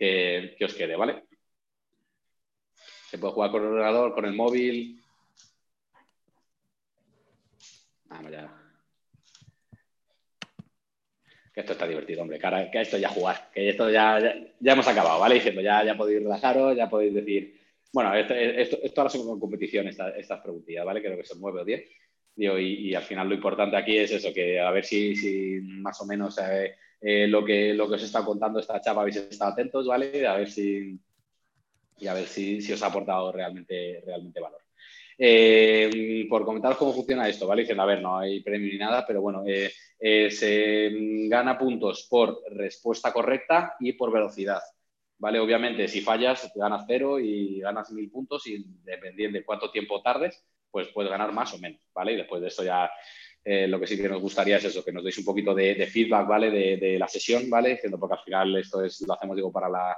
que, 0.00 0.64
os 0.64 0.74
quede, 0.74 0.96
¿vale? 0.96 1.24
Se 3.10 3.18
puede 3.18 3.34
jugar 3.34 3.50
con 3.50 3.62
el 3.62 3.68
ordenador, 3.68 4.14
con 4.14 4.24
el 4.24 4.32
móvil. 4.32 5.02
Vamos 8.06 8.32
ya. 8.32 8.56
Que 11.52 11.60
esto 11.60 11.72
está 11.72 11.86
divertido, 11.86 12.22
hombre. 12.22 12.38
Que, 12.38 12.80
esto 12.80 12.96
ya 12.96 13.10
jugar. 13.10 13.50
Que 13.52 13.68
esto 13.68 13.90
ya, 13.90 14.18
ya, 14.58 14.72
hemos 14.72 14.88
acabado, 14.88 15.20
¿vale? 15.20 15.34
Diciendo, 15.34 15.60
ya, 15.60 15.84
ya 15.84 15.96
podéis 15.96 16.22
relajaros, 16.22 16.76
ya 16.76 16.88
podéis 16.88 17.14
decir. 17.14 17.60
Bueno, 17.92 18.14
esto, 18.14 18.78
ahora 18.96 19.10
son 19.10 19.38
competición, 19.38 19.88
estas, 19.88 20.16
estas 20.16 20.40
preguntillas, 20.40 20.84
¿vale? 20.86 21.02
Creo 21.02 21.16
que 21.16 21.24
son 21.24 21.40
nueve 21.40 21.60
o 21.60 21.64
diez. 21.64 21.90
y, 22.36 22.94
al 22.94 23.02
final 23.02 23.28
lo 23.28 23.34
importante 23.34 23.76
aquí 23.76 23.98
es 23.98 24.12
eso, 24.12 24.32
que 24.32 24.60
a 24.60 24.70
ver 24.70 24.84
si, 24.84 25.14
si 25.16 25.60
más 25.60 26.00
o 26.00 26.06
menos 26.06 26.38
eh, 26.38 26.76
eh, 27.00 27.26
lo, 27.26 27.44
que, 27.44 27.74
lo 27.74 27.88
que 27.88 27.94
os 27.94 28.02
está 28.02 28.24
contando 28.24 28.60
esta 28.60 28.80
chapa 28.80 29.00
habéis 29.00 29.16
estado 29.16 29.52
atentos, 29.52 29.86
¿vale? 29.86 30.26
A 30.26 30.36
ver 30.36 30.50
si, 30.50 30.98
y 31.98 32.06
a 32.06 32.14
ver 32.14 32.26
si, 32.26 32.60
si 32.60 32.72
os 32.72 32.82
ha 32.82 32.86
aportado 32.86 33.32
realmente, 33.32 34.02
realmente 34.04 34.40
valor. 34.40 34.60
Eh, 35.18 36.26
por 36.28 36.44
comentaros 36.44 36.78
cómo 36.78 36.92
funciona 36.92 37.28
esto, 37.28 37.46
¿vale? 37.46 37.62
Diciendo, 37.62 37.82
a 37.82 37.86
ver, 37.86 38.00
no 38.00 38.18
hay 38.18 38.40
premio 38.40 38.72
ni 38.72 38.78
nada, 38.78 39.04
pero 39.06 39.20
bueno, 39.20 39.44
se 39.44 40.90
gana 41.28 41.58
puntos 41.58 42.06
por 42.08 42.42
respuesta 42.50 43.12
correcta 43.12 43.74
y 43.80 43.92
por 43.92 44.10
velocidad. 44.12 44.60
¿Vale? 45.18 45.38
Obviamente, 45.38 45.86
si 45.86 46.00
fallas, 46.00 46.50
ganas 46.54 46.84
cero 46.86 47.20
y 47.20 47.60
ganas 47.60 47.90
mil 47.92 48.10
puntos 48.10 48.46
y 48.46 48.64
dependiendo 48.82 49.38
de 49.38 49.44
cuánto 49.44 49.70
tiempo 49.70 50.00
tardes, 50.00 50.42
pues 50.70 50.88
puedes 50.88 51.10
ganar 51.10 51.30
más 51.32 51.52
o 51.52 51.58
menos, 51.58 51.80
¿vale? 51.92 52.12
Y 52.12 52.16
después 52.16 52.40
de 52.40 52.48
esto 52.48 52.64
ya 52.64 52.90
eh, 53.44 53.66
lo 53.66 53.80
que 53.80 53.86
sí 53.86 53.96
que 54.00 54.08
nos 54.08 54.20
gustaría 54.20 54.58
es 54.58 54.64
eso, 54.64 54.84
que 54.84 54.92
nos 54.92 55.02
deis 55.02 55.18
un 55.18 55.24
poquito 55.24 55.54
de, 55.54 55.86
feedback, 55.86 56.26
¿vale? 56.26 56.50
De, 56.50 56.98
la 56.98 57.08
sesión, 57.08 57.48
¿vale? 57.48 57.80
Porque 57.98 58.14
al 58.14 58.24
final 58.24 58.56
esto 58.56 58.84
es, 58.84 59.00
lo 59.06 59.14
hacemos, 59.14 59.36
digo, 59.36 59.50
para 59.50 59.68
la, 59.68 59.96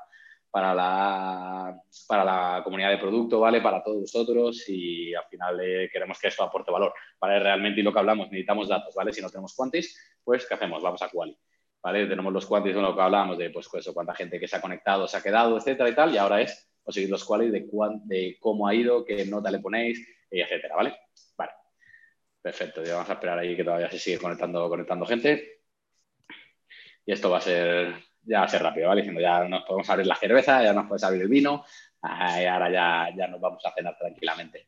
para 0.51 0.75
la, 0.75 1.81
para 2.07 2.25
la 2.25 2.62
comunidad 2.62 2.91
de 2.91 2.99
producto, 2.99 3.41
¿vale? 3.41 3.61
Para 3.61 3.83
todos 3.83 4.03
vosotros 4.03 4.69
y 4.69 5.15
al 5.15 5.25
final 5.25 5.61
eh, 5.61 5.91
queremos 5.93 6.19
que 6.21 6.29
esto 6.29 6.45
aporte 6.45 6.71
valor, 6.71 6.93
¿vale? 7.21 7.41
Realmente 7.41 7.81
y 7.81 7.83
lo 7.83 7.93
que 7.93 7.99
hablamos, 7.99 8.27
necesitamos 8.31 8.69
datos, 8.69 8.95
¿vale? 8.95 9.12
Si 9.12 9.21
no 9.21 9.31
tenemos 9.31 9.55
quantis, 9.57 9.99
pues 10.23 10.47
¿qué 10.47 10.55
hacemos? 10.55 10.83
Vamos 10.83 11.03
a 11.03 11.09
Quali, 11.09 11.37
¿vale? 11.83 12.07
Tenemos 12.07 12.33
los 12.33 12.47
quantis 12.47 12.75
de 12.75 12.83
lo 12.83 12.95
que 12.95 13.03
hablábamos 13.03 13.39
de, 13.39 13.51
pues, 13.51 13.69
cuánta 13.69 14.15
gente 14.15 14.39
que 14.39 14.47
se 14.47 14.57
ha 14.57 14.61
conectado, 14.61 15.09
se 15.09 15.17
ha 15.17 15.23
quedado, 15.23 15.57
etcétera 15.57 15.89
y 15.89 15.95
tal, 15.95 16.15
y 16.15 16.19
ahora 16.19 16.43
es 16.43 16.71
conseguir 16.83 17.11
los 17.11 17.25
qualis 17.25 17.53
de, 17.53 17.67
de 18.05 18.37
cómo 18.41 18.67
ha 18.67 18.75
ido, 18.75 19.05
qué 19.05 19.25
nota 19.25 19.51
le 19.51 19.61
ponéis, 19.61 20.07
y 20.31 20.41
etcétera, 20.41 20.77
¿vale? 20.77 20.97
Vale. 21.37 21.61
Perfecto, 22.43 22.83
ya 22.83 22.95
vamos 22.95 23.09
a 23.09 23.12
esperar 23.12 23.39
ahí 23.39 23.57
que 23.57 23.62
todavía 23.62 23.89
se 23.89 24.01
sigue 24.01 24.19
conectando, 24.19 24.69
conectando 24.69 25.07
gente. 25.07 25.61
Y 27.07 27.12
esto 27.12 27.31
va 27.31 27.39
a 27.39 27.41
ser, 27.41 27.95
ya 28.23 28.43
a 28.43 28.49
ser 28.49 28.62
rápido, 28.62 28.89
¿vale? 28.89 29.03
Diciendo, 29.03 29.21
ya 29.21 29.45
nos 29.49 29.65
podemos 29.65 29.89
abrir 29.89 30.07
la 30.09 30.17
cerveza, 30.17 30.62
ya 30.62 30.73
nos 30.73 30.85
podemos 30.85 31.05
abrir 31.05 31.23
el 31.23 31.29
vino, 31.29 31.65
y 32.03 32.45
ahora 32.45 32.71
ya, 32.71 33.17
ya 33.17 33.29
nos 33.29 33.41
vamos 33.41 33.65
a 33.65 33.73
cenar 33.73 33.97
tranquilamente. 33.97 34.67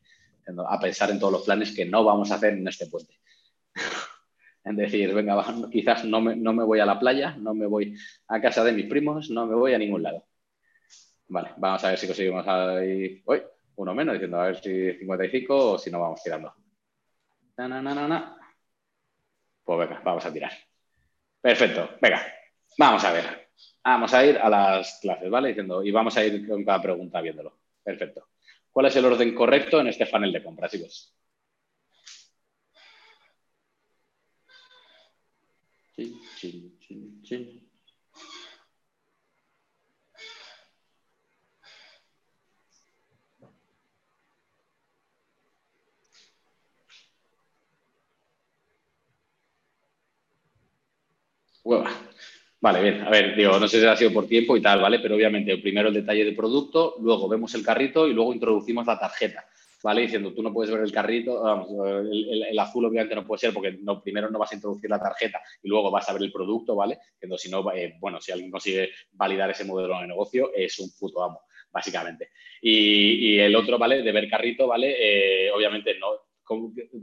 A 0.67 0.79
pensar 0.79 1.09
en 1.11 1.19
todos 1.19 1.33
los 1.33 1.43
planes 1.43 1.75
que 1.75 1.85
no 1.85 2.03
vamos 2.03 2.31
a 2.31 2.35
hacer 2.35 2.53
en 2.53 2.67
este 2.67 2.87
puente. 2.87 3.19
en 4.63 4.75
decir, 4.77 5.13
venga, 5.13 5.43
quizás 5.69 6.05
no 6.05 6.21
me, 6.21 6.35
no 6.35 6.53
me 6.53 6.63
voy 6.63 6.79
a 6.79 6.85
la 6.85 6.99
playa, 6.99 7.35
no 7.37 7.53
me 7.53 7.65
voy 7.65 7.95
a 8.27 8.41
casa 8.41 8.63
de 8.63 8.71
mis 8.71 8.85
primos, 8.87 9.29
no 9.29 9.45
me 9.47 9.55
voy 9.55 9.73
a 9.73 9.77
ningún 9.77 10.01
lado. 10.01 10.25
Vale, 11.27 11.51
vamos 11.57 11.83
a 11.83 11.89
ver 11.89 11.97
si 11.97 12.07
conseguimos 12.07 12.47
ahí. 12.47 13.21
Uy, 13.25 13.41
uno 13.75 13.93
menos, 13.93 14.13
diciendo 14.13 14.39
a 14.39 14.47
ver 14.47 14.61
si 14.61 14.93
55 14.93 15.71
o 15.73 15.77
si 15.77 15.91
no 15.91 15.99
vamos 15.99 16.23
tirando. 16.23 16.53
Pues 19.63 19.79
venga, 19.79 20.01
vamos 20.03 20.25
a 20.25 20.33
tirar. 20.33 20.51
Perfecto, 21.41 21.97
venga, 22.01 22.21
vamos 22.77 23.03
a 23.03 23.11
ver. 23.11 23.45
Vamos 23.83 24.13
a 24.13 24.25
ir 24.25 24.37
a 24.37 24.49
las 24.49 24.99
clases, 24.99 25.29
¿vale? 25.29 25.49
Diciendo, 25.49 25.83
y 25.83 25.91
vamos 25.91 26.17
a 26.17 26.25
ir 26.25 26.47
con 26.47 26.65
cada 26.65 26.81
pregunta 26.81 27.21
viéndolo. 27.21 27.59
Perfecto. 27.83 28.29
¿Cuál 28.71 28.87
es 28.87 28.95
el 28.95 29.05
orden 29.05 29.35
correcto 29.35 29.79
en 29.79 29.87
este 29.87 30.07
panel 30.07 30.31
de 30.33 30.43
compras, 30.43 30.71
chicos? 30.71 31.15
Chin, 37.23 37.64
chin. 51.65 52.15
Vale, 52.65 52.81
bien. 52.81 53.01
A 53.03 53.11
ver, 53.11 53.35
digo, 53.35 53.59
no 53.59 53.67
sé 53.67 53.79
si 53.79 53.85
ha 53.85 53.95
sido 53.95 54.11
por 54.11 54.27
tiempo 54.27 54.57
y 54.57 54.61
tal, 54.61 54.81
¿vale? 54.81 54.97
Pero 54.99 55.15
obviamente 55.15 55.57
primero 55.59 55.89
el 55.89 55.93
detalle 55.93 56.25
del 56.25 56.35
producto, 56.35 56.95
luego 56.99 57.29
vemos 57.29 57.53
el 57.53 57.63
carrito 57.63 58.07
y 58.07 58.13
luego 58.13 58.33
introducimos 58.33 58.87
la 58.87 58.97
tarjeta, 58.97 59.45
¿vale? 59.83 60.01
Diciendo, 60.01 60.33
tú 60.33 60.41
no 60.41 60.51
puedes 60.51 60.73
ver 60.73 60.81
el 60.81 60.91
carrito, 60.91 61.43
vamos, 61.43 61.67
el, 62.11 62.57
azul 62.57 62.85
obviamente 62.85 63.13
no 63.13 63.23
puede 63.23 63.41
ser 63.41 63.53
porque 63.53 63.77
no, 63.81 64.01
primero 64.01 64.31
no 64.31 64.39
vas 64.39 64.51
a 64.51 64.55
introducir 64.55 64.89
la 64.89 64.99
tarjeta 64.99 65.39
y 65.61 65.67
luego 65.67 65.91
vas 65.91 66.09
a 66.09 66.13
ver 66.13 66.23
el 66.23 66.31
producto, 66.31 66.75
¿vale? 66.75 66.97
Que 67.19 67.27
si 67.37 67.51
no, 67.51 67.71
eh, 67.71 67.97
bueno, 67.99 68.19
si 68.19 68.31
alguien 68.31 68.49
consigue 68.49 68.89
validar 69.11 69.51
ese 69.51 69.65
modelo 69.65 69.99
de 69.99 70.07
negocio, 70.07 70.51
es 70.55 70.79
un 70.79 70.89
puto 70.97 71.23
amo, 71.23 71.41
básicamente. 71.71 72.29
Y, 72.63 73.37
el 73.37 73.55
otro, 73.55 73.77
¿vale? 73.77 74.01
De 74.01 74.11
ver 74.11 74.27
carrito, 74.27 74.65
¿vale? 74.65 74.95
Eh, 75.47 75.51
obviamente 75.51 75.99
no, 75.99 76.07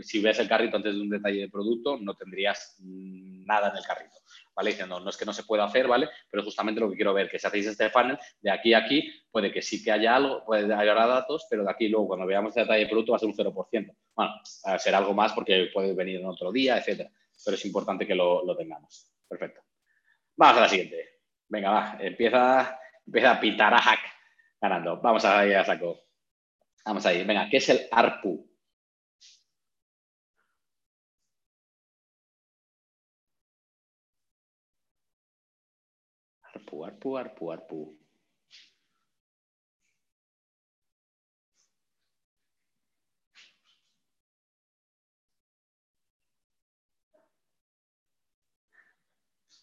si 0.00 0.20
ves 0.20 0.40
el 0.40 0.48
carrito 0.48 0.76
antes 0.76 0.92
de 0.92 1.00
un 1.00 1.08
detalle 1.10 1.42
de 1.42 1.48
producto, 1.48 1.98
no 1.98 2.14
tendrías 2.14 2.78
nada 2.80 3.70
en 3.70 3.76
el 3.76 3.84
carrito. 3.84 4.21
¿Vale? 4.54 4.70
Diciendo, 4.70 5.00
no 5.00 5.10
es 5.10 5.16
que 5.16 5.24
no 5.24 5.32
se 5.32 5.44
pueda 5.44 5.64
hacer, 5.64 5.88
¿vale? 5.88 6.08
Pero 6.30 6.42
justamente 6.42 6.80
lo 6.80 6.90
que 6.90 6.96
quiero 6.96 7.14
ver, 7.14 7.30
que 7.30 7.38
si 7.38 7.46
hacéis 7.46 7.66
este 7.66 7.90
funnel, 7.90 8.18
de 8.40 8.50
aquí 8.50 8.74
a 8.74 8.78
aquí, 8.78 9.10
puede 9.30 9.52
que 9.52 9.62
sí 9.62 9.82
que 9.82 9.92
haya 9.92 10.16
algo, 10.16 10.44
puede 10.44 10.72
haber 10.72 10.94
datos, 10.94 11.46
pero 11.48 11.64
de 11.64 11.70
aquí 11.70 11.88
luego, 11.88 12.08
cuando 12.08 12.26
veamos 12.26 12.56
el 12.56 12.64
detalle 12.64 12.84
de 12.84 12.90
producto, 12.90 13.12
va 13.12 13.16
a 13.16 13.18
ser 13.18 13.28
un 13.28 13.34
0%. 13.34 13.96
Bueno, 14.14 14.32
va 14.66 14.74
a 14.74 14.78
ser 14.78 14.94
algo 14.94 15.14
más 15.14 15.32
porque 15.32 15.70
puede 15.72 15.94
venir 15.94 16.20
en 16.20 16.26
otro 16.26 16.52
día, 16.52 16.78
etcétera. 16.78 17.10
Pero 17.44 17.54
es 17.56 17.64
importante 17.64 18.06
que 18.06 18.14
lo, 18.14 18.56
tengamos. 18.56 19.12
Perfecto. 19.28 19.62
Vamos 20.36 20.58
a 20.58 20.60
la 20.62 20.68
siguiente. 20.68 21.20
Venga, 21.48 21.70
va, 21.70 21.96
empieza, 22.00 22.78
empieza 23.06 23.32
a 23.32 23.40
pitar 23.40 23.74
a 23.74 23.78
hack 23.78 24.00
ganando. 24.60 25.00
Vamos 25.00 25.24
a 25.24 25.46
ir 25.46 25.56
a 25.56 25.64
saco. 25.64 26.00
Vamos 26.84 27.04
a 27.04 27.12
ir. 27.12 27.26
Venga, 27.26 27.48
¿qué 27.50 27.56
es 27.56 27.68
el 27.68 27.80
ARPU? 27.90 28.51
Arpu, 36.72 36.80
arpu, 36.86 37.10
arpu, 37.22 37.52
arpu. 37.56 37.80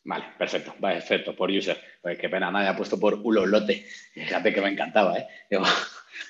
Vale, 0.04 0.26
perfecto, 0.38 0.74
perfecto, 0.80 1.36
por 1.36 1.50
user. 1.52 1.78
Pues 2.02 2.18
qué 2.18 2.30
pena, 2.30 2.52
nadie 2.52 2.68
ha 2.70 2.76
puesto 2.76 3.00
por 3.00 3.14
ulolote. 3.16 3.86
Fíjate 4.14 4.54
que 4.54 4.62
me 4.62 4.70
encantaba, 4.70 5.18
¿eh? 5.18 5.28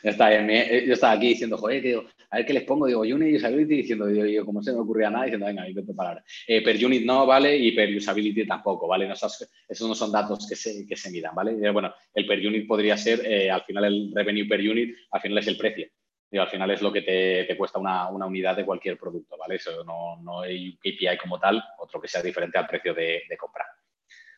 Yo, 0.03 0.09
estaba, 0.09 0.31
yo, 0.31 0.93
estaba, 0.93 1.13
aquí 1.13 1.29
diciendo, 1.29 1.57
joder, 1.57 1.81
que 1.81 2.01
a 2.31 2.37
ver 2.37 2.45
qué 2.45 2.53
les 2.53 2.63
pongo, 2.63 2.85
digo, 2.85 3.01
unit 3.01 3.37
usability, 3.37 3.77
diciendo, 3.77 4.05
digo, 4.05 4.25
yo, 4.25 4.45
como 4.45 4.61
se 4.61 4.71
me 4.71 4.79
ocurría 4.79 5.09
nada, 5.09 5.25
diciendo, 5.25 5.47
venga, 5.47 5.67
invento 5.67 5.95
palabras. 5.95 6.23
Eh, 6.47 6.61
per 6.61 6.83
unit 6.83 7.05
no, 7.05 7.25
¿vale? 7.25 7.55
Y 7.57 7.71
per 7.71 7.95
usability 7.95 8.45
tampoco, 8.45 8.87
¿vale? 8.87 9.07
No, 9.07 9.13
esos, 9.13 9.49
no 9.81 9.95
son 9.95 10.11
datos 10.11 10.47
que 10.47 10.55
se, 10.55 10.85
que 10.85 10.95
se 10.95 11.09
midan, 11.09 11.33
¿vale? 11.33 11.57
Eh, 11.61 11.71
bueno, 11.71 11.93
el 12.13 12.25
per 12.25 12.39
unit 12.45 12.67
podría 12.67 12.97
ser, 12.97 13.25
eh, 13.25 13.49
al 13.49 13.63
final 13.63 13.85
el 13.85 14.11
revenue 14.13 14.47
per 14.47 14.59
unit, 14.59 14.95
al 15.11 15.21
final 15.21 15.37
es 15.39 15.47
el 15.47 15.57
precio. 15.57 15.87
Digo, 16.31 16.43
al 16.43 16.49
final 16.49 16.69
es 16.69 16.81
lo 16.83 16.93
que 16.93 17.01
te, 17.01 17.45
te 17.45 17.57
cuesta 17.57 17.79
una, 17.79 18.07
una, 18.09 18.27
unidad 18.27 18.55
de 18.55 18.65
cualquier 18.65 18.99
producto, 18.99 19.35
¿vale? 19.35 19.55
Eso 19.55 19.83
no, 19.83 20.21
no 20.21 20.41
hay 20.41 20.77
KPI 20.77 21.17
como 21.19 21.39
tal, 21.39 21.63
otro 21.79 21.99
que 21.99 22.07
sea 22.07 22.21
diferente 22.21 22.59
al 22.59 22.67
precio 22.67 22.93
de, 22.93 23.23
de 23.27 23.37
compra. 23.37 23.65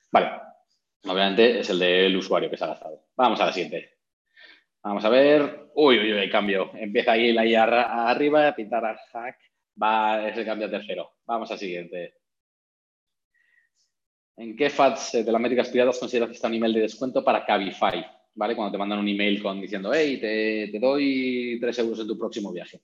Vale, 0.10 0.32
obviamente 1.06 1.60
es 1.60 1.70
el 1.70 1.80
del 1.80 2.16
usuario 2.16 2.50
que 2.50 2.56
se 2.56 2.64
ha 2.64 2.68
gastado. 2.68 3.08
Vamos 3.18 3.42
a 3.42 3.48
la 3.48 3.52
siguiente. 3.52 4.01
Vamos 4.84 5.06
a 5.06 5.10
ver. 5.10 5.70
Uy, 5.76 6.00
uy, 6.00 6.14
uy, 6.14 6.30
cambio. 6.30 6.72
Empieza 6.76 7.14
ahí 7.14 7.32
la 7.32 8.10
arriba, 8.10 8.48
a 8.48 8.56
pintar 8.56 8.84
al 8.84 8.98
hack. 9.12 9.38
Va, 9.82 10.28
ese 10.28 10.44
cambio 10.44 10.68
a 10.68 10.72
tercero. 10.72 11.12
Vamos 11.26 11.52
al 11.52 11.60
siguiente. 11.60 12.16
¿En 14.38 14.56
qué 14.56 14.70
FATS 14.70 15.24
de 15.24 15.32
las 15.32 15.42
métricas 15.42 15.70
privadas 15.70 16.00
consideras 16.00 16.30
que 16.30 16.36
está 16.36 16.48
un 16.48 16.56
email 16.56 16.74
de 16.74 16.82
descuento 16.82 17.24
para 17.24 17.46
Cabify? 17.46 18.04
¿Vale? 18.34 18.56
Cuando 18.56 18.72
te 18.72 18.78
mandan 18.78 19.00
un 19.00 19.08
email 19.08 19.44
diciendo, 19.62 19.94
hey, 19.94 20.18
te, 20.20 20.70
te 20.72 20.80
doy 20.80 21.60
3 21.60 21.80
euros 21.80 22.00
en 22.00 22.08
tu 22.08 22.18
próximo 22.18 22.52
viaje. 22.52 22.82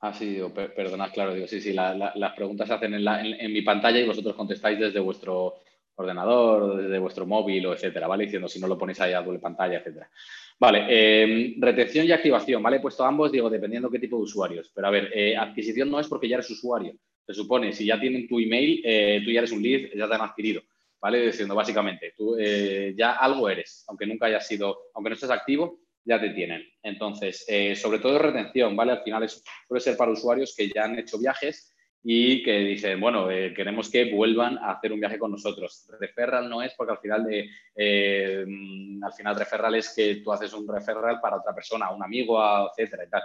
Ah, 0.00 0.12
sí, 0.12 0.26
digo, 0.26 0.52
perdonad, 0.52 1.10
claro, 1.12 1.34
digo, 1.34 1.46
sí, 1.46 1.60
sí, 1.60 1.72
las 1.72 2.32
preguntas 2.34 2.68
se 2.68 2.74
hacen 2.74 2.94
en, 2.94 3.52
mi 3.52 3.62
pantalla 3.62 3.98
y 3.98 4.06
vosotros 4.06 4.36
contestáis 4.36 4.78
desde 4.78 5.00
vuestro 5.00 5.54
ordenador, 5.94 6.82
desde 6.82 6.98
vuestro 6.98 7.26
móvil 7.26 7.66
o 7.66 7.72
etcétera, 7.72 8.06
¿vale? 8.06 8.24
Diciendo 8.24 8.48
si 8.48 8.60
no 8.60 8.68
lo 8.68 8.76
ponéis 8.76 9.00
ahí 9.00 9.14
a 9.14 9.22
doble 9.22 9.38
pantalla, 9.38 9.78
etcétera. 9.78 10.10
Vale, 10.58 10.84
em, 10.88 11.54
retención 11.58 12.06
y 12.06 12.12
activación, 12.12 12.62
¿vale? 12.62 12.76
He 12.76 12.80
puesto 12.80 13.04
ambos, 13.04 13.32
digo, 13.32 13.48
dependiendo 13.48 13.90
qué 13.90 13.98
tipo 13.98 14.16
de 14.16 14.24
usuarios. 14.24 14.70
Pero 14.74 14.86
a 14.86 14.90
ver, 14.90 15.10
eh, 15.14 15.34
adquisición 15.34 15.90
no 15.90 15.98
es 15.98 16.08
porque 16.08 16.28
ya 16.28 16.36
eres 16.36 16.50
usuario. 16.50 16.94
Se 17.26 17.32
supone, 17.32 17.72
si 17.72 17.86
ya 17.86 17.98
tienen 17.98 18.28
tu 18.28 18.38
email, 18.38 18.82
eh, 18.84 19.22
tú 19.24 19.30
ya 19.30 19.40
eres 19.40 19.52
un 19.52 19.62
lead, 19.62 19.90
ya 19.94 20.06
te 20.06 20.14
han 20.14 20.20
adquirido, 20.20 20.62
¿vale? 21.00 21.26
Diciendo, 21.26 21.54
básicamente, 21.54 22.12
tú 22.16 22.36
eh, 22.38 22.94
ya 22.96 23.12
algo 23.12 23.48
eres, 23.48 23.84
aunque 23.88 24.06
nunca 24.06 24.26
hayas 24.26 24.46
sido, 24.46 24.76
aunque 24.94 25.10
no 25.10 25.14
estés 25.14 25.30
activo, 25.30 25.80
ya 26.06 26.20
te 26.20 26.30
tienen. 26.30 26.62
Entonces, 26.82 27.44
eh, 27.48 27.74
sobre 27.74 27.98
todo 27.98 28.18
retención, 28.18 28.74
¿vale? 28.76 28.92
Al 28.92 29.02
final 29.02 29.24
es, 29.24 29.42
suele 29.66 29.80
ser 29.80 29.96
para 29.96 30.12
usuarios 30.12 30.54
que 30.56 30.68
ya 30.68 30.84
han 30.84 30.98
hecho 30.98 31.18
viajes 31.18 31.74
y 32.02 32.44
que 32.44 32.58
dicen, 32.60 33.00
bueno, 33.00 33.28
eh, 33.30 33.52
queremos 33.52 33.90
que 33.90 34.12
vuelvan 34.12 34.56
a 34.58 34.70
hacer 34.70 34.92
un 34.92 35.00
viaje 35.00 35.18
con 35.18 35.32
nosotros. 35.32 35.90
Referral 36.00 36.48
no 36.48 36.62
es 36.62 36.72
porque 36.74 36.92
al 36.92 36.98
final, 36.98 37.24
de, 37.24 37.50
eh, 37.74 38.46
al 39.02 39.12
final 39.12 39.36
referral 39.36 39.74
es 39.74 39.92
que 39.94 40.16
tú 40.16 40.32
haces 40.32 40.52
un 40.52 40.68
referral 40.68 41.20
para 41.20 41.38
otra 41.38 41.52
persona, 41.52 41.90
un 41.90 42.04
amigo, 42.04 42.70
etcétera 42.70 43.04
y 43.04 43.10
tal. 43.10 43.22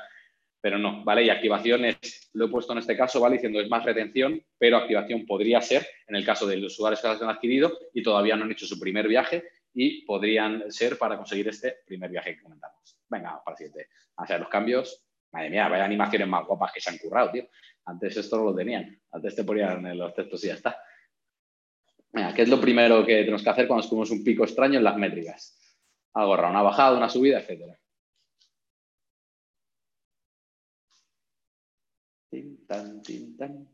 Pero 0.60 0.80
no, 0.80 1.04
¿vale? 1.04 1.24
Y 1.24 1.30
activación 1.30 1.86
es, 1.86 2.32
lo 2.34 2.46
he 2.46 2.50
puesto 2.50 2.74
en 2.74 2.80
este 2.80 2.98
caso, 2.98 3.20
¿vale? 3.20 3.36
Diciendo 3.36 3.62
es 3.62 3.70
más 3.70 3.86
retención, 3.86 4.44
pero 4.58 4.78
activación 4.78 5.28
podría 5.28 5.62
ser 5.62 5.86
en 6.08 6.16
el 6.16 6.26
caso 6.26 6.48
de 6.48 6.58
los 6.58 6.74
usuarios 6.74 7.02
que 7.02 7.08
lo 7.08 7.14
han 7.14 7.36
adquirido 7.36 7.78
y 7.94 8.02
todavía 8.02 8.36
no 8.36 8.46
han 8.46 8.52
hecho 8.52 8.66
su 8.66 8.80
primer 8.80 9.08
viaje 9.08 9.44
y 9.74 10.06
podrían 10.06 10.72
ser 10.72 10.98
para 10.98 11.18
conseguir 11.18 11.48
este 11.48 11.78
primer 11.86 12.10
viaje 12.10 12.36
que 12.36 12.44
comentamos. 12.44 13.00
Venga, 13.10 13.42
para 13.44 13.54
el 13.54 13.58
siguiente. 13.58 13.90
a 14.18 14.24
hacer 14.24 14.40
los 14.40 14.50
cambios. 14.50 15.06
Madre 15.32 15.50
mía, 15.50 15.70
vaya 15.70 15.86
animaciones 15.86 16.28
más 16.28 16.46
guapas 16.46 16.72
que 16.74 16.82
se 16.82 16.90
han 16.90 16.98
currado, 16.98 17.32
tío. 17.32 17.48
Antes 17.86 18.18
esto 18.18 18.38
no 18.38 18.46
lo 18.46 18.56
tenían. 18.56 19.00
Antes 19.12 19.36
te 19.36 19.44
ponían 19.44 19.98
los 19.98 20.14
textos 20.14 20.44
y 20.44 20.48
ya 20.48 20.56
está. 20.56 20.78
Venga, 22.12 22.34
¿qué 22.34 22.42
es 22.42 22.50
lo 22.50 22.60
primero 22.60 23.06
que 23.06 23.20
tenemos 23.22 23.44
que 23.44 23.50
hacer 23.50 23.68
cuando 23.68 23.82
descubrimos 23.82 24.12
un 24.12 24.24
pico 24.24 24.44
extraño 24.44 24.78
en 24.78 24.84
las 24.84 24.98
métricas? 24.98 25.58
Algo 26.14 26.34
una 26.34 26.62
bajada, 26.62 26.98
una 26.98 27.10
subida, 27.10 27.40
etcétera. 27.40 27.78
Tin, 32.30 32.66
tan, 32.66 33.02
tin, 33.02 33.38
tan. 33.38 33.68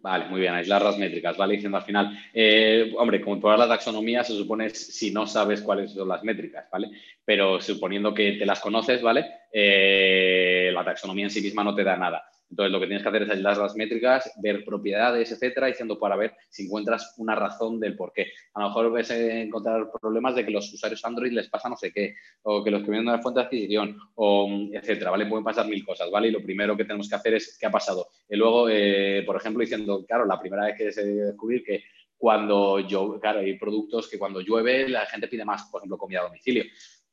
Vale, 0.00 0.26
muy 0.26 0.40
bien, 0.40 0.54
aislar 0.54 0.82
las 0.82 0.96
métricas, 0.96 1.36
¿vale? 1.36 1.54
Diciendo 1.54 1.76
al 1.76 1.82
final, 1.82 2.16
eh, 2.32 2.92
hombre, 2.96 3.20
como 3.20 3.40
toda 3.40 3.56
la 3.56 3.66
taxonomía 3.66 4.22
se 4.22 4.36
supone 4.36 4.70
si 4.70 5.10
no 5.10 5.26
sabes 5.26 5.60
cuáles 5.60 5.92
son 5.92 6.06
las 6.08 6.22
métricas, 6.22 6.66
¿vale? 6.70 6.88
Pero 7.24 7.60
suponiendo 7.60 8.14
que 8.14 8.34
te 8.34 8.46
las 8.46 8.60
conoces, 8.60 9.02
¿vale? 9.02 9.26
Eh, 9.52 10.70
la 10.72 10.84
taxonomía 10.84 11.24
en 11.24 11.30
sí 11.30 11.40
misma 11.40 11.64
no 11.64 11.74
te 11.74 11.82
da 11.82 11.96
nada. 11.96 12.22
Entonces, 12.50 12.72
lo 12.72 12.80
que 12.80 12.86
tienes 12.86 13.02
que 13.02 13.08
hacer 13.10 13.22
es 13.22 13.30
aislar 13.30 13.58
las 13.58 13.76
métricas, 13.76 14.32
ver 14.40 14.64
propiedades, 14.64 15.30
etcétera, 15.30 15.66
diciendo 15.66 15.98
para 15.98 16.16
ver 16.16 16.34
si 16.48 16.64
encuentras 16.64 17.14
una 17.18 17.34
razón 17.34 17.78
del 17.78 17.94
por 17.94 18.12
qué. 18.12 18.32
A 18.54 18.62
lo 18.62 18.68
mejor 18.68 18.92
ves 18.92 19.10
encontrar 19.10 19.90
problemas 20.00 20.34
de 20.34 20.46
que 20.46 20.50
los 20.50 20.72
usuarios 20.72 21.04
Android 21.04 21.32
les 21.32 21.48
pasa 21.48 21.68
no 21.68 21.76
sé 21.76 21.92
qué, 21.92 22.14
o 22.42 22.64
que 22.64 22.70
los 22.70 22.82
que 22.82 22.90
vienen 22.90 23.06
de 23.06 23.12
la 23.12 23.22
fuente 23.22 23.40
de 23.40 23.46
adquisición, 23.46 23.98
o 24.14 24.48
etcétera, 24.72 25.10
¿vale? 25.10 25.26
Pueden 25.26 25.44
pasar 25.44 25.68
mil 25.68 25.84
cosas, 25.84 26.10
¿vale? 26.10 26.28
Y 26.28 26.30
lo 26.30 26.42
primero 26.42 26.76
que 26.76 26.84
tenemos 26.84 27.08
que 27.08 27.16
hacer 27.16 27.34
es 27.34 27.58
qué 27.58 27.66
ha 27.66 27.70
pasado. 27.70 28.08
Y 28.28 28.36
luego, 28.36 28.68
eh, 28.70 29.22
por 29.26 29.36
ejemplo, 29.36 29.60
diciendo, 29.60 30.04
claro, 30.06 30.24
la 30.24 30.40
primera 30.40 30.64
vez 30.64 30.76
que 30.76 30.90
se 30.90 31.04
descubrir 31.04 31.62
que 31.62 31.84
cuando 32.16 32.80
yo, 32.80 33.20
claro, 33.20 33.40
hay 33.40 33.58
productos 33.58 34.08
que 34.08 34.18
cuando 34.18 34.40
llueve 34.40 34.88
la 34.88 35.06
gente 35.06 35.28
pide 35.28 35.44
más, 35.44 35.68
por 35.70 35.80
ejemplo, 35.80 35.98
comida 35.98 36.20
a 36.20 36.24
domicilio 36.24 36.64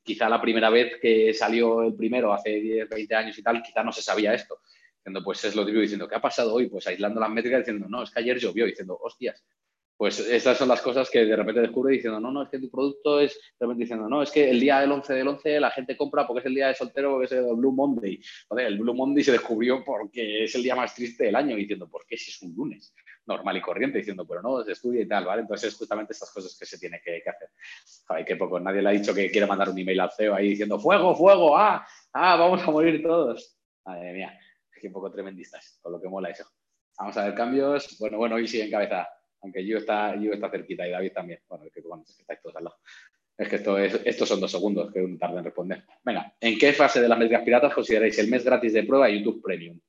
quizá 0.02 0.30
la 0.30 0.40
primera 0.40 0.70
vez 0.70 1.00
que 1.02 1.34
salió 1.34 1.82
el 1.82 1.96
primero, 1.96 2.32
hace 2.32 2.52
10, 2.52 2.88
20 2.88 3.16
años 3.16 3.38
y 3.40 3.42
tal, 3.42 3.64
quizá 3.64 3.84
no 3.84 3.92
se 3.92 4.04
sabía 4.04 4.36
esto 4.36 4.60
diciendo, 5.06 5.24
pues 5.24 5.46
es 5.46 5.56
lo 5.56 5.64
típico, 5.64 5.82
diciendo, 5.82 6.08
¿qué 6.08 6.16
ha 6.16 6.22
pasado 6.22 6.56
hoy? 6.56 6.68
Pues 6.68 6.88
aislando 6.88 7.22
las 7.22 7.30
métricas, 7.30 7.60
diciendo, 7.60 7.88
no, 7.88 8.02
es 8.02 8.10
que 8.10 8.20
ayer 8.22 8.40
llovió, 8.40 8.66
diciendo, 8.66 8.98
hostias. 9.00 9.46
Pues 9.96 10.20
estas 10.20 10.58
son 10.58 10.68
las 10.68 10.82
cosas 10.82 11.10
que 11.10 11.24
de 11.24 11.36
repente 11.36 11.62
descubre 11.62 11.94
diciendo, 11.94 12.20
no, 12.20 12.32
no, 12.32 12.42
es 12.42 12.50
que 12.50 12.60
tu 12.60 12.70
producto 12.70 13.22
es, 13.22 13.40
de 13.58 13.66
repente 13.66 13.84
diciendo, 13.84 14.10
no, 14.10 14.24
es 14.24 14.32
que 14.32 14.50
el 14.50 14.60
día 14.60 14.80
del 14.82 14.92
11 14.92 15.14
del 15.14 15.28
11 15.28 15.60
la 15.60 15.72
gente 15.72 15.96
compra 15.96 16.28
porque 16.28 16.40
es 16.40 16.46
el 16.48 16.56
día 16.56 16.68
de 16.68 16.76
soltero, 16.76 17.12
porque 17.12 17.26
es 17.26 17.32
el 17.32 17.56
Blue 17.56 17.72
Monday. 17.72 18.20
Joder, 18.50 18.66
el 18.66 18.80
Blue 18.80 18.96
Monday 18.96 19.24
se 19.24 19.32
descubrió 19.32 19.84
porque 19.86 20.44
es 20.44 20.56
el 20.56 20.64
día 20.64 20.76
más 20.76 20.94
triste 20.96 21.26
del 21.26 21.36
año, 21.36 21.56
diciendo, 21.56 21.88
¿por 21.88 22.06
qué 22.06 22.18
si 22.18 22.32
es 22.32 22.42
un 22.42 22.54
lunes? 22.56 22.94
Normal 23.28 23.58
y 23.58 23.62
corriente, 23.62 24.00
diciendo, 24.00 24.28
pero 24.28 24.42
no, 24.42 24.64
se 24.64 24.72
estudia 24.72 25.02
y 25.02 25.08
tal, 25.08 25.24
¿vale? 25.24 25.44
Entonces 25.44 25.72
es 25.72 25.78
justamente 25.78 26.14
estas 26.14 26.32
cosas 26.34 26.58
que 26.60 26.66
se 26.66 26.78
tiene 26.78 27.00
que, 27.02 27.24
hacer. 27.30 27.50
Ay, 28.10 28.26
qué 28.26 28.36
poco, 28.36 28.60
nadie 28.60 28.82
le 28.82 28.90
ha 28.90 28.92
dicho 28.92 29.14
que 29.14 29.32
quiere 29.32 29.48
mandar 29.48 29.70
un 29.70 29.80
email 29.80 30.00
al 30.02 30.12
CEO 30.12 30.34
ahí 30.34 30.50
diciendo, 30.50 30.78
fuego, 30.78 31.16
fuego, 31.16 31.56
ah, 31.56 31.88
ah, 32.12 32.36
vamos 32.36 32.62
a 32.64 32.72
morir 32.72 33.02
todos. 33.02 33.56
Madre 33.86 34.14
mía 34.14 34.40
un 34.88 34.94
poco 34.94 35.12
tremendistas, 35.12 35.80
con 35.82 35.92
lo 35.92 36.02
que 36.02 36.10
mola 36.10 36.30
eso. 36.30 36.46
Vamos 36.98 37.18
a 37.18 37.26
ver 37.26 37.36
cambios. 37.36 37.98
Bueno, 38.00 38.18
bueno, 38.18 38.36
hoy 38.36 38.48
sigue 38.48 38.66
en 38.66 38.72
cabeza, 38.72 39.08
aunque 39.42 39.66
yo 39.66 39.78
está, 39.78 40.16
yo 40.16 40.32
está 40.32 40.50
cerquita 40.50 40.88
y 40.88 40.92
David 40.92 41.12
también. 41.14 41.40
Bueno, 41.48 41.66
es 41.66 41.74
que, 41.74 41.82
bueno, 41.82 42.04
es 42.08 42.16
que 42.16 42.22
estáis 42.22 42.42
todos 42.42 42.56
al 42.56 42.64
lado. 42.66 42.78
Es 43.38 43.50
que 43.50 43.58
esto 43.58 43.78
es, 43.78 44.00
estos 44.06 44.30
son 44.30 44.40
dos 44.40 44.52
segundos 44.52 44.94
que 44.94 45.02
un 45.02 45.18
tarde 45.18 45.40
en 45.40 45.44
responder. 45.44 45.84
Venga, 46.04 46.34
¿en 46.40 46.58
qué 46.58 46.72
fase 46.72 47.02
de 47.02 47.10
las 47.10 47.18
métricas 47.18 47.44
piratas 47.44 47.74
consideráis 47.74 48.18
el 48.20 48.30
mes 48.30 48.46
gratis 48.46 48.74
de 48.74 48.84
prueba 48.84 49.10
YouTube 49.10 49.42
Premium? 49.42 49.80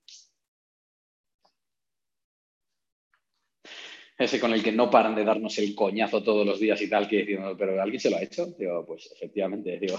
Ese 4.19 4.41
con 4.41 4.53
el 4.53 4.63
que 4.63 4.73
no 4.73 4.91
paran 4.91 5.15
de 5.15 5.25
darnos 5.25 5.59
el 5.59 5.75
coñazo 5.75 6.23
todos 6.23 6.47
los 6.47 6.59
días 6.59 6.81
y 6.81 6.89
tal, 6.89 7.07
que 7.07 7.19
decimos, 7.19 7.55
pero 7.59 7.81
¿alguien 7.81 8.01
se 8.01 8.11
lo 8.11 8.17
ha 8.17 8.23
hecho? 8.23 8.47
Digo, 8.47 8.85
pues 8.87 9.13
efectivamente, 9.13 9.79
digo, 9.79 9.99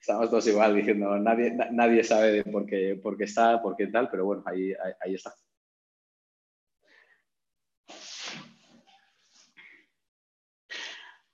estamos 0.00 0.30
todos 0.30 0.46
igual 0.46 0.74
diciendo, 0.74 1.16
nadie, 1.18 1.52
nadie 1.72 2.02
sabe 2.02 2.42
por 2.44 2.66
qué, 2.66 2.98
por 3.02 3.16
qué 3.16 3.24
está, 3.24 3.60
por 3.60 3.76
qué 3.76 3.88
tal, 3.88 4.08
pero 4.10 4.24
bueno, 4.24 4.42
ahí, 4.46 4.72
ahí, 5.00 5.14
está. 5.14 5.34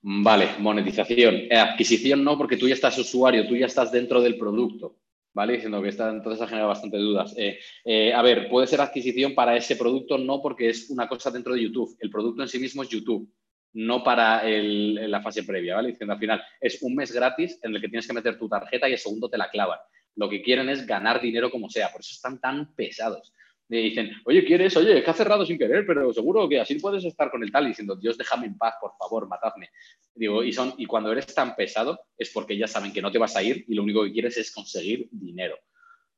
Vale, 0.02 0.50
monetización. 0.58 1.34
Eh, 1.50 1.56
adquisición 1.56 2.22
no, 2.22 2.36
porque 2.38 2.56
tú 2.56 2.68
ya 2.68 2.74
estás 2.74 2.98
usuario, 2.98 3.46
tú 3.46 3.56
ya 3.56 3.66
estás 3.66 3.90
dentro 3.90 4.20
del 4.20 4.36
producto, 4.36 4.98
¿vale? 5.32 5.54
Diciendo 5.54 5.82
que 5.82 5.88
está, 5.88 6.10
entonces 6.10 6.42
ha 6.42 6.46
generado 6.46 6.68
bastante 6.68 6.96
dudas. 6.98 7.34
Eh, 7.36 7.58
eh, 7.84 8.12
a 8.12 8.22
ver, 8.22 8.48
puede 8.48 8.66
ser 8.66 8.80
adquisición 8.80 9.34
para 9.34 9.56
ese 9.56 9.76
producto, 9.76 10.18
no 10.18 10.40
porque 10.42 10.70
es 10.70 10.90
una 10.90 11.08
cosa 11.08 11.30
dentro 11.30 11.54
de 11.54 11.62
YouTube. 11.62 11.96
El 12.00 12.10
producto 12.10 12.42
en 12.42 12.48
sí 12.48 12.58
mismo 12.58 12.82
es 12.82 12.88
YouTube 12.88 13.28
no 13.76 14.02
para 14.02 14.42
la 14.42 15.20
fase 15.20 15.42
previa, 15.42 15.74
¿vale? 15.74 15.88
Diciendo 15.88 16.14
al 16.14 16.18
final, 16.18 16.42
es 16.60 16.80
un 16.82 16.94
mes 16.94 17.12
gratis 17.12 17.58
en 17.62 17.74
el 17.74 17.80
que 17.80 17.88
tienes 17.88 18.06
que 18.06 18.14
meter 18.14 18.38
tu 18.38 18.48
tarjeta 18.48 18.88
y 18.88 18.92
el 18.92 18.98
segundo 18.98 19.28
te 19.28 19.36
la 19.36 19.50
clavan. 19.50 19.78
Lo 20.14 20.30
que 20.30 20.40
quieren 20.40 20.70
es 20.70 20.86
ganar 20.86 21.20
dinero 21.20 21.50
como 21.50 21.68
sea, 21.68 21.92
por 21.92 22.00
eso 22.00 22.12
están 22.14 22.40
tan 22.40 22.74
pesados. 22.74 23.34
Y 23.68 23.82
dicen, 23.82 24.12
oye, 24.24 24.46
¿quieres? 24.46 24.74
Oye, 24.78 24.96
es 24.96 25.04
que 25.04 25.10
ha 25.10 25.14
cerrado 25.14 25.44
sin 25.44 25.58
querer, 25.58 25.84
pero 25.86 26.10
seguro 26.10 26.48
que 26.48 26.58
así 26.58 26.76
puedes 26.76 27.04
estar 27.04 27.30
con 27.30 27.42
el 27.42 27.52
tal, 27.52 27.66
diciendo, 27.66 27.96
Dios, 27.96 28.16
déjame 28.16 28.46
en 28.46 28.56
paz, 28.56 28.76
por 28.80 28.92
favor, 28.96 29.28
matadme. 29.28 29.68
Digo, 30.14 30.42
y, 30.42 30.54
son, 30.54 30.72
y 30.78 30.86
cuando 30.86 31.12
eres 31.12 31.26
tan 31.34 31.54
pesado 31.54 32.00
es 32.16 32.30
porque 32.30 32.56
ya 32.56 32.66
saben 32.66 32.94
que 32.94 33.02
no 33.02 33.12
te 33.12 33.18
vas 33.18 33.36
a 33.36 33.42
ir 33.42 33.66
y 33.68 33.74
lo 33.74 33.82
único 33.82 34.04
que 34.04 34.12
quieres 34.12 34.38
es 34.38 34.50
conseguir 34.52 35.08
dinero. 35.10 35.58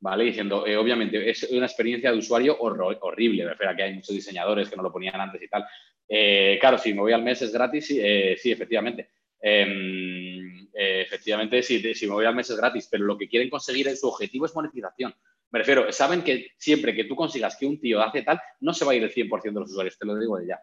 ¿Vale? 0.01 0.25
Diciendo, 0.25 0.67
eh, 0.67 0.77
obviamente, 0.77 1.29
es 1.29 1.45
una 1.51 1.67
experiencia 1.67 2.13
de 2.13 2.19
usuario 2.19 2.57
horrible, 2.61 3.45
me 3.45 3.51
refiero 3.51 3.73
a 3.73 3.77
que 3.77 3.83
hay 3.83 3.95
muchos 3.95 4.15
diseñadores 4.15 4.69
que 4.69 4.77
no 4.77 4.83
lo 4.83 4.93
ponían 4.93 5.21
antes 5.21 5.43
y 5.43 5.49
tal. 5.49 5.65
Eh, 6.09 6.59
claro, 6.61 6.79
si 6.79 6.95
me 6.95 7.01
voy 7.01 7.13
al 7.13 7.23
mes 7.23 7.43
es 7.43 7.53
gratis, 7.53 7.87
sí, 7.87 8.01
eh, 8.01 8.33
efectivamente. 8.33 9.11
Em, 9.41 10.69
efectivamente, 10.73 11.63
si 11.63 12.07
me 12.07 12.13
voy 12.13 12.25
al 12.25 12.35
mes 12.35 12.51
es 12.51 12.57
gratis, 12.57 12.89
pero 12.91 13.05
lo 13.05 13.19
que 13.19 13.29
quieren 13.29 13.51
conseguir, 13.51 13.95
su 13.97 14.09
objetivo 14.09 14.47
es 14.47 14.55
monetización. 14.55 15.15
Me 15.51 15.61
refiero, 15.61 15.91
saben 15.93 16.23
que 16.23 16.49
siempre 16.57 16.95
que 16.95 17.05
tú 17.05 17.17
consigas 17.17 17.57
que 17.57 17.67
un 17.67 17.81
tío 17.81 18.03
hace 18.03 18.23
tal, 18.23 18.41
no 18.61 18.73
se 18.73 18.85
va 18.85 18.93
a 18.93 18.95
ir 18.95 19.03
el 19.03 19.13
100% 19.13 19.43
de 19.55 19.61
los 19.61 19.71
usuarios, 19.71 19.99
te 19.99 20.07
lo 20.07 20.17
digo 20.17 20.39
de 20.39 20.47
ya. 20.47 20.61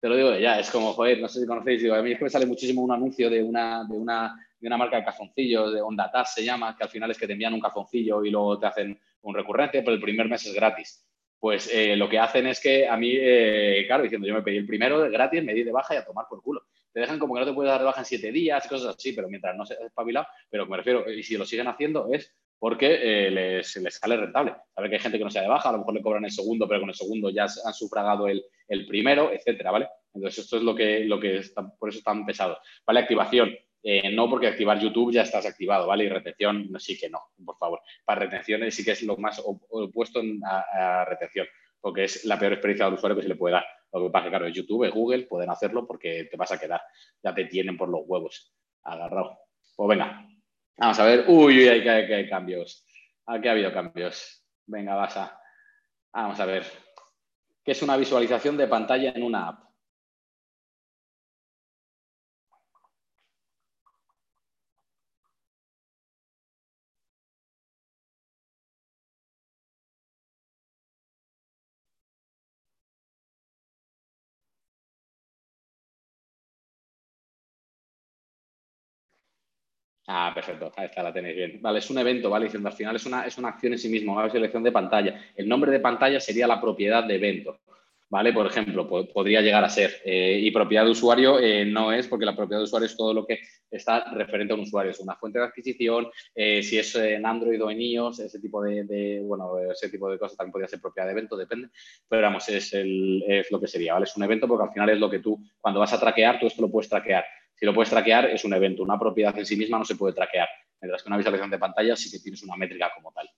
Te 0.00 0.08
lo 0.08 0.16
digo 0.16 0.30
de 0.30 0.42
ya, 0.42 0.58
es 0.60 0.70
como, 0.70 0.92
joder, 0.92 1.20
no 1.20 1.28
sé 1.28 1.40
si 1.40 1.46
conocéis, 1.46 1.82
digo, 1.82 1.94
a 1.94 2.02
mí 2.02 2.12
es 2.12 2.18
que 2.18 2.24
me 2.24 2.30
sale 2.30 2.46
muchísimo 2.46 2.82
un 2.82 2.92
anuncio 2.92 3.30
de 3.30 3.42
una 3.42 4.38
de 4.60 4.66
una 4.66 4.76
marca 4.76 4.96
de 4.96 5.04
cazoncillos, 5.04 5.72
de 5.72 5.80
Onda 5.80 6.10
Tax 6.10 6.34
se 6.34 6.44
llama, 6.44 6.76
que 6.76 6.84
al 6.84 6.90
final 6.90 7.10
es 7.10 7.18
que 7.18 7.26
te 7.26 7.32
envían 7.34 7.54
un 7.54 7.60
cazoncillo 7.60 8.24
y 8.24 8.30
luego 8.30 8.58
te 8.58 8.66
hacen 8.66 8.98
un 9.22 9.34
recurrente, 9.34 9.82
pero 9.82 9.94
el 9.94 10.00
primer 10.00 10.28
mes 10.28 10.46
es 10.46 10.54
gratis. 10.54 11.04
Pues 11.38 11.70
eh, 11.72 11.94
lo 11.96 12.08
que 12.08 12.18
hacen 12.18 12.48
es 12.48 12.60
que 12.60 12.88
a 12.88 12.96
mí, 12.96 13.12
eh, 13.12 13.84
claro, 13.86 14.02
diciendo 14.02 14.26
yo 14.26 14.34
me 14.34 14.42
pedí 14.42 14.56
el 14.56 14.66
primero 14.66 15.08
gratis, 15.10 15.44
me 15.44 15.54
di 15.54 15.62
de 15.62 15.70
baja 15.70 15.94
y 15.94 15.98
a 15.98 16.04
tomar 16.04 16.26
por 16.28 16.42
culo. 16.42 16.62
Te 16.92 17.00
dejan 17.00 17.18
como 17.18 17.34
que 17.34 17.40
no 17.40 17.46
te 17.46 17.52
puedes 17.52 17.70
dar 17.70 17.80
de 17.80 17.86
baja 17.86 18.00
en 18.00 18.06
siete 18.06 18.32
días, 18.32 18.66
cosas 18.66 18.96
así, 18.96 19.12
pero 19.12 19.28
mientras 19.28 19.56
no 19.56 19.64
se 19.64 19.74
espabilado, 19.74 20.26
pero 20.50 20.66
me 20.66 20.76
refiero, 20.76 21.08
y 21.10 21.22
si 21.22 21.36
lo 21.36 21.44
siguen 21.44 21.68
haciendo 21.68 22.08
es 22.12 22.34
porque 22.58 23.26
eh, 23.26 23.30
les, 23.30 23.76
les, 23.76 23.94
sale 23.94 24.16
rentable. 24.16 24.54
Sabe 24.74 24.88
que 24.88 24.96
hay 24.96 25.00
gente 25.00 25.18
que 25.18 25.24
no 25.24 25.30
se 25.30 25.38
da 25.38 25.44
de 25.44 25.50
baja, 25.50 25.68
a 25.68 25.72
lo 25.72 25.78
mejor 25.78 25.94
le 25.94 26.02
cobran 26.02 26.24
el 26.24 26.32
segundo, 26.32 26.66
pero 26.66 26.80
con 26.80 26.88
el 26.88 26.94
segundo 26.94 27.30
ya 27.30 27.44
han 27.44 27.72
sufragado 27.72 28.26
el, 28.26 28.44
el 28.66 28.86
primero, 28.86 29.32
etcétera, 29.32 29.70
¿vale? 29.70 29.88
Entonces, 30.12 30.44
esto 30.44 30.56
es 30.56 30.62
lo 30.62 30.74
que, 30.74 31.04
lo 31.04 31.20
que 31.20 31.36
está, 31.36 31.68
por 31.78 31.88
eso 31.88 31.98
es 31.98 32.04
tan 32.04 32.26
pesado. 32.26 32.58
¿Vale? 32.86 33.00
Activación. 33.00 33.56
Eh, 33.82 34.10
no 34.12 34.28
porque 34.28 34.48
activar 34.48 34.78
YouTube 34.78 35.12
ya 35.12 35.22
estás 35.22 35.46
activado, 35.46 35.86
¿vale? 35.86 36.04
Y 36.04 36.08
retención 36.08 36.68
sí 36.78 36.98
que 36.98 37.08
no, 37.08 37.20
por 37.44 37.56
favor. 37.56 37.80
Para 38.04 38.20
retención 38.20 38.70
sí 38.70 38.84
que 38.84 38.92
es 38.92 39.02
lo 39.02 39.16
más 39.16 39.40
opuesto 39.44 40.20
a, 40.44 41.04
retención, 41.04 41.46
porque 41.80 42.04
es 42.04 42.24
la 42.24 42.38
peor 42.38 42.54
experiencia 42.54 42.86
del 42.86 42.94
usuario 42.94 43.16
que 43.16 43.22
se 43.22 43.28
le 43.28 43.36
puede 43.36 43.54
dar. 43.54 43.66
Lo 43.92 44.04
que 44.04 44.10
pasa 44.10 44.26
es 44.26 44.30
que, 44.30 44.36
claro, 44.36 44.48
YouTube 44.48 44.90
Google 44.90 45.22
pueden 45.24 45.50
hacerlo 45.50 45.86
porque 45.86 46.28
te 46.30 46.36
vas 46.36 46.52
a 46.52 46.58
quedar, 46.58 46.82
ya 47.22 47.34
te 47.34 47.44
tienen 47.44 47.76
por 47.76 47.88
los 47.88 48.02
huevos 48.04 48.52
agarrado. 48.82 49.38
Pues 49.76 49.88
venga, 49.88 50.28
vamos 50.76 50.98
a 50.98 51.04
ver. 51.04 51.24
Uy, 51.28 51.58
uy, 51.58 51.68
hay, 51.68 51.88
hay, 51.88 52.12
hay 52.12 52.28
cambios. 52.28 52.84
Aquí 53.26 53.48
ha 53.48 53.52
habido 53.52 53.72
cambios. 53.72 54.44
Venga, 54.66 54.94
vas 54.94 55.16
a. 55.16 55.40
Vamos 56.12 56.40
a 56.40 56.46
ver. 56.46 56.64
¿Qué 57.64 57.72
es 57.72 57.82
una 57.82 57.96
visualización 57.96 58.56
de 58.56 58.66
pantalla 58.66 59.12
en 59.14 59.22
una 59.22 59.48
app? 59.48 59.67
Ah, 80.10 80.32
perfecto, 80.34 80.72
está, 80.74 81.02
la 81.02 81.12
tenéis 81.12 81.36
bien. 81.36 81.58
Vale, 81.60 81.80
es 81.80 81.90
un 81.90 81.98
evento, 81.98 82.30
¿vale? 82.30 82.46
Diciendo 82.46 82.68
al 82.70 82.74
final 82.74 82.96
es 82.96 83.04
una, 83.04 83.26
es 83.26 83.36
una 83.36 83.48
acción 83.48 83.74
en 83.74 83.78
sí 83.78 83.90
mismo, 83.90 84.14
una 84.14 84.30
selección 84.30 84.62
de 84.62 84.72
pantalla. 84.72 85.20
El 85.36 85.46
nombre 85.46 85.70
de 85.70 85.80
pantalla 85.80 86.18
sería 86.18 86.46
la 86.46 86.60
propiedad 86.60 87.04
de 87.04 87.16
evento. 87.16 87.60
¿vale? 88.10 88.32
Por 88.32 88.46
ejemplo, 88.46 88.88
podría 88.88 89.40
llegar 89.40 89.64
a 89.64 89.68
ser. 89.68 90.00
Eh, 90.04 90.38
y 90.40 90.50
propiedad 90.50 90.84
de 90.84 90.90
usuario 90.90 91.38
eh, 91.38 91.64
no 91.64 91.92
es, 91.92 92.08
porque 92.08 92.24
la 92.24 92.34
propiedad 92.34 92.60
de 92.60 92.64
usuario 92.64 92.86
es 92.86 92.96
todo 92.96 93.12
lo 93.12 93.26
que 93.26 93.40
está 93.70 94.10
referente 94.12 94.52
a 94.52 94.56
un 94.56 94.62
usuario. 94.62 94.90
Es 94.90 95.00
una 95.00 95.16
fuente 95.16 95.38
de 95.38 95.44
adquisición, 95.44 96.08
eh, 96.34 96.62
si 96.62 96.78
es 96.78 96.94
en 96.96 97.26
Android 97.26 97.62
o 97.62 97.70
en 97.70 97.80
iOS, 97.80 98.20
ese 98.20 98.40
tipo 98.40 98.62
de, 98.62 99.20
bueno, 99.24 99.58
ese 99.70 99.88
tipo 99.88 100.10
de 100.10 100.18
cosas 100.18 100.36
también 100.36 100.52
podría 100.52 100.68
ser 100.68 100.80
propiedad 100.80 101.06
de 101.06 101.12
evento, 101.12 101.36
depende. 101.36 101.68
Pero 102.08 102.22
vamos, 102.22 102.48
es, 102.48 102.72
es 102.72 103.50
lo 103.50 103.60
que 103.60 103.66
sería, 103.66 103.94
¿vale? 103.94 104.04
Es 104.04 104.16
un 104.16 104.22
evento 104.22 104.48
porque 104.48 104.64
al 104.64 104.72
final 104.72 104.90
es 104.90 104.98
lo 104.98 105.10
que 105.10 105.18
tú, 105.18 105.38
cuando 105.60 105.80
vas 105.80 105.92
a 105.92 106.00
traquear, 106.00 106.40
tú 106.40 106.46
esto 106.46 106.62
lo 106.62 106.70
puedes 106.70 106.88
traquear. 106.88 107.24
Si 107.58 107.66
lo 107.66 107.74
puedes 107.74 107.90
traquear, 107.90 108.26
es 108.26 108.44
un 108.44 108.54
evento. 108.54 108.82
Una 108.82 108.98
propiedad 108.98 109.36
en 109.38 109.46
sí 109.46 109.56
misma 109.56 109.78
no 109.78 109.84
se 109.84 109.96
puede 109.96 110.14
traquear. 110.14 110.48
Mientras 110.80 111.02
que 111.02 111.08
una 111.08 111.16
visualización 111.16 111.50
de 111.50 111.58
pantalla 111.58 111.96
sí 111.96 112.10
que 112.10 112.20
tienes 112.20 112.42
una 112.42 112.56
métrica 112.56 112.92
como 112.94 113.12
tal. 113.12 113.28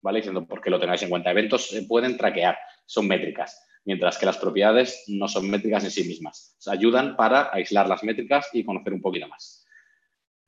¿Vale? 0.00 0.18
Diciendo 0.18 0.46
por 0.46 0.60
qué 0.60 0.70
lo 0.70 0.78
tengáis 0.78 1.02
en 1.02 1.10
cuenta. 1.10 1.30
Eventos 1.30 1.68
se 1.68 1.82
pueden 1.82 2.16
traquear, 2.16 2.58
son 2.86 3.08
métricas 3.08 3.60
mientras 3.84 4.18
que 4.18 4.26
las 4.26 4.38
propiedades 4.38 5.04
no 5.08 5.28
son 5.28 5.48
métricas 5.50 5.84
en 5.84 5.90
sí 5.90 6.04
mismas. 6.04 6.56
O 6.66 6.70
ayudan 6.70 7.16
para 7.16 7.52
aislar 7.52 7.88
las 7.88 8.02
métricas 8.02 8.48
y 8.52 8.64
conocer 8.64 8.92
un 8.92 9.02
poquito 9.02 9.28
más. 9.28 9.66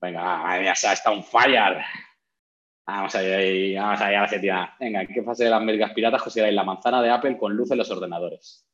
Venga, 0.01 0.63
ya 0.63 0.93
está 0.93 1.11
un 1.11 1.25
fire. 1.25 1.79
Vamos 2.87 3.15
a 3.15 3.23
ir, 3.23 3.77
vamos 3.77 4.01
a 4.01 4.11
ir 4.11 4.17
a 4.17 4.23
la 4.23 4.29
setina. 4.29 4.77
Venga, 4.79 5.03
¿en 5.03 5.09
qué 5.09 5.23
fase 5.23 5.45
de 5.45 5.51
las 5.51 5.63
métricas 5.63 5.93
piratas 5.93 6.23
consideráis 6.23 6.55
la 6.55 6.65
manzana 6.65 7.03
de 7.03 7.11
Apple 7.11 7.37
con 7.37 7.55
luz 7.55 7.71
en 7.71 7.79
los 7.79 7.91
ordenadores? 7.91 8.67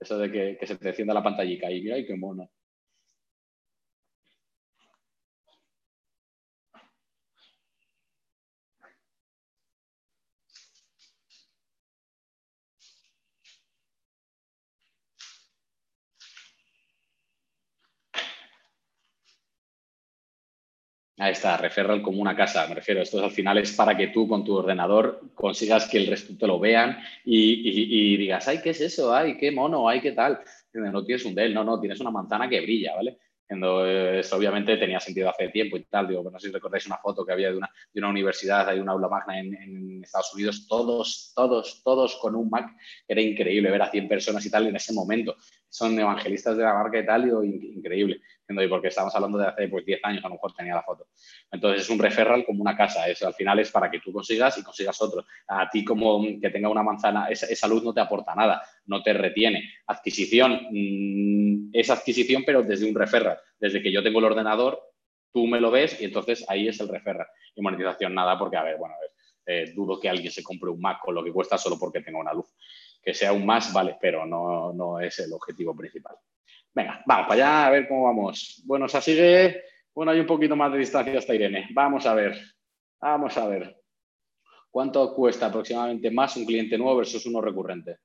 Eso 0.00 0.18
de 0.18 0.58
que, 0.58 0.66
se 0.66 0.76
te 0.76 0.88
encienda 0.88 1.14
la 1.14 1.22
pantallica 1.22 1.70
y 1.70 1.80
mira, 1.80 1.96
qué 2.04 2.16
mono. 2.16 2.50
Ahí 21.16 21.30
está, 21.30 21.56
referral 21.56 22.02
como 22.02 22.20
una 22.20 22.34
casa, 22.34 22.66
me 22.66 22.74
refiero. 22.74 23.00
Esto 23.00 23.22
al 23.22 23.30
final 23.30 23.58
es 23.58 23.72
para 23.72 23.96
que 23.96 24.08
tú 24.08 24.26
con 24.26 24.44
tu 24.44 24.56
ordenador 24.56 25.30
consigas 25.34 25.88
que 25.88 25.98
el 25.98 26.08
resto 26.08 26.36
te 26.36 26.46
lo 26.46 26.58
vean 26.58 26.98
y, 27.24 28.16
digas, 28.16 28.48
ay, 28.48 28.60
¿qué 28.60 28.70
es 28.70 28.80
eso? 28.80 29.14
Ay, 29.14 29.36
qué 29.36 29.52
mono, 29.52 29.88
ay, 29.88 30.00
qué 30.00 30.10
tal. 30.12 30.40
No 30.72 31.04
tienes 31.04 31.24
un 31.24 31.36
Dell, 31.36 31.54
no, 31.54 31.62
no, 31.62 31.78
tienes 31.78 32.00
una 32.00 32.10
manzana 32.10 32.48
que 32.48 32.60
brilla, 32.60 32.96
¿vale? 32.96 33.18
Eso 33.46 34.36
obviamente 34.36 34.76
tenía 34.76 34.98
sentido 34.98 35.30
hace 35.30 35.50
tiempo 35.50 35.76
y 35.76 35.84
tal. 35.84 36.08
Digo, 36.08 36.28
no 36.28 36.40
sé 36.40 36.48
si 36.48 36.52
recordáis 36.52 36.86
una 36.86 36.96
foto 36.96 37.24
que 37.24 37.32
había 37.32 37.50
de 37.50 37.58
una, 37.58 37.70
de 37.92 38.00
una 38.00 38.08
universidad, 38.08 38.68
hay 38.68 38.80
una 38.80 38.92
aula 38.92 39.08
magna 39.08 39.38
en, 39.38 40.02
Estados 40.02 40.34
Unidos, 40.34 40.66
todos, 40.68 41.32
todos, 41.34 41.82
todos 41.84 42.16
con 42.16 42.34
un 42.34 42.50
Mac. 42.50 42.74
Era 43.06 43.20
increíble 43.20 43.70
ver 43.70 43.82
a 43.82 43.90
100 43.90 44.08
personas 44.08 44.44
y 44.44 44.50
tal 44.50 44.66
en 44.66 44.76
ese 44.76 44.92
momento 44.92 45.36
son 45.74 45.98
evangelistas 45.98 46.56
de 46.56 46.62
la 46.62 46.72
marca 46.72 47.00
y 47.00 47.04
tal, 47.04 47.26
y 47.26 47.72
increíble. 47.74 48.20
Y 48.46 48.68
porque 48.68 48.88
estamos 48.88 49.14
hablando 49.14 49.38
de 49.38 49.46
hace 49.46 49.68
pues, 49.68 49.86
10 49.86 50.00
años, 50.04 50.24
a 50.24 50.28
lo 50.28 50.34
mejor 50.34 50.52
tenía 50.54 50.74
la 50.74 50.82
foto. 50.82 51.08
Entonces 51.50 51.82
es 51.82 51.90
un 51.90 51.98
referral 51.98 52.44
como 52.44 52.60
una 52.60 52.76
casa, 52.76 53.08
eso 53.08 53.26
al 53.26 53.34
final 53.34 53.58
es 53.58 53.70
para 53.70 53.90
que 53.90 54.00
tú 54.00 54.12
consigas 54.12 54.58
y 54.58 54.62
consigas 54.62 55.00
otro. 55.00 55.24
A 55.48 55.68
ti 55.70 55.84
como 55.84 56.22
que 56.40 56.50
tenga 56.50 56.68
una 56.68 56.82
manzana, 56.82 57.28
esa, 57.28 57.68
luz 57.68 57.82
no 57.82 57.94
te 57.94 58.00
aporta 58.00 58.34
nada, 58.34 58.62
no 58.86 59.02
te 59.02 59.14
retiene. 59.14 59.70
Adquisición 59.86 60.60
mm, 60.70 61.70
es 61.72 61.88
adquisición, 61.88 62.42
pero 62.44 62.62
desde 62.62 62.88
un 62.88 62.94
referral. 62.94 63.38
Desde 63.58 63.82
que 63.82 63.90
yo 63.90 64.02
tengo 64.02 64.18
el 64.18 64.26
ordenador, 64.26 64.78
tú 65.32 65.46
me 65.46 65.60
lo 65.60 65.70
ves 65.70 66.00
y 66.00 66.04
entonces 66.04 66.44
ahí 66.48 66.68
es 66.68 66.78
el 66.80 66.88
referral. 66.88 67.26
Y 67.54 67.62
monetización 67.62 68.14
nada, 68.14 68.38
porque 68.38 68.58
a 68.58 68.62
ver, 68.62 68.76
bueno, 68.76 68.94
a 68.94 69.00
ver, 69.00 69.10
eh, 69.46 69.72
dudo 69.74 69.98
que 69.98 70.08
alguien 70.08 70.30
se 70.30 70.42
compre 70.42 70.70
un 70.70 70.80
Mac 70.80 71.00
con 71.02 71.14
lo 71.14 71.24
que 71.24 71.32
cuesta 71.32 71.56
solo 71.56 71.78
porque 71.78 72.00
tenga 72.00 72.18
una 72.18 72.32
luz 72.32 72.46
que 73.02 73.12
sea 73.12 73.32
un 73.32 73.44
más, 73.44 73.72
vale, 73.72 73.96
pero 74.00 74.24
no, 74.24 74.72
no 74.72 74.98
es 74.98 75.18
el 75.18 75.32
objetivo 75.32 75.76
principal. 75.76 76.16
Venga, 76.74 77.02
vamos 77.06 77.28
para 77.28 77.34
allá 77.34 77.66
a 77.66 77.70
ver 77.70 77.88
cómo 77.88 78.04
vamos. 78.04 78.62
Bueno, 78.66 78.88
se 78.88 79.00
sigue. 79.00 79.62
Bueno, 79.94 80.10
hay 80.10 80.18
un 80.18 80.26
poquito 80.26 80.56
más 80.56 80.72
de 80.72 80.78
distancia 80.78 81.18
hasta 81.18 81.34
Irene. 81.34 81.68
Vamos 81.72 82.04
a 82.04 82.14
ver. 82.14 82.36
Vamos 83.00 83.36
a 83.36 83.46
ver. 83.46 83.80
¿Cuánto 84.70 85.14
cuesta 85.14 85.46
aproximadamente 85.46 86.10
más 86.10 86.36
un 86.36 86.44
cliente 86.44 86.76
nuevo 86.76 86.96
versus 86.96 87.24
uno 87.26 87.40
recurrente? 87.40 87.98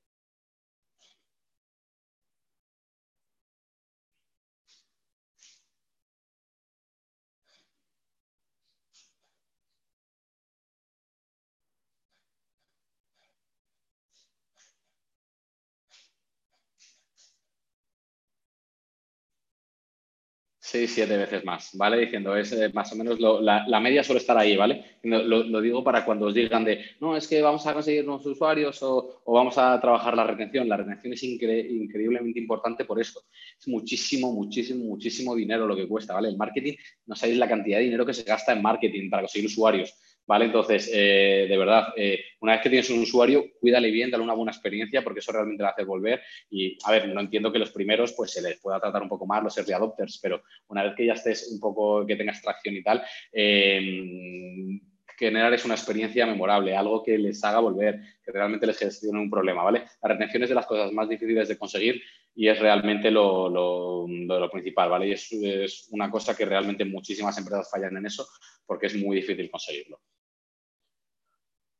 Seis, 20.72 20.92
siete 20.94 21.18
veces 21.18 21.44
más, 21.44 21.72
¿vale? 21.74 21.98
Diciendo, 21.98 22.36
es 22.36 22.52
eh, 22.52 22.70
más 22.72 22.92
o 22.92 22.96
menos 22.96 23.20
la, 23.20 23.80
media 23.80 24.04
suele 24.04 24.20
estar 24.20 24.38
ahí, 24.38 24.56
¿vale? 24.56 25.00
Lo, 25.02 25.62
digo 25.62 25.84
para 25.84 26.06
cuando 26.06 26.28
os 26.28 26.34
digan 26.36 26.64
de, 26.64 26.86
no, 27.00 27.18
es 27.18 27.28
que 27.28 27.42
vamos 27.42 27.66
a 27.66 27.74
conseguir 27.74 28.06
nuevos 28.06 28.24
usuarios 28.28 28.78
o, 28.84 29.20
vamos 29.26 29.58
a 29.58 29.82
trabajar 29.82 30.16
la 30.16 30.26
retención. 30.26 30.70
La 30.70 30.78
retención 30.78 31.14
es 31.14 31.24
increíblemente 31.24 32.38
importante 32.38 32.86
por 32.86 33.02
eso. 33.02 33.20
Es 33.60 33.68
muchísimo, 33.68 34.32
muchísimo, 34.32 34.86
muchísimo 34.86 35.34
dinero 35.34 35.66
lo 35.66 35.76
que 35.76 35.88
cuesta, 35.88 36.14
¿vale? 36.14 36.30
El 36.30 36.38
marketing, 36.38 36.74
no 37.08 37.16
sabéis 37.16 37.40
la 37.40 37.50
cantidad 37.50 37.80
de 37.80 37.86
dinero 37.86 38.06
que 38.06 38.14
se 38.14 38.22
gasta 38.22 38.54
en 38.54 38.62
marketing 38.62 39.10
para 39.10 39.24
conseguir 39.24 39.48
usuarios. 39.48 39.96
¿Vale? 40.30 40.46
Entonces, 40.46 40.88
eh, 40.94 41.48
de 41.50 41.58
verdad, 41.58 41.88
eh, 41.98 42.24
una 42.42 42.52
vez 42.52 42.62
que 42.62 42.70
tienes 42.70 42.88
un 42.92 43.00
usuario, 43.00 43.46
cuídale 43.60 43.90
bien, 43.90 44.12
dale 44.12 44.24
una 44.24 44.36
buena 44.36 44.52
experiencia 44.52 45.04
porque 45.04 45.22
eso 45.22 45.32
realmente 45.32 45.64
le 45.64 45.70
hace 45.70 45.84
volver. 45.84 46.22
Y, 46.52 46.78
a 46.86 46.92
ver, 46.92 47.10
no 47.10 47.20
entiendo 47.20 47.52
que 47.52 47.58
los 47.58 47.72
primeros 47.72 48.14
pues 48.14 48.30
se 48.34 48.44
les 48.44 48.60
pueda 48.60 48.80
tratar 48.80 49.02
un 49.02 49.10
poco 49.10 49.26
más 49.26 49.44
los 49.44 49.58
early 49.58 49.74
adopters, 49.74 50.20
pero 50.22 50.44
una 50.68 50.84
vez 50.84 50.94
que 50.96 51.08
ya 51.08 51.14
estés 51.14 51.52
un 51.52 51.60
poco, 51.60 52.06
que 52.06 52.16
tengas 52.16 52.44
tracción 52.44 52.76
y 52.76 52.84
tal, 52.84 53.04
eh, 53.34 54.80
generar 55.18 55.52
es 55.52 55.66
una 55.66 55.74
experiencia 55.74 56.28
memorable, 56.28 56.78
algo 56.78 57.02
que 57.02 57.18
les 57.18 57.44
haga 57.44 57.60
volver, 57.60 58.00
que 58.24 58.32
realmente 58.32 58.68
les 58.68 58.78
gestione 58.78 59.20
un 59.20 59.32
problema, 59.32 59.64
¿vale? 59.64 59.86
La 60.04 60.10
retención 60.10 60.44
es 60.44 60.50
de 60.50 60.56
las 60.56 60.68
cosas 60.68 60.92
más 60.92 61.10
difíciles 61.10 61.48
de 61.48 61.58
conseguir 61.58 62.04
y 62.36 62.48
es 62.48 62.60
realmente 62.60 63.10
lo, 63.10 63.50
lo, 63.50 64.50
principal, 64.52 64.90
¿vale? 64.92 65.08
Y 65.08 65.12
es, 65.14 65.32
es, 65.32 65.88
una 65.90 66.12
cosa 66.12 66.38
que 66.38 66.46
realmente 66.46 66.86
muchísimas 66.86 67.36
empresas 67.40 67.70
fallan 67.72 67.98
en 67.98 68.06
eso 68.06 68.28
porque 68.66 68.86
es 68.86 68.96
muy 68.96 69.16
difícil 69.16 69.50
conseguirlo. 69.50 70.00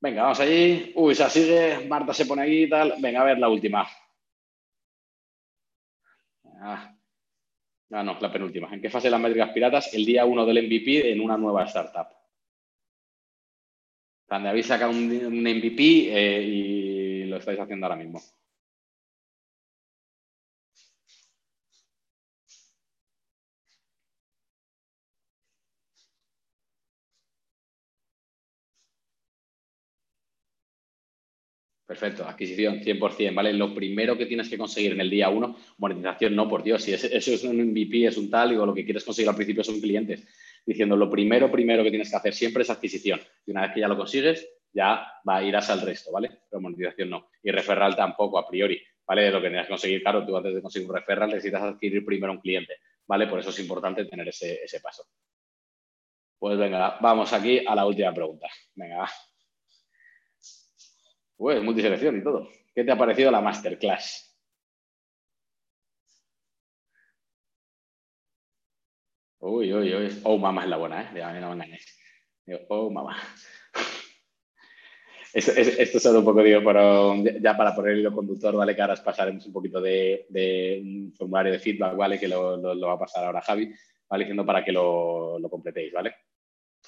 Venga, 0.02 0.24
vamos 0.24 0.40
allí. 0.40 0.92
Uy, 0.96 1.14
se 1.14 1.30
sigue. 1.30 1.88
Marta 1.88 2.14
se 2.14 2.26
pone 2.26 2.44
aquí 2.44 2.64
y 2.64 2.70
tal. 2.70 2.96
Venga, 3.00 3.22
a 3.22 3.26
ver 3.26 3.38
la 3.40 3.50
última. 3.50 3.88
Ah. 6.62 6.96
ah, 7.92 8.04
no, 8.04 8.18
la 8.20 8.32
penúltima. 8.32 8.74
¿En 8.74 8.82
qué 8.82 8.90
fase 8.90 9.08
de 9.08 9.12
las 9.12 9.22
métricas 9.22 9.52
piratas? 9.52 9.94
El 9.94 10.06
día 10.06 10.26
1 10.26 10.46
del 10.46 10.66
MVP 10.66 11.12
en 11.12 11.22
una 11.22 11.38
nueva 11.38 11.66
startup. 11.66 12.08
Donde 14.30 14.50
habéis 14.50 14.68
sacado 14.68 14.92
un, 14.92 15.08
MVP 15.08 15.82
eh, 16.12 16.44
y 16.44 17.24
lo 17.26 17.38
estáis 17.38 17.60
haciendo 17.60 17.88
ahora 17.88 17.98
mismo. 17.98 18.22
Perfecto, 31.90 32.24
adquisición 32.24 32.82
100%, 32.82 33.34
¿vale? 33.34 33.52
Lo 33.52 33.74
primero 33.74 34.16
que 34.16 34.28
tienes 34.28 34.48
que 34.48 34.60
conseguir 34.60 34.92
en 34.92 35.02
el 35.02 35.10
día 35.10 35.28
uno, 35.30 35.58
monetización 35.80 36.36
no, 36.36 36.48
por 36.48 36.62
Dios, 36.62 36.84
si 36.84 36.94
eso 36.94 37.08
es 37.10 37.44
un 37.44 37.60
MVP, 37.60 38.06
es 38.06 38.16
un 38.16 38.30
tal, 38.30 38.56
o 38.60 38.66
lo 38.68 38.76
que 38.76 38.86
quieres 38.86 39.04
conseguir 39.04 39.28
al 39.28 39.36
principio 39.36 39.64
son 39.64 39.82
clientes. 39.82 40.24
Diciendo, 40.64 40.96
lo 40.96 41.10
primero, 41.10 41.52
primero 41.52 41.84
que 41.84 41.90
tienes 41.90 42.12
que 42.12 42.16
hacer 42.16 42.36
siempre 42.36 42.62
es 42.62 42.70
adquisición. 42.70 43.20
Y 43.44 43.50
una 43.50 43.62
vez 43.62 43.72
que 43.74 43.80
ya 43.80 43.88
lo 43.88 43.98
consigues, 43.98 44.48
ya 44.72 45.04
va 45.28 45.38
a 45.38 45.44
ir 45.44 45.56
al 45.56 45.82
resto, 45.82 46.12
¿vale? 46.12 46.30
Pero 46.48 46.62
monetización 46.62 47.10
no. 47.10 47.32
Y 47.42 47.50
referral 47.50 47.96
tampoco, 47.96 48.38
a 48.38 48.48
priori, 48.48 48.80
¿vale? 49.08 49.32
Lo 49.32 49.42
que 49.42 49.48
tienes 49.48 49.66
que 49.66 49.72
conseguir, 49.72 50.04
claro, 50.04 50.24
tú 50.24 50.38
antes 50.38 50.54
de 50.54 50.62
conseguir 50.62 50.88
un 50.88 50.96
referral 50.96 51.30
necesitas 51.30 51.64
adquirir 51.64 52.06
primero 52.06 52.34
un 52.34 52.40
cliente, 52.40 52.76
¿vale? 53.08 53.26
Por 53.26 53.40
eso 53.40 53.50
es 53.50 53.60
importante 53.62 54.06
tener 54.06 54.28
ese, 54.28 54.64
ese 54.64 54.80
paso. 54.80 55.06
Pues 56.38 56.56
venga, 56.56 57.00
vamos 57.02 57.34
aquí 57.34 57.66
a 57.66 57.74
la 57.74 57.88
última 57.88 58.14
pregunta. 58.14 58.46
Venga, 58.76 59.10
Uy, 61.40 61.60
multiselección 61.62 62.18
y 62.18 62.24
todo. 62.24 62.50
¿Qué 62.76 62.84
te 62.84 62.92
ha 62.92 62.98
parecido 62.98 63.32
la 63.32 63.40
masterclass? 63.42 64.36
Uy, 69.40 69.74
uy, 69.74 69.96
uy. 69.96 70.22
Oh, 70.24 70.38
mamá 70.38 70.64
es 70.64 70.70
la 70.70 70.78
buena, 70.78 71.02
¿eh? 71.02 71.40
No 71.40 71.50
me 71.50 71.56
engañéis. 71.56 71.98
oh, 72.68 72.90
mamá. 72.92 73.18
Esto, 75.34 75.52
es 75.54 76.04
solo 76.04 76.20
un 76.20 76.26
poco, 76.26 76.44
digo, 76.44 76.62
pero 76.66 77.16
ya 77.24 77.56
para 77.56 77.74
poner 77.74 77.94
el 77.94 78.00
hilo 78.00 78.14
conductor, 78.14 78.56
¿vale? 78.56 78.76
Que 78.76 78.82
ahora 78.82 78.96
pasaremos 78.96 79.46
un 79.46 79.54
poquito 79.54 79.80
de, 79.80 80.82
un 80.84 81.14
formulario 81.16 81.54
de 81.54 81.60
feedback, 81.60 81.96
¿vale? 81.96 82.20
Que 82.20 82.28
lo, 82.28 82.62
va 82.62 82.94
a 82.94 83.00
pasar 83.00 83.24
ahora 83.26 83.42
Javi, 83.42 83.74
¿vale? 84.10 84.24
Diciendo 84.24 84.46
para 84.46 84.66
que 84.66 84.72
lo, 84.74 85.40
lo 85.40 85.50
completéis, 85.50 85.94
¿vale? 85.94 86.16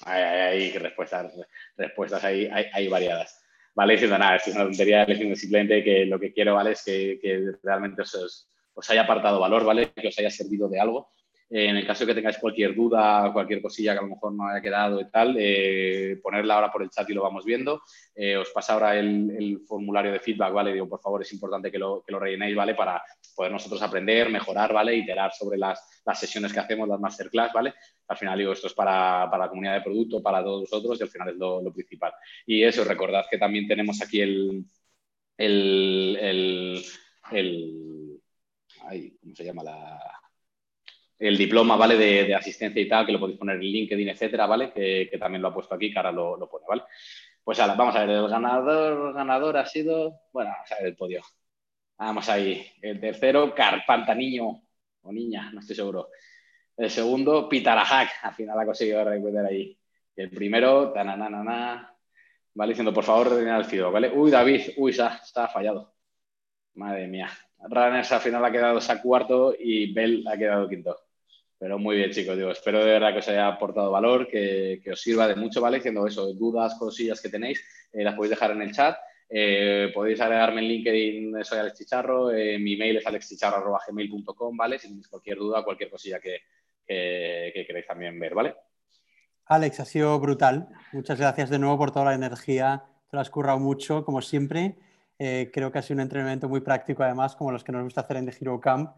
hay, 0.04 0.72
respuestas, 0.72 1.32
respuestas 1.76 2.24
hay, 2.24 2.46
hay, 2.46 2.88
variadas. 2.88 3.41
Vale, 3.74 3.94
diciendo 3.94 4.18
nada, 4.18 4.36
esto 4.36 4.50
es 4.50 4.56
una 4.56 4.66
tontería, 4.66 5.04
diciendo 5.06 5.34
simplemente 5.34 5.82
que 5.82 6.04
lo 6.04 6.20
que 6.20 6.32
quiero, 6.32 6.54
¿vale? 6.54 6.72
Es 6.72 6.84
que, 6.84 7.18
que 7.20 7.52
realmente 7.62 8.02
os, 8.02 8.48
os 8.74 8.90
haya 8.90 9.02
apartado 9.02 9.40
valor, 9.40 9.64
¿vale? 9.64 9.92
Que 9.92 10.08
os 10.08 10.18
haya 10.18 10.30
servido 10.30 10.68
de 10.68 10.80
algo 10.80 11.12
en 11.54 11.76
el 11.76 11.86
caso 11.86 12.04
de 12.04 12.10
que 12.10 12.14
tengáis 12.14 12.38
cualquier 12.38 12.74
duda, 12.74 13.30
cualquier 13.30 13.60
cosilla 13.60 13.92
que 13.92 13.98
a 13.98 14.02
lo 14.02 14.08
mejor 14.08 14.32
no 14.32 14.48
haya 14.48 14.62
quedado 14.62 14.98
y 14.98 15.10
tal, 15.10 15.36
eh, 15.38 16.18
ponerla 16.22 16.54
ahora 16.54 16.72
por 16.72 16.82
el 16.82 16.88
chat 16.88 17.08
y 17.10 17.12
lo 17.12 17.22
vamos 17.22 17.44
viendo. 17.44 17.82
Eh, 18.14 18.38
os 18.38 18.48
pasa 18.50 18.72
ahora 18.72 18.98
el, 18.98 19.60
formulario 19.68 20.12
de 20.12 20.20
feedback, 20.20 20.50
¿vale? 20.50 20.72
Digo, 20.72 20.88
por 20.88 21.00
favor, 21.02 21.20
es 21.20 21.30
importante 21.34 21.70
que 21.70 21.78
lo, 21.78 22.02
que 22.06 22.12
lo 22.12 22.18
rellenéis, 22.18 22.56
¿vale? 22.56 22.74
Para 22.74 23.02
poder 23.36 23.52
nosotros 23.52 23.82
aprender, 23.82 24.30
mejorar, 24.30 24.72
¿vale? 24.72 24.96
Iterar 24.96 25.30
sobre 25.32 25.58
las, 25.58 26.02
las 26.06 26.18
sesiones 26.18 26.54
que 26.54 26.60
hacemos, 26.60 26.88
las 26.88 26.98
masterclass, 26.98 27.52
¿vale? 27.52 27.74
Al 28.08 28.16
final, 28.16 28.38
digo, 28.38 28.52
esto 28.52 28.68
es 28.68 28.74
para, 28.74 29.28
para 29.30 29.44
la 29.44 29.50
comunidad 29.50 29.74
de 29.74 29.82
producto, 29.82 30.22
para 30.22 30.42
todos 30.42 30.62
vosotros 30.62 30.98
y 30.98 31.02
al 31.02 31.10
final 31.10 31.28
es 31.28 31.36
lo, 31.36 31.60
lo 31.60 31.70
principal. 31.70 32.14
Y 32.46 32.62
eso, 32.62 32.82
recordad 32.82 33.26
que 33.30 33.36
también 33.36 33.68
tenemos 33.68 34.00
aquí 34.00 34.22
el, 34.22 34.64
el, 35.36 36.16
el, 36.18 36.84
el 37.30 38.22
ay, 38.84 39.18
¿cómo 39.20 39.34
se 39.34 39.44
llama 39.44 39.62
la 39.64 40.21
el 41.22 41.38
diploma, 41.38 41.76
¿vale? 41.76 41.96
De, 41.96 42.34
asistencia 42.34 42.82
y 42.82 42.88
tal, 42.88 43.06
que 43.06 43.12
lo 43.12 43.20
podéis 43.20 43.38
poner 43.38 43.56
en 43.56 43.62
LinkedIn, 43.62 44.08
etcétera, 44.08 44.46
¿vale? 44.46 44.72
Que, 44.72 45.08
también 45.20 45.40
lo 45.40 45.48
ha 45.48 45.54
puesto 45.54 45.74
aquí, 45.74 45.92
que 45.92 45.98
ahora 45.98 46.10
lo, 46.10 46.48
pone, 46.50 46.66
¿vale? 46.68 46.82
Pues 47.44 47.60
ahora, 47.60 47.74
vamos 47.74 47.94
a 47.94 48.00
ver, 48.00 48.10
el 48.10 48.28
ganador, 48.28 49.14
ganador 49.14 49.56
ha 49.56 49.66
sido, 49.66 50.22
bueno, 50.32 50.50
vamos 50.50 50.72
a 50.72 50.74
ver 50.76 50.86
el 50.86 50.96
podio. 50.96 51.22
Vamos 51.96 52.28
ahí, 52.28 52.66
el 52.80 53.00
tercero, 53.00 53.54
Carpanta 53.54 54.14
Niño, 54.14 54.62
o 55.02 55.12
niña, 55.12 55.50
no 55.52 55.60
estoy 55.60 55.76
seguro. 55.76 56.08
El 56.76 56.90
segundo, 56.90 57.48
Pitarajak, 57.48 58.10
al 58.22 58.34
final 58.34 58.58
ha 58.58 58.66
conseguido 58.66 59.04
recuperar 59.04 59.46
ahí. 59.46 59.78
el 60.16 60.30
primero, 60.30 60.92
tananana, 60.92 61.94
¿vale? 62.54 62.70
Diciendo, 62.70 62.92
por 62.92 63.04
favor, 63.04 63.30
rellenar 63.30 63.60
el 63.60 63.66
fido, 63.66 63.92
¿vale? 63.92 64.10
Uy, 64.12 64.30
David, 64.30 64.62
uy, 64.76 64.92
se 64.92 65.04
fallado. 65.52 65.94
Madre 66.74 67.06
mía. 67.06 67.30
Runners 67.68 68.10
al 68.10 68.20
final 68.20 68.44
ha 68.44 68.50
quedado 68.50 68.80
cuarto 69.02 69.54
y 69.56 69.92
Bell 69.92 70.24
ha 70.26 70.36
quedado 70.36 70.68
quinto. 70.68 70.98
Pero 71.62 71.78
muy 71.78 71.94
bien, 71.94 72.10
chicos, 72.10 72.36
digo, 72.36 72.50
espero 72.50 72.80
de 72.84 72.90
verdad 72.90 73.12
que 73.12 73.20
os 73.20 73.28
haya 73.28 73.46
aportado 73.46 73.92
valor, 73.92 74.26
que, 74.26 74.82
os 74.92 75.00
sirva 75.00 75.28
de 75.28 75.36
mucho, 75.36 75.60
¿vale? 75.60 75.76
Diciendo 75.76 76.04
eso, 76.04 76.34
dudas, 76.34 76.74
cosillas 76.74 77.20
que 77.20 77.28
tenéis, 77.28 77.64
eh, 77.92 78.02
las 78.02 78.16
podéis 78.16 78.30
dejar 78.30 78.50
en 78.50 78.62
el 78.62 78.72
chat. 78.72 78.98
Eh, 79.28 79.92
podéis 79.94 80.20
agregarme 80.20 80.60
en 80.60 80.66
LinkedIn, 80.66 81.44
soy 81.44 81.60
Alex 81.60 81.78
Chicharro, 81.78 82.32
eh, 82.32 82.58
mi 82.58 82.76
mail 82.76 82.96
es 82.96 83.06
alexchicharro.gmail.com, 83.06 84.56
¿vale? 84.56 84.76
Si 84.80 84.88
tenéis 84.88 85.06
cualquier 85.06 85.38
duda, 85.38 85.62
cualquier 85.62 85.88
cosilla 85.88 86.18
que, 86.18 86.40
que, 86.84 87.64
queréis 87.64 87.86
también 87.86 88.18
ver, 88.18 88.34
¿vale? 88.34 88.56
Alex, 89.46 89.78
ha 89.78 89.84
sido 89.84 90.18
brutal. 90.18 90.66
Muchas 90.90 91.20
gracias 91.20 91.48
de 91.48 91.60
nuevo 91.60 91.78
por 91.78 91.92
toda 91.92 92.06
la 92.06 92.14
energía. 92.14 92.82
Te 93.08 93.16
lo 93.16 93.20
has 93.20 93.30
currado 93.30 93.60
mucho, 93.60 94.04
como 94.04 94.20
siempre. 94.20 94.74
creo 95.16 95.70
que 95.70 95.78
ha 95.78 95.82
sido 95.82 95.94
un 95.94 96.00
entrenamiento 96.00 96.48
muy 96.48 96.60
práctico, 96.60 97.04
además, 97.04 97.36
como 97.36 97.52
los 97.52 97.62
que 97.62 97.70
nos 97.70 97.84
gusta 97.84 98.00
hacer 98.00 98.16
en 98.16 98.26
The 98.26 98.36
Hero 98.40 98.60
Camp. 98.60 98.96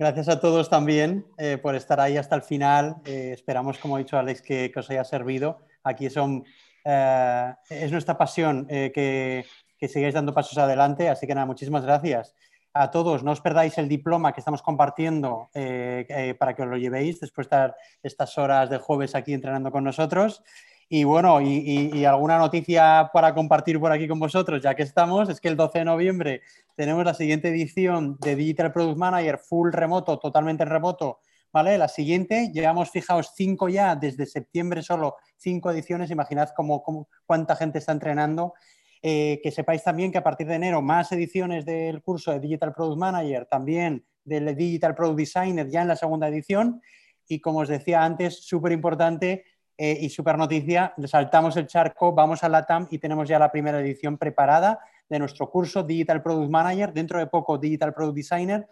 Gracias 0.00 0.28
a 0.28 0.38
todos 0.38 0.70
también 0.70 1.26
eh, 1.38 1.58
por 1.58 1.74
estar 1.74 1.98
ahí 1.98 2.16
hasta 2.16 2.36
el 2.36 2.42
final. 2.42 2.98
Eh, 3.04 3.32
esperamos, 3.34 3.78
como 3.78 3.96
ha 3.96 3.98
dicho 3.98 4.16
Alex, 4.16 4.42
que, 4.42 4.72
os 4.76 4.88
haya 4.90 5.02
servido. 5.02 5.58
Aquí 5.82 6.08
son, 6.08 6.44
eh, 6.84 7.52
es 7.68 7.90
nuestra 7.90 8.16
pasión 8.16 8.64
que, 8.68 9.44
que, 9.76 9.88
sigáis 9.88 10.14
dando 10.14 10.32
pasos 10.32 10.56
adelante. 10.56 11.08
Así 11.08 11.26
que 11.26 11.34
nada, 11.34 11.46
muchísimas 11.46 11.82
gracias 11.82 12.36
a 12.74 12.92
todos. 12.92 13.24
No 13.24 13.32
os 13.32 13.40
perdáis 13.40 13.76
el 13.78 13.88
diploma 13.88 14.32
que 14.32 14.40
estamos 14.40 14.62
compartiendo 14.62 15.50
para 15.52 16.54
que 16.54 16.62
os 16.62 16.68
lo 16.68 16.76
llevéis 16.76 17.18
después 17.18 17.48
de 17.48 17.56
estar 17.56 17.76
estas 18.00 18.38
horas 18.38 18.70
de 18.70 18.78
jueves 18.78 19.16
aquí 19.16 19.32
entrenando 19.32 19.72
con 19.72 19.82
nosotros. 19.82 20.44
Y 20.88 21.04
bueno, 21.04 21.40
y, 21.42 22.04
alguna 22.04 22.38
noticia 22.38 23.10
para 23.12 23.34
compartir 23.34 23.78
por 23.78 23.92
aquí 23.92 24.08
con 24.08 24.18
vosotros, 24.18 24.62
ya 24.62 24.74
que 24.74 24.84
estamos, 24.84 25.28
es 25.28 25.40
que 25.40 25.48
el 25.48 25.56
12 25.56 25.80
de 25.80 25.84
noviembre 25.84 26.42
tenemos 26.78 27.04
la 27.04 27.12
siguiente 27.12 27.48
edición 27.48 28.16
de 28.20 28.36
Digital 28.36 28.72
Product 28.72 28.96
Manager 28.96 29.38
full 29.38 29.72
remoto, 29.72 30.16
totalmente 30.20 30.62
en 30.62 30.68
remoto, 30.68 31.18
¿vale? 31.52 31.76
La 31.76 31.88
siguiente, 31.88 32.52
llevamos, 32.54 32.92
fijaos, 32.92 33.32
cinco 33.34 33.68
ya, 33.68 33.96
desde 33.96 34.26
septiembre 34.26 34.80
solo, 34.84 35.16
cinco 35.36 35.72
ediciones, 35.72 36.08
imaginad 36.12 36.50
cómo, 36.54 37.08
cuánta 37.26 37.56
gente 37.56 37.78
está 37.78 37.90
entrenando. 37.90 38.54
Eh, 39.02 39.40
que 39.42 39.50
sepáis 39.50 39.82
también 39.82 40.12
que 40.12 40.18
a 40.18 40.22
partir 40.22 40.46
de 40.46 40.54
enero 40.54 40.80
más 40.80 41.10
ediciones 41.10 41.64
del 41.64 42.00
curso 42.00 42.30
de 42.30 42.38
Digital 42.38 42.72
Product 42.72 42.98
Manager, 42.98 43.46
también 43.46 44.04
del 44.22 44.54
Digital 44.54 44.94
Product 44.94 45.18
Designer 45.18 45.68
ya 45.68 45.82
en 45.82 45.88
la 45.88 45.96
segunda 45.96 46.28
edición. 46.28 46.80
Y 47.26 47.40
como 47.40 47.58
os 47.58 47.68
decía 47.68 48.04
antes, 48.04 48.46
súper 48.46 48.70
importante, 48.70 49.44
eh, 49.76 49.96
y 50.00 50.10
super 50.10 50.36
noticia, 50.36 50.92
saltamos 51.06 51.56
el 51.56 51.66
charco, 51.68 52.12
vamos 52.12 52.42
a 52.42 52.48
la 52.48 52.66
TAM 52.66 52.88
y 52.90 52.98
tenemos 52.98 53.28
ya 53.28 53.38
la 53.38 53.50
primera 53.50 53.80
edición 53.80 54.18
preparada 54.18 54.80
de 55.08 55.18
nuestro 55.18 55.50
curso 55.50 55.82
Digital 55.82 56.22
Product 56.22 56.50
Manager, 56.50 56.92
dentro 56.92 57.18
de 57.18 57.26
poco 57.26 57.58
Digital 57.58 57.94
Product 57.94 58.16
Designer, 58.16 58.68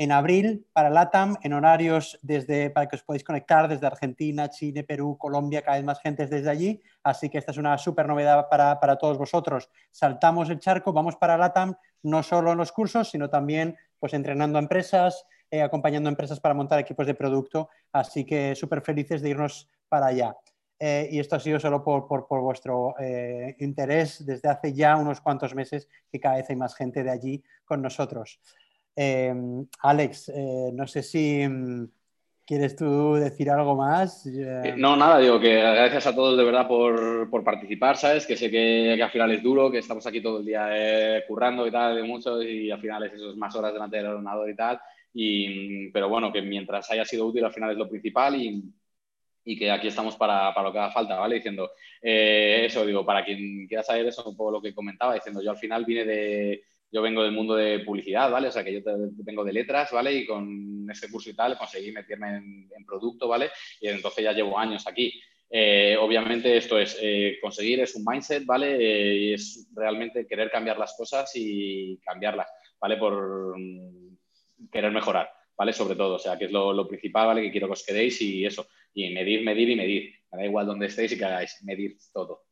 en 0.00 0.12
abril 0.12 0.66
para 0.72 0.88
LATAM, 0.88 1.36
en 1.42 1.52
horarios 1.52 2.18
desde, 2.22 2.70
para 2.70 2.88
que 2.88 2.96
os 2.96 3.02
podáis 3.02 3.22
conectar 3.22 3.68
desde 3.68 3.86
Argentina, 3.86 4.48
Chile, 4.48 4.82
Perú, 4.82 5.18
Colombia, 5.18 5.60
cada 5.60 5.76
vez 5.76 5.84
más 5.84 6.00
gente 6.00 6.26
desde 6.26 6.48
allí. 6.48 6.80
Así 7.02 7.28
que 7.28 7.36
esta 7.36 7.52
es 7.52 7.58
una 7.58 7.76
súper 7.76 8.08
novedad 8.08 8.48
para, 8.48 8.80
para, 8.80 8.96
todos 8.96 9.18
vosotros. 9.18 9.68
Saltamos 9.90 10.48
el 10.48 10.58
charco, 10.58 10.94
vamos 10.94 11.16
para 11.16 11.36
LATAM, 11.36 11.74
no 12.04 12.22
solo 12.22 12.52
en 12.52 12.56
los 12.56 12.72
cursos, 12.72 13.10
sino 13.10 13.28
también 13.28 13.76
pues, 13.98 14.14
entrenando 14.14 14.56
a 14.58 14.62
empresas, 14.62 15.26
eh, 15.50 15.60
acompañando 15.60 16.08
a 16.08 16.12
empresas 16.12 16.40
para 16.40 16.54
montar 16.54 16.78
equipos 16.78 17.06
de 17.06 17.12
producto. 17.12 17.68
Así 17.92 18.24
que 18.24 18.54
súper 18.54 18.80
felices 18.80 19.20
de 19.20 19.28
irnos 19.28 19.68
para 19.86 20.06
allá. 20.06 20.34
Eh, 20.82 21.10
y 21.12 21.18
esto 21.18 21.36
ha 21.36 21.40
sido 21.40 21.60
solo 21.60 21.84
por, 21.84 22.08
por, 22.08 22.40
vuestro 22.40 22.94
eh, 22.98 23.54
interés 23.58 24.24
desde 24.24 24.48
hace 24.48 24.72
ya 24.72 24.96
unos 24.96 25.20
cuantos 25.20 25.54
meses 25.54 25.86
que 26.10 26.18
cada 26.18 26.36
vez 26.36 26.48
hay 26.48 26.56
más 26.56 26.74
gente 26.74 27.04
de 27.04 27.10
allí 27.10 27.42
con 27.66 27.82
nosotros. 27.82 28.40
Alex, 29.82 30.32
no 30.72 30.86
sé 30.86 31.02
si 31.02 31.46
mm, 31.46 31.86
quieres 32.46 32.76
tú 32.76 33.14
decir 33.14 33.50
algo 33.50 33.76
más. 33.76 34.26
No, 34.76 34.96
nada, 34.96 35.18
digo 35.18 35.38
que 35.38 35.54
gracias 35.54 36.06
a 36.06 36.14
todos 36.14 36.36
de 36.38 36.44
verdad 36.44 36.66
por, 36.66 37.28
por 37.28 37.44
participar, 37.44 37.98
¿sabes? 37.98 38.26
Que 38.26 38.36
sé 38.36 38.50
que, 38.50 38.94
que, 38.96 39.02
al 39.02 39.10
final 39.10 39.32
es 39.32 39.42
duro, 39.42 39.70
que 39.70 39.78
estamos 39.78 40.06
aquí 40.06 40.22
todo 40.22 40.38
el 40.40 40.46
día 40.46 40.68
currando 41.28 41.66
y 41.66 41.70
tal, 41.70 41.96
de 41.96 42.02
muchos, 42.02 42.42
y 42.42 42.70
al 42.70 42.80
final 42.80 43.04
es 43.04 43.12
eso, 43.12 43.36
más 43.36 43.54
horas 43.54 43.74
delante 43.74 43.98
del 43.98 44.06
ordenador 44.06 44.48
y 44.48 44.56
tal. 44.56 44.80
Y, 45.12 45.90
pero 45.90 46.08
bueno, 46.08 46.32
que 46.32 46.40
mientras 46.40 46.90
haya 46.90 47.04
sido 47.04 47.26
útil 47.26 47.44
al 47.44 47.52
final 47.52 47.72
es 47.72 47.78
lo 47.78 47.88
principal 47.88 48.36
y, 48.36 48.62
y 49.44 49.58
que 49.58 49.70
aquí 49.70 49.88
estamos 49.88 50.16
para, 50.16 50.52
para, 50.54 50.68
lo 50.68 50.72
que 50.72 50.78
haga 50.78 50.92
falta, 50.92 51.18
¿vale? 51.18 51.36
Diciendo, 51.36 51.70
eh, 52.02 52.64
eso 52.66 52.84
digo, 52.84 53.04
para 53.04 53.24
quien 53.24 53.66
quiera 53.66 53.82
saber 53.82 54.06
eso, 54.06 54.28
un 54.28 54.36
poco 54.36 54.50
lo 54.50 54.62
que 54.62 54.74
comentaba, 54.74 55.14
diciendo, 55.14 55.42
yo 55.42 55.50
al 55.50 55.56
final 55.56 55.84
vine 55.84 56.04
de, 56.04 56.64
yo 56.92 57.02
vengo 57.02 57.22
del 57.22 57.32
mundo 57.32 57.54
de 57.54 57.80
publicidad, 57.80 58.30
¿vale? 58.30 58.48
O 58.48 58.52
sea, 58.52 58.64
que 58.64 58.72
yo 58.72 58.80
vengo 58.84 59.44
de 59.44 59.52
letras, 59.52 59.90
¿vale? 59.92 60.12
Y 60.12 60.26
con 60.26 60.88
este 60.90 61.10
curso 61.10 61.30
y 61.30 61.34
tal 61.34 61.56
conseguí 61.56 61.92
meterme 61.92 62.36
en, 62.36 62.84
producto, 62.86 63.28
¿vale? 63.28 63.50
Y 63.80 63.88
entonces 63.88 64.24
ya 64.24 64.32
llevo 64.32 64.58
años 64.58 64.86
aquí. 64.86 65.20
Eh, 65.48 65.96
obviamente 65.98 66.56
esto 66.56 66.78
es 66.78 66.98
eh, 67.00 67.38
conseguir, 67.40 67.80
es 67.80 67.94
un 67.94 68.04
mindset, 68.04 68.44
¿vale? 68.44 68.76
y 69.16 69.34
es 69.34 69.68
realmente 69.74 70.26
querer 70.26 70.50
cambiar 70.50 70.78
las 70.78 70.94
cosas 70.96 71.30
y 71.34 71.98
cambiarlas, 72.04 72.48
¿vale? 72.80 72.96
Por 72.96 73.54
querer 74.70 74.92
mejorar, 74.92 75.30
¿vale? 75.56 75.72
Sobre 75.72 75.94
todo, 75.94 76.16
o 76.16 76.18
sea, 76.18 76.36
que 76.36 76.46
es 76.46 76.52
lo, 76.52 76.86
principal, 76.88 77.28
¿vale? 77.28 77.42
Que 77.42 77.50
quiero 77.50 77.68
que 77.68 77.74
os 77.74 77.84
quedéis 77.84 78.20
y 78.22 78.44
eso, 78.44 78.66
y 78.94 79.12
medir, 79.14 79.44
medir 79.44 79.70
y 79.70 79.76
medir. 79.76 80.14
Me 80.32 80.38
da 80.38 80.44
igual 80.46 80.66
dónde 80.66 80.86
estéis 80.86 81.12
y 81.12 81.18
que 81.18 81.24
hagáis, 81.24 81.56
medir 81.62 81.96
todo. 82.12 82.44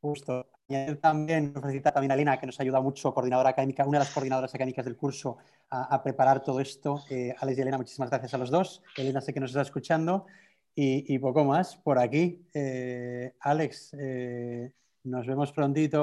Justo. 0.00 0.50
Y 0.68 0.94
también 0.96 1.52
nos 1.52 1.62
felicita 1.62 1.92
también 1.92 2.10
a 2.12 2.14
Elena, 2.14 2.38
que 2.38 2.46
nos 2.46 2.58
ayuda 2.58 2.80
mucho, 2.80 3.12
coordinadora 3.12 3.50
académica, 3.50 3.86
una 3.86 3.98
de 3.98 4.04
las 4.04 4.12
coordinadoras 4.12 4.54
académicas 4.54 4.84
del 4.84 4.96
curso, 4.96 5.36
a, 5.70 6.02
preparar 6.02 6.42
todo 6.42 6.60
esto. 6.60 7.04
Eh, 7.10 7.34
Alex 7.38 7.58
y 7.58 7.60
Elena, 7.60 7.78
muchísimas 7.78 8.10
gracias 8.10 8.34
a 8.34 8.38
los 8.38 8.50
dos. 8.50 8.82
Elena 8.96 9.20
sé 9.20 9.32
que 9.32 9.40
nos 9.40 9.50
está 9.50 9.62
escuchando. 9.62 10.26
Y, 10.74 11.18
poco 11.18 11.44
más 11.44 11.76
por 11.76 11.98
aquí. 11.98 12.46
Eh, 12.54 13.34
Alex, 13.40 13.94
eh, 13.98 14.72
nos 15.04 15.26
vemos 15.26 15.52
prontito. 15.52 15.90